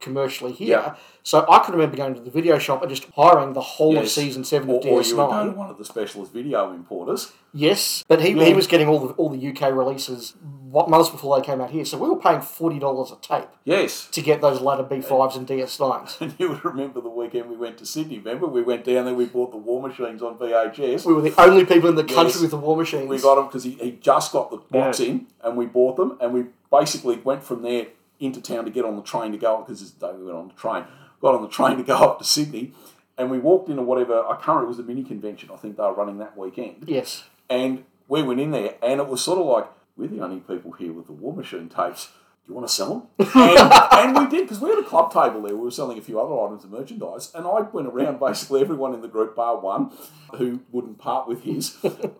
commercially 0.00 0.52
here. 0.52 0.68
Yeah. 0.68 0.94
So 1.22 1.44
I 1.48 1.58
can 1.58 1.74
remember 1.74 1.96
going 1.96 2.14
to 2.14 2.20
the 2.20 2.30
video 2.30 2.58
shop 2.58 2.80
and 2.82 2.88
just 2.90 3.04
hiring 3.14 3.52
the 3.52 3.60
whole 3.60 3.98
of 3.98 4.08
season 4.08 4.44
seven 4.44 4.70
Or, 4.70 4.78
of 4.78 4.84
or 4.86 5.02
you 5.02 5.16
would 5.16 5.26
go 5.28 5.44
to 5.44 5.50
DS9. 5.50 5.56
one 5.56 5.68
of 5.70 5.76
the 5.76 5.84
specialist 5.84 6.32
video 6.32 6.72
importers. 6.72 7.32
Yes, 7.52 8.04
but 8.08 8.20
he, 8.20 8.30
Yeah. 8.32 8.44
he 8.44 8.54
was 8.54 8.66
getting 8.66 8.88
all 8.88 8.98
the 9.00 9.12
all 9.14 9.28
the 9.30 9.48
UK 9.48 9.70
releases 9.72 10.34
what 10.70 10.88
months 10.88 11.08
before 11.08 11.38
they 11.38 11.44
came 11.44 11.60
out 11.60 11.70
here. 11.70 11.84
So 11.84 11.98
we 11.98 12.08
were 12.08 12.16
paying 12.16 12.40
forty 12.40 12.78
dollars 12.78 13.10
a 13.10 13.16
tape 13.16 13.48
Yes. 13.64 14.06
to 14.12 14.22
get 14.22 14.40
those 14.40 14.60
later 14.60 14.82
B 14.84 15.00
fives 15.00 15.34
and 15.36 15.46
DS9s. 15.46 16.16
And 16.20 16.34
you 16.38 16.50
would 16.50 16.64
remember 16.64 17.00
the 17.00 17.08
weekend 17.08 17.50
we 17.50 17.56
went 17.56 17.78
to 17.78 17.86
Sydney. 17.86 18.18
Remember, 18.18 18.46
we 18.46 18.62
went 18.62 18.84
down 18.84 19.04
there. 19.06 19.14
We 19.14 19.26
bought 19.26 19.50
the 19.50 19.56
War 19.58 19.82
Machines 19.86 20.22
on 20.22 20.36
VHS. 20.38 21.04
We 21.04 21.14
were 21.14 21.22
the 21.22 21.34
only 21.40 21.64
people 21.66 21.88
in 21.88 21.96
the 21.96 22.04
country 22.04 22.32
Yes. 22.34 22.40
with 22.40 22.50
the 22.52 22.58
war 22.58 22.76
machines. 22.76 23.08
We 23.08 23.18
got 23.18 23.34
them 23.36 23.46
because 23.46 23.64
he, 23.64 23.72
he 23.72 23.92
just 23.92 24.32
got 24.32 24.50
the 24.50 24.58
box 24.58 25.00
Yeah. 25.00 25.06
in, 25.08 25.26
and 25.42 25.56
we 25.56 25.66
bought 25.66 25.96
them, 25.96 26.16
and 26.20 26.32
we 26.32 26.44
basically 26.70 27.16
went 27.16 27.42
from 27.42 27.62
there 27.62 27.86
into 28.20 28.40
town 28.40 28.64
to 28.64 28.70
get 28.70 28.84
on 28.84 28.96
the 28.96 29.02
train 29.02 29.32
to 29.32 29.38
go 29.38 29.58
because 29.58 29.80
this 29.80 29.90
day 29.90 30.10
we 30.16 30.24
went 30.24 30.36
on 30.36 30.48
the 30.48 30.54
train. 30.54 30.84
Got 31.20 31.34
on 31.34 31.42
the 31.42 31.48
train 31.48 31.76
to 31.78 31.82
go 31.82 31.96
up 31.96 32.18
to 32.18 32.24
Sydney, 32.24 32.72
and 33.16 33.30
we 33.30 33.38
walked 33.38 33.68
into 33.68 33.82
whatever 33.82 34.20
I 34.20 34.34
can't 34.36 34.46
remember. 34.48 34.64
It 34.64 34.68
was 34.68 34.78
a 34.78 34.82
mini 34.84 35.02
convention. 35.04 35.50
I 35.52 35.56
think 35.56 35.76
they 35.76 35.82
were 35.82 35.94
running 35.94 36.18
that 36.18 36.36
weekend. 36.36 36.84
yes. 36.86 37.24
And 37.50 37.84
we 38.08 38.22
went 38.22 38.40
in 38.40 38.50
there, 38.52 38.74
and 38.82 39.00
it 39.00 39.08
was 39.08 39.22
sort 39.22 39.38
of 39.38 39.46
like, 39.46 39.66
we're 39.96 40.08
the 40.08 40.20
only 40.22 40.40
people 40.40 40.72
here 40.72 40.92
with 40.92 41.06
the 41.06 41.12
War 41.12 41.34
Machine 41.34 41.68
tapes. 41.68 42.06
Do 42.06 42.52
you 42.52 42.54
want 42.54 42.68
to 42.68 42.72
sell 42.72 43.08
them? 43.18 43.26
And, 43.34 44.16
and 44.16 44.16
we 44.16 44.26
did, 44.28 44.44
because 44.46 44.60
we 44.60 44.70
had 44.70 44.78
a 44.78 44.84
club 44.84 45.12
table 45.12 45.42
there. 45.42 45.56
We 45.56 45.62
were 45.64 45.70
selling 45.70 45.98
a 45.98 46.02
few 46.02 46.20
other 46.20 46.34
items 46.40 46.64
of 46.64 46.70
merchandise. 46.70 47.32
And 47.34 47.46
I 47.46 47.60
went 47.62 47.88
around 47.88 48.20
basically 48.28 48.60
everyone 48.60 48.94
in 48.94 49.00
the 49.02 49.08
group, 49.08 49.34
bar 49.34 49.58
one, 49.58 49.90
who 50.36 50.60
wouldn't 50.70 50.98
part 50.98 51.26
with 51.26 51.42
his. 51.42 51.76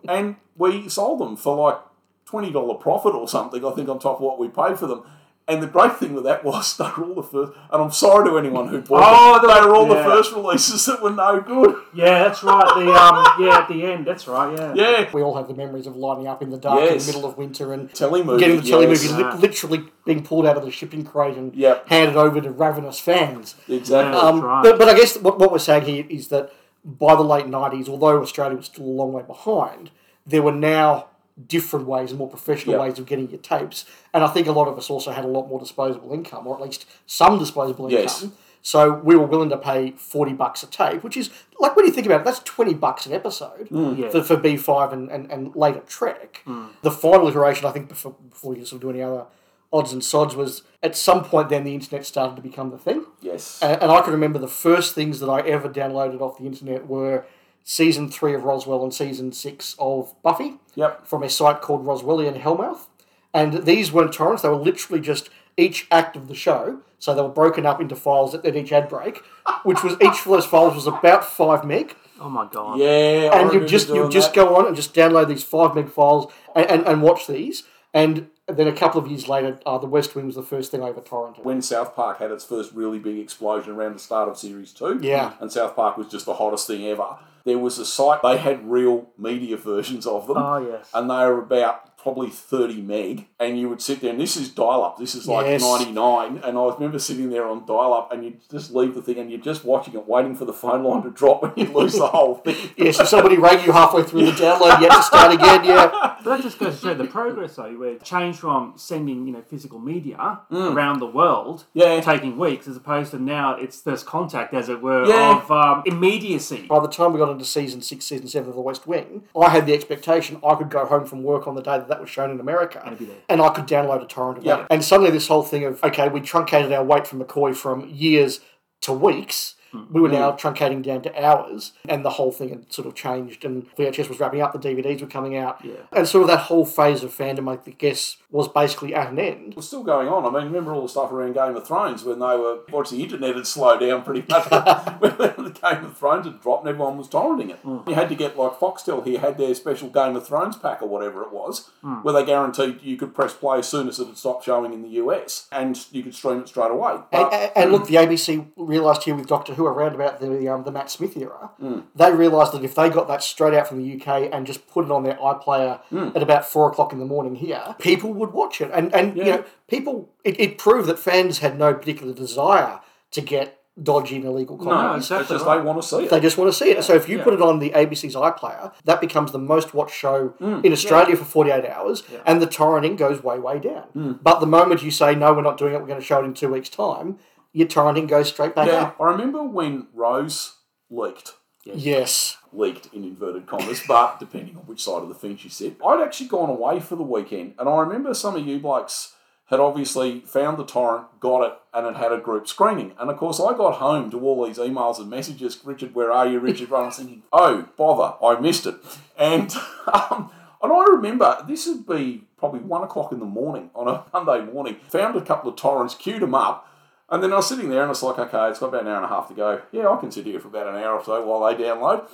And 0.07 0.35
we 0.57 0.89
sold 0.89 1.19
them 1.19 1.35
for 1.37 1.55
like 1.55 1.79
$20 2.27 2.79
profit 2.81 3.15
or 3.15 3.27
something, 3.27 3.63
I 3.65 3.71
think, 3.71 3.89
on 3.89 3.97
top 3.97 4.17
of 4.17 4.21
what 4.21 4.37
we 4.39 4.49
paid 4.49 4.77
for 4.77 4.87
them. 4.87 5.03
And 5.49 5.63
the 5.63 5.67
great 5.67 5.95
thing 5.97 6.13
with 6.13 6.25
that 6.25 6.43
was 6.43 6.77
they 6.77 6.83
were 6.85 7.05
all 7.05 7.15
the 7.15 7.23
first, 7.23 7.53
and 7.71 7.81
I'm 7.83 7.91
sorry 7.91 8.29
to 8.29 8.37
anyone 8.37 8.67
who 8.67 8.81
bought 8.81 9.01
Oh, 9.03 9.39
them, 9.41 9.49
they 9.63 9.67
were 9.67 9.75
all 9.75 9.87
the 9.87 9.95
first 9.95 10.31
releases 10.33 10.85
that 10.85 11.01
were 11.01 11.09
no 11.11 11.41
good. 11.41 11.75
Yeah, 11.93 12.23
that's 12.25 12.43
right. 12.43 12.65
The 12.75 12.91
um, 12.93 13.25
yeah, 13.45 13.57
at 13.59 13.67
the 13.67 13.83
end, 13.83 14.05
that's 14.05 14.27
right. 14.27 14.55
Yeah. 14.57 14.73
Yeah. 14.75 15.09
We 15.11 15.21
all 15.23 15.35
have 15.35 15.47
the 15.47 15.55
memories 15.55 15.87
of 15.87 15.95
lining 15.95 16.27
up 16.27 16.41
in 16.41 16.49
the 16.51 16.57
dark 16.57 16.81
Yes. 16.81 16.91
in 16.91 16.99
the 16.99 17.17
middle 17.17 17.29
of 17.29 17.37
winter 17.37 17.73
and 17.73 17.93
Telly 17.93 18.23
movie. 18.23 18.39
getting 18.39 18.61
the 18.61 18.67
telly 18.69 18.87
yes. 18.87 19.09
movie 19.09 19.23
li- 19.23 19.37
literally 19.37 19.83
being 20.05 20.23
pulled 20.23 20.45
out 20.45 20.55
of 20.57 20.63
the 20.63 20.71
shipping 20.71 21.03
crate 21.03 21.35
and 21.35 21.53
Yep. 21.55 21.89
handed 21.89 22.15
over 22.15 22.39
to 22.41 22.51
ravenous 22.51 22.99
fans. 22.99 23.55
Exactly. 23.67 24.13
Yeah. 24.13 24.19
Um, 24.19 24.41
right. 24.41 24.63
but, 24.63 24.77
but 24.79 24.87
I 24.87 24.93
guess 24.95 25.17
what, 25.17 25.39
what 25.39 25.51
we're 25.51 25.59
saying 25.59 25.85
here 25.85 26.05
is 26.09 26.27
that 26.29 26.51
by 26.85 27.15
the 27.15 27.23
late 27.23 27.45
90s, 27.45 27.89
although 27.89 28.21
Australia 28.21 28.55
was 28.55 28.67
still 28.67 28.85
a 28.85 28.87
long 28.87 29.11
way 29.13 29.23
behind, 29.23 29.91
there 30.25 30.41
were 30.41 30.51
now 30.53 31.07
different 31.47 31.87
ways 31.87 32.11
and 32.11 32.19
more 32.19 32.27
professional 32.27 32.73
Yep. 32.73 32.81
ways 32.81 32.99
of 32.99 33.05
getting 33.05 33.29
your 33.29 33.39
tapes. 33.39 33.85
And 34.13 34.23
I 34.23 34.27
think 34.27 34.47
a 34.47 34.51
lot 34.51 34.67
of 34.67 34.77
us 34.77 34.89
also 34.89 35.11
had 35.11 35.23
a 35.23 35.27
lot 35.27 35.47
more 35.47 35.59
disposable 35.59 36.13
income, 36.13 36.47
or 36.47 36.55
at 36.55 36.61
least 36.61 36.85
some 37.05 37.37
disposable 37.39 37.91
Yes. 37.91 38.23
income. 38.23 38.37
So 38.61 38.91
we 38.91 39.15
were 39.15 39.25
willing 39.25 39.49
to 39.51 39.57
pay 39.57 39.91
40 39.91 40.33
bucks 40.33 40.63
a 40.63 40.67
tape, 40.67 41.01
which 41.01 41.15
is, 41.15 41.29
like, 41.61 41.77
when 41.77 41.85
you 41.85 41.93
think 41.93 42.05
about 42.05 42.21
it, 42.21 42.25
that's 42.25 42.39
20 42.39 42.73
bucks 42.73 43.05
an 43.05 43.13
episode 43.13 43.69
hmm. 43.69 43.93
Yeah. 43.95 44.09
for, 44.09 44.21
for 44.21 44.35
B5 44.35 44.91
and, 44.91 45.09
and, 45.09 45.31
and 45.31 45.55
later 45.55 45.79
Trek. 45.87 46.41
Hmm. 46.43 46.65
The 46.81 46.91
final 46.91 47.29
iteration, 47.29 47.65
I 47.65 47.71
think, 47.71 47.87
before, 47.87 48.15
before 48.29 48.55
you 48.55 48.65
sort 48.65 48.77
of 48.77 48.81
do 48.81 48.89
any 48.89 49.01
other 49.01 49.25
odds 49.71 49.93
and 49.93 50.03
sods, 50.03 50.35
was 50.35 50.63
at 50.83 50.97
some 50.97 51.23
point 51.23 51.47
then 51.47 51.63
the 51.63 51.73
internet 51.73 52.05
started 52.05 52.35
to 52.35 52.41
become 52.41 52.71
the 52.71 52.77
thing. 52.77 53.05
yes. 53.21 53.59
And, 53.61 53.81
and 53.83 53.91
I 53.91 54.01
can 54.01 54.11
remember 54.11 54.39
the 54.39 54.47
first 54.47 54.93
things 54.93 55.21
that 55.21 55.29
I 55.29 55.39
ever 55.41 55.69
downloaded 55.69 56.19
off 56.19 56.37
the 56.37 56.45
internet 56.45 56.87
were 56.87 57.25
season 57.63 58.09
three 58.09 58.33
of 58.33 58.43
Roswell 58.43 58.83
and 58.83 58.93
season 58.93 59.31
six 59.31 59.75
of 59.79 60.13
Buffy 60.23 60.55
Yep. 60.75 61.05
from 61.07 61.23
a 61.23 61.29
site 61.29 61.61
called 61.61 61.85
Roswellian 61.85 62.39
Hellmouth. 62.41 62.87
And 63.33 63.65
these 63.65 63.91
weren't 63.91 64.13
torrents; 64.13 64.41
they 64.41 64.49
were 64.49 64.55
literally 64.55 65.01
just 65.01 65.29
each 65.57 65.87
act 65.91 66.15
of 66.15 66.27
the 66.27 66.35
show. 66.35 66.79
So 66.97 67.13
they 67.15 67.21
were 67.21 67.29
broken 67.29 67.65
up 67.65 67.79
into 67.79 67.95
files 67.95 68.33
at, 68.35 68.43
at 68.45 68.55
each 68.55 68.71
ad 68.71 68.89
break, 68.89 69.21
which 69.63 69.83
was 69.83 69.93
each 70.01 70.25
of 70.25 70.25
those 70.25 70.45
files 70.45 70.75
was 70.75 70.87
about 70.87 71.23
five 71.25 71.63
meg. 71.63 71.95
Oh 72.19 72.29
my 72.29 72.47
god. 72.51 72.79
Yeah, 72.79 73.39
and 73.39 73.53
you 73.53 73.65
just 73.65 73.89
you 73.89 74.09
just 74.09 74.33
go 74.33 74.55
on 74.55 74.65
and 74.67 74.75
just 74.75 74.93
download 74.93 75.27
these 75.27 75.43
five 75.43 75.75
meg 75.75 75.89
files 75.89 76.31
and, 76.55 76.65
and, 76.65 76.87
and 76.87 77.01
watch 77.01 77.27
these. 77.27 77.63
And 77.93 78.29
then 78.51 78.67
a 78.67 78.73
couple 78.73 78.99
of 79.01 79.07
years 79.07 79.27
later, 79.27 79.59
uh, 79.65 79.77
the 79.77 79.87
West 79.87 80.15
Wing 80.15 80.25
was 80.25 80.35
the 80.35 80.43
first 80.43 80.71
thing 80.71 80.83
I 80.83 80.89
ever 80.89 81.01
torrented. 81.01 81.43
when 81.43 81.61
South 81.61 81.95
Park 81.95 82.19
had 82.19 82.31
its 82.31 82.43
first 82.43 82.73
really 82.73 82.99
big 82.99 83.17
explosion 83.17 83.73
around 83.73 83.93
the 83.95 83.99
start 83.99 84.29
of 84.29 84.37
series 84.37 84.73
two. 84.73 84.99
Yeah. 85.01 85.33
And 85.39 85.51
South 85.51 85.75
Park 85.75 85.97
was 85.97 86.07
just 86.07 86.25
the 86.25 86.35
hottest 86.35 86.67
thing 86.67 86.85
ever. 86.87 87.17
There 87.45 87.57
was 87.57 87.79
a 87.79 87.85
site, 87.85 88.21
they 88.21 88.37
had 88.37 88.69
real 88.69 89.07
media 89.17 89.57
versions 89.71 90.05
of 90.05 90.27
them. 90.27 90.37
Oh 90.37 90.57
yes. 90.57 90.89
And 90.93 91.09
they 91.09 91.15
were 91.15 91.39
about 91.39 91.88
probably 92.01 92.29
30 92.29 92.81
meg. 92.81 93.27
And 93.39 93.59
you 93.59 93.69
would 93.69 93.81
sit 93.81 94.01
there, 94.01 94.11
and 94.11 94.19
this 94.19 94.35
is 94.37 94.49
dial 94.49 94.83
up. 94.83 94.97
This 94.97 95.15
is 95.15 95.27
like 95.27 95.45
Yes. 95.45 95.61
99. 95.61 96.41
And 96.43 96.57
I 96.57 96.65
remember 96.73 96.99
sitting 96.99 97.29
there 97.29 97.45
on 97.47 97.65
dial 97.65 97.93
up, 97.93 98.11
and 98.11 98.23
you'd 98.23 98.39
just 98.49 98.73
leave 98.73 98.95
the 98.95 99.01
thing, 99.01 99.17
and 99.17 99.29
you're 99.29 99.39
just 99.39 99.63
watching 99.65 99.93
it, 99.95 100.07
waiting 100.07 100.35
for 100.35 100.45
the 100.45 100.53
phone 100.53 100.83
line 100.83 101.03
to 101.03 101.09
drop, 101.09 101.43
and 101.43 101.53
you 101.57 101.65
lose 101.73 101.93
the 101.93 102.07
whole 102.07 102.35
thing. 102.35 102.55
Yeah, 102.77 102.91
so 102.91 103.03
somebody 103.03 103.37
rang 103.37 103.63
you 103.65 103.71
halfway 103.71 104.03
through 104.03 104.25
the 104.25 104.31
download, 104.31 104.79
you 104.81 104.87
had 104.89 104.97
to 104.97 105.03
start 105.03 105.33
again. 105.33 105.63
Yeah, 105.65 105.87
But 106.23 106.23
that 106.23 106.41
just 106.41 106.57
goes 106.59 106.75
to 106.79 106.87
show 106.87 106.93
the 106.93 107.05
progress, 107.05 107.55
though, 107.55 107.71
where 107.77 107.89
it 107.91 108.03
changed 108.03 108.39
from 108.39 108.73
sending 108.75 109.25
you 109.27 109.33
know 109.33 109.41
physical 109.41 109.79
media 109.79 110.39
around 110.51 110.99
the 110.99 111.05
world, 111.07 111.65
Yeah. 111.73 111.99
taking 112.01 112.37
weeks, 112.37 112.67
as 112.67 112.77
opposed 112.77 113.11
to 113.11 113.19
now 113.21 113.55
it's 113.55 113.81
first 113.81 114.05
contact, 114.05 114.53
as 114.53 114.69
it 114.69 114.81
were, 114.81 115.05
Yeah. 115.05 115.37
of 115.41 115.51
um, 115.51 115.83
immediacy. 115.85 116.65
by 116.67 116.79
the 116.79 116.87
time 116.87 117.13
we 117.13 117.19
got 117.19 117.29
into 117.29 117.45
season 117.45 117.81
six, 117.81 118.05
season 118.05 118.27
seven 118.27 118.49
of 118.49 118.55
The 118.55 118.61
West 118.61 118.87
Wing, 118.87 119.23
I 119.39 119.49
had 119.49 119.65
the 119.65 119.73
expectation 119.73 120.39
I 120.45 120.55
could 120.55 120.69
go 120.69 120.85
home 120.85 121.05
from 121.05 121.23
work 121.23 121.47
on 121.47 121.55
the 121.55 121.61
day 121.61 121.77
that 121.77 121.88
that 121.89 121.99
was 122.01 122.09
shown 122.09 122.31
in 122.31 122.39
America, 122.39 122.79
And 122.79 122.93
it'd 122.93 122.99
be 122.99 123.05
there. 123.05 123.21
and 123.27 123.41
I 123.41 123.49
could 123.49 123.67
download 123.67 124.01
a 124.03 124.07
torrent 124.07 124.39
of 124.39 124.45
Yeah. 124.45 124.57
that. 124.57 124.67
And 124.69 124.83
suddenly, 124.83 125.11
this 125.11 125.27
whole 125.27 125.43
thing 125.43 125.65
of 125.65 125.83
okay, 125.83 126.07
we 126.09 126.21
truncated 126.21 126.71
our 126.71 126.83
wait 126.83 127.05
for 127.07 127.17
McCoy 127.17 127.55
from 127.55 127.87
years 127.89 128.39
to 128.81 128.93
weeks. 128.93 129.55
Hmm. 129.71 129.83
We 129.91 130.01
were 130.01 130.07
hmm. 130.07 130.15
now 130.15 130.31
truncating 130.31 130.81
down 130.81 131.01
to 131.03 131.23
hours, 131.23 131.73
and 131.87 132.03
the 132.03 132.11
whole 132.11 132.31
thing 132.31 132.49
had 132.49 132.73
sort 132.73 132.87
of 132.87 132.95
changed. 132.95 133.45
And 133.45 133.67
VHS 133.75 134.09
was 134.09 134.19
wrapping 134.19 134.41
up, 134.41 134.53
the 134.53 134.59
DVDs 134.59 135.01
were 135.01 135.07
coming 135.07 135.37
out, 135.37 135.63
Yeah. 135.63 135.73
and 135.91 136.07
sort 136.07 136.23
of 136.23 136.27
that 136.29 136.39
whole 136.39 136.65
phase 136.65 137.03
of 137.03 137.15
fandom, 137.15 137.51
I 137.51 137.57
guess, 137.71 138.17
was 138.31 138.47
basically 138.47 138.93
at 138.93 139.11
an 139.11 139.17
end. 139.17 139.55
was 139.55 139.67
still 139.67 139.83
going 139.83 140.07
on. 140.07 140.23
I 140.23 140.29
mean, 140.29 140.51
remember 140.51 140.73
all 140.73 140.83
the 140.83 140.89
stuff 140.89 141.11
around 141.11 141.33
Game 141.33 141.55
of 141.55 141.65
Thrones 141.65 142.03
when 142.03 142.19
they 142.19 142.25
were, 142.25 142.59
watch 142.69 142.91
the 142.91 143.01
internet 143.01 143.35
had 143.35 143.47
slowed 143.47 143.79
down 143.79 144.03
pretty 144.03 144.23
much 144.29 144.45
when 144.99 145.17
the 145.17 145.59
Game 145.61 145.85
of 145.85 145.97
Thrones 145.97 146.27
had 146.27 146.39
dropped 146.39 146.65
and 146.65 146.69
everyone 146.69 146.97
was 146.97 147.07
torrenting 147.07 147.49
it. 147.49 147.57
Hmm. 147.57 147.89
You 147.89 147.95
had 147.95 148.09
to 148.09 148.15
get, 148.15 148.37
like 148.37 148.59
Foxtel 148.59 149.03
here 149.03 149.19
had 149.19 149.39
their 149.39 149.55
special 149.55 149.89
Game 149.89 150.15
of 150.15 150.27
Thrones 150.27 150.57
pack 150.57 150.83
or 150.83 150.87
whatever 150.87 151.23
it 151.23 151.33
was, 151.33 151.71
hmm. 151.81 151.95
where 151.95 152.13
they 152.13 152.23
guaranteed 152.23 152.83
you 152.83 152.97
could 152.97 153.15
press 153.15 153.33
play 153.33 153.59
as 153.59 153.67
soon 153.67 153.87
as 153.87 153.99
it 153.99 154.05
had 154.05 154.17
stopped 154.17 154.45
showing 154.45 154.73
in 154.73 154.83
the 154.83 154.89
US 154.89 155.47
and 155.51 155.79
you 155.91 156.03
could 156.03 156.13
stream 156.13 156.39
it 156.39 156.47
straight 156.47 156.71
away. 156.71 156.91
And, 156.91 157.05
But, 157.11 157.33
and, 157.33 157.51
and 157.55 157.71
look, 157.71 157.87
the 157.87 157.95
ABC 157.95 158.47
realised 158.55 159.03
here 159.03 159.15
with 159.15 159.27
Doctor 159.27 159.55
Who 159.55 159.65
around 159.65 159.95
about 159.95 160.19
the 160.19 160.47
um, 160.47 160.63
the 160.63 160.71
Matt 160.71 160.91
Smith 160.91 161.17
era, 161.17 161.49
hmm. 161.59 161.79
they 161.95 162.11
realised 162.11 162.53
that 162.53 162.63
if 162.63 162.75
they 162.75 162.89
got 162.89 163.07
that 163.07 163.23
straight 163.23 163.55
out 163.55 163.67
from 163.67 163.79
the 163.79 163.99
UK 163.99 164.29
and 164.31 164.45
just 164.45 164.67
put 164.67 164.85
it 164.85 164.91
on 164.91 165.01
their 165.01 165.15
iPlayer 165.15 165.79
at 166.15 166.21
about 166.21 166.45
four 166.45 166.69
o'clock 166.69 166.93
in 166.93 166.99
the 166.99 167.05
morning 167.05 167.33
here, 167.33 167.75
people 167.79 168.18
would 168.19 168.33
watch 168.33 168.61
it. 168.61 168.69
And 168.73 168.93
and 168.93 169.17
you 169.17 169.25
know, 169.25 169.45
people 169.67 170.13
it, 170.23 170.39
it 170.39 170.57
proved 170.57 170.87
that 170.87 170.99
fans 170.99 171.39
had 171.39 171.57
no 171.57 171.73
particular 171.73 172.13
desire 172.13 172.79
to 173.11 173.21
get 173.21 173.59
dodgy 173.81 174.17
and 174.17 174.25
illegal 174.25 174.57
no, 174.57 174.95
exactly 174.95 175.21
it's 175.21 175.29
just 175.29 175.45
right. 175.45 175.57
they 175.57 175.63
want 175.63 175.81
to 175.81 175.87
see 175.87 176.03
it. 176.03 176.09
They 176.09 176.19
just 176.19 176.37
want 176.37 176.51
to 176.51 176.57
see 176.57 176.71
it. 176.71 176.83
So 176.83 176.95
if 176.95 177.07
you 177.07 177.17
yeah. 177.17 177.23
put 177.23 177.33
it 177.33 177.41
on 177.41 177.59
the 177.59 177.71
ABC's 177.71 178.15
iPlayer, 178.15 178.73
that 178.83 178.99
becomes 179.01 179.31
the 179.31 179.39
most 179.39 179.73
watched 179.73 179.95
show 179.95 180.29
mm. 180.41 180.63
in 180.63 180.71
Australia 180.71 181.15
for 181.15 181.25
48 181.25 181.65
hours, 181.65 182.03
and 182.25 182.41
the 182.41 182.47
torrenting 182.47 182.97
goes 182.97 183.23
way, 183.23 183.39
way 183.39 183.59
down. 183.59 183.87
Mm. 183.95 184.19
But 184.21 184.39
the 184.39 184.47
moment 184.47 184.83
you 184.83 184.91
say, 184.91 185.15
no, 185.15 185.33
we're 185.33 185.41
not 185.41 185.57
doing 185.57 185.73
it, 185.73 185.79
we're 185.79 185.87
going 185.87 185.99
to 185.99 186.05
show 186.05 186.21
it 186.21 186.25
in 186.25 186.33
two 186.33 186.49
weeks' 186.49 186.69
time, 186.69 187.19
your 187.53 187.67
torrenting 187.67 188.07
goes 188.07 188.29
straight 188.29 188.55
back 188.55 188.67
yeah, 188.67 188.83
up. 188.83 188.97
I 188.99 189.05
remember 189.05 189.43
when 189.43 189.87
Rose 189.93 190.57
leaked. 190.89 191.33
Yes. 191.75 192.37
leaked 192.51 192.93
in 192.93 193.03
inverted 193.03 193.47
commas, 193.47 193.81
but 193.87 194.19
depending 194.19 194.55
on 194.57 194.63
which 194.63 194.83
side 194.83 195.03
of 195.03 195.09
the 195.09 195.15
fence 195.15 195.43
you 195.43 195.49
sit. 195.49 195.77
I'd 195.85 196.01
actually 196.01 196.27
gone 196.27 196.49
away 196.49 196.79
for 196.79 196.95
the 196.95 197.03
weekend, 197.03 197.55
and 197.59 197.69
I 197.69 197.79
remember 197.79 198.13
some 198.13 198.35
of 198.35 198.45
you 198.45 198.59
blokes 198.59 199.13
had 199.49 199.59
obviously 199.59 200.19
found 200.21 200.57
the 200.57 200.65
torrent, 200.65 201.19
got 201.19 201.43
it, 201.43 201.53
and 201.73 201.85
had 201.85 201.95
had 201.95 202.11
a 202.11 202.19
group 202.19 202.47
screening. 202.47 202.93
And 202.99 203.09
of 203.09 203.17
course, 203.17 203.39
I 203.39 203.57
got 203.57 203.75
home 203.75 204.11
to 204.11 204.19
all 204.19 204.45
these 204.45 204.59
emails 204.59 204.99
and 204.99 205.09
messages. 205.09 205.59
Richard, 205.63 205.95
where 205.95 206.11
are 206.11 206.27
you? 206.27 206.39
Richard, 206.39 206.67
and 206.67 206.77
I 206.77 206.81
was 206.83 206.97
thinking, 206.97 207.23
oh 207.33 207.67
bother, 207.75 208.13
I 208.23 208.39
missed 208.39 208.67
it. 208.67 208.75
And 209.17 209.51
um, 209.93 210.31
and 210.61 210.71
I 210.71 210.85
remember 210.89 211.43
this 211.47 211.67
would 211.67 211.87
be 211.87 212.25
probably 212.37 212.59
one 212.59 212.83
o'clock 212.83 213.11
in 213.11 213.19
the 213.19 213.25
morning 213.25 213.71
on 213.73 213.87
a 213.87 214.03
Monday 214.13 214.51
morning. 214.51 214.77
Found 214.89 215.15
a 215.15 215.21
couple 215.21 215.49
of 215.49 215.55
torrents, 215.55 215.95
queued 215.95 216.21
them 216.21 216.35
up. 216.35 216.68
And 217.11 217.23
then 217.23 217.33
I 217.33 217.37
was 217.37 217.47
sitting 217.47 217.69
there 217.69 217.81
and 217.81 217.91
it's 217.91 218.03
like, 218.03 218.19
okay, 218.19 218.49
it's 218.49 218.59
got 218.59 218.67
about 218.67 218.81
an 218.83 218.87
hour 218.87 218.97
and 218.97 219.05
a 219.05 219.09
half 219.09 219.27
to 219.29 219.33
go. 219.33 219.61
Yeah, 219.71 219.89
I 219.89 219.97
can 219.97 220.11
sit 220.11 220.25
here 220.25 220.39
for 220.39 220.47
about 220.49 220.67
an 220.67 220.75
hour 220.75 220.99
or 220.99 221.03
so 221.03 221.25
while 221.25 221.45
they 221.45 221.61
download. 221.61 222.07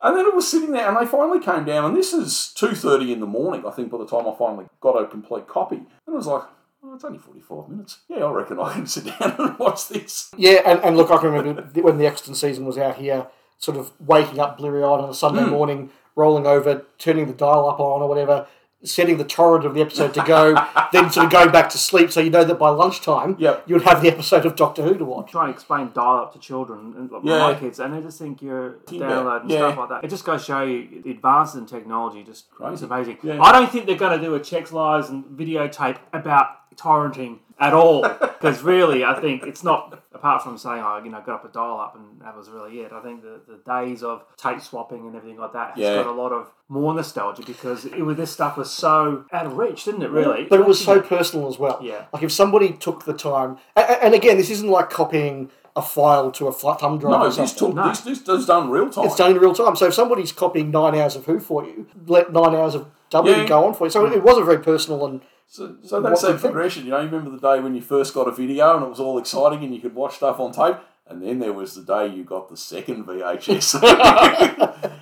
And 0.00 0.16
then 0.16 0.26
it 0.26 0.34
was 0.34 0.48
sitting 0.48 0.70
there, 0.70 0.88
and 0.88 0.96
they 0.96 1.10
finally 1.10 1.40
came 1.40 1.64
down, 1.64 1.84
and 1.86 1.96
this 1.96 2.12
is 2.12 2.52
two 2.54 2.70
thirty 2.70 3.12
in 3.12 3.18
the 3.18 3.26
morning. 3.26 3.66
I 3.66 3.70
think 3.70 3.90
by 3.90 3.98
the 3.98 4.06
time 4.06 4.28
I 4.28 4.34
finally 4.38 4.66
got 4.80 4.92
a 4.92 5.08
complete 5.08 5.48
copy, 5.48 5.76
and 5.76 5.86
I 6.06 6.12
was 6.12 6.28
like, 6.28 6.44
oh, 6.84 6.94
it's 6.94 7.02
only 7.02 7.18
forty 7.18 7.40
five 7.40 7.68
minutes. 7.68 7.98
Yeah, 8.08 8.18
I 8.18 8.30
reckon 8.30 8.60
I 8.60 8.74
can 8.74 8.86
sit 8.86 9.06
down 9.18 9.34
and 9.38 9.58
watch 9.58 9.88
this. 9.88 10.30
Yeah, 10.36 10.60
and, 10.64 10.78
and 10.84 10.96
look, 10.96 11.10
I 11.10 11.18
can 11.18 11.32
remember 11.32 11.62
when 11.82 11.98
the 11.98 12.06
Eccleston 12.06 12.36
season 12.36 12.64
was 12.64 12.78
out 12.78 12.98
here, 12.98 13.26
sort 13.58 13.76
of 13.76 13.90
waking 13.98 14.38
up 14.38 14.58
bleary 14.58 14.84
eyed 14.84 15.00
on 15.00 15.10
a 15.10 15.14
Sunday 15.14 15.42
hmm. 15.42 15.50
morning, 15.50 15.90
rolling 16.14 16.46
over, 16.46 16.84
turning 16.98 17.26
the 17.26 17.32
dial 17.32 17.68
up 17.68 17.80
on 17.80 18.00
or 18.00 18.08
whatever, 18.08 18.46
setting 18.84 19.16
the 19.18 19.24
torrent 19.24 19.64
of 19.64 19.74
the 19.74 19.80
episode 19.80 20.14
to 20.14 20.22
go, 20.24 20.54
then 20.92 21.10
sort 21.10 21.26
of 21.26 21.32
going 21.32 21.50
back 21.50 21.68
to 21.70 21.76
sleep 21.78 22.12
so 22.12 22.20
you 22.20 22.30
know 22.30 22.44
that 22.44 22.58
by 22.58 22.68
lunchtime 22.70 23.34
Yep. 23.38 23.64
you'd 23.66 23.82
have 23.82 24.00
the 24.02 24.08
episode 24.08 24.46
of 24.46 24.54
Doctor 24.54 24.82
Who 24.82 24.96
to 24.96 25.04
watch. 25.04 25.32
Try 25.32 25.46
and 25.46 25.52
explain 25.54 25.90
dial 25.92 26.18
up 26.18 26.32
to 26.34 26.38
children 26.38 26.94
and 26.96 27.10
like 27.10 27.22
Yeah. 27.24 27.38
my 27.38 27.54
kids, 27.54 27.80
and 27.80 27.92
they 27.92 28.00
just 28.00 28.18
think 28.20 28.40
you're 28.40 28.76
downloading 28.86 29.42
and 29.42 29.50
Yeah. 29.50 29.58
stuff 29.72 29.78
like 29.78 29.88
that. 29.88 30.04
It 30.04 30.08
just 30.10 30.24
goes 30.24 30.40
to 30.42 30.46
show 30.46 30.62
you 30.62 31.02
the 31.02 31.10
advances 31.10 31.56
in 31.56 31.66
technology. 31.66 32.22
Just 32.22 32.46
it's 32.66 32.82
amazing. 32.82 33.18
Yeah. 33.22 33.42
I 33.42 33.50
don't 33.52 33.70
think 33.70 33.86
they're 33.86 33.96
going 33.96 34.16
to 34.18 34.24
do 34.24 34.34
a 34.36 34.40
Cheques, 34.40 34.72
Lies 34.72 35.08
and 35.10 35.24
Videotape 35.24 35.96
about 36.12 36.46
torrenting 36.76 37.38
at 37.60 37.74
all 37.74 38.02
because 38.02 38.62
really, 38.62 39.04
I 39.04 39.20
think 39.20 39.44
it's 39.44 39.64
not. 39.64 40.02
Apart 40.14 40.42
from 40.42 40.58
saying, 40.58 40.82
"Oh, 40.84 41.00
you 41.04 41.10
know, 41.10 41.20
got 41.24 41.36
up 41.36 41.44
a 41.44 41.48
dial 41.48 41.78
up," 41.78 41.94
and 41.94 42.20
that 42.22 42.36
was 42.36 42.48
really 42.50 42.80
it. 42.80 42.92
I 42.92 43.00
think 43.00 43.22
the, 43.22 43.40
the 43.46 43.58
days 43.64 44.02
of 44.02 44.24
tape 44.36 44.60
swapping 44.60 45.06
and 45.06 45.14
everything 45.14 45.38
like 45.38 45.52
that 45.52 45.70
has 45.70 45.78
Yeah. 45.78 45.94
got 46.02 46.06
a 46.06 46.12
lot 46.12 46.32
of 46.32 46.50
more 46.68 46.92
nostalgia 46.92 47.42
because 47.46 47.84
it, 47.84 48.00
was- 48.04 48.16
this 48.16 48.30
stuff 48.32 48.56
was 48.56 48.70
so 48.70 49.24
out 49.32 49.46
of 49.46 49.56
reach, 49.56 49.84
didn't 49.84 50.02
it? 50.02 50.10
Really, 50.10 50.44
But 50.50 50.58
it 50.60 50.66
was 50.66 50.82
so 50.84 51.00
personal 51.00 51.46
as 51.46 51.58
well. 51.58 51.78
Yeah. 51.82 52.06
Like 52.12 52.24
if 52.24 52.32
somebody 52.32 52.72
took 52.72 53.04
the 53.04 53.12
time, 53.12 53.58
and, 53.76 53.86
and 54.02 54.14
again, 54.14 54.36
this 54.38 54.50
isn't 54.50 54.68
like 54.68 54.90
copying 54.90 55.50
a 55.76 55.82
file 55.82 56.32
to 56.32 56.48
a 56.48 56.52
flat 56.52 56.80
thumb 56.80 56.98
drive 56.98 57.12
No, 57.12 57.30
this 57.30 57.52
took 57.54 57.72
No. 57.74 57.88
this 57.88 58.00
this 58.00 58.20
is 58.28 58.46
done 58.46 58.70
real 58.70 58.90
time. 58.90 59.06
It's 59.06 59.14
done 59.14 59.30
in 59.30 59.38
real 59.38 59.54
time. 59.54 59.76
So 59.76 59.86
if 59.86 59.94
somebody's 59.94 60.32
copying 60.32 60.72
nine 60.72 60.96
hours 60.96 61.14
of 61.14 61.26
Who 61.26 61.38
for 61.38 61.64
you, 61.64 61.86
let 62.08 62.32
nine 62.32 62.56
hours 62.56 62.74
of 62.74 62.86
W 63.10 63.32
Yeah. 63.36 63.46
go 63.46 63.64
on 63.66 63.74
for 63.74 63.84
you. 63.86 63.90
So 63.90 64.04
it 64.06 64.24
was 64.24 64.36
a 64.36 64.42
very 64.42 64.58
personal 64.58 65.06
and 65.06 65.20
So, 65.50 65.76
so 65.82 66.02
that's 66.02 66.22
What 66.22 66.28
that 66.28 66.34
good 66.34 66.42
progression. 66.42 66.84
You 66.84 66.90
know, 66.90 67.00
you 67.00 67.06
remember 67.06 67.30
the 67.30 67.38
day 67.38 67.58
when 67.60 67.74
you 67.74 67.80
first 67.80 68.12
got 68.12 68.28
a 68.28 68.32
video 68.32 68.76
and 68.76 68.84
it 68.84 68.88
was 68.88 69.00
all 69.00 69.16
exciting 69.18 69.64
and 69.64 69.74
you 69.74 69.80
could 69.80 69.94
watch 69.94 70.16
stuff 70.16 70.38
on 70.38 70.52
tape, 70.52 70.76
and 71.06 71.22
then 71.22 71.38
there 71.38 71.54
was 71.54 71.74
the 71.74 71.82
day 71.82 72.06
you 72.06 72.22
got 72.22 72.50
the 72.50 72.56
second 72.56 73.06
VHS. 73.06 73.80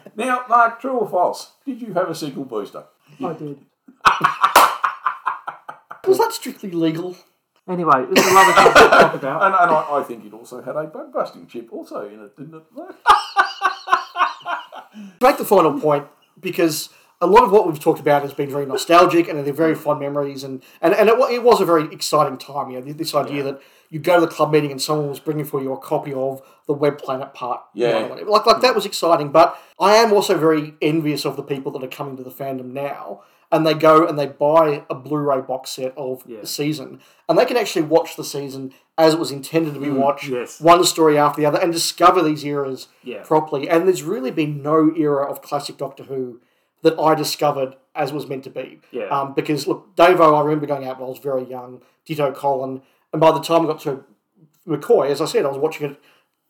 now, 0.17 0.45
Mark, 0.49 0.81
true 0.81 0.99
or 0.99 1.09
false? 1.09 1.51
Did 1.65 1.83
you 1.83 1.93
have 1.95 2.09
a 2.09 2.15
single 2.15 2.45
booster? 2.45 2.85
I 3.23 3.33
did. 3.33 3.59
was 6.07 6.19
that 6.19 6.33
strictly 6.33 6.71
legal? 6.71 7.17
Anyway, 7.69 8.07
it's 8.09 8.25
a 8.25 8.33
lovely 8.33 8.55
thing 8.55 8.73
to 8.73 8.89
talk 8.89 9.15
about. 9.15 9.43
And, 9.43 9.53
and 9.53 9.71
I, 9.73 9.99
I 9.99 10.03
think 10.05 10.25
it 10.25 10.33
also 10.33 10.63
had 10.63 10.77
a 10.77 10.85
bug 10.85 11.13
busting 11.13 11.49
chip 11.49 11.73
also 11.73 12.09
in 12.09 12.23
it, 12.23 12.37
didn't 12.37 12.55
it? 12.55 12.63
make 15.21 15.39
the 15.39 15.45
final 15.45 15.81
point 15.81 16.07
because 16.41 16.91
a 17.21 17.27
lot 17.27 17.45
of 17.45 17.51
what 17.51 17.67
we've 17.67 17.81
talked 17.81 18.01
about 18.01 18.23
has 18.23 18.35
been 18.35 18.51
very 18.51 18.67
nostalgic 18.67 19.29
and 19.29 19.45
they're 19.47 19.53
very 19.53 19.75
fond 19.75 20.01
memories 20.01 20.45
and 20.45 20.63
and, 20.83 20.95
and 20.95 21.09
it, 21.09 21.15
it 21.31 21.43
was 21.43 21.61
a 21.61 21.65
very 21.65 21.85
exciting 21.93 22.39
time 22.39 22.71
you 22.71 22.81
know 22.81 22.93
this 22.93 23.15
idea 23.15 23.43
that 23.43 23.61
you 23.89 23.99
go 24.01 24.17
to 24.17 24.21
the 24.27 24.33
club 24.33 24.53
meeting 24.53 24.71
and 24.71 24.83
someone 24.83 25.09
was 25.09 25.21
bringing 25.21 25.45
for 25.45 25.63
you 25.63 25.73
a 25.73 25.79
copy 25.79 26.13
of 26.13 26.43
the 26.67 26.73
web 26.73 26.99
planet 26.99 27.33
part 27.35 27.63
Yeah. 27.75 28.07
one 28.07 28.27
like 28.29 28.47
like 28.47 28.61
that 28.61 28.75
was 28.75 28.85
exciting 28.87 29.31
but 29.31 29.59
i 29.81 29.95
am 29.97 30.13
also 30.13 30.37
very 30.37 30.75
envious 30.83 31.25
of 31.25 31.37
the 31.37 31.43
people 31.43 31.73
that 31.73 31.83
are 31.83 31.89
coming 31.89 32.17
to 32.17 32.23
the 32.23 32.31
fandom 32.31 32.73
now 32.73 33.23
and 33.53 33.65
they 33.65 33.75
go 33.75 34.05
and 34.07 34.19
they 34.19 34.27
buy 34.27 34.85
a 34.91 34.95
blu-ray 34.95 35.41
box 35.41 35.71
set 35.71 35.95
of 35.97 36.23
Yeah. 36.27 36.41
the 36.41 36.47
season 36.47 37.01
and 37.29 37.39
they 37.39 37.45
can 37.47 37.57
actually 37.57 37.83
watch 37.83 38.17
the 38.17 38.25
season 38.25 38.75
as 38.99 39.15
it 39.15 39.21
was 39.21 39.31
intended 39.31 39.75
to 39.75 39.81
be 39.81 39.87
mm, 39.87 39.97
watched 39.97 40.29
yes. 40.29 40.61
one 40.61 40.83
story 40.85 41.17
after 41.19 41.41
the 41.41 41.47
other 41.47 41.61
and 41.61 41.73
discover 41.73 42.23
these 42.23 42.45
eras 42.45 42.89
Yeah. 43.05 43.23
properly. 43.23 43.69
And 43.69 43.87
there's 43.87 44.03
really 44.03 44.31
been 44.31 44.63
no 44.63 44.91
era 44.97 45.31
of 45.31 45.43
classic 45.43 45.77
Doctor 45.77 46.05
Who 46.05 46.41
that 46.87 46.99
I 46.99 47.15
discovered 47.15 47.75
as 47.95 48.13
was 48.13 48.29
meant 48.29 48.45
to 48.45 48.51
be. 48.51 48.81
Yeah. 48.93 49.07
Um, 49.07 49.35
because 49.35 49.67
look, 49.67 49.95
Dave 49.97 50.21
I 50.21 50.41
remember 50.41 50.67
going 50.67 50.87
out 50.87 50.99
when 50.99 51.07
I 51.07 51.11
was 51.11 51.19
very 51.19 51.45
young. 51.45 51.83
Ditto 52.05 52.33
Colin, 52.33 52.83
and 53.13 53.21
by 53.21 53.33
the 53.33 53.41
time 53.41 53.63
I 53.63 53.67
got 53.67 53.81
to 53.81 54.05
McCoy, 54.67 55.11
as 55.11 55.21
I 55.21 55.25
said, 55.25 55.45
I 55.45 55.49
was 55.49 55.59
watching 55.59 55.91
it 55.91 56.01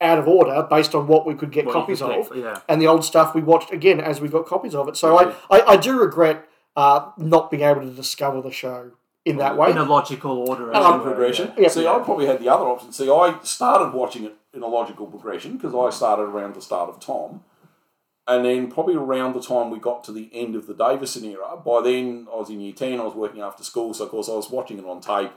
out 0.01 0.19
of 0.19 0.29
order 0.29 0.67
based 0.69 0.95
on 0.95 1.07
what 1.07 1.27
we 1.27 1.35
could 1.35 1.51
get 1.51 1.65
What 1.65 1.73
copies 1.73 2.01
could 2.01 2.11
of, 2.11 2.37
yeah. 2.37 2.61
and 2.69 2.83
the 2.83 2.87
old 2.87 3.05
stuff 3.05 3.35
we 3.35 3.41
watched 3.41 3.73
again 3.73 3.99
as 4.01 4.21
we 4.21 4.29
got 4.29 4.45
copies 4.45 4.75
of 4.75 4.89
it. 4.89 4.97
So 4.97 5.17
I, 5.17 5.35
I, 5.51 5.61
I 5.73 5.77
do 5.79 5.99
regret 5.99 6.47
uh, 6.77 7.11
not 7.17 7.51
being 7.51 7.63
able 7.63 7.81
to 7.81 7.91
discover 7.91 8.43
the 8.43 8.51
show 8.51 8.93
in 9.25 9.39
that 9.39 9.57
way. 9.57 9.71
in 9.71 9.79
a 9.79 9.85
logical 9.85 10.49
order. 10.49 10.71
as 10.71 10.85
Um, 10.85 11.01
progression. 11.03 11.53
Yeah. 11.57 11.69
See, 11.69 11.87
I 11.87 11.99
probably 12.01 12.27
had 12.27 12.41
the 12.41 12.51
other 12.51 12.67
option. 12.67 12.93
See, 12.93 13.11
I 13.11 13.39
started 13.43 13.95
watching 13.95 14.25
it 14.25 14.35
in 14.53 14.63
a 14.63 14.67
logical 14.67 15.07
progression 15.07 15.57
because 15.57 15.75
I 15.75 15.89
started 15.97 16.25
around 16.25 16.55
the 16.55 16.61
start 16.61 16.91
of 16.91 17.01
Tom. 17.01 17.43
And 18.29 18.45
then 18.45 18.71
probably 18.73 18.97
around 18.97 19.35
the 19.35 19.41
time 19.43 19.71
we 19.71 19.79
got 19.79 20.03
to 20.05 20.13
the 20.13 20.29
end 20.33 20.57
of 20.57 20.67
the 20.67 20.75
Davison 20.75 21.25
era, 21.25 21.57
by 21.65 21.81
then 21.83 22.27
I 22.33 22.37
was 22.37 22.51
in 22.51 22.61
year 22.61 22.73
10, 22.73 23.01
I 23.01 23.05
was 23.05 23.15
working 23.15 23.41
after 23.41 23.63
school, 23.63 23.95
so 23.95 24.05
of 24.05 24.11
course 24.11 24.29
I 24.29 24.33
was 24.33 24.51
watching 24.51 24.79
it 24.79 24.85
on 24.85 25.01
tape. 25.01 25.31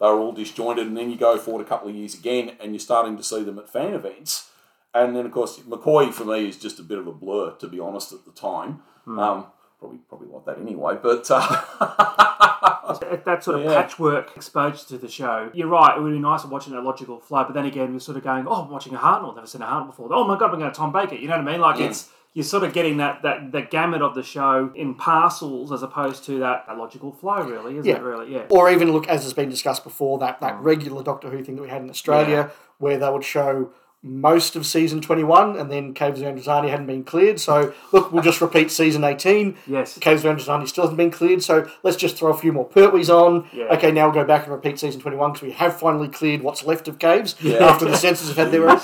They 0.00 0.06
were 0.06 0.18
all 0.18 0.32
disjointed, 0.32 0.88
and 0.88 0.96
then 0.96 1.10
you 1.10 1.16
go 1.16 1.38
forward 1.38 1.64
a 1.64 1.68
couple 1.68 1.88
of 1.88 1.94
years 1.94 2.14
again, 2.14 2.56
and 2.60 2.72
you're 2.72 2.80
starting 2.80 3.16
to 3.16 3.22
see 3.22 3.44
them 3.44 3.58
at 3.60 3.68
fan 3.70 3.94
events. 3.94 4.50
And 4.92 5.14
then, 5.14 5.26
of 5.26 5.32
course, 5.32 5.60
McCoy 5.60 6.12
for 6.12 6.24
me 6.24 6.48
is 6.48 6.56
just 6.58 6.80
a 6.80 6.82
bit 6.82 6.98
of 6.98 7.06
a 7.06 7.12
blur, 7.12 7.52
to 7.52 7.68
be 7.68 7.78
honest, 7.78 8.12
at 8.12 8.24
the 8.24 8.32
time. 8.32 8.82
Um, 9.06 9.46
probably, 9.78 9.98
probably 10.08 10.28
like 10.28 10.44
that 10.46 10.58
anyway. 10.58 10.98
But 11.00 11.26
uh, 11.30 11.40
that 13.24 13.42
sort 13.44 13.58
of 13.60 13.64
Yeah. 13.64 13.82
patchwork 13.82 14.36
exposure 14.36 14.84
to 14.88 14.98
the 14.98 15.08
show, 15.08 15.50
you're 15.54 15.68
right. 15.68 15.96
It 15.96 16.00
would 16.02 16.12
be 16.12 16.18
nice 16.18 16.44
watching 16.44 16.74
a 16.74 16.80
logical 16.80 17.18
flow, 17.20 17.44
but 17.44 17.54
then 17.54 17.66
again, 17.66 17.92
we're 17.92 17.98
sort 18.00 18.16
of 18.16 18.24
going, 18.24 18.46
"Oh, 18.48 18.62
I'm 18.64 18.70
watching 18.70 18.94
a 18.94 18.98
Hartnell. 18.98 19.34
Never 19.34 19.46
seen 19.46 19.62
a 19.62 19.66
Hartnell 19.66 19.86
before. 19.86 20.08
Oh 20.12 20.24
my 20.26 20.38
god, 20.38 20.52
we're 20.52 20.58
going 20.58 20.70
to 20.70 20.76
Tom 20.76 20.92
Baker." 20.92 21.14
You 21.14 21.28
know 21.28 21.38
what 21.38 21.48
I 21.48 21.52
mean? 21.52 21.60
Like 21.60 21.80
it's 21.80 22.08
you're 22.34 22.44
sort 22.44 22.64
of 22.64 22.72
getting 22.72 22.96
that 22.98 23.22
that 23.22 23.52
the 23.52 23.62
gamut 23.62 24.02
of 24.02 24.14
the 24.14 24.22
show 24.22 24.70
in 24.74 24.94
parcels 24.96 25.70
as 25.72 25.82
opposed 25.82 26.24
to 26.24 26.40
that, 26.40 26.66
that 26.66 26.76
logical 26.76 27.12
flow. 27.12 27.42
Really, 27.42 27.78
isn't 27.78 27.88
Yeah. 27.88 27.96
it? 27.96 28.02
Really, 28.02 28.32
yeah. 28.32 28.42
or 28.50 28.70
even 28.70 28.92
look 28.92 29.06
as 29.06 29.22
has 29.22 29.32
been 29.32 29.48
discussed 29.48 29.84
before 29.84 30.18
that 30.18 30.40
that 30.40 30.54
mm. 30.54 30.62
regular 30.64 31.02
Doctor 31.02 31.30
Who 31.30 31.42
thing 31.44 31.54
that 31.56 31.62
we 31.62 31.68
had 31.68 31.82
in 31.82 31.90
Australia, 31.90 32.50
where 32.78 32.98
they 32.98 33.08
would 33.08 33.24
show 33.24 33.70
most 34.06 34.54
of 34.54 34.66
season 34.66 35.00
twenty 35.00 35.24
one, 35.24 35.56
and 35.56 35.70
then 35.72 35.94
Caves 35.94 36.20
of 36.20 36.26
Androzani 36.26 36.68
hadn't 36.68 36.86
been 36.86 37.04
cleared. 37.04 37.40
So 37.40 37.72
look, 37.90 38.12
we'll 38.12 38.22
just 38.22 38.40
repeat 38.42 38.70
season 38.70 39.02
eighteen. 39.02 39.56
Yes. 39.66 39.96
Caves 39.98 40.22
of 40.24 40.36
Androzani 40.36 40.68
still 40.68 40.84
hasn't 40.84 40.98
been 40.98 41.10
cleared, 41.10 41.42
so 41.42 41.66
let's 41.82 41.96
just 41.96 42.16
throw 42.18 42.30
a 42.30 42.36
few 42.36 42.52
more 42.52 42.68
Pertwees 42.68 43.08
on. 43.08 43.48
Yeah. 43.52 43.64
Okay, 43.72 43.90
now 43.90 44.04
we'll 44.06 44.14
go 44.22 44.24
back 44.26 44.44
and 44.44 44.52
repeat 44.52 44.78
season 44.78 45.00
twenty 45.00 45.16
one 45.16 45.32
because 45.32 45.46
we 45.46 45.52
have 45.52 45.78
finally 45.80 46.08
cleared 46.08 46.42
what's 46.42 46.64
left 46.64 46.86
of 46.86 46.98
Caves 46.98 47.34
after 47.46 47.86
the 47.86 47.96
censors 47.96 48.28
have 48.28 48.36
had 48.36 48.50
their 48.52 48.68
own. 48.68 48.78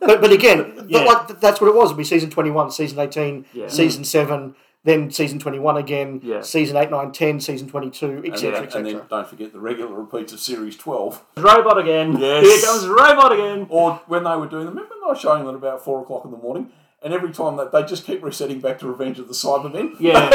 But 0.00 0.20
but 0.20 0.32
again, 0.32 0.86
Yeah. 0.88 1.04
but 1.04 1.28
like 1.28 1.40
that's 1.40 1.60
what 1.60 1.68
it 1.68 1.74
was. 1.74 1.88
It'd 1.90 1.98
be 1.98 2.04
season 2.04 2.30
twenty 2.30 2.50
one, 2.50 2.70
season 2.70 2.98
eighteen, 2.98 3.44
Yeah. 3.52 3.68
season 3.68 4.04
seven. 4.04 4.54
Then 4.86 5.10
season 5.10 5.40
twenty 5.40 5.58
one 5.58 5.76
again, 5.76 6.20
Yeah. 6.22 6.42
season 6.42 6.76
eight, 6.76 6.92
nine, 6.92 7.10
ten, 7.10 7.40
season 7.40 7.68
twenty 7.68 7.90
two, 7.90 8.06
and, 8.06 8.26
etc. 8.32 8.52
then, 8.52 8.64
etc. 8.64 8.78
and 8.78 8.86
then 8.86 9.06
don't 9.10 9.26
forget 9.28 9.52
the 9.52 9.58
regular 9.58 9.92
repeats 9.92 10.32
of 10.32 10.38
Series 10.38 10.76
12. 10.76 11.22
Robot 11.36 11.76
again. 11.78 12.16
Yes. 12.16 12.46
Here 12.46 12.64
comes 12.64 12.86
robot 12.86 13.32
again. 13.32 13.66
Or 13.68 14.00
when 14.06 14.22
they 14.22 14.36
were 14.36 14.46
doing 14.46 14.64
them, 14.66 14.74
remember 14.76 14.94
they 14.94 15.08
were 15.08 15.16
showing 15.16 15.44
them 15.44 15.54
at 15.56 15.58
about 15.58 15.84
4 15.84 16.02
o'clock 16.02 16.24
in 16.24 16.30
the 16.30 16.36
morning? 16.36 16.70
And 17.02 17.12
every 17.12 17.30
time 17.30 17.56
that 17.56 17.72
they 17.72 17.84
just 17.84 18.04
keep 18.04 18.22
resetting 18.24 18.58
back 18.60 18.78
to 18.80 18.88
Revenge 18.88 19.18
of 19.18 19.28
the 19.28 19.34
Cybermen. 19.34 19.94
Yeah, 20.00 20.30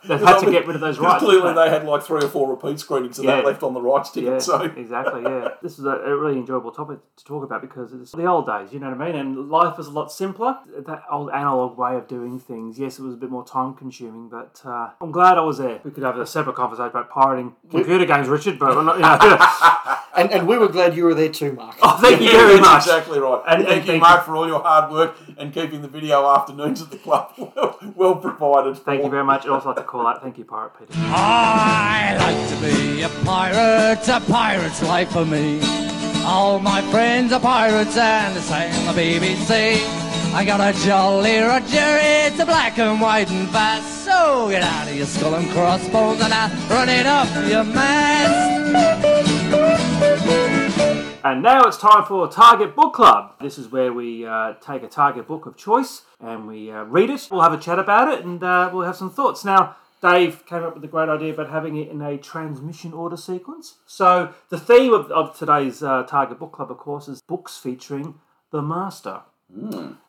they've 0.08 0.18
had 0.20 0.40
to 0.40 0.50
get 0.50 0.66
rid 0.66 0.74
of 0.74 0.80
those 0.80 0.98
rights. 0.98 1.22
Clearly, 1.22 1.40
haven't 1.42 1.56
they? 1.56 1.64
they 1.64 1.70
had 1.70 1.84
like 1.84 2.02
three 2.02 2.24
or 2.24 2.28
four 2.28 2.50
repeat 2.50 2.80
screenings 2.80 3.18
of 3.18 3.26
that 3.26 3.44
left 3.44 3.62
on 3.62 3.74
the 3.74 3.80
rights 3.80 4.10
ticket. 4.10 4.32
Yeah, 4.32 4.38
So 4.38 4.62
exactly. 4.62 5.22
Yeah, 5.22 5.48
this 5.62 5.78
is 5.78 5.84
a, 5.84 5.90
a 5.90 6.16
really 6.16 6.38
enjoyable 6.38 6.72
topic 6.72 6.98
to 7.18 7.24
talk 7.24 7.44
about 7.44 7.60
because 7.60 7.92
it's 7.92 8.12
the 8.12 8.24
old 8.24 8.46
days. 8.46 8.72
You 8.72 8.80
know 8.80 8.90
what 8.90 9.00
I 9.00 9.06
mean? 9.12 9.16
And 9.16 9.50
life 9.50 9.76
was 9.76 9.86
a 9.86 9.90
lot 9.92 10.10
simpler. 10.10 10.58
That 10.78 11.02
old 11.10 11.30
analog 11.30 11.76
way 11.76 11.94
of 11.94 12.08
doing 12.08 12.40
things. 12.40 12.78
Yes, 12.78 12.98
it 12.98 13.02
was 13.02 13.14
a 13.14 13.18
bit 13.18 13.30
more 13.30 13.44
time 13.44 13.74
consuming, 13.74 14.28
but 14.30 14.60
uh, 14.64 14.90
I'm 15.00 15.12
glad 15.12 15.36
I 15.36 15.42
was 15.42 15.58
there. 15.58 15.80
We 15.84 15.90
could 15.90 16.04
have 16.04 16.18
a 16.18 16.26
separate 16.26 16.56
conversation 16.56 16.88
about 16.88 17.10
pirating 17.10 17.54
computer 17.70 18.06
games, 18.06 18.28
Richard. 18.28 18.58
But 18.58 18.76
I'm 18.76 18.86
not, 18.86 18.96
you 18.96 19.02
know, 19.02 19.94
And, 20.18 20.32
and 20.32 20.48
we 20.48 20.58
were 20.58 20.66
glad 20.68 20.96
you 20.96 21.04
were 21.04 21.14
there 21.14 21.28
too, 21.28 21.52
Mark. 21.52 21.76
oh, 21.80 21.96
thank 22.00 22.20
you 22.20 22.30
very 22.32 22.58
much. 22.58 22.86
Exactly 22.86 23.20
right. 23.20 23.40
And- 23.46 23.58
And, 23.58 23.66
thank 23.68 23.78
and 23.78 23.86
you, 23.86 23.92
thank 23.92 24.02
Mark, 24.02 24.24
for 24.24 24.34
all 24.34 24.48
your 24.48 24.60
hard 24.60 24.90
work 24.90 25.16
and 25.36 25.52
keeping 25.54 25.80
the 25.80 25.86
video 26.00 26.28
afternoons 26.28 26.80
at 26.80 26.90
the 26.90 26.96
club 26.96 27.32
well, 27.38 27.78
well 27.96 28.16
provided. 28.16 28.76
Thank 28.78 29.02
you 29.02 29.10
very 29.10 29.24
much. 29.24 29.44
I'd 29.44 29.50
also 29.50 29.68
like 29.68 29.78
to 29.78 29.82
call 29.82 30.06
out 30.06 30.22
thank 30.22 30.38
you, 30.38 30.44
Pirate 30.44 30.72
Peter. 30.78 30.92
I 30.94 32.16
like 32.20 32.48
to 32.50 32.56
be 32.64 33.02
a 33.02 33.08
pirate, 33.24 34.06
a 34.08 34.20
pirate's 34.30 34.82
life 34.82 35.10
for 35.10 35.24
me. 35.24 35.60
All 36.24 36.60
my 36.60 36.82
friends 36.92 37.32
are 37.32 37.40
pirates 37.40 37.96
and 37.96 38.36
they 38.36 38.40
sing 38.40 38.86
the 38.86 38.92
BBC. 38.92 39.82
I 40.34 40.44
got 40.44 40.60
a 40.60 40.78
jolly 40.86 41.38
Roger, 41.40 41.98
it's 42.00 42.38
a 42.38 42.46
black 42.46 42.78
and 42.78 43.00
white 43.00 43.30
and 43.30 43.48
fast. 43.48 44.04
So 44.04 44.48
get 44.50 44.62
out 44.62 44.88
of 44.88 44.94
your 44.94 45.06
skull 45.06 45.34
and 45.34 45.50
crossbones 45.50 46.20
and 46.20 46.32
I'll 46.32 46.70
run 46.70 46.88
it 46.88 47.06
up 47.06 47.28
your 47.48 47.64
mast. 47.64 49.37
And 51.24 51.42
now 51.42 51.64
it's 51.64 51.76
time 51.76 52.04
for 52.04 52.28
Target 52.28 52.76
Book 52.76 52.94
Club. 52.94 53.34
This 53.40 53.58
is 53.58 53.72
where 53.72 53.92
we 53.92 54.24
uh, 54.24 54.54
take 54.60 54.84
a 54.84 54.88
Target 54.88 55.26
book 55.26 55.46
of 55.46 55.56
choice 55.56 56.02
and 56.20 56.46
we 56.46 56.70
uh, 56.70 56.84
read 56.84 57.10
it. 57.10 57.26
We'll 57.28 57.42
have 57.42 57.52
a 57.52 57.58
chat 57.58 57.80
about 57.80 58.12
it 58.12 58.24
and 58.24 58.40
uh, 58.42 58.70
we'll 58.72 58.86
have 58.86 58.94
some 58.94 59.10
thoughts. 59.10 59.44
Now, 59.44 59.76
Dave 60.00 60.46
came 60.46 60.62
up 60.62 60.74
with 60.74 60.84
a 60.84 60.88
great 60.88 61.08
idea 61.08 61.34
about 61.34 61.50
having 61.50 61.76
it 61.76 61.88
in 61.88 62.00
a 62.00 62.18
transmission 62.18 62.92
order 62.92 63.16
sequence. 63.16 63.78
So, 63.84 64.32
the 64.48 64.60
theme 64.60 64.94
of, 64.94 65.10
of 65.10 65.36
today's 65.36 65.82
uh, 65.82 66.04
Target 66.04 66.38
Book 66.38 66.52
Club, 66.52 66.70
of 66.70 66.78
course, 66.78 67.08
is 67.08 67.20
books 67.26 67.58
featuring 67.58 68.14
the 68.52 68.62
Master. 68.62 69.22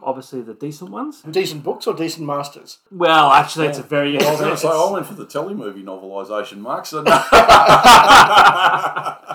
Obviously, 0.01 0.41
the 0.41 0.53
decent 0.53 0.91
ones. 0.91 1.21
Decent 1.21 1.63
books 1.63 1.87
or 1.87 1.93
decent 1.93 2.25
masters? 2.25 2.79
Well, 2.91 3.31
actually, 3.31 3.67
it's 3.67 3.77
a 3.77 3.83
very. 3.83 4.19
I 4.19 4.31
was 4.31 4.39
going 4.39 4.51
to 4.51 4.57
say, 4.57 4.67
I 4.67 4.91
went 4.91 5.05
for 5.07 5.13
the 5.13 5.25
telemovie 5.25 5.83
novelisation, 5.83 6.57
Mark. 6.57 6.85
So 6.85 7.01
no. 7.01 7.11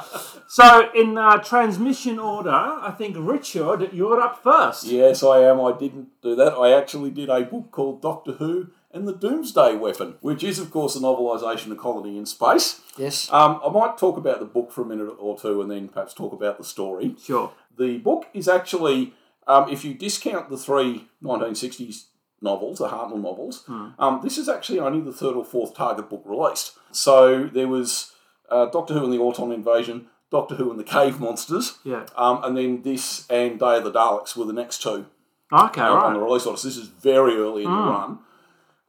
So, 0.46 0.88
in 0.94 1.18
uh, 1.18 1.38
transmission 1.38 2.20
order, 2.20 2.50
I 2.50 2.94
think 2.96 3.16
Richard, 3.18 3.92
you're 3.92 4.20
up 4.20 4.40
first. 4.40 4.84
yes, 4.84 5.24
I 5.24 5.40
am. 5.40 5.60
I 5.60 5.76
didn't 5.76 6.10
do 6.22 6.36
that. 6.36 6.52
I 6.52 6.70
actually 6.78 7.10
did 7.10 7.28
a 7.28 7.42
book 7.42 7.72
called 7.72 8.00
Doctor 8.00 8.32
Who 8.32 8.68
and 8.92 9.08
the 9.08 9.12
Doomsday 9.14 9.74
Weapon, 9.74 10.14
which 10.20 10.44
is, 10.44 10.60
of 10.60 10.70
course, 10.70 10.94
a 10.94 11.00
novelisation 11.00 11.72
of 11.72 11.78
Colony 11.78 12.16
in 12.16 12.24
Space. 12.24 12.82
Yes. 12.96 13.28
Um, 13.32 13.60
I 13.66 13.70
might 13.70 13.98
talk 13.98 14.16
about 14.16 14.38
the 14.38 14.46
book 14.46 14.70
for 14.70 14.82
a 14.82 14.86
minute 14.86 15.16
or 15.18 15.36
two 15.36 15.60
and 15.60 15.68
then 15.68 15.88
perhaps 15.88 16.14
talk 16.14 16.32
about 16.32 16.58
the 16.58 16.64
story. 16.64 17.16
Sure. 17.20 17.50
The 17.76 17.98
book 17.98 18.26
is 18.32 18.46
actually, 18.46 19.12
um, 19.46 19.68
if 19.70 19.84
you 19.84 19.94
discount 19.94 20.48
the 20.50 20.56
three 20.58 21.06
1960s 21.22 22.04
novels, 22.40 22.78
the 22.78 22.88
Hartnell 22.88 23.22
novels, 23.22 23.64
um, 23.98 24.20
this 24.22 24.38
is 24.38 24.48
actually 24.48 24.78
only 24.80 25.00
the 25.00 25.12
third 25.12 25.34
or 25.34 25.44
fourth 25.44 25.74
Target 25.74 26.08
book 26.10 26.22
released. 26.26 26.72
So 26.92 27.44
there 27.46 27.68
was 27.68 28.12
uh, 28.50 28.66
Doctor 28.66 28.94
Who 28.94 29.04
and 29.04 29.12
the 29.12 29.18
Auton 29.18 29.50
Invasion, 29.52 30.06
Doctor 30.30 30.54
Who 30.56 30.70
and 30.70 30.78
the 30.78 30.84
Cave 30.84 31.20
Monsters, 31.20 31.78
Yeah. 31.84 32.06
um, 32.16 32.42
and 32.44 32.56
then 32.56 32.82
this 32.82 33.26
and 33.30 33.58
Day 33.58 33.78
of 33.78 33.84
the 33.84 33.92
Daleks 33.92 34.36
were 34.36 34.44
the 34.44 34.52
next 34.52 34.82
two 34.82 35.06
Okay, 35.52 35.80
um, 35.80 35.98
on 35.98 36.14
the 36.14 36.20
release 36.20 36.46
order. 36.46 36.60
This 36.60 36.76
is 36.76 36.88
very 36.88 37.36
early 37.36 37.64
in 37.64 37.70
the 37.70 37.76
run. 37.76 38.18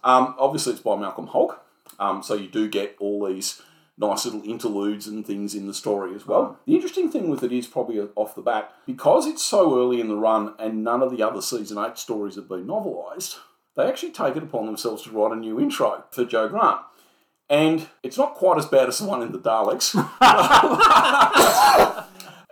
Um, 0.04 0.36
obviously, 0.40 0.74
it's 0.74 0.82
by 0.82 0.96
Malcolm 0.98 1.28
Hulke, 1.28 1.58
um, 2.00 2.22
so 2.24 2.34
you 2.34 2.48
do 2.48 2.68
get 2.68 2.96
all 3.00 3.26
these 3.28 3.62
nice 3.98 4.26
little 4.26 4.44
interludes 4.44 5.08
and 5.08 5.26
things 5.26 5.56
in 5.56 5.68
the 5.68 5.74
story 5.74 6.14
as 6.16 6.28
well. 6.28 6.44
Mm. 6.44 6.58
The 6.66 6.76
interesting 6.76 7.12
thing 7.12 7.30
with 7.30 7.44
it 7.44 7.52
is 7.52 7.68
probably 7.68 8.00
off 8.16 8.36
the 8.36 8.42
bat 8.42 8.72
because 8.86 9.26
it's 9.26 9.44
so 9.44 9.80
early 9.80 10.02
in 10.02 10.08
the 10.08 10.18
run 10.18 10.54
and 10.60 10.84
none 10.84 11.02
of 11.02 11.16
the 11.16 11.24
other 11.24 11.42
season 11.42 11.78
eight 11.78 11.98
stories 11.98 12.36
have 12.36 12.50
been 12.50 12.68
novelised. 12.68 13.38
They 13.76 13.88
actually 13.88 14.12
take 14.12 14.36
it 14.36 14.44
upon 14.44 14.66
themselves 14.66 15.04
to 15.04 15.12
write 15.12 15.34
a 15.34 15.40
new 15.40 15.60
intro 15.60 16.06
for 16.12 16.26
Jo 16.26 16.48
Grant. 16.48 16.80
And 17.50 17.88
it's 18.04 18.18
not 18.18 18.36
quite 18.36 18.58
as 18.58 18.66
bad 18.66 18.88
as 18.88 18.98
the 18.98 19.06
one 19.06 19.22
in 19.22 19.32
the 19.32 19.40
Daleks. 19.40 19.94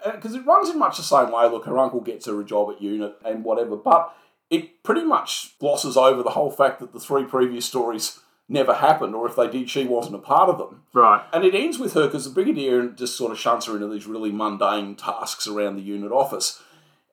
because 0.12 0.36
it 0.36 0.46
runs 0.46 0.70
in 0.70 0.78
much 0.78 0.98
the 0.98 1.04
same 1.04 1.32
way. 1.32 1.50
Look, 1.50 1.66
her 1.66 1.78
uncle 1.78 2.02
gets 2.02 2.28
her 2.28 2.40
a 2.40 2.44
job 2.44 2.72
at 2.72 2.82
UNIT 2.82 3.16
and 3.26 3.44
whatever, 3.44 3.76
but 3.76 4.16
it 4.50 4.84
pretty 4.84 5.04
much 5.04 5.58
glosses 5.60 5.98
over 5.98 6.22
the 6.22 6.32
whole 6.32 6.52
fact 6.52 6.80
that 6.80 6.94
the 6.94 7.00
three 7.00 7.24
previous 7.24 7.66
stories 7.66 8.20
never 8.54 8.76
happened, 8.76 9.16
or 9.16 9.28
if 9.28 9.36
they 9.36 9.50
did, 9.50 9.70
she 9.70 9.86
wasn't 9.86 10.16
a 10.16 10.20
part 10.20 10.50
of 10.50 10.58
them. 10.58 10.84
Right. 10.94 11.24
And 11.34 11.44
it 11.44 11.56
ends 11.56 11.80
with 11.80 11.94
her 11.94 12.06
because 12.06 12.26
the 12.26 12.32
brigadier 12.32 12.88
just 12.88 13.18
sort 13.18 13.32
of 13.32 13.40
shunts 13.40 13.66
her 13.66 13.74
into 13.74 13.88
these 13.88 14.08
really 14.08 14.32
mundane 14.32 14.96
tasks 14.96 15.48
around 15.48 15.76
the 15.76 15.82
UNIT 15.82 16.12
office. 16.12 16.62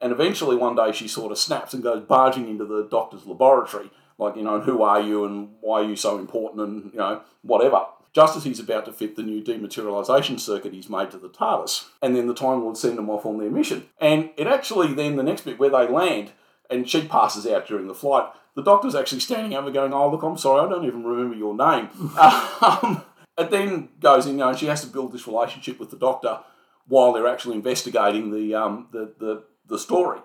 And 0.01 0.13
eventually, 0.13 0.57
one 0.57 0.77
day, 0.77 0.93
she 0.93 1.09
sort 1.09 1.33
of 1.33 1.39
snaps 1.39 1.75
and 1.75 1.83
goes 1.83 2.03
barging 2.05 2.49
into 2.49 2.65
the 2.65 2.87
doctor's 2.89 3.27
laboratory, 3.27 3.91
like, 4.19 4.37
you 4.37 4.43
know, 4.43 4.57
and 4.57 4.65
who 4.65 4.83
are 4.83 5.01
you 5.01 5.25
and 5.25 5.51
why 5.61 5.81
are 5.81 5.89
you 5.89 5.97
so 5.97 6.19
important 6.19 6.61
and, 6.63 6.93
you 6.93 6.99
know, 6.99 7.23
whatever. 7.43 7.85
Just 8.13 8.37
as 8.37 8.45
he's 8.45 8.59
about 8.59 8.87
to 8.87 8.93
fit 8.93 9.15
the 9.15 9.23
new 9.23 9.43
dematerialisation 9.43 10.41
circuit 10.41 10.73
he's 10.73 10.91
made 10.91 11.11
to 11.13 11.19
the 11.19 11.29
TARDIS. 11.29 11.87
And 12.03 12.17
then 12.17 12.27
the 12.27 12.35
Time 12.35 12.63
Lord 12.63 12.77
send 12.77 12.99
them 12.99 13.09
off 13.09 13.25
on 13.25 13.39
their 13.39 13.51
mission. 13.51 13.87
And 14.01 14.31
it 14.37 14.47
actually, 14.47 14.95
then 14.95 15.17
the 15.17 15.23
next 15.23 15.43
bit 15.43 15.61
where 15.61 15.71
they 15.71 15.87
land, 15.87 16.33
and 16.71 16.89
she 16.89 17.07
passes 17.07 17.47
out 17.47 17.67
during 17.67 17.89
the 17.89 17.95
flight, 17.95 18.31
the 18.55 18.63
doctor's 18.63 18.95
actually 18.95 19.21
standing 19.21 19.55
over 19.55 19.71
going, 19.71 19.93
Oh, 19.93 20.11
look, 20.11 20.23
I'm 20.23 20.39
sorry, 20.39 20.67
I 20.67 20.69
don't 20.71 20.85
even 20.85 21.05
remember 21.05 21.37
your 21.37 21.55
name. 21.55 21.89
um, 22.19 23.05
it 23.39 23.51
then 23.51 23.89
goes 24.01 24.27
in, 24.27 24.33
you 24.33 24.39
know, 24.39 24.49
and 24.51 24.59
she 24.59 24.67
has 24.67 24.83
to 24.83 24.87
build 24.87 25.13
this 25.13 25.27
relationship 25.27 25.79
with 25.79 25.91
the 25.91 25.97
doctor 25.97 26.41
while 26.87 27.13
they're 27.13 27.29
actually 27.29 27.57
investigating 27.57 28.31
the 28.33 28.55
um, 28.55 28.89
the, 28.93 29.13
the, 29.19 29.45
the 29.67 29.79
story, 29.79 30.21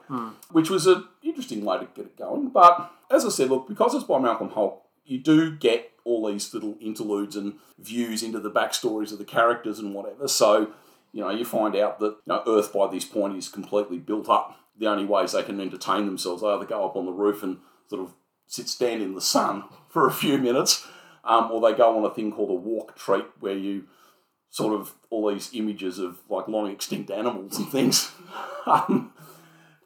which 0.51 0.69
was 0.69 0.87
an 0.87 1.05
interesting 1.23 1.63
way 1.63 1.77
to 1.77 1.87
get 1.95 2.05
it 2.05 2.17
going. 2.17 2.49
But 2.49 2.91
as 3.11 3.25
I 3.25 3.29
said, 3.29 3.49
look, 3.49 3.67
because 3.67 3.93
it's 3.93 4.03
by 4.03 4.19
Malcolm 4.19 4.49
Hulke, 4.49 4.79
you 5.05 5.19
do 5.19 5.55
get 5.55 5.91
all 6.03 6.27
these 6.27 6.53
little 6.53 6.75
interludes 6.81 7.35
and 7.35 7.53
views 7.79 8.23
into 8.23 8.39
the 8.39 8.51
backstories 8.51 9.11
of 9.11 9.17
the 9.17 9.25
characters 9.25 9.79
and 9.79 9.93
whatever. 9.93 10.27
So, 10.27 10.71
you 11.11 11.21
know, 11.21 11.29
you 11.29 11.45
find 11.45 11.75
out 11.75 11.99
that 11.99 12.17
you 12.25 12.27
know, 12.27 12.43
Earth 12.47 12.73
by 12.73 12.87
this 12.87 13.05
point 13.05 13.37
is 13.37 13.47
completely 13.49 13.97
built 13.97 14.29
up. 14.29 14.57
The 14.77 14.87
only 14.87 15.05
ways 15.05 15.31
they 15.31 15.43
can 15.43 15.61
entertain 15.61 16.05
themselves 16.05 16.41
they 16.41 16.47
either 16.47 16.65
go 16.65 16.85
up 16.85 16.95
on 16.95 17.05
the 17.05 17.11
roof 17.11 17.43
and 17.43 17.59
sort 17.89 18.01
of 18.01 18.13
sit 18.47 18.67
stand 18.67 19.01
in 19.01 19.15
the 19.15 19.21
sun 19.21 19.63
for 19.89 20.07
a 20.07 20.11
few 20.11 20.37
minutes. 20.37 20.85
Um, 21.23 21.49
or 21.51 21.59
they 21.59 21.75
go 21.75 21.97
on 21.97 22.05
a 22.05 22.13
thing 22.13 22.31
called 22.31 22.51
a 22.51 22.53
walk 22.53 22.95
treat 22.95 23.25
where 23.39 23.57
you 23.57 23.85
sort 24.51 24.79
of 24.79 24.93
all 25.09 25.29
these 25.29 25.49
images 25.53 25.97
of 25.97 26.19
like 26.29 26.47
long 26.47 26.69
extinct 26.71 27.09
animals 27.09 27.57
and 27.57 27.67
things 27.67 28.11
um, 28.67 29.11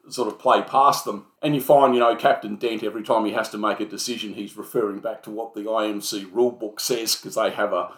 sort 0.08 0.28
of 0.28 0.38
play 0.38 0.62
past 0.62 1.04
them. 1.04 1.26
And 1.42 1.54
you 1.54 1.60
find, 1.60 1.94
you 1.94 2.00
know, 2.00 2.14
Captain 2.16 2.56
Dent, 2.56 2.82
every 2.82 3.02
time 3.02 3.24
he 3.24 3.32
has 3.32 3.48
to 3.50 3.58
make 3.58 3.80
a 3.80 3.86
decision, 3.86 4.34
he's 4.34 4.56
referring 4.56 5.00
back 5.00 5.22
to 5.24 5.30
what 5.30 5.54
the 5.54 5.62
IMC 5.62 6.32
rule 6.32 6.50
book 6.50 6.80
says 6.80 7.16
because 7.16 7.34
they 7.34 7.50
have 7.50 7.72
a, 7.72 7.92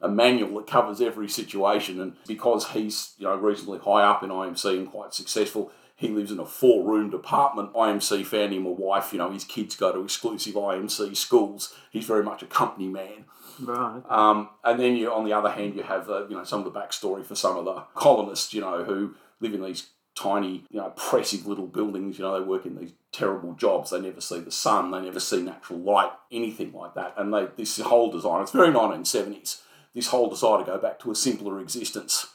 a 0.00 0.08
manual 0.08 0.58
that 0.58 0.66
covers 0.66 1.00
every 1.00 1.28
situation. 1.28 2.00
And 2.00 2.14
because 2.26 2.70
he's, 2.70 3.14
you 3.18 3.24
know, 3.24 3.36
reasonably 3.36 3.80
high 3.80 4.04
up 4.04 4.22
in 4.22 4.30
IMC 4.30 4.78
and 4.78 4.90
quite 4.90 5.14
successful, 5.14 5.72
he 6.04 6.10
lives 6.10 6.30
in 6.30 6.38
a 6.38 6.46
four 6.46 6.84
room 6.84 7.12
apartment. 7.14 7.72
IMC 7.72 8.26
found 8.26 8.52
him 8.52 8.66
a 8.66 8.70
wife, 8.70 9.12
you 9.12 9.18
know, 9.18 9.30
his 9.30 9.44
kids 9.44 9.74
go 9.74 9.92
to 9.92 10.04
exclusive 10.04 10.54
IMC 10.54 11.16
schools. 11.16 11.74
He's 11.90 12.06
very 12.06 12.22
much 12.22 12.42
a 12.42 12.46
company 12.46 12.88
man. 12.88 13.24
Right. 13.60 14.02
Um, 14.08 14.50
and 14.62 14.78
then 14.78 14.96
you, 14.96 15.12
on 15.12 15.24
the 15.24 15.32
other 15.32 15.50
hand, 15.50 15.76
you 15.76 15.82
have 15.82 16.10
uh, 16.10 16.26
you 16.28 16.36
know 16.36 16.44
some 16.44 16.64
of 16.64 16.72
the 16.72 16.78
backstory 16.78 17.24
for 17.24 17.34
some 17.34 17.56
of 17.56 17.64
the 17.64 17.84
colonists, 17.94 18.52
you 18.52 18.60
know, 18.60 18.84
who 18.84 19.14
live 19.40 19.54
in 19.54 19.62
these 19.62 19.88
tiny, 20.14 20.64
you 20.70 20.78
know, 20.80 20.86
oppressive 20.86 21.46
little 21.46 21.66
buildings. 21.66 22.18
You 22.18 22.24
know, 22.24 22.38
they 22.38 22.44
work 22.44 22.66
in 22.66 22.76
these 22.76 22.92
terrible 23.12 23.54
jobs. 23.54 23.90
They 23.90 24.00
never 24.00 24.20
see 24.20 24.40
the 24.40 24.50
sun. 24.50 24.90
They 24.90 25.00
never 25.00 25.20
see 25.20 25.42
natural 25.42 25.78
light, 25.78 26.12
anything 26.30 26.72
like 26.72 26.94
that. 26.94 27.14
And 27.16 27.32
they 27.32 27.46
this 27.56 27.80
whole 27.80 28.10
design, 28.10 28.42
it's 28.42 28.52
very 28.52 28.72
1970s. 28.72 29.62
This 29.94 30.08
whole 30.08 30.28
desire 30.28 30.58
to 30.58 30.64
go 30.64 30.78
back 30.78 30.98
to 31.00 31.12
a 31.12 31.14
simpler 31.14 31.60
existence. 31.60 32.26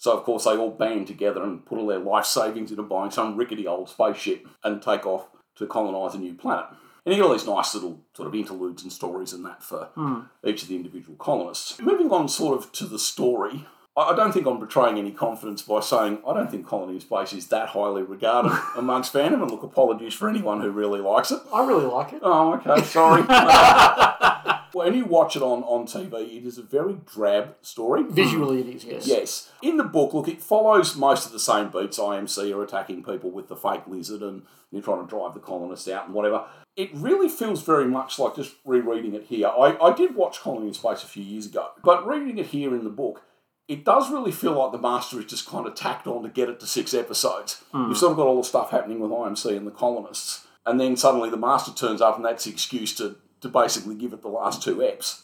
So 0.00 0.16
of 0.16 0.24
course 0.24 0.44
they 0.44 0.56
all 0.56 0.70
band 0.70 1.06
together 1.06 1.42
and 1.42 1.64
put 1.64 1.76
all 1.76 1.86
their 1.86 1.98
life 1.98 2.24
savings 2.24 2.70
into 2.70 2.82
buying 2.82 3.10
some 3.10 3.36
rickety 3.36 3.66
old 3.66 3.90
spaceship 3.90 4.48
and 4.64 4.80
take 4.80 5.04
off 5.04 5.28
to 5.56 5.66
colonise 5.66 6.14
a 6.14 6.18
new 6.18 6.32
planet. 6.32 6.64
And 7.04 7.14
you 7.14 7.20
get 7.20 7.26
all 7.26 7.32
these 7.32 7.46
nice 7.46 7.74
little 7.74 8.00
sort 8.16 8.26
of 8.26 8.34
interludes 8.34 8.82
and 8.82 8.90
stories 8.90 9.34
and 9.34 9.44
that 9.44 9.62
for 9.62 9.90
hmm. 9.94 10.20
each 10.42 10.62
of 10.62 10.68
the 10.68 10.76
individual 10.76 11.16
colonists. 11.16 11.78
Moving 11.80 12.10
on 12.10 12.28
sort 12.28 12.56
of 12.56 12.72
to 12.72 12.86
the 12.86 12.98
story, 12.98 13.66
I 13.94 14.00
I 14.00 14.16
don't 14.16 14.32
think 14.32 14.46
I'm 14.46 14.58
betraying 14.58 14.98
any 14.98 15.10
confidence 15.10 15.60
by 15.60 15.80
saying 15.80 16.22
I 16.26 16.32
don't 16.32 16.50
think 16.50 16.66
Colony 16.66 16.94
in 16.94 17.00
Space 17.00 17.34
is 17.34 17.48
that 17.48 17.68
highly 17.68 18.02
regarded 18.02 18.52
amongst 18.76 19.12
fandom. 19.12 19.42
And 19.42 19.50
look, 19.50 19.62
apologies 19.62 20.14
for 20.14 20.30
anyone 20.30 20.62
who 20.62 20.70
really 20.70 21.00
likes 21.00 21.30
it. 21.30 21.40
I 21.52 21.66
really 21.66 21.84
like 21.84 22.14
it. 22.14 22.20
Oh, 22.22 22.54
okay, 22.54 22.82
sorry. 22.84 23.22
when 24.72 24.94
you 24.94 25.04
watch 25.04 25.36
it 25.36 25.42
on, 25.42 25.62
on 25.62 25.86
TV, 25.86 26.38
it 26.38 26.46
is 26.46 26.58
a 26.58 26.62
very 26.62 26.96
drab 27.06 27.56
story. 27.62 28.04
Visually, 28.08 28.60
it 28.60 28.66
is, 28.68 28.84
mm. 28.84 28.92
yes. 28.92 29.06
Yes. 29.06 29.52
In 29.62 29.76
the 29.76 29.84
book, 29.84 30.14
look, 30.14 30.28
it 30.28 30.42
follows 30.42 30.96
most 30.96 31.26
of 31.26 31.32
the 31.32 31.40
same 31.40 31.70
beats. 31.70 31.98
IMC 31.98 32.54
are 32.54 32.62
attacking 32.62 33.02
people 33.02 33.30
with 33.30 33.48
the 33.48 33.56
fake 33.56 33.86
lizard 33.86 34.22
and 34.22 34.42
you're 34.70 34.82
trying 34.82 35.04
to 35.04 35.08
drive 35.08 35.34
the 35.34 35.40
colonists 35.40 35.88
out 35.88 36.06
and 36.06 36.14
whatever. 36.14 36.44
It 36.76 36.90
really 36.94 37.28
feels 37.28 37.62
very 37.62 37.86
much 37.86 38.18
like 38.18 38.36
just 38.36 38.54
rereading 38.64 39.14
it 39.14 39.24
here. 39.24 39.48
I, 39.48 39.76
I 39.82 39.92
did 39.92 40.14
watch 40.14 40.40
Colony 40.40 40.68
in 40.68 40.74
Space 40.74 41.02
a 41.02 41.06
few 41.06 41.24
years 41.24 41.46
ago, 41.46 41.68
but 41.82 42.06
reading 42.06 42.38
it 42.38 42.46
here 42.46 42.74
in 42.74 42.84
the 42.84 42.90
book, 42.90 43.22
it 43.70 43.84
does 43.84 44.10
really 44.10 44.32
feel 44.32 44.52
like 44.52 44.72
the 44.72 44.78
Master 44.78 45.18
is 45.20 45.26
just 45.26 45.46
kind 45.46 45.66
of 45.66 45.74
tacked 45.74 46.06
on 46.06 46.22
to 46.22 46.28
get 46.28 46.48
it 46.48 46.58
to 46.60 46.66
six 46.66 46.94
episodes. 46.94 47.62
Hmm. 47.72 47.88
You've 47.88 47.98
sort 47.98 48.12
of 48.12 48.16
got 48.16 48.26
all 48.26 48.42
the 48.42 48.48
stuff 48.48 48.70
happening 48.70 48.98
with 48.98 49.10
IMC 49.10 49.56
and 49.56 49.66
the 49.66 49.70
colonists, 49.70 50.46
and 50.66 50.80
then 50.80 50.96
suddenly 50.96 51.30
the 51.30 51.36
Master 51.36 51.72
turns 51.72 52.00
up 52.00 52.16
and 52.16 52.24
that's 52.24 52.44
the 52.44 52.50
excuse 52.50 52.94
to, 52.96 53.16
to 53.40 53.48
basically 53.48 53.94
give 53.94 54.12
it 54.12 54.22
the 54.22 54.28
last 54.28 54.62
two 54.62 54.76
eps. 54.76 55.22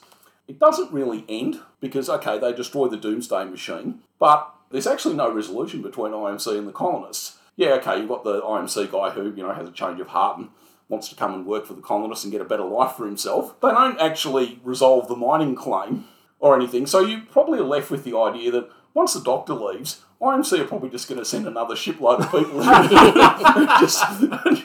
It 0.48 0.58
doesn't 0.58 0.92
really 0.92 1.24
end 1.28 1.60
because, 1.80 2.08
okay, 2.08 2.38
they 2.38 2.52
destroy 2.52 2.88
the 2.88 2.96
Doomsday 2.96 3.44
Machine, 3.44 4.00
but 4.18 4.54
there's 4.70 4.86
actually 4.86 5.16
no 5.16 5.32
resolution 5.32 5.82
between 5.82 6.12
IMC 6.12 6.56
and 6.56 6.68
the 6.68 6.72
colonists. 6.72 7.38
Yeah, 7.56 7.70
okay, 7.74 7.98
you've 7.98 8.08
got 8.08 8.24
the 8.24 8.40
IMC 8.40 8.92
guy 8.92 9.10
who, 9.10 9.32
you 9.34 9.42
know, 9.42 9.52
has 9.52 9.68
a 9.68 9.72
change 9.72 10.00
of 10.00 10.08
heart 10.08 10.38
and 10.38 10.48
wants 10.88 11.08
to 11.08 11.16
come 11.16 11.34
and 11.34 11.46
work 11.46 11.66
for 11.66 11.74
the 11.74 11.82
colonists 11.82 12.24
and 12.24 12.32
get 12.32 12.40
a 12.40 12.44
better 12.44 12.64
life 12.64 12.96
for 12.96 13.06
himself. 13.06 13.58
They 13.60 13.70
don't 13.70 14.00
actually 14.00 14.60
resolve 14.62 15.08
the 15.08 15.16
mining 15.16 15.56
claim 15.56 16.04
or 16.38 16.54
anything, 16.54 16.86
so 16.86 17.00
you 17.00 17.22
probably 17.30 17.58
are 17.58 17.64
left 17.64 17.90
with 17.90 18.04
the 18.04 18.16
idea 18.16 18.50
that 18.52 18.70
once 18.94 19.14
the 19.14 19.20
doctor 19.20 19.54
leaves, 19.54 20.02
IMC 20.20 20.60
are 20.60 20.64
probably 20.64 20.90
just 20.90 21.08
going 21.08 21.18
to 21.18 21.24
send 21.24 21.46
another 21.46 21.76
shipload 21.76 22.20
of 22.20 22.30
people 22.30 22.62
just, 23.80 24.04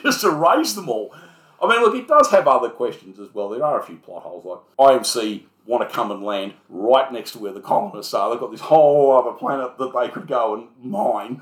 just 0.02 0.24
erase 0.24 0.74
them 0.74 0.88
all. 0.88 1.14
I 1.62 1.68
mean, 1.68 1.80
look, 1.80 1.94
it 1.94 2.08
does 2.08 2.28
have 2.30 2.48
other 2.48 2.68
questions 2.68 3.20
as 3.20 3.32
well. 3.32 3.48
There 3.48 3.64
are 3.64 3.80
a 3.80 3.84
few 3.84 3.96
plot 3.96 4.24
holes. 4.24 4.44
Like 4.44 5.00
IMC 5.00 5.44
want 5.64 5.88
to 5.88 5.94
come 5.94 6.10
and 6.10 6.24
land 6.24 6.54
right 6.68 7.12
next 7.12 7.32
to 7.32 7.38
where 7.38 7.52
the 7.52 7.60
colonists 7.60 8.12
are. 8.14 8.30
They've 8.30 8.40
got 8.40 8.50
this 8.50 8.62
whole 8.62 9.12
other 9.12 9.38
planet 9.38 9.78
that 9.78 9.92
they 9.94 10.08
could 10.08 10.26
go 10.26 10.54
and 10.54 10.68
mine, 10.82 11.40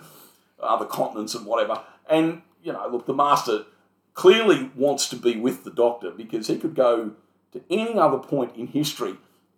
other 0.63 0.85
continents 0.85 1.35
and 1.35 1.47
whatever. 1.47 1.83
And 2.09 2.43
you 2.63 2.73
know, 2.73 2.87
look, 2.89 3.07
the 3.07 3.15
Master 3.15 3.65
clearly 4.13 4.71
wants 4.75 5.09
to 5.09 5.17
be 5.17 5.37
with 5.37 5.65
the 5.65 5.71
Doctor 5.71 6.11
because 6.11 6.49
he 6.49 6.59
could 6.59 6.75
go 6.75 7.13
to 7.53 7.63
any 7.71 7.95
other 7.95 8.19
point 8.19 8.55
in 8.57 8.67
history 8.67 9.15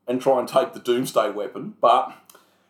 and 0.06 0.22
try 0.22 0.38
and 0.38 0.46
take 0.46 0.74
the 0.74 0.80
Doomsday 0.80 1.30
weapon, 1.30 1.74
but 1.80 2.16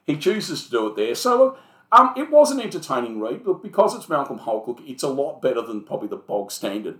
he 0.06 0.16
chooses 0.16 0.64
to 0.64 0.70
do 0.70 0.86
it 0.86 0.96
there. 0.96 1.14
So 1.14 1.36
look, 1.36 1.58
um, 1.92 2.14
it 2.16 2.30
was 2.30 2.50
an 2.50 2.60
entertaining 2.60 3.20
read. 3.20 3.44
Look, 3.44 3.62
because 3.62 3.94
it's 3.94 4.08
Malcolm 4.08 4.38
Hulke, 4.38 4.66
look, 4.66 4.80
it's 4.86 5.02
a 5.02 5.08
lot 5.08 5.42
better 5.42 5.60
than 5.60 5.82
probably 5.82 6.08
the 6.08 6.16
bog 6.16 6.50
standard 6.50 6.98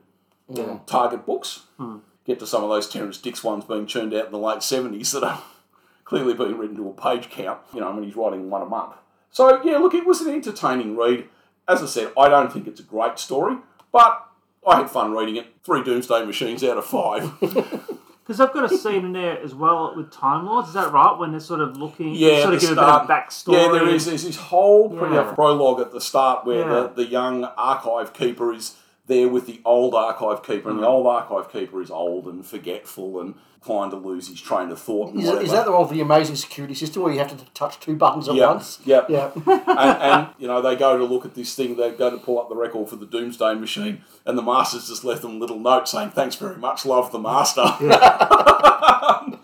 Mm. 0.50 0.86
Target 0.86 1.24
books. 1.26 1.62
Hmm. 1.78 1.98
Get 2.24 2.38
to 2.40 2.46
some 2.46 2.62
of 2.62 2.70
those 2.70 2.88
Terrence 2.88 3.18
Dicks 3.18 3.42
ones 3.42 3.64
being 3.64 3.86
churned 3.86 4.14
out 4.14 4.26
in 4.26 4.32
the 4.32 4.38
late 4.38 4.58
70s 4.60 5.12
that 5.12 5.24
are 5.24 5.42
clearly 6.04 6.34
being 6.34 6.56
written 6.58 6.76
to 6.76 6.88
a 6.88 6.92
page 6.92 7.30
count. 7.30 7.58
You 7.74 7.80
know, 7.80 7.88
I 7.90 7.92
mean, 7.94 8.04
he's 8.04 8.16
writing 8.16 8.48
one 8.50 8.62
a 8.62 8.66
month. 8.66 8.94
So, 9.30 9.62
yeah, 9.64 9.78
look, 9.78 9.94
it 9.94 10.06
was 10.06 10.20
an 10.20 10.32
entertaining 10.34 10.96
read. 10.96 11.24
As 11.66 11.82
I 11.82 11.86
said, 11.86 12.12
I 12.18 12.28
don't 12.28 12.52
think 12.52 12.66
it's 12.66 12.80
a 12.80 12.84
great 12.84 13.18
story, 13.18 13.56
but 13.92 14.26
I 14.66 14.78
had 14.78 14.90
fun 14.90 15.12
reading 15.12 15.36
it. 15.36 15.46
Three 15.64 15.82
Doomsday 15.82 16.24
Machines 16.24 16.62
out 16.64 16.76
of 16.78 16.84
five. 16.84 17.32
Because 18.24 18.38
I've 18.40 18.52
got 18.54 18.70
a 18.70 18.78
scene 18.78 19.04
in 19.04 19.12
there 19.12 19.40
as 19.42 19.52
well 19.52 19.94
with 19.96 20.12
Time 20.12 20.46
Lords. 20.46 20.68
Is 20.68 20.74
that 20.74 20.92
right? 20.92 21.18
When 21.18 21.32
they're 21.32 21.40
sort 21.40 21.60
of 21.60 21.76
looking, 21.76 22.14
Yeah, 22.14 22.42
sort 22.42 22.54
of 22.54 22.60
give 22.60 22.70
start- 22.70 23.04
a 23.04 23.06
bit 23.08 23.16
of 23.16 23.24
backstory. 23.24 23.52
Yeah, 23.54 23.72
there 23.72 23.88
is. 23.88 24.06
There's 24.06 24.22
this 24.22 24.36
whole 24.36 24.88
pretty 24.96 25.16
Yeah. 25.16 25.32
prologue 25.34 25.80
at 25.80 25.90
the 25.90 26.00
start 26.00 26.46
where 26.46 26.60
Yeah. 26.60 26.68
the, 26.82 26.92
the 27.02 27.04
young 27.06 27.42
archive 27.44 28.12
keeper 28.12 28.52
is 28.52 28.76
there 29.06 29.28
with 29.28 29.46
the 29.46 29.60
old 29.64 29.94
archive 29.94 30.42
keeper, 30.44 30.70
and 30.70 30.78
the 30.78 30.84
mm. 30.84 30.90
old 30.90 31.06
archive 31.06 31.52
keeper 31.52 31.82
is 31.82 31.90
old 31.90 32.26
and 32.26 32.46
forgetful 32.46 33.20
and 33.20 33.34
inclined 33.56 33.90
to 33.92 33.96
lose 33.96 34.28
his 34.28 34.40
train 34.40 34.70
of 34.70 34.80
thought. 34.80 35.12
And 35.12 35.22
Is, 35.22 35.28
is 35.28 35.50
that 35.52 35.66
the 35.66 35.84
the 35.86 36.00
amazing 36.00 36.36
security 36.36 36.74
system 36.74 37.02
where 37.02 37.12
you 37.12 37.18
have 37.18 37.36
to 37.36 37.44
touch 37.52 37.80
two 37.80 37.96
buttons 37.96 38.28
at 38.28 38.34
Yep, 38.34 38.48
once? 38.48 38.78
Yep. 38.84 39.10
Yeah. 39.10 39.30
and, 39.46 40.02
and 40.02 40.28
you 40.38 40.46
know 40.46 40.62
they 40.62 40.76
go 40.76 40.96
to 40.96 41.04
look 41.04 41.24
at 41.24 41.34
this 41.34 41.54
thing. 41.54 41.76
They 41.76 41.90
go 41.90 42.10
to 42.10 42.18
pull 42.18 42.40
up 42.40 42.48
the 42.48 42.56
record 42.56 42.88
for 42.88 42.96
the 42.96 43.06
Doomsday 43.06 43.54
Machine, 43.54 43.98
mm. 43.98 44.02
and 44.26 44.38
the 44.38 44.42
master's 44.42 44.88
just 44.88 45.04
left 45.04 45.22
them 45.22 45.32
a 45.32 45.38
little 45.38 45.58
note 45.58 45.88
saying, 45.88 46.10
"Thanks 46.10 46.36
very 46.36 46.56
much, 46.56 46.86
love 46.86 47.10
the 47.12 47.18
master." 47.18 47.62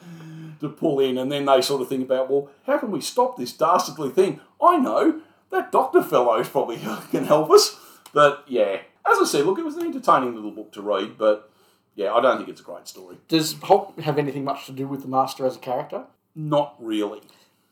to 0.61 0.69
pull 0.69 1.01
in, 1.01 1.19
and 1.19 1.31
then 1.31 1.47
they 1.47 1.63
sort 1.63 1.83
of 1.83 1.89
think 1.89 2.05
about, 2.05 2.31
well, 2.31 2.51
how 2.67 2.79
can 2.79 2.91
we 2.91 3.01
stop 3.01 3.37
this 3.37 3.53
dastardly 3.53 4.11
thing? 4.11 4.41
I 4.61 4.77
know 4.79 5.21
that 5.51 5.73
Doctor 5.73 6.03
Fellow's 6.03 6.49
probably 6.49 6.79
can 7.11 7.25
help 7.25 7.51
us. 7.51 7.79
But 8.13 8.45
yeah, 8.47 8.81
as 9.11 9.19
I 9.21 9.25
said, 9.25 9.47
look, 9.47 9.59
it 9.59 9.65
was 9.65 9.77
an 9.77 9.87
entertaining 9.87 10.35
little 10.35 10.51
book 10.51 10.73
to 10.73 10.83
read, 10.83 11.19
but 11.19 11.51
yeah, 11.95 12.13
I 12.13 12.21
don't 12.21 12.37
think 12.37 12.49
it's 12.49 12.61
a 12.61 12.65
great 12.65 12.87
story. 12.87 13.17
Does 13.29 13.55
Hulke 13.55 13.99
have 14.01 14.19
anything 14.19 14.45
much 14.45 14.67
to 14.67 14.73
do 14.73 14.87
with 14.87 15.03
the 15.03 15.09
Master 15.09 15.45
as 15.47 15.57
a 15.57 15.59
character? 15.59 16.05
Not 16.35 16.75
really. 16.79 17.21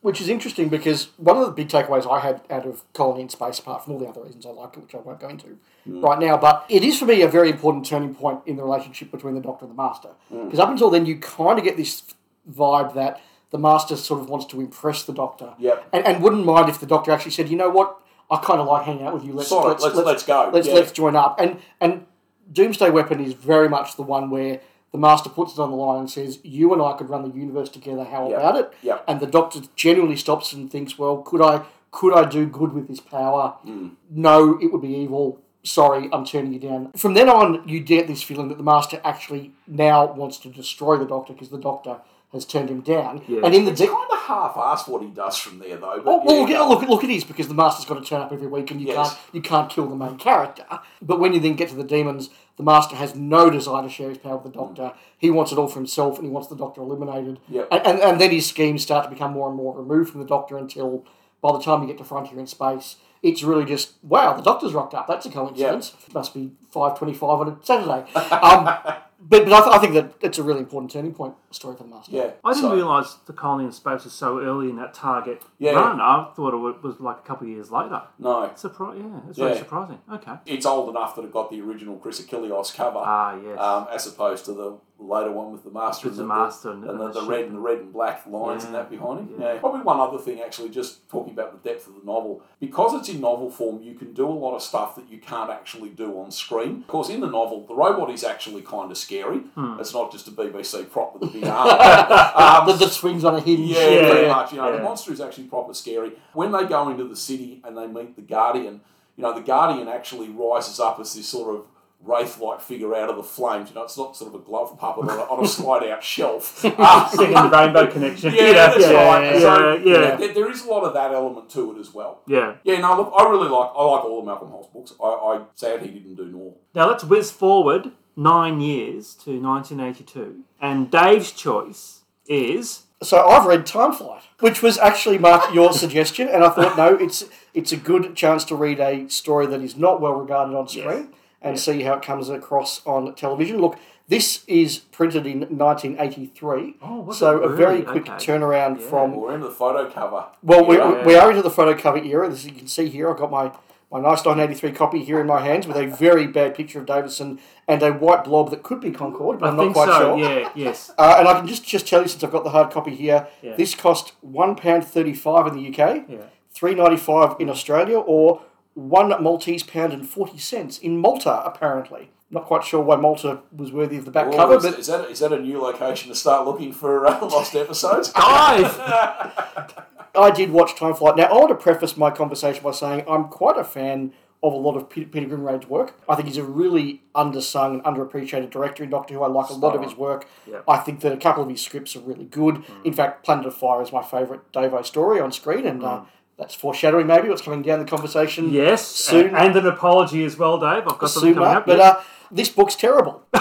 Which 0.01 0.21
is 0.21 0.29
interesting 0.29 0.69
because 0.69 1.09
one 1.17 1.37
of 1.37 1.47
the 1.47 1.53
big 1.53 1.69
takeaways 1.69 2.11
I 2.11 2.21
had 2.21 2.41
out 2.51 2.67
of 2.67 2.83
Colony 2.93 3.23
in 3.23 3.29
Space, 3.29 3.59
apart 3.59 3.85
from 3.85 3.95
all 3.95 3.99
the 3.99 4.07
other 4.07 4.23
reasons 4.23 4.47
I 4.47 4.51
liked 4.51 4.77
it, 4.77 4.81
which 4.81 4.95
I 4.95 4.99
won't 4.99 5.21
go 5.21 5.29
into 5.29 5.59
hmm. 5.85 6.01
right 6.01 6.19
now, 6.19 6.37
but 6.37 6.65
it 6.69 6.83
is 6.85 6.99
for 6.99 7.07
me 7.07 7.23
a 7.23 7.29
very 7.29 7.51
important 7.51 7.87
turning 7.87 8.15
point 8.15 8.41
in 8.47 8.57
the 8.57 8.63
relationship 8.63 9.11
between 9.11 9.35
the 9.35 9.41
Doctor 9.41 9.65
and 9.65 9.73
the 9.73 9.83
Master. 9.83 10.11
Hmm. 10.29 10.45
Because 10.45 10.59
up 10.61 10.71
until 10.71 10.91
then, 10.91 11.07
you 11.07 11.19
kind 11.19 11.59
of 11.59 11.65
get 11.65 11.77
this 11.77 12.03
vibe 12.51 12.95
that 12.95 13.21
the 13.51 13.59
Master 13.59 13.97
sort 13.97 14.21
of 14.21 14.29
wants 14.29 14.47
to 14.47 14.61
impress 14.61 15.05
the 15.05 15.13
Doctor, 15.13 15.55
Yep. 15.59 15.89
and, 15.93 16.05
and 16.05 16.23
wouldn't 16.23 16.45
mind 16.45 16.69
if 16.69 16.81
the 16.81 16.87
Doctor 16.87 17.11
actually 17.11 17.31
said, 17.31 17.49
"You 17.49 17.57
know 17.57 17.71
what? 17.71 18.01
I 18.31 18.37
kind 18.39 18.61
of 18.61 18.67
like 18.67 18.85
hanging 18.85 19.07
out 19.07 19.15
with 19.15 19.25
you. 19.25 19.33
Let's 19.33 19.49
Sorry, 19.49 19.69
let's- 19.69 19.83
let's 19.95 20.23
go." 20.25 20.51
Let's 20.53 20.67
Yeah. 20.69 20.75
let's 20.75 20.93
join 20.93 21.15
up." 21.17 21.41
And 21.41 21.59
and 21.81 22.07
Doomsday 22.53 22.91
Weapon 22.91 23.21
is 23.21 23.33
very 23.35 23.69
much 23.69 23.97
the 23.97 24.03
one 24.03 24.31
where 24.31 24.61
the 24.93 24.99
Master 24.99 25.29
puts 25.29 25.53
it 25.55 25.61
on 25.61 25.71
the 25.71 25.77
line 25.77 25.99
and 26.01 26.11
says, 26.11 26.39
"You 26.43 26.73
and 26.73 26.81
I 26.81 26.93
could 26.95 27.11
run 27.11 27.23
the 27.23 27.37
universe 27.37 27.69
together. 27.69 28.05
How 28.05 28.29
Yep. 28.29 28.39
about 28.39 28.57
it?" 28.57 28.73
Yep. 28.83 29.05
And 29.09 29.21
the 29.21 29.27
Doctor 29.27 29.61
genuinely 29.75 30.17
stops 30.17 30.53
and 30.53 30.71
thinks, 30.71 30.99
"Well, 30.99 31.19
could 31.19 31.43
I 31.43 31.63
could 31.93 32.13
I 32.15 32.25
do 32.25 32.47
good 32.47 32.75
with 32.75 32.89
this 32.89 33.01
power? 33.01 33.55
Hmm. 33.65 33.89
No, 34.11 34.59
it 34.61 34.73
would 34.73 34.83
be 34.83 34.95
evil." 34.95 35.39
Sorry, 35.63 36.09
I'm 36.13 36.25
turning 36.25 36.53
you 36.53 36.61
down. 36.61 36.93
From 36.97 37.15
then 37.15 37.29
on, 37.29 37.63
you 37.67 37.81
get 37.81 38.07
this 38.07 38.23
feeling 38.23 38.49
that 38.49 38.59
the 38.59 38.63
Master 38.65 39.01
actually 39.03 39.53
now 39.67 40.07
wants 40.13 40.39
to 40.39 40.49
destroy 40.49 40.97
the 40.97 41.05
Doctor 41.05 41.33
because 41.33 41.49
the 41.49 41.59
Doctor 41.59 41.97
has 42.33 42.45
turned 42.45 42.69
him 42.69 42.81
down. 42.81 43.23
And 43.29 43.55
in 43.55 43.65
the 43.65 43.71
It's 43.71 43.81
de- 43.81 43.87
kind 43.87 44.11
of 44.11 44.19
half-assed 44.19 44.89
what 44.89 45.01
he 45.03 45.09
does 45.09 45.37
from 45.39 45.59
there, 45.61 45.77
though. 45.77 46.01
But 46.05 46.05
well, 46.05 46.23
well, 46.25 46.49
yeah, 46.49 46.61
look, 46.63 46.81
look, 46.81 46.89
look, 46.91 47.05
it 47.05 47.11
is 47.11 47.25
because 47.25 47.49
the 47.49 47.55
master's 47.55 47.85
got 47.87 48.03
to 48.03 48.05
turn 48.05 48.21
up 48.21 48.33
every 48.33 48.49
week, 48.49 48.71
and 48.71 48.81
you 48.81 48.89
Yes. 48.89 48.97
can't 49.15 49.19
you 49.35 49.41
can't 49.41 49.71
kill 49.71 49.87
the 49.87 49.97
main 49.97 50.17
character. 50.19 50.65
But 51.01 51.21
when 51.21 51.33
you 51.33 51.41
then 51.41 51.55
get 51.55 51.69
to 51.71 51.77
the 51.77 51.85
demons, 51.85 52.29
the 52.57 52.63
master 52.65 52.97
has 52.97 53.15
no 53.15 53.49
desire 53.51 53.83
to 53.83 53.89
share 53.89 54.09
his 54.09 54.19
power 54.19 54.37
with 54.39 54.53
the 54.53 54.59
doctor. 54.59 54.93
He 55.17 55.31
wants 55.31 55.53
it 55.53 55.59
all 55.59 55.69
for 55.69 55.79
himself, 55.79 56.17
and 56.19 56.27
he 56.27 56.31
wants 56.31 56.49
the 56.49 56.57
doctor 56.57 56.81
eliminated. 56.83 57.39
Yep. 57.49 57.69
And, 57.71 57.87
and 57.87 58.01
and 58.01 58.21
then 58.21 58.31
his 58.33 58.47
schemes 58.47 58.83
start 58.83 59.05
to 59.05 59.11
become 59.11 59.33
more 59.33 59.49
and 59.49 59.57
more 59.57 59.77
removed 59.77 60.11
from 60.11 60.21
the 60.21 60.27
doctor 60.27 60.59
until 60.59 61.05
by 61.41 61.53
the 61.53 61.61
time 61.63 61.83
you 61.83 61.87
get 61.87 61.99
to 61.99 62.05
Frontier 62.05 62.41
in 62.41 62.47
Space, 62.49 62.97
it's 63.23 63.43
really 63.45 63.65
just 63.65 63.93
wow, 64.03 64.33
the 64.35 64.43
doctor's 64.43 64.73
rocked 64.75 64.95
up. 64.95 65.07
That's 65.07 65.27
a 65.27 65.31
coincidence. 65.31 65.95
It 66.09 66.13
must 66.15 66.35
be 66.35 66.51
five 66.71 66.99
twenty-five 66.99 67.41
on 67.41 67.49
a 67.49 67.57
Saturday. 67.65 68.05
Um, 68.17 68.97
But, 69.19 69.45
but 69.47 69.53
I, 69.55 69.61
th- 69.61 69.75
I 69.75 69.79
think 69.79 69.95
that 69.95 70.13
it's 70.27 70.39
a 70.39 70.43
really 70.43 70.61
important 70.61 70.91
turning 70.93 71.15
point 71.15 71.35
story 71.51 71.75
for 71.77 71.85
the 71.85 71.89
Master. 71.89 72.13
Yeah. 72.13 72.31
I 72.45 72.53
didn't 72.53 72.69
so- 72.71 72.75
realise 72.75 73.15
the 73.27 73.33
colony 73.33 73.65
in 73.65 73.73
space 73.73 74.05
was 74.05 74.13
so 74.13 74.41
early 74.41 74.69
in 74.69 74.77
that 74.77 74.93
target 74.93 75.43
Yeah. 75.59 75.73
run. 75.73 76.01
I 76.01 76.29
thought 76.37 76.53
it 76.55 76.83
was 76.83 77.01
like 77.01 77.19
a 77.19 77.23
couple 77.23 77.47
of 77.47 77.51
years 77.53 77.71
later. 77.71 78.03
No. 78.19 78.51
Surprise! 78.55 78.99
Yeah, 78.99 79.21
it's 79.29 79.39
really 79.39 79.53
Yeah. 79.53 79.59
surprising. 79.59 79.99
Okay. 80.13 80.33
It's 80.45 80.67
old 80.67 80.91
enough 80.91 81.17
that 81.17 81.25
it 81.25 81.33
got 81.33 81.51
the 81.51 81.61
original 81.63 81.97
Chris 81.97 82.21
Achilleos 82.21 82.75
cover. 82.75 83.01
Ah, 83.03 83.37
yes. 83.43 83.59
um, 83.59 83.87
as 83.91 84.07
opposed 84.07 84.45
to 84.45 84.53
the 84.53 84.79
later 84.99 85.31
one 85.31 85.53
with 85.53 85.63
the 85.63 85.71
master 85.71 86.09
With 86.09 86.19
and 86.19 86.29
the 86.29 86.35
master 86.35 86.71
and- 86.71 86.83
and, 86.85 86.99
the, 86.99 87.09
the 87.13 87.21
the 87.21 87.27
red 87.27 87.45
and 87.45 87.55
the 87.55 87.61
red 87.61 87.79
and 87.81 87.93
black 87.93 88.27
lines 88.27 88.65
and 88.65 88.75
that 88.75 88.89
behind 88.89 89.21
him. 89.21 89.37
Yeah. 89.39 89.53
Yeah. 89.55 89.59
Probably 89.61 89.83
one 89.83 90.01
other 90.01 90.17
thing 90.19 90.41
actually, 90.41 90.71
just 90.71 91.07
talking 91.11 91.35
about 91.35 91.53
the 91.63 91.69
depth 91.69 91.87
of 91.87 91.95
the 91.97 92.05
novel. 92.05 92.43
Because 92.61 92.95
it's 92.95 93.09
in 93.11 93.21
novel 93.21 93.51
form, 93.51 93.83
you 93.83 93.95
can 93.95 94.15
do 94.15 94.27
a 94.27 94.31
lot 94.31 94.55
of 94.57 94.63
stuff 94.63 94.95
that 94.97 95.09
you 95.11 95.19
can't 95.19 95.51
actually 95.51 95.91
do 95.91 96.19
on 96.19 96.31
screen. 96.31 96.79
Of 96.81 96.87
course, 96.87 97.11
in 97.11 97.21
the 97.21 97.27
novel, 97.27 97.67
the 97.67 97.75
robot 97.75 98.11
is 98.11 98.25
actually 98.25 98.63
kind 98.63 98.91
of 98.91 98.97
scary. 98.97 99.39
Hmm. 99.55 99.77
It's 99.79 99.93
not 99.93 100.11
just 100.13 100.29
a 100.29 100.31
BBC 100.31 100.91
prop 100.91 101.13
with 101.15 101.29
a 101.29 101.33
big 101.33 101.45
arm. 101.47 101.69
um, 101.69 102.79
That, 102.79 102.89
swings 102.91 103.25
on 103.25 103.35
a 103.35 103.41
hinge. 103.41 103.61
yeah, 103.71 103.89
Yeah. 103.89 104.11
pretty 104.11 104.29
much. 104.29 104.53
You 104.53 104.59
know, 104.59 104.71
Yeah. 104.71 104.77
the 104.79 104.83
monster 104.83 105.13
is 105.13 105.21
actually 105.21 105.45
proper 105.49 105.75
scary. 105.75 106.13
When 106.33 106.53
they 106.53 106.65
go 106.65 106.89
into 106.89 107.05
the 107.05 107.17
city 107.17 107.61
and 107.65 107.77
they 107.77 107.87
meet 107.87 108.17
the 108.17 108.23
Guardian, 108.23 108.81
you 109.17 109.23
know, 109.23 109.35
the 109.35 109.41
Guardian 109.43 109.89
actually 109.89 110.29
rises 110.31 110.81
up 110.81 110.99
as 111.01 111.15
this 111.15 111.27
sort 111.29 111.55
of 111.55 111.67
wraith-like 112.07 112.61
figure 112.61 112.95
out 112.95 113.11
of 113.11 113.17
the 113.17 113.23
flames. 113.23 113.69
You 113.69 113.75
know, 113.75 113.83
it's 113.83 113.99
not 113.99 114.17
sort 114.17 114.35
of 114.35 114.41
a 114.41 114.45
glove 114.45 114.79
puppet 114.79 115.11
on 115.11 115.19
a, 115.19 115.23
on 115.23 115.45
a 115.45 115.49
slide-out 115.59 116.03
shelf. 116.03 116.65
Um, 116.65 117.09
Singing 117.11 117.35
the 117.35 117.51
Rainbow 117.51 117.91
Connection. 117.91 118.35
yeah, 118.35 118.53
that's 118.53 118.81
yeah, 118.81 118.93
right. 118.93 119.35
Yeah, 119.35 119.41
so, 119.41 119.75
yeah. 119.77 120.17
there, 120.17 120.35
there 120.35 120.51
is 120.51 120.65
a 120.65 120.69
lot 120.69 120.85
of 120.85 120.95
that 120.95 121.13
element 121.13 121.51
to 121.51 121.75
it 121.75 121.81
as 121.81 121.93
well. 121.93 122.23
yeah. 122.27 122.57
Yeah, 122.65 122.81
no, 122.81 122.97
look, 122.97 123.13
I 123.17 123.29
really 123.29 123.49
like 123.49 123.71
I 123.77 123.85
like 123.85 124.05
all 124.05 124.21
of 124.21 124.27
Malcolm 124.27 124.51
Hulke's 124.51 124.69
books. 124.73 124.95
I, 125.03 125.07
I 125.07 125.41
sad 125.55 125.83
he 125.83 125.89
didn't 125.89 126.15
do 126.15 126.27
more. 126.27 126.55
Now 126.75 126.89
let's 126.89 127.05
whiz 127.05 127.31
forward 127.31 127.93
nine 128.17 128.61
years 128.61 129.15
to 129.15 129.41
1982, 129.41 130.45
and 130.61 130.91
Dave's 130.91 131.33
choice 131.33 132.03
is 132.27 132.85
So 133.03 133.27
I've 133.27 133.47
read 133.47 133.67
Time 133.67 133.93
Flight, 133.93 134.23
which 134.41 134.63
was 134.63 134.79
actually 134.79 135.19
Mark 135.19 135.53
your 135.55 135.73
suggestion, 135.85 136.29
and 136.29 136.43
I 136.43 136.51
thought 136.51 136.77
no, 136.77 136.95
it's 136.97 137.25
it's 137.55 137.73
a 137.73 137.77
good 137.77 138.17
chance 138.17 138.45
to 138.47 138.57
read 138.57 138.81
a 138.81 139.09
story 139.09 139.47
that 139.47 139.61
is 139.61 139.77
not 139.77 140.01
well 140.01 140.15
regarded 140.15 140.57
on 140.57 140.69
screen 140.69 141.13
and 141.43 141.59
see 141.59 141.83
how 141.83 141.95
it 141.95 142.03
comes 142.03 142.29
across 142.29 142.85
on 142.87 143.15
television. 143.15 143.59
Look, 143.61 143.79
this 144.09 144.45
is 144.47 144.79
printed 144.79 145.27
in 145.27 145.41
1983, 145.41 146.77
Oh, 146.83 147.11
so 147.13 147.39
it 147.39 147.45
a 147.45 147.49
very 147.49 147.83
quick 147.83 148.09
Okay. 148.09 148.13
turnaround 148.25 148.81
Yeah. 148.81 148.87
from 148.89 149.15
We're 149.17 149.35
into 149.35 149.47
the 149.49 149.53
photo 149.53 149.91
cover. 149.91 150.27
Well, 150.43 150.65
we, 150.65 150.77
era. 150.77 151.03
we 151.05 151.15
are 151.17 151.31
into 151.31 151.43
the 151.43 151.51
photo 151.51 151.75
cover 151.75 151.99
era. 151.99 152.29
As 152.29 152.45
you 152.47 152.53
can 152.53 152.69
see 152.69 152.89
here, 152.89 153.11
I've 153.11 153.17
got 153.19 153.31
my, 153.33 153.51
my 153.91 153.99
nice 154.01 154.25
1983 154.25 154.73
copy 154.73 155.03
here 155.05 155.21
in 155.21 155.27
my 155.27 155.41
hands 155.41 155.67
with 155.67 155.77
a 155.77 155.87
very 155.87 156.27
bad 156.29 156.55
picture 156.55 156.79
of 156.81 156.87
Davison 156.87 157.41
and 157.67 157.83
a 157.83 157.93
white 157.93 158.25
blob 158.25 158.51
that 158.51 158.63
could 158.63 158.81
be 158.81 158.91
Concorde, 158.93 159.41
but 159.41 159.47
I 159.47 159.51
I'm 159.51 159.57
not 159.57 159.73
quite 159.73 159.89
so. 159.89 159.99
sure. 159.99 160.19
Yeah. 160.19 160.51
Yes. 160.55 160.93
Uh, 160.99 161.17
and 161.19 161.27
I 161.29 161.35
can 161.39 161.47
just, 161.49 161.65
just 161.67 161.87
tell 161.89 162.03
you, 162.03 162.09
since 162.09 162.23
I've 162.23 162.31
got 162.33 162.45
the 162.45 162.51
hard 162.51 162.71
copy 162.71 162.95
here, 162.95 163.27
Yeah. 163.43 163.57
this 163.57 163.75
cost 163.75 164.13
£1.35 164.25 165.49
in 165.49 165.55
the 165.57 165.69
UK, 165.69 166.05
Yeah. 166.09 166.17
three 166.53 166.75
ninety 166.75 166.97
five 166.97 167.37
in 167.41 167.51
Australia, 167.51 167.99
or 167.99 168.41
one 168.77 169.09
Maltese 169.23 169.63
pound 169.63 169.95
and 169.95 170.07
40 170.07 170.37
cents 170.37 170.79
in 170.79 170.99
Malta, 170.99 171.43
apparently. 171.45 172.11
Not 172.31 172.45
quite 172.45 172.63
sure 172.63 172.83
why 172.83 172.97
Malta 172.97 173.41
was 173.51 173.73
worthy 173.73 173.97
of 173.97 174.05
the 174.05 174.11
back 174.11 174.29
Well, 174.29 174.37
cover, 174.37 174.57
is, 174.57 174.63
but 174.65 174.79
is 174.79 174.87
that 174.89 175.11
is 175.11 175.21
that 175.21 175.33
a 175.33 175.39
new 175.39 175.61
location 175.61 176.11
to 176.11 176.15
start 176.15 176.45
looking 176.45 176.73
for 176.73 177.07
uh, 177.07 177.21
lost 177.27 177.55
episodes? 177.55 178.13
Guys. 178.13 178.65
I 180.15 180.31
did 180.31 180.51
watch 180.51 180.77
Time 180.77 180.95
Flight. 180.95 181.17
Now, 181.17 181.25
I 181.25 181.33
want 181.35 181.49
to 181.51 181.55
preface 181.55 181.97
my 181.97 182.11
conversation 182.11 182.63
by 182.63 182.73
saying 182.73 183.05
I'm 183.09 183.29
quite 183.29 183.57
a 183.57 183.65
fan 183.65 184.13
of 184.43 184.53
a 184.53 184.57
lot 184.57 184.77
of 184.77 184.91
Peter, 184.91 185.09
Peter 185.09 185.27
Grimwade's 185.27 185.69
work. 185.69 185.99
I 186.09 186.15
think 186.15 186.29
he's 186.29 186.37
a 186.37 186.45
really 186.45 187.03
undersung 187.15 187.75
and 187.75 187.85
underappreciated 187.85 188.51
director 188.51 188.85
in 188.85 188.91
Doctor 188.91 189.15
Who. 189.15 189.23
I 189.23 189.29
like 189.29 189.49
a 189.49 189.55
lot 189.55 189.75
of 189.75 189.83
his 189.83 189.95
work. 189.95 190.27
Yeah. 190.47 190.61
I 190.69 190.79
think 190.79 191.01
that 191.01 191.13
a 191.13 191.17
couple 191.17 191.43
of 191.43 191.49
his 191.49 191.63
scripts 191.63 191.97
are 191.97 192.01
really 192.01 192.27
good. 192.27 192.65
In 192.85 192.93
fact, 192.93 193.25
Planet 193.25 193.47
of 193.47 193.55
Fire 193.55 193.83
is 193.83 193.93
my 193.93 194.03
favourite 194.03 194.53
Davo 194.53 194.85
story 194.85 195.21
on 195.21 195.33
screen, 195.33 195.67
and 195.67 195.83
uh, 195.83 196.03
that's 196.39 196.55
foreshadowing 196.55 197.07
maybe 197.07 197.29
what's 197.29 197.43
coming 197.43 197.63
down 197.63 197.79
the 197.79 197.85
conversation 197.87 198.51
Yes. 198.51 198.87
soon. 198.87 199.35
And 199.35 199.57
an 199.57 199.67
apology 199.67 200.25
as 200.25 200.37
well, 200.37 200.59
Dave. 200.59 200.87
I've 200.87 200.99
got 200.99 201.11
something 201.11 201.35
coming 201.35 201.49
up. 201.49 201.67
But 201.67 201.79
yeah. 201.79 201.85
uh, 201.85 202.03
this 202.31 202.49
book's 202.51 202.75
terrible. 202.77 203.23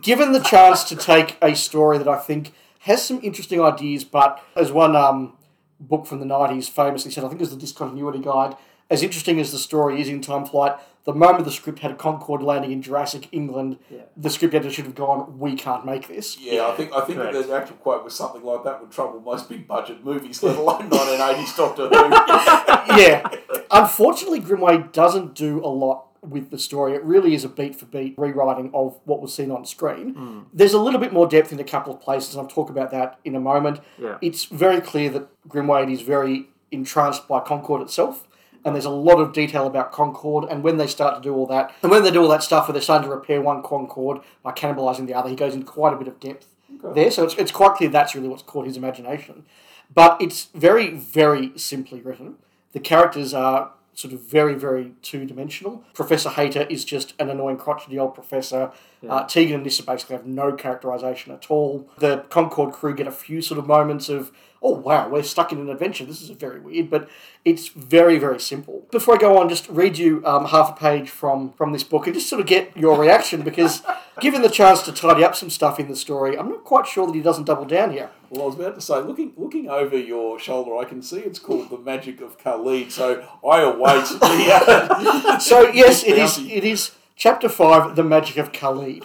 Given 0.00 0.32
the 0.32 0.40
chance 0.40 0.84
to 0.84 0.96
take 0.96 1.36
a 1.42 1.54
story 1.54 1.98
that 1.98 2.08
I 2.08 2.16
think 2.18 2.52
has 2.80 3.04
some 3.04 3.20
interesting 3.22 3.60
ideas, 3.60 4.04
but 4.04 4.42
as 4.56 4.72
one 4.72 4.96
um, 4.96 5.34
book 5.78 6.06
from 6.06 6.20
the 6.20 6.26
90s 6.26 6.68
famously 6.70 7.10
said, 7.10 7.24
I 7.24 7.28
think 7.28 7.40
it 7.40 7.44
was 7.44 7.50
the 7.50 7.56
Discontinuity 7.60 8.20
Guide, 8.20 8.56
as 8.88 9.02
interesting 9.02 9.38
as 9.40 9.52
the 9.52 9.58
story 9.58 10.00
is 10.00 10.08
in 10.08 10.22
Time 10.22 10.46
Flight, 10.46 10.76
the 11.04 11.14
moment 11.14 11.44
the 11.44 11.50
script 11.50 11.80
had 11.80 11.96
Concorde 11.98 12.42
landing 12.42 12.72
in 12.72 12.82
Jurassic 12.82 13.28
England, 13.32 13.78
the 14.16 14.30
script 14.30 14.54
editor 14.54 14.70
should 14.70 14.84
have 14.84 14.94
gone, 14.94 15.38
we 15.38 15.54
can't 15.54 15.84
make 15.84 16.08
this. 16.08 16.38
Yeah, 16.38 16.68
I 16.68 16.76
think 16.76 16.92
I 16.92 17.00
think 17.04 17.18
correct. 17.18 17.48
the 17.48 17.54
actual 17.54 17.76
quote 17.76 18.04
was 18.04 18.14
something 18.14 18.42
like 18.42 18.64
that 18.64 18.80
would 18.80 18.90
trouble 18.90 19.20
most 19.20 19.48
big 19.48 19.66
budget 19.66 20.04
movies, 20.04 20.42
let 20.42 20.56
alone 20.56 20.90
1980s 20.90 21.56
Doctor 21.56 21.88
Who. 21.88 21.94
yeah. 23.00 23.28
Unfortunately, 23.70 24.40
Grimwade 24.40 24.92
doesn't 24.92 25.34
do 25.34 25.64
a 25.64 25.68
lot 25.68 26.06
with 26.22 26.50
the 26.50 26.58
story. 26.58 26.94
It 26.94 27.02
really 27.02 27.34
is 27.34 27.44
a 27.44 27.48
beat 27.48 27.76
for 27.76 27.86
beat 27.86 28.14
rewriting 28.18 28.70
of 28.74 29.00
what 29.04 29.22
was 29.22 29.34
seen 29.34 29.50
on 29.50 29.64
screen. 29.64 30.14
Hmm. 30.14 30.40
There's 30.52 30.74
a 30.74 30.78
little 30.78 31.00
bit 31.00 31.12
more 31.12 31.26
depth 31.26 31.52
in 31.52 31.60
a 31.60 31.64
couple 31.64 31.94
of 31.94 32.00
places, 32.00 32.34
and 32.34 32.42
I'll 32.42 32.48
talk 32.48 32.68
about 32.70 32.90
that 32.90 33.18
in 33.24 33.34
a 33.34 33.40
moment. 33.40 33.80
Yeah. 33.98 34.18
It's 34.20 34.44
very 34.44 34.80
clear 34.80 35.10
that 35.10 35.28
Grimwade 35.48 35.90
is 35.90 36.02
very 36.02 36.48
entranced 36.70 37.26
by 37.26 37.40
Concorde 37.40 37.82
itself. 37.82 38.26
And 38.64 38.74
there's 38.74 38.84
a 38.84 38.90
lot 38.90 39.20
of 39.20 39.32
detail 39.32 39.66
about 39.66 39.90
Concorde, 39.90 40.44
and 40.50 40.62
when 40.62 40.76
they 40.76 40.86
start 40.86 41.14
to 41.16 41.26
do 41.26 41.34
all 41.34 41.46
that, 41.46 41.74
and 41.82 41.90
when 41.90 42.02
they 42.02 42.10
do 42.10 42.22
all 42.22 42.28
that 42.28 42.42
stuff 42.42 42.68
where 42.68 42.72
they're 42.74 42.82
starting 42.82 43.08
to 43.08 43.14
repair 43.14 43.40
one 43.40 43.62
Concorde 43.62 44.20
by 44.42 44.52
cannibalising 44.52 45.06
the 45.06 45.14
other, 45.14 45.30
he 45.30 45.36
goes 45.36 45.54
into 45.54 45.66
quite 45.66 45.94
a 45.94 45.96
bit 45.96 46.08
of 46.08 46.20
depth 46.20 46.46
there. 46.94 47.10
So 47.10 47.24
it's, 47.24 47.34
it's 47.34 47.52
quite 47.52 47.76
clear 47.76 47.88
that's 47.90 48.14
really 48.14 48.28
what's 48.28 48.42
caught 48.42 48.66
his 48.66 48.76
imagination. 48.76 49.44
But 49.92 50.20
it's 50.20 50.48
very, 50.54 50.90
very 50.90 51.52
simply 51.56 52.00
written. 52.00 52.36
The 52.72 52.80
characters 52.80 53.34
are 53.34 53.72
sort 53.92 54.14
of 54.14 54.20
very, 54.20 54.54
very 54.54 54.92
two 55.02 55.24
dimensional. 55.24 55.84
Professor 55.94 56.30
Hayter 56.30 56.62
is 56.70 56.84
just 56.84 57.12
an 57.18 57.28
annoying, 57.28 57.56
crotchety 57.56 57.98
old 57.98 58.14
professor. 58.14 58.70
Uh, 59.06 59.24
Tegan 59.24 59.56
and 59.56 59.64
Nyssa 59.64 59.82
basically 59.82 60.16
have 60.16 60.26
no 60.26 60.52
characterization 60.52 61.32
at 61.32 61.50
all. 61.50 61.88
The 61.98 62.24
Concorde 62.30 62.72
crew 62.72 62.94
get 62.94 63.06
a 63.06 63.12
few 63.12 63.42
sort 63.42 63.58
of 63.58 63.66
moments 63.66 64.08
of, 64.08 64.30
oh 64.62 64.72
wow, 64.74 65.08
we're 65.08 65.22
stuck 65.22 65.52
in 65.52 65.58
an 65.58 65.68
adventure. 65.70 66.04
This 66.04 66.20
is 66.22 66.30
very 66.30 66.60
weird, 66.60 66.90
but 66.90 67.08
it's 67.44 67.68
very, 67.68 68.18
very 68.18 68.38
simple. 68.38 68.86
Before 68.90 69.14
I 69.14 69.18
go 69.18 69.38
on, 69.38 69.48
just 69.48 69.68
read 69.68 69.96
you 69.98 70.22
um, 70.26 70.46
half 70.46 70.70
a 70.70 70.72
page 70.80 71.08
from 71.08 71.52
from 71.52 71.72
this 71.72 71.82
book 71.84 72.06
and 72.06 72.14
just 72.14 72.28
sort 72.28 72.40
of 72.40 72.46
get 72.46 72.76
your 72.76 72.98
reaction 72.98 73.42
because, 73.42 73.82
given 74.20 74.42
the 74.42 74.48
chance 74.48 74.82
to 74.82 74.92
tidy 74.92 75.24
up 75.24 75.34
some 75.34 75.50
stuff 75.50 75.80
in 75.80 75.88
the 75.88 75.96
story, 75.96 76.38
I'm 76.38 76.48
not 76.48 76.64
quite 76.64 76.86
sure 76.86 77.06
that 77.06 77.14
he 77.14 77.22
doesn't 77.22 77.44
double 77.44 77.64
down 77.64 77.92
here. 77.92 78.10
Well, 78.28 78.42
I 78.42 78.46
was 78.46 78.54
about 78.54 78.74
to 78.74 78.80
say, 78.80 79.00
looking 79.00 79.32
looking 79.36 79.68
over 79.68 79.96
your 79.96 80.38
shoulder, 80.38 80.76
I 80.76 80.84
can 80.84 81.02
see 81.02 81.20
it's 81.20 81.38
called 81.38 81.70
the 81.70 81.78
Magic 81.78 82.20
of 82.20 82.38
Kalid. 82.38 82.92
So 82.92 83.26
I 83.48 83.60
await 83.62 84.04
the. 84.08 84.18
Uh, 84.20 85.38
So 85.40 85.70
yes, 85.70 86.04
it 86.04 86.18
is. 86.18 86.38
It 86.38 86.64
is 86.64 86.92
chapter 87.16 87.48
five, 87.48 87.96
the 87.96 88.04
magic 88.04 88.36
of 88.36 88.52
Kalid. 88.52 89.04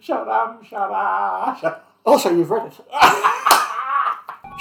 shut 0.00 0.28
up! 0.28 0.64
Shut 0.64 0.90
up! 0.90 1.88
Oh, 2.04 2.30
you've 2.30 2.50
read 2.50 2.66
it. 2.66 3.68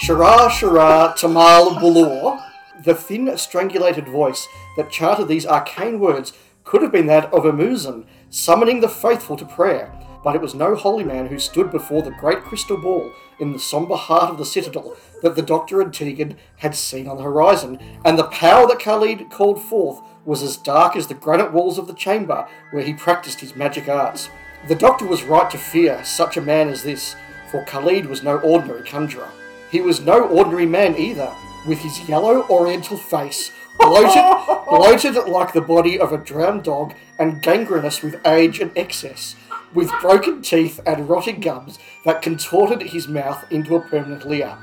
Shara 0.02 0.49
Shara 0.49 1.16
Tamal 1.16 1.80
Bulor, 1.80 2.43
the 2.84 2.95
thin, 2.95 3.38
strangulated 3.38 4.08
voice 4.08 4.47
that 4.76 4.89
chanted 4.89 5.28
these 5.28 5.45
arcane 5.45 5.99
words 5.99 6.34
could 6.64 6.82
have 6.82 6.91
been 6.91 7.06
that 7.06 7.32
of 7.32 7.45
a 7.45 7.52
muezzin, 7.52 8.06
summoning 8.32 8.80
the 8.80 8.89
faithful 8.89 9.38
to 9.38 9.45
prayer, 9.45 9.93
but 10.24 10.34
it 10.34 10.41
was 10.41 10.56
no 10.56 10.74
holy 10.74 11.04
man 11.04 11.28
who 11.28 11.38
stood 11.38 11.70
before 11.70 12.02
the 12.02 12.10
great 12.20 12.41
crystal 12.41 12.78
ball 12.78 13.12
in 13.39 13.54
the 13.54 13.60
sombre 13.60 13.95
heart 13.95 14.32
of 14.32 14.39
the 14.39 14.45
citadel 14.45 14.97
that 15.22 15.36
the 15.36 15.43
Doctor 15.43 15.82
and 15.82 15.93
Tegan 15.93 16.36
had 16.58 16.74
seen 16.74 17.08
on 17.08 17.18
the 17.18 17.24
horizon, 17.24 17.78
and 18.04 18.17
the 18.17 18.24
power 18.24 18.66
that 18.66 18.80
Kalid 18.80 19.30
called 19.30 19.62
forth 19.62 20.01
was 20.26 20.42
as 20.42 20.58
dark 20.58 20.96
as 20.96 21.05
the 21.05 21.13
granite 21.13 21.54
walls 21.54 21.78
of 21.78 21.86
the 21.86 21.93
chamber 21.93 22.47
where 22.71 22.84
he 22.84 22.96
practiced 22.96 23.42
his 23.42 23.55
magic 23.55 23.88
arts. 23.88 24.32
The 24.67 24.74
Doctor 24.74 25.05
was 25.05 25.21
right 25.21 25.51
to 25.51 25.59
fear 25.59 26.04
such 26.04 26.38
a 26.38 26.42
man 26.42 26.70
as 26.70 26.82
this, 26.82 27.16
for 27.51 27.63
Kalid 27.66 28.08
was 28.08 28.24
no 28.24 28.39
ordinary 28.39 28.82
conjurer. 28.82 29.30
He 29.72 29.82
was 29.82 30.02
no 30.02 30.22
ordinary 30.28 30.66
man 30.66 30.98
either, 30.98 31.32
with 31.68 31.80
his 31.80 32.08
yellow 32.10 32.43
oriental 32.50 32.98
face, 32.98 33.52
bloated, 33.80 34.24
bloated 34.70 35.16
like 35.28 35.54
the 35.54 35.62
body 35.62 36.00
of 36.00 36.12
a 36.12 36.18
drowned 36.18 36.64
dog 36.64 36.93
and 37.18 37.42
gangrenous 37.42 38.02
with 38.04 38.20
age 38.28 38.60
and 38.60 38.72
excess, 38.76 39.36
with 39.74 39.92
broken 40.02 40.42
teeth 40.42 40.80
and 40.86 41.08
rotting 41.10 41.39
gums 41.39 41.80
that 42.06 42.22
contorted 42.22 42.82
his 42.82 43.08
mouth 43.08 43.46
into 43.50 43.76
a 43.76 43.82
permanent 43.82 44.28
leer. 44.28 44.58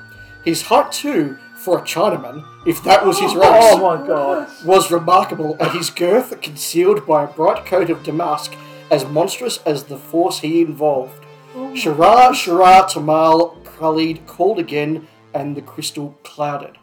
His 0.44 0.62
height, 0.62 0.92
too, 0.92 1.38
for 1.56 1.78
a 1.78 1.82
Chinaman, 1.82 2.44
if 2.66 2.82
that 2.84 3.04
was 3.04 3.18
his 3.18 3.32
oh 3.34 3.40
race, 3.40 3.64
Oh 3.74 3.96
my 3.98 4.06
god. 4.06 4.48
was 4.64 4.90
remarkable, 4.90 5.56
and 5.58 5.70
his 5.72 5.90
girth 5.90 6.40
concealed 6.40 7.06
by 7.06 7.24
a 7.24 7.28
bright 7.28 7.64
coat 7.66 7.90
of 7.90 8.02
damask 8.02 8.54
as 8.90 9.04
monstrous 9.06 9.58
as 9.66 9.84
the 9.84 9.96
force 9.98 10.40
he 10.40 10.62
involved. 10.62 11.24
Oh 11.54 11.72
shara, 11.74 12.30
Shara, 12.30 12.88
Tamal, 12.88 13.56
Kalid 13.78 14.26
called 14.26 14.58
again, 14.58 15.06
and 15.34 15.56
the 15.56 15.62
crystal 15.62 16.18
clouded. 16.22 16.78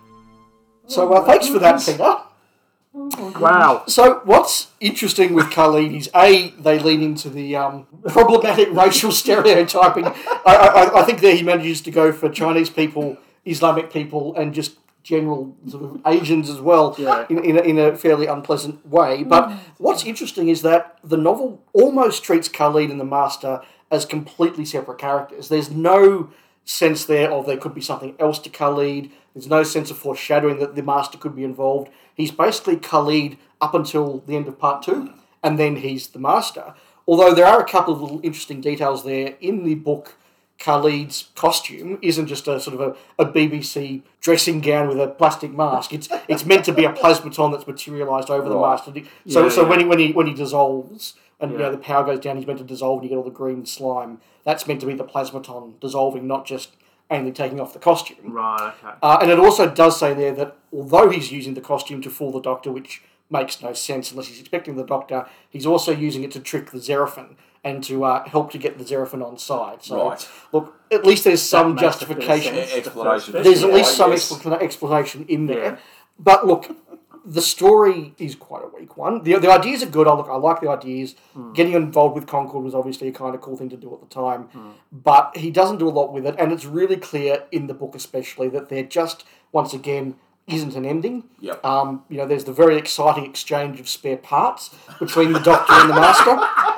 So, 0.88 1.11
uh, 1.13 1.26
thanks 1.26 1.47
for 1.47 1.59
that, 1.59 1.84
Peter. 1.85 2.17
Wow. 3.39 3.84
So 3.88 4.22
what's 4.23 4.67
interesting 4.80 5.34
with 5.34 5.51
Kalid 5.51 5.91
is 5.91 6.09
a 6.15 6.51
they 6.51 6.80
lean 6.80 7.01
into 7.01 7.30
the 7.30 7.55
um, 7.55 7.88
problematic 8.07 8.69
racial 8.72 9.11
stereotyping. 9.11 10.05
I, 10.05 10.13
I, 10.45 11.01
I 11.01 11.03
think 11.03 11.19
there 11.19 11.35
he 11.35 11.43
manages 11.43 11.81
to 11.81 11.91
go 11.91 12.13
for 12.13 12.30
Chinese 12.30 12.69
people, 12.69 13.17
Islamic 13.43 13.91
people, 13.91 14.34
and 14.35 14.53
just 14.53 14.77
general 15.03 15.55
sort 15.67 15.84
of 15.84 16.01
Asians 16.07 16.49
as 16.49 16.61
well 16.61 16.95
Yeah. 16.97 17.26
in, 17.30 17.43
in, 17.43 17.57
a, 17.57 17.61
in 17.61 17.77
a 17.77 17.95
fairly 17.97 18.27
unpleasant 18.27 18.85
way. 18.88 19.23
But 19.23 19.51
what's 19.77 20.05
interesting 20.05 20.47
is 20.47 20.61
that 20.61 20.97
the 21.03 21.17
novel 21.17 21.61
almost 21.73 22.23
treats 22.23 22.47
Kalid 22.47 22.89
and 22.89 22.99
the 22.99 23.05
Master 23.05 23.61
as 23.91 24.05
completely 24.05 24.63
separate 24.65 24.97
characters. 24.97 25.49
There's 25.49 25.69
no 25.69 26.31
sense 26.65 27.05
there 27.05 27.31
of 27.31 27.45
there 27.45 27.57
could 27.57 27.73
be 27.75 27.81
something 27.81 28.15
else 28.19 28.39
to 28.39 28.49
Kalid. 28.49 29.11
There's 29.33 29.47
no 29.47 29.63
sense 29.63 29.91
of 29.91 29.97
foreshadowing 29.97 30.59
that 30.59 30.75
the 30.75 30.83
Master 30.83 31.17
could 31.17 31.35
be 31.35 31.43
involved. 31.43 31.89
He's 32.15 32.31
basically 32.31 32.77
Kalid 32.77 33.37
up 33.61 33.73
until 33.73 34.19
the 34.25 34.35
end 34.35 34.47
of 34.47 34.57
part 34.59 34.81
two, 34.83 35.11
and 35.43 35.57
then 35.59 35.77
he's 35.77 36.07
the 36.09 36.19
Master. 36.19 36.73
Although 37.07 37.33
there 37.35 37.45
are 37.45 37.61
a 37.61 37.65
couple 37.67 37.93
of 37.93 38.01
little 38.01 38.19
interesting 38.23 38.61
details 38.61 39.03
there 39.03 39.35
in 39.39 39.63
the 39.63 39.75
book. 39.75 40.15
Kalid's 40.57 41.31
costume 41.35 41.99
isn't 42.01 42.27
just 42.27 42.47
a 42.47 42.61
sort 42.61 42.79
of 42.79 42.95
a, 43.19 43.23
a 43.23 43.29
BBC 43.29 44.03
dressing 44.21 44.61
gown 44.61 44.87
with 44.87 44.97
a 45.01 45.07
plastic 45.09 45.51
mask. 45.51 45.91
It's 45.93 46.07
it's 46.29 46.45
meant 46.45 46.63
to 46.65 46.71
be 46.73 46.85
a 46.85 46.93
plasmaton 46.93 47.51
that's 47.51 47.67
materialised 47.67 48.29
over 48.29 48.47
the 48.47 48.55
Right. 48.55 48.71
master. 48.71 48.93
So 49.27 49.43
Yeah, 49.43 49.49
so 49.49 49.63
yeah. 49.63 49.67
when 49.69 49.79
he 49.81 49.85
when 49.85 49.99
he 49.99 50.11
when 50.13 50.27
he 50.27 50.33
dissolves 50.33 51.15
and 51.39 51.51
you 51.51 51.57
know 51.57 51.71
the 51.71 51.77
power 51.77 52.05
goes 52.05 52.19
down, 52.19 52.37
he's 52.37 52.47
meant 52.47 52.59
to 52.59 52.65
dissolve 52.65 52.99
and 53.01 53.03
you 53.03 53.09
get 53.09 53.17
all 53.17 53.23
the 53.23 53.29
green 53.29 53.65
slime. 53.65 54.19
That's 54.43 54.67
meant 54.67 54.79
to 54.81 54.87
be 54.87 54.93
the 54.93 55.03
plasmaton 55.03 55.79
dissolving, 55.79 56.27
not 56.27 56.45
just 56.45 56.75
only 57.11 57.31
taking 57.31 57.59
off 57.59 57.73
the 57.73 57.79
costume. 57.79 58.31
Right. 58.31 58.73
Okay. 58.83 58.95
Uh, 59.01 59.17
and 59.21 59.29
it 59.29 59.39
also 59.39 59.69
does 59.69 59.99
say 59.99 60.13
there 60.13 60.33
that 60.33 60.57
although 60.73 61.09
he's 61.09 61.31
using 61.31 61.53
the 61.53 61.61
costume 61.61 62.01
to 62.01 62.09
fool 62.09 62.31
the 62.31 62.41
Doctor, 62.41 62.71
which 62.71 63.01
makes 63.29 63.61
no 63.61 63.73
sense 63.73 64.11
unless 64.11 64.27
he's 64.27 64.39
expecting 64.39 64.75
the 64.75 64.85
Doctor, 64.85 65.27
he's 65.49 65.65
also 65.65 65.91
using 65.91 66.23
it 66.23 66.31
to 66.31 66.39
trick 66.39 66.71
the 66.71 66.77
Xeraphin 66.77 67.35
and 67.63 67.83
to 67.83 68.03
uh, 68.03 68.27
help 68.29 68.51
to 68.51 68.57
get 68.57 68.77
the 68.77 68.83
Xeraphin 68.83 69.25
on 69.25 69.37
side. 69.37 69.83
So, 69.83 70.09
Right. 70.09 70.29
look, 70.51 70.79
at 70.91 71.05
least 71.05 71.23
there's 71.23 71.41
some 71.41 71.75
That 71.75 71.81
makes 71.81 72.01
a 72.01 72.05
bit 72.07 72.17
of 72.17 72.23
justification. 72.23 72.77
Explanation. 72.77 73.33
There's 73.43 73.63
at 73.63 73.73
least 73.73 73.95
some 73.95 74.11
yes. 74.11 74.45
explanation 74.45 75.25
in 75.27 75.47
there. 75.47 75.63
Yeah. 75.63 75.77
But 76.19 76.45
look, 76.45 76.75
the 77.25 77.41
story 77.41 78.13
is 78.19 78.35
quite 78.35 78.63
a 78.63 78.67
weak 78.67 78.74
one. 78.97 79.23
The, 79.23 79.38
the 79.39 79.51
ideas 79.51 79.84
are 79.84 79.88
good. 79.88 80.07
I 80.07 80.13
look, 80.13 80.27
I 80.30 80.35
like 80.35 80.61
the 80.61 80.69
ideas. 80.69 81.15
Getting 81.53 81.73
involved 81.73 82.15
with 82.15 82.27
Concorde 82.27 82.63
was 82.63 82.76
obviously 82.76 83.07
a 83.07 83.11
kind 83.11 83.35
of 83.35 83.41
cool 83.41 83.57
thing 83.57 83.69
to 83.69 83.77
do 83.77 83.93
at 83.93 83.99
the 84.01 84.07
time, 84.07 84.49
but 84.91 85.35
he 85.38 85.51
doesn't 85.51 85.77
do 85.77 85.88
a 85.88 85.91
lot 85.91 86.13
with 86.13 86.26
it, 86.26 86.35
and 86.38 86.51
it's 86.51 86.65
really 86.65 86.97
clear 86.97 87.43
in 87.51 87.67
the 87.67 87.73
book, 87.73 87.95
especially, 87.95 88.49
that 88.49 88.69
there 88.69 88.84
just 88.84 89.23
once 89.51 89.73
again 89.73 90.15
isn't 90.47 90.76
an 90.76 90.85
ending. 90.85 91.23
Yep. 91.39 91.65
Um, 91.65 92.03
you 92.09 92.17
know, 92.17 92.27
there's 92.27 92.43
the 92.43 92.53
very 92.53 92.77
exciting 92.77 93.26
exchange 93.26 93.80
of 93.80 93.89
spare 93.89 94.17
parts 94.17 94.76
between 94.99 95.34
the 95.34 95.39
Doctor 95.39 95.73
and 95.73 95.89
the 95.89 95.95
Master. 95.95 96.35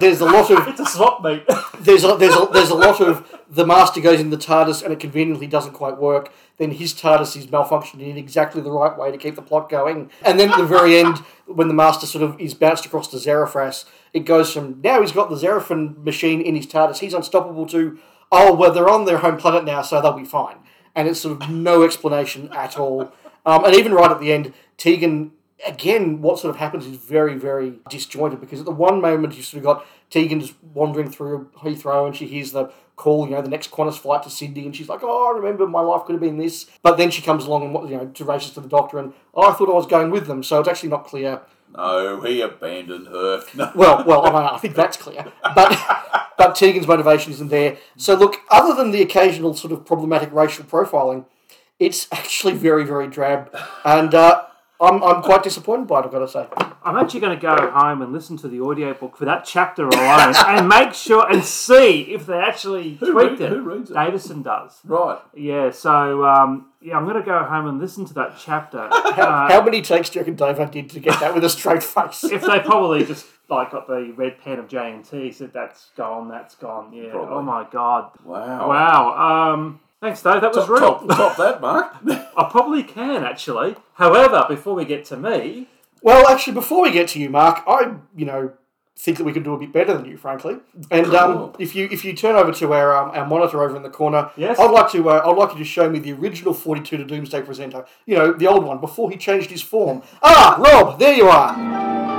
There's 0.00 0.20
a 0.20 0.24
lot 0.24 0.50
of 0.50 0.68
It's 0.68 0.80
a 0.80 0.86
swap 0.86 1.22
meet. 1.22 1.44
there's 1.80 2.04
a, 2.04 2.16
there's 2.16 2.34
a, 2.34 2.48
there's 2.52 2.70
a 2.70 2.74
lot 2.74 3.00
of 3.00 3.28
the 3.50 3.66
master 3.66 4.00
goes 4.00 4.20
in 4.20 4.30
the 4.30 4.36
TARDIS 4.36 4.82
and 4.82 4.92
it 4.92 5.00
conveniently 5.00 5.46
doesn't 5.46 5.72
quite 5.72 5.98
work. 5.98 6.32
Then 6.58 6.72
his 6.72 6.92
TARDIS 6.94 7.36
is 7.36 7.46
malfunctioning 7.46 8.08
in 8.08 8.16
exactly 8.16 8.60
the 8.60 8.70
right 8.70 8.96
way 8.96 9.10
to 9.10 9.18
keep 9.18 9.36
the 9.36 9.42
plot 9.42 9.68
going. 9.68 10.10
And 10.22 10.38
then 10.38 10.50
at 10.50 10.58
the 10.58 10.66
very 10.66 10.98
end, 10.98 11.18
when 11.46 11.68
the 11.68 11.74
master 11.74 12.06
sort 12.06 12.24
of 12.24 12.38
is 12.40 12.54
bounced 12.54 12.86
across 12.86 13.08
to 13.08 13.18
Xeriphas, 13.18 13.84
it 14.12 14.20
goes 14.20 14.52
from 14.52 14.80
now 14.82 15.00
he's 15.00 15.12
got 15.12 15.30
the 15.30 15.36
Xeraphin 15.36 16.02
machine 16.04 16.40
in 16.40 16.56
his 16.56 16.66
TARDIS, 16.66 16.98
he's 16.98 17.14
unstoppable 17.14 17.66
to 17.66 17.98
oh 18.30 18.54
well 18.54 18.72
they're 18.72 18.88
on 18.88 19.06
their 19.06 19.18
home 19.18 19.38
planet 19.38 19.64
now 19.64 19.82
so 19.82 20.00
they'll 20.00 20.12
be 20.12 20.24
fine. 20.24 20.56
And 20.94 21.08
it's 21.08 21.20
sort 21.20 21.40
of 21.40 21.50
no 21.50 21.84
explanation 21.84 22.50
at 22.52 22.78
all. 22.78 23.12
Um, 23.46 23.64
and 23.64 23.74
even 23.74 23.92
right 23.92 24.10
at 24.10 24.20
the 24.20 24.32
end, 24.32 24.52
Tegan 24.76 25.32
again, 25.66 26.20
what 26.22 26.38
sort 26.38 26.54
of 26.54 26.58
happens 26.58 26.86
is 26.86 26.96
very, 26.96 27.34
very 27.34 27.74
disjointed 27.88 28.40
because 28.40 28.60
at 28.60 28.66
the 28.66 28.72
one 28.72 29.00
moment 29.00 29.36
you've 29.36 29.46
sort 29.46 29.58
of 29.58 29.64
got 29.64 29.86
Tegan 30.10 30.40
just 30.40 30.54
wandering 30.62 31.10
through 31.10 31.50
Heathrow 31.58 32.06
and 32.06 32.16
she 32.16 32.26
hears 32.26 32.52
the 32.52 32.70
call, 32.96 33.26
you 33.26 33.32
know, 33.32 33.42
the 33.42 33.48
next 33.48 33.70
Qantas 33.70 33.98
flight 33.98 34.22
to 34.24 34.30
Sydney, 34.30 34.66
and 34.66 34.76
she's 34.76 34.88
like, 34.88 35.00
"Oh, 35.02 35.32
I 35.32 35.38
remember 35.38 35.66
my 35.66 35.80
life 35.80 36.04
could 36.04 36.12
have 36.12 36.20
been 36.20 36.36
this." 36.36 36.66
But 36.82 36.96
then 36.98 37.10
she 37.10 37.22
comes 37.22 37.46
along 37.46 37.64
and 37.64 37.90
you 37.90 37.96
know 37.96 38.06
to 38.06 38.24
races 38.24 38.52
to 38.52 38.60
the 38.60 38.68
doctor, 38.68 38.98
and 38.98 39.14
oh, 39.34 39.48
I 39.48 39.54
thought 39.54 39.70
I 39.70 39.74
was 39.74 39.86
going 39.86 40.10
with 40.10 40.26
them, 40.26 40.42
so 40.42 40.60
it's 40.60 40.68
actually 40.68 40.90
not 40.90 41.06
clear. 41.06 41.40
No, 41.74 42.20
he 42.22 42.40
abandoned 42.40 43.06
her. 43.06 43.42
No. 43.54 43.72
Well, 43.74 44.04
well, 44.04 44.26
I, 44.26 44.30
mean, 44.30 44.42
I 44.42 44.58
think 44.58 44.74
that's 44.74 44.96
clear, 44.96 45.32
but 45.54 45.78
but 46.36 46.54
Tegan's 46.54 46.86
motivation 46.86 47.32
isn't 47.32 47.48
there. 47.48 47.78
So 47.96 48.14
look, 48.14 48.40
other 48.50 48.74
than 48.74 48.90
the 48.90 49.02
occasional 49.02 49.54
sort 49.54 49.72
of 49.72 49.86
problematic 49.86 50.32
racial 50.32 50.64
profiling, 50.64 51.24
it's 51.78 52.08
actually 52.12 52.54
very, 52.54 52.84
very 52.84 53.06
drab, 53.06 53.54
and 53.84 54.14
uh, 54.14 54.42
I'm 54.80 55.02
I'm 55.02 55.22
quite 55.22 55.42
disappointed 55.42 55.86
by 55.88 56.00
it. 56.00 56.04
I've 56.06 56.12
got 56.12 56.20
to 56.20 56.28
say. 56.28 56.46
I'm 56.84 56.96
actually 56.96 57.20
going 57.20 57.36
to 57.38 57.42
go 57.42 57.70
home 57.70 58.00
and 58.00 58.12
listen 58.12 58.36
to 58.38 58.48
the 58.48 58.60
audiobook 58.60 59.16
for 59.16 59.24
that 59.24 59.44
chapter 59.44 59.86
alone 59.86 60.34
and 60.46 60.68
make 60.68 60.94
sure 60.94 61.28
and 61.30 61.44
see 61.44 62.02
if 62.12 62.26
they 62.26 62.38
actually 62.38 62.96
tweaked 62.96 63.14
read- 63.14 63.40
it. 63.40 63.48
who 63.50 63.60
reads 63.60 63.90
it? 63.90 63.94
Davison 63.94 64.42
does. 64.42 64.78
Right. 64.84 65.18
Yeah, 65.34 65.70
so 65.72 66.24
um, 66.24 66.68
yeah, 66.80 66.96
I'm 66.96 67.04
going 67.04 67.16
to 67.16 67.22
go 67.22 67.42
home 67.42 67.66
and 67.66 67.80
listen 67.80 68.04
to 68.06 68.14
that 68.14 68.36
chapter. 68.38 68.88
Uh, 69.18 69.48
How 69.48 69.60
many 69.64 69.82
takes 69.82 70.10
do 70.10 70.18
you 70.18 70.24
reckon 70.24 70.36
Dave 70.36 70.70
did 70.70 70.90
to 70.90 71.00
get 71.00 71.18
that 71.18 71.34
with 71.34 71.42
a 71.42 71.50
straight 71.50 71.82
face? 71.82 72.22
if 72.22 72.42
they 72.42 72.60
probably 72.60 73.04
just 73.04 73.26
like 73.48 73.72
got 73.72 73.88
the 73.88 74.12
red 74.16 74.38
pen 74.38 74.60
of 74.60 74.68
JNT, 74.68 75.34
said 75.34 75.52
that's 75.52 75.90
gone, 75.96 76.28
that's 76.28 76.54
gone. 76.54 76.92
Yeah. 76.92 77.10
Probably. 77.10 77.34
Oh 77.34 77.42
my 77.42 77.66
god. 77.68 78.12
Wow. 78.22 78.68
Wow. 78.68 79.52
Um, 79.54 79.80
thanks, 80.00 80.22
Dave. 80.22 80.40
That 80.40 80.54
was 80.54 80.66
Top, 80.66 80.68
real. 80.70 80.80
top, 80.80 81.08
top 81.08 81.36
that, 81.36 81.60
Mark. 81.60 81.94
I 82.36 82.48
probably 82.50 82.82
can 82.82 83.24
actually. 83.24 83.76
However, 83.94 84.44
before 84.48 84.74
we 84.74 84.84
get 84.84 85.04
to 85.06 85.16
me, 85.16 85.66
Well, 86.02 86.28
actually, 86.28 86.54
before 86.54 86.82
we 86.82 86.90
get 86.92 87.08
to 87.08 87.18
you, 87.20 87.28
Mark, 87.30 87.62
I 87.66 87.94
you 88.16 88.24
know 88.26 88.52
think 89.00 89.16
that 89.16 89.22
we 89.22 89.32
can 89.32 89.44
do 89.44 89.52
a 89.54 89.58
bit 89.58 89.72
better 89.72 89.94
than 89.96 90.04
you, 90.06 90.16
frankly. 90.16 90.56
And 90.90 91.06
um, 91.14 91.32
Cool. 91.32 91.56
if 91.60 91.74
you 91.76 91.88
if 91.90 92.04
you 92.04 92.14
turn 92.14 92.34
over 92.34 92.50
to 92.52 92.72
our 92.72 92.96
um, 92.96 93.10
our 93.14 93.26
monitor 93.26 93.62
over 93.62 93.76
in 93.76 93.82
the 93.82 93.90
corner, 93.90 94.30
Yes. 94.36 94.58
I'd 94.58 94.70
like 94.72 94.90
to 94.92 95.08
uh, 95.10 95.22
I'd 95.24 95.36
like 95.36 95.52
you 95.52 95.58
to 95.58 95.64
show 95.64 95.88
me 95.88 95.98
the 96.00 96.12
original 96.12 96.52
Forty 96.54 96.80
Two 96.80 96.96
to 96.96 97.04
Doomsday 97.04 97.42
presenter. 97.42 97.84
You 98.06 98.16
know, 98.16 98.32
the 98.32 98.46
old 98.48 98.64
one 98.64 98.80
before 98.80 99.10
he 99.10 99.16
changed 99.16 99.50
his 99.50 99.62
form. 99.62 100.02
Ah, 100.22 100.56
Rob, 100.58 100.98
there 100.98 101.14
you 101.14 101.28
are. 101.28 102.17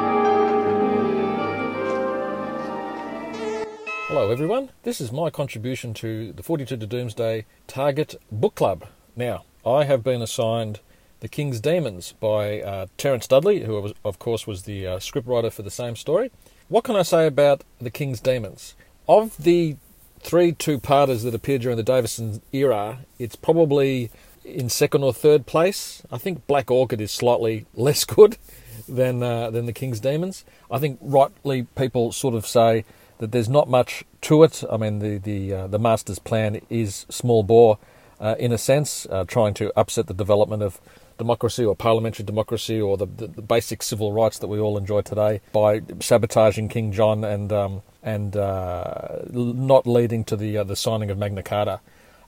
Hello, 4.09 4.31
everyone. 4.31 4.71
This 4.81 4.99
is 4.99 5.11
my 5.11 5.29
contribution 5.29 5.93
to 5.93 6.33
the 6.33 6.41
42 6.41 6.77
to 6.77 6.87
Doomsday 6.87 7.45
Target 7.67 8.15
Book 8.31 8.55
Club. 8.55 8.87
Now, 9.15 9.43
I 9.63 9.83
have 9.83 10.03
been 10.03 10.23
assigned 10.23 10.79
The 11.19 11.27
King's 11.27 11.59
Demons 11.59 12.15
by 12.19 12.59
uh, 12.59 12.87
Terence 12.97 13.27
Dudley, 13.27 13.65
who, 13.65 13.79
was, 13.79 13.93
of 14.03 14.17
course, 14.17 14.47
was 14.47 14.63
the 14.63 14.87
uh, 14.87 14.97
scriptwriter 14.97 15.53
for 15.53 15.61
the 15.61 15.69
same 15.69 15.95
story. 15.95 16.31
What 16.69 16.85
can 16.85 16.95
I 16.95 17.03
say 17.03 17.27
about 17.27 17.63
The 17.79 17.91
King's 17.91 18.19
Demons? 18.19 18.73
Of 19.07 19.37
the 19.37 19.75
three 20.21 20.53
two-parters 20.53 21.21
that 21.21 21.35
appeared 21.35 21.61
during 21.61 21.77
the 21.77 21.83
Davison 21.83 22.41
era, 22.51 23.01
it's 23.19 23.35
probably 23.35 24.09
in 24.43 24.69
second 24.69 25.03
or 25.03 25.13
third 25.13 25.45
place. 25.45 26.01
I 26.11 26.17
think 26.17 26.47
Black 26.47 26.71
Orchid 26.71 26.99
is 26.99 27.11
slightly 27.11 27.67
less 27.75 28.05
good 28.05 28.39
than 28.87 29.21
uh, 29.21 29.51
than 29.51 29.67
the 29.67 29.71
King's 29.71 29.99
Demons. 29.99 30.45
I 30.71 30.79
think 30.79 30.97
rightly 30.99 31.67
people 31.75 32.11
sort 32.11 32.33
of 32.33 32.47
say 32.47 32.85
that 33.19 33.31
there's 33.31 33.49
not 33.49 33.69
much 33.69 34.03
to 34.21 34.43
it. 34.43 34.63
I 34.69 34.77
mean, 34.77 34.99
the 34.99 35.17
the 35.17 35.53
uh, 35.53 35.67
the 35.67 35.79
master's 35.79 36.19
plan 36.19 36.59
is 36.69 37.05
small 37.09 37.43
bore 37.43 37.77
uh, 38.19 38.35
in 38.39 38.51
a 38.51 38.57
sense, 38.57 39.07
uh, 39.09 39.23
trying 39.25 39.53
to 39.55 39.71
upset 39.79 40.07
the 40.07 40.13
development 40.13 40.63
of 40.63 40.79
democracy 41.17 41.65
or 41.65 41.75
parliamentary 41.75 42.25
democracy 42.25 42.79
or 42.79 42.95
the, 42.97 43.05
the, 43.05 43.27
the 43.27 43.41
basic 43.41 43.83
civil 43.83 44.13
rights 44.13 44.39
that 44.39 44.47
we 44.47 44.57
all 44.57 44.77
enjoy 44.77 45.01
today 45.01 45.41
by 45.51 45.81
sabotaging 45.99 46.69
King 46.69 46.91
John 46.91 47.23
and 47.23 47.51
um, 47.51 47.81
and 48.01 48.35
uh, 48.35 49.19
not 49.31 49.85
leading 49.85 50.23
to 50.25 50.35
the 50.35 50.57
uh, 50.57 50.63
the 50.63 50.75
signing 50.75 51.11
of 51.11 51.17
Magna 51.17 51.43
Carta. 51.43 51.81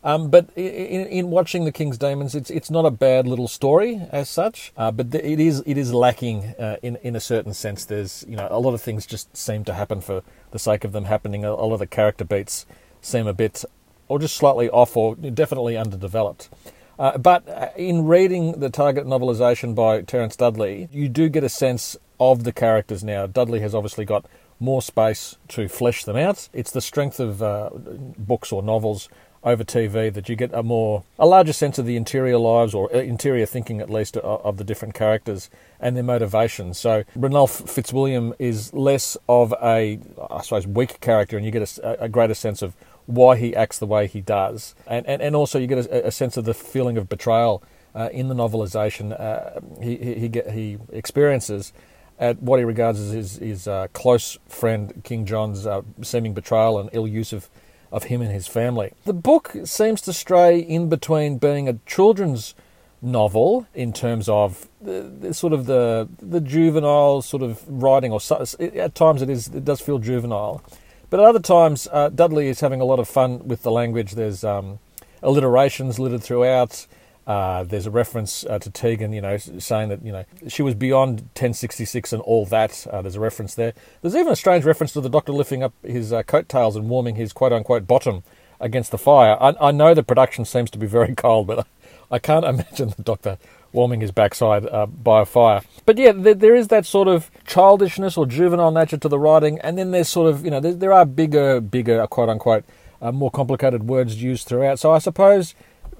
Um, 0.03 0.29
but 0.29 0.49
in, 0.55 1.05
in 1.07 1.29
watching 1.29 1.65
the 1.65 1.71
King's 1.71 1.97
Demons, 1.97 2.33
it's 2.33 2.49
it's 2.49 2.71
not 2.71 2.85
a 2.85 2.91
bad 2.91 3.27
little 3.27 3.47
story 3.47 4.01
as 4.11 4.29
such, 4.29 4.73
uh, 4.75 4.91
but 4.91 5.13
it 5.13 5.39
is 5.39 5.61
it 5.67 5.77
is 5.77 5.93
lacking 5.93 6.55
uh, 6.57 6.77
in 6.81 6.95
in 6.97 7.15
a 7.15 7.19
certain 7.19 7.53
sense. 7.53 7.85
There's 7.85 8.25
you 8.27 8.35
know 8.35 8.47
a 8.49 8.59
lot 8.59 8.73
of 8.73 8.81
things 8.81 9.05
just 9.05 9.35
seem 9.37 9.63
to 9.65 9.73
happen 9.75 10.01
for 10.01 10.23
the 10.49 10.59
sake 10.59 10.83
of 10.83 10.91
them 10.91 11.05
happening. 11.05 11.45
A, 11.45 11.51
a 11.51 11.53
lot 11.53 11.73
of 11.73 11.79
the 11.79 11.87
character 11.87 12.25
beats 12.25 12.65
seem 12.99 13.27
a 13.27 13.33
bit 13.33 13.63
or 14.07 14.17
just 14.17 14.35
slightly 14.35 14.69
off 14.69 14.97
or 14.97 15.15
definitely 15.15 15.77
underdeveloped. 15.77 16.49
Uh, 16.97 17.17
but 17.17 17.47
uh, 17.47 17.69
in 17.77 18.05
reading 18.05 18.59
the 18.59 18.69
Target 18.69 19.05
novelisation 19.05 19.73
by 19.73 20.01
Terence 20.01 20.35
Dudley, 20.35 20.89
you 20.91 21.09
do 21.09 21.29
get 21.29 21.43
a 21.43 21.49
sense 21.49 21.95
of 22.19 22.43
the 22.43 22.51
characters 22.51 23.03
now. 23.03 23.25
Dudley 23.25 23.61
has 23.61 23.73
obviously 23.73 24.05
got 24.05 24.25
more 24.59 24.81
space 24.81 25.37
to 25.47 25.67
flesh 25.67 26.03
them 26.03 26.15
out. 26.15 26.49
It's 26.53 26.71
the 26.71 26.81
strength 26.81 27.19
of 27.19 27.41
uh, 27.41 27.69
books 28.17 28.51
or 28.51 28.61
novels 28.61 29.09
over 29.43 29.63
TV 29.63 30.13
that 30.13 30.29
you 30.29 30.35
get 30.35 30.53
a 30.53 30.63
more 30.63 31.03
a 31.17 31.25
larger 31.25 31.53
sense 31.53 31.77
of 31.79 31.85
the 31.85 31.95
interior 31.95 32.37
lives 32.37 32.73
or 32.73 32.93
uh, 32.95 32.99
interior 32.99 33.45
thinking 33.45 33.81
at 33.81 33.89
least 33.89 34.17
of, 34.17 34.57
the 34.57 34.63
different 34.63 34.93
characters 34.93 35.49
and 35.79 35.95
their 35.95 36.03
motivations. 36.03 36.77
So 36.77 37.03
Ranulph 37.15 37.69
Fitzwilliam 37.69 38.33
is 38.37 38.73
less 38.73 39.17
of 39.27 39.53
a 39.61 39.99
I 40.29 40.41
suppose 40.41 40.67
weak 40.67 40.99
character, 40.99 41.37
and 41.37 41.45
you 41.45 41.51
get 41.51 41.77
a, 41.79 42.03
a 42.03 42.09
greater 42.09 42.35
sense 42.35 42.61
of 42.61 42.75
why 43.07 43.35
he 43.35 43.55
acts 43.55 43.79
the 43.79 43.87
way 43.87 44.07
he 44.07 44.21
does, 44.21 44.75
and 44.85 45.05
and, 45.07 45.21
and 45.21 45.35
also 45.35 45.57
you 45.57 45.67
get 45.67 45.85
a, 45.85 46.07
a 46.07 46.11
sense 46.11 46.37
of 46.37 46.45
the 46.45 46.53
feeling 46.53 46.97
of 46.97 47.09
betrayal 47.09 47.63
uh, 47.95 48.09
in 48.11 48.27
the 48.27 48.35
novelization, 48.35 49.19
uh, 49.19 49.59
he 49.81 49.97
he 49.97 50.13
he, 50.15 50.29
get, 50.29 50.51
he 50.51 50.77
experiences 50.91 51.73
at 52.19 52.41
what 52.41 52.59
he 52.59 52.65
regards 52.65 52.99
as 52.99 53.11
his, 53.11 53.37
his 53.37 53.67
uh, 53.67 53.87
close 53.93 54.37
friend 54.47 55.01
King 55.03 55.25
John's 55.25 55.65
uh, 55.65 55.81
seeming 56.03 56.33
betrayal 56.33 56.79
and 56.79 56.87
ill 56.93 57.07
use 57.07 57.33
of, 57.33 57.49
of 57.91 58.05
him 58.05 58.21
and 58.21 58.31
his 58.31 58.47
family. 58.47 58.93
The 59.05 59.13
book 59.13 59.55
seems 59.65 60.01
to 60.01 60.13
stray 60.13 60.59
in 60.59 60.89
between 60.89 61.37
being 61.37 61.67
a 61.67 61.73
children's 61.85 62.55
novel 63.01 63.65
in 63.73 63.91
terms 63.91 64.29
of 64.29 64.67
the, 64.79 65.01
the 65.01 65.33
sort 65.33 65.53
of 65.53 65.65
the 65.65 66.07
the 66.21 66.39
juvenile 66.39 67.21
sort 67.21 67.41
of 67.41 67.63
writing, 67.67 68.11
or 68.11 68.19
at 68.59 68.95
times 68.95 69.21
it 69.21 69.29
is 69.29 69.47
it 69.47 69.65
does 69.65 69.81
feel 69.81 69.97
juvenile, 69.97 70.63
but 71.09 71.19
at 71.19 71.25
other 71.25 71.39
times 71.39 71.87
uh, 71.91 72.09
Dudley 72.09 72.47
is 72.47 72.59
having 72.59 72.79
a 72.79 72.85
lot 72.85 72.99
of 72.99 73.07
fun 73.07 73.47
with 73.47 73.63
the 73.63 73.71
language. 73.71 74.13
There's 74.13 74.43
um, 74.43 74.79
alliterations 75.23 75.99
littered 75.99 76.23
throughout. 76.23 76.85
Uh, 77.27 77.63
there's 77.63 77.85
a 77.85 77.91
reference 77.91 78.43
uh, 78.45 78.57
to 78.57 78.69
Tegan, 78.71 79.13
you 79.13 79.21
know, 79.21 79.37
saying 79.37 79.89
that 79.89 80.03
you 80.03 80.11
know 80.11 80.25
she 80.47 80.63
was 80.63 80.73
beyond 80.73 81.21
1066 81.21 82.13
and 82.13 82.21
all 82.23 82.45
that. 82.47 82.87
Uh, 82.89 83.01
there's 83.01 83.15
a 83.15 83.19
reference 83.19 83.53
there. 83.55 83.73
There's 84.01 84.15
even 84.15 84.33
a 84.33 84.35
strange 84.35 84.65
reference 84.65 84.91
to 84.93 85.01
the 85.01 85.09
Doctor 85.09 85.31
lifting 85.31 85.61
up 85.61 85.73
his 85.83 86.11
uh, 86.11 86.23
coattails 86.23 86.75
and 86.75 86.89
warming 86.89 87.15
his 87.15 87.31
quote 87.31 87.53
unquote 87.53 87.85
bottom 87.85 88.23
against 88.59 88.91
the 88.91 88.97
fire. 88.97 89.37
I, 89.41 89.55
I, 89.59 89.71
know 89.71 89.93
the 89.93 90.03
production 90.03 90.45
seems 90.45 90.69
to 90.71 90.77
be 90.77 90.87
very 90.87 91.15
cold, 91.15 91.47
but 91.47 91.67
I 92.09 92.17
can't 92.17 92.45
imagine 92.45 92.89
the 92.89 93.03
Doctor 93.03 93.37
warming 93.71 94.01
his 94.01 94.11
backside 94.11 94.65
uh, 94.65 94.87
by 94.87 95.21
a 95.21 95.25
fire. 95.25 95.61
But 95.85 95.97
yeah, 95.97 96.11
there, 96.13 96.33
there 96.33 96.55
is 96.55 96.69
that 96.69 96.85
sort 96.85 97.07
of 97.07 97.29
childishness 97.45 98.17
or 98.17 98.25
juvenile 98.25 98.71
nature 98.71 98.97
to 98.97 99.07
the 99.07 99.19
writing, 99.19 99.59
and 99.59 99.77
then 99.77 99.91
there's 99.91 100.09
sort 100.09 100.27
of 100.27 100.43
you 100.43 100.49
know 100.49 100.59
there, 100.59 100.73
there 100.73 100.93
are 100.93 101.05
bigger, 101.05 101.61
bigger 101.61 102.05
quote 102.07 102.29
unquote 102.29 102.65
more 103.11 103.31
complicated 103.31 103.87
words 103.87 104.21
used 104.21 104.47
throughout. 104.47 104.77
So 104.77 104.91
I 104.91 104.99
suppose 104.99 105.55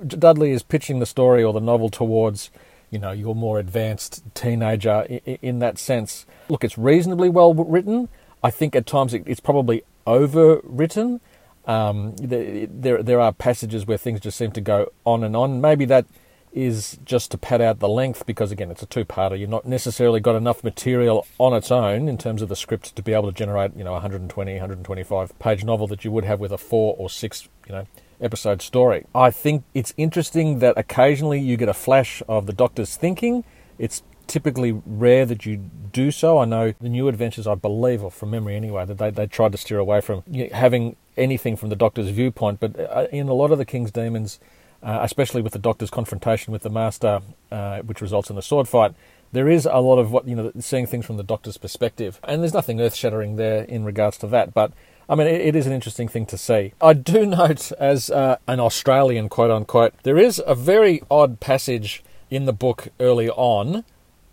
Dudley 0.08 0.52
is 0.52 0.64
pitching 0.64 1.00
the 1.00 1.06
story 1.06 1.44
or 1.44 1.54
the 1.54 1.60
novel 1.60 1.90
towards, 1.90 2.50
you 2.90 3.00
know, 3.00 3.12
your 3.12 3.36
more 3.36 3.60
advanced 3.60 4.24
teenager 4.34 5.02
in, 5.26 5.60
that 5.60 5.78
sense. 5.78 6.26
Look, 6.50 6.64
it's 6.64 6.78
reasonably 6.78 7.30
well 7.30 7.54
written. 7.54 8.10
I 8.44 8.52
think 8.52 8.76
at 8.76 8.86
times 8.86 9.14
it, 9.14 9.24
it's 9.26 9.40
probably 9.40 9.84
overwritten. 10.08 11.20
Um, 11.66 12.16
there, 12.18 13.04
there 13.04 13.20
are 13.20 13.32
passages 13.32 13.86
where 13.86 13.98
things 13.98 14.20
just 14.20 14.38
seem 14.38 14.52
to 14.54 14.62
go 14.62 14.92
on 15.06 15.24
and 15.24 15.36
on. 15.36 15.62
Maybe 15.62 15.86
that 15.86 16.06
is 16.54 17.00
just 17.06 17.32
to 17.32 17.38
pad 17.38 17.62
out 17.62 17.80
the 17.80 17.88
length 17.88 18.26
because 18.26 18.52
again 18.52 18.70
it's 18.70 18.84
a 18.84 18.86
two-parter 18.86 19.40
you're 19.40 19.48
not 19.48 19.66
necessarily 19.66 20.20
got 20.20 20.36
enough 20.36 20.64
material 20.64 21.26
on 21.38 21.54
its 21.54 21.72
own 21.72 22.10
in 22.10 22.18
terms 22.18 22.42
of 22.42 22.50
the 22.50 22.56
script 22.56 22.94
to 22.94 23.02
be 23.02 23.14
able 23.14 23.32
to 23.32 23.32
generate 23.32 23.74
you 23.76 23.84
know 23.86 23.94
120 23.94 24.52
125 24.52 25.40
page 25.40 25.64
novel 25.64 25.88
that 25.88 26.04
you 26.04 26.12
would 26.12 26.26
have 26.26 26.42
with 26.42 26.52
a 26.52 26.58
four 26.58 26.94
or 26.98 27.10
six 27.10 27.48
you 27.68 27.74
know 27.74 27.88
episode 28.22 28.62
story. 28.62 29.06
I 29.14 29.32
think 29.32 29.64
it's 29.74 29.94
interesting 29.98 30.60
that 30.60 30.78
occasionally 30.78 31.40
you 31.40 31.58
get 31.58 31.70
a 31.70 31.74
flash 31.74 32.22
of 32.28 32.46
the 32.46 32.54
Doctor's 32.54 32.96
thinking. 32.96 33.44
It's 33.78 34.04
typically 34.28 34.82
rare 34.86 35.26
that 35.26 35.46
you 35.46 35.58
do 35.92 36.12
so. 36.12 36.38
I 36.38 36.46
know 36.46 36.74
the 36.80 36.90
new 36.90 37.08
adventures, 37.08 37.48
I 37.48 37.56
believe, 37.56 38.04
or 38.04 38.12
from 38.12 38.32
memory 38.32 38.56
anyway, 38.56 38.86
that 38.86 38.98
they, 38.98 39.10
they 39.10 39.28
tried 39.28 39.52
to 39.52 39.58
steer 39.58 39.80
away 39.80 40.00
from 40.02 40.24
having 40.54 40.96
anything 41.18 41.58
from 41.58 41.70
the 41.70 41.76
Doctor's 41.76 42.10
viewpoint. 42.10 42.60
But 42.60 42.80
uh, 42.80 43.08
in 43.12 43.28
a 43.28 43.34
lot 43.34 43.52
of 43.52 43.58
the 43.58 43.66
King's 43.66 43.92
Demons, 43.92 44.40
uh, 44.82 45.00
especially 45.02 45.42
with 45.42 45.54
the 45.54 45.60
Doctor's 45.60 45.90
confrontation 45.90 46.54
with 46.54 46.62
the 46.62 46.70
Master, 46.70 47.22
uh, 47.52 47.80
which 47.82 48.02
results 48.02 48.30
in 48.30 48.36
the 48.36 48.42
sword 48.42 48.68
fight, 48.68 48.94
there 49.34 49.50
is 49.50 49.66
a 49.66 49.80
lot 49.80 49.98
of 49.98 50.12
what 50.12 50.28
you 50.28 50.36
know, 50.36 50.52
seeing 50.60 50.86
things 50.86 51.06
from 51.06 51.18
the 51.18 51.24
Doctor's 51.24 51.58
perspective, 51.58 52.20
and 52.24 52.42
there's 52.42 52.54
nothing 52.54 52.82
earth-shattering 52.82 53.36
there 53.36 53.64
in 53.64 53.84
regards 53.86 54.18
to 54.18 54.28
that. 54.28 54.54
But 54.54 54.72
I 55.12 55.16
mean, 55.16 55.28
it, 55.28 55.42
it 55.42 55.56
is 55.58 55.68
an 55.68 55.74
interesting 55.74 56.08
thing 56.08 56.26
to 56.28 56.38
see. 56.38 56.74
I 56.82 56.94
do 56.94 57.26
note, 57.28 57.74
as 57.74 58.10
uh, 58.10 58.38
an 58.48 58.62
Australian 58.62 59.28
quote 59.28 59.52
unquote, 59.52 59.94
there 60.04 60.18
is 60.18 60.42
a 60.48 60.56
very 60.56 61.04
odd 61.12 61.42
passage 61.42 62.02
in 62.30 62.46
the 62.46 62.54
book 62.54 62.88
early 63.00 63.30
on 63.30 63.84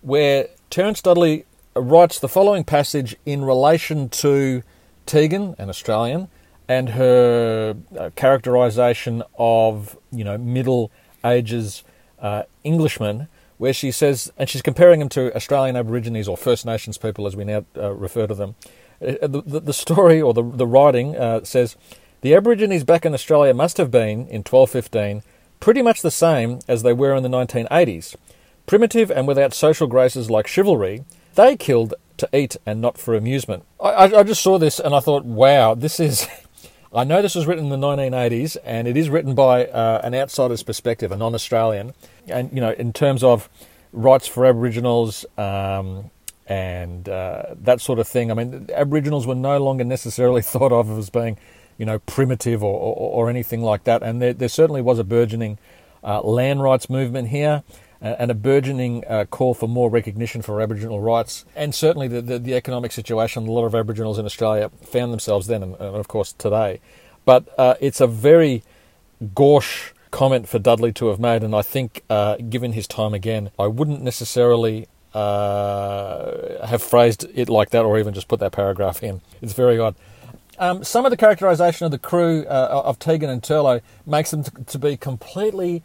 where 0.00 0.46
Terence 0.70 1.02
Dudley 1.02 1.44
writes 1.74 2.20
the 2.20 2.28
following 2.28 2.62
passage 2.62 3.16
in 3.26 3.44
relation 3.44 4.08
to 4.08 4.62
Tegan, 5.04 5.56
an 5.58 5.68
Australian, 5.68 6.28
and 6.68 6.90
her 6.90 7.74
uh, 7.98 8.10
characterization 8.14 9.24
of, 9.36 9.98
you 10.12 10.22
know, 10.22 10.38
Middle 10.38 10.92
Ages 11.24 11.82
uh, 12.20 12.44
Englishmen, 12.64 13.26
where 13.56 13.72
she 13.72 13.90
says, 13.90 14.32
and 14.36 14.48
she's 14.48 14.62
comparing 14.62 15.00
them 15.00 15.08
to 15.08 15.34
Australian 15.34 15.74
Aborigines 15.74 16.28
or 16.28 16.36
First 16.36 16.64
Nations 16.64 16.98
people 16.98 17.26
as 17.26 17.34
we 17.34 17.44
now 17.44 17.64
uh, 17.76 17.92
refer 17.92 18.28
to 18.28 18.34
them. 18.34 18.54
Uh, 19.00 19.26
the, 19.26 19.60
the, 19.60 19.72
story 19.72 20.20
or 20.20 20.34
the, 20.34 20.42
the 20.42 20.66
writing 20.66 21.16
uh, 21.16 21.44
says 21.44 21.76
the 22.20 22.34
Aborigines 22.34 22.82
back 22.82 23.06
in 23.06 23.14
Australia 23.14 23.54
must 23.54 23.76
have 23.76 23.90
been, 23.90 24.26
in 24.26 24.42
1215, 24.42 25.22
pretty 25.60 25.82
much 25.82 26.02
the 26.02 26.10
same 26.10 26.60
as 26.66 26.82
they 26.82 26.92
were 26.92 27.14
in 27.14 27.22
the 27.22 27.28
1980s. 27.28 28.16
Primitive 28.66 29.10
and 29.10 29.28
without 29.28 29.54
social 29.54 29.86
graces 29.86 30.30
like 30.30 30.46
chivalry, 30.46 31.04
they 31.36 31.56
killed 31.56 31.94
to 32.16 32.28
eat 32.32 32.56
and 32.66 32.80
not 32.80 32.98
for 32.98 33.14
amusement. 33.14 33.64
I, 33.80 34.12
I, 34.12 34.22
just 34.24 34.42
saw 34.42 34.58
this 34.58 34.80
and 34.80 34.94
I 34.94 35.00
thought, 35.00 35.24
wow, 35.24 35.74
this 35.74 36.00
is. 36.00 36.26
I 36.92 37.04
know 37.04 37.20
this 37.20 37.34
was 37.34 37.46
written 37.46 37.64
in 37.64 37.80
the 37.80 37.86
1980s, 37.86 38.56
and 38.64 38.88
it 38.88 38.96
is 38.96 39.10
written 39.10 39.34
by 39.34 39.66
uh, 39.66 40.00
an 40.02 40.14
outsider's 40.14 40.62
perspective, 40.62 41.12
a 41.12 41.18
non-Australian, 41.18 41.92
and 42.26 42.50
you 42.50 42.62
know, 42.62 42.70
in 42.70 42.94
terms 42.94 43.22
of 43.22 43.50
rights 43.92 44.26
for 44.26 44.46
Aboriginals, 44.46 45.26
um, 45.36 46.10
and 46.48 47.08
uh, 47.08 47.54
that 47.54 47.80
sort 47.80 47.98
of 47.98 48.08
thing. 48.08 48.30
I 48.30 48.34
mean, 48.34 48.68
Aboriginals 48.74 49.26
were 49.26 49.34
no 49.34 49.58
longer 49.58 49.84
necessarily 49.84 50.42
thought 50.52 50.72
of 50.72 50.90
as 50.98 51.10
being, 51.10 51.38
you 51.76 51.86
know, 51.86 51.98
primitive 52.00 52.64
or, 52.64 52.74
or, 52.74 53.26
or 53.26 53.30
anything 53.30 53.62
like 53.62 53.84
that. 53.84 54.02
And 54.02 54.20
there, 54.20 54.32
there 54.32 54.48
certainly 54.48 54.82
was 54.82 54.98
a 54.98 55.04
burgeoning 55.04 55.58
uh, 56.02 56.22
land 56.22 56.62
rights 56.62 56.88
movement 56.88 57.28
here 57.28 57.62
and 58.00 58.30
a 58.30 58.34
burgeoning 58.34 59.04
uh, 59.08 59.24
call 59.24 59.54
for 59.54 59.68
more 59.68 59.90
recognition 59.90 60.40
for 60.42 60.60
Aboriginal 60.60 61.00
rights. 61.00 61.44
And 61.56 61.74
certainly 61.74 62.08
the, 62.08 62.22
the, 62.22 62.38
the, 62.38 62.54
economic 62.54 62.92
situation 62.92 63.46
a 63.46 63.50
lot 63.50 63.64
of 63.64 63.74
Aboriginals 63.74 64.18
in 64.18 64.24
Australia 64.24 64.70
found 64.82 65.12
themselves 65.12 65.48
then 65.48 65.62
and, 65.62 65.74
and 65.74 65.96
of 65.96 66.08
course 66.08 66.32
today. 66.32 66.80
But 67.24 67.48
uh, 67.58 67.74
it's 67.80 68.00
a 68.00 68.06
very 68.06 68.62
gauche 69.34 69.92
comment 70.10 70.48
for 70.48 70.58
Dudley 70.58 70.92
to 70.92 71.08
have 71.08 71.20
made, 71.20 71.42
and 71.42 71.54
I 71.54 71.62
think, 71.62 72.02
uh, 72.08 72.36
given 72.36 72.72
his 72.72 72.86
time 72.86 73.12
again, 73.12 73.50
I 73.58 73.66
wouldn't 73.66 74.00
necessarily 74.00 74.86
uh, 75.18 76.66
have 76.66 76.82
phrased 76.82 77.26
it 77.34 77.48
like 77.48 77.70
that 77.70 77.84
or 77.84 77.98
even 77.98 78.14
just 78.14 78.28
put 78.28 78.40
that 78.40 78.52
paragraph 78.52 79.02
in. 79.02 79.20
It's 79.42 79.52
very 79.52 79.78
odd. 79.78 79.96
Um, 80.58 80.82
some 80.82 81.04
of 81.04 81.10
the 81.10 81.16
characterization 81.16 81.84
of 81.84 81.90
the 81.90 81.98
crew 81.98 82.44
uh, 82.46 82.82
of 82.84 82.98
Tegan 82.98 83.30
and 83.30 83.42
Turlough 83.42 83.80
makes 84.06 84.30
them 84.30 84.42
to, 84.44 84.50
to 84.50 84.78
be 84.78 84.96
completely 84.96 85.82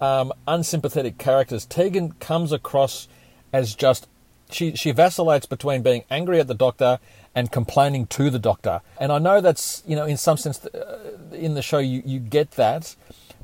um, 0.00 0.32
unsympathetic 0.46 1.18
characters. 1.18 1.66
Tegan 1.66 2.12
comes 2.12 2.52
across 2.52 3.08
as 3.52 3.74
just 3.74 4.08
she 4.50 4.76
she 4.76 4.90
vacillates 4.92 5.46
between 5.46 5.82
being 5.82 6.04
angry 6.10 6.38
at 6.38 6.46
the 6.46 6.54
doctor 6.54 6.98
and 7.34 7.50
complaining 7.50 8.06
to 8.06 8.30
the 8.30 8.38
doctor. 8.38 8.80
And 8.98 9.10
I 9.10 9.18
know 9.18 9.40
that's 9.40 9.82
you 9.86 9.96
know 9.96 10.04
in 10.04 10.16
some 10.16 10.36
sense 10.36 10.64
uh, 10.66 11.18
in 11.32 11.54
the 11.54 11.62
show 11.62 11.78
you 11.78 12.02
you 12.04 12.20
get 12.20 12.52
that, 12.52 12.94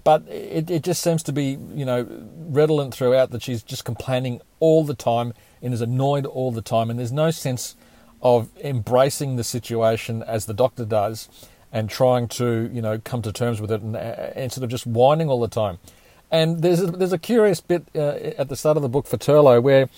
but 0.05 0.27
it, 0.29 0.71
it 0.71 0.83
just 0.83 1.03
seems 1.03 1.23
to 1.25 1.33
be, 1.33 1.59
you 1.75 1.85
know, 1.85 2.07
redolent 2.37 2.95
throughout 2.95 3.31
that 3.31 3.43
she's 3.43 3.63
just 3.63 3.85
complaining 3.85 4.41
all 4.59 4.85
the 4.85 4.95
time 4.95 5.35
and 5.63 5.75
is 5.75 5.81
annoyed 5.81 6.27
all 6.27 6.53
the 6.53 6.63
time. 6.63 6.91
And 6.91 6.99
there's 6.99 7.13
no 7.13 7.31
sense 7.31 7.77
of 8.23 8.49
embracing 8.63 9.37
the 9.37 9.45
situation 9.45 10.23
as 10.23 10.47
the 10.47 10.55
doctor 10.55 10.85
does 10.85 11.29
and 11.73 11.89
trying 11.89 12.29
to, 12.29 12.71
you 12.73 12.83
know, 12.83 12.99
come 12.99 13.23
to 13.23 13.33
terms 13.33 13.61
with 13.61 13.71
it 13.71 13.81
and, 13.81 13.97
uh, 13.97 14.31
instead 14.37 14.65
of 14.65 14.71
just 14.71 14.87
whining 14.87 15.29
all 15.29 15.41
the 15.41 15.49
time. 15.49 15.79
And 16.31 16.63
there's 16.63 16.81
a, 16.81 16.87
there's 16.87 17.13
a 17.13 17.19
curious 17.19 17.61
bit 17.61 17.85
uh, 17.95 18.33
at 18.39 18.49
the 18.49 18.57
start 18.57 18.77
of 18.77 18.83
the 18.83 18.89
book 18.89 19.07
for 19.07 19.17
Turlough 19.17 19.63
where 19.63 19.89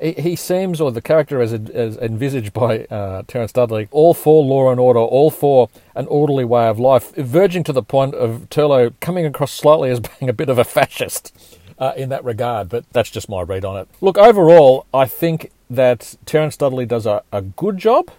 he 0.00 0.36
seems, 0.36 0.80
or 0.80 0.92
the 0.92 1.02
character 1.02 1.40
as, 1.40 1.52
as 1.52 1.96
envisaged 1.96 2.52
by 2.52 2.84
uh, 2.84 3.22
Terence 3.26 3.52
Dudley, 3.52 3.88
all 3.90 4.14
for 4.14 4.44
law 4.44 4.70
and 4.70 4.78
order, 4.78 5.00
all 5.00 5.30
for 5.30 5.68
an 5.94 6.06
orderly 6.06 6.44
way 6.44 6.68
of 6.68 6.78
life, 6.78 7.14
verging 7.16 7.64
to 7.64 7.72
the 7.72 7.82
point 7.82 8.14
of 8.14 8.48
Turlough 8.50 8.94
coming 9.00 9.26
across 9.26 9.52
slightly 9.52 9.90
as 9.90 10.00
being 10.18 10.28
a 10.28 10.32
bit 10.32 10.48
of 10.48 10.58
a 10.58 10.64
fascist 10.64 11.36
uh, 11.78 11.92
in 11.96 12.08
that 12.10 12.24
regard. 12.24 12.68
But 12.68 12.84
that's 12.92 13.10
just 13.10 13.28
my 13.28 13.42
read 13.42 13.64
on 13.64 13.76
it. 13.76 13.88
Look, 14.00 14.18
overall, 14.18 14.86
I 14.94 15.06
think 15.06 15.50
that 15.68 16.16
Terence 16.24 16.56
Dudley 16.56 16.86
does 16.86 17.06
a, 17.06 17.22
a 17.32 17.42
good 17.42 17.78
job 17.78 18.10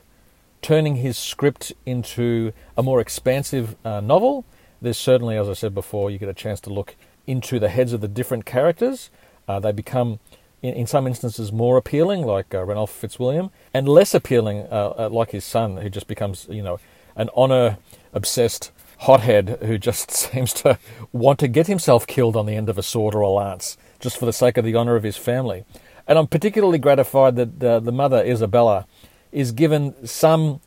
turning 0.61 0.97
his 0.97 1.17
script 1.17 1.71
into 1.85 2.51
a 2.77 2.83
more 2.83 2.99
expansive 2.99 3.75
uh, 3.85 4.01
novel. 4.01 4.45
There's 4.81 4.97
certainly, 4.97 5.37
as 5.37 5.47
I 5.47 5.53
said 5.53 5.73
before, 5.73 6.11
you 6.11 6.17
get 6.17 6.29
a 6.29 6.33
chance 6.33 6.59
to 6.61 6.69
look 6.69 6.95
into 7.25 7.59
the 7.59 7.69
heads 7.69 7.93
of 7.93 8.01
the 8.01 8.07
different 8.07 8.45
characters. 8.45 9.09
Uh, 9.47 9.59
they 9.59 9.71
become 9.71 10.19
in, 10.61 10.73
in 10.73 10.87
some 10.87 11.07
instances 11.07 11.51
more 11.51 11.77
appealing, 11.77 12.23
like 12.25 12.53
uh, 12.53 12.63
Ranulph 12.63 12.91
Fitzwilliam, 12.91 13.51
and 13.73 13.87
less 13.87 14.13
appealing, 14.13 14.67
uh, 14.71 14.93
uh, 14.97 15.09
like 15.11 15.31
his 15.31 15.45
son, 15.45 15.77
who 15.77 15.89
just 15.89 16.07
becomes, 16.07 16.47
you 16.49 16.63
know, 16.63 16.79
an 17.15 17.29
honour 17.35 17.77
obsessed 18.13 18.71
hothead 18.99 19.57
who 19.61 19.77
just 19.77 20.11
seems 20.31 20.53
to 20.53 20.77
want 21.11 21.39
to 21.39 21.47
get 21.47 21.67
himself 21.67 22.05
killed 22.05 22.35
on 22.35 22.45
the 22.45 22.55
end 22.55 22.69
of 22.69 22.77
a 22.77 22.83
sword 22.83 23.15
or 23.15 23.21
a 23.21 23.29
lance, 23.29 23.77
just 23.99 24.17
for 24.17 24.25
the 24.25 24.33
sake 24.33 24.57
of 24.57 24.65
the 24.65 24.75
honour 24.75 24.95
of 24.95 25.03
his 25.03 25.17
family. 25.17 25.65
And 26.07 26.17
I'm 26.17 26.27
particularly 26.27 26.79
gratified 26.79 27.35
that 27.35 27.63
uh, 27.63 27.79
the 27.79 27.91
mother, 27.91 28.23
Isabella, 28.23 28.87
is 29.31 29.51
given 29.51 30.07
some 30.07 30.59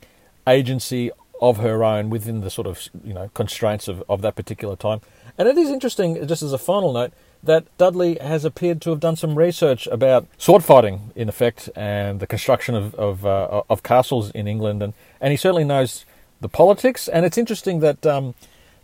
agency 0.46 1.10
of 1.40 1.56
her 1.58 1.82
own 1.82 2.08
within 2.08 2.40
the 2.40 2.50
sort 2.50 2.68
of 2.68 2.88
you 3.04 3.12
know 3.12 3.28
constraints 3.34 3.88
of, 3.88 4.04
of 4.08 4.22
that 4.22 4.36
particular 4.36 4.76
time. 4.76 5.00
And 5.36 5.48
it 5.48 5.58
is 5.58 5.70
interesting, 5.70 6.26
just 6.26 6.42
as 6.42 6.52
a 6.52 6.58
final 6.58 6.92
note, 6.92 7.12
that 7.42 7.64
Dudley 7.76 8.18
has 8.20 8.44
appeared 8.44 8.80
to 8.82 8.90
have 8.90 9.00
done 9.00 9.16
some 9.16 9.36
research 9.36 9.86
about 9.88 10.26
sword 10.38 10.64
fighting, 10.64 11.10
in 11.16 11.28
effect, 11.28 11.68
and 11.74 12.20
the 12.20 12.26
construction 12.26 12.74
of 12.74 12.94
of, 12.94 13.26
uh, 13.26 13.62
of 13.68 13.82
castles 13.82 14.30
in 14.30 14.46
England, 14.46 14.82
and, 14.82 14.94
and 15.20 15.32
he 15.32 15.36
certainly 15.36 15.64
knows 15.64 16.04
the 16.40 16.48
politics. 16.48 17.08
And 17.08 17.24
it's 17.24 17.38
interesting 17.38 17.80
that 17.80 18.06
um, 18.06 18.34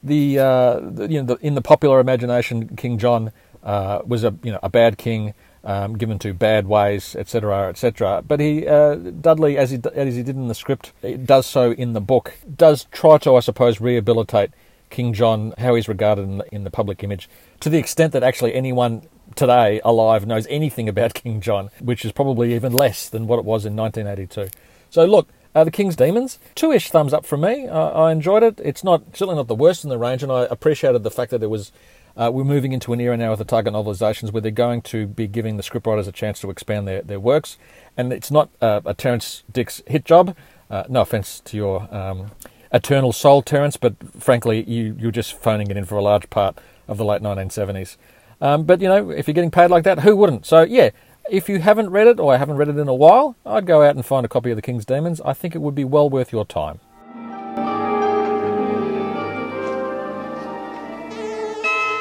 the, 0.02 0.38
uh, 0.38 0.80
the, 0.80 1.08
you 1.08 1.22
know 1.22 1.34
the, 1.34 1.46
in 1.46 1.54
the 1.54 1.62
popular 1.62 2.00
imagination, 2.00 2.76
King 2.76 2.98
John 2.98 3.32
uh, 3.62 4.00
was 4.04 4.24
a 4.24 4.34
you 4.42 4.52
know 4.52 4.60
a 4.62 4.68
bad 4.68 4.98
king. 4.98 5.34
Um, 5.64 5.98
given 5.98 6.20
to 6.20 6.32
bad 6.32 6.68
ways, 6.68 7.16
etc., 7.16 7.68
etc. 7.68 8.22
But 8.26 8.38
he, 8.38 8.66
uh, 8.66 8.94
Dudley, 8.94 9.58
as 9.58 9.72
he 9.72 9.80
as 9.92 10.14
he 10.14 10.22
did 10.22 10.36
in 10.36 10.46
the 10.46 10.54
script, 10.54 10.92
does 11.26 11.46
so 11.46 11.72
in 11.72 11.94
the 11.94 12.00
book. 12.00 12.32
Does 12.56 12.86
try 12.92 13.18
to, 13.18 13.34
I 13.34 13.40
suppose, 13.40 13.80
rehabilitate 13.80 14.52
King 14.90 15.12
John, 15.12 15.54
how 15.58 15.74
he's 15.74 15.88
regarded 15.88 16.22
in 16.22 16.38
the, 16.38 16.54
in 16.54 16.64
the 16.64 16.70
public 16.70 17.02
image, 17.02 17.28
to 17.60 17.68
the 17.68 17.78
extent 17.78 18.12
that 18.12 18.22
actually 18.22 18.54
anyone 18.54 19.02
today 19.34 19.80
alive 19.84 20.26
knows 20.26 20.46
anything 20.48 20.88
about 20.88 21.14
King 21.22 21.40
John, 21.40 21.70
which 21.80 22.04
is 22.04 22.12
probably 22.12 22.54
even 22.54 22.72
less 22.72 23.08
than 23.08 23.26
what 23.26 23.38
it 23.38 23.44
was 23.44 23.64
in 23.64 23.76
1982. 23.76 24.50
So 24.90 25.04
look, 25.04 25.28
uh, 25.54 25.64
the 25.64 25.70
King's 25.70 25.96
Demons, 25.96 26.38
two-ish 26.54 26.90
thumbs 26.90 27.12
up 27.12 27.26
from 27.26 27.40
me. 27.40 27.66
Uh, 27.66 27.90
I 27.90 28.12
enjoyed 28.12 28.42
it. 28.42 28.60
It's 28.62 28.84
not 28.84 29.02
certainly 29.12 29.36
not 29.36 29.48
the 29.48 29.54
worst 29.54 29.82
in 29.82 29.90
the 29.90 29.98
range, 29.98 30.22
and 30.22 30.30
I 30.30 30.46
appreciated 30.50 31.02
the 31.02 31.10
fact 31.10 31.30
that 31.30 31.42
it 31.42 31.50
was. 31.50 31.72
Uh, 32.16 32.30
we're 32.32 32.42
moving 32.42 32.72
into 32.72 32.92
an 32.92 33.00
era 33.00 33.16
now 33.16 33.30
with 33.30 33.38
the 33.38 33.44
target 33.44 33.72
novelizations 33.72 34.32
where 34.32 34.40
they're 34.40 34.50
going 34.50 34.82
to 34.82 35.06
be 35.06 35.28
giving 35.28 35.56
the 35.56 35.62
scriptwriters 35.62 36.08
a 36.08 36.12
chance 36.12 36.40
to 36.40 36.50
expand 36.50 36.86
their, 36.86 37.00
their 37.00 37.20
works, 37.20 37.58
and 37.96 38.12
it's 38.12 38.30
not 38.30 38.50
uh, 38.60 38.80
a 38.84 38.92
Terence 38.92 39.44
Dicks 39.52 39.82
hit 39.86 40.04
job. 40.04 40.36
Uh, 40.68 40.84
no 40.88 41.02
offense 41.02 41.40
to 41.40 41.56
your 41.56 41.92
um, 41.94 42.30
eternal 42.72 43.12
soul, 43.12 43.42
Terrance, 43.42 43.76
but 43.76 43.94
frankly, 44.18 44.62
you, 44.64 44.96
you're 44.98 45.10
just 45.10 45.34
phoning 45.34 45.70
it 45.70 45.76
in 45.76 45.84
for 45.84 45.96
a 45.96 46.02
large 46.02 46.28
part 46.30 46.58
of 46.86 46.98
the 46.98 47.04
late 47.04 47.22
1970s. 47.22 47.96
Um, 48.40 48.64
but, 48.64 48.80
you 48.80 48.88
know, 48.88 49.10
if 49.10 49.26
you're 49.26 49.34
getting 49.34 49.50
paid 49.50 49.70
like 49.70 49.84
that, 49.84 50.00
who 50.00 50.16
wouldn't? 50.16 50.46
So, 50.46 50.62
yeah, 50.62 50.90
if 51.30 51.48
you 51.48 51.58
haven't 51.58 51.90
read 51.90 52.06
it 52.06 52.20
or 52.20 52.32
I 52.32 52.36
haven't 52.36 52.56
read 52.56 52.68
it 52.68 52.78
in 52.78 52.88
a 52.88 52.94
while, 52.94 53.36
I'd 53.44 53.66
go 53.66 53.82
out 53.82 53.96
and 53.96 54.04
find 54.04 54.24
a 54.24 54.28
copy 54.28 54.50
of 54.50 54.56
The 54.56 54.62
King's 54.62 54.84
Demons. 54.84 55.20
I 55.22 55.32
think 55.32 55.54
it 55.54 55.58
would 55.58 55.74
be 55.74 55.84
well 55.84 56.08
worth 56.08 56.32
your 56.32 56.44
time. 56.44 56.80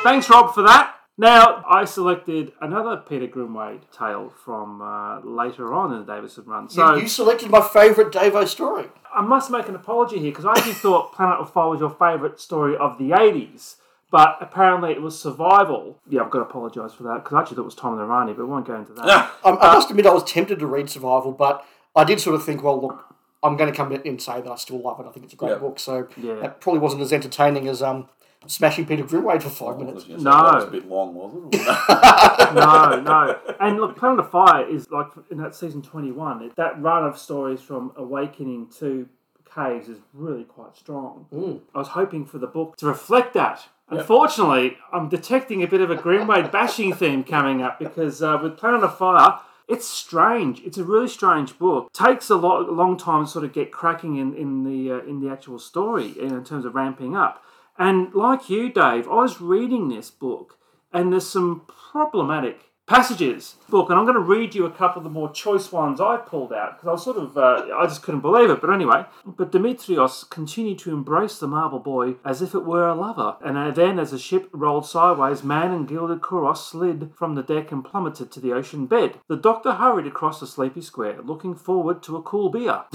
Thanks, 0.04 0.30
Rob, 0.30 0.54
for 0.54 0.64
that. 0.64 0.97
Now, 1.18 1.64
I 1.68 1.86
selected 1.86 2.52
another 2.62 2.98
Peter 2.98 3.28
Grimwade 3.28 3.82
tale 3.92 4.32
from 4.46 4.82
uh, 4.82 5.20
later 5.22 5.74
on 5.74 5.92
in 5.94 6.06
the 6.06 6.14
Davison 6.14 6.46
run. 6.46 6.70
So 6.70 6.96
you, 6.96 7.02
you 7.04 7.08
selected 7.08 7.50
my 7.50 7.62
favourite 7.62 8.12
Davo 8.12 8.48
story. 8.48 8.86
I 9.16 9.22
must 9.22 9.50
make 9.50 9.68
an 9.68 9.76
apology 9.76 10.20
here 10.20 10.32
because 10.32 10.46
I 10.46 10.52
actually 10.52 10.74
thought 10.74 11.14
Planet 11.14 11.40
of 11.40 11.52
Fire 11.52 11.70
was 11.70 11.80
your 11.80 11.90
favourite 11.90 12.40
story 12.40 12.78
of 12.78 13.00
the 13.00 13.10
80s. 13.10 13.78
But 14.12 14.38
apparently 14.40 14.92
it 14.92 15.02
was 15.02 15.20
survival. 15.20 16.00
Yeah, 16.08 16.22
I've 16.22 16.30
got 16.32 16.40
to 16.40 16.46
apologise 16.46 16.94
for 16.94 17.04
that 17.04 17.24
because 17.24 17.34
I 17.34 17.42
actually 17.42 17.56
thought 17.56 17.64
it 17.64 17.66
was 17.66 17.76
Time 17.76 17.92
and 17.94 18.02
the 18.02 18.06
Rani, 18.06 18.34
but 18.34 18.46
we 18.46 18.52
won't 18.52 18.66
go 18.68 18.76
into 18.76 18.94
that. 18.94 19.06
I, 19.44 19.50
I 19.50 19.74
must 19.74 19.90
admit, 19.90 20.06
I 20.06 20.14
was 20.14 20.24
tempted 20.24 20.60
to 20.60 20.68
read 20.68 20.90
Survival, 20.90 21.32
but 21.34 21.66
I 21.96 22.04
did 22.06 22.22
sort 22.22 22.36
of 22.36 22.46
think, 22.46 22.64
well, 22.64 22.80
look, 22.80 23.04
I'm 23.44 23.58
going 23.58 23.70
to 23.70 23.76
come 23.76 23.92
in 23.92 24.02
and 24.08 24.22
say 24.22 24.40
that 24.40 24.50
I 24.50 24.56
still 24.56 24.80
love 24.80 25.00
it. 25.02 25.08
I 25.08 25.12
think 25.12 25.26
it's 25.26 25.34
a 25.34 25.38
great 25.38 25.50
Yeah. 25.54 25.58
book, 25.58 25.80
so 25.80 26.08
Yeah. 26.16 26.36
that 26.36 26.62
probably 26.62 26.80
wasn't 26.80 27.02
as 27.02 27.12
entertaining 27.12 27.68
as 27.68 27.82
um, 27.82 28.08
smashing 28.48 28.86
Peter 28.86 29.04
Grimwade 29.04 29.44
for 29.44 29.50
five 29.50 29.78
minutes. 29.78 30.08
No. 30.08 30.18
No. 30.18 30.32
That 30.32 30.56
was 30.56 30.64
a 30.66 30.72
bit 30.72 30.88
long, 30.88 31.14
wasn't 31.14 31.56
it? 31.56 31.62
no, 32.56 33.02
no. 33.02 33.40
And 33.60 33.78
look, 33.78 33.98
Planet 33.98 34.20
of 34.20 34.32
Fire 34.32 34.68
is 34.68 34.90
like 34.90 35.08
in 35.30 35.38
that 35.40 35.56
season 35.56 35.82
21, 35.82 36.44
it, 36.44 36.56
that 36.56 36.82
run 36.82 37.06
of 37.06 37.18
stories 37.18 37.62
from 37.62 37.92
Awakening 37.96 38.70
to 38.80 39.08
Caves 39.54 39.90
is 39.90 39.98
really 40.14 40.44
quite 40.44 40.76
strong. 40.76 41.26
I 41.74 41.78
was 41.78 41.90
hoping 41.90 42.26
for 42.26 42.38
the 42.38 42.48
book 42.48 42.78
to 42.78 42.86
reflect 42.86 43.34
that. 43.34 43.68
Unfortunately, 43.90 44.78
I'm 44.92 45.08
detecting 45.08 45.64
a 45.64 45.68
bit 45.68 45.80
of 45.80 45.90
a 45.90 45.96
Grimwade 45.96 46.52
bashing 46.52 46.94
theme 46.94 47.24
coming 47.24 47.62
up 47.62 47.80
because 47.80 48.22
uh, 48.22 48.38
with 48.42 48.58
Planet 48.58 48.84
of 48.84 48.98
Fire, 48.98 49.40
it's 49.68 49.88
strange. 49.88 50.62
It's 50.62 50.78
a 50.78 50.84
really 50.84 51.08
strange 51.08 51.58
book. 51.58 51.92
Takes 51.94 52.30
a 52.30 52.36
lot, 52.36 52.68
a 52.68 52.72
long 52.72 52.98
time 52.98 53.26
to 53.26 53.32
sort 53.32 53.46
of 53.46 53.54
get 53.54 53.72
cracking 53.72 54.18
in 54.18 54.34
in 54.34 54.64
the 54.64 54.92
uh, 54.92 55.00
in 55.00 55.20
the 55.20 55.30
actual 55.30 55.60
story 55.60 56.14
in, 56.20 56.34
in 56.34 56.44
terms 56.44 56.66
of 56.66 56.76
ramping 56.76 57.16
up. 57.16 57.44
And 57.78 58.14
like 58.14 58.50
you, 58.50 58.70
Dave, 58.70 59.08
I 59.08 59.16
was 59.16 59.40
reading 59.40 59.90
this 59.90 60.10
book, 60.10 60.58
and 60.92 61.12
there's 61.12 61.28
some 61.28 61.62
problematic 61.92 62.72
passages 62.88 63.56
book 63.70 63.90
and 63.90 64.00
i'm 64.00 64.06
going 64.06 64.16
to 64.16 64.22
read 64.22 64.56
you 64.56 64.66
a 64.66 64.72
couple 64.72 65.00
of 65.00 65.04
the 65.04 65.10
more 65.10 65.30
choice 65.32 65.72
ones 65.72 66.00
i 66.00 66.16
pulled 66.16 66.54
out 66.54 66.78
because 66.78 66.88
i 66.88 66.92
was 66.92 67.04
sort 67.04 67.18
of 67.18 67.38
uh, 67.38 67.66
i 67.76 67.86
just 67.86 68.02
couldn't 68.02 68.22
believe 68.22 68.50
it 68.50 68.62
but 68.62 68.70
anyway 68.70 69.04
but 69.26 69.52
demetrios 69.52 70.24
continued 70.30 70.80
to 70.80 70.92
embrace 70.92 71.38
the 71.38 71.48
marble 71.48 71.80
boy 71.80 72.16
as 72.24 72.42
if 72.42 72.56
it 72.56 72.64
were 72.64 72.88
a 72.88 72.96
lover 72.96 73.36
and 73.44 73.58
uh, 73.58 73.72
then 73.72 74.00
as 74.00 74.12
the 74.12 74.18
ship 74.18 74.50
rolled 74.54 74.86
sideways 74.86 75.44
man 75.44 75.72
and 75.72 75.88
gilded 75.88 76.22
kuros 76.22 76.58
slid 76.58 77.12
from 77.14 77.36
the 77.36 77.44
deck 77.44 77.72
and 77.74 77.84
plummeted 77.84 78.32
to 78.32 78.40
the 78.40 78.54
ocean 78.54 78.86
bed 78.86 79.20
the 79.28 79.36
doctor 79.36 79.74
hurried 79.74 80.08
across 80.08 80.40
the 80.40 80.48
sleepy 80.48 80.82
square 80.82 81.22
looking 81.22 81.54
forward 81.54 82.02
to 82.02 82.16
a 82.16 82.22
cool 82.22 82.50
beer 82.50 82.84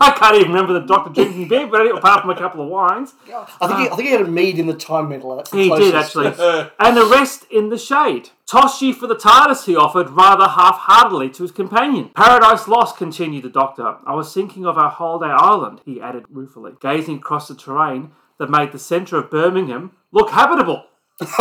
i 0.00 0.14
can't 0.16 0.36
even 0.36 0.52
remember 0.52 0.72
the 0.72 0.86
doctor 0.86 1.12
drinking 1.12 1.48
beer 1.48 1.66
but 1.66 1.84
apart 1.96 2.20
from 2.20 2.30
a 2.30 2.38
couple 2.38 2.62
of 2.62 2.68
wines 2.68 3.14
I 3.60 3.66
think 3.66 3.80
he, 3.80 3.86
I 3.88 3.96
think 3.96 4.08
he 4.08 4.12
had 4.12 4.20
a 4.22 4.28
mead 4.28 4.58
in 4.58 4.66
the 4.66 4.74
Time 4.74 5.08
Meddler. 5.08 5.36
That's 5.36 5.50
the 5.50 5.58
he 5.58 5.70
did 5.70 5.94
actually. 5.94 6.26
and 6.78 6.98
a 6.98 7.06
rest 7.06 7.46
in 7.50 7.68
the 7.68 7.78
shade. 7.78 8.30
Toss 8.46 8.82
ye 8.82 8.92
for 8.92 9.06
the 9.06 9.14
TARDIS, 9.14 9.64
he 9.64 9.76
offered 9.76 10.10
rather 10.10 10.46
half 10.46 10.76
heartedly 10.76 11.30
to 11.30 11.42
his 11.42 11.52
companion. 11.52 12.10
Paradise 12.14 12.68
lost, 12.68 12.96
continued 12.96 13.44
the 13.44 13.48
doctor. 13.48 13.96
I 14.04 14.14
was 14.14 14.32
thinking 14.34 14.66
of 14.66 14.76
our 14.76 14.90
holiday 14.90 15.32
island, 15.32 15.80
he 15.84 16.00
added 16.00 16.26
ruefully, 16.28 16.72
gazing 16.80 17.16
across 17.16 17.48
the 17.48 17.54
terrain 17.54 18.12
that 18.38 18.50
made 18.50 18.72
the 18.72 18.78
centre 18.78 19.16
of 19.16 19.30
Birmingham 19.30 19.92
look 20.10 20.30
habitable. 20.30 20.84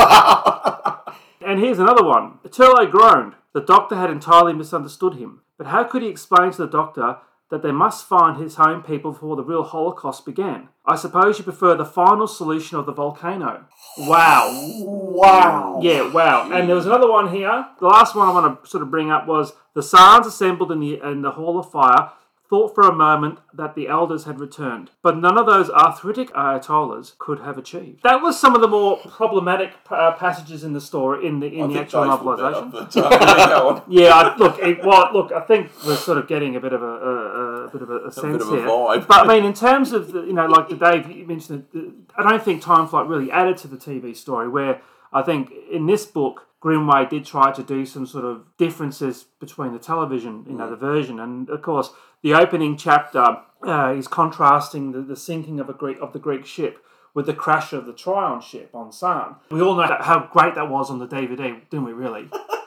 and 1.41 1.59
here's 1.59 1.79
another 1.79 2.03
one. 2.03 2.39
Turlough 2.47 2.89
groaned. 2.89 3.33
The 3.53 3.61
doctor 3.61 3.95
had 3.95 4.09
entirely 4.09 4.53
misunderstood 4.53 5.15
him. 5.15 5.41
But 5.57 5.67
how 5.67 5.83
could 5.83 6.01
he 6.01 6.07
explain 6.07 6.51
to 6.51 6.57
the 6.57 6.67
doctor 6.67 7.17
that 7.51 7.61
they 7.61 7.71
must 7.71 8.07
find 8.07 8.41
his 8.41 8.55
home 8.55 8.81
people 8.81 9.11
before 9.11 9.35
the 9.35 9.43
real 9.43 9.63
Holocaust 9.63 10.25
began? 10.25 10.69
I 10.85 10.95
suppose 10.95 11.37
you 11.37 11.43
prefer 11.43 11.75
the 11.75 11.85
final 11.85 12.27
solution 12.27 12.79
of 12.79 12.87
the 12.87 12.93
volcano. 12.93 13.65
Wow. 13.99 14.49
Wow. 14.81 15.79
Yeah, 15.83 16.11
wow. 16.11 16.49
And 16.51 16.67
there 16.67 16.75
was 16.75 16.87
another 16.87 17.09
one 17.11 17.31
here. 17.31 17.67
The 17.79 17.87
last 17.87 18.15
one 18.15 18.27
I 18.27 18.31
want 18.31 18.63
to 18.63 18.69
sort 18.69 18.81
of 18.81 18.89
bring 18.89 19.11
up 19.11 19.27
was 19.27 19.53
the 19.75 19.81
Sarns 19.81 20.25
assembled 20.25 20.71
in 20.71 20.79
the 20.79 20.99
in 21.01 21.21
the 21.21 21.31
Hall 21.31 21.59
of 21.59 21.69
Fire 21.69 22.11
thought 22.51 22.75
for 22.75 22.83
a 22.83 22.93
moment 22.93 23.39
that 23.53 23.75
the 23.75 23.87
elders 23.87 24.25
had 24.25 24.37
returned, 24.37 24.91
but 25.01 25.15
none 25.15 25.37
of 25.37 25.45
those 25.45 25.69
arthritic 25.69 26.29
ayatollahs 26.33 27.17
could 27.17 27.39
have 27.39 27.57
achieved. 27.57 28.03
That 28.03 28.21
was 28.21 28.37
some 28.37 28.55
of 28.55 28.59
the 28.59 28.67
more 28.67 28.97
problematic 29.07 29.71
uh, 29.89 30.11
passages 30.11 30.65
in 30.65 30.73
the 30.73 30.81
story 30.81 31.25
in 31.25 31.39
the 31.39 31.47
in 31.47 31.63
I 31.63 31.73
the 31.73 31.79
actual 31.79 32.03
Dave 32.03 32.19
put 32.19 32.37
that 32.39 32.53
novelization. 32.53 32.75
up, 32.75 33.87
but, 33.87 33.89
yeah. 33.89 34.05
Yeah, 34.05 34.13
I, 34.13 34.35
look, 34.35 34.59
it, 34.59 34.83
well, 34.83 35.09
look, 35.13 35.31
I 35.31 35.39
think 35.39 35.71
we're 35.87 35.95
sort 35.95 36.17
of 36.17 36.27
getting 36.27 36.57
a 36.57 36.59
bit 36.59 36.73
of 36.73 36.81
a, 36.81 36.85
a, 36.85 37.40
bit 37.71 37.81
of 37.81 37.89
a, 37.89 38.07
a 38.07 38.11
sense 38.11 38.43
of 38.43 38.53
a 38.53 38.55
here. 38.55 38.65
vibe. 38.65 39.07
But 39.07 39.25
I 39.25 39.35
mean, 39.35 39.45
in 39.45 39.53
terms 39.53 39.91
of 39.91 40.11
the, 40.11 40.21
you 40.21 40.33
know, 40.33 40.45
like 40.45 40.69
the 40.69 40.75
Dave 40.75 41.09
you 41.09 41.25
mentioned, 41.25 41.65
the, 41.73 41.93
I 42.17 42.23
don't 42.23 42.43
think 42.43 42.61
Time 42.61 42.87
Flight 42.87 43.07
really 43.07 43.31
added 43.31 43.57
to 43.57 43.67
the 43.67 43.77
TV 43.77 44.15
story. 44.15 44.47
Where 44.47 44.81
I 45.11 45.21
think 45.21 45.51
in 45.71 45.85
this 45.85 46.05
book, 46.05 46.47
Grimwade 46.61 47.09
did 47.09 47.25
try 47.25 47.51
to 47.51 47.63
do 47.63 47.85
some 47.85 48.05
sort 48.05 48.25
of 48.25 48.45
differences 48.57 49.25
between 49.39 49.73
the 49.73 49.79
television, 49.79 50.45
you 50.47 50.53
know, 50.53 50.69
the 50.69 50.75
version, 50.75 51.19
and 51.19 51.49
of 51.49 51.61
course, 51.61 51.91
the 52.21 52.33
opening 52.33 52.77
chapter 52.77 53.37
uh, 53.65 53.93
is 53.95 54.07
contrasting 54.07 54.91
the, 54.91 55.01
the 55.01 55.15
sinking 55.15 55.59
of 55.59 55.69
a 55.69 55.73
Greek 55.73 55.97
of 56.01 56.13
the 56.13 56.19
Greek 56.19 56.45
ship 56.45 56.83
with 57.13 57.25
the 57.25 57.33
crash 57.33 57.73
of 57.73 57.85
the 57.85 57.93
Trion 57.93 58.41
ship 58.41 58.69
on 58.73 58.91
Sarn. 58.91 59.35
We 59.49 59.61
all 59.61 59.75
know 59.75 59.97
how 59.99 60.29
great 60.31 60.55
that 60.55 60.69
was 60.69 60.89
on 60.89 60.99
the 60.99 61.07
DVD, 61.07 61.59
didn't 61.69 61.85
we? 61.85 61.93
Really 61.93 62.29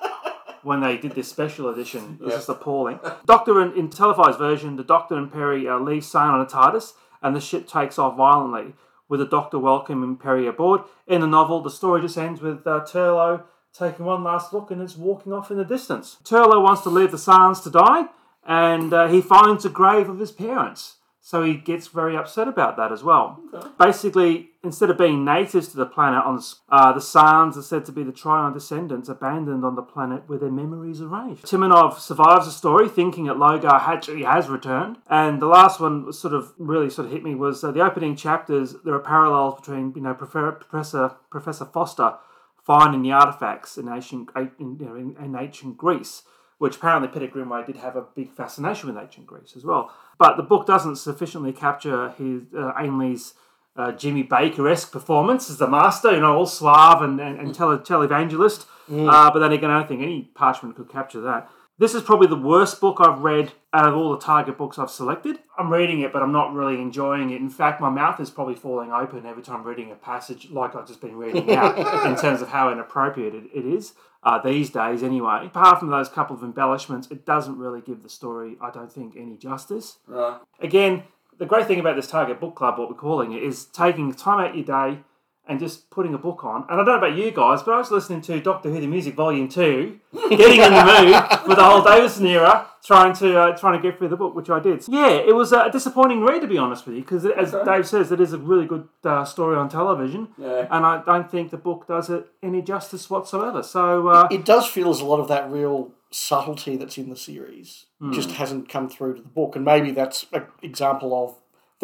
when 0.64 0.80
they 0.80 0.96
did 0.96 1.12
this 1.12 1.28
special 1.28 1.68
edition. 1.68 2.18
It 2.20 2.24
was 2.24 2.34
just 2.34 2.48
appalling. 2.48 2.98
Doctor 3.24 3.60
in, 3.62 3.72
in 3.76 3.90
televised 3.90 4.38
version, 4.38 4.76
the 4.76 4.84
Doctor 4.84 5.16
and 5.16 5.32
Peri 5.32 5.68
uh, 5.68 5.78
leave 5.78 6.04
Sarn 6.04 6.34
on 6.34 6.40
a 6.40 6.46
TARDIS, 6.46 6.92
and 7.22 7.34
the 7.34 7.40
ship 7.40 7.68
takes 7.68 7.98
off 7.98 8.16
violently, 8.16 8.74
with 9.08 9.20
the 9.20 9.26
Doctor 9.26 9.58
welcoming 9.58 10.16
Peri 10.16 10.46
aboard. 10.46 10.82
In 11.06 11.20
the 11.20 11.26
novel, 11.26 11.62
the 11.62 11.70
story 11.70 12.00
just 12.00 12.18
ends 12.18 12.40
with 12.40 12.66
uh, 12.66 12.80
Turlough 12.80 13.44
taking 13.72 14.04
one 14.04 14.22
last 14.22 14.52
look 14.52 14.70
and 14.70 14.80
is 14.80 14.96
walking 14.96 15.32
off 15.32 15.50
in 15.50 15.56
the 15.56 15.64
distance. 15.64 16.16
Turlough 16.24 16.62
wants 16.62 16.82
to 16.82 16.90
leave 16.90 17.10
the 17.10 17.18
Sans 17.18 17.60
to 17.60 17.70
die, 17.70 18.06
and 18.46 18.92
uh, 18.92 19.08
he 19.08 19.20
finds 19.20 19.64
the 19.64 19.68
grave 19.68 20.08
of 20.08 20.20
his 20.20 20.32
parents. 20.32 20.96
So 21.26 21.42
he 21.42 21.54
gets 21.54 21.88
very 21.88 22.18
upset 22.18 22.48
about 22.48 22.76
that 22.76 22.92
as 22.92 23.02
well. 23.02 23.40
Basically, 23.78 24.50
instead 24.62 24.90
of 24.90 24.98
being 24.98 25.24
natives 25.24 25.68
to 25.68 25.76
the 25.78 25.86
planet, 25.86 26.22
on 26.22 26.38
uh, 26.68 26.92
the 26.92 27.00
Sans 27.00 27.56
are 27.56 27.62
said 27.62 27.86
to 27.86 27.92
be 27.92 28.02
the 28.02 28.12
Trion 28.12 28.52
descendants 28.52 29.08
abandoned 29.08 29.64
on 29.64 29.74
the 29.74 29.80
planet 29.80 30.24
where 30.26 30.38
their 30.38 30.50
memories 30.50 31.00
are 31.00 31.06
erased. 31.06 31.46
Timanov 31.46 31.98
survives 31.98 32.44
the 32.44 32.52
story, 32.52 32.90
thinking 32.90 33.24
that 33.24 33.36
Logar 33.36 33.72
actually 33.72 34.24
has 34.24 34.50
returned. 34.50 34.98
And 35.08 35.40
the 35.40 35.46
last 35.46 35.80
one 35.80 36.12
sort 36.12 36.34
of 36.34 36.52
really 36.58 36.90
sort 36.90 37.06
of 37.06 37.12
hit 37.12 37.24
me 37.24 37.34
was 37.34 37.64
uh, 37.64 37.70
the 37.70 37.80
opening 37.80 38.16
chapters. 38.16 38.76
There 38.84 38.92
are 38.92 39.00
parallels 39.00 39.60
between 39.60 39.94
you 39.96 40.02
know 40.02 40.12
Profe- 40.12 40.60
Professor 40.60 41.16
Professor 41.30 41.64
Foster 41.64 42.18
finding 42.62 43.00
the 43.00 43.12
artifacts 43.12 43.78
in 43.78 43.88
ancient 43.88 44.28
in, 44.36 44.76
you 44.78 44.86
know, 44.86 44.94
in, 44.94 45.16
in 45.24 45.34
ancient 45.34 45.78
Greece 45.78 46.22
which 46.64 46.76
apparently 46.76 47.08
Peter 47.08 47.30
Grimwade 47.30 47.66
did 47.66 47.76
have 47.76 47.94
a 47.94 48.04
big 48.14 48.32
fascination 48.32 48.88
with 48.88 48.96
ancient 48.96 49.26
Greece 49.26 49.52
as 49.54 49.64
well. 49.66 49.92
But 50.18 50.38
the 50.38 50.42
book 50.42 50.66
doesn't 50.66 50.96
sufficiently 50.96 51.52
capture 51.52 52.08
his 52.16 52.42
uh, 52.56 52.72
Ainley's 52.78 53.34
uh, 53.76 53.92
Jimmy 53.92 54.24
Bakker 54.24 54.70
esque 54.72 54.90
performance 54.90 55.50
as 55.50 55.58
the 55.58 55.68
master, 55.68 56.10
you 56.14 56.20
know, 56.20 56.34
all 56.38 56.46
suave 56.46 57.02
and, 57.02 57.20
and, 57.20 57.38
and 57.38 57.54
tele- 57.54 57.78
televangelist. 57.80 58.64
Uh, 59.10 59.30
but 59.30 59.40
then 59.40 59.52
again, 59.52 59.70
I 59.70 59.78
don't 59.78 59.88
think 59.88 60.00
any 60.02 60.22
parchment 60.34 60.74
could 60.76 60.88
capture 60.88 61.20
that. 61.20 61.50
This 61.76 61.94
is 61.94 62.02
probably 62.02 62.28
the 62.28 62.36
worst 62.36 62.80
book 62.80 62.98
I've 63.00 63.20
read 63.20 63.52
out 63.72 63.88
of 63.88 63.96
all 63.96 64.12
the 64.12 64.18
Target 64.18 64.56
books 64.56 64.78
I've 64.78 64.90
selected. 64.90 65.40
I'm 65.58 65.72
reading 65.72 66.02
it, 66.02 66.12
but 66.12 66.22
I'm 66.22 66.30
not 66.30 66.54
really 66.54 66.80
enjoying 66.80 67.30
it. 67.30 67.40
In 67.40 67.50
fact, 67.50 67.80
my 67.80 67.88
mouth 67.88 68.20
is 68.20 68.30
probably 68.30 68.54
falling 68.54 68.92
open 68.92 69.26
every 69.26 69.42
time 69.42 69.60
I'm 69.60 69.66
reading 69.66 69.90
a 69.90 69.96
passage 69.96 70.50
like 70.50 70.76
I've 70.76 70.86
just 70.86 71.00
been 71.00 71.16
reading 71.16 71.52
out 71.52 71.76
in 72.06 72.14
terms 72.14 72.40
of 72.42 72.48
how 72.48 72.70
inappropriate 72.70 73.34
it, 73.34 73.44
it 73.52 73.66
is 73.66 73.94
uh, 74.22 74.38
these 74.38 74.70
days, 74.70 75.02
anyway. 75.02 75.46
Apart 75.46 75.80
from 75.80 75.90
those 75.90 76.08
couple 76.08 76.36
of 76.36 76.44
embellishments, 76.44 77.10
it 77.10 77.26
doesn't 77.26 77.58
really 77.58 77.80
give 77.80 78.04
the 78.04 78.08
story, 78.08 78.56
I 78.60 78.70
don't 78.70 78.92
think, 78.92 79.16
any 79.16 79.36
justice. 79.36 79.98
Right. 80.06 80.38
Again, 80.60 81.02
the 81.38 81.46
great 81.46 81.66
thing 81.66 81.80
about 81.80 81.96
this 81.96 82.06
Target 82.06 82.38
Book 82.38 82.54
Club, 82.54 82.78
what 82.78 82.88
we're 82.88 82.94
calling 82.94 83.32
it, 83.32 83.42
is 83.42 83.64
taking 83.64 84.14
time 84.14 84.38
out 84.38 84.54
your 84.54 84.64
day 84.64 85.00
and 85.46 85.60
just 85.60 85.90
putting 85.90 86.14
a 86.14 86.18
book 86.18 86.42
on. 86.44 86.62
And 86.70 86.80
I 86.80 86.84
don't 86.84 86.86
know 86.86 87.06
about 87.06 87.16
you 87.16 87.30
guys, 87.30 87.62
but 87.62 87.74
I 87.74 87.78
was 87.78 87.90
listening 87.90 88.20
to 88.22 88.40
Doctor 88.40 88.70
Who: 88.70 88.80
The 88.80 88.86
Music 88.86 89.14
Volume 89.14 89.48
Two, 89.48 89.98
getting 90.30 90.60
in 90.60 90.72
the 90.72 90.84
mood 90.84 91.40
for 91.46 91.54
the 91.54 91.62
whole 91.64 91.82
Davison 91.82 92.26
era, 92.26 92.66
trying 92.84 93.12
to 93.16 93.38
uh, 93.38 93.56
trying 93.56 93.80
to 93.80 93.86
get 93.88 93.98
through 93.98 94.08
the 94.08 94.16
book, 94.16 94.34
which 94.34 94.48
I 94.50 94.58
did. 94.60 94.84
Yeah, 94.88 95.10
it 95.10 95.34
was 95.34 95.52
a 95.52 95.68
disappointing 95.70 96.22
read 96.22 96.40
to 96.40 96.46
be 96.46 96.56
honest 96.58 96.86
with 96.86 96.96
you, 96.96 97.02
because 97.02 97.24
as 97.26 97.54
Okay. 97.54 97.64
Dave 97.76 97.86
says, 97.86 98.10
it 98.12 98.20
is 98.20 98.32
a 98.32 98.38
really 98.38 98.66
good 98.66 98.88
uh, 99.04 99.24
story 99.24 99.56
on 99.56 99.68
television, 99.68 100.28
Yeah. 100.38 100.66
and 100.70 100.86
I 100.86 101.02
don't 101.04 101.30
think 101.30 101.50
the 101.50 101.58
book 101.58 101.86
does 101.86 102.08
it 102.10 102.26
any 102.42 102.62
justice 102.62 103.10
whatsoever. 103.10 103.62
So 103.62 104.08
uh, 104.08 104.28
It 104.30 104.44
does 104.44 104.66
feel 104.66 104.88
as 104.90 105.00
a 105.00 105.04
lot 105.04 105.20
of 105.20 105.28
that 105.28 105.50
real 105.50 105.92
subtlety 106.10 106.76
that's 106.76 106.96
in 106.96 107.10
the 107.10 107.16
series 107.16 107.86
just 108.12 108.30
hasn't 108.32 108.68
come 108.68 108.88
through 108.88 109.14
to 109.16 109.22
the 109.22 109.28
book, 109.28 109.56
and 109.56 109.64
maybe 109.64 109.90
that's 109.90 110.26
an 110.32 110.44
example 110.62 111.12
of 111.24 111.34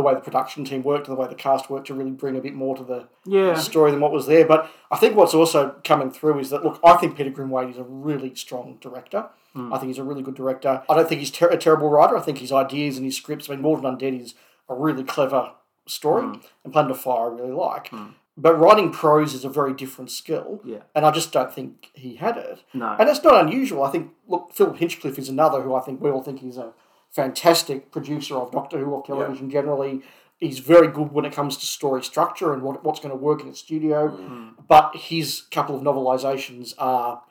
the 0.01 0.07
way 0.07 0.15
the 0.15 0.21
production 0.21 0.65
team 0.65 0.83
worked 0.83 1.09
and 1.09 1.17
the 1.17 1.21
way 1.21 1.29
the 1.29 1.35
cast 1.35 1.69
worked 1.69 1.87
to 1.89 1.95
really 1.95 2.11
bring 2.11 2.37
a 2.37 2.41
bit 2.41 2.55
more 2.55 2.77
to 2.77 2.85
the 2.85 3.09
yeah, 3.25 3.55
story 3.55 3.91
than 3.91 4.01
what 4.01 4.13
was 4.13 4.27
there. 4.27 4.47
But 4.47 4.71
I 4.91 4.97
think 4.97 5.17
what's 5.17 5.35
also 5.35 5.77
coming 5.85 6.11
through 6.11 6.39
is 6.39 6.51
that 6.51 6.65
look, 6.65 6.81
I 6.83 6.97
think 6.97 7.17
Peter 7.17 7.31
Grimwade 7.31 7.71
is 7.71 7.79
a 7.79 7.85
really 7.85 8.35
strong 8.35 8.79
director. 8.81 9.29
Hmm. 9.53 9.73
I 9.73 9.79
think 9.79 9.89
he's 9.89 9.99
a 9.99 10.05
really 10.05 10.23
good 10.23 10.37
director. 10.37 10.83
I 10.89 10.95
don't 10.95 11.09
think 11.09 11.21
he's 11.21 11.31
ter- 11.31 11.49
a 11.49 11.57
terrible 11.57 11.91
writer. 11.91 12.17
I 12.17 12.21
think 12.21 12.39
his 12.39 12.53
ideas 12.53 12.97
and 12.97 13.05
his 13.05 13.17
scripts. 13.17 13.51
I 13.51 13.57
mean, 13.57 13.65
Mawdryn 13.65 13.99
Undead 13.99 14.21
is 14.21 14.35
a 14.69 14.75
really 14.75 15.05
clever 15.05 15.53
story, 15.87 16.23
hmm. 16.23 16.41
and 16.65 16.73
Planet 16.73 16.93
of 16.93 17.01
Fire 17.01 17.31
I 17.31 17.35
really 17.35 17.53
like. 17.53 17.89
Hmm. 17.89 18.11
But 18.37 18.59
writing 18.59 18.91
prose 18.91 19.35
is 19.35 19.45
a 19.45 19.51
very 19.51 19.75
different 19.75 20.11
skill, 20.11 20.61
Yeah. 20.65 20.79
and 20.95 21.05
I 21.05 21.11
just 21.11 21.31
don't 21.31 21.53
think 21.53 21.91
he 21.93 22.15
had 22.15 22.39
it. 22.39 22.61
No. 22.73 22.97
And 22.99 23.07
that's 23.07 23.23
not 23.23 23.45
unusual. 23.45 23.83
I 23.83 23.91
think, 23.91 24.13
look, 24.29 24.53
Phil 24.55 24.73
Hinchcliffe 24.73 25.19
is 25.19 25.29
another 25.29 25.61
who 25.61 25.75
I 25.75 25.81
think 25.81 26.01
we 26.01 26.11
all 26.11 26.23
think 26.23 26.43
is 26.43 26.57
a 26.57 26.73
fantastic 27.11 27.91
producer 27.91 28.37
of 28.37 28.53
Doctor 28.53 28.79
Who 28.79 28.87
or 28.87 29.05
television 29.05 29.51
generally. 29.51 30.03
He's 30.39 30.59
very 30.59 30.89
good 30.89 31.13
when 31.13 31.25
it 31.25 31.33
comes 31.35 31.57
to 31.59 31.67
story 31.67 32.03
structure 32.03 32.55
and 32.55 32.63
what, 32.63 32.83
what's 32.83 33.01
going 33.01 33.11
to 33.11 33.17
work 33.17 33.43
in 33.43 33.49
a 33.49 33.55
studio. 33.55 34.09
Mm-hmm. 34.09 34.63
But 34.67 34.97
his 34.97 35.43
couple 35.51 35.77
of 35.77 35.83
novelizations 35.83 36.73
are 36.79 37.23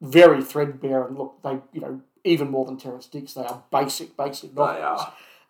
very 0.00 0.42
threadbare 0.42 1.06
and 1.06 1.18
look, 1.18 1.38
they, 1.42 1.58
you 1.72 1.80
know, 1.80 2.00
even 2.24 2.50
more 2.50 2.64
than 2.64 2.78
Terrence 2.78 3.06
Dicks, 3.06 3.34
they 3.34 3.42
are 3.44 3.62
basic, 3.70 4.16
basic 4.16 4.54
novels. 4.54 5.02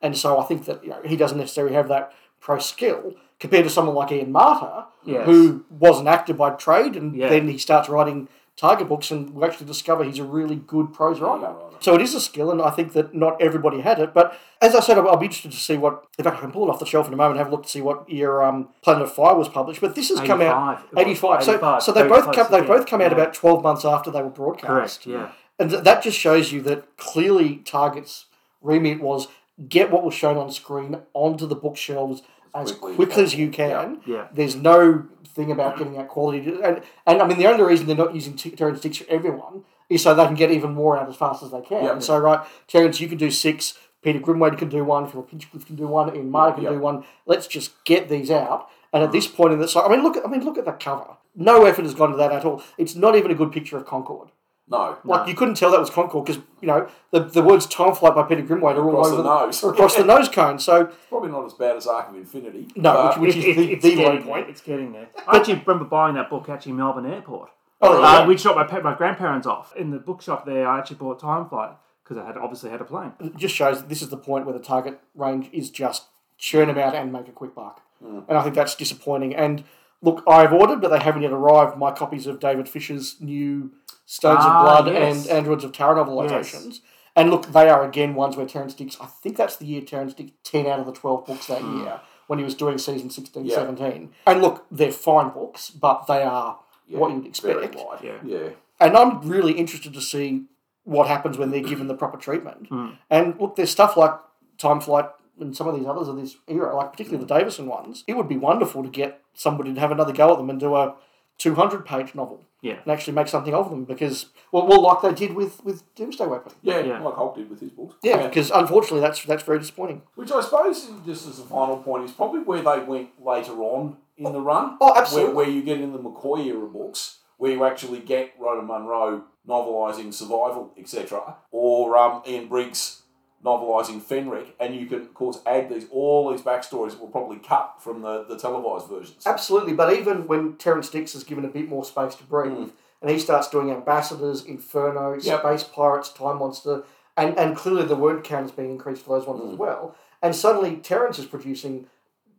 And 0.02 0.16
so 0.18 0.38
I 0.38 0.44
think 0.44 0.64
that 0.64 0.82
you 0.82 0.90
know, 0.90 1.00
he 1.04 1.16
doesn't 1.16 1.38
necessarily 1.38 1.74
have 1.74 1.88
that 1.88 2.12
pro 2.40 2.58
skill 2.58 3.14
compared 3.38 3.64
to 3.64 3.70
someone 3.70 3.94
like 3.94 4.10
Ian 4.10 4.32
Marter, 4.32 4.86
Yes. 5.04 5.24
who 5.26 5.64
was 5.70 6.00
an 6.00 6.08
actor 6.08 6.34
by 6.34 6.50
trade, 6.50 6.96
and 6.96 7.14
Yeah. 7.14 7.28
then 7.28 7.46
he 7.48 7.58
starts 7.58 7.88
writing 7.88 8.28
target 8.56 8.88
books, 8.88 9.10
and 9.10 9.30
we 9.34 9.44
actually 9.44 9.66
discover 9.66 10.04
he's 10.04 10.18
a 10.18 10.24
really 10.24 10.56
good 10.56 10.92
prose 10.92 11.20
writer. 11.20 11.46
right. 11.46 11.82
So 11.82 11.94
it 11.94 12.00
is 12.00 12.14
a 12.14 12.20
skill, 12.20 12.50
and 12.50 12.62
I 12.62 12.70
think 12.70 12.92
that 12.94 13.14
not 13.14 13.40
everybody 13.42 13.80
had 13.80 13.98
it. 13.98 14.14
But 14.14 14.38
as 14.62 14.74
I 14.74 14.80
said, 14.80 14.96
I'll 14.96 15.16
be 15.16 15.26
interested 15.26 15.50
to 15.52 15.56
see 15.58 15.76
what. 15.76 16.06
In 16.18 16.24
fact, 16.24 16.38
I 16.38 16.40
can 16.40 16.52
pull 16.52 16.66
it 16.66 16.70
off 16.70 16.78
the 16.78 16.86
shelf 16.86 17.06
in 17.08 17.12
a 17.12 17.16
moment 17.16 17.32
and 17.32 17.44
have 17.44 17.48
a 17.48 17.50
look 17.54 17.64
to 17.64 17.68
see 17.68 17.82
what 17.82 18.08
year 18.08 18.40
um, 18.42 18.68
Planet 18.82 19.02
of 19.02 19.12
Fire 19.14 19.34
was 19.34 19.48
published. 19.48 19.80
But 19.80 19.94
this 19.94 20.08
has 20.08 20.20
come 20.20 20.40
out 20.40 20.78
85. 20.94 20.98
Eighty 20.98 21.14
five. 21.14 21.44
So 21.44 21.52
85, 21.52 21.82
so 21.82 21.92
they 21.92 22.02
both 22.08 22.24
come, 22.24 22.34
they 22.50 22.60
together. 22.60 22.66
both 22.66 22.86
come 22.86 23.00
out 23.02 23.10
Yeah. 23.10 23.18
about 23.18 23.34
twelve 23.34 23.62
months 23.62 23.84
after 23.84 24.10
they 24.10 24.22
were 24.22 24.30
broadcast. 24.30 25.02
correct. 25.02 25.06
Yeah, 25.06 25.28
And 25.58 25.70
th- 25.70 25.82
that 25.84 26.02
just 26.02 26.18
shows 26.18 26.52
you 26.52 26.62
that 26.62 26.96
clearly 26.96 27.56
Target's 27.64 28.26
remit 28.62 29.00
was 29.02 29.28
get 29.68 29.90
what 29.90 30.04
was 30.04 30.14
shown 30.14 30.36
on 30.38 30.50
screen 30.50 30.98
onto 31.12 31.46
the 31.46 31.54
bookshelves 31.56 32.22
as 32.54 32.70
Quickly 32.72 32.94
quickly, 32.94 33.22
as 33.24 33.32
as 33.32 33.34
you 33.38 33.50
can. 33.50 34.00
Yeah. 34.06 34.14
Yeah. 34.16 34.26
There's 34.32 34.56
no 34.56 35.06
thing 35.34 35.50
about 35.50 35.76
getting 35.76 35.94
that 35.94 36.08
quality. 36.08 36.38
And, 36.62 36.82
and 37.06 37.22
I 37.22 37.26
mean, 37.26 37.38
the 37.38 37.46
only 37.46 37.64
reason 37.64 37.86
they're 37.86 37.96
not 37.96 38.14
using 38.14 38.34
t- 38.34 38.50
Terrence 38.50 38.80
Dicks 38.80 38.98
for 38.98 39.10
everyone 39.10 39.64
is 39.88 40.02
so 40.02 40.14
they 40.14 40.24
can 40.24 40.34
get 40.34 40.50
even 40.50 40.72
more 40.72 40.98
out 40.98 41.08
as 41.08 41.16
fast 41.16 41.42
as 41.42 41.50
they 41.50 41.60
can. 41.60 41.84
Yeah. 41.84 41.92
And 41.92 42.04
so, 42.04 42.18
right, 42.18 42.46
Terrence, 42.68 43.00
you 43.00 43.08
can 43.08 43.18
do 43.18 43.30
six. 43.30 43.78
Peter 44.02 44.20
Grimwade 44.20 44.58
can 44.58 44.68
do 44.68 44.84
one. 44.84 45.08
Philip 45.08 45.30
Hinchcliffe 45.30 45.66
can 45.66 45.76
do 45.76 45.86
one. 45.86 46.14
Ian 46.14 46.30
Marr 46.30 46.52
can 46.52 46.64
Yeah. 46.64 46.70
do 46.70 46.78
one. 46.78 47.04
Let's 47.26 47.46
just 47.46 47.84
get 47.84 48.08
these 48.08 48.30
out. 48.30 48.68
And 48.92 49.02
at 49.02 49.06
mm-hmm. 49.06 49.16
this 49.16 49.26
point 49.26 49.52
in 49.52 49.58
the, 49.58 49.82
I 49.84 49.88
mean, 49.88 50.02
look 50.02 50.16
I 50.24 50.28
mean, 50.28 50.44
look 50.44 50.58
at 50.58 50.64
the 50.64 50.72
cover. 50.72 51.16
No 51.34 51.64
effort 51.64 51.84
has 51.84 51.94
gone 51.94 52.12
to 52.12 52.16
that 52.16 52.32
at 52.32 52.44
all. 52.44 52.62
It's 52.78 52.94
not 52.94 53.16
even 53.16 53.30
a 53.30 53.34
good 53.34 53.50
picture 53.50 53.76
of 53.76 53.86
Concorde. 53.86 54.30
No. 54.66 54.96
Like 55.04 55.28
you 55.28 55.34
couldn't 55.34 55.56
tell 55.56 55.70
that 55.72 55.80
was 55.80 55.90
Concorde 55.90 56.24
because 56.24 56.42
you 56.62 56.68
know 56.68 56.88
the, 57.10 57.20
the 57.20 57.42
words 57.42 57.66
"time 57.66 57.94
flight" 57.94 58.14
by 58.14 58.22
Peter 58.22 58.42
Grimwade 58.42 58.76
are 58.76 58.84
all 58.84 58.90
Across 58.92 59.06
over 59.08 59.16
the 59.22 59.22
nose. 59.46 59.62
or 59.62 59.70
across 59.74 59.96
the 59.96 60.04
nose 60.04 60.28
cone. 60.30 60.58
So 60.58 60.86
Probably 61.10 61.30
not 61.30 61.44
as 61.44 61.52
bad 61.52 61.76
as 61.76 61.86
Arc 61.86 62.08
of 62.08 62.16
Infinity. 62.16 62.68
No, 62.74 62.92
but- 62.94 63.20
which- 63.20 63.36
It- 63.36 63.38
is 63.40 63.44
it- 63.44 63.56
the- 63.56 63.72
it's 63.72 63.82
the 63.84 63.96
low 63.96 64.02
getting 64.12 64.22
point. 64.22 64.44
There. 64.46 64.50
It's 64.50 64.60
getting 64.62 64.92
there. 64.92 65.08
I 65.28 65.36
actually 65.36 65.62
remember 65.66 65.84
buying 65.84 66.14
that 66.14 66.30
book 66.30 66.48
actually 66.48 66.70
in 66.72 66.78
Melbourne 66.78 67.06
Airport. 67.12 67.50
Oh, 67.82 68.02
uh, 68.02 68.24
we 68.26 68.36
dropped 68.36 68.56
my, 68.56 68.64
pa- 68.64 68.80
my 68.80 68.94
grandparents 68.94 69.46
off 69.46 69.76
in 69.76 69.90
the 69.90 69.98
bookshop 69.98 70.46
there. 70.46 70.66
I 70.66 70.78
actually 70.78 70.96
bought 70.96 71.20
Time 71.20 71.46
Flight 71.46 71.72
because 72.02 72.16
I 72.16 72.24
had 72.26 72.38
obviously 72.38 72.70
had 72.70 72.80
a 72.80 72.84
plane. 72.84 73.12
it 73.20 73.36
just 73.36 73.54
shows 73.54 73.80
that 73.80 73.88
this 73.90 74.00
is 74.00 74.08
the 74.08 74.16
point 74.16 74.46
where 74.46 74.56
the 74.56 74.64
target 74.64 74.98
range 75.14 75.50
is 75.52 75.68
just 75.70 76.04
churn 76.38 76.68
them 76.68 76.78
out 76.78 76.94
and 76.94 77.12
make 77.12 77.28
a 77.28 77.32
quick 77.32 77.54
buck. 77.54 77.82
And 78.00 78.24
I 78.38 78.42
think 78.42 78.54
that's 78.54 78.74
disappointing. 78.74 79.34
And 79.34 79.64
look, 80.02 80.22
I've 80.26 80.52
ordered, 80.52 80.80
but 80.80 80.88
they 80.88 80.98
haven't 81.00 81.22
yet 81.22 81.32
arrived. 81.32 81.76
My 81.78 81.90
copies 81.90 82.26
of 82.26 82.38
David 82.40 82.68
Fisher's 82.68 83.16
new 83.20 83.72
Stones 84.06 84.40
Ah, 84.42 84.58
of 84.58 84.84
Blood 84.84 84.94
yes. 84.94 85.26
and 85.26 85.36
Androids 85.38 85.64
of 85.64 85.72
Tara 85.72 86.04
novelizations. 86.04 86.80
And 87.16 87.30
look, 87.30 87.52
they 87.52 87.68
are 87.68 87.84
again 87.84 88.14
ones 88.14 88.36
where 88.36 88.46
Terrence 88.46 88.74
Dicks, 88.74 88.96
I 89.00 89.06
think 89.06 89.36
that's 89.36 89.56
the 89.56 89.66
year 89.66 89.80
Terrence 89.80 90.14
Dicks 90.14 90.32
10 90.42 90.66
out 90.66 90.80
of 90.80 90.86
the 90.86 90.92
12 90.92 91.26
books 91.26 91.46
that 91.46 91.62
hmm. 91.62 91.82
year 91.82 92.00
when 92.26 92.38
he 92.38 92.44
was 92.44 92.54
doing 92.54 92.78
season 92.78 93.10
16, 93.10 93.44
Yeah. 93.46 93.54
17. 93.54 94.10
And 94.26 94.42
look, 94.42 94.66
they're 94.70 94.90
fine 94.90 95.30
books, 95.30 95.70
but 95.70 96.06
they 96.06 96.22
are 96.22 96.58
Yeah, 96.86 96.98
what 96.98 97.12
you'd 97.12 97.36
very 97.36 97.66
expect. 97.66 97.86
light. 97.86 98.02
Yeah. 98.02 98.18
Yeah. 98.24 98.48
And 98.80 98.96
I'm 98.96 99.20
really 99.20 99.52
interested 99.52 99.94
to 99.94 100.00
see 100.00 100.44
what 100.84 101.06
happens 101.06 101.38
when 101.38 101.50
they're 101.50 101.60
given 101.60 101.86
the 101.86 101.94
proper 101.94 102.18
treatment. 102.18 102.66
Hmm. 102.68 102.90
And 103.08 103.38
look, 103.40 103.56
there's 103.56 103.70
stuff 103.70 103.96
like 103.96 104.14
Time 104.58 104.80
Flight 104.80 105.08
and 105.38 105.56
some 105.56 105.66
of 105.68 105.76
these 105.76 105.86
others 105.86 106.08
of 106.08 106.16
this 106.16 106.36
era, 106.48 106.74
like 106.74 106.92
particularly 106.92 107.24
the 107.24 107.32
hmm. 107.32 107.38
Davison 107.38 107.66
ones. 107.66 108.04
It 108.06 108.16
would 108.16 108.28
be 108.28 108.36
wonderful 108.36 108.82
to 108.82 108.88
get 108.88 109.20
somebody 109.34 109.72
to 109.72 109.80
have 109.80 109.92
another 109.92 110.12
go 110.12 110.32
at 110.32 110.38
them 110.38 110.50
and 110.50 110.58
do 110.58 110.74
a 110.74 110.96
200 111.38 111.84
page 111.84 112.14
novel 112.14 112.44
Yeah. 112.64 112.78
and 112.82 112.90
actually 112.90 113.12
make 113.12 113.28
something 113.28 113.52
of 113.54 113.68
them 113.68 113.84
because, 113.84 114.26
well, 114.50 114.66
well 114.66 114.80
like 114.80 115.02
they 115.02 115.12
did 115.12 115.36
with, 115.36 115.62
with 115.64 115.82
Doomsday 115.94 116.26
Weapon. 116.26 116.52
Yeah, 116.62 116.80
Yeah. 116.80 117.00
like 117.00 117.14
Hulke 117.14 117.36
did 117.36 117.50
with 117.50 117.60
his 117.60 117.70
books. 117.70 117.96
Yeah, 118.02 118.26
because 118.26 118.50
unfortunately 118.50 119.00
that's 119.00 119.22
that's 119.24 119.42
very 119.42 119.58
disappointing. 119.58 120.00
Which 120.14 120.32
I 120.32 120.40
suppose, 120.40 120.90
just 121.04 121.28
as 121.28 121.38
a 121.38 121.42
final 121.44 121.76
point, 121.76 122.04
is 122.04 122.12
probably 122.12 122.40
where 122.40 122.62
they 122.62 122.78
went 122.80 123.10
later 123.22 123.52
on 123.62 123.98
in 124.16 124.32
the 124.32 124.40
run. 124.40 124.78
Oh, 124.80 124.94
absolutely. 124.96 125.34
Where, 125.34 125.44
where 125.44 125.54
you 125.54 125.62
get 125.62 125.80
in 125.80 125.92
the 125.92 125.98
McCoy 125.98 126.46
era 126.46 126.66
books, 126.66 127.18
where 127.36 127.52
you 127.52 127.64
actually 127.64 128.00
get 128.00 128.32
Rona 128.38 128.62
Munro 128.62 129.24
novelising 129.46 130.14
survival, 130.14 130.72
etc., 130.78 131.36
or 131.50 131.96
um, 131.98 132.22
Ian 132.26 132.48
Briggs 132.48 133.02
novelising 133.44 134.00
Fenric, 134.00 134.52
and 134.58 134.74
you 134.74 134.86
can, 134.86 135.02
of 135.02 135.12
course, 135.12 135.40
add 135.46 135.68
these 135.68 135.86
all 135.90 136.30
these 136.30 136.40
backstories 136.40 136.92
that 136.92 137.00
were 137.00 137.08
probably 137.08 137.36
cut 137.36 137.76
from 137.78 138.02
the, 138.02 138.24
the 138.24 138.38
televised 138.38 138.88
versions. 138.88 139.26
Absolutely, 139.26 139.74
but 139.74 139.92
even 139.92 140.26
when 140.26 140.56
Terrence 140.56 140.88
Dicks 140.88 141.14
is 141.14 141.24
given 141.24 141.44
a 141.44 141.48
bit 141.48 141.68
more 141.68 141.84
space 141.84 142.14
to 142.16 142.24
breathe, 142.24 142.52
hmm. 142.52 142.68
and 143.02 143.10
he 143.10 143.18
starts 143.18 143.48
doing 143.48 143.70
Ambassadors, 143.70 144.44
Inferno, 144.44 145.18
Yep. 145.20 145.40
Space 145.40 145.64
Pirates, 145.64 146.10
Time 146.12 146.38
Monster, 146.38 146.84
and, 147.16 147.38
and 147.38 147.56
clearly 147.56 147.84
the 147.84 147.96
word 147.96 148.24
count 148.24 148.46
is 148.46 148.52
being 148.52 148.70
increased 148.70 149.04
for 149.04 149.18
those 149.18 149.28
ones 149.28 149.42
as 149.42 149.50
hmm. 149.50 149.58
well. 149.58 149.94
And 150.22 150.34
suddenly 150.34 150.76
Terrence 150.76 151.18
is 151.18 151.26
producing 151.26 151.86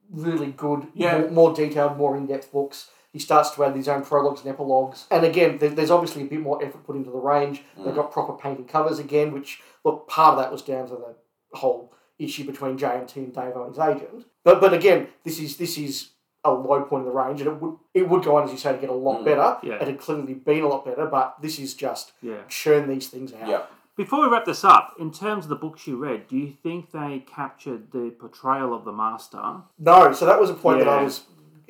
really 0.10 0.52
good, 0.52 0.88
Yeah. 0.96 1.20
more, 1.20 1.30
more 1.30 1.54
detailed, 1.54 1.98
more 1.98 2.18
in 2.18 2.26
depth 2.26 2.52
books. 2.52 2.90
He 3.16 3.22
starts 3.22 3.52
to 3.52 3.64
add 3.64 3.78
his 3.78 3.88
own 3.88 4.04
prologues 4.04 4.42
and 4.42 4.50
epilogues. 4.50 5.06
And 5.10 5.24
again, 5.24 5.58
there's 5.58 5.90
obviously 5.90 6.24
a 6.24 6.26
bit 6.26 6.42
more 6.42 6.62
effort 6.62 6.86
put 6.86 6.98
into 6.98 7.12
the 7.12 7.18
range. 7.18 7.64
They've 7.78 7.86
mm. 7.86 7.96
got 7.96 8.12
proper 8.12 8.34
painted 8.34 8.68
covers 8.68 9.00
again, 9.00 9.32
which, 9.32 9.62
look, 9.86 10.06
part 10.10 10.34
of 10.34 10.40
that 10.40 10.52
was 10.52 10.62
down 10.62 10.90
to 10.90 10.96
the 10.96 11.16
whole 11.58 11.94
issue 12.20 12.46
between 12.46 12.78
JNT 12.78 13.16
and 13.16 13.34
Dave 13.34 13.56
and 13.56 13.70
his 13.70 13.80
agent. 13.80 14.26
But 14.44 14.60
but 14.60 14.74
again, 14.74 15.08
this 15.24 15.40
is 15.40 15.56
this 15.56 15.78
is 15.78 16.10
a 16.44 16.52
low 16.52 16.82
point 16.82 17.06
in 17.06 17.10
the 17.10 17.16
range, 17.16 17.40
and 17.40 17.52
it 17.52 17.62
would 17.62 17.78
it 17.94 18.10
would 18.10 18.26
go 18.26 18.36
on 18.36 18.44
as 18.44 18.52
you 18.52 18.58
say 18.58 18.74
to 18.74 18.78
get 18.80 18.90
a 18.90 18.94
lot 18.94 19.22
mm. 19.22 19.24
better. 19.24 19.60
Yeah. 19.64 19.76
It 19.76 19.88
had 19.88 19.98
clearly 19.98 20.34
been 20.34 20.64
a 20.64 20.68
lot 20.68 20.84
better, 20.84 21.06
but 21.06 21.42
this 21.42 21.58
is 21.58 21.74
just 21.74 22.12
Yeah. 22.22 22.42
churn 22.50 22.90
these 22.90 23.08
things 23.08 23.32
out. 23.32 23.48
Yeah. 23.48 23.62
Before 23.96 24.24
we 24.24 24.28
wrap 24.28 24.44
this 24.44 24.66
up, 24.66 24.94
in 25.00 25.10
terms 25.10 25.46
of 25.46 25.50
the 25.50 25.56
books 25.56 25.88
you 25.88 25.96
read, 25.96 26.28
do 26.28 26.36
you 26.36 26.52
think 26.52 26.92
they 26.92 27.24
captured 27.34 27.94
the 27.94 28.14
portrayal 28.20 28.74
of 28.74 28.84
the 28.84 28.92
master? 28.92 29.62
No, 29.80 30.12
so 30.12 30.26
that 30.26 30.38
was 30.38 30.50
a 30.50 30.54
point 30.54 30.80
that 30.80 30.90
I 30.90 31.02
was 31.02 31.24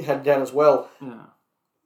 had 0.04 0.24
down 0.24 0.42
as 0.42 0.52
well. 0.52 0.90
Yeah. 1.00 1.20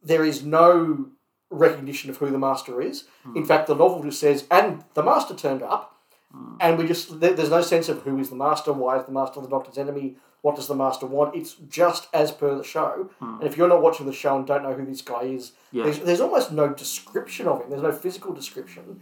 There 0.03 0.23
is 0.25 0.43
no 0.43 1.07
recognition 1.49 2.09
of 2.09 2.17
who 2.17 2.29
the 2.29 2.37
master 2.37 2.81
is. 2.81 3.05
Hmm. 3.23 3.37
In 3.37 3.45
fact, 3.45 3.67
the 3.67 3.75
novel 3.75 4.03
just 4.03 4.19
says, 4.19 4.45
and 4.51 4.83
the 4.93 5.03
master 5.03 5.35
turned 5.35 5.63
up, 5.63 5.95
hmm. 6.31 6.55
and 6.59 6.77
we 6.77 6.87
just 6.87 7.19
there, 7.19 7.33
there's 7.33 7.49
no 7.49 7.61
sense 7.61 7.89
of 7.89 8.03
who 8.03 8.19
is 8.19 8.29
the 8.29 8.35
master, 8.35 8.71
why 8.71 8.97
is 8.99 9.05
the 9.05 9.11
master 9.11 9.41
the 9.41 9.47
Doctor's 9.47 9.77
enemy, 9.77 10.15
what 10.41 10.55
does 10.55 10.67
the 10.67 10.75
master 10.75 11.05
want. 11.05 11.35
It's 11.35 11.55
just 11.67 12.07
as 12.13 12.31
per 12.31 12.55
the 12.55 12.63
show. 12.63 13.09
Hmm. 13.19 13.39
And 13.39 13.43
if 13.43 13.57
you're 13.57 13.67
not 13.67 13.81
watching 13.81 14.05
the 14.05 14.13
show 14.13 14.37
and 14.37 14.45
don't 14.47 14.63
know 14.63 14.73
who 14.73 14.85
this 14.85 15.01
guy 15.01 15.23
is, 15.23 15.53
Yeah. 15.71 15.83
there's, 15.83 15.99
there's 15.99 16.21
almost 16.21 16.51
no 16.51 16.69
description 16.69 17.47
of 17.47 17.61
him. 17.61 17.69
There's 17.69 17.81
no 17.81 17.91
physical 17.91 18.33
description. 18.33 19.01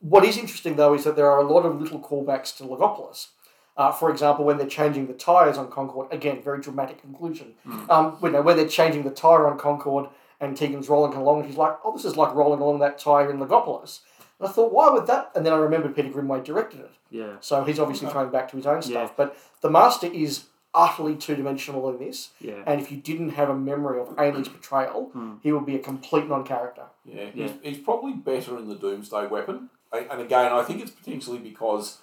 What 0.00 0.24
is 0.24 0.36
interesting 0.36 0.76
though 0.76 0.94
is 0.94 1.04
that 1.04 1.14
there 1.14 1.30
are 1.30 1.40
a 1.40 1.46
lot 1.46 1.64
of 1.64 1.80
little 1.80 2.00
callbacks 2.00 2.56
to 2.56 2.64
Logopolis. 2.64 3.28
Uh, 3.76 3.90
for 3.90 4.10
example, 4.10 4.44
when 4.44 4.58
they're 4.58 4.66
changing 4.66 5.06
the 5.06 5.14
tires 5.14 5.56
on 5.56 5.70
Concorde, 5.70 6.08
again, 6.12 6.42
very 6.42 6.60
dramatic 6.60 7.00
conclusion. 7.00 7.54
Um, 7.88 8.12
when, 8.20 8.32
when 8.44 8.56
they're 8.56 8.68
changing 8.68 9.02
the 9.04 9.10
tire 9.10 9.46
on 9.46 9.58
Concorde 9.58 10.08
and 10.40 10.56
Tegan's 10.56 10.88
rolling 10.88 11.14
along, 11.16 11.40
and 11.40 11.48
he's 11.48 11.56
like, 11.56 11.78
"Oh, 11.84 11.92
this 11.96 12.04
is 12.04 12.16
like 12.16 12.34
rolling 12.34 12.60
along 12.60 12.80
that 12.80 12.98
tire 12.98 13.30
in 13.30 13.38
Logopolis." 13.38 14.00
And 14.38 14.48
I 14.48 14.52
thought, 14.52 14.72
why 14.72 14.90
would 14.90 15.06
that? 15.06 15.30
And 15.34 15.46
then 15.46 15.52
I 15.52 15.56
remembered 15.56 15.94
Peter 15.96 16.08
Grimwade 16.10 16.44
directed 16.44 16.80
it, 16.80 16.90
Yeah. 17.10 17.36
so 17.40 17.62
he's 17.64 17.78
obviously 17.78 18.08
throwing 18.10 18.30
back 18.30 18.50
to 18.50 18.56
his 18.56 18.66
own 18.66 18.82
stuff. 18.82 19.10
Yeah. 19.10 19.14
But 19.16 19.36
the 19.60 19.70
Master 19.70 20.08
is 20.08 20.46
utterly 20.74 21.14
two 21.14 21.36
dimensional 21.36 21.88
in 21.90 21.98
this, 21.98 22.30
Yeah. 22.40 22.62
and 22.66 22.80
if 22.80 22.90
you 22.90 22.96
didn't 22.98 23.30
have 23.30 23.48
a 23.50 23.54
memory 23.54 24.00
of 24.00 24.14
Ainley's 24.18 24.48
portrayal, 24.48 25.12
he 25.42 25.52
would 25.52 25.64
be 25.64 25.76
a 25.76 25.78
complete 25.78 26.28
non-character. 26.28 26.86
Yeah, 27.04 27.26
Yeah. 27.34 27.48
He's, 27.48 27.52
he's 27.62 27.78
probably 27.78 28.12
better 28.14 28.58
in 28.58 28.68
the 28.68 28.74
Doomsday 28.74 29.28
Weapon. 29.28 29.70
And 29.92 30.20
again, 30.20 30.50
I 30.52 30.62
think 30.64 30.80
it's 30.82 30.90
potentially 30.90 31.38
because 31.38 31.98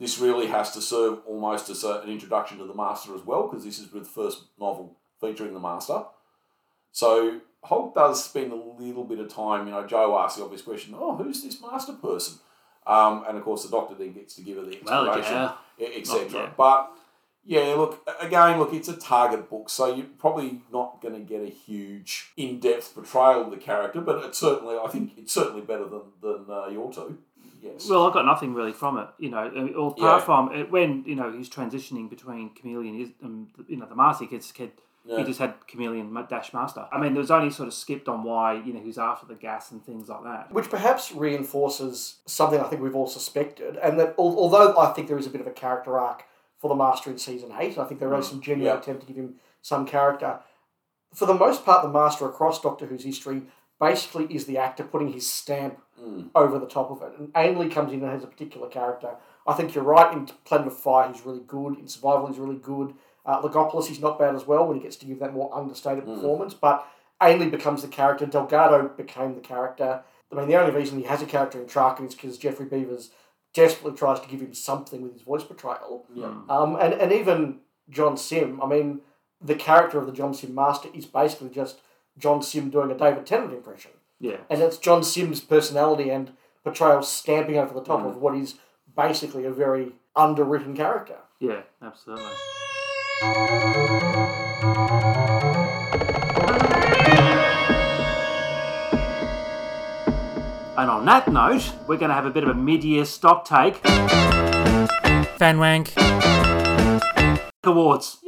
this 0.00 0.18
really 0.18 0.46
has 0.46 0.72
to 0.72 0.80
serve 0.80 1.20
almost 1.26 1.68
as 1.68 1.84
a, 1.84 2.00
an 2.00 2.08
introduction 2.08 2.58
to 2.58 2.64
the 2.64 2.74
Master 2.74 3.14
as 3.14 3.20
well, 3.20 3.46
because 3.46 3.64
this 3.64 3.78
is 3.78 3.88
the 3.90 4.00
first 4.00 4.44
novel 4.58 4.96
featuring 5.20 5.52
the 5.52 5.60
Master. 5.60 6.04
So 6.90 7.40
Hulke 7.64 7.94
does 7.94 8.24
spend 8.24 8.50
a 8.50 8.56
little 8.56 9.04
bit 9.04 9.20
of 9.20 9.32
time. 9.32 9.66
You 9.66 9.72
know, 9.72 9.86
Jo 9.86 10.18
asks 10.18 10.38
the 10.38 10.44
obvious 10.44 10.62
question: 10.62 10.94
"Oh, 10.98 11.14
who's 11.16 11.42
this 11.42 11.60
Master 11.60 11.92
person?" 11.92 12.38
Um, 12.86 13.24
and 13.28 13.36
of 13.36 13.44
course, 13.44 13.62
the 13.62 13.70
Doctor 13.70 13.94
then 13.94 14.12
gets 14.12 14.34
to 14.36 14.42
give 14.42 14.56
her 14.56 14.64
the 14.64 14.80
Well, 14.84 15.06
explanation, 15.10 15.52
yeah. 15.78 15.88
etc. 15.96 16.54
But 16.56 16.90
yeah, 17.44 17.74
look 17.76 18.08
again. 18.20 18.58
Look, 18.58 18.72
it's 18.72 18.88
a 18.88 18.96
target 18.96 19.50
book, 19.50 19.68
so 19.68 19.94
you're 19.94 20.06
probably 20.18 20.62
not 20.72 21.00
going 21.02 21.14
to 21.14 21.20
get 21.20 21.42
a 21.42 21.50
huge, 21.50 22.32
in-depth 22.36 22.94
portrayal 22.94 23.42
of 23.44 23.50
the 23.50 23.56
character. 23.56 24.00
But 24.00 24.24
it's 24.24 24.38
certainly, 24.38 24.76
I 24.82 24.88
think, 24.88 25.12
it's 25.18 25.32
certainly 25.32 25.60
better 25.60 25.84
than 25.84 26.02
than 26.22 26.46
uh, 26.48 26.66
your 26.68 26.92
two. 26.92 27.18
Yes. 27.62 27.88
Well, 27.88 28.08
I 28.08 28.12
got 28.12 28.24
nothing 28.24 28.54
really 28.54 28.72
from 28.72 28.98
it, 28.98 29.08
you 29.18 29.30
know. 29.30 29.48
Or 29.76 29.88
apart 29.88 29.98
Yeah. 29.98 30.18
from 30.20 30.52
it, 30.54 30.70
when 30.70 31.04
you 31.06 31.14
know 31.14 31.30
he's 31.32 31.50
transitioning 31.50 32.08
between 32.08 32.50
Kamelion, 32.50 33.00
is 33.02 33.10
um, 33.22 33.48
you 33.68 33.76
know, 33.76 33.86
the 33.86 33.94
master 33.94 34.24
gets 34.26 34.50
kid. 34.52 34.72
Yeah. 35.04 35.18
He 35.18 35.24
just 35.24 35.38
had 35.40 35.54
Kamelion 35.66 36.28
dash 36.28 36.52
master. 36.52 36.86
I 36.92 36.98
mean, 37.00 37.12
there 37.14 37.20
was 37.22 37.30
only 37.30 37.50
sort 37.50 37.66
of 37.68 37.74
skipped 37.74 38.08
on 38.08 38.22
why 38.22 38.54
you 38.54 38.72
know 38.72 38.80
he's 38.80 38.98
after 38.98 39.26
the 39.26 39.34
gas 39.34 39.70
and 39.72 39.84
things 39.84 40.08
like 40.08 40.22
that. 40.24 40.52
which 40.52 40.68
perhaps 40.70 41.12
reinforces 41.12 42.16
something 42.26 42.60
I 42.60 42.64
think 42.64 42.82
we've 42.82 42.94
all 42.96 43.06
suspected, 43.06 43.76
and 43.76 43.98
that 43.98 44.14
although 44.18 44.76
I 44.78 44.92
think 44.92 45.08
there 45.08 45.18
is 45.18 45.26
a 45.26 45.30
bit 45.30 45.40
of 45.40 45.46
a 45.46 45.52
character 45.52 45.98
arc 45.98 46.24
for 46.58 46.68
the 46.68 46.74
Master 46.74 47.10
in 47.10 47.18
season 47.18 47.52
eight, 47.58 47.78
I 47.78 47.84
think 47.84 48.00
there 48.00 48.14
is 48.14 48.28
some 48.28 48.40
genuine 48.40 48.74
Yeah. 48.74 48.80
attempt 48.80 49.00
to 49.02 49.06
give 49.06 49.16
him 49.16 49.34
some 49.62 49.86
character. 49.86 50.40
For 51.14 51.26
the 51.26 51.34
most 51.34 51.64
part, 51.64 51.82
the 51.82 51.88
Master 51.88 52.26
across 52.26 52.60
Doctor 52.60 52.86
Who's 52.86 53.04
history 53.04 53.42
basically 53.80 54.26
is 54.34 54.44
the 54.44 54.58
actor 54.58 54.84
putting 54.84 55.12
his 55.12 55.30
stamp 55.30 55.78
over 56.34 56.58
the 56.58 56.66
top 56.66 56.90
of 56.90 57.02
it, 57.02 57.12
and 57.18 57.30
Ainley 57.36 57.68
comes 57.68 57.92
in 57.92 58.02
and 58.02 58.10
has 58.10 58.24
a 58.24 58.26
particular 58.26 58.68
character. 58.68 59.10
I 59.46 59.52
think 59.54 59.74
you're 59.74 59.84
right 59.84 60.12
in 60.16 60.26
Planet 60.44 60.68
of 60.68 60.78
Fire. 60.78 61.12
He's 61.12 61.24
really 61.26 61.42
good 61.46 61.78
in 61.78 61.88
Survival. 61.88 62.26
He's 62.28 62.38
really 62.38 62.56
good. 62.56 62.94
Uh, 63.26 63.42
Logopolis, 63.42 63.86
he's 63.86 64.00
not 64.00 64.18
bad 64.18 64.34
as 64.34 64.46
well 64.46 64.66
when 64.66 64.76
he 64.78 64.82
gets 64.82 64.96
to 64.96 65.06
give 65.06 65.18
that 65.18 65.34
more 65.34 65.54
understated 65.54 66.06
performance, 66.06 66.54
but 66.54 66.86
Ainley 67.22 67.50
becomes 67.50 67.82
the 67.82 67.88
character. 67.88 68.24
Delgado 68.24 68.88
became 68.88 69.34
the 69.34 69.40
character. 69.42 70.02
I 70.32 70.34
mean, 70.36 70.48
the 70.48 70.56
only 70.58 70.72
reason 70.72 70.98
he 70.98 71.04
has 71.04 71.20
a 71.20 71.26
character 71.26 71.60
in 71.60 71.66
Traken 71.66 72.06
is 72.06 72.14
because 72.14 72.38
Geoffrey 72.38 72.66
Beevers 72.66 73.10
desperately 73.52 73.98
tries 73.98 74.20
to 74.20 74.28
give 74.28 74.40
him 74.40 74.54
something 74.54 75.02
with 75.02 75.12
his 75.12 75.22
voice 75.22 75.42
portrayal. 75.44 76.06
yeah. 76.14 76.32
Um, 76.48 76.76
and, 76.80 76.94
and 76.94 77.12
even 77.12 77.58
John 77.90 78.16
Simm, 78.16 78.62
I 78.62 78.66
mean, 78.66 79.00
the 79.40 79.54
character 79.56 79.98
of 79.98 80.06
the 80.06 80.12
John 80.12 80.32
Simm 80.32 80.54
Master 80.54 80.88
is 80.94 81.04
basically 81.04 81.50
just 81.50 81.80
John 82.20 82.42
Simm 82.42 82.70
doing 82.70 82.90
a 82.90 82.94
David 82.94 83.26
Tennant 83.26 83.52
impression. 83.52 83.92
Yeah, 84.20 84.36
And 84.50 84.60
it's 84.60 84.76
John 84.76 85.02
Simm's 85.02 85.40
personality 85.40 86.10
and 86.10 86.32
portrayal 86.62 87.02
stamping 87.02 87.56
over 87.56 87.72
the 87.72 87.82
top 87.82 88.04
of 88.04 88.16
mm. 88.16 88.18
what 88.18 88.34
is 88.34 88.56
basically 88.94 89.46
a 89.46 89.50
very 89.50 89.92
underwritten 90.14 90.76
character. 90.76 91.16
yeah, 91.40 91.62
absolutely. 91.82 92.26
And 100.76 100.88
on 100.90 101.04
that 101.04 101.28
note, 101.30 101.74
we're 101.86 101.98
going 101.98 102.08
to 102.08 102.14
have 102.14 102.24
a 102.24 102.30
bit 102.30 102.42
of 102.42 102.48
a 102.48 102.54
mid-year 102.54 103.04
stock 103.04 103.44
take. 103.44 103.76
Fan 105.36 105.58
wank. 105.58 105.92
Awards. 107.64 108.18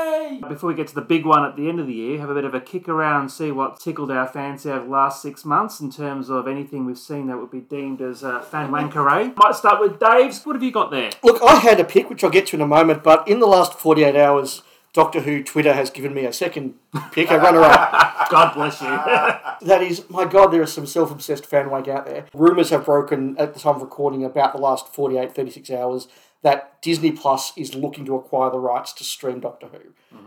Yay! 0.00 0.40
Before 0.48 0.68
we 0.68 0.74
get 0.74 0.88
to 0.88 0.94
the 0.94 1.00
big 1.00 1.26
one 1.26 1.44
at 1.44 1.56
the 1.56 1.68
end 1.68 1.80
of 1.80 1.86
the 1.86 1.92
year, 1.92 2.18
have 2.20 2.30
a 2.30 2.34
bit 2.34 2.44
of 2.44 2.54
a 2.54 2.60
kick 2.60 2.88
around, 2.88 3.30
see 3.30 3.50
what 3.50 3.78
tickled 3.78 4.10
our 4.10 4.26
fancy 4.26 4.70
over 4.70 4.84
the 4.84 4.90
last 4.90 5.22
six 5.22 5.44
months 5.44 5.80
in 5.80 5.90
terms 5.90 6.30
of 6.30 6.46
anything 6.48 6.86
we've 6.86 6.98
seen 6.98 7.26
that 7.26 7.38
would 7.38 7.50
be 7.50 7.60
deemed 7.60 8.00
as 8.00 8.24
uh, 8.24 8.40
fan 8.40 8.70
wankeray. 8.70 9.34
Might 9.36 9.54
start 9.54 9.80
with 9.80 9.98
Dave's. 9.98 10.44
What 10.44 10.56
have 10.56 10.62
you 10.62 10.72
got 10.72 10.90
there? 10.90 11.10
Look, 11.22 11.42
I 11.42 11.56
had 11.56 11.80
a 11.80 11.84
pick, 11.84 12.08
which 12.08 12.24
I'll 12.24 12.30
get 12.30 12.46
to 12.48 12.56
in 12.56 12.62
a 12.62 12.66
moment, 12.66 13.02
but 13.02 13.26
in 13.28 13.40
the 13.40 13.46
last 13.46 13.74
48 13.74 14.16
hours, 14.16 14.62
Doctor 14.92 15.20
Who 15.20 15.42
Twitter 15.42 15.72
has 15.72 15.90
given 15.90 16.14
me 16.14 16.24
a 16.24 16.32
second 16.32 16.74
pick, 17.12 17.30
a 17.30 17.38
runner 17.38 17.62
up. 17.62 18.28
God 18.30 18.54
bless 18.54 18.80
you. 18.80 18.88
That 19.62 19.82
is, 19.82 20.08
my 20.08 20.24
God, 20.24 20.46
there 20.46 20.62
is 20.62 20.72
some 20.72 20.86
self 20.86 21.10
obsessed 21.10 21.44
fan 21.44 21.68
wank 21.68 21.86
out 21.86 22.06
there. 22.06 22.24
Rumours 22.32 22.70
have 22.70 22.86
broken 22.86 23.36
at 23.36 23.52
the 23.52 23.60
time 23.60 23.74
of 23.74 23.82
recording 23.82 24.24
about 24.24 24.54
the 24.54 24.58
last 24.58 24.88
48, 24.88 25.34
36 25.34 25.70
hours 25.70 26.08
that 26.42 26.80
Disney 26.82 27.12
Plus 27.12 27.52
is 27.56 27.74
looking 27.74 28.04
to 28.06 28.14
acquire 28.14 28.50
the 28.50 28.58
rights 28.58 28.92
to 28.94 29.04
stream 29.04 29.40
Doctor 29.40 29.68
Who. 29.68 29.78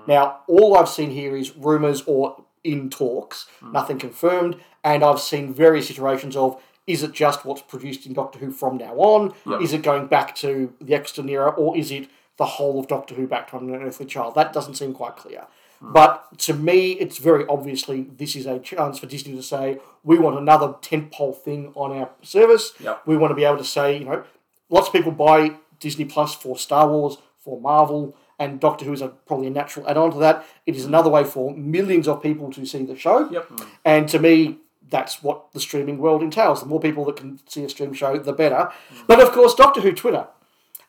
Now, 0.07 0.40
all 0.48 0.77
I've 0.77 0.90
seen 0.90 1.11
here 1.11 1.35
is 1.35 1.56
rumours 1.56 2.03
or 2.06 2.44
in 2.64 2.90
talks, 2.90 3.45
nothing 3.61 3.99
confirmed, 3.99 4.57
and 4.84 5.03
I've 5.03 5.19
seen 5.19 5.53
various 5.53 5.90
iterations 5.90 6.35
of 6.35 6.61
is 6.85 7.02
it 7.02 7.14
just 7.14 7.45
what's 7.45 7.61
produced 7.61 8.06
in 8.06 8.14
Doctor 8.14 8.40
Who 8.40 8.52
from 8.52 8.77
now 8.77 8.94
on? 8.95 9.34
Is 9.61 9.73
it 9.73 9.81
going 9.81 10.07
back 10.07 10.35
to 10.35 10.73
the 10.81 10.94
Eccleston 10.94 11.30
era, 11.30 11.49
or 11.49 11.77
is 11.77 11.91
it 11.91 12.10
the 12.38 12.45
whole 12.45 12.80
of 12.80 12.88
Doctor 12.88 13.15
Who 13.15 13.27
back 13.27 13.49
to 13.49 13.57
An 13.57 13.73
Unearthly 13.73 14.06
Child? 14.06 14.35
That 14.35 14.53
doesn't 14.53 14.76
seem 14.76 14.94
quite 14.94 15.15
clear. 15.15 15.45
But 15.81 16.38
to 16.40 16.53
me, 16.53 16.94
it's 16.94 17.18
very 17.18 17.45
obviously 17.48 18.03
this 18.03 18.38
is 18.38 18.45
a 18.45 18.57
chance 18.60 18.99
for 18.99 19.06
Disney 19.06 19.35
to 19.35 19.44
say 19.44 19.80
we 20.03 20.18
want 20.18 20.38
another 20.38 20.69
tentpole 20.81 21.35
thing 21.38 21.73
on 21.76 21.91
our 21.91 22.10
service. 22.22 22.72
Yep. 22.80 23.02
We 23.06 23.18
want 23.18 23.31
to 23.31 23.35
be 23.35 23.44
able 23.44 23.57
to 23.57 23.65
say, 23.65 23.98
you 23.98 24.06
know, 24.06 24.23
lots 24.69 24.88
of 24.88 24.94
people 24.94 25.11
buy 25.11 25.57
Disney 25.84 26.05
Plus 26.05 26.34
for 26.34 26.57
Star 26.57 26.88
Wars, 26.88 27.18
for 27.38 27.60
Marvel, 27.60 28.15
and 28.39 28.60
Doctor 28.60 28.85
Who 28.85 28.93
is 28.93 29.01
a, 29.01 29.10
probably 29.10 29.47
a 29.47 29.51
natural 29.51 29.88
add-on 29.88 30.11
to 30.14 30.18
that. 30.19 30.45
It 30.65 30.76
is 30.76 30.85
another 30.85 31.10
way 31.10 31.23
for 31.23 31.53
millions 31.55 32.07
of 32.07 32.23
people 32.23 32.51
to 32.53 32.65
see 32.65 32.85
the 32.85 32.95
show. 32.95 33.30
Yep. 33.30 33.51
And 33.85 34.07
to 34.10 34.18
me, 34.18 34.60
that's 34.89 35.22
what 35.22 35.51
the 35.51 35.60
streaming 35.60 35.97
world 35.97 36.23
entails. 36.23 36.61
The 36.61 36.68
more 36.68 36.80
people 36.80 37.03
that 37.05 37.18
can 37.18 37.39
see 37.47 37.64
a 37.64 37.69
stream 37.69 37.93
show, 37.93 38.18
the 38.18 38.34
better. 38.34 38.72
But 39.07 39.19
of 39.19 39.31
course, 39.34 39.53
Doctor 39.53 39.81
Who 39.81 39.91
Twitter 39.91 40.27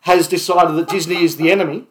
has 0.02 0.28
decided 0.28 0.76
that 0.76 0.88
Disney 0.88 1.22
is 1.22 1.36
the 1.36 1.50
enemy. 1.50 1.86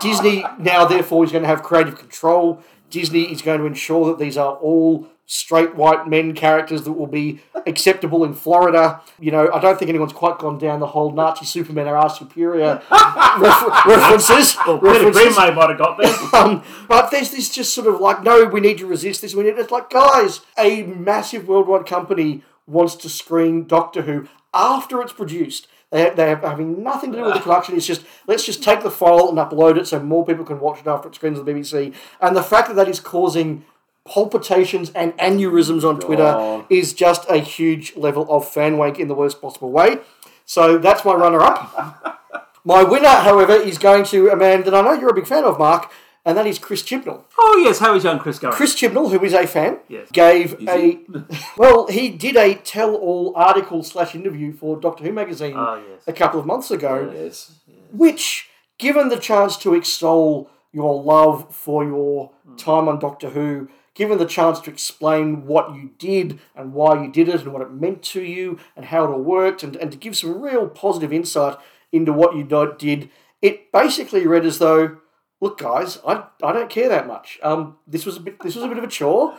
Disney 0.00 0.44
now, 0.58 0.84
therefore, 0.84 1.24
is 1.24 1.32
going 1.32 1.42
to 1.42 1.48
have 1.48 1.62
creative 1.62 1.98
control. 1.98 2.62
Disney 2.90 3.32
is 3.32 3.42
going 3.42 3.60
to 3.60 3.66
ensure 3.66 4.06
that 4.06 4.18
these 4.18 4.36
are 4.36 4.54
all 4.56 5.08
straight 5.26 5.74
white 5.74 6.06
men 6.06 6.34
characters 6.34 6.82
that 6.82 6.92
will 6.92 7.06
be 7.06 7.40
acceptable 7.66 8.24
in 8.24 8.34
Florida. 8.34 9.00
You 9.18 9.30
know, 9.30 9.50
I 9.52 9.58
don't 9.60 9.78
think 9.78 9.88
anyone's 9.88 10.12
quite 10.12 10.38
gone 10.38 10.58
down 10.58 10.80
the 10.80 10.88
whole 10.88 11.12
Nazi 11.12 11.46
Superman 11.46 11.88
are 11.88 11.96
our 11.96 12.10
superior 12.10 12.82
refer- 12.90 13.82
references. 13.86 14.54
Peter 14.54 14.76
references. 14.76 15.34
Greenway 15.34 15.54
might 15.54 15.70
have 15.70 15.78
got 15.78 15.98
there. 15.98 16.14
Um, 16.34 16.64
but 16.88 17.10
there's 17.10 17.30
this 17.30 17.48
just 17.48 17.72
sort 17.72 17.86
of 17.86 18.00
like, 18.00 18.22
no, 18.24 18.44
we 18.46 18.60
need 18.60 18.78
to 18.78 18.86
resist 18.86 19.22
this. 19.22 19.34
We 19.34 19.44
need. 19.44 19.56
It's 19.56 19.70
like, 19.70 19.88
guys, 19.88 20.40
a 20.58 20.82
massive 20.82 21.46
worldwide 21.46 21.86
company 21.86 22.42
wants 22.66 22.96
to 22.96 23.08
screen 23.08 23.66
Doctor 23.66 24.02
Who 24.02 24.28
after 24.52 25.00
it's 25.00 25.12
produced. 25.12 25.68
They, 25.90 26.10
they're 26.10 26.36
having 26.36 26.82
nothing 26.82 27.12
to 27.12 27.18
do 27.18 27.24
with 27.24 27.34
the 27.34 27.40
production. 27.44 27.76
It's 27.76 27.86
just 27.86 28.04
let's 28.26 28.44
just 28.44 28.64
take 28.64 28.82
the 28.82 28.90
file 28.90 29.28
and 29.28 29.38
upload 29.38 29.78
it 29.78 29.86
so 29.86 30.00
more 30.00 30.26
people 30.26 30.44
can 30.44 30.58
watch 30.58 30.80
it 30.80 30.88
after 30.88 31.08
it 31.08 31.14
screens 31.14 31.38
on 31.38 31.44
the 31.44 31.52
BBC. 31.52 31.94
And 32.20 32.34
the 32.34 32.42
fact 32.42 32.68
that 32.68 32.74
that 32.74 32.88
is 32.88 32.98
causing 32.98 33.64
palpitations 34.04 34.90
and 34.94 35.16
aneurysms 35.16 35.82
on 35.82 35.98
Twitter 35.98 36.22
God. 36.22 36.66
is 36.68 36.92
just 36.92 37.28
a 37.28 37.38
huge 37.38 37.96
level 37.96 38.26
of 38.30 38.46
fan 38.48 38.76
wank 38.76 38.98
in 38.98 39.08
the 39.08 39.14
worst 39.14 39.40
possible 39.40 39.70
way. 39.70 39.98
So 40.44 40.78
that's 40.78 41.04
my 41.04 41.14
runner 41.14 41.40
up. 41.40 42.10
My 42.66 42.82
winner, 42.82 43.08
however, 43.08 43.52
is 43.52 43.76
going 43.76 44.04
to 44.04 44.30
a 44.30 44.36
man 44.36 44.64
that 44.64 44.74
I 44.74 44.80
know 44.80 44.94
you're 44.94 45.10
a 45.10 45.14
big 45.14 45.26
fan 45.26 45.44
of, 45.44 45.58
Mark, 45.58 45.92
and 46.24 46.38
that 46.38 46.46
is 46.46 46.58
Chris 46.58 46.82
Chibnall. 46.82 47.24
Oh 47.38 47.62
yes, 47.62 47.78
how 47.78 47.94
is 47.94 48.04
young 48.04 48.18
Chris 48.18 48.38
going? 48.38 48.54
Chris 48.54 48.74
Chibnall, 48.74 49.10
who 49.10 49.22
is 49.22 49.34
a 49.34 49.46
fan, 49.46 49.80
Yes. 49.88 50.10
gave 50.10 50.66
a 50.66 50.80
he? 50.80 51.00
well, 51.58 51.86
he 51.88 52.08
did 52.08 52.36
a 52.36 52.54
tell-all 52.54 53.34
article 53.36 53.82
slash 53.82 54.14
interview 54.14 54.54
for 54.54 54.80
Doctor 54.80 55.04
Who 55.04 55.12
magazine 55.12 55.52
Oh, 55.54 55.82
yes. 55.86 56.04
a 56.06 56.14
couple 56.14 56.40
of 56.40 56.46
months 56.46 56.70
ago, 56.70 57.12
Yes. 57.14 57.52
which, 57.92 58.48
given 58.78 59.10
the 59.10 59.18
chance 59.18 59.58
to 59.58 59.74
extol 59.74 60.48
your 60.72 61.02
love 61.02 61.54
for 61.54 61.84
your 61.84 62.30
hmm. 62.46 62.56
time 62.56 62.88
on 62.88 62.98
Doctor 62.98 63.28
Who, 63.28 63.68
given 63.94 64.18
the 64.18 64.26
chance 64.26 64.58
to 64.60 64.70
explain 64.70 65.46
what 65.46 65.74
you 65.74 65.90
did 65.98 66.38
and 66.56 66.72
why 66.72 67.00
you 67.02 67.10
did 67.10 67.28
it 67.28 67.42
and 67.42 67.52
what 67.52 67.62
it 67.62 67.70
meant 67.70 68.02
to 68.02 68.22
you 68.22 68.58
and 68.76 68.86
how 68.86 69.04
it 69.04 69.08
all 69.08 69.20
worked, 69.22 69.62
and, 69.62 69.76
and 69.76 69.92
to 69.92 69.98
give 69.98 70.16
some 70.16 70.40
real 70.40 70.68
positive 70.68 71.12
insight 71.12 71.56
into 71.92 72.12
what 72.12 72.34
you 72.36 72.44
did, 72.44 73.08
it 73.40 73.70
basically 73.72 74.26
read 74.26 74.44
as 74.44 74.58
though, 74.58 74.98
look, 75.40 75.58
guys, 75.58 75.98
I, 76.06 76.24
I 76.42 76.52
don't 76.52 76.70
care 76.70 76.88
that 76.88 77.06
much. 77.06 77.38
Um, 77.42 77.76
this 77.86 78.04
was 78.04 78.16
a 78.16 78.20
bit 78.20 78.40
this 78.40 78.54
was 78.56 78.64
a 78.64 78.68
bit 78.68 78.78
of 78.78 78.84
a 78.84 78.88
chore. 78.88 79.34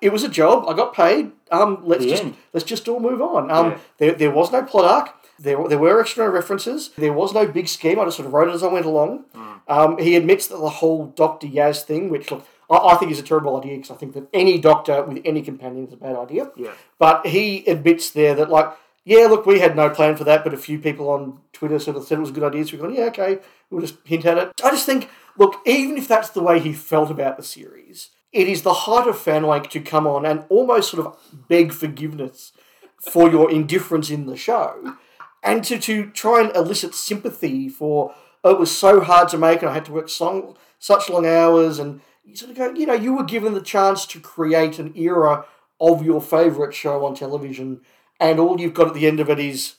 It 0.00 0.12
was 0.12 0.24
a 0.24 0.28
job. 0.28 0.66
I 0.68 0.74
got 0.74 0.94
paid. 0.94 1.30
Um, 1.50 1.80
let's 1.84 2.02
The 2.04 2.10
just 2.10 2.22
end. 2.24 2.34
let's 2.52 2.66
just 2.66 2.88
all 2.88 2.98
move 3.00 3.22
on. 3.22 3.50
Um, 3.50 3.70
Yeah. 3.70 3.78
there, 3.98 4.12
there 4.14 4.30
was 4.30 4.50
no 4.52 4.62
plot 4.62 4.84
arc. 4.84 5.14
There, 5.38 5.66
there 5.68 5.78
were 5.78 6.00
extra 6.00 6.28
references. 6.28 6.90
There 6.98 7.12
was 7.12 7.32
no 7.32 7.46
big 7.46 7.68
scheme. 7.68 7.98
I 7.98 8.04
just 8.04 8.16
sort 8.16 8.26
of 8.26 8.32
wrote 8.34 8.48
it 8.48 8.54
as 8.54 8.62
I 8.62 8.66
went 8.66 8.84
along. 8.86 9.24
Um, 9.68 9.96
he 9.98 10.14
admits 10.16 10.46
that 10.48 10.58
the 10.58 10.68
whole 10.68 11.06
Doctor 11.06 11.46
Yaz 11.46 11.82
thing, 11.82 12.10
which 12.10 12.30
look, 12.30 12.44
I, 12.72 12.94
I 12.94 12.96
think 12.96 13.12
is 13.12 13.18
a 13.18 13.22
terrible 13.22 13.56
idea 13.56 13.76
because 13.76 13.90
I 13.90 13.96
think 13.96 14.14
that 14.14 14.28
any 14.32 14.58
doctor 14.58 15.02
with 15.04 15.20
any 15.24 15.42
companion 15.42 15.86
is 15.86 15.92
a 15.92 15.96
bad 15.96 16.16
idea. 16.16 16.50
Yeah. 16.56 16.72
But 16.98 17.26
he 17.26 17.64
admits 17.66 18.10
there 18.10 18.34
that, 18.34 18.48
like, 18.48 18.72
yeah, 19.04 19.26
look, 19.26 19.46
we 19.46 19.60
had 19.60 19.76
no 19.76 19.90
plan 19.90 20.16
for 20.16 20.24
that, 20.24 20.44
but 20.44 20.54
a 20.54 20.58
few 20.58 20.78
people 20.78 21.10
on 21.10 21.40
Twitter 21.52 21.78
sort 21.78 21.96
of 21.96 22.04
said 22.04 22.18
it 22.18 22.22
was 22.22 22.30
a 22.30 22.34
good 22.34 22.44
idea, 22.44 22.64
so 22.64 22.76
we're 22.76 22.84
going, 22.84 22.96
yeah, 22.96 23.06
okay, 23.06 23.40
we'll 23.68 23.80
just 23.80 23.96
hint 24.04 24.24
at 24.24 24.38
it. 24.38 24.60
I 24.64 24.70
just 24.70 24.86
think, 24.86 25.08
look, 25.36 25.60
even 25.66 25.96
if 25.96 26.06
that's 26.08 26.30
the 26.30 26.42
way 26.42 26.60
he 26.60 26.72
felt 26.72 27.10
about 27.10 27.36
the 27.36 27.42
series, 27.42 28.10
it 28.32 28.48
is 28.48 28.62
the 28.62 28.72
height 28.72 29.08
of 29.08 29.16
fanwank 29.16 29.70
to 29.70 29.80
come 29.80 30.06
on 30.06 30.24
and 30.24 30.44
almost 30.48 30.90
sort 30.90 31.06
of 31.06 31.18
beg 31.48 31.72
forgiveness 31.72 32.52
for 33.00 33.28
your 33.28 33.50
indifference 33.50 34.10
in 34.10 34.26
the 34.26 34.36
show 34.36 34.96
and 35.42 35.64
to, 35.64 35.78
to 35.78 36.10
try 36.10 36.40
and 36.40 36.54
elicit 36.54 36.94
sympathy 36.94 37.68
for, 37.68 38.14
oh, 38.44 38.50
it 38.52 38.58
was 38.58 38.76
so 38.76 39.00
hard 39.00 39.28
to 39.28 39.38
make 39.38 39.60
and 39.60 39.70
I 39.70 39.74
had 39.74 39.84
to 39.86 39.92
work 39.92 40.08
so, 40.08 40.56
such 40.78 41.10
long 41.10 41.26
hours 41.26 41.78
and 41.78 42.00
you 42.24 42.36
sort 42.36 42.50
of 42.50 42.56
go, 42.56 42.72
you 42.72 42.86
know, 42.86 42.94
you 42.94 43.14
were 43.14 43.24
given 43.24 43.54
the 43.54 43.60
chance 43.60 44.06
to 44.06 44.20
create 44.20 44.78
an 44.78 44.96
era 44.96 45.44
of 45.80 46.04
your 46.04 46.20
favourite 46.20 46.74
show 46.74 47.04
on 47.04 47.14
television 47.14 47.80
and 48.22 48.38
all 48.38 48.60
you've 48.60 48.74
got 48.74 48.86
at 48.86 48.94
the 48.94 49.08
end 49.08 49.18
of 49.18 49.28
it 49.28 49.40
is, 49.40 49.76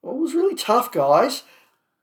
well, 0.00 0.16
it 0.16 0.20
was 0.20 0.34
really 0.34 0.54
tough, 0.54 0.90
guys. 0.90 1.42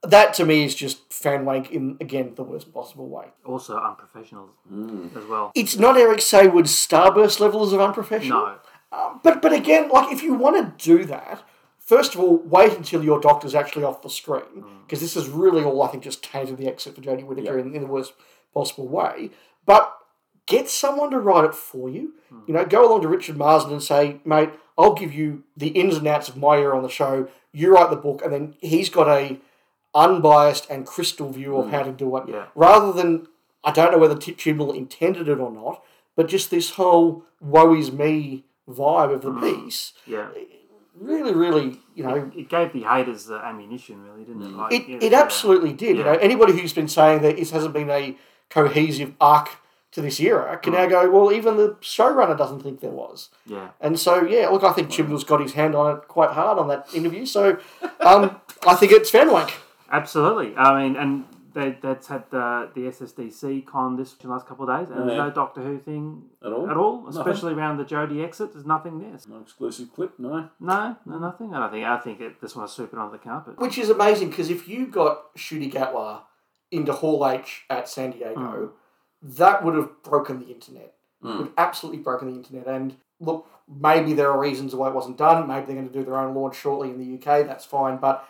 That 0.03 0.33
to 0.35 0.45
me 0.45 0.63
is 0.63 0.75
just 0.75 1.11
fan 1.11 1.43
wank 1.43 1.71
in, 1.71 1.97
again, 1.99 2.33
the 2.35 2.43
worst 2.43 2.71
possible 2.71 3.09
way. 3.09 3.27
Also 3.45 3.77
unprofessional 3.77 4.49
hmm. 4.67 5.07
as 5.17 5.25
well. 5.25 5.51
It's 5.55 5.77
not 5.77 5.97
Eric 5.97 6.21
Saward's 6.21 6.71
starburst 6.71 7.39
levels 7.39 7.73
of 7.73 7.81
unprofessional. 7.81 8.39
No. 8.39 8.55
Uh, 8.91 9.17
but 9.23 9.41
but 9.41 9.53
again, 9.53 9.89
like 9.89 10.11
if 10.11 10.21
you 10.21 10.33
want 10.33 10.57
to 10.57 10.85
do 10.85 11.05
that, 11.05 11.43
first 11.79 12.13
of 12.13 12.19
all, 12.19 12.37
wait 12.37 12.73
until 12.73 13.03
your 13.03 13.19
doctor's 13.19 13.55
actually 13.55 13.83
off 13.83 14.01
the 14.01 14.09
screen 14.09 14.41
hmm. 14.41 14.81
because 14.83 15.01
this 15.01 15.15
is 15.15 15.29
really 15.29 15.63
all 15.63 15.81
I 15.81 15.87
think 15.87 16.03
just 16.03 16.23
tainted 16.23 16.57
the 16.57 16.67
exit 16.67 16.95
for 16.95 17.01
Jodie 17.01 17.25
Whittaker 17.25 17.57
in, 17.57 17.73
in 17.75 17.81
the 17.81 17.87
worst 17.87 18.13
possible 18.53 18.87
way. 18.87 19.31
But 19.65 19.95
get 20.45 20.69
someone 20.69 21.11
to 21.11 21.19
write 21.19 21.45
it 21.45 21.55
for 21.55 21.89
you. 21.89 22.13
Hmm. 22.29 22.39
You 22.47 22.53
know, 22.53 22.65
go 22.65 22.87
along 22.87 23.01
to 23.01 23.07
Richard 23.07 23.37
Marson 23.37 23.71
and 23.71 23.83
say, 23.83 24.19
mate, 24.25 24.49
I'll 24.77 24.93
give 24.93 25.13
you 25.13 25.43
the 25.55 25.69
ins 25.69 25.97
and 25.97 26.07
outs 26.07 26.29
of 26.29 26.37
my 26.37 26.57
era 26.57 26.75
on 26.75 26.83
the 26.83 26.89
show. 26.89 27.27
You 27.51 27.73
write 27.73 27.89
the 27.89 27.95
book, 27.95 28.21
and 28.23 28.33
then 28.33 28.55
he's 28.59 28.89
got 28.89 29.07
a 29.07 29.39
unbiased 29.93 30.69
and 30.69 30.85
crystal 30.85 31.31
view 31.31 31.57
of 31.57 31.65
hmm. 31.65 31.71
how 31.71 31.83
to 31.83 31.91
do 31.91 32.15
it. 32.17 32.23
Yeah. 32.27 32.45
Rather 32.55 32.93
than 32.93 33.27
I 33.63 33.71
don't 33.71 33.91
know 33.91 33.97
whether 33.97 34.17
Tip 34.17 34.37
Chibnall 34.37 34.75
intended 34.75 35.27
it 35.27 35.39
or 35.39 35.51
not, 35.51 35.83
but 36.15 36.27
just 36.27 36.49
this 36.49 36.71
whole 36.71 37.25
woe 37.39 37.75
is 37.75 37.91
me 37.91 38.45
vibe 38.69 39.13
of 39.13 39.21
the 39.21 39.31
hmm. 39.31 39.41
piece 39.41 39.93
Yeah. 40.05 40.29
really, 40.97 41.33
really, 41.33 41.79
you 41.95 42.03
know, 42.03 42.31
It 42.35 42.49
gave 42.49 42.73
the 42.73 42.83
haters 42.83 43.25
the 43.25 43.35
ammunition, 43.35 44.03
really, 44.03 44.23
didn't 44.23 44.43
it? 44.43 44.49
Mm. 44.49 44.57
Like, 44.57 44.73
it, 44.73 44.87
yeah, 44.87 44.97
it 44.97 45.11
yeah. 45.11 45.19
Uh, 45.19 45.23
absolutely 45.23 45.73
did. 45.73 45.97
You 45.97 46.03
know, 46.03 46.13
anybody 46.13 46.53
who's 46.53 46.73
been 46.73 46.87
saying 46.87 47.21
that 47.23 47.37
it 47.37 47.49
hasn't 47.49 47.73
been 47.73 47.89
a 47.89 48.15
cohesive 48.51 49.13
arc 49.19 49.49
to 49.91 50.01
this 50.01 50.19
era 50.19 50.57
can 50.57 50.73
now 50.73 50.85
go, 50.87 51.09
well, 51.09 51.33
even 51.33 51.57
the 51.57 51.69
showrunner 51.81 52.37
doesn't 52.37 52.61
think 52.61 52.79
there 52.79 52.91
was. 52.91 53.29
Yeah. 53.45 53.69
And 53.81 53.99
so, 53.99 54.23
yeah, 54.25 54.47
look, 54.47 54.63
I 54.63 54.71
think 54.71 54.89
Chibnall's 54.89 55.23
got 55.25 55.41
his 55.41 55.53
hand 55.53 55.75
on 55.75 55.97
it 55.97 56.07
quite 56.07 56.29
hard 56.31 56.57
on 56.57 56.67
that 56.69 56.87
interview. 56.93 57.25
So, 57.25 57.59
um, 57.99 58.39
I 58.67 58.75
think 58.75 58.91
it's 58.93 59.09
fan 59.09 59.31
wank. 59.31 59.53
Absolutely. 59.91 60.55
I 60.55 60.81
mean, 60.81 60.95
and 60.95 61.25
they, 61.53 61.77
that's 61.81 62.07
had 62.07 62.23
the, 62.31 62.69
the 62.73 62.81
SDCC 62.81 63.65
con 63.65 63.97
this 63.97 64.15
last 64.23 64.47
couple 64.47 64.69
of 64.69 64.79
days, 64.79 64.95
and 64.95 65.09
Yeah. 65.09 65.17
no 65.17 65.29
Doctor 65.31 65.61
Who 65.61 65.77
thing 65.79 66.23
At 66.45 66.53
all? 66.53 66.69
At 66.69 66.77
all, 66.77 67.07
especially 67.09 67.53
around 67.53 67.77
the 67.77 67.83
Jodie 67.83 68.23
exit. 68.23 68.53
There's 68.53 68.65
nothing 68.65 68.99
there. 68.99 69.17
No 69.27 69.41
exclusive 69.41 69.93
clip, 69.93 70.17
no. 70.17 70.47
No, 70.61 70.95
no, 71.05 71.17
nothing. 71.19 71.53
I 71.53 71.59
don't 71.59 71.71
think. 71.71 71.85
I 71.85 71.97
think 71.97 72.21
it, 72.21 72.39
just 72.39 72.55
want 72.55 72.69
to 72.69 72.73
sweep 72.73 72.93
under 72.93 73.11
the 73.11 73.17
carpet. 73.17 73.59
Which 73.59 73.77
is 73.77 73.89
amazing 73.89 74.29
because 74.29 74.49
if 74.49 74.69
you 74.69 74.87
got 74.87 75.35
Ncuti 75.35 75.69
Gatwa 75.69 76.21
into 76.71 76.93
Hall 76.93 77.27
H 77.27 77.63
at 77.69 77.87
San 77.89 78.11
Diego, 78.11 78.39
Hmm. 79.21 79.27
that 79.37 79.63
would 79.63 79.75
have 79.75 80.01
broken 80.03 80.39
the 80.39 80.47
internet. 80.47 80.93
Would 81.21 81.51
absolutely 81.57 82.01
broken 82.01 82.29
the 82.31 82.35
internet. 82.37 82.65
And 82.67 82.95
look, 83.19 83.45
maybe 83.67 84.13
there 84.13 84.31
are 84.31 84.39
reasons 84.39 84.73
why 84.75 84.87
it 84.87 84.95
wasn't 84.95 85.17
done. 85.17 85.47
Maybe 85.47 85.67
they're 85.67 85.75
going 85.75 85.87
to 85.87 85.93
do 85.93 86.03
their 86.03 86.17
own 86.17 86.33
launch 86.33 86.55
shortly 86.55 86.89
in 86.89 86.97
the 86.97 87.13
UK. 87.15 87.43
That's 87.45 87.63
fine. 87.63 87.97
But 87.97 88.27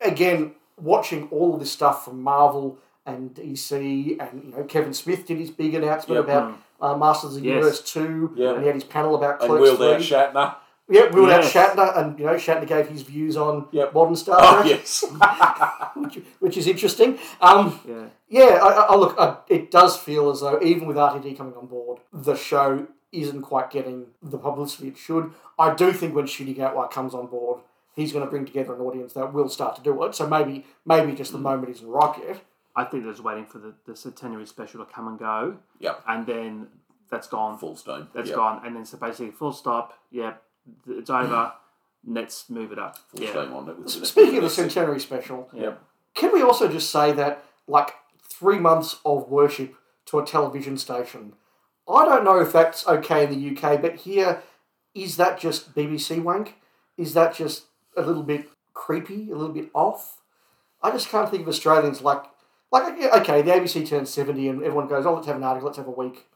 again, 0.00 0.54
watching 0.80 1.28
all 1.30 1.52
of 1.52 1.60
this 1.60 1.70
stuff 1.70 2.04
from 2.06 2.22
Marvel 2.22 2.78
and 3.04 3.34
DC, 3.34 4.16
and 4.18 4.44
you 4.44 4.50
know, 4.56 4.64
Kevin 4.64 4.94
Smith 4.94 5.26
did 5.26 5.36
his 5.38 5.50
big 5.50 5.74
announcement 5.74 6.16
Yep. 6.16 6.24
about 6.24 6.58
uh, 6.80 6.96
Masters 6.96 7.36
of 7.36 7.42
the 7.42 7.48
Yes. 7.48 7.54
Universe 7.56 7.82
two, 7.82 8.32
Yeah. 8.36 8.52
and 8.52 8.60
he 8.60 8.66
had 8.66 8.74
his 8.74 8.84
panel 8.84 9.14
about 9.14 9.42
And 9.42 9.50
Clerks 9.50 9.62
wheeled 9.78 9.78
3. 9.78 9.86
Shatner. 10.02 10.54
Yeah, 10.90 11.08
we 11.12 11.20
were 11.20 11.28
Yes. 11.28 11.54
at 11.54 11.76
Shatner, 11.76 11.96
and 11.96 12.18
you 12.18 12.26
know, 12.26 12.34
Shatner 12.34 12.66
gave 12.66 12.88
his 12.88 13.02
views 13.02 13.36
on 13.36 13.68
Yep. 13.70 13.94
modern 13.94 14.16
Star 14.16 14.36
Oh, 14.40 14.56
Trek 14.56 14.66
yes. 14.66 15.04
which, 15.94 16.18
which 16.40 16.56
is 16.56 16.66
interesting. 16.66 17.18
Um, 17.40 17.78
Yeah. 17.86 18.06
yeah, 18.28 18.58
I, 18.62 18.68
I, 18.68 18.82
I 18.92 18.96
look, 18.96 19.14
I, 19.18 19.36
it 19.48 19.70
does 19.70 19.96
feel 19.96 20.30
as 20.30 20.40
though 20.40 20.60
even 20.62 20.86
with 20.88 20.96
RTD 20.96 21.36
coming 21.36 21.54
on 21.54 21.66
board, 21.66 22.00
the 22.12 22.34
show 22.34 22.86
isn't 23.12 23.42
quite 23.42 23.70
getting 23.70 24.06
the 24.22 24.38
publicity 24.38 24.88
it 24.88 24.98
should. 24.98 25.32
I 25.58 25.74
do 25.74 25.92
think 25.92 26.14
when 26.14 26.26
Ncuti 26.26 26.56
Gatwa 26.56 26.90
comes 26.90 27.14
on 27.14 27.26
board, 27.26 27.60
he's 27.94 28.12
going 28.12 28.24
to 28.24 28.30
bring 28.30 28.44
together 28.46 28.74
an 28.74 28.80
audience 28.80 29.12
that 29.14 29.32
will 29.32 29.48
start 29.48 29.76
to 29.76 29.82
do 29.82 30.02
it. 30.04 30.14
So 30.14 30.26
maybe, 30.28 30.64
maybe 30.86 31.12
just 31.12 31.32
the 31.32 31.38
moment 31.38 31.70
isn't 31.70 31.86
right 31.88 32.16
yet. 32.26 32.40
I 32.76 32.84
think 32.84 33.02
they're 33.04 33.12
just 33.12 33.24
waiting 33.24 33.46
for 33.46 33.58
the, 33.58 33.74
the 33.86 33.96
centenary 33.96 34.46
special 34.46 34.84
to 34.84 34.92
come 34.92 35.08
and 35.08 35.18
go, 35.18 35.56
Yep. 35.80 36.02
and 36.08 36.24
then 36.26 36.68
that's 37.10 37.26
gone. 37.26 37.58
Full 37.58 37.74
steam. 37.76 38.06
That's 38.14 38.28
Yep. 38.28 38.36
gone, 38.36 38.62
and 38.64 38.76
then 38.76 38.84
so 38.84 38.96
basically 38.96 39.32
full 39.32 39.52
stop. 39.52 39.92
Yeah, 40.12 40.34
it's 40.88 41.10
over. 41.10 41.52
Let's 42.06 42.48
move 42.48 42.72
it 42.72 42.78
up. 42.78 42.98
Full 43.14 43.22
yeah. 43.22 43.30
steam 43.30 43.52
on 43.52 43.68
it. 43.68 43.78
with 43.78 43.90
Speaking 44.06 44.38
of 44.38 44.44
the 44.44 44.50
centenary 44.50 45.00
special, 45.00 45.48
Yep. 45.52 45.82
can 46.14 46.32
we 46.32 46.42
also 46.42 46.68
just 46.68 46.90
say 46.90 47.12
that 47.12 47.44
like 47.66 47.94
three 48.22 48.58
months 48.58 49.00
of 49.04 49.28
worship 49.28 49.74
to 50.06 50.18
a 50.18 50.24
television 50.24 50.78
station? 50.78 51.34
I 51.88 52.04
don't 52.04 52.24
know 52.24 52.40
if 52.40 52.52
that's 52.52 52.86
okay 52.86 53.24
in 53.24 53.30
the 53.30 53.50
UK, 53.50 53.80
but 53.82 53.96
here, 53.96 54.42
is 54.94 55.16
that 55.16 55.38
just 55.38 55.74
BBC 55.74 56.22
wank? 56.22 56.56
Is 56.96 57.14
that 57.14 57.34
just 57.34 57.64
a 57.96 58.02
little 58.02 58.22
bit 58.22 58.48
creepy, 58.72 59.30
a 59.30 59.34
little 59.34 59.54
bit 59.54 59.70
off? 59.74 60.20
I 60.82 60.90
just 60.90 61.08
can't 61.08 61.30
think 61.30 61.42
of 61.42 61.48
Australians 61.48 62.00
like 62.00 62.24
like 62.72 62.84
okay, 63.20 63.42
the 63.42 63.50
ABC 63.50 63.86
turns 63.86 64.10
seventy 64.10 64.48
and 64.48 64.62
everyone 64.62 64.88
goes, 64.88 65.04
oh, 65.04 65.14
let's 65.14 65.26
have 65.26 65.36
an 65.36 65.42
article, 65.42 65.66
let's 65.66 65.78
have 65.78 65.88
a 65.88 65.90
week, 65.90 66.26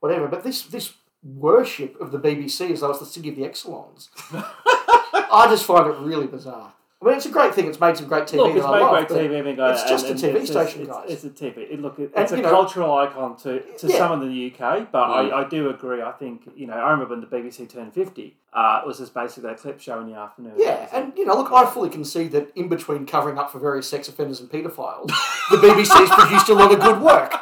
whatever. 0.00 0.28
But 0.28 0.44
this 0.44 0.62
this 0.62 0.94
worship 1.24 2.00
of 2.00 2.12
the 2.12 2.18
BBC 2.18 2.70
as 2.70 2.80
though 2.80 2.90
it's 2.90 2.98
the 3.00 3.06
city 3.06 3.30
of 3.30 3.36
the 3.36 3.42
Exxilons. 3.42 4.08
I 4.32 5.46
just 5.48 5.64
find 5.64 5.86
it 5.86 5.96
really 5.98 6.26
bizarre. 6.26 6.72
I 7.02 7.06
mean, 7.08 7.16
it's 7.16 7.26
a 7.26 7.30
great 7.30 7.54
thing. 7.54 7.66
It's 7.66 7.78
made 7.80 7.98
some 7.98 8.06
great 8.06 8.24
TV 8.24 8.36
Look, 8.38 8.56
it's 8.56 8.64
made 8.64 8.80
love, 8.80 9.06
great 9.06 9.30
TV, 9.30 9.46
and 9.46 9.56
guys, 9.58 9.80
it's 9.82 9.90
just 9.90 10.06
and, 10.06 10.22
a 10.22 10.26
and 10.26 10.36
TV 10.36 10.40
it's 10.40 10.50
station, 10.50 10.80
it's, 10.82 10.90
guys. 10.90 11.10
It's 11.10 11.24
a 11.24 11.30
TV. 11.30 11.58
It, 11.58 11.82
look, 11.82 11.98
it, 11.98 12.12
And, 12.14 12.22
it's 12.24 12.32
a 12.32 12.36
know- 12.38 12.48
cultural 12.48 12.94
icon 12.96 13.36
to, 13.38 13.60
to 13.60 13.86
Yeah. 13.88 13.98
someone 13.98 14.22
in 14.22 14.28
the 14.30 14.46
UK, 14.54 14.90
but 14.90 15.02
I, 15.02 15.42
I 15.42 15.48
do 15.48 15.68
agree. 15.68 16.00
I 16.00 16.12
think 16.12 16.48
you 16.56 16.66
know. 16.66 16.72
I 16.72 16.92
remember 16.92 17.14
when 17.14 17.20
the 17.20 17.26
BBC 17.26 17.68
turned 17.68 17.92
fifty. 17.92 18.36
Uh, 18.54 18.80
it 18.82 18.86
was 18.86 18.98
just 18.98 19.12
basically 19.12 19.50
a 19.50 19.54
clip 19.54 19.80
show 19.80 20.00
in 20.00 20.06
the 20.08 20.14
afternoon. 20.16 20.54
Yeah, 20.56 20.88
and 20.94 21.12
you 21.14 21.26
know, 21.26 21.34
look, 21.34 21.52
I 21.52 21.66
fully 21.66 21.90
concede 21.90 22.32
that 22.32 22.50
in 22.56 22.68
between 22.68 23.04
covering 23.04 23.36
up 23.36 23.50
for 23.52 23.58
various 23.58 23.86
sex 23.86 24.08
offenders 24.08 24.40
and 24.40 24.48
paedophiles, 24.48 25.08
the 25.50 25.56
BBC's 25.56 26.08
produced 26.08 26.48
a 26.48 26.54
lot 26.54 26.72
of 26.72 26.80
good 26.80 27.02
work. 27.02 27.34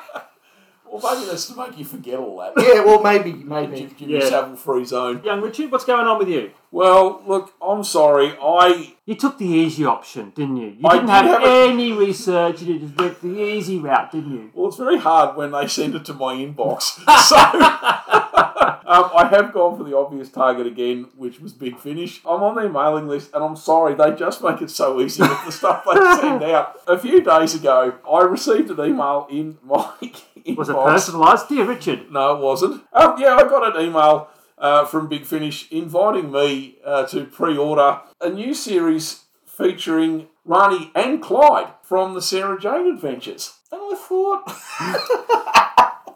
Well, 0.93 1.15
maybe 1.15 1.27
that's 1.31 1.47
to 1.47 1.57
make 1.57 1.79
you 1.79 1.85
forget 1.87 2.19
all 2.19 2.37
that. 2.39 2.53
Yeah, 2.57 2.85
well, 2.85 3.03
maybe, 3.03 3.33
maybe. 3.33 3.79
Give, 3.81 3.97
give 3.97 4.11
Yeah. 4.11 4.19
yourself 4.19 4.53
a 4.53 4.57
free 4.57 4.85
zone. 4.85 5.23
young 5.25 5.41
Richard, 5.41 5.73
what's 5.73 5.85
going 5.87 6.07
on 6.07 6.19
with 6.19 6.29
you? 6.29 6.51
Well, 6.71 7.23
look, 7.27 7.53
I'm 7.63 7.83
sorry. 7.85 8.35
I 8.43 8.95
You 9.07 9.15
took 9.15 9.39
the 9.39 9.47
easy 9.47 9.85
option, 9.85 10.33
didn't 10.35 10.57
you? 10.59 10.69
You 10.79 10.87
I 10.87 10.93
didn't 10.95 11.07
did 11.07 11.13
have, 11.13 11.25
have 11.27 11.43
a- 11.43 11.69
any 11.71 11.93
research. 11.93 12.63
You 12.63 12.79
just 12.79 12.97
went 12.97 13.21
the 13.23 13.29
easy 13.43 13.79
route, 13.79 14.13
didn't 14.13 14.33
you? 14.33 14.51
Well, 14.55 14.69
it's 14.69 14.77
very 14.77 14.99
hard 14.99 15.37
when 15.37 15.51
they 15.53 15.67
send 15.67 15.95
it 15.95 16.05
to 16.07 16.15
my 16.15 16.35
inbox. 16.35 16.83
so 17.29 17.37
um, 17.37 19.11
I 19.15 19.27
have 19.31 19.53
gone 19.53 19.77
for 19.79 19.85
the 19.85 19.97
obvious 19.97 20.29
target 20.31 20.67
again, 20.67 21.09
which 21.17 21.41
was 21.41 21.53
Big 21.53 21.79
Finish. 21.79 22.21
I'm 22.27 22.43
on 22.43 22.55
their 22.57 22.69
mailing 22.69 23.09
list, 23.09 23.31
and 23.35 23.43
I'm 23.43 23.57
sorry, 23.57 23.95
they 23.95 24.13
just 24.13 24.43
make 24.43 24.61
it 24.63 24.71
so 24.71 25.01
easy 25.01 25.23
with 25.23 25.45
the 25.47 25.53
stuff 25.53 25.85
they 25.87 25.99
send 26.21 26.43
out. 26.55 26.81
A 26.87 26.99
few 26.99 27.21
days 27.23 27.55
ago, 27.55 27.95
I 28.11 28.21
received 28.23 28.71
an 28.71 28.81
email 28.81 29.27
in 29.31 29.59
my 29.65 29.91
inbox. 30.03 30.23
Was 30.57 30.69
it 30.69 30.77
personalised, 30.77 31.49
dear 31.49 31.65
Richard? 31.65 32.11
No, 32.11 32.37
it 32.37 32.41
wasn't. 32.41 32.83
Um, 32.93 33.15
yeah, 33.19 33.37
I 33.37 33.43
got 33.45 33.77
an 33.77 33.83
email 33.85 34.29
uh, 34.59 34.85
from 34.85 35.09
Big 35.09 35.25
Finish 35.25 35.71
inviting 35.71 36.33
me 36.33 36.77
uh, 36.85 37.07
to 37.07 37.25
pre-order 37.25 38.01
a 38.21 38.31
new 38.31 38.55
series 38.55 39.25
featuring 39.47 40.29
Rani 40.45 40.91
and 40.95 41.23
Clyde 41.23 41.69
from 41.83 42.15
the 42.15 42.23
Sarah 42.23 42.59
Jane 42.61 42.87
Adventures. 42.87 43.59
And 43.71 43.81
I 43.81 43.95
thought, 43.97 44.53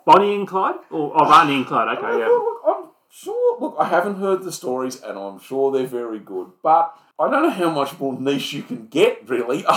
Bonnie 0.06 0.34
and 0.34 0.48
Clyde, 0.48 0.76
or, 0.90 1.12
or 1.16 1.28
Rani 1.28 1.56
and 1.56 1.66
Clyde? 1.66 1.98
Okay, 1.98 2.18
yeah. 2.18 2.26
Look, 2.26 2.62
I'm 2.66 2.84
sure. 3.10 3.60
Look, 3.60 3.76
I 3.78 3.88
haven't 3.88 4.16
heard 4.16 4.42
the 4.42 4.52
stories, 4.52 5.00
and 5.00 5.18
I'm 5.18 5.38
sure 5.40 5.72
they're 5.72 5.86
very 5.86 6.18
good. 6.18 6.52
But 6.62 6.96
I 7.18 7.30
don't 7.30 7.42
know 7.42 7.50
how 7.50 7.70
much 7.70 7.98
more 7.98 8.18
niche 8.18 8.52
you 8.52 8.62
can 8.62 8.86
get, 8.86 9.28
really. 9.28 9.64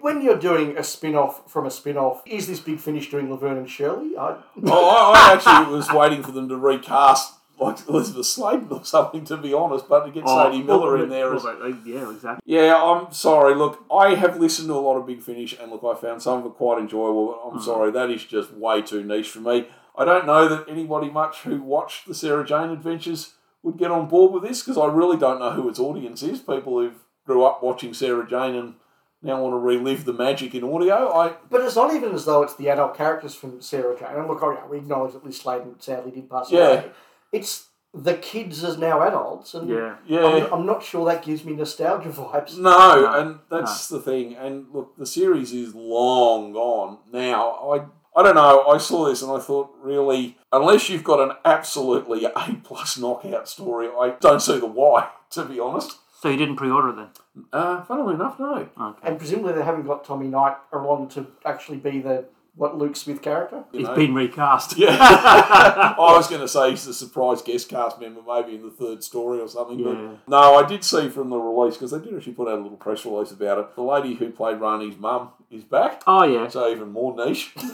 When 0.00 0.22
you're 0.22 0.38
doing 0.38 0.76
a 0.76 0.82
spin 0.84 1.14
off 1.14 1.50
from 1.50 1.66
a 1.66 1.70
spin 1.70 1.96
off, 1.96 2.22
is 2.26 2.46
this 2.48 2.60
Big 2.60 2.80
Finish 2.80 3.10
doing 3.10 3.30
Laverne 3.30 3.58
and 3.58 3.70
Shirley? 3.70 4.16
I, 4.16 4.36
Oh, 4.64 4.88
I, 4.88 5.30
I 5.30 5.32
actually 5.34 5.74
was 5.74 5.90
waiting 5.92 6.22
for 6.22 6.32
them 6.32 6.48
to 6.48 6.56
recast 6.56 7.34
like 7.58 7.86
Elizabeth 7.88 8.24
Sladen 8.26 8.68
or 8.70 8.84
something, 8.84 9.22
to 9.26 9.36
be 9.36 9.52
honest, 9.52 9.86
but 9.88 10.06
to 10.06 10.10
get 10.10 10.26
Sadie 10.26 10.62
Miller 10.62 11.02
in 11.02 11.10
there 11.10 11.34
is. 11.34 11.44
Oh, 11.44 11.48
Well, 11.60 11.70
but, 11.70 11.76
uh, 11.76 11.76
yeah, 11.84 12.10
exactly. 12.10 12.54
Yeah, 12.54 12.82
I'm 12.82 13.12
sorry. 13.12 13.54
Look, 13.54 13.84
I 13.92 14.14
have 14.14 14.40
listened 14.40 14.68
to 14.68 14.74
a 14.74 14.80
lot 14.80 14.96
of 14.96 15.06
Big 15.06 15.20
Finish, 15.22 15.58
and 15.60 15.70
look, 15.70 15.84
I 15.84 15.94
found 16.00 16.22
some 16.22 16.40
of 16.40 16.46
it 16.46 16.54
quite 16.54 16.78
enjoyable. 16.80 17.26
But. 17.44 17.50
I'm 17.50 17.62
sorry, 17.62 17.90
that 17.92 18.10
is 18.10 18.24
just 18.24 18.52
way 18.54 18.80
too 18.82 19.04
niche 19.04 19.28
for 19.28 19.40
me. 19.40 19.68
I 19.96 20.04
don't 20.06 20.24
know 20.26 20.48
that 20.48 20.68
anybody 20.70 21.10
much 21.10 21.40
who 21.40 21.60
watched 21.60 22.06
the 22.08 22.14
Sarah 22.14 22.46
Jane 22.46 22.70
Adventures 22.70 23.34
would 23.62 23.76
get 23.76 23.90
on 23.90 24.08
board 24.08 24.32
with 24.32 24.42
this 24.42 24.62
because 24.62 24.78
I 24.78 24.86
really 24.86 25.18
don't 25.18 25.38
know 25.38 25.50
who 25.50 25.68
its 25.68 25.78
audience 25.78 26.22
is. 26.22 26.40
People 26.40 26.78
who 26.80 26.92
grew 27.26 27.44
up 27.44 27.62
watching 27.62 27.92
Sarah 27.92 28.26
Jane 28.26 28.54
and 28.54 28.74
now 29.22 29.42
want 29.42 29.52
to 29.54 29.58
relive 29.58 30.04
the 30.04 30.12
magic 30.12 30.54
in 30.54 30.64
audio. 30.64 31.12
I 31.12 31.34
but 31.50 31.60
it's 31.62 31.76
not 31.76 31.94
even 31.94 32.12
as 32.14 32.24
though 32.24 32.42
it's 32.42 32.56
the 32.56 32.68
adult 32.70 32.96
characters 32.96 33.34
from 33.34 33.60
Sarah 33.60 33.98
Jane. 33.98 34.08
And 34.16 34.26
look, 34.28 34.42
oh, 34.42 34.52
yeah, 34.52 34.66
we 34.66 34.78
acknowledge 34.78 35.12
that 35.12 35.24
Liz 35.24 35.38
Sladen 35.38 35.76
sadly 35.80 36.10
did 36.12 36.30
pass 36.30 36.50
Yeah. 36.50 36.60
away. 36.68 36.90
It's 37.32 37.66
the 37.92 38.14
kids 38.14 38.62
as 38.64 38.78
now 38.78 39.02
adults. 39.02 39.52
And 39.54 39.68
Yeah. 39.68 39.96
yeah. 40.06 40.24
I'm, 40.24 40.52
I'm 40.60 40.66
not 40.66 40.82
sure 40.82 41.04
that 41.06 41.22
gives 41.24 41.44
me 41.44 41.54
nostalgia 41.54 42.08
vibes. 42.10 42.56
No, 42.56 42.70
No, 43.02 43.12
and 43.20 43.38
that's 43.50 43.88
the 43.88 44.00
thing. 44.00 44.34
And 44.36 44.66
look, 44.72 44.96
the 44.96 45.06
series 45.06 45.52
is 45.52 45.74
long 45.74 46.52
gone 46.52 46.98
now. 47.12 47.50
I 47.72 47.82
I 48.16 48.24
don't 48.24 48.34
know. 48.34 48.66
I 48.66 48.78
saw 48.78 49.04
this 49.04 49.22
and 49.22 49.30
I 49.30 49.38
thought, 49.38 49.70
really, 49.80 50.36
unless 50.52 50.88
you've 50.88 51.04
got 51.04 51.20
an 51.20 51.36
absolutely 51.44 52.24
A 52.24 52.56
plus 52.64 52.98
knockout 52.98 53.48
story, 53.48 53.88
I 53.88 54.10
don't 54.20 54.40
see 54.40 54.58
the 54.58 54.66
why. 54.66 55.08
To 55.30 55.44
be 55.44 55.60
honest, 55.60 55.96
So 56.20 56.28
you 56.28 56.36
didn't 56.36 56.56
pre-order 56.56 56.90
it 56.90 56.96
then? 56.96 57.08
uh, 57.52 57.82
funnily 57.84 58.14
enough, 58.14 58.38
no. 58.38 58.68
Okay. 58.78 58.98
And 59.08 59.18
presumably 59.18 59.54
they 59.54 59.62
haven't 59.64 59.86
got 59.86 60.04
Tommy 60.04 60.28
Knight 60.28 60.56
along 60.72 61.08
to 61.10 61.26
actually 61.46 61.78
be 61.78 62.00
the 62.00 62.26
what 62.56 62.76
Luke 62.76 62.94
Smith 62.96 63.22
character. 63.22 63.64
You 63.72 63.80
It's 63.80 63.88
know? 63.88 63.94
been 63.94 64.12
recast. 64.12 64.76
Yeah, 64.76 64.88
I 65.00 65.94
was 65.98 66.28
going 66.28 66.42
to 66.42 66.48
say 66.48 66.70
he's 66.70 66.86
a 66.86 66.92
surprise 66.92 67.40
guest 67.40 67.70
cast 67.70 67.98
member, 68.00 68.20
maybe 68.26 68.54
in 68.56 68.62
the 68.62 68.70
third 68.70 69.02
story 69.02 69.40
or 69.40 69.48
something. 69.48 69.78
Yeah. 69.78 69.86
But 69.94 70.28
no, 70.28 70.56
I 70.56 70.66
did 70.68 70.84
see 70.84 71.08
from 71.08 71.30
the 71.30 71.38
release 71.38 71.76
because 71.76 71.92
they 71.92 72.00
did 72.00 72.14
actually 72.14 72.34
put 72.34 72.48
out 72.48 72.58
a 72.58 72.62
little 72.62 72.76
press 72.76 73.06
release 73.06 73.30
about 73.30 73.58
it. 73.58 73.74
The 73.76 73.82
lady 73.82 74.14
who 74.14 74.28
played 74.30 74.58
Rani's 74.60 74.98
mum 74.98 75.30
is 75.50 75.64
back, 75.64 76.02
Oh 76.06 76.24
yeah. 76.24 76.48
so 76.48 76.68
even 76.70 76.90
more 76.92 77.14
niche. 77.16 77.54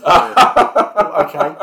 Okay. 1.16 1.54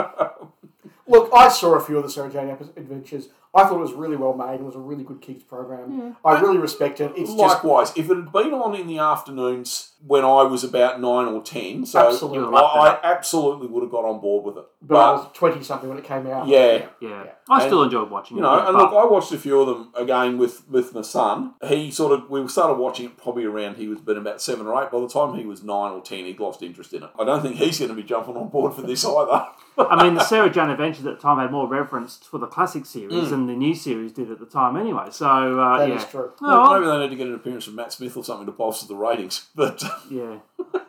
Look, 1.08 1.30
I 1.34 1.48
saw 1.50 1.76
a 1.76 1.80
few 1.80 1.98
of 1.98 2.04
the 2.04 2.10
Sarah 2.10 2.30
Jane 2.32 2.50
adventures. 2.50 3.30
I 3.56 3.64
thought 3.66 3.76
it 3.76 3.82
was 3.82 3.94
really 3.94 4.16
well 4.16 4.34
made. 4.34 4.56
It 4.56 4.64
was 4.64 4.76
a 4.76 4.80
really 4.80 5.04
good 5.04 5.22
kids 5.22 5.44
program. 5.44 6.16
I 6.26 6.40
really 6.40 6.58
respect 6.58 7.00
it. 7.00 7.12
It's 7.16 7.30
just 7.30 7.38
Likewise, 7.64 7.94
if 7.96 8.10
it 8.10 8.16
had 8.16 8.32
been 8.32 8.52
on 8.54 8.74
in 8.76 8.88
the 8.88 8.98
afternoons 9.00 9.92
when 10.06 10.26
I 10.26 10.44
was 10.44 10.64
about 10.64 11.00
nine 11.00 11.28
or 11.28 11.42
ten, 11.42 11.86
so 11.86 12.08
Absolutely. 12.10 12.58
I, 12.58 12.60
I 12.62 13.00
absolutely 13.04 13.68
would 13.68 13.84
have 13.84 13.92
got 13.92 14.04
on 14.06 14.20
board 14.20 14.44
with 14.44 14.58
it. 14.58 14.66
but 14.82 14.96
I 14.98 15.12
was 15.14 15.28
twenty 15.34 15.64
something 15.64 15.88
when 15.88 15.98
it 15.98 16.04
came 16.04 16.28
out. 16.28 16.48
yeah, 16.48 16.88
Yeah. 17.00 17.26
I 17.50 17.60
And, 17.62 17.64
still 17.70 17.84
enjoyed 17.84 18.10
watching 18.10 18.38
it. 18.38 18.40
you 18.42 18.46
it. 18.46 18.50
know, 18.50 18.58
yeah, 18.58 18.68
and 18.70 18.78
but- 18.78 18.92
look, 18.92 19.04
I 19.04 19.06
watched 19.06 19.32
a 19.32 19.38
few 19.38 19.60
of 19.62 19.68
them 19.68 19.90
again 19.96 20.38
with 20.38 20.68
with 20.70 20.94
my 20.96 21.02
son. 21.04 21.54
He 21.68 21.92
sort 21.92 22.12
of 22.12 22.30
we 22.30 22.46
started 22.48 22.76
watching 22.76 23.06
it 23.06 23.18
probably 23.18 23.46
around 23.46 23.76
he 23.78 23.88
was 23.88 24.02
been 24.02 24.18
about 24.18 24.42
seven 24.42 24.66
or 24.68 24.82
eight. 24.84 24.92
By 24.92 25.00
the 25.00 25.08
time 25.08 25.36
he 25.36 25.46
was 25.46 25.64
nine 25.64 25.92
or 25.92 26.02
ten, 26.02 26.26
he'd 26.26 26.40
lost 26.40 26.62
interest 26.64 26.92
in 26.94 27.04
it. 27.04 27.10
I 27.20 27.24
don't 27.24 27.42
think 27.42 27.56
he's 27.58 27.78
going 27.80 27.90
to 27.90 27.96
be 27.96 28.04
jumping 28.04 28.36
on 28.36 28.50
board 28.50 28.74
for 28.74 28.82
this 28.82 29.06
either. 29.06 29.46
I 29.78 30.04
mean, 30.04 30.16
the 30.16 30.24
Sarah 30.24 30.50
Jane 30.50 30.70
Adventures 30.70 31.06
at 31.06 31.16
the 31.16 31.22
time 31.22 31.38
had 31.40 31.52
more 31.52 31.68
reverence 31.68 32.18
for 32.30 32.38
the 32.40 32.48
classic 32.48 32.86
series 32.86 33.30
Hmm. 33.30 33.34
Than 33.48 33.60
the 33.60 33.66
new 33.66 33.76
series 33.76 34.12
did 34.14 34.32
at 34.32 34.40
the 34.40 34.46
time, 34.46 34.76
anyway. 34.78 35.08
So 35.12 35.26
uh, 35.60 35.78
That 35.80 35.90
yeah, 35.90 35.96
is 35.96 36.06
true. 36.06 36.32
Oh, 36.42 36.74
Maybe 36.80 36.86
they 36.92 37.00
need 37.00 37.10
to 37.10 37.16
get 37.16 37.28
an 37.28 37.36
appearance 37.36 37.66
from 37.66 37.76
Matt 37.76 37.94
Smith 37.94 38.16
or 38.18 38.24
something 38.24 38.46
to 38.46 38.52
bolster 38.52 38.88
the 38.88 38.96
ratings. 38.96 39.48
But 39.56 39.82
yeah, 40.10 40.38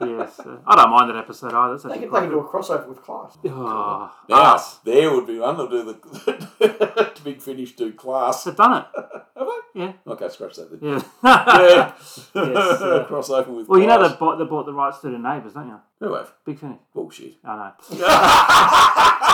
yes. 0.00 0.40
Uh, 0.40 0.58
I 0.66 0.76
don't 0.76 0.90
mind 0.90 1.10
that 1.10 1.16
episode 1.16 1.52
either. 1.52 1.72
That's 1.74 1.84
They 1.84 1.90
actually 1.90 2.06
can, 2.08 2.14
they 2.14 2.20
can 2.20 2.30
do 2.30 2.38
a 2.40 2.44
crossover 2.48 2.88
with 2.88 3.02
class. 3.02 3.36
Oh, 3.44 4.12
now 4.28 4.54
us. 4.54 4.78
there 4.84 5.10
would 5.12 5.26
be 5.26 5.38
one 5.38 5.56
to 5.56 5.68
do 5.68 5.82
the 5.84 7.20
big 7.24 7.40
finish 7.42 7.72
do 7.76 7.92
class. 7.92 8.44
They've 8.44 8.56
done 8.56 8.78
it. 8.82 8.86
Have 9.36 9.46
they? 9.74 9.80
Yeah, 9.80 9.92
Okay, 10.06 10.28
scratch 10.28 10.54
that 10.56 10.70
then. 10.80 10.88
yeah. 10.88 11.02
Yeah. 11.24 11.92
Yes, 11.96 12.30
uh, 12.36 13.06
Crossover 13.08 13.48
with. 13.48 13.68
well, 13.68 13.80
you 13.80 13.86
know 13.88 14.06
they 14.08 14.14
bought 14.16 14.38
they 14.38 14.44
bought 14.44 14.66
the 14.66 14.72
rights 14.72 15.00
to 15.00 15.10
the 15.10 15.18
neighbours, 15.18 15.52
don't 15.54 15.66
you? 15.68 15.80
Who 16.00 16.14
have? 16.14 16.32
Big 16.46 16.58
finish. 16.60 16.78
Bullshit. 16.94 17.34
I 17.44 17.72
know. 17.98 19.30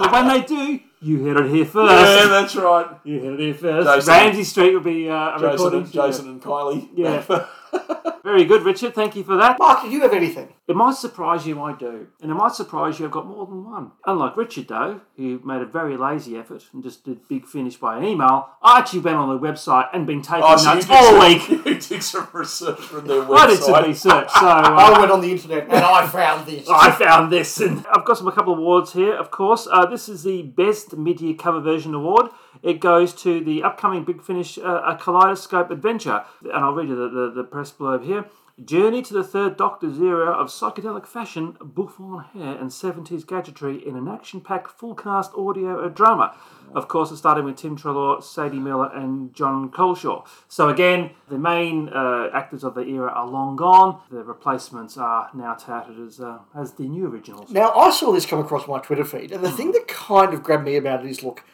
But 0.00 0.12
when 0.12 0.28
they 0.28 0.42
do, 0.42 0.80
you 1.02 1.24
heard 1.24 1.46
it 1.46 1.50
here 1.50 1.64
first. 1.64 1.92
Yeah, 1.92 2.28
that's 2.28 2.56
right. 2.56 2.86
You 3.04 3.20
heard 3.20 3.34
it 3.40 3.40
here 3.40 3.54
first. 3.54 3.88
Jason- 3.88 4.12
Ramsey 4.12 4.44
Street 4.44 4.74
will 4.74 4.80
be 4.80 5.08
uh, 5.08 5.14
a 5.14 5.38
Jason 5.38 5.50
recording. 5.50 5.82
and, 5.82 5.92
Jason 5.92 6.28
and 6.28 6.42
Kylie. 6.42 6.88
Yeah. 6.94 7.46
Very 8.24 8.44
good, 8.44 8.62
Richard. 8.62 8.94
Thank 8.94 9.16
you 9.16 9.24
for 9.24 9.36
that. 9.36 9.58
Mark, 9.58 9.82
did 9.82 9.92
you 9.92 10.00
have 10.02 10.12
anything? 10.12 10.52
It 10.70 10.76
might 10.76 10.94
surprise 10.94 11.48
you, 11.48 11.60
I 11.60 11.72
do. 11.72 12.06
And 12.22 12.30
it 12.30 12.34
might 12.34 12.52
surprise 12.52 13.00
you, 13.00 13.06
I've 13.06 13.10
got 13.10 13.26
more 13.26 13.44
than 13.44 13.64
one. 13.64 13.90
Unlike 14.06 14.36
Richard, 14.36 14.68
though, 14.68 15.00
who 15.16 15.40
made 15.44 15.62
a 15.62 15.66
very 15.66 15.96
lazy 15.96 16.36
effort 16.36 16.62
and 16.72 16.80
just 16.80 17.04
did 17.04 17.26
big 17.26 17.44
finish 17.44 17.76
by 17.76 17.98
an 17.98 18.04
email, 18.04 18.50
I 18.62 18.78
actually 18.78 19.00
went 19.00 19.16
on 19.16 19.28
the 19.28 19.38
website 19.44 19.88
and 19.92 20.06
been 20.06 20.22
taking 20.22 20.44
Oh, 20.46 20.56
so 20.56 20.74
notes 20.74 20.86
all 20.88 21.02
some, 21.02 21.18
week. 21.18 21.48
you 21.66 21.74
did 21.80 22.02
some 22.04 22.28
research 22.32 22.78
from 22.78 23.04
their 23.08 23.22
website. 23.22 23.36
I 23.36 23.46
did 23.48 23.58
some 23.58 23.84
research, 23.84 24.30
so 24.30 24.46
I 24.46 24.92
uh, 24.94 25.00
went 25.00 25.10
on 25.10 25.20
the 25.22 25.32
internet 25.32 25.64
and 25.64 25.84
I 25.84 26.06
found 26.06 26.46
this. 26.46 26.68
I 26.68 26.92
found 26.92 27.32
this. 27.32 27.60
And 27.60 27.84
I've 27.92 28.04
got 28.04 28.18
some 28.18 28.28
a 28.28 28.32
couple 28.32 28.52
of 28.52 28.60
awards 28.60 28.92
here, 28.92 29.16
of 29.16 29.32
course. 29.32 29.66
Uh, 29.68 29.86
this 29.86 30.08
is 30.08 30.22
the 30.22 30.42
Best 30.42 30.96
Mid-Year 30.96 31.34
Cover 31.34 31.60
Version 31.60 31.94
Award. 31.94 32.26
It 32.62 32.78
goes 32.78 33.12
to 33.22 33.42
the 33.42 33.64
upcoming 33.64 34.04
Big 34.04 34.22
Finish 34.22 34.56
uh, 34.56 34.82
A 34.86 34.96
Kaleidoscope 34.96 35.72
Adventure. 35.72 36.24
And 36.42 36.64
I'll 36.64 36.74
read 36.74 36.88
you 36.88 36.94
the, 36.94 37.08
the, 37.08 37.32
the 37.38 37.44
press 37.44 37.72
blurb 37.72 38.04
here. 38.04 38.26
Journey 38.64 39.00
to 39.02 39.14
the 39.14 39.24
Third 39.24 39.56
Doctor's 39.56 39.98
era 39.98 40.30
of 40.30 40.48
psychedelic 40.48 41.06
fashion, 41.06 41.56
bouffant 41.60 42.26
hair, 42.34 42.56
and 42.58 42.70
70s 42.70 43.26
gadgetry 43.26 43.86
in 43.86 43.96
an 43.96 44.06
action 44.06 44.40
packed 44.40 44.70
full 44.70 44.94
cast 44.94 45.32
audio 45.34 45.88
drama. 45.88 46.36
Of 46.74 46.86
course, 46.86 47.10
it's 47.10 47.20
starting 47.20 47.44
with 47.44 47.56
Tim 47.56 47.76
Treloar, 47.76 48.22
Sadie 48.22 48.58
Miller, 48.58 48.90
and 48.94 49.34
Jon 49.34 49.70
Culshaw. 49.70 50.26
So, 50.48 50.68
again, 50.68 51.10
the 51.28 51.38
main 51.38 51.88
uh, 51.88 52.30
actors 52.32 52.62
of 52.62 52.74
the 52.74 52.82
era 52.82 53.10
are 53.10 53.26
long 53.26 53.56
gone. 53.56 54.00
The 54.10 54.22
replacements 54.22 54.96
are 54.96 55.30
now 55.34 55.54
touted 55.54 55.98
as, 55.98 56.20
uh, 56.20 56.38
as 56.54 56.72
the 56.74 56.84
new 56.84 57.06
originals. 57.06 57.50
Now, 57.50 57.70
I 57.70 57.90
saw 57.90 58.12
this 58.12 58.26
come 58.26 58.40
across 58.40 58.68
my 58.68 58.78
Twitter 58.78 59.04
feed, 59.04 59.32
and 59.32 59.42
the 59.42 59.50
thing 59.50 59.72
that 59.72 59.88
kind 59.88 60.34
of 60.34 60.42
grabbed 60.42 60.64
me 60.64 60.76
about 60.76 61.04
it 61.04 61.10
is 61.10 61.22
look, 61.22 61.44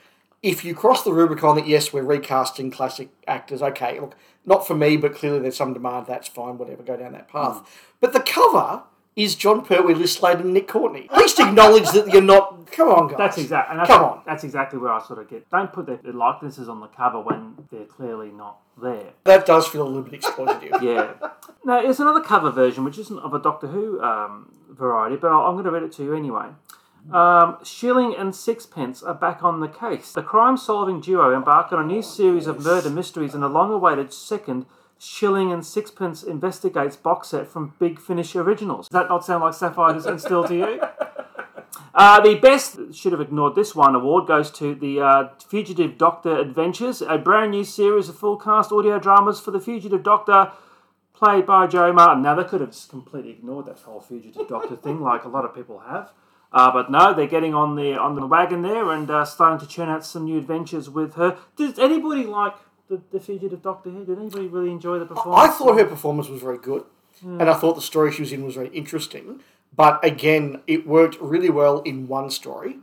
if 0.42 0.64
you 0.64 0.74
cross 0.74 1.02
the 1.02 1.12
Rubicon 1.12 1.56
that, 1.56 1.66
yes, 1.66 1.92
we're 1.92 2.02
recasting 2.02 2.70
classic 2.70 3.08
actors, 3.26 3.62
okay, 3.62 3.98
look, 3.98 4.14
not 4.44 4.66
for 4.66 4.74
me, 4.74 4.96
but 4.96 5.14
clearly 5.14 5.40
there's 5.40 5.56
some 5.56 5.72
demand, 5.72 6.06
that's 6.06 6.28
fine, 6.28 6.58
whatever, 6.58 6.82
go 6.82 6.96
down 6.96 7.12
that 7.12 7.28
path. 7.28 7.68
But 8.00 8.12
the 8.12 8.20
cover 8.20 8.84
is 9.16 9.34
Jon 9.34 9.64
Pertwee, 9.64 9.94
Liz 9.94 10.12
Sladen, 10.12 10.42
and 10.42 10.54
Nick 10.54 10.68
Courtney. 10.68 11.08
At 11.10 11.18
least 11.18 11.40
acknowledge 11.40 11.90
that 11.92 12.12
you're 12.12 12.20
not. 12.20 12.70
Come 12.70 12.88
on, 12.88 13.08
guys. 13.08 13.16
That's 13.16 13.38
exactly. 13.38 13.72
And 13.72 13.80
that's, 13.80 13.88
Come 13.88 14.04
on. 14.04 14.22
That's 14.26 14.44
exactly 14.44 14.78
where 14.78 14.92
I 14.92 15.02
sort 15.02 15.20
of 15.20 15.30
get. 15.30 15.48
Don't 15.50 15.72
put 15.72 15.86
their, 15.86 15.96
their 15.96 16.12
likenesses 16.12 16.68
on 16.68 16.80
the 16.80 16.86
cover 16.88 17.20
when 17.20 17.56
they're 17.72 17.86
clearly 17.86 18.30
not 18.30 18.58
there. 18.80 19.14
That 19.24 19.46
does 19.46 19.66
feel 19.66 19.82
a 19.82 19.88
little 19.88 20.02
bit 20.02 20.20
exploitative. 20.20 20.82
Yeah. 20.86 21.14
now, 21.64 21.80
there's 21.80 21.98
another 21.98 22.20
cover 22.20 22.50
version, 22.50 22.84
which 22.84 22.98
isn't 22.98 23.18
of 23.18 23.32
a 23.32 23.38
Doctor 23.38 23.68
Who 23.68 24.00
um, 24.02 24.52
variety, 24.68 25.16
but 25.16 25.28
I'm 25.28 25.54
going 25.54 25.64
to 25.64 25.70
read 25.70 25.82
it 25.82 25.92
to 25.92 26.04
you 26.04 26.14
anyway. 26.14 26.48
Um, 27.12 27.58
Shilling 27.62 28.14
and 28.16 28.34
Sixpence 28.34 29.02
are 29.02 29.14
back 29.14 29.42
on 29.44 29.60
the 29.60 29.68
case. 29.68 30.12
The 30.12 30.22
crime 30.22 30.56
solving 30.56 31.00
duo 31.00 31.34
embark 31.34 31.72
on 31.72 31.80
a 31.80 31.86
new 31.86 32.02
series 32.02 32.46
of 32.46 32.64
murder 32.64 32.90
mysteries 32.90 33.34
and 33.34 33.44
a 33.44 33.48
long 33.48 33.72
awaited 33.72 34.12
second 34.12 34.66
Shilling 34.98 35.52
and 35.52 35.64
Sixpence 35.64 36.22
Investigates 36.22 36.96
box 36.96 37.28
set 37.28 37.46
from 37.46 37.74
Big 37.78 38.00
Finish 38.00 38.34
Originals. 38.34 38.88
Does 38.88 39.00
that 39.00 39.08
not 39.08 39.24
sound 39.24 39.44
like 39.44 39.54
Sapphire 39.54 39.94
and 39.94 40.20
Steel 40.20 40.44
to 40.44 40.54
you? 40.54 40.80
Uh, 41.94 42.20
the 42.20 42.34
best, 42.34 42.76
should 42.92 43.12
have 43.12 43.22
ignored 43.22 43.54
this 43.54 43.74
one, 43.74 43.94
award 43.94 44.26
goes 44.26 44.50
to 44.50 44.74
the 44.74 45.00
uh, 45.00 45.28
Fugitive 45.48 45.96
Doctor 45.96 46.38
Adventures, 46.38 47.00
a 47.00 47.16
brand 47.16 47.52
new 47.52 47.64
series 47.64 48.10
of 48.10 48.18
full 48.18 48.36
cast 48.36 48.70
audio 48.70 48.98
dramas 48.98 49.40
for 49.40 49.50
the 49.50 49.60
Fugitive 49.60 50.02
Doctor, 50.02 50.52
played 51.14 51.46
by 51.46 51.66
Jo 51.66 51.94
Martin. 51.94 52.22
Now, 52.22 52.34
they 52.34 52.44
could 52.44 52.60
have 52.60 52.72
just 52.72 52.90
completely 52.90 53.30
ignored 53.30 53.64
that 53.64 53.78
whole 53.78 54.02
Fugitive 54.02 54.46
Doctor 54.46 54.76
thing, 54.76 55.00
like 55.00 55.24
a 55.24 55.28
lot 55.28 55.46
of 55.46 55.54
people 55.54 55.78
have. 55.88 56.10
Uh, 56.52 56.70
but 56.72 56.90
no, 56.90 57.12
they're 57.12 57.26
getting 57.26 57.54
on 57.54 57.76
the 57.76 57.92
on 57.94 58.14
the 58.14 58.26
wagon 58.26 58.62
there 58.62 58.90
and 58.90 59.10
uh, 59.10 59.24
starting 59.24 59.58
to 59.58 59.66
churn 59.66 59.88
out 59.88 60.04
some 60.04 60.24
new 60.24 60.38
adventures 60.38 60.88
with 60.88 61.14
her. 61.14 61.36
Does 61.56 61.78
anybody 61.78 62.24
like 62.24 62.54
the, 62.88 63.02
the 63.12 63.20
Fugitive 63.20 63.62
Doctor 63.62 63.90
here? 63.90 64.04
Did 64.04 64.18
anybody 64.18 64.46
really 64.46 64.70
enjoy 64.70 64.98
the 64.98 65.06
performance? 65.06 65.50
I 65.50 65.56
thought 65.56 65.78
her 65.78 65.84
performance 65.84 66.28
was 66.28 66.40
very 66.40 66.58
good, 66.58 66.84
and 67.22 67.42
I 67.42 67.54
thought 67.54 67.74
the 67.74 67.82
story 67.82 68.12
she 68.12 68.22
was 68.22 68.32
in 68.32 68.44
was 68.44 68.54
very 68.54 68.68
interesting. 68.68 69.40
But 69.74 70.02
again, 70.04 70.62
it 70.66 70.86
worked 70.86 71.20
really 71.20 71.50
well 71.50 71.82
in 71.82 72.08
one 72.08 72.30
story, 72.30 72.78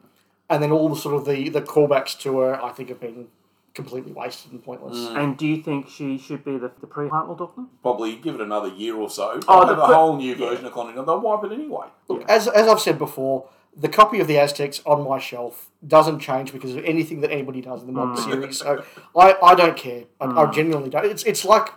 and 0.49 0.61
then 0.61 0.71
all 0.71 0.89
the 0.89 0.95
sort 0.95 1.15
of 1.15 1.25
the, 1.25 1.49
the 1.49 1.61
callbacks 1.61 2.19
to 2.19 2.39
her, 2.39 2.61
I 2.61 2.71
think, 2.71 2.89
have 2.89 2.99
been 2.99 3.29
completely 3.73 4.11
wasted 4.11 4.51
and 4.51 4.63
pointless. 4.63 4.97
Mm. 4.97 5.23
And 5.23 5.37
do 5.37 5.47
you 5.47 5.61
think 5.61 5.89
she 5.89 6.17
should 6.17 6.45
be 6.45 6.57
the, 6.57 6.71
the 6.79 6.87
pre 6.87 7.07
Hartnell 7.07 7.37
Doctor? 7.37 7.63
Probably 7.81 8.15
give 8.15 8.35
it 8.35 8.41
another 8.41 8.67
year 8.67 8.95
or 8.95 9.09
so. 9.09 9.39
Oh, 9.47 9.61
Oh, 9.61 9.61
the 9.61 9.75
have 9.75 9.77
a 9.83 9.87
que- 9.87 9.95
whole 9.95 10.17
new 10.17 10.35
version 10.35 10.65
of 10.65 10.73
Continental. 10.73 11.05
They'll 11.05 11.21
wipe 11.21 11.43
it 11.43 11.53
anyway. 11.53 11.87
Look, 12.07 12.29
as, 12.29 12.47
as 12.47 12.67
I've 12.67 12.79
said 12.79 12.99
before, 12.99 13.47
the 13.75 13.89
copy 13.89 14.19
of 14.19 14.27
the 14.27 14.37
Aztecs 14.37 14.81
on 14.85 15.07
my 15.07 15.17
shelf 15.17 15.69
doesn't 15.85 16.19
change 16.19 16.53
because 16.53 16.75
of 16.75 16.85
anything 16.85 17.21
that 17.21 17.31
anybody 17.31 17.61
does 17.61 17.81
in 17.81 17.87
the 17.87 17.93
modern 17.93 18.15
mm. 18.15 18.23
series. 18.23 18.59
So 18.59 18.83
I, 19.15 19.35
I 19.41 19.55
don't 19.55 19.75
care. 19.75 20.03
I, 20.21 20.25
I 20.25 20.27
mm. 20.45 20.53
genuinely 20.53 20.89
don't. 20.89 21.05
It's 21.05 21.23
it's 21.23 21.43
like 21.43 21.69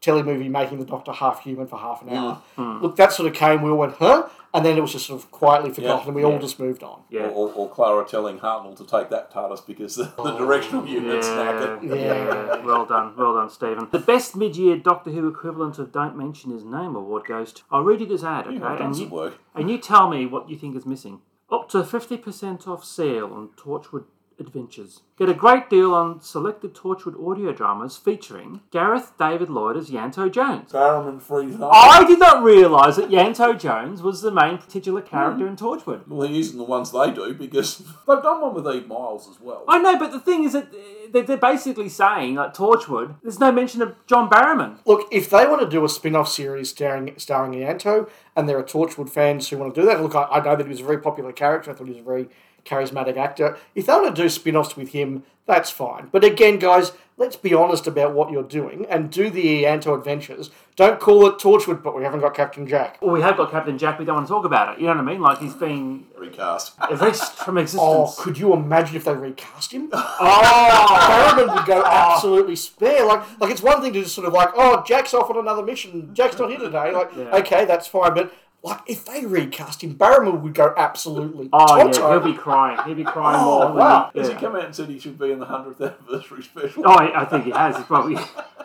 telly 0.00 0.22
movie 0.22 0.48
making 0.48 0.78
the 0.78 0.84
Doctor 0.84 1.12
half 1.12 1.42
human 1.42 1.66
for 1.66 1.78
half 1.78 2.02
an 2.02 2.10
hour. 2.10 2.42
Look, 2.56 2.96
that 2.96 3.12
sort 3.12 3.28
of 3.28 3.34
came. 3.34 3.62
We 3.62 3.70
all 3.70 3.76
went, 3.76 3.94
huh? 3.94 4.28
And 4.52 4.64
then 4.64 4.76
it 4.76 4.80
was 4.80 4.90
just 4.92 5.06
sort 5.06 5.22
of 5.22 5.30
quietly 5.30 5.70
forgotten, 5.70 6.08
and 6.08 6.14
we 6.16 6.24
all 6.24 6.38
just 6.40 6.58
moved 6.58 6.82
on. 6.82 7.02
Yeah. 7.08 7.26
Or, 7.26 7.48
or, 7.50 7.52
or 7.52 7.68
Clara 7.70 8.04
telling 8.04 8.40
Hartnell 8.40 8.76
to 8.78 8.84
take 8.84 9.08
that 9.10 9.32
TARDIS 9.32 9.64
because 9.64 9.94
the, 9.94 10.12
the 10.16 10.32
directional 10.36 10.86
unit's 10.88 11.28
Yeah, 11.28 11.34
knackered. 11.36 11.82
yeah, 11.88 12.64
well 12.64 12.84
done, 12.84 13.14
well 13.16 13.34
done, 13.34 13.48
Stephen. 13.48 13.86
The 13.92 14.00
best 14.00 14.34
mid-year 14.34 14.76
Doctor 14.78 15.10
Who 15.12 15.28
equivalent 15.28 15.78
of 15.78 15.92
"Don't 15.92 16.16
Mention 16.16 16.50
His 16.50 16.64
Name" 16.64 16.96
award 16.96 17.26
goes 17.26 17.52
to. 17.52 17.62
I'll 17.70 17.82
read 17.84 18.00
you 18.00 18.06
this 18.06 18.24
ad, 18.24 18.48
okay? 18.48 18.60
I've 18.60 18.80
and, 18.80 18.96
you, 18.96 19.06
work. 19.06 19.34
and 19.54 19.70
you 19.70 19.78
tell 19.78 20.10
me 20.10 20.26
what 20.26 20.50
you 20.50 20.56
think 20.56 20.74
is 20.76 20.84
missing. 20.84 21.20
Up 21.52 21.68
to 21.70 21.84
fifty 21.84 22.16
percent 22.16 22.66
off 22.66 22.84
sale 22.84 23.26
on 23.32 23.50
Torchwood 23.56 24.04
Adventures. 24.40 25.00
Get 25.18 25.28
a 25.28 25.34
great 25.34 25.68
deal 25.70 25.94
on 25.94 26.20
selected 26.20 26.74
Torchwood 26.74 27.14
audio 27.24 27.52
dramas 27.52 27.96
featuring 27.96 28.60
Gareth 28.70 29.12
David 29.18 29.50
Lloyd 29.50 29.76
as 29.76 29.90
Ianto 29.90 30.30
Jones. 30.30 30.72
Barrowman 30.72 31.20
frees 31.20 31.60
up. 31.60 31.70
I 31.72 32.04
did 32.06 32.18
not 32.18 32.42
realise 32.42 32.96
that 32.96 33.10
Ianto 33.10 33.58
Jones 33.58 34.02
was 34.02 34.22
the 34.22 34.30
main 34.30 34.58
titular 34.58 35.02
character 35.02 35.46
in 35.46 35.56
Torchwood. 35.56 36.08
Well, 36.08 36.26
he 36.26 36.40
isn't 36.40 36.58
the 36.58 36.64
ones 36.64 36.90
they 36.92 37.10
do 37.10 37.34
because 37.34 37.78
they've 38.08 38.22
done 38.22 38.40
one 38.40 38.54
with 38.54 38.66
Eve 38.74 38.88
Miles 38.88 39.28
as 39.28 39.40
well. 39.40 39.64
I 39.68 39.78
know, 39.78 39.98
but 39.98 40.12
the 40.12 40.20
thing 40.20 40.44
is 40.44 40.52
that 40.52 40.72
they're 41.12 41.22
they're 41.22 41.36
basically 41.36 41.88
saying, 41.88 42.34
like 42.36 42.54
Torchwood, 42.54 43.16
there's 43.22 43.38
no 43.38 43.52
mention 43.52 43.82
of 43.82 43.94
John 44.06 44.28
Barrowman. 44.28 44.78
Look, 44.84 45.06
if 45.12 45.30
they 45.30 45.46
want 45.46 45.60
to 45.62 45.68
do 45.68 45.84
a 45.84 45.88
spin-off 45.88 46.28
series 46.28 46.70
starring 46.70 47.14
starring 47.18 47.52
Ianto, 47.52 48.08
and 48.34 48.48
there 48.48 48.58
are 48.58 48.62
Torchwood 48.62 49.10
fans 49.10 49.48
who 49.48 49.58
want 49.58 49.74
to 49.74 49.80
do 49.80 49.86
that, 49.86 50.02
look, 50.02 50.14
I, 50.14 50.24
I 50.24 50.42
know 50.42 50.56
that 50.56 50.64
he 50.64 50.70
was 50.70 50.80
a 50.80 50.84
very 50.84 50.98
popular 50.98 51.32
character. 51.32 51.70
I 51.70 51.74
thought 51.74 51.86
he 51.86 51.92
was 51.92 52.00
a 52.00 52.04
very 52.04 52.28
charismatic 52.64 53.16
actor. 53.16 53.56
If 53.74 53.86
they 53.86 53.92
want 53.92 54.14
to 54.14 54.22
do 54.22 54.28
spin-offs 54.28 54.76
with 54.76 54.90
him, 54.90 55.24
that's 55.46 55.70
fine. 55.70 56.08
But 56.12 56.22
again, 56.22 56.58
guys, 56.58 56.92
let's 57.16 57.36
be 57.36 57.52
honest 57.52 57.86
about 57.86 58.14
what 58.14 58.30
you're 58.30 58.42
doing 58.42 58.86
and 58.88 59.10
do 59.10 59.28
the 59.28 59.64
Ianto 59.64 59.96
adventures. 59.98 60.50
Don't 60.76 60.98
call 60.98 61.26
it 61.26 61.38
Torchwood, 61.38 61.82
but 61.82 61.94
we 61.96 62.02
haven't 62.02 62.20
got 62.20 62.34
Captain 62.34 62.66
Jack. 62.66 62.98
Well, 63.02 63.12
we 63.12 63.20
have 63.20 63.36
got 63.36 63.50
Captain 63.50 63.76
Jack. 63.76 63.98
We 63.98 64.04
don't 64.04 64.14
want 64.14 64.26
to 64.26 64.32
talk 64.32 64.44
about 64.44 64.72
it. 64.74 64.80
You 64.80 64.86
know 64.86 64.94
what 64.94 65.00
I 65.00 65.12
mean? 65.12 65.20
Like 65.20 65.38
he's 65.38 65.54
been 65.54 66.06
Recast. 66.16 66.74
erased 66.90 67.34
from 67.34 67.58
oh, 67.58 67.60
existence. 67.60 67.82
Oh, 67.82 68.14
could 68.16 68.38
you 68.38 68.54
imagine 68.54 68.96
if 68.96 69.04
they 69.04 69.14
recast 69.14 69.72
him? 69.72 69.90
Oh! 70.22 71.34
Barrowman 71.36 71.54
would 71.54 71.66
go 71.66 71.82
absolutely 71.84 72.56
spare. 72.56 73.04
Like, 73.04 73.40
like 73.40 73.50
it's 73.50 73.62
one 73.62 73.82
thing 73.82 73.92
to 73.92 74.02
just 74.02 74.14
sort 74.14 74.26
of 74.26 74.32
like, 74.32 74.50
oh, 74.54 74.82
Jack's 74.86 75.12
off 75.14 75.30
on 75.30 75.38
another 75.38 75.62
mission. 75.62 76.14
Jack's 76.14 76.38
not 76.38 76.50
here 76.50 76.58
today. 76.58 76.92
Like, 76.92 77.16
okay, 77.16 77.64
that's 77.64 77.86
fine. 77.86 78.14
But 78.14 78.32
like, 78.62 78.80
if 78.86 79.04
they 79.04 79.24
recast 79.24 79.82
him, 79.82 79.94
Barrowman 79.96 80.42
would 80.42 80.54
go 80.54 80.74
absolutely 80.76 81.48
Oh 81.52 81.76
yeah, 81.76 81.84
tonto. 81.84 82.10
he'll 82.20 82.32
be 82.32 82.36
crying. 82.38 82.78
He'll 82.84 82.94
be 82.94 83.04
crying 83.04 83.38
Oh, 83.40 83.44
more. 83.44 83.58
wouldn't 83.60 83.76
wow. 83.76 84.10
he? 84.12 84.18
Has 84.20 84.28
Yeah. 84.28 84.34
he 84.34 84.40
come 84.40 84.56
out 84.56 84.64
and 84.66 84.74
said 84.74 84.88
he 84.88 84.98
should 84.98 85.18
be 85.18 85.30
in 85.32 85.38
the 85.40 85.46
100th 85.46 85.80
anniversary 85.80 86.42
special? 86.42 86.82
Oh, 86.86 86.90
I 86.92 87.22
I 87.22 87.24
think 87.24 87.44
he 87.44 87.50
has. 87.52 87.76
He's 87.76 87.86
probably. 87.86 88.16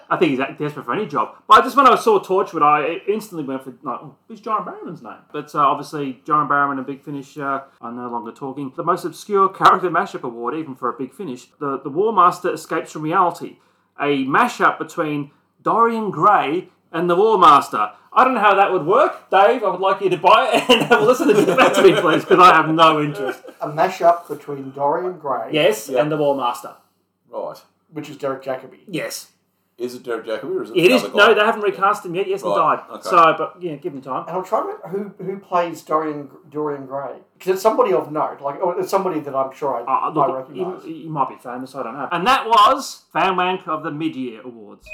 I 0.07 0.17
think 0.17 0.31
he's 0.38 0.39
desperate 0.59 0.85
for 0.85 0.93
any 0.93 1.07
job. 1.07 1.35
But 1.47 1.59
I 1.59 1.61
just 1.63 1.76
when 1.76 1.88
I 1.88 1.95
saw 1.95 2.19
Torchwood, 2.19 2.61
I 2.61 3.01
instantly 3.11 3.43
went 3.43 3.63
for 3.63 3.72
like, 3.81 3.99
oh, 4.03 4.15
who's 4.27 4.39
John 4.39 4.63
Barrowman's 4.63 5.01
name? 5.01 5.15
But 5.34 5.55
uh, 5.55 5.59
obviously, 5.59 6.22
John 6.26 6.47
Barrowman 6.47 6.77
and 6.77 6.85
Big 6.85 7.01
Finish 7.03 7.35
uh, 7.39 7.61
are 7.81 7.91
no 7.91 8.07
longer 8.09 8.31
talking. 8.31 8.72
The 8.76 8.84
most 8.84 9.03
obscure 9.03 9.49
character 9.49 9.89
mashup 9.89 10.22
award, 10.22 10.53
even 10.55 10.76
for 10.76 10.89
a 10.89 10.93
Big 10.93 11.11
Finish, 11.13 11.47
the 11.59 11.80
the 11.80 11.89
War 11.89 12.13
Master 12.13 12.53
escapes 12.53 12.91
from 12.91 13.01
reality, 13.01 13.57
a 13.99 14.26
mashup 14.26 14.77
between 14.77 15.31
Dorian 15.63 16.11
Gray 16.11 16.69
and 16.91 17.09
the 17.09 17.15
War 17.15 17.39
Master. 17.39 17.91
I 18.17 18.23
don't 18.23 18.33
know 18.33 18.39
how 18.39 18.55
that 18.55 18.71
would 18.71 18.85
work, 18.85 19.29
Dave. 19.29 19.61
I 19.63 19.69
would 19.69 19.81
like 19.81 19.99
you 20.01 20.09
to 20.09 20.17
buy 20.17 20.49
it 20.53 20.69
and 20.69 20.81
have 20.83 21.01
a 21.01 21.05
listen 21.05 21.27
to 21.27 21.33
get 21.33 21.57
back 21.57 21.73
to 21.73 21.81
me, 21.83 21.93
please, 21.99 22.21
because 22.23 22.39
I 22.39 22.55
have 22.55 22.69
no 22.69 23.01
interest. 23.01 23.41
a 23.59 23.67
mashup 23.69 24.27
between 24.29 24.71
Dorian 24.71 25.17
Gray, 25.19 25.49
Yes, 25.51 25.89
and 25.89 26.09
the 26.11 26.15
War 26.17 26.35
Master. 26.35 26.75
Right. 27.29 27.57
which 27.91 28.09
is 28.09 28.15
Derek 28.15 28.41
Jacobi. 28.43 28.79
Yes. 28.87 29.31
Is 29.77 29.93
it 29.93 30.03
Derek 30.03 30.25
Jacobi 30.25 30.55
or 30.55 30.63
is 30.63 30.69
it 30.69 30.77
It 30.77 30.89
is 30.91 31.03
another 31.03 31.17
guy? 31.19 31.27
no, 31.27 31.33
they 31.33 31.41
haven't 31.45 31.61
recast 31.63 32.05
him 32.05 32.15
yet. 32.15 32.29
Yes, 32.29 32.41
he 32.43 32.47
Right, 32.47 32.77
died. 32.77 32.79
okay. 32.95 33.09
So, 33.09 33.35
but 33.37 33.57
yeah, 33.61 33.75
give 33.75 33.93
him 33.93 34.01
time. 34.01 34.25
And 34.29 34.37
I'm 34.37 34.45
trying 34.45 34.67
to 34.69 34.77
remember 34.87 35.13
who 35.17 35.25
who 35.25 35.37
plays 35.39 35.81
Dorian 35.81 36.29
Dorian 36.49 36.85
Gray 36.85 37.17
because 37.37 37.55
it's 37.55 37.61
somebody 37.61 37.91
of 37.91 38.09
note, 38.09 38.39
like 38.39 38.61
or 38.63 38.79
it's 38.79 38.89
somebody 38.89 39.19
that 39.19 39.35
I'm 39.35 39.51
sure 39.53 39.75
I, 39.75 39.81
Uh, 39.81 39.85
I 39.85 40.09
look, 40.13 40.33
recognise. 40.33 40.83
he, 40.85 41.01
he 41.03 41.09
might 41.09 41.27
be 41.27 41.35
famous. 41.35 41.75
I 41.75 41.83
don't 41.83 41.93
know. 41.97 42.07
And 42.09 42.25
that 42.25 42.47
was 42.47 43.03
Fan 43.11 43.35
Wank 43.35 43.67
of 43.67 43.83
the 43.83 43.91
Mid-Year 43.91 44.39
Awards. 44.45 44.87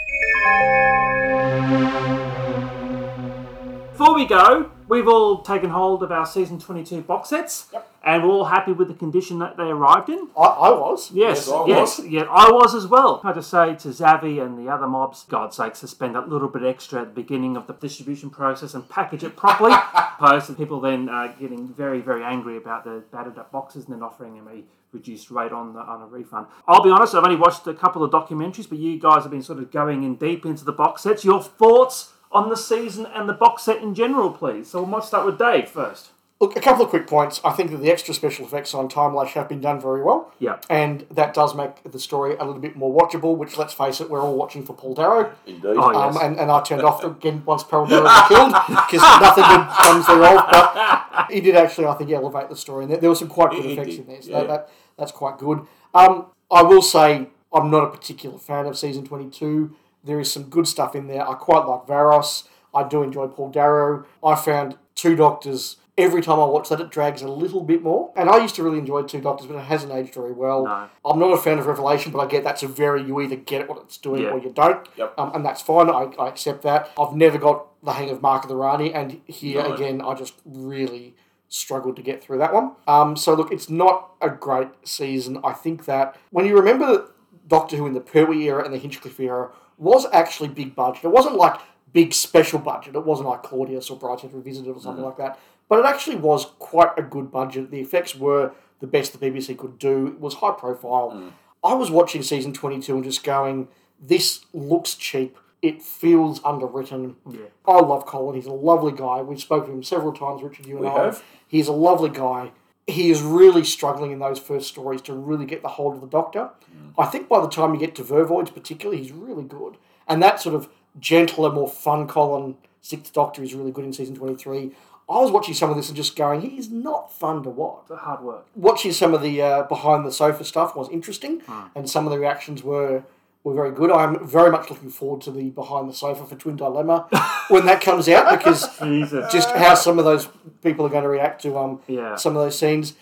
Before 4.01 4.15
we 4.15 4.25
go, 4.25 4.71
we've 4.87 5.07
all 5.07 5.43
taken 5.43 5.69
hold 5.69 6.01
of 6.01 6.11
our 6.11 6.25
season 6.25 6.57
22 6.57 7.01
box 7.03 7.29
sets, 7.29 7.71
and 8.03 8.23
we're 8.23 8.31
all 8.31 8.45
happy 8.45 8.71
with 8.71 8.87
the 8.87 8.95
condition 8.95 9.37
that 9.37 9.57
they 9.57 9.65
arrived 9.65 10.09
in. 10.09 10.27
I, 10.35 10.41
I 10.41 10.69
was. 10.71 11.11
Yes, 11.11 11.45
Yes, 11.45 11.49
I 11.49 11.65
yes, 11.67 11.99
was. 11.99 12.07
yeah, 12.07 12.23
I 12.23 12.49
was 12.49 12.73
as 12.73 12.87
well. 12.87 13.21
I 13.23 13.31
just 13.31 13.51
say 13.51 13.75
to 13.75 13.89
Zavvi 13.89 14.43
and 14.43 14.57
the 14.57 14.71
other 14.71 14.87
mobs, 14.87 15.23
God's 15.29 15.55
sake, 15.55 15.75
to 15.75 15.87
spend 15.87 16.17
a 16.17 16.25
little 16.25 16.47
bit 16.47 16.63
extra 16.63 17.01
at 17.01 17.09
the 17.13 17.21
beginning 17.21 17.55
of 17.55 17.67
the 17.67 17.73
distribution 17.73 18.31
process 18.31 18.73
and 18.73 18.89
package 18.89 19.23
it 19.23 19.35
properly. 19.35 19.71
opposed 20.19 20.47
to 20.47 20.53
people 20.53 20.79
then 20.79 21.07
uh, 21.07 21.27
getting 21.39 21.71
very, 21.71 22.01
very 22.01 22.23
angry 22.23 22.57
about 22.57 22.83
the 22.83 23.03
battered 23.11 23.37
up 23.37 23.51
boxes 23.51 23.85
and 23.85 23.93
then 23.93 24.01
offering 24.01 24.33
them 24.33 24.47
a 24.47 24.63
reduced 24.95 25.29
rate 25.29 25.51
on 25.51 25.73
the, 25.73 25.79
on 25.79 26.01
a 26.01 26.07
refund. 26.07 26.47
I'll 26.67 26.81
be 26.81 26.89
honest, 26.89 27.13
I've 27.13 27.23
only 27.23 27.35
watched 27.35 27.67
a 27.67 27.73
couple 27.75 28.03
of 28.03 28.09
documentaries, 28.09 28.67
but 28.67 28.79
you 28.79 28.99
guys 28.99 29.21
have 29.21 29.31
been 29.31 29.43
sort 29.43 29.59
of 29.59 29.69
going 29.69 30.01
in 30.01 30.15
deep 30.15 30.43
into 30.43 30.65
the 30.65 30.73
box 30.73 31.03
sets. 31.03 31.23
Your 31.23 31.39
thoughts 31.43 32.13
on 32.31 32.49
the 32.49 32.55
season 32.57 33.05
and 33.07 33.27
the 33.27 33.33
box 33.33 33.63
set 33.63 33.81
in 33.81 33.93
general, 33.93 34.31
please. 34.31 34.69
So 34.69 34.83
we 34.83 34.89
might 34.91 35.03
start 35.03 35.25
with 35.25 35.37
Dave 35.37 35.69
first. 35.69 36.09
Look, 36.39 36.55
a 36.55 36.59
couple 36.59 36.83
of 36.83 36.89
quick 36.89 37.05
points. 37.05 37.39
I 37.45 37.51
think 37.51 37.69
that 37.69 37.77
the 37.77 37.91
extra 37.91 38.15
special 38.15 38.47
effects 38.47 38.73
on 38.73 38.89
Timelash 38.89 39.33
have 39.33 39.47
been 39.47 39.61
done 39.61 39.79
very 39.79 40.01
well. 40.01 40.33
Yeah. 40.39 40.57
And 40.71 41.05
that 41.11 41.35
does 41.35 41.53
make 41.53 41.83
the 41.83 41.99
story 41.99 42.35
a 42.35 42.43
little 42.43 42.59
bit 42.59 42.75
more 42.75 42.91
watchable, 42.91 43.37
which, 43.37 43.57
let's 43.59 43.73
face 43.75 44.01
it, 44.01 44.09
we're 44.09 44.21
all 44.21 44.35
watching 44.35 44.65
for 44.65 44.73
Paul 44.73 44.95
Darrow. 44.95 45.31
Indeed. 45.45 45.63
Oh, 45.77 45.91
yeah. 45.91 45.99
Um, 46.07 46.13
Yes. 46.15 46.23
and, 46.23 46.39
and 46.39 46.49
I 46.49 46.61
turned 46.61 46.81
off 46.81 47.03
again 47.03 47.43
once 47.45 47.63
Paul 47.63 47.85
Darrow 47.85 48.05
was 48.05 48.27
killed 48.27 48.53
because 48.67 49.01
nothing 49.21 49.43
good 49.43 49.67
comes 49.77 50.07
thereof. 50.07 50.47
But 50.51 51.27
he 51.31 51.41
did 51.41 51.55
actually, 51.55 51.85
I 51.85 51.93
think, 51.93 52.09
elevate 52.09 52.49
the 52.49 52.55
story. 52.55 52.85
And 52.85 52.91
there, 52.93 52.99
there 53.01 53.09
were 53.11 53.15
some 53.15 53.27
quite 53.27 53.51
good 53.51 53.61
He- 53.63 53.67
he 53.67 53.73
effects 53.73 53.91
did, 53.97 53.99
in 53.99 54.07
there. 54.07 54.21
So 54.23 54.31
yeah. 54.31 54.39
that, 54.39 54.47
that, 54.47 54.69
that's 54.97 55.11
quite 55.11 55.37
good. 55.37 55.59
Um, 55.93 56.25
I 56.49 56.63
will 56.63 56.81
say 56.81 57.27
I'm 57.53 57.69
not 57.69 57.83
a 57.83 57.91
particular 57.91 58.39
fan 58.39 58.65
of 58.65 58.75
season 58.79 59.05
22. 59.05 59.75
There 60.03 60.19
is 60.19 60.31
some 60.31 60.43
good 60.43 60.67
stuff 60.67 60.95
in 60.95 61.07
there. 61.07 61.27
I 61.27 61.33
quite 61.35 61.65
like 61.65 61.85
Varos. 61.85 62.43
I 62.73 62.87
do 62.87 63.03
enjoy 63.03 63.27
Paul 63.27 63.49
Darrow. 63.51 64.05
I 64.23 64.35
found 64.35 64.77
Two 64.95 65.15
Doctors. 65.15 65.77
Every 65.97 66.21
time 66.21 66.39
I 66.39 66.45
watch 66.45 66.69
that, 66.69 66.79
it 66.79 66.89
drags 66.89 67.21
a 67.21 67.27
little 67.27 67.61
bit 67.61 67.83
more. 67.83 68.11
And 68.15 68.29
I 68.29 68.37
used 68.37 68.55
to 68.55 68.63
really 68.63 68.79
enjoy 68.79 69.03
Two 69.03 69.19
Doctors, 69.21 69.45
but 69.47 69.57
it 69.57 69.65
hasn't 69.65 69.91
aged 69.91 70.13
very 70.15 70.31
well. 70.31 70.63
No. 70.63 70.89
I'm 71.05 71.19
not 71.19 71.33
a 71.33 71.37
fan 71.37 71.59
of 71.59 71.65
Revelation, 71.67 72.11
but 72.11 72.19
I 72.19 72.25
get 72.27 72.43
that's 72.43 72.63
a 72.63 72.67
very, 72.67 73.03
you 73.03 73.19
either 73.21 73.35
get 73.35 73.67
what 73.69 73.77
it's 73.79 73.97
doing 73.97 74.23
Yeah. 74.23 74.29
or 74.29 74.39
you 74.39 74.49
don't. 74.51 74.87
Yep. 74.95 75.13
Um, 75.19 75.31
and 75.35 75.45
that's 75.45 75.61
fine. 75.61 75.89
I, 75.89 76.11
I 76.17 76.29
accept 76.29 76.63
that. 76.63 76.89
I've 76.97 77.13
never 77.13 77.37
got 77.37 77.67
the 77.83 77.91
hang 77.93 78.09
of 78.09 78.21
Mark 78.21 78.43
of 78.43 78.49
the 78.49 78.55
Rani, 78.55 78.93
and 78.93 79.21
here 79.25 79.61
No. 79.63 79.73
again, 79.73 80.01
I 80.01 80.13
just 80.15 80.33
really 80.45 81.15
struggled 81.49 81.97
to 81.97 82.01
get 82.01 82.23
through 82.23 82.37
that 82.37 82.53
one. 82.53 82.71
Um, 82.87 83.17
so 83.17 83.33
look, 83.33 83.51
it's 83.51 83.69
not 83.69 84.11
a 84.21 84.29
great 84.29 84.69
season. 84.85 85.39
I 85.43 85.51
think 85.51 85.85
that 85.85 86.15
when 86.31 86.45
you 86.45 86.55
remember 86.55 87.11
Doctor 87.47 87.75
Who 87.75 87.85
in 87.85 87.93
the 87.93 87.99
Pertwee 87.99 88.43
era 88.47 88.63
and 88.63 88.73
the 88.73 88.77
Hinchcliffe 88.77 89.19
era 89.19 89.51
was 89.81 90.05
actually 90.13 90.49
big 90.49 90.75
budget. 90.75 91.03
It 91.03 91.11
wasn't 91.11 91.35
like 91.35 91.59
big 91.91 92.13
special 92.13 92.59
budget. 92.59 92.95
It 92.95 93.05
wasn't 93.05 93.29
like 93.29 93.43
Claudius 93.43 93.89
or 93.89 93.97
Brideshead 93.97 94.33
Revisited 94.33 94.75
or 94.75 94.79
something 94.79 95.03
mm. 95.03 95.07
like 95.07 95.17
that. 95.17 95.39
But 95.67 95.79
it 95.79 95.85
actually 95.85 96.17
was 96.17 96.45
quite 96.59 96.91
a 96.97 97.01
good 97.01 97.31
budget. 97.31 97.71
The 97.71 97.79
effects 97.79 98.15
were 98.15 98.53
the 98.79 98.87
best 98.87 99.17
the 99.17 99.29
BBC 99.29 99.57
could 99.57 99.79
do. 99.79 100.07
It 100.07 100.19
was 100.19 100.35
high 100.35 100.51
profile. 100.51 101.11
Mm. 101.11 101.31
I 101.63 101.73
was 101.73 101.89
watching 101.91 102.23
season 102.23 102.53
22 102.53 102.95
and 102.95 103.03
just 103.03 103.23
going, 103.23 103.67
this 103.99 104.45
looks 104.53 104.95
cheap. 104.95 105.37
It 105.61 105.81
feels 105.81 106.41
underwritten. 106.43 107.15
Yeah. 107.29 107.41
I 107.67 107.79
love 107.79 108.05
Colin. 108.05 108.35
He's 108.35 108.47
a 108.47 108.51
lovely 108.51 108.91
guy. 108.91 109.21
We've 109.21 109.39
spoken 109.39 109.67
to 109.67 109.73
him 109.73 109.83
several 109.83 110.11
times, 110.11 110.41
Richard, 110.41 110.65
you 110.65 110.77
and 110.77 110.85
We 110.85 110.87
I. 110.87 111.05
have. 111.05 111.23
He's 111.47 111.67
a 111.67 111.73
lovely 111.73 112.09
guy. 112.09 112.51
He 112.87 113.09
is 113.11 113.21
really 113.21 113.63
struggling 113.63 114.11
in 114.11 114.19
those 114.19 114.39
first 114.39 114.67
stories 114.67 115.01
to 115.03 115.13
really 115.13 115.45
get 115.45 115.61
the 115.61 115.69
hold 115.69 115.95
of 115.95 116.01
the 116.01 116.07
Doctor. 116.07 116.49
I 116.97 117.05
think 117.05 117.29
by 117.29 117.39
the 117.39 117.47
time 117.47 117.73
you 117.73 117.79
get 117.79 117.95
to 117.95 118.03
Vervoids, 118.03 118.53
particularly, 118.53 119.01
he's 119.01 119.11
really 119.11 119.43
good. 119.43 119.77
And 120.07 120.21
that 120.23 120.41
sort 120.41 120.55
of 120.55 120.67
gentler, 120.99 121.51
more 121.51 121.69
fun 121.69 122.07
Colin 122.07 122.55
Sixth 122.81 123.13
Doctor 123.13 123.43
is 123.43 123.53
really 123.53 123.71
good 123.71 123.85
in 123.85 123.93
season 123.93 124.15
23. 124.15 124.71
I 125.09 125.19
was 125.19 125.31
watching 125.31 125.53
some 125.53 125.69
of 125.69 125.75
this 125.75 125.89
and 125.89 125.95
just 125.95 126.15
going, 126.15 126.41
he's 126.41 126.69
not 126.69 127.11
fun 127.13 127.43
to 127.43 127.49
watch 127.49 127.83
It's 127.89 127.99
hard 127.99 128.21
work. 128.21 128.45
watching 128.55 128.91
some 128.93 129.13
of 129.13 129.21
the 129.21 129.41
uh, 129.41 129.63
behind 129.63 130.05
the 130.05 130.11
sofa 130.11 130.43
stuff 130.45 130.75
was 130.75 130.89
interesting, 130.89 131.41
and 131.75 131.89
some 131.89 132.05
of 132.05 132.11
the 132.11 132.19
reactions 132.19 132.63
were 132.63 133.03
were 133.43 133.53
very 133.53 133.71
good. 133.71 133.91
I'm 133.91 134.25
very 134.27 134.51
much 134.51 134.69
looking 134.69 134.89
forward 134.89 135.21
to 135.21 135.31
the 135.31 135.49
behind 135.49 135.89
the 135.89 135.93
sofa 135.93 136.25
for 136.25 136.35
Twin 136.35 136.55
Dilemma 136.57 137.07
when 137.49 137.65
that 137.65 137.81
comes 137.81 138.07
out 138.07 138.37
because 138.37 138.67
Jesus. 138.79 139.31
just 139.31 139.49
how 139.51 139.73
some 139.75 139.97
of 139.99 140.05
those 140.05 140.27
people 140.63 140.85
are 140.85 140.89
going 140.89 141.03
to 141.03 141.09
react 141.09 141.41
to 141.43 141.57
um 141.57 141.81
Yeah. 141.87 142.15
some 142.15 142.35
of 142.35 142.43
those 142.43 142.57
scenes. 142.57 142.93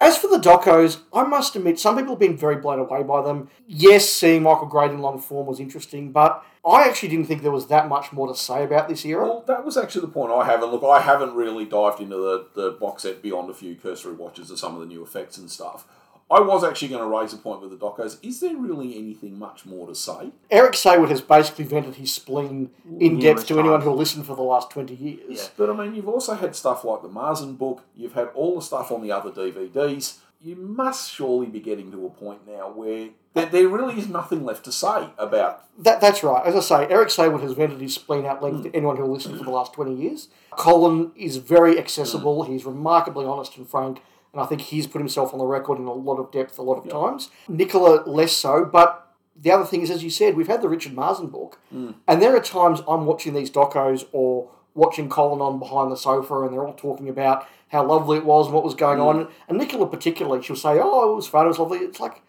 As 0.00 0.18
for 0.18 0.26
the 0.26 0.38
docos, 0.38 1.00
I 1.14 1.22
must 1.22 1.56
admit 1.56 1.78
some 1.78 1.96
people 1.96 2.12
have 2.14 2.18
been 2.20 2.36
very 2.36 2.56
blown 2.56 2.78
away 2.78 3.02
by 3.04 3.22
them. 3.22 3.48
Yes, 3.66 4.06
seeing 4.08 4.42
Michael 4.42 4.66
Grade 4.66 4.90
in 4.90 4.98
long 4.98 5.18
form 5.18 5.46
was 5.46 5.60
interesting, 5.60 6.12
but 6.12 6.44
I 6.66 6.86
actually 6.88 7.08
didn't 7.10 7.26
think 7.26 7.42
there 7.42 7.52
was 7.52 7.68
that 7.68 7.88
much 7.88 8.12
more 8.12 8.26
to 8.26 8.34
say 8.34 8.64
about 8.64 8.88
this 8.88 9.04
era. 9.06 9.22
Well, 9.24 9.44
that 9.46 9.64
was 9.64 9.76
actually 9.76 10.02
the 10.02 10.08
point 10.08 10.32
I 10.32 10.44
haven't. 10.44 10.70
Look, 10.72 10.82
I 10.84 11.00
haven't 11.00 11.34
really 11.34 11.64
dived 11.64 12.00
into 12.00 12.16
the, 12.16 12.46
the 12.54 12.70
box 12.72 13.04
set 13.04 13.22
beyond 13.22 13.48
a 13.50 13.54
few 13.54 13.76
cursory 13.76 14.14
watches 14.14 14.50
of 14.50 14.58
some 14.58 14.74
of 14.74 14.80
the 14.80 14.86
new 14.86 15.02
effects 15.02 15.38
and 15.38 15.50
stuff. 15.50 15.86
I 16.30 16.40
was 16.40 16.64
actually 16.64 16.88
going 16.88 17.02
to 17.02 17.16
raise 17.16 17.32
a 17.32 17.36
point 17.36 17.60
with 17.60 17.70
the 17.70 17.76
docos. 17.76 18.18
Is 18.22 18.40
there 18.40 18.56
really 18.56 18.96
anything 18.96 19.38
much 19.38 19.66
more 19.66 19.86
to 19.86 19.94
say? 19.94 20.32
Eric 20.50 20.72
Saward 20.72 21.10
has 21.10 21.20
basically 21.20 21.64
vented 21.64 21.96
his 21.96 22.12
spleen 22.12 22.70
in 22.98 23.18
Numerous 23.18 23.22
depth 23.24 23.46
to 23.48 23.58
anyone 23.58 23.80
times. 23.80 23.84
who'll 23.84 23.96
listen 23.96 24.24
for 24.24 24.34
the 24.34 24.42
last 24.42 24.70
20 24.70 24.94
years. 24.94 25.20
Yeah. 25.28 25.48
But 25.56 25.70
I 25.70 25.74
mean, 25.74 25.94
you've 25.94 26.08
also 26.08 26.34
had 26.34 26.56
stuff 26.56 26.84
like 26.84 27.02
the 27.02 27.08
Marson 27.08 27.54
book. 27.54 27.84
You've 27.94 28.14
had 28.14 28.28
all 28.34 28.56
the 28.56 28.62
stuff 28.62 28.90
on 28.90 29.02
the 29.02 29.12
other 29.12 29.30
DVDs. 29.30 30.18
You 30.40 30.56
must 30.56 31.12
surely 31.12 31.46
be 31.46 31.60
getting 31.60 31.90
to 31.92 32.06
a 32.06 32.10
point 32.10 32.46
now 32.46 32.70
where 32.70 33.10
there, 33.34 33.46
there 33.46 33.68
really 33.68 33.98
is 33.98 34.08
nothing 34.08 34.44
left 34.44 34.64
to 34.64 34.72
say 34.72 35.08
about. 35.18 35.64
That, 35.82 36.00
that's 36.00 36.22
right. 36.22 36.44
As 36.46 36.54
I 36.54 36.60
say, 36.60 36.92
Eric 36.92 37.08
Saward 37.08 37.42
has 37.42 37.52
vented 37.52 37.80
his 37.80 37.94
spleen 37.94 38.24
out 38.24 38.42
length 38.42 38.62
to 38.62 38.68
hmm. 38.70 38.76
anyone 38.76 38.96
who'll 38.96 39.12
listen 39.12 39.36
for 39.36 39.44
the 39.44 39.50
last 39.50 39.72
20 39.72 39.94
years. 39.94 40.28
Colin 40.52 41.12
is 41.16 41.36
very 41.36 41.78
accessible. 41.78 42.44
Hmm. 42.44 42.52
He's 42.52 42.64
remarkably 42.64 43.26
honest 43.26 43.56
and 43.56 43.68
frank. 43.68 44.00
And 44.34 44.42
I 44.42 44.46
think 44.46 44.62
he's 44.62 44.88
put 44.88 44.98
himself 44.98 45.32
on 45.32 45.38
the 45.38 45.46
record 45.46 45.78
in 45.78 45.86
a 45.86 45.92
lot 45.92 46.16
of 46.18 46.32
depth 46.32 46.58
a 46.58 46.62
lot 46.62 46.84
of 46.84 46.90
times. 46.90 47.30
Nicola 47.48 48.02
less 48.04 48.32
so. 48.32 48.64
But 48.64 49.14
the 49.40 49.52
other 49.52 49.64
thing 49.64 49.80
is, 49.80 49.90
as 49.90 50.02
you 50.02 50.10
said, 50.10 50.36
we've 50.36 50.48
had 50.48 50.60
the 50.60 50.68
Richard 50.68 50.92
Marson 50.92 51.28
book. 51.28 51.60
Mm. 51.72 51.94
And 52.08 52.20
there 52.20 52.34
are 52.36 52.40
times 52.40 52.80
I'm 52.88 53.06
watching 53.06 53.32
these 53.32 53.50
docos 53.50 54.06
or 54.10 54.50
watching 54.74 55.08
Colin 55.08 55.40
on 55.40 55.60
behind 55.60 55.92
the 55.92 55.96
sofa 55.96 56.42
and 56.42 56.52
they're 56.52 56.66
all 56.66 56.74
talking 56.74 57.08
about 57.08 57.46
how 57.68 57.86
lovely 57.86 58.18
it 58.18 58.24
was 58.24 58.46
and 58.46 58.54
what 58.54 58.64
was 58.64 58.74
going 58.74 58.98
mm. 58.98 59.06
on. 59.06 59.28
And 59.48 59.56
Nicola 59.58 59.86
particularly, 59.86 60.42
she'll 60.42 60.56
say, 60.56 60.80
oh, 60.82 61.12
it 61.12 61.14
was 61.14 61.28
fun, 61.28 61.46
it 61.46 61.48
was 61.48 61.60
lovely. 61.60 61.78
It's 61.78 62.00
like, 62.00 62.22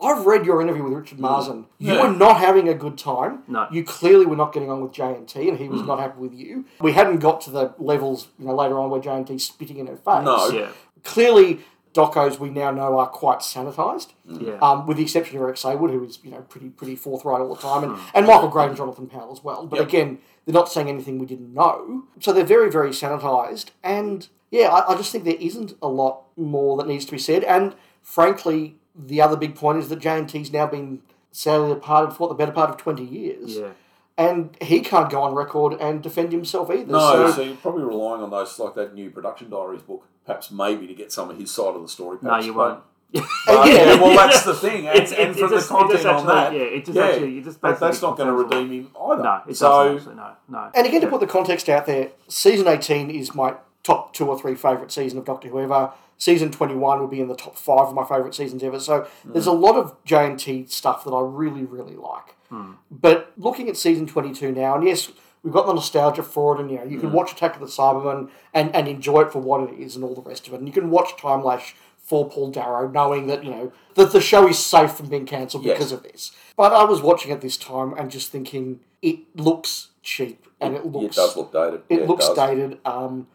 I've 0.00 0.26
read 0.26 0.44
your 0.44 0.60
interview 0.60 0.82
with 0.82 0.94
Richard 0.94 1.18
mm. 1.18 1.22
Marson. 1.22 1.66
You 1.78 1.94
Yeah. 1.94 2.02
were 2.02 2.16
not 2.16 2.38
having 2.38 2.68
a 2.68 2.74
good 2.74 2.98
time. 2.98 3.44
No. 3.46 3.68
You 3.70 3.84
clearly 3.84 4.26
were 4.26 4.36
not 4.36 4.52
getting 4.52 4.68
on 4.70 4.80
with 4.80 4.92
JNT 4.92 5.48
and 5.48 5.58
he 5.58 5.68
was 5.68 5.82
not 5.82 6.00
happy 6.00 6.20
with 6.20 6.34
you. 6.34 6.64
We 6.80 6.92
hadn't 6.92 7.18
got 7.18 7.40
to 7.42 7.50
the 7.50 7.74
levels, 7.78 8.28
you 8.38 8.46
know, 8.46 8.54
later 8.54 8.78
on 8.80 8.90
where 8.90 9.00
JNT's 9.00 9.44
spitting 9.44 9.78
in 9.78 9.86
her 9.86 9.96
face. 9.96 10.24
No. 10.24 10.48
Yeah. 10.50 10.68
Clearly, 11.04 11.60
docos 11.94 12.38
we 12.38 12.48
now 12.48 12.70
know 12.70 12.98
are 12.98 13.06
quite 13.08 13.40
sanitised. 13.40 14.08
Yeah. 14.26 14.58
Um, 14.62 14.86
with 14.86 14.96
the 14.96 15.02
exception 15.02 15.36
of 15.36 15.42
Eric 15.42 15.56
Saward, 15.56 15.90
who 15.90 16.02
is 16.04 16.18
you 16.22 16.30
know 16.30 16.40
pretty 16.42 16.70
pretty 16.70 16.96
forthright 16.96 17.40
all 17.40 17.54
the 17.54 17.60
time, 17.60 17.84
and, 17.84 17.98
and 18.14 18.26
Michael 18.26 18.48
Grade 18.48 18.68
and 18.68 18.76
Jonathan 18.76 19.06
Powell 19.08 19.32
as 19.32 19.42
well. 19.44 19.66
But 19.66 19.80
Yep. 19.80 19.88
again, 19.88 20.18
they're 20.46 20.54
not 20.54 20.70
saying 20.70 20.88
anything 20.88 21.18
we 21.18 21.26
didn't 21.26 21.52
know, 21.52 22.04
so 22.20 22.32
they're 22.32 22.44
very 22.44 22.70
very 22.70 22.90
sanitised. 22.90 23.66
And 23.82 24.28
yeah, 24.50 24.68
I, 24.68 24.92
I 24.92 24.96
just 24.96 25.12
think 25.12 25.24
there 25.24 25.34
isn't 25.38 25.74
a 25.82 25.88
lot 25.88 26.22
more 26.36 26.76
that 26.78 26.86
needs 26.86 27.04
to 27.06 27.12
be 27.12 27.18
said. 27.18 27.42
And 27.44 27.74
frankly, 28.02 28.76
the 28.94 29.20
other 29.20 29.36
big 29.36 29.54
point 29.54 29.78
is 29.78 29.88
that 29.88 29.98
JNT's 30.00 30.52
now 30.52 30.66
been 30.66 31.00
sadly 31.30 31.74
departed 31.74 32.14
for 32.14 32.28
the 32.28 32.34
better 32.34 32.52
part 32.52 32.70
of 32.70 32.76
twenty 32.76 33.04
years, 33.04 33.56
Yeah. 33.58 33.70
And 34.18 34.56
he 34.60 34.80
can't 34.80 35.10
go 35.10 35.22
on 35.22 35.34
record 35.34 35.74
and 35.80 36.02
defend 36.02 36.32
himself 36.32 36.70
either. 36.70 36.92
No, 36.92 37.28
so, 37.28 37.30
so 37.32 37.42
you're 37.42 37.56
probably 37.56 37.84
relying 37.84 38.22
on 38.22 38.30
those 38.30 38.58
like 38.58 38.74
that 38.74 38.94
new 38.94 39.10
production 39.10 39.50
diaries 39.50 39.82
book, 39.82 40.06
perhaps 40.26 40.50
maybe 40.50 40.86
to 40.86 40.94
get 40.94 41.12
some 41.12 41.30
of 41.30 41.38
his 41.38 41.50
side 41.50 41.74
of 41.74 41.82
the 41.82 41.88
story. 41.88 42.18
No, 42.22 42.38
you 42.38 42.54
won't. 42.54 42.82
But, 43.14 43.66
Yeah. 43.68 43.74
yeah, 43.94 44.00
well, 44.00 44.16
that's 44.16 44.42
the 44.44 44.54
thing, 44.54 44.86
and, 44.86 44.96
It's- 44.96 45.12
and 45.12 45.30
it- 45.30 45.36
from 45.36 45.44
it 45.44 45.48
the 45.50 45.56
just- 45.56 45.70
it 45.70 45.74
content 45.74 45.92
just 46.02 46.06
on 46.06 46.26
that, 46.26 46.52
yeah, 46.54 46.60
it 46.60 46.84
just 46.86 46.96
actually- 46.98 47.38
it 47.38 47.44
just 47.44 47.60
that- 47.60 47.78
that's 47.78 48.00
not 48.00 48.16
going 48.16 48.28
to 48.28 48.34
redeem 48.34 48.70
him 48.72 48.90
either. 48.98 49.22
No, 49.22 49.40
it 49.46 49.54
so, 49.54 49.68
doesn't. 49.94 49.96
actually, 49.98 50.14
No, 50.14 50.30
no. 50.64 50.70
And 50.74 50.86
again, 50.86 51.00
to 51.02 51.06
put 51.08 51.20
the 51.20 51.26
context 51.26 51.68
out 51.68 51.84
there, 51.84 52.08
season 52.28 52.68
18 52.68 53.10
is 53.10 53.34
my 53.34 53.54
top 53.82 54.14
two 54.14 54.28
or 54.28 54.38
three 54.38 54.54
favourite 54.54 54.90
season 54.92 55.18
of 55.18 55.24
Doctor 55.26 55.48
Who 55.48 55.60
ever. 55.60 55.90
Season 56.22 56.52
21 56.52 57.00
would 57.00 57.10
be 57.10 57.20
in 57.20 57.26
the 57.26 57.34
top 57.34 57.56
five 57.56 57.88
of 57.88 57.94
my 57.94 58.04
favourite 58.04 58.32
seasons 58.32 58.62
ever. 58.62 58.78
So 58.78 59.08
there's 59.24 59.48
a 59.48 59.50
lot 59.50 59.74
of 59.74 60.00
JNT 60.04 60.70
stuff 60.70 61.02
that 61.02 61.10
I 61.10 61.20
really, 61.20 61.64
really 61.64 61.96
like. 61.96 62.36
Hmm. 62.48 62.74
But 62.92 63.32
looking 63.36 63.68
at 63.68 63.76
season 63.76 64.06
22 64.06 64.52
now, 64.52 64.76
and 64.76 64.86
yes, 64.86 65.10
we've 65.42 65.52
got 65.52 65.66
the 65.66 65.72
nostalgia 65.72 66.22
for 66.22 66.54
it, 66.54 66.60
and 66.60 66.70
you 66.70 66.76
know, 66.78 66.84
you 66.84 67.00
can 67.00 67.08
hmm. 67.08 67.16
watch 67.16 67.32
Attack 67.32 67.54
of 67.54 67.60
the 67.60 67.66
Cybermen 67.66 68.30
and, 68.54 68.72
and 68.72 68.86
enjoy 68.86 69.22
it 69.22 69.32
for 69.32 69.40
what 69.40 69.68
it 69.68 69.76
is 69.76 69.96
and 69.96 70.04
all 70.04 70.14
the 70.14 70.22
rest 70.22 70.46
of 70.46 70.54
it. 70.54 70.60
And 70.60 70.68
you 70.68 70.72
can 70.72 70.90
watch 70.90 71.16
Timelash 71.16 71.72
for 71.98 72.30
Paul 72.30 72.52
Darrow, 72.52 72.86
knowing 72.86 73.26
that, 73.26 73.42
you 73.42 73.50
know, 73.50 73.72
that 73.96 74.12
the 74.12 74.20
show 74.20 74.46
is 74.46 74.60
safe 74.60 74.92
from 74.92 75.08
being 75.08 75.26
cancelled 75.26 75.64
Yes. 75.64 75.76
because 75.76 75.90
of 75.90 76.04
this. 76.04 76.30
But 76.56 76.72
I 76.72 76.84
was 76.84 77.02
watching 77.02 77.32
it 77.32 77.40
this 77.40 77.56
time 77.56 77.94
and 77.94 78.12
just 78.12 78.30
thinking, 78.30 78.78
it 79.02 79.18
looks 79.34 79.88
cheap 80.02 80.46
and 80.60 80.74
it 80.74 80.78
it 80.78 80.86
looks 80.86 81.16
does 81.16 81.36
look 81.36 81.52
dated. 81.52 81.82
it 81.88 82.00
Yeah, 82.00 82.06
looks 82.06 82.26
does. 82.28 82.36
dated. 82.36 82.78
Um, 82.84 83.28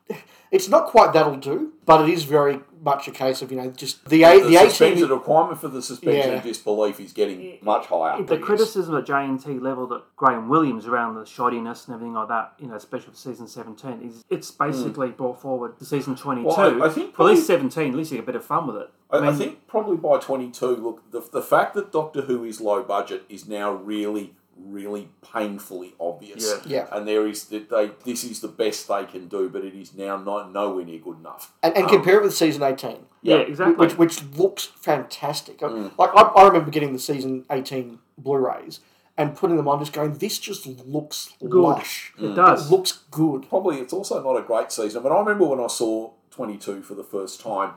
it's 0.51 0.67
not 0.69 0.87
quite 0.87 1.13
that'll 1.13 1.37
do, 1.37 1.73
but 1.85 2.07
it 2.07 2.13
is 2.13 2.23
very 2.23 2.59
much 2.83 3.07
a 3.07 3.11
case 3.11 3.41
of 3.41 3.51
you 3.51 3.57
know 3.57 3.71
just 3.71 4.05
the 4.07 4.23
a, 4.23 4.33
The, 4.39 4.49
the, 4.49 4.53
suspension, 4.69 4.87
eighteen. 4.87 5.07
the 5.07 5.15
requirement 5.15 5.59
for 5.59 5.67
the 5.69 5.81
suspension 5.81 6.31
Yeah. 6.31 6.37
of 6.37 6.43
disbelief 6.43 6.99
is 6.99 7.11
getting 7.13 7.57
much 7.61 7.87
higher. 7.87 8.21
The 8.21 8.37
criticism 8.37 8.95
at 8.95 9.05
JNT 9.05 9.61
levelled 9.61 9.93
at 9.93 10.01
Graham 10.15 10.47
Williams 10.49 10.85
around 10.87 11.15
the 11.15 11.21
shoddiness 11.21 11.85
and 11.87 11.95
everything 11.95 12.13
like 12.13 12.27
that, 12.27 12.53
you 12.59 12.67
know, 12.67 12.75
especially 12.75 13.11
for 13.11 13.17
season 13.17 13.47
17, 13.47 14.01
is 14.03 14.23
it's 14.29 14.51
basically 14.51 15.09
brought 15.09 15.41
forward 15.41 15.77
to 15.79 15.85
season 15.85 16.15
22. 16.15 16.47
Well, 16.47 16.81
I- 16.83 16.85
I 16.85 16.89
think 16.89 17.15
For 17.15 17.23
at 17.23 17.29
least 17.33 17.47
17, 17.47 17.89
at 17.91 17.95
least 17.95 18.11
you 18.11 18.17
get 18.17 18.23
a 18.23 18.25
bit 18.27 18.35
of 18.35 18.45
fun 18.45 18.67
with 18.67 18.75
it. 18.77 18.89
I, 19.09 19.17
I 19.17 19.21
mean, 19.21 19.35
think 19.35 19.67
probably 19.67 19.95
by 19.97 20.17
22, 20.17 20.65
look, 20.75 21.11
the, 21.11 21.21
the 21.31 21.41
fact 21.41 21.73
that 21.75 21.91
Doctor 21.93 22.21
Who 22.23 22.43
is 22.43 22.59
low 22.61 22.83
budget 22.83 23.23
is 23.29 23.47
now 23.47 23.71
really, 23.73 24.33
really 24.59 25.09
painfully 25.33 25.93
obvious. 25.99 26.53
Yeah. 26.65 26.87
And 26.91 27.07
there 27.07 27.27
is 27.27 27.45
that 27.45 27.69
they 27.69 27.91
this 28.05 28.23
is 28.23 28.41
the 28.41 28.47
best 28.47 28.87
they 28.87 29.05
can 29.05 29.27
do, 29.27 29.49
but 29.49 29.63
it 29.63 29.75
is 29.75 29.93
now 29.93 30.17
not 30.17 30.51
nowhere 30.51 30.85
near 30.85 30.99
good 30.99 31.19
enough. 31.19 31.53
and, 31.63 31.75
and 31.77 31.87
compare 31.87 32.17
it 32.17 32.23
with 32.23 32.33
season 32.35 32.63
eighteen, 32.63 33.05
Yeah, 33.21 33.35
Yeah. 33.37 33.41
exactly. 33.41 33.75
which 33.75 33.97
which 33.97 34.23
looks 34.35 34.65
fantastic. 34.65 35.59
Mm. 35.59 35.97
Like 35.97 36.11
I, 36.15 36.21
I 36.21 36.47
remember 36.47 36.71
getting 36.71 36.93
the 36.93 36.99
season 36.99 37.45
eighteen 37.51 37.99
Blu-rays 38.17 38.79
and 39.19 39.35
putting 39.35 39.57
them 39.57 39.67
on, 39.67 39.79
just 39.79 39.93
going, 39.93 40.13
this 40.19 40.37
just 40.37 40.67
looks 40.85 41.33
lush. 41.41 42.13
it 42.19 42.35
does. 42.35 42.67
It 42.67 42.71
looks 42.71 42.91
good. 43.09 43.49
Probably 43.49 43.77
it's 43.77 43.91
also 43.93 44.21
not 44.23 44.39
a 44.39 44.43
great 44.43 44.71
season. 44.71 45.01
But 45.01 45.11
I 45.11 45.19
remember 45.19 45.45
when 45.45 45.59
I 45.59 45.65
saw 45.67 46.11
22 46.31 46.83
for 46.83 46.93
the 46.93 47.03
first 47.03 47.41
time, 47.41 47.71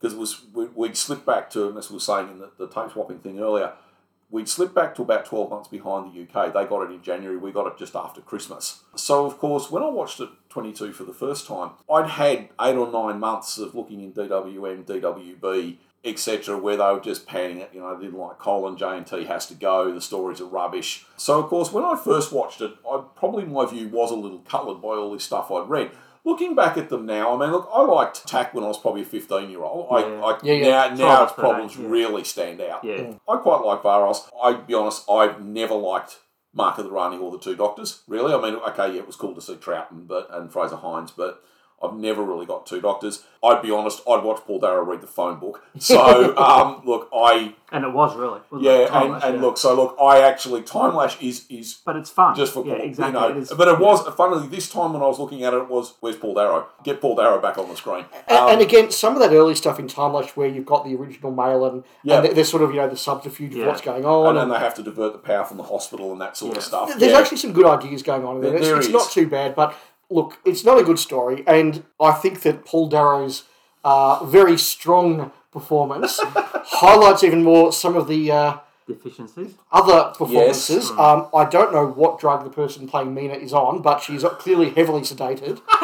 because 0.00 0.14
it 0.14 0.18
was 0.18 0.42
we, 0.52 0.66
we'd 0.74 0.96
slipped 0.96 1.24
back 1.26 1.48
to, 1.50 1.68
and 1.68 1.78
as 1.78 1.90
we 1.90 1.94
were 1.94 2.00
saying 2.00 2.28
in 2.28 2.38
the, 2.40 2.50
the 2.58 2.66
tape 2.66 2.90
swapping 2.90 3.18
thing 3.20 3.38
earlier, 3.38 3.72
we'd 4.34 4.48
slipped 4.48 4.74
back 4.74 4.96
to 4.96 5.02
about 5.02 5.24
12 5.24 5.48
months 5.48 5.68
behind 5.68 6.12
the 6.12 6.22
UK. 6.22 6.52
They 6.52 6.64
got 6.64 6.82
it 6.82 6.90
in 6.92 7.00
January, 7.00 7.36
we 7.36 7.52
got 7.52 7.68
it 7.68 7.78
just 7.78 7.94
after 7.94 8.20
Christmas. 8.20 8.82
So, 8.96 9.26
of 9.26 9.38
course, 9.38 9.70
when 9.70 9.84
I 9.84 9.88
watched 9.88 10.18
it 10.18 10.28
22 10.48 10.92
for 10.92 11.04
the 11.04 11.14
first 11.14 11.46
time, 11.46 11.70
I'd 11.88 12.10
had 12.10 12.48
eight 12.60 12.74
or 12.74 12.90
nine 12.90 13.20
months 13.20 13.58
of 13.58 13.76
looking 13.76 14.00
in 14.00 14.12
DWM, 14.12 14.86
DWB, 14.86 15.76
etc., 16.04 16.58
where 16.58 16.76
they 16.76 16.82
were 16.82 16.98
just 16.98 17.28
panning 17.28 17.58
it. 17.58 17.70
You 17.72 17.80
know, 17.80 17.96
I 17.96 18.00
didn't 18.00 18.18
like 18.18 18.40
Colin, 18.40 18.76
JNT 18.76 19.24
has 19.28 19.46
to 19.46 19.54
go, 19.54 19.94
the 19.94 20.00
stories 20.00 20.40
are 20.40 20.46
rubbish. 20.46 21.06
So, 21.16 21.38
of 21.38 21.46
course, 21.46 21.72
when 21.72 21.84
I 21.84 21.94
first 21.94 22.32
watched 22.32 22.60
it, 22.60 22.72
I 22.90 23.02
probably 23.14 23.44
my 23.44 23.66
view 23.66 23.88
was 23.88 24.10
a 24.10 24.16
little 24.16 24.40
coloured 24.40 24.82
by 24.82 24.88
all 24.88 25.12
this 25.12 25.22
stuff 25.22 25.52
I'd 25.52 25.68
read. 25.68 25.92
Looking 26.26 26.54
back 26.54 26.78
at 26.78 26.88
them 26.88 27.04
now, 27.04 27.34
I 27.34 27.38
mean, 27.38 27.52
look, 27.52 27.68
I 27.72 27.82
liked 27.82 28.26
Tack 28.26 28.54
when 28.54 28.64
I 28.64 28.68
was 28.68 28.78
probably 28.78 29.02
a 29.02 29.04
15 29.04 29.50
year 29.50 29.62
old. 29.62 29.88
I, 29.90 30.00
I, 30.04 30.38
Yeah, 30.42 30.54
yeah. 30.54 30.88
Now, 30.88 30.94
now 30.94 31.24
its 31.24 31.34
problems 31.34 31.76
yeah. 31.76 31.86
really 31.86 32.24
stand 32.24 32.62
out. 32.62 32.82
Yeah. 32.82 33.12
I 33.28 33.36
quite 33.36 33.60
like 33.62 33.82
Varos. 33.82 34.30
I'd 34.42 34.66
be 34.66 34.72
honest, 34.72 35.08
I've 35.10 35.44
never 35.44 35.74
liked 35.74 36.20
Mark 36.54 36.78
of 36.78 36.86
the 36.86 36.90
Rani 36.90 37.18
or 37.18 37.30
the 37.30 37.38
two 37.38 37.56
doctors, 37.56 38.02
really. 38.08 38.32
I 38.32 38.40
mean, 38.40 38.54
okay, 38.68 38.92
yeah, 38.92 39.00
it 39.00 39.06
was 39.06 39.16
cool 39.16 39.34
to 39.34 39.40
see 39.42 39.56
Troughton 39.56 40.06
but, 40.06 40.28
and 40.30 40.50
Fraser 40.50 40.76
Hines, 40.76 41.10
but 41.10 41.42
I've 41.84 41.94
never 41.96 42.22
really 42.22 42.46
got 42.46 42.66
two 42.66 42.80
doctors. 42.80 43.24
I'd 43.42 43.60
be 43.60 43.70
honest, 43.70 44.00
I'd 44.08 44.24
watch 44.24 44.40
Paul 44.46 44.58
Darrow 44.58 44.82
read 44.84 45.02
the 45.02 45.06
phone 45.06 45.38
book. 45.38 45.62
So, 45.78 46.34
um, 46.38 46.80
look, 46.86 47.10
I, 47.14 47.54
and 47.72 47.84
it 47.84 47.92
was 47.92 48.16
really. 48.16 48.40
wasn't 48.50 48.62
yeah, 48.62 49.02
and, 49.02 49.12
Lash, 49.12 49.22
and 49.24 49.34
yeah. 49.34 49.40
look, 49.42 49.58
so 49.58 49.74
look, 49.74 49.96
I 50.00 50.20
actually, 50.22 50.62
Timelash 50.62 51.20
is, 51.20 51.44
is 51.50 51.74
But 51.84 51.96
it's 51.96 52.08
fun. 52.08 52.34
just 52.34 52.54
for 52.54 52.64
yeah, 52.66 52.76
Paul, 52.76 52.84
exactly. 52.86 53.20
you 53.20 53.28
know, 53.28 53.36
it 53.36 53.42
is, 53.42 53.52
but 53.52 53.68
it 53.68 53.78
was, 53.78 54.14
funnily, 54.14 54.48
this 54.48 54.70
time 54.70 54.94
when 54.94 55.02
I 55.02 55.06
was 55.06 55.18
looking 55.18 55.44
at 55.44 55.52
it, 55.52 55.58
it 55.58 55.68
was, 55.68 55.92
where's 56.00 56.16
Paul 56.16 56.34
Darrow? 56.34 56.68
Get 56.84 57.02
Paul 57.02 57.16
Darrow 57.16 57.38
back 57.38 57.58
on 57.58 57.68
the 57.68 57.76
screen. 57.76 58.06
And, 58.28 58.38
Um, 58.38 58.48
and 58.52 58.60
again, 58.62 58.90
some 58.90 59.12
of 59.14 59.20
that 59.20 59.32
early 59.36 59.54
stuff 59.54 59.78
in 59.78 59.88
Timelash 59.88 60.30
where 60.30 60.48
you've 60.48 60.64
got 60.66 60.86
the 60.86 60.94
original 60.94 61.30
mail 61.30 61.66
and, 61.66 61.84
Yeah. 62.02 62.22
and 62.22 62.34
there's 62.34 62.48
sort 62.48 62.62
of, 62.62 62.70
you 62.70 62.76
know, 62.80 62.88
the 62.88 62.96
subterfuge 62.96 63.54
Yeah. 63.54 63.62
of 63.64 63.68
what's 63.68 63.82
going 63.82 64.06
on. 64.06 64.28
and 64.28 64.38
and- 64.38 64.50
then 64.50 64.58
they 64.58 64.64
have 64.64 64.74
to 64.76 64.82
divert 64.82 65.12
the 65.12 65.18
power 65.18 65.44
from 65.44 65.58
the 65.58 65.64
hospital 65.64 66.12
and 66.12 66.20
that 66.22 66.36
sort 66.36 66.56
of 66.56 66.62
stuff. 66.62 66.96
There's 66.98 67.12
Yeah. 67.12 67.18
actually 67.18 67.36
some 67.38 67.52
good 67.52 67.66
ideas 67.66 68.02
going 68.02 68.24
on 68.24 68.36
in 68.36 68.40
there. 68.42 68.50
There- 68.52 68.58
It's, 68.60 68.68
there 68.68 68.76
it's 68.78 68.86
is. 68.86 68.92
not 68.92 69.10
too 69.10 69.26
bad, 69.28 69.54
but 69.54 69.74
look, 70.14 70.38
it's 70.44 70.64
not 70.64 70.78
a 70.78 70.84
good 70.84 70.98
story, 70.98 71.42
and 71.46 71.84
I 72.00 72.12
think 72.12 72.42
that 72.42 72.64
Paul 72.64 72.88
Darrow's 72.88 73.42
uh, 73.82 74.24
very 74.24 74.56
strong 74.56 75.32
performance 75.52 76.20
highlights 76.24 77.24
even 77.24 77.42
more 77.42 77.72
some 77.72 77.96
of 77.96 78.06
the 78.06 78.30
uh, 78.30 78.58
deficiencies. 78.86 79.54
other 79.72 80.12
performances. 80.16 80.90
Mm. 80.92 80.98
Um, 80.98 81.28
I 81.34 81.50
don't 81.50 81.72
know 81.72 81.86
what 81.86 82.20
drug 82.20 82.44
the 82.44 82.50
person 82.50 82.88
playing 82.88 83.12
Mina 83.12 83.34
is 83.34 83.52
on, 83.52 83.82
but 83.82 83.98
she's 83.98 84.22
clearly 84.38 84.70
heavily 84.70 85.00
sedated. 85.00 85.58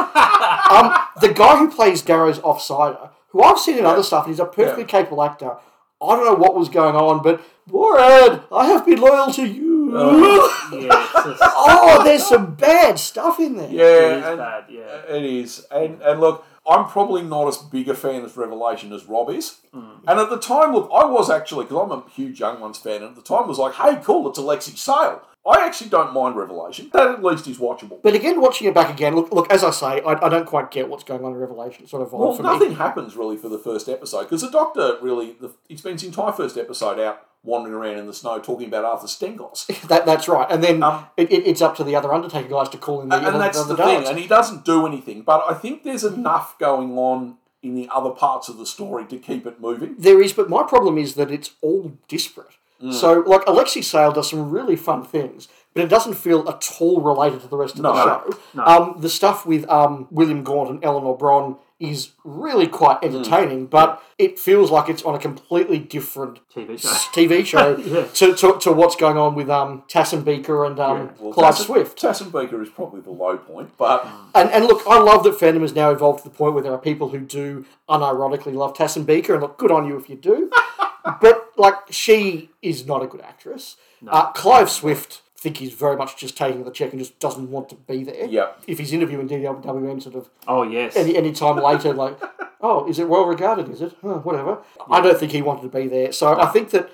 um, 0.71 0.95
the 1.21 1.33
guy 1.35 1.57
who 1.59 1.69
plays 1.69 2.01
Darrow's 2.01 2.39
offsider, 2.39 3.11
who 3.31 3.43
I've 3.43 3.59
seen 3.59 3.79
in 3.79 3.85
other 3.85 4.05
stuff, 4.05 4.27
and 4.27 4.33
he's 4.33 4.41
a 4.41 4.47
perfectly 4.47 4.85
capable 4.85 5.23
actor. 5.25 5.57
I 6.01 6.17
don't 6.17 6.25
know 6.25 6.35
what 6.35 6.55
was 6.55 6.69
going 6.69 6.95
on, 6.95 7.23
but 7.23 7.43
Borad, 7.69 8.45
I 8.53 8.67
have 8.67 8.87
been 8.87 9.01
loyal 9.01 9.33
to 9.33 9.45
you. 9.47 9.70
Oh, 9.93 10.71
yeah, 10.81 11.23
just, 11.25 11.43
oh, 11.43 12.03
there's 12.05 12.27
some 12.27 12.55
bad 12.55 12.99
stuff 12.99 13.41
in 13.41 13.57
there. 13.57 13.71
Yeah, 13.71 13.85
it 13.85 14.19
is 14.19 14.25
and- 14.27 14.39
bad. 14.39 14.65
Yeah. 14.69 15.17
It 15.17 15.25
is, 15.25 15.67
and 15.71 16.01
and 16.03 16.21
look, 16.21 16.45
I'm 16.69 16.87
probably 16.87 17.23
not 17.23 17.49
as 17.49 17.57
big 17.59 17.89
a 17.89 17.95
fan 17.95 18.23
of 18.23 18.37
Revelation 18.37 18.93
as 18.93 19.05
Rob 19.07 19.31
is. 19.31 19.59
Hmm. 19.73 19.91
And 20.07 20.21
at 20.21 20.31
the 20.31 20.39
time, 20.39 20.73
look, 20.73 20.91
I 20.95 21.05
was 21.05 21.31
actually 21.31 21.65
because 21.65 21.83
I'm 21.83 21.93
a 21.93 22.09
huge 22.11 22.41
Young 22.41 22.61
Ones 22.61 22.79
fan, 22.79 23.03
and 23.03 23.11
at 23.11 23.17
the 23.17 23.23
time 23.23 23.49
was 23.49 23.59
like, 23.59 23.75
hey, 23.75 24.01
cool, 24.03 24.29
it's 24.29 24.39
Alexei 24.39 24.73
Sayle. 24.73 25.23
I 25.47 25.67
actually 25.67 25.89
don't 25.89 26.13
mind 26.13 26.37
Revelation. 26.37 26.91
That 26.93 27.09
at 27.09 27.25
least 27.25 27.47
is 27.49 27.59
watchable. 27.59 28.03
But 28.03 28.15
again, 28.15 28.41
watching 28.41 28.69
it 28.69 28.75
back 28.75 28.91
again, 28.91 29.15
look, 29.17 29.33
look 29.33 29.51
as 29.51 29.65
I 29.65 29.71
say, 29.71 30.01
I, 30.03 30.27
I 30.27 30.29
don't 30.29 30.47
quite 30.47 30.71
get 30.71 30.89
what's 30.89 31.03
going 31.05 31.25
on 31.25 31.33
in 31.33 31.39
Revelation. 31.39 31.83
It's 31.83 31.91
Sort 31.91 32.03
of 32.03 32.13
Well, 32.13 32.35
for 32.35 32.43
nothing 32.43 32.71
me. 32.71 32.75
happens 32.75 33.17
really 33.17 33.37
for 33.39 33.49
the 33.49 33.59
first 33.59 33.89
episode 33.89 34.25
because 34.25 34.43
the 34.43 34.51
Doctor 34.51 34.99
really 35.01 35.33
the, 35.41 35.53
he 35.69 35.77
spends 35.77 36.03
the 36.03 36.09
entire 36.09 36.33
first 36.33 36.59
episode 36.59 37.01
out 37.01 37.27
wandering 37.43 37.75
around 37.75 37.97
in 37.99 38.07
the 38.07 38.13
snow 38.13 38.39
talking 38.39 38.69
about 38.69 38.85
Arthur 38.85 39.07
Stengos. 39.07 39.67
That, 39.89 40.05
that's 40.05 40.29
right. 40.29 40.47
And 40.51 40.63
then 40.63 40.83
Um, 40.83 41.07
it, 41.17 41.33
it, 41.33 41.47
it's 41.47 41.63
up 41.63 41.75
to 41.77 41.85
the 41.85 41.97
other 41.97 42.13
Undertaker 42.13 42.49
guys 42.49 42.69
to 42.69 42.79
call 42.79 43.01
in 43.01 43.09
the, 43.09 43.17
and, 43.17 43.27
and 43.29 43.41
that's 43.41 43.65
the, 43.65 43.75
the 43.75 43.83
thing. 43.83 44.07
And 44.07 44.19
he 44.19 44.27
doesn't 44.27 44.65
do 44.67 44.87
anything, 44.87 45.23
but 45.23 45.43
I 45.49 45.55
think 45.55 45.83
there's 45.83 46.05
enough 46.05 46.59
going 46.59 46.99
on 46.99 47.39
in 47.63 47.75
the 47.75 47.89
other 47.93 48.11
parts 48.11 48.49
of 48.51 48.59
the 48.59 48.67
story 48.67 49.07
to 49.07 49.17
keep 49.19 49.47
it 49.47 49.61
moving. 49.61 49.95
There 49.99 50.21
is, 50.23 50.33
but 50.35 50.49
my 50.51 50.63
problem 50.65 50.99
is 50.99 51.15
that 51.15 51.31
it's 51.31 51.53
all 51.63 51.93
disparate. 52.09 52.57
Mm. 52.83 52.93
So, 52.95 53.21
like, 53.27 53.43
Alexei 53.47 53.83
Sayle 53.83 54.13
does 54.13 54.31
some 54.31 54.51
really 54.51 54.77
fun 54.77 55.05
things, 55.05 55.49
but 55.75 55.85
it 55.85 55.89
doesn't 55.89 56.15
feel 56.15 56.49
at 56.49 56.67
all 56.81 57.01
related 57.01 57.41
to 57.43 57.49
the 57.49 57.57
rest 57.57 57.77
of 57.77 57.83
the 57.83 57.93
No. 57.93 58.35
show. 58.55 58.63
Um, 58.63 58.97
the 58.99 59.09
stuff 59.09 59.45
with 59.47 59.69
um, 59.69 60.07
William 60.11 60.43
Gaunt 60.43 60.71
and 60.71 60.85
Eleanor 60.85 61.17
Bron 61.17 61.57
is 61.81 62.11
really 62.25 62.67
quite 62.67 63.01
Mm. 63.01 63.05
entertaining, 63.15 63.67
but 63.67 64.03
it 64.19 64.39
feels 64.39 64.71
like 64.71 64.89
it's 64.91 65.03
on 65.03 65.15
a 65.15 65.19
completely 65.19 65.79
different 65.79 66.39
TV 66.55 66.77
show. 66.79 66.89
TV 66.89 67.45
show 67.53 67.77
Yeah. 67.79 68.05
to, 68.15 68.35
to, 68.35 68.59
to 68.61 68.71
what's 68.73 68.95
going 68.97 69.17
on 69.17 69.35
with 69.35 69.49
um, 69.49 69.83
Tasambeker 69.89 70.67
and 70.67 70.79
um, 70.79 71.11
Well, 71.19 71.33
Clive 71.33 71.55
Tassin- 71.55 71.65
Swift. 71.67 72.01
Tasambeker 72.01 72.63
is 72.63 72.69
probably 72.69 73.01
the 73.01 73.11
low 73.11 73.39
point, 73.39 73.71
but 73.79 74.07
And, 74.35 74.51
and 74.51 74.67
look, 74.67 74.83
I 74.87 74.99
love 74.99 75.25
that 75.25 75.35
fandom 75.39 75.63
has 75.63 75.75
now 75.75 75.91
evolved 75.91 76.23
to 76.23 76.29
the 76.29 76.35
point 76.35 76.53
where 76.55 76.63
there 76.63 76.73
are 76.73 76.79
people 76.79 77.09
who 77.09 77.21
do 77.21 77.65
unironically 77.89 78.55
love 78.55 78.75
Tasambeker, 78.75 79.31
and 79.31 79.41
look, 79.41 79.57
good 79.57 79.71
on 79.71 79.87
you 79.87 79.97
if 79.97 80.11
you 80.11 80.17
do. 80.17 80.51
but, 81.23 81.51
like, 81.57 81.77
she 81.91 82.51
is 82.61 82.87
not 82.87 83.03
a 83.03 83.07
good 83.07 83.23
actress. 83.23 83.77
Uh, 84.07 84.31
Clive 84.33 84.69
Swift, 84.71 85.23
think 85.41 85.57
he's 85.57 85.73
very 85.73 85.97
much 85.97 86.17
just 86.19 86.37
taking 86.37 86.65
the 86.65 86.71
check 86.71 86.93
and 86.93 87.01
just 87.01 87.19
doesn't 87.19 87.51
want 87.51 87.71
to 87.71 87.75
be 87.75 88.05
there. 88.05 88.27
Yeah. 88.27 88.49
If 88.67 88.79
he's 88.79 88.93
interviewing 88.93 89.27
DWM 89.27 90.03
sort 90.03 90.15
of 90.15 90.29
Oh 90.47 90.63
yes. 90.63 90.95
any, 90.97 91.17
any 91.17 91.33
time 91.33 91.57
later, 91.63 91.95
like, 91.95 92.19
oh, 92.61 92.87
is 92.87 92.99
it 92.99 93.09
well 93.09 93.25
regarded? 93.25 93.71
Is 93.71 93.81
it? 93.81 93.97
Huh, 94.03 94.19
whatever. 94.19 94.59
I 94.91 95.01
don't 95.01 95.19
think 95.19 95.33
he 95.33 95.41
wanted 95.41 95.63
to 95.63 95.69
be 95.69 95.89
there. 95.89 96.13
So 96.13 96.39
I 96.39 96.47
think 96.47 96.71
that, 96.71 96.91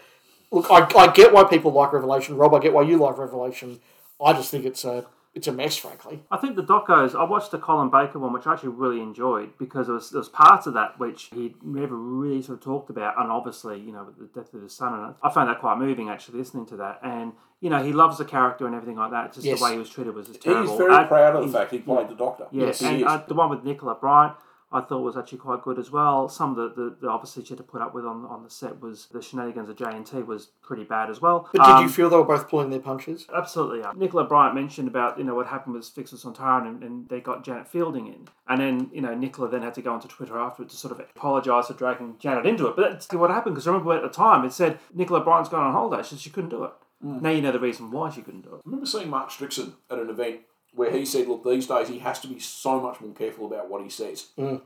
look, 0.53 0.67
I, 0.71 0.87
I 0.97 1.13
get 1.13 1.33
why 1.33 1.43
people 1.43 1.73
like 1.73 1.93
Revelation. 1.93 2.37
Rob, 2.37 2.55
I 2.55 2.61
get 2.61 2.73
why 2.73 2.83
you 2.83 2.99
like 2.99 3.19
Revelation. 3.19 3.81
I 4.25 4.33
just 4.33 4.53
think 4.53 4.65
it's 4.65 4.85
a 4.85 5.05
it's 5.37 5.47
a 5.47 5.53
mess, 5.53 5.77
frankly. 5.77 6.23
I 6.31 6.39
think 6.39 6.57
the 6.57 6.63
docos. 6.65 7.15
I 7.15 7.23
watched 7.25 7.51
the 7.53 7.59
Colin 7.59 7.91
Baker 7.91 8.19
one, 8.19 8.33
which 8.33 8.47
I 8.47 8.55
actually 8.55 8.71
really 8.71 9.01
enjoyed 9.01 9.51
because 9.59 9.87
there 9.87 9.95
was, 9.95 10.11
there 10.11 10.19
was 10.19 10.29
parts 10.31 10.67
of 10.67 10.73
that 10.75 10.99
which 10.99 11.29
he 11.33 11.55
never 11.63 11.95
really 11.95 12.43
sort 12.43 12.59
of 12.59 12.65
talked 12.65 12.91
about, 12.91 13.21
and 13.21 13.31
obviously, 13.31 13.79
you 13.79 13.93
know, 13.93 14.05
with 14.05 14.19
the 14.19 14.41
death 14.41 14.53
of 14.55 14.63
his 14.63 14.75
son, 14.75 14.95
and 14.95 15.15
I 15.23 15.31
found 15.31 15.49
that 15.51 15.61
quite 15.61 15.79
moving 15.79 16.09
actually 16.09 16.39
listening 16.39 16.67
to 16.67 16.77
that. 16.79 17.01
And 17.05 17.35
you 17.61 17.71
know, 17.71 17.83
he 17.83 17.93
loves 17.93 18.19
the 18.19 18.25
character 18.25 18.67
and 18.67 18.75
everything 18.75 18.97
like 18.97 19.11
that. 19.13 19.33
Just 19.33 19.47
Yes. 19.47 19.59
the 19.59 19.65
way 19.65 19.73
he 19.73 19.79
was 19.79 19.89
treated 19.91 20.15
was 20.15 20.27
just 20.27 20.43
he's 20.43 20.53
terrible. 20.53 20.77
very 20.79 20.95
And- 20.95 21.09
proud 21.09 21.37
of 21.37 21.51
the 21.53 21.59
fact 21.59 21.71
he 21.71 21.79
played 21.79 22.09
the 22.09 22.15
Doctor. 22.15 22.47
Yes, 22.51 22.81
he 22.81 22.87
and 22.87 22.97
is. 22.97 23.03
uh, 23.07 23.23
the 23.29 23.35
one 23.35 23.49
with 23.51 23.63
Nicola 23.65 23.95
Bryant, 23.95 24.35
I 24.73 24.81
thought 24.81 25.03
was 25.03 25.17
actually 25.17 25.39
quite 25.39 25.63
good 25.63 25.79
as 25.79 25.93
well. 25.93 26.29
Some 26.29 26.51
of 26.51 26.57
the, 26.77 26.83
the, 26.83 26.97
the 27.03 27.09
obviously 27.09 27.45
she 27.45 27.51
had 27.51 27.59
to 27.59 27.63
put 27.65 27.81
up 27.81 27.95
with 27.95 28.05
on, 28.05 28.25
on 28.27 28.43
the 28.43 28.51
set 28.51 28.81
was 28.81 29.07
the 29.13 29.23
shenanigans 29.23 29.69
of 29.69 29.77
JNT 29.77 30.27
was 30.27 30.47
pretty 30.63 30.83
bad 30.83 31.09
as 31.09 31.21
well. 31.21 31.49
But 31.53 31.65
did 31.65 31.71
Um, 31.77 31.83
you 31.85 31.89
feel 31.89 32.11
they 32.11 32.17
were 32.17 32.25
both 32.25 32.49
pulling 32.49 32.71
their 32.71 32.81
punches? 32.81 33.27
Absolutely. 33.35 33.79
Yeah. 33.81 33.93
Nicola 33.95 34.25
Bryant 34.25 34.55
mentioned 34.57 34.89
about, 34.89 35.19
you 35.19 35.25
know, 35.25 35.37
what 35.37 35.47
happened 35.47 35.75
with 35.77 35.87
Fixer 35.87 36.17
Sontaran 36.17 36.67
and, 36.67 36.83
and 36.83 37.09
they 37.09 37.21
got 37.21 37.45
Janet 37.45 37.69
Fielding 37.69 38.09
in. 38.09 38.27
And 38.49 38.61
then, 38.61 38.91
you 38.93 39.01
know, 39.01 39.15
Nicola 39.15 39.49
then 39.49 39.63
had 39.63 39.75
to 39.75 39.83
go 39.83 39.93
onto 39.95 40.09
Twitter 40.09 40.37
afterwards 40.37 40.75
to 40.75 40.81
sort 40.81 40.93
of 40.93 41.01
apologise 41.01 41.69
for 41.69 41.75
dragging 41.75 42.17
Janet 42.19 42.45
into 42.45 42.67
it. 42.67 42.75
But 42.77 42.91
that's 42.91 43.13
what 43.13 43.31
happened 43.31 43.55
because 43.55 43.67
remember 43.69 43.93
at 43.95 44.03
the 44.03 44.09
time 44.09 44.45
it 44.45 44.53
said 44.53 44.79
Nicola 44.93 45.21
Bryant's 45.23 45.49
gone 45.49 45.65
on 45.65 45.73
holiday, 45.73 46.03
so 46.03 46.17
she 46.17 46.31
couldn't 46.31 46.51
do 46.51 46.65
it. 46.65 46.73
Now 47.03 47.29
you 47.31 47.43
know 47.43 47.53
the 47.53 47.61
reason 47.61 47.91
why 47.93 48.11
she 48.11 48.23
couldn't 48.23 48.41
do 48.41 48.49
it. 48.55 48.57
I 48.57 48.61
remember 48.65 48.87
seeing 48.87 49.11
Mark 49.11 49.31
Strickson 49.31 49.75
at 49.91 49.99
an 49.99 50.09
event 50.11 50.41
where 50.77 50.91
he 50.91 51.05
said, 51.05 51.27
look, 51.27 51.45
these 51.45 51.67
days 51.67 51.89
he 51.89 51.99
has 52.01 52.21
to 52.21 52.29
be 52.29 52.39
so 52.39 52.81
much 52.81 53.01
more 53.01 53.13
careful 53.15 53.47
about 53.47 53.69
what 53.71 53.83
he 53.83 53.91
says. 53.91 54.29
Mm. 54.39 54.61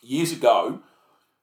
Years 0.00 0.32
ago, 0.32 0.80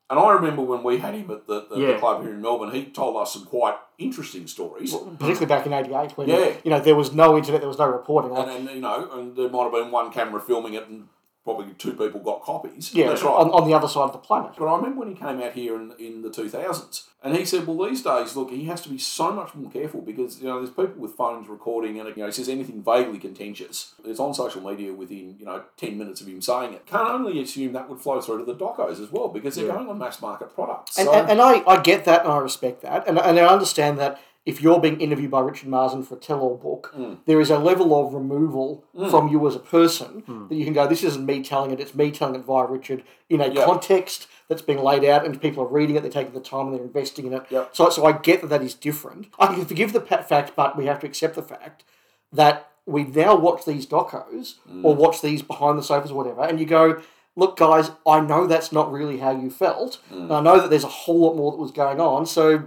and 0.09 0.19
I 0.19 0.31
remember 0.33 0.61
when 0.61 0.83
we 0.83 0.97
had 0.99 1.13
him 1.13 1.29
at 1.31 1.47
the, 1.47 1.65
the, 1.69 1.75
the 1.93 1.97
club 1.99 2.21
here 2.23 2.31
in 2.31 2.41
Melbourne, 2.41 2.71
he 2.71 2.85
told 2.85 3.17
us 3.17 3.33
some 3.33 3.45
quite 3.45 3.75
interesting 3.97 4.47
stories. 4.47 4.93
Particularly 4.93 5.45
back 5.47 5.65
in 5.65 5.73
'88, 5.73 6.17
when 6.17 6.29
Yeah. 6.29 6.53
you 6.63 6.69
know 6.71 6.79
there 6.79 6.95
was 6.95 7.13
no 7.13 7.37
internet, 7.37 7.61
there 7.61 7.67
was 7.67 7.79
no 7.79 7.87
reporting. 7.87 8.31
Like, 8.31 8.47
and, 8.47 8.67
and, 8.67 8.75
you 8.75 8.81
know, 8.81 9.09
and 9.13 9.35
there 9.35 9.49
might 9.49 9.63
have 9.63 9.71
been 9.71 9.91
one 9.91 10.11
camera 10.11 10.39
filming 10.39 10.75
it 10.75 10.87
and 10.87 11.07
probably 11.45 11.71
two 11.75 11.93
people 11.93 12.19
got 12.19 12.41
copies. 12.41 12.93
yeah, 12.93 13.07
That's 13.07 13.21
right. 13.21 13.29
on, 13.29 13.51
on 13.51 13.69
the 13.69 13.75
other 13.75 13.87
side 13.87 14.05
of 14.05 14.11
the 14.13 14.17
planet. 14.17 14.53
But 14.57 14.65
I 14.65 14.75
remember 14.75 14.99
when 14.99 15.09
he 15.09 15.15
came 15.15 15.39
out 15.39 15.53
here 15.53 15.79
in, 15.79 15.93
in 15.99 16.23
the 16.23 16.29
2000s, 16.29 17.03
and 17.23 17.37
he 17.37 17.45
said, 17.45 17.67
well, 17.67 17.87
these 17.87 18.01
days, 18.01 18.35
look, 18.35 18.49
he 18.49 18.65
has 18.65 18.81
to 18.81 18.89
be 18.89 18.97
so 18.97 19.31
much 19.31 19.53
more 19.53 19.69
careful 19.71 20.01
because, 20.01 20.41
you 20.41 20.47
know, 20.47 20.57
there's 20.57 20.71
people 20.71 20.95
with 20.99 21.13
phones 21.13 21.47
recording, 21.47 21.99
and, 21.99 22.09
you 22.09 22.15
know, 22.15 22.25
he 22.25 22.31
says 22.31 22.49
anything 22.49 22.81
vaguely 22.83 23.19
contentious, 23.19 23.93
it's 24.03 24.19
on 24.19 24.33
social 24.33 24.61
media 24.61 24.91
within, 24.91 25.35
you 25.39 25.45
know, 25.45 25.63
10 25.77 25.97
minutes 25.99 26.19
of 26.19 26.27
him 26.27 26.41
saying 26.41 26.73
it. 26.73 26.87
Can't 26.87 27.09
only 27.09 27.39
assume 27.39 27.73
that 27.73 27.87
would 27.89 28.01
flow 28.01 28.19
through 28.21 28.39
to 28.39 28.45
the 28.45 28.55
docos 28.55 28.99
as 28.99 29.11
well 29.11 29.27
because 29.27 29.55
they're 29.55 29.71
going 29.71 29.87
on 29.87 29.99
mass 29.99 30.21
market 30.21 30.53
products. 30.55 30.97
And, 30.97 31.05
so, 31.05 31.13
and, 31.13 31.29
and 31.29 31.41
I, 31.41 31.63
I 31.67 31.79
get 31.79 32.05
that 32.05 32.23
and 32.23 32.31
I 32.31 32.39
respect 32.39 32.81
that. 32.81 33.07
And, 33.07 33.19
and 33.19 33.39
I 33.39 33.45
understand 33.45 33.99
that 33.99 34.19
if 34.45 34.61
you're 34.61 34.79
being 34.79 35.01
interviewed 35.01 35.31
by 35.31 35.39
Richard 35.41 35.69
Marson 35.69 36.03
for 36.03 36.15
a 36.15 36.19
tell 36.19 36.39
all 36.39 36.55
book, 36.55 36.93
Mm. 36.95 37.17
there 37.25 37.41
is 37.41 37.49
a 37.49 37.57
level 37.57 37.99
of 37.99 38.13
removal 38.13 38.83
hmm. 38.95 39.09
from 39.09 39.27
you 39.27 39.45
as 39.47 39.55
a 39.55 39.59
person 39.59 40.21
hmm. 40.25 40.47
that 40.47 40.55
you 40.55 40.63
can 40.63 40.73
go, 40.73 40.87
this 40.87 41.03
isn't 41.03 41.25
me 41.25 41.43
telling 41.43 41.71
it, 41.71 41.79
it's 41.79 41.95
me 41.95 42.11
telling 42.11 42.35
it 42.35 42.45
via 42.45 42.67
Richard 42.67 43.03
in 43.29 43.41
a 43.41 43.47
Yeah. 43.47 43.65
context 43.65 44.27
that's 44.47 44.61
being 44.61 44.77
laid 44.83 45.03
out 45.03 45.25
and 45.25 45.41
people 45.41 45.63
are 45.63 45.67
reading 45.67 45.95
it, 45.95 46.01
they're 46.01 46.11
taking 46.11 46.33
the 46.33 46.39
time 46.39 46.67
and 46.67 46.75
they're 46.75 46.83
investing 46.83 47.25
in 47.25 47.33
it. 47.33 47.43
Yep. 47.49 47.69
So, 47.73 47.89
so 47.89 48.05
I 48.05 48.11
get 48.11 48.41
that 48.41 48.47
that 48.47 48.61
is 48.61 48.75
different. 48.75 49.27
I 49.39 49.47
can 49.47 49.65
forgive 49.65 49.93
the 49.93 50.01
pa- 50.01 50.21
fact, 50.21 50.53
but 50.55 50.77
we 50.77 50.85
have 50.85 50.99
to 50.99 51.07
accept 51.07 51.33
the 51.35 51.41
fact 51.41 51.83
that 52.31 52.69
we 52.85 53.03
now 53.03 53.35
watch 53.35 53.65
these 53.65 53.87
docos 53.87 54.55
hmm. 54.69 54.85
or 54.85 54.93
watch 54.93 55.21
these 55.21 55.41
behind 55.41 55.79
the 55.79 55.83
sofas 55.83 56.11
or 56.11 56.15
whatever, 56.15 56.43
and 56.43 56.59
you 56.59 56.67
go, 56.67 57.01
look, 57.35 57.57
guys, 57.57 57.91
I 58.07 58.19
know 58.21 58.45
that's 58.45 58.71
not 58.71 58.91
really 58.91 59.17
how 59.17 59.31
you 59.31 59.49
felt. 59.49 59.99
And 60.11 60.31
I 60.31 60.39
know 60.39 60.59
that 60.61 60.69
there's 60.69 60.83
a 60.83 60.87
whole 60.87 61.19
lot 61.21 61.35
more 61.35 61.51
that 61.51 61.57
was 61.57 61.71
going 61.71 61.99
on. 61.99 62.25
So, 62.27 62.45
I- 62.47 62.53
I- 62.55 62.61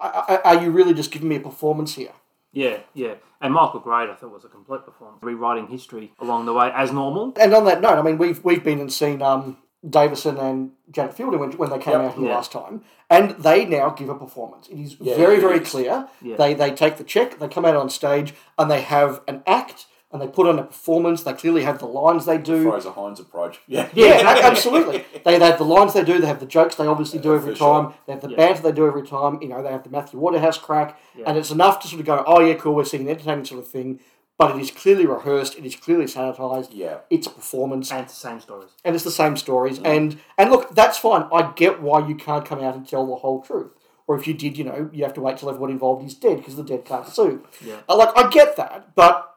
are 0.00 0.62
you 0.62 0.70
really 0.70 0.94
just 0.94 1.10
giving 1.10 1.28
me 1.28 1.36
a 1.36 1.40
performance 1.40 1.94
here? 1.94 2.12
Yeah, 2.52 2.78
yeah. 2.94 3.14
And 3.40 3.52
Michael 3.52 3.80
Grade, 3.80 4.08
I 4.08 4.14
thought, 4.14 4.32
was 4.32 4.44
a 4.44 4.48
complete 4.48 4.84
performance. 4.84 5.22
Rewriting 5.22 5.66
history 5.66 6.12
along 6.20 6.46
the 6.46 6.52
way 6.52 6.70
as 6.74 6.92
normal. 6.92 7.32
And 7.40 7.52
on 7.52 7.64
that 7.64 7.80
note, 7.80 7.98
I 7.98 8.02
mean, 8.02 8.16
we've 8.16 8.42
we've 8.44 8.62
been 8.62 8.80
and 8.80 8.92
seen 8.92 9.20
um, 9.22 9.58
Davison 9.88 10.38
and 10.38 10.70
Janet 10.90 11.14
Fielding 11.14 11.40
when, 11.40 11.50
when 11.52 11.70
they 11.70 11.78
came 11.78 11.94
Yep. 11.94 12.02
out 12.12 12.14
here 12.14 12.28
Yeah. 12.28 12.34
last 12.34 12.52
time, 12.52 12.82
and 13.10 13.32
they 13.32 13.64
now 13.66 13.90
give 13.90 14.08
a 14.08 14.14
performance. 14.14 14.68
It 14.68 14.78
is 14.78 14.96
Yeah, 15.00 15.16
very 15.16 15.36
it 15.36 15.40
very 15.40 15.58
is. 15.60 15.68
clear. 15.70 16.08
Yeah. 16.22 16.36
They 16.36 16.54
they 16.54 16.70
take 16.70 16.96
the 16.96 17.04
check, 17.04 17.38
they 17.38 17.48
come 17.48 17.64
out 17.64 17.76
on 17.76 17.90
stage, 17.90 18.34
and 18.56 18.70
they 18.70 18.82
have 18.82 19.20
an 19.26 19.42
act, 19.46 19.86
and 20.14 20.22
they 20.22 20.28
put 20.28 20.46
on 20.46 20.58
a 20.58 20.62
performance. 20.62 21.22
They 21.24 21.32
clearly 21.34 21.64
have 21.64 21.78
the 21.80 21.86
lines 21.86 22.24
they 22.24 22.38
do. 22.38 22.70
Fraser 22.70 22.92
Hines 22.92 23.20
approach. 23.20 23.58
Yeah. 23.66 23.88
Yeah, 23.92 24.20
a- 24.22 24.44
absolutely. 24.46 25.04
They, 25.24 25.36
they 25.38 25.44
have 25.46 25.58
the 25.58 25.64
lines 25.64 25.92
they 25.92 26.04
do. 26.04 26.18
They 26.20 26.26
have 26.28 26.40
the 26.40 26.46
jokes 26.46 26.76
they 26.76 26.86
obviously 26.86 27.18
do 27.18 27.34
every 27.34 27.52
for 27.52 27.58
sure. 27.58 27.82
time. 27.82 27.94
They 28.06 28.12
have 28.14 28.22
the 28.22 28.30
Yeah. 28.30 28.36
banter 28.36 28.62
they 28.62 28.72
do 28.72 28.86
every 28.86 29.06
time. 29.06 29.42
You 29.42 29.48
know, 29.48 29.62
they 29.62 29.70
have 29.72 29.82
the 29.82 29.90
Matthew 29.90 30.18
Waterhouse 30.20 30.56
crack, 30.56 30.98
and 31.26 31.36
it's 31.36 31.50
enough 31.50 31.80
to 31.80 31.88
sort 31.88 32.00
of 32.00 32.06
go, 32.06 32.24
oh 32.26 32.40
yeah, 32.40 32.54
cool, 32.54 32.74
we're 32.74 32.84
seeing 32.84 33.02
an 33.02 33.08
entertaining 33.10 33.44
sort 33.44 33.60
of 33.60 33.68
thing. 33.68 34.00
But 34.38 34.56
it 34.56 34.60
is 34.60 34.70
clearly 34.72 35.06
rehearsed. 35.06 35.56
It 35.58 35.64
is 35.64 35.76
clearly 35.76 36.06
sanitized. 36.06 36.70
Yeah. 36.72 36.98
it's 37.10 37.26
a 37.28 37.30
performance, 37.30 37.92
And 37.92 38.00
it's 38.02 38.14
the 38.20 38.28
same 38.28 38.40
stories. 38.40 38.70
and 38.84 38.94
it's 38.94 39.04
the 39.04 39.10
same 39.10 39.36
stories. 39.36 39.78
And 39.84 40.18
and 40.38 40.50
look, 40.50 40.74
that's 40.74 40.98
fine. 40.98 41.26
I 41.32 41.52
get 41.56 41.80
why 41.82 42.06
you 42.06 42.14
can't 42.16 42.44
come 42.44 42.60
out 42.62 42.74
and 42.74 42.86
tell 42.88 43.06
the 43.06 43.16
whole 43.16 43.42
truth. 43.42 43.70
Or 44.06 44.16
if 44.18 44.26
you 44.26 44.34
did, 44.34 44.58
you 44.58 44.64
know, 44.64 44.90
you 44.92 45.02
have 45.04 45.14
to 45.14 45.20
wait 45.20 45.38
till 45.38 45.48
everyone 45.48 45.70
involved 45.70 46.04
is 46.06 46.14
dead 46.14 46.36
because 46.38 46.56
the 46.56 46.62
dead 46.64 46.84
can't 46.84 47.06
sue. 47.08 47.42
Yeah. 47.64 47.76
Uh, 47.88 47.96
Like 47.96 48.10
I 48.16 48.28
get 48.28 48.56
that, 48.56 48.94
but 48.94 49.33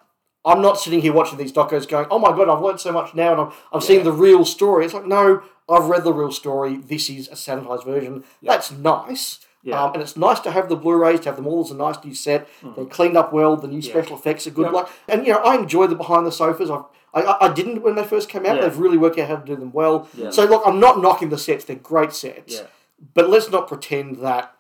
I'm 0.48 0.62
not 0.62 0.80
sitting 0.80 1.02
here 1.02 1.14
watching 1.14 1.38
these 1.38 1.52
docos 1.52 1.88
going, 1.88 2.08
"Oh 2.10 2.20
my 2.20 2.30
god, 2.30 2.48
I've 2.50 2.62
learned 2.62 2.80
so 2.80 2.92
much 2.92 3.14
now, 3.14 3.32
and 3.34 3.42
I'm, 3.42 3.52
I'm 3.74 3.82
seeing 3.82 4.04
the 4.04 4.12
real 4.12 4.46
story." 4.46 4.86
It's 4.86 4.94
like, 4.94 5.06
no, 5.06 5.44
I've 5.70 5.86
read 5.86 6.04
the 6.04 6.14
real 6.14 6.32
story. 6.32 6.78
This 6.78 7.10
is 7.10 7.28
a 7.28 7.34
sanitized 7.34 7.86
version. 7.86 8.24
That's 8.42 8.72
nice. 8.72 9.40
Yeah. 9.64 9.84
Um, 9.84 9.94
and 9.94 10.02
it's 10.02 10.16
nice 10.16 10.40
to 10.42 10.52
have 10.52 10.70
the 10.70 10.78
Blu-rays, 10.78 11.20
to 11.22 11.30
have 11.30 11.36
them 11.36 11.48
all 11.48 11.66
as 11.66 11.72
a 11.72 11.76
nice 11.76 12.02
new 12.06 12.14
set. 12.14 12.48
They're 12.76 12.86
cleaned 12.86 13.18
up 13.18 13.34
well. 13.34 13.58
The 13.58 13.68
new 13.68 13.82
special 13.82 14.16
effects 14.16 14.48
are 14.48 14.52
good. 14.52 14.68
Yep. 14.68 14.74
Like, 14.74 14.88
and 15.10 15.28
you 15.28 15.34
know, 15.34 15.40
I 15.40 15.56
enjoy 15.56 15.88
the 15.88 15.96
behind 15.96 16.26
the 16.26 16.32
sofas. 16.32 16.70
I've, 16.70 16.86
I, 17.14 17.22
I 17.24 17.50
I 17.50 17.54
didn't 17.54 17.82
when 17.82 17.96
they 17.96 18.06
first 18.06 18.30
came 18.30 18.46
out. 18.46 18.56
Yeah. 18.56 18.62
They've 18.62 18.78
really 18.78 18.98
worked 18.98 19.20
out 19.20 19.28
how 19.28 19.36
to 19.36 19.46
do 19.46 19.58
them 19.58 19.74
well. 19.74 20.08
Yeah. 20.16 20.30
So 20.30 20.46
look, 20.46 20.64
I'm 20.66 20.80
not 20.80 21.02
knocking 21.02 21.30
the 21.30 21.38
sets. 21.38 21.66
They're 21.66 21.76
great 21.76 22.14
sets. 22.14 22.56
Yeah. 22.56 22.68
But 23.14 23.30
let's 23.30 23.52
not 23.52 23.68
pretend 23.68 24.18
that 24.20 24.56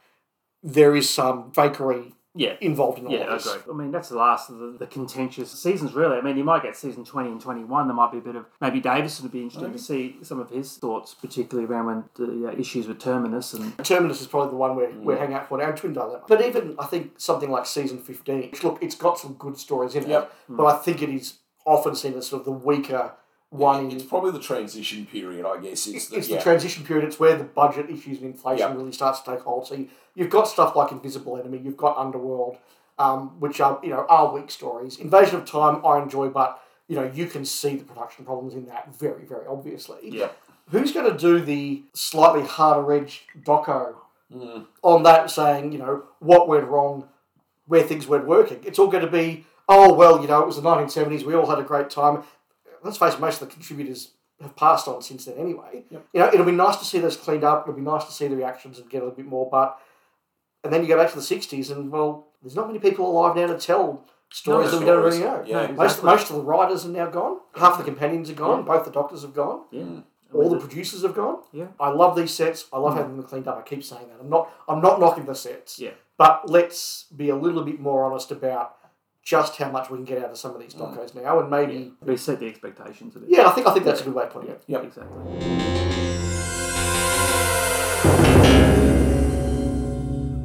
there 0.62 0.96
is 0.96 1.10
some 1.10 1.52
fakery 1.52 2.14
Yeah. 2.38 2.54
involved 2.62 3.00
in 3.00 3.08
all 3.08 3.12
Yeah, 3.14 3.34
of 3.34 3.46
I 3.48 3.52
agree. 3.56 3.74
I 3.74 3.76
mean, 3.76 3.92
that's 3.92 4.10
the 4.10 4.18
last 4.18 4.50
of 4.50 4.60
the, 4.60 4.68
the 4.80 4.88
contentious 4.88 5.52
seasons, 5.52 5.94
really. 5.94 6.18
I 6.18 6.22
mean, 6.22 6.38
you 6.38 6.44
might 6.44 6.64
get 6.64 6.76
season 6.76 7.04
20 7.04 7.30
and 7.32 7.42
21. 7.42 7.88
There 7.88 7.96
might 7.96 8.12
be 8.12 8.20
a 8.20 8.22
bit 8.22 8.36
of. 8.36 8.46
Maybe 8.62 8.80
Davison 8.80 9.24
would 9.24 9.32
be 9.32 9.42
interesting 9.42 9.74
to 9.74 9.80
see 9.80 10.18
some 10.22 10.40
of 10.40 10.50
his 10.50 10.78
thoughts, 10.78 11.14
particularly 11.14 11.68
around 11.68 11.86
when 11.88 12.04
the 12.16 12.50
uh, 12.50 12.52
issues 12.60 12.88
with 12.88 13.00
Terminus 13.00 13.54
and. 13.54 13.78
Terminus 13.84 14.22
is 14.22 14.28
probably 14.28 14.52
the 14.52 14.58
one 14.58 14.76
we're, 14.76 14.92
we're 15.00 15.18
hanging 15.18 15.36
out 15.36 15.50
for 15.50 15.58
now, 15.58 15.72
Twin 15.72 15.94
Dilemma. 15.94 16.22
But 16.28 16.42
even, 16.42 16.76
I 16.80 16.86
think, 16.86 17.14
something 17.20 17.50
like 17.50 17.66
season 17.66 18.00
15, 18.00 18.52
which, 18.52 18.64
look, 18.64 18.78
it's 18.82 18.96
got 18.96 19.18
some 19.20 19.34
good 19.34 19.58
stories 19.58 19.96
in 19.96 20.08
Yep. 20.10 20.24
it, 20.24 20.56
but 20.58 20.66
I 20.66 20.78
think 20.78 21.02
it 21.02 21.10
is 21.10 21.40
often 21.66 21.96
seen 21.96 22.14
as 22.14 22.28
sort 22.28 22.42
of 22.42 22.46
the 22.46 22.52
weaker 22.52 23.12
one. 23.50 23.92
It's 23.92 24.04
probably 24.04 24.32
the 24.32 24.40
transition 24.40 25.06
period, 25.06 25.46
I 25.46 25.60
guess. 25.62 25.88
Is 25.88 26.10
the, 26.10 26.18
it's 26.18 26.30
yeah. 26.30 26.38
the 26.38 26.44
transition 26.44 26.84
period, 26.84 27.06
it's 27.06 27.20
where 27.20 27.36
the 27.38 27.44
budget 27.44 27.90
issues 27.90 28.18
and 28.18 28.28
inflation 28.28 28.68
Yep. 28.70 28.78
really 28.78 28.92
starts 28.92 29.22
to 29.22 29.32
take 29.32 29.42
hold. 29.42 29.68
So 29.68 29.76
you, 29.76 29.88
you've 30.16 30.30
got 30.30 30.48
stuff 30.48 30.76
like 30.76 30.92
Invisible 30.92 31.38
Enemy, 31.38 31.60
you've 31.60 31.78
got 31.78 31.98
Underworld, 31.98 32.58
um, 33.00 33.40
which 33.40 33.60
are 33.62 33.80
you 33.84 33.90
know 33.90 34.06
are 34.10 34.34
weak 34.34 34.52
stories. 34.52 34.98
Invasion 34.98 35.38
of 35.38 35.46
Time 35.46 35.86
I 35.86 36.02
enjoy, 36.02 36.30
but 36.30 36.62
you 36.88 36.96
know 36.96 37.10
you 37.14 37.28
can 37.28 37.46
see 37.46 37.76
the 37.76 37.84
production 37.84 38.26
problems 38.26 38.54
in 38.54 38.66
that 38.68 38.96
very 38.96 39.26
very 39.26 39.46
obviously. 39.48 40.00
Yeah. 40.04 40.30
Who's 40.70 40.92
going 40.92 41.10
to 41.10 41.18
do 41.18 41.40
the 41.40 41.84
slightly 41.94 42.44
harder 42.44 42.92
edge 42.92 43.26
doco 43.42 43.96
on 44.84 45.04
that, 45.04 45.32
saying 45.32 45.72
you 45.72 45.78
know 45.80 46.04
what 46.20 46.50
went 46.50 46.66
wrong, 46.66 47.08
where 47.68 47.84
things 47.84 48.08
weren't 48.08 48.28
working? 48.28 48.60
It's 48.66 48.78
all 48.78 48.88
going 48.88 49.06
to 49.06 49.12
be 49.12 49.46
oh 49.70 49.94
well, 49.94 50.22
you 50.22 50.28
know 50.28 50.42
it 50.42 50.46
was 50.48 50.58
the 50.58 50.62
1970s. 50.62 51.24
We 51.24 51.36
all 51.36 51.50
had 51.50 51.60
a 51.60 51.64
great 51.64 51.90
time. 51.90 52.24
Let's 52.88 52.98
face 52.98 53.14
it, 53.14 53.20
most 53.20 53.42
of 53.42 53.48
the 53.48 53.54
contributors 53.54 54.12
have 54.42 54.56
passed 54.56 54.88
on 54.88 55.02
since 55.02 55.26
then 55.26 55.38
anyway. 55.38 55.84
You 55.90 56.02
know, 56.14 56.28
it'll 56.28 56.46
be 56.46 56.52
nice 56.52 56.78
to 56.78 56.86
see 56.86 57.00
this 57.00 57.16
cleaned 57.16 57.44
up. 57.44 57.64
It'll 57.64 57.76
be 57.76 57.82
nice 57.82 58.06
to 58.06 58.12
see 58.12 58.28
the 58.28 58.36
reactions 58.36 58.80
and 58.80 58.90
get 58.90 59.02
a 59.02 59.06
little 59.06 59.18
bit 59.18 59.26
more. 59.26 59.50
But 59.50 59.80
and 60.64 60.72
then 60.72 60.82
you 60.82 60.88
go 60.88 60.98
back 60.98 61.10
to 61.12 61.16
the 61.16 61.22
'60s, 61.22 61.72
and 61.72 61.92
well, 61.92 62.28
there's 62.42 62.56
not 62.56 62.68
many 62.68 62.80
people 62.80 63.10
alive 63.10 63.36
now 63.36 63.48
to 63.48 63.58
tell 63.58 64.06
stories 64.32 64.72
No 64.72 64.80
that 64.80 64.80
we 64.80 64.86
don't 64.86 65.04
really 65.04 65.20
know. 65.20 65.44
Yeah, 65.46 65.68
most 65.68 65.98
exactly. 66.00 66.06
most 66.06 66.30
of 66.30 66.36
the 66.38 66.42
writers 66.44 66.86
are 66.86 66.90
now 66.90 67.08
gone. 67.08 67.40
Half 67.56 67.78
the 67.78 67.84
companions 67.84 68.30
are 68.30 68.34
gone. 68.36 68.64
Both 68.66 68.86
the 68.86 68.92
doctors 68.92 69.24
have 69.24 69.34
gone. 69.34 69.64
Yeah. 69.72 70.02
All 70.34 70.50
the 70.50 70.60
producers 70.60 71.04
have 71.04 71.16
gone. 71.16 71.40
Yeah. 71.54 71.68
I 71.80 71.90
love 71.90 72.16
these 72.16 72.34
sets. 72.34 72.66
I 72.74 72.80
love 72.80 72.94
mm. 72.94 72.98
having 72.98 73.16
them 73.16 73.26
cleaned 73.26 73.48
up. 73.48 73.58
I 73.58 73.62
keep 73.62 73.84
saying 73.84 74.08
that. 74.10 74.20
I'm 74.20 74.30
not. 74.30 74.52
I'm 74.68 74.82
not 74.82 75.00
knocking 75.00 75.26
the 75.26 75.34
sets. 75.34 75.80
Yeah. 75.80 75.92
But 76.18 76.50
let's 76.50 77.06
be 77.16 77.30
a 77.30 77.36
little 77.36 77.64
bit 77.64 77.80
more 77.80 78.04
honest 78.04 78.32
about 78.32 78.77
just 79.28 79.58
how 79.58 79.70
much 79.70 79.90
we 79.90 79.98
can 79.98 80.06
get 80.06 80.24
out 80.24 80.32
of 80.32 80.38
some 80.38 80.56
of 80.56 80.62
these 80.62 80.74
docos 80.74 81.14
now, 81.14 81.38
and 81.42 81.50
maybe. 81.50 81.92
Reset 82.02 82.40
the 82.40 82.48
expectations 82.48 83.14
of 83.14 83.24
it. 83.24 83.30
Yeah, 83.30 83.48
I 83.48 83.52
think 83.52 83.68
I 83.68 83.74
think 83.74 83.84
that's 83.84 84.00
a 84.00 84.06
good 84.06 84.14
way 84.14 84.24
of 84.24 84.30
putting 84.30 84.52
it. 84.52 84.64
Yep. 84.68 84.84
Exactly. 84.86 85.18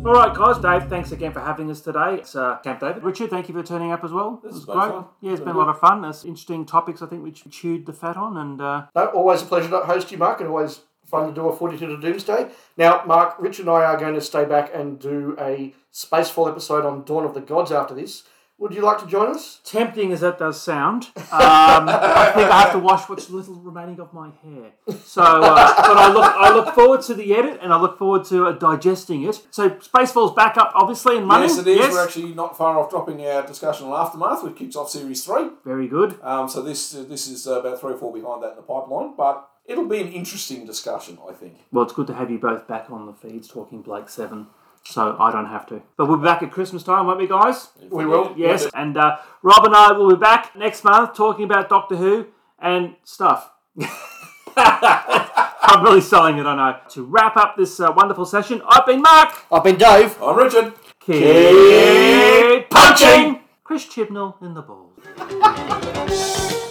All 0.05 0.15
right, 0.15 0.35
guys. 0.35 0.59
Dave, 0.59 0.91
thanks 0.91 1.13
again 1.13 1.33
for 1.33 1.39
having 1.39 1.71
us 1.71 1.81
today. 1.81 2.17
It's 2.17 2.35
uh, 2.35 2.59
Camp 2.65 2.81
David. 2.81 3.05
Richard, 3.05 3.31
thank 3.31 3.49
you 3.49 3.55
for 3.55 3.63
turning 3.63 3.93
up 3.93 4.03
as 4.03 4.11
well. 4.11 4.41
This 4.43 4.51
It 4.51 4.55
has 4.59 4.67
was 4.67 4.67
been 4.67 4.91
fun. 4.91 5.05
Yeah, 5.21 5.31
it's 5.31 5.39
Been 5.41 5.47
been 5.51 5.57
a 5.57 5.59
lot 5.61 5.69
of 5.69 5.79
fun. 5.79 6.03
There's 6.03 6.25
interesting 6.25 6.67
topics 6.67 7.03
I 7.03 7.07
think 7.07 7.23
we 7.23 7.31
chewed 7.31 7.87
the 7.87 7.93
fat 7.93 8.17
on, 8.17 8.37
and 8.37 8.61
uh, 8.61 8.87
No, 8.97 9.07
always 9.07 9.43
a 9.43 9.45
pleasure 9.45 9.69
to 9.71 9.79
host 9.79 10.11
you, 10.11 10.19
Mark, 10.19 10.41
and 10.41 10.49
always 10.49 10.81
fun 11.07 11.29
to 11.29 11.33
do 11.33 11.47
a 11.49 11.55
42 11.57 11.87
to 11.87 11.97
Doomsday. 12.01 12.49
Now, 12.77 13.05
Mark, 13.07 13.37
Richard 13.39 13.67
and 13.67 13.71
I 13.77 13.85
are 13.85 13.97
going 13.97 14.15
to 14.15 14.21
stay 14.21 14.45
back 14.45 14.73
and 14.75 14.99
do 14.99 15.37
a 15.39 15.73
Spacefall 15.93 16.51
episode 16.51 16.85
on 16.85 17.05
Dawn 17.05 17.25
of 17.25 17.35
the 17.35 17.41
Gods 17.41 17.71
after 17.71 17.95
this. 17.95 18.25
Would 18.62 18.74
you 18.74 18.82
like 18.82 18.98
to 18.98 19.09
join 19.09 19.26
us? 19.34 19.59
tempting 19.64 20.12
as 20.12 20.20
that 20.20 20.39
does 20.39 20.62
sound, 20.62 21.09
um, 21.16 21.24
I 21.32 22.30
think 22.32 22.48
I 22.48 22.60
have 22.62 22.72
to 22.72 22.78
wash 22.78 23.09
what's 23.09 23.28
little 23.28 23.56
remaining 23.56 23.98
of 23.98 24.14
my 24.14 24.30
hair. 24.44 24.70
So, 25.05 25.20
uh, 25.20 25.74
but 25.89 25.97
I 25.98 26.12
look, 26.12 26.24
I 26.24 26.55
look 26.55 26.72
forward 26.72 27.02
to 27.02 27.14
the 27.14 27.34
edit, 27.34 27.59
and 27.60 27.72
I 27.72 27.80
look 27.80 27.98
forward 27.98 28.24
to 28.26 28.47
uh, 28.47 28.52
digesting 28.52 29.24
it. 29.24 29.44
So, 29.51 29.70
Spacefall's 29.70 30.36
back 30.36 30.56
up, 30.56 30.70
obviously, 30.76 31.16
in 31.16 31.24
money. 31.24 31.47
Yes, 31.48 31.59
it 31.59 31.66
is. 31.66 31.93
We're 31.93 32.05
actually 32.05 32.34
not 32.34 32.56
far 32.56 32.78
off 32.78 32.89
dropping 32.89 33.26
our 33.26 33.44
discussion 33.44 33.89
on 33.89 34.01
Aftermath, 34.01 34.44
which 34.44 34.55
kicks 34.55 34.76
off 34.76 34.90
Series 34.90 35.24
3. 35.24 35.51
very 35.64 35.89
good. 35.89 36.20
Um, 36.22 36.48
so 36.48 36.62
this 36.62 36.94
uh, 36.94 37.02
this 37.02 37.26
is 37.26 37.48
uh, 37.48 37.59
about 37.59 37.80
three 37.80 37.94
or 37.94 37.98
four 37.98 38.12
behind 38.12 38.44
that 38.44 38.51
in 38.51 38.56
the 38.56 38.62
pipeline, 38.62 39.14
but 39.16 39.48
it'll 39.66 39.89
be 39.89 40.01
an 40.01 40.12
interesting 40.12 40.66
discussion, 40.66 41.18
I 41.28 41.32
think. 41.32 41.55
Well, 41.72 41.84
it's 41.84 41.93
good 41.93 42.06
to 42.06 42.14
have 42.14 42.30
you 42.30 42.39
both 42.39 42.68
back 42.68 42.90
on 42.90 43.06
the 43.06 43.12
feeds 43.12 43.48
talking 43.48 43.82
Blake 43.82 44.09
Seven, 44.09 44.47
so 44.85 45.17
I 45.19 45.31
don't 45.33 45.47
have 45.47 45.67
to. 45.67 45.83
But 45.97 46.07
we'll 46.07 46.19
be 46.19 46.25
back 46.25 46.43
at 46.43 46.51
Christmas 46.51 46.83
time, 46.83 47.07
won't 47.07 47.19
we, 47.19 47.27
guys? 47.27 47.69
We 47.91 48.07
will. 48.07 48.35
Yes, 48.37 48.67
and 48.75 48.97
uh, 48.97 49.19
Rob 49.43 49.65
and 49.65 49.75
I 49.75 49.93
will 49.93 50.11
be 50.11 50.21
back 50.21 50.55
next 50.57 50.85
month 50.85 51.15
talking 51.15 51.45
about 51.45 51.69
Doctor 51.69 51.97
Who 51.97 52.27
and 52.59 52.97
stuff. 53.05 53.51
I'm 54.57 55.83
really 55.85 56.01
selling 56.01 56.39
it, 56.39 56.47
I 56.47 56.55
know. 56.55 56.79
To 56.91 57.05
wrap 57.05 57.37
up 57.37 57.57
this 57.57 57.81
uh, 57.81 57.93
wonderful 57.97 58.27
session, 58.27 58.61
I've 58.69 58.85
been 58.85 59.01
Mark. 59.01 59.45
I've 59.51 59.65
been 59.65 59.77
Dave. 59.77 60.21
I'm 60.23 60.37
Richard. 60.37 60.75
Keep 61.01 62.71
punching! 62.71 63.41
Chris 63.73 63.86
Chibnall 63.86 64.35
in 64.43 64.53
the 64.53 64.61
balls. 64.61 64.93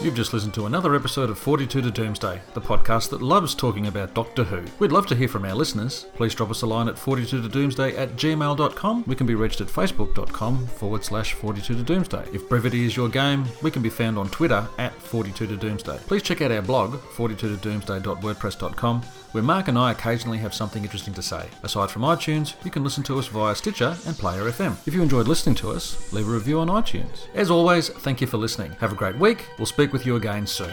You've 0.04 0.14
just 0.14 0.34
listened 0.34 0.54
to 0.54 0.68
another 0.68 0.94
episode 0.96 1.32
of 1.32 1.40
42 1.40 1.82
to 1.82 1.90
Doomsday, 1.90 2.40
the 2.54 2.62
podcast 2.62 3.10
that 3.10 3.24
loves 3.24 3.56
talking 3.56 3.88
about 3.88 4.14
Doctor 4.14 4.44
Who. 4.44 4.64
We'd 4.78 4.92
love 4.92 5.08
to 5.08 5.16
hear 5.16 5.28
from 5.28 5.44
our 5.46 5.56
listeners. 5.56 6.06
Please 6.14 6.36
drop 6.36 6.52
us 6.52 6.62
a 6.62 6.68
line 6.68 6.88
at 6.88 7.00
42 7.00 7.42
to 7.42 7.50
Doomsday 7.50 7.98
at 7.98 8.10
gmail.com. 8.18 9.06
We 9.08 9.16
can 9.16 9.26
be 9.26 9.34
reached 9.34 9.62
at 9.62 9.68
facebook.com 9.68 10.68
forward 10.68 11.04
slash 11.04 11.34
42 11.34 11.74
to 11.74 11.82
Doomsday. 11.82 12.28
If 12.34 12.48
brevity 12.48 12.86
is 12.86 12.96
your 12.96 13.10
game, 13.10 13.46
we 13.64 13.72
can 13.72 13.82
be 13.82 13.90
found 13.90 14.20
on 14.20 14.30
Twitter 14.30 14.68
at 14.78 14.94
42 14.94 15.48
to 15.48 15.58
Doomsday. 15.58 15.98
Please 16.06 16.22
check 16.22 16.44
out 16.44 16.52
our 16.52 16.62
blog, 16.62 17.00
42 17.00 17.58
to 17.58 17.68
doomsday.wordpress.com, 17.68 19.02
where 19.32 19.44
Mark 19.44 19.68
and 19.68 19.78
I 19.78 19.92
occasionally 19.92 20.40
have 20.40 20.54
something 20.54 20.84
interesting 20.84 21.14
to 21.14 21.22
say. 21.22 21.48
Aside 21.64 21.90
from 21.90 22.02
iTunes, 22.04 22.54
you 22.66 22.72
can 22.72 22.84
listen 22.84 23.04
to 23.04 23.18
us 23.18 23.28
via 23.28 23.56
Stitcher 23.56 23.96
and 24.06 24.18
Player 24.18 24.44
FM. 24.44 24.76
If 24.86 24.94
you 24.94 25.02
enjoyed 25.02 25.28
listening 25.28 25.56
to 25.56 25.72
us, 25.72 26.12
leave 26.12 26.28
a 26.28 26.32
review 26.32 26.60
on 26.60 26.68
iTunes. 26.68 27.28
As 27.34 27.50
always, 27.50 27.90
thank 27.90 28.22
you 28.22 28.28
for 28.28 28.38
listening. 28.38 28.72
Have 28.80 28.92
a 28.92 28.96
great 28.96 29.18
week. 29.18 29.48
We'll 29.58 29.66
speak 29.66 29.94
with 29.94 30.06
you 30.06 30.16
again 30.16 30.46
soon. 30.48 30.72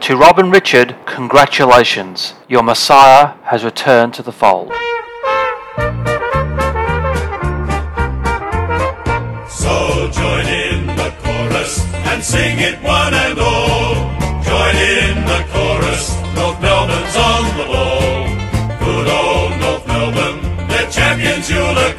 To 0.00 0.16
Rob 0.16 0.38
and 0.38 0.52
Richard, 0.52 0.94
congratulations. 1.06 2.34
Your 2.48 2.62
Messiah 2.62 3.34
has 3.42 3.64
returned 3.64 4.14
to 4.14 4.22
the 4.22 4.32
fold. 4.32 4.72
So 9.50 10.08
join 10.12 10.46
in 10.46 10.86
the 10.86 11.12
chorus 11.22 11.84
and 11.92 12.22
sing 12.22 12.58
it 12.60 12.80
one 12.82 13.12
and 13.12 13.38
all. 13.38 13.94
Join 14.42 14.76
in 14.76 15.17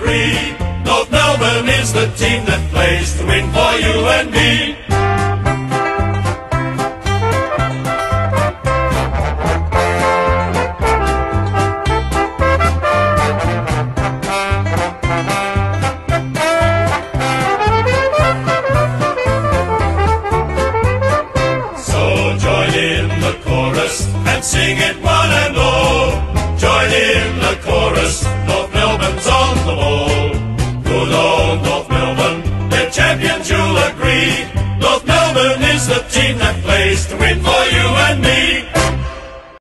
you'll. 0.10 0.58
North 0.86 1.12
Melbourne 1.12 1.70
is 1.70 1.94
the 1.94 2.08
team 2.18 2.46
that 2.46 2.62
plays 2.72 3.18
to 3.18 3.26
win 3.26 3.46
for 3.52 3.74
you 3.86 3.96
and 4.18 4.32
me. 4.32 4.76
So 21.78 22.38
join 22.38 22.74
in 22.74 23.08
the 23.22 23.38
chorus 23.44 24.08
and 24.26 24.44
sing 24.44 24.78
it 24.78 24.99
race 36.80 37.06
to 37.08 37.16
win 37.18 37.38
for 37.44 37.64
you 37.76 37.86
and 38.08 38.22
me. 38.22 38.39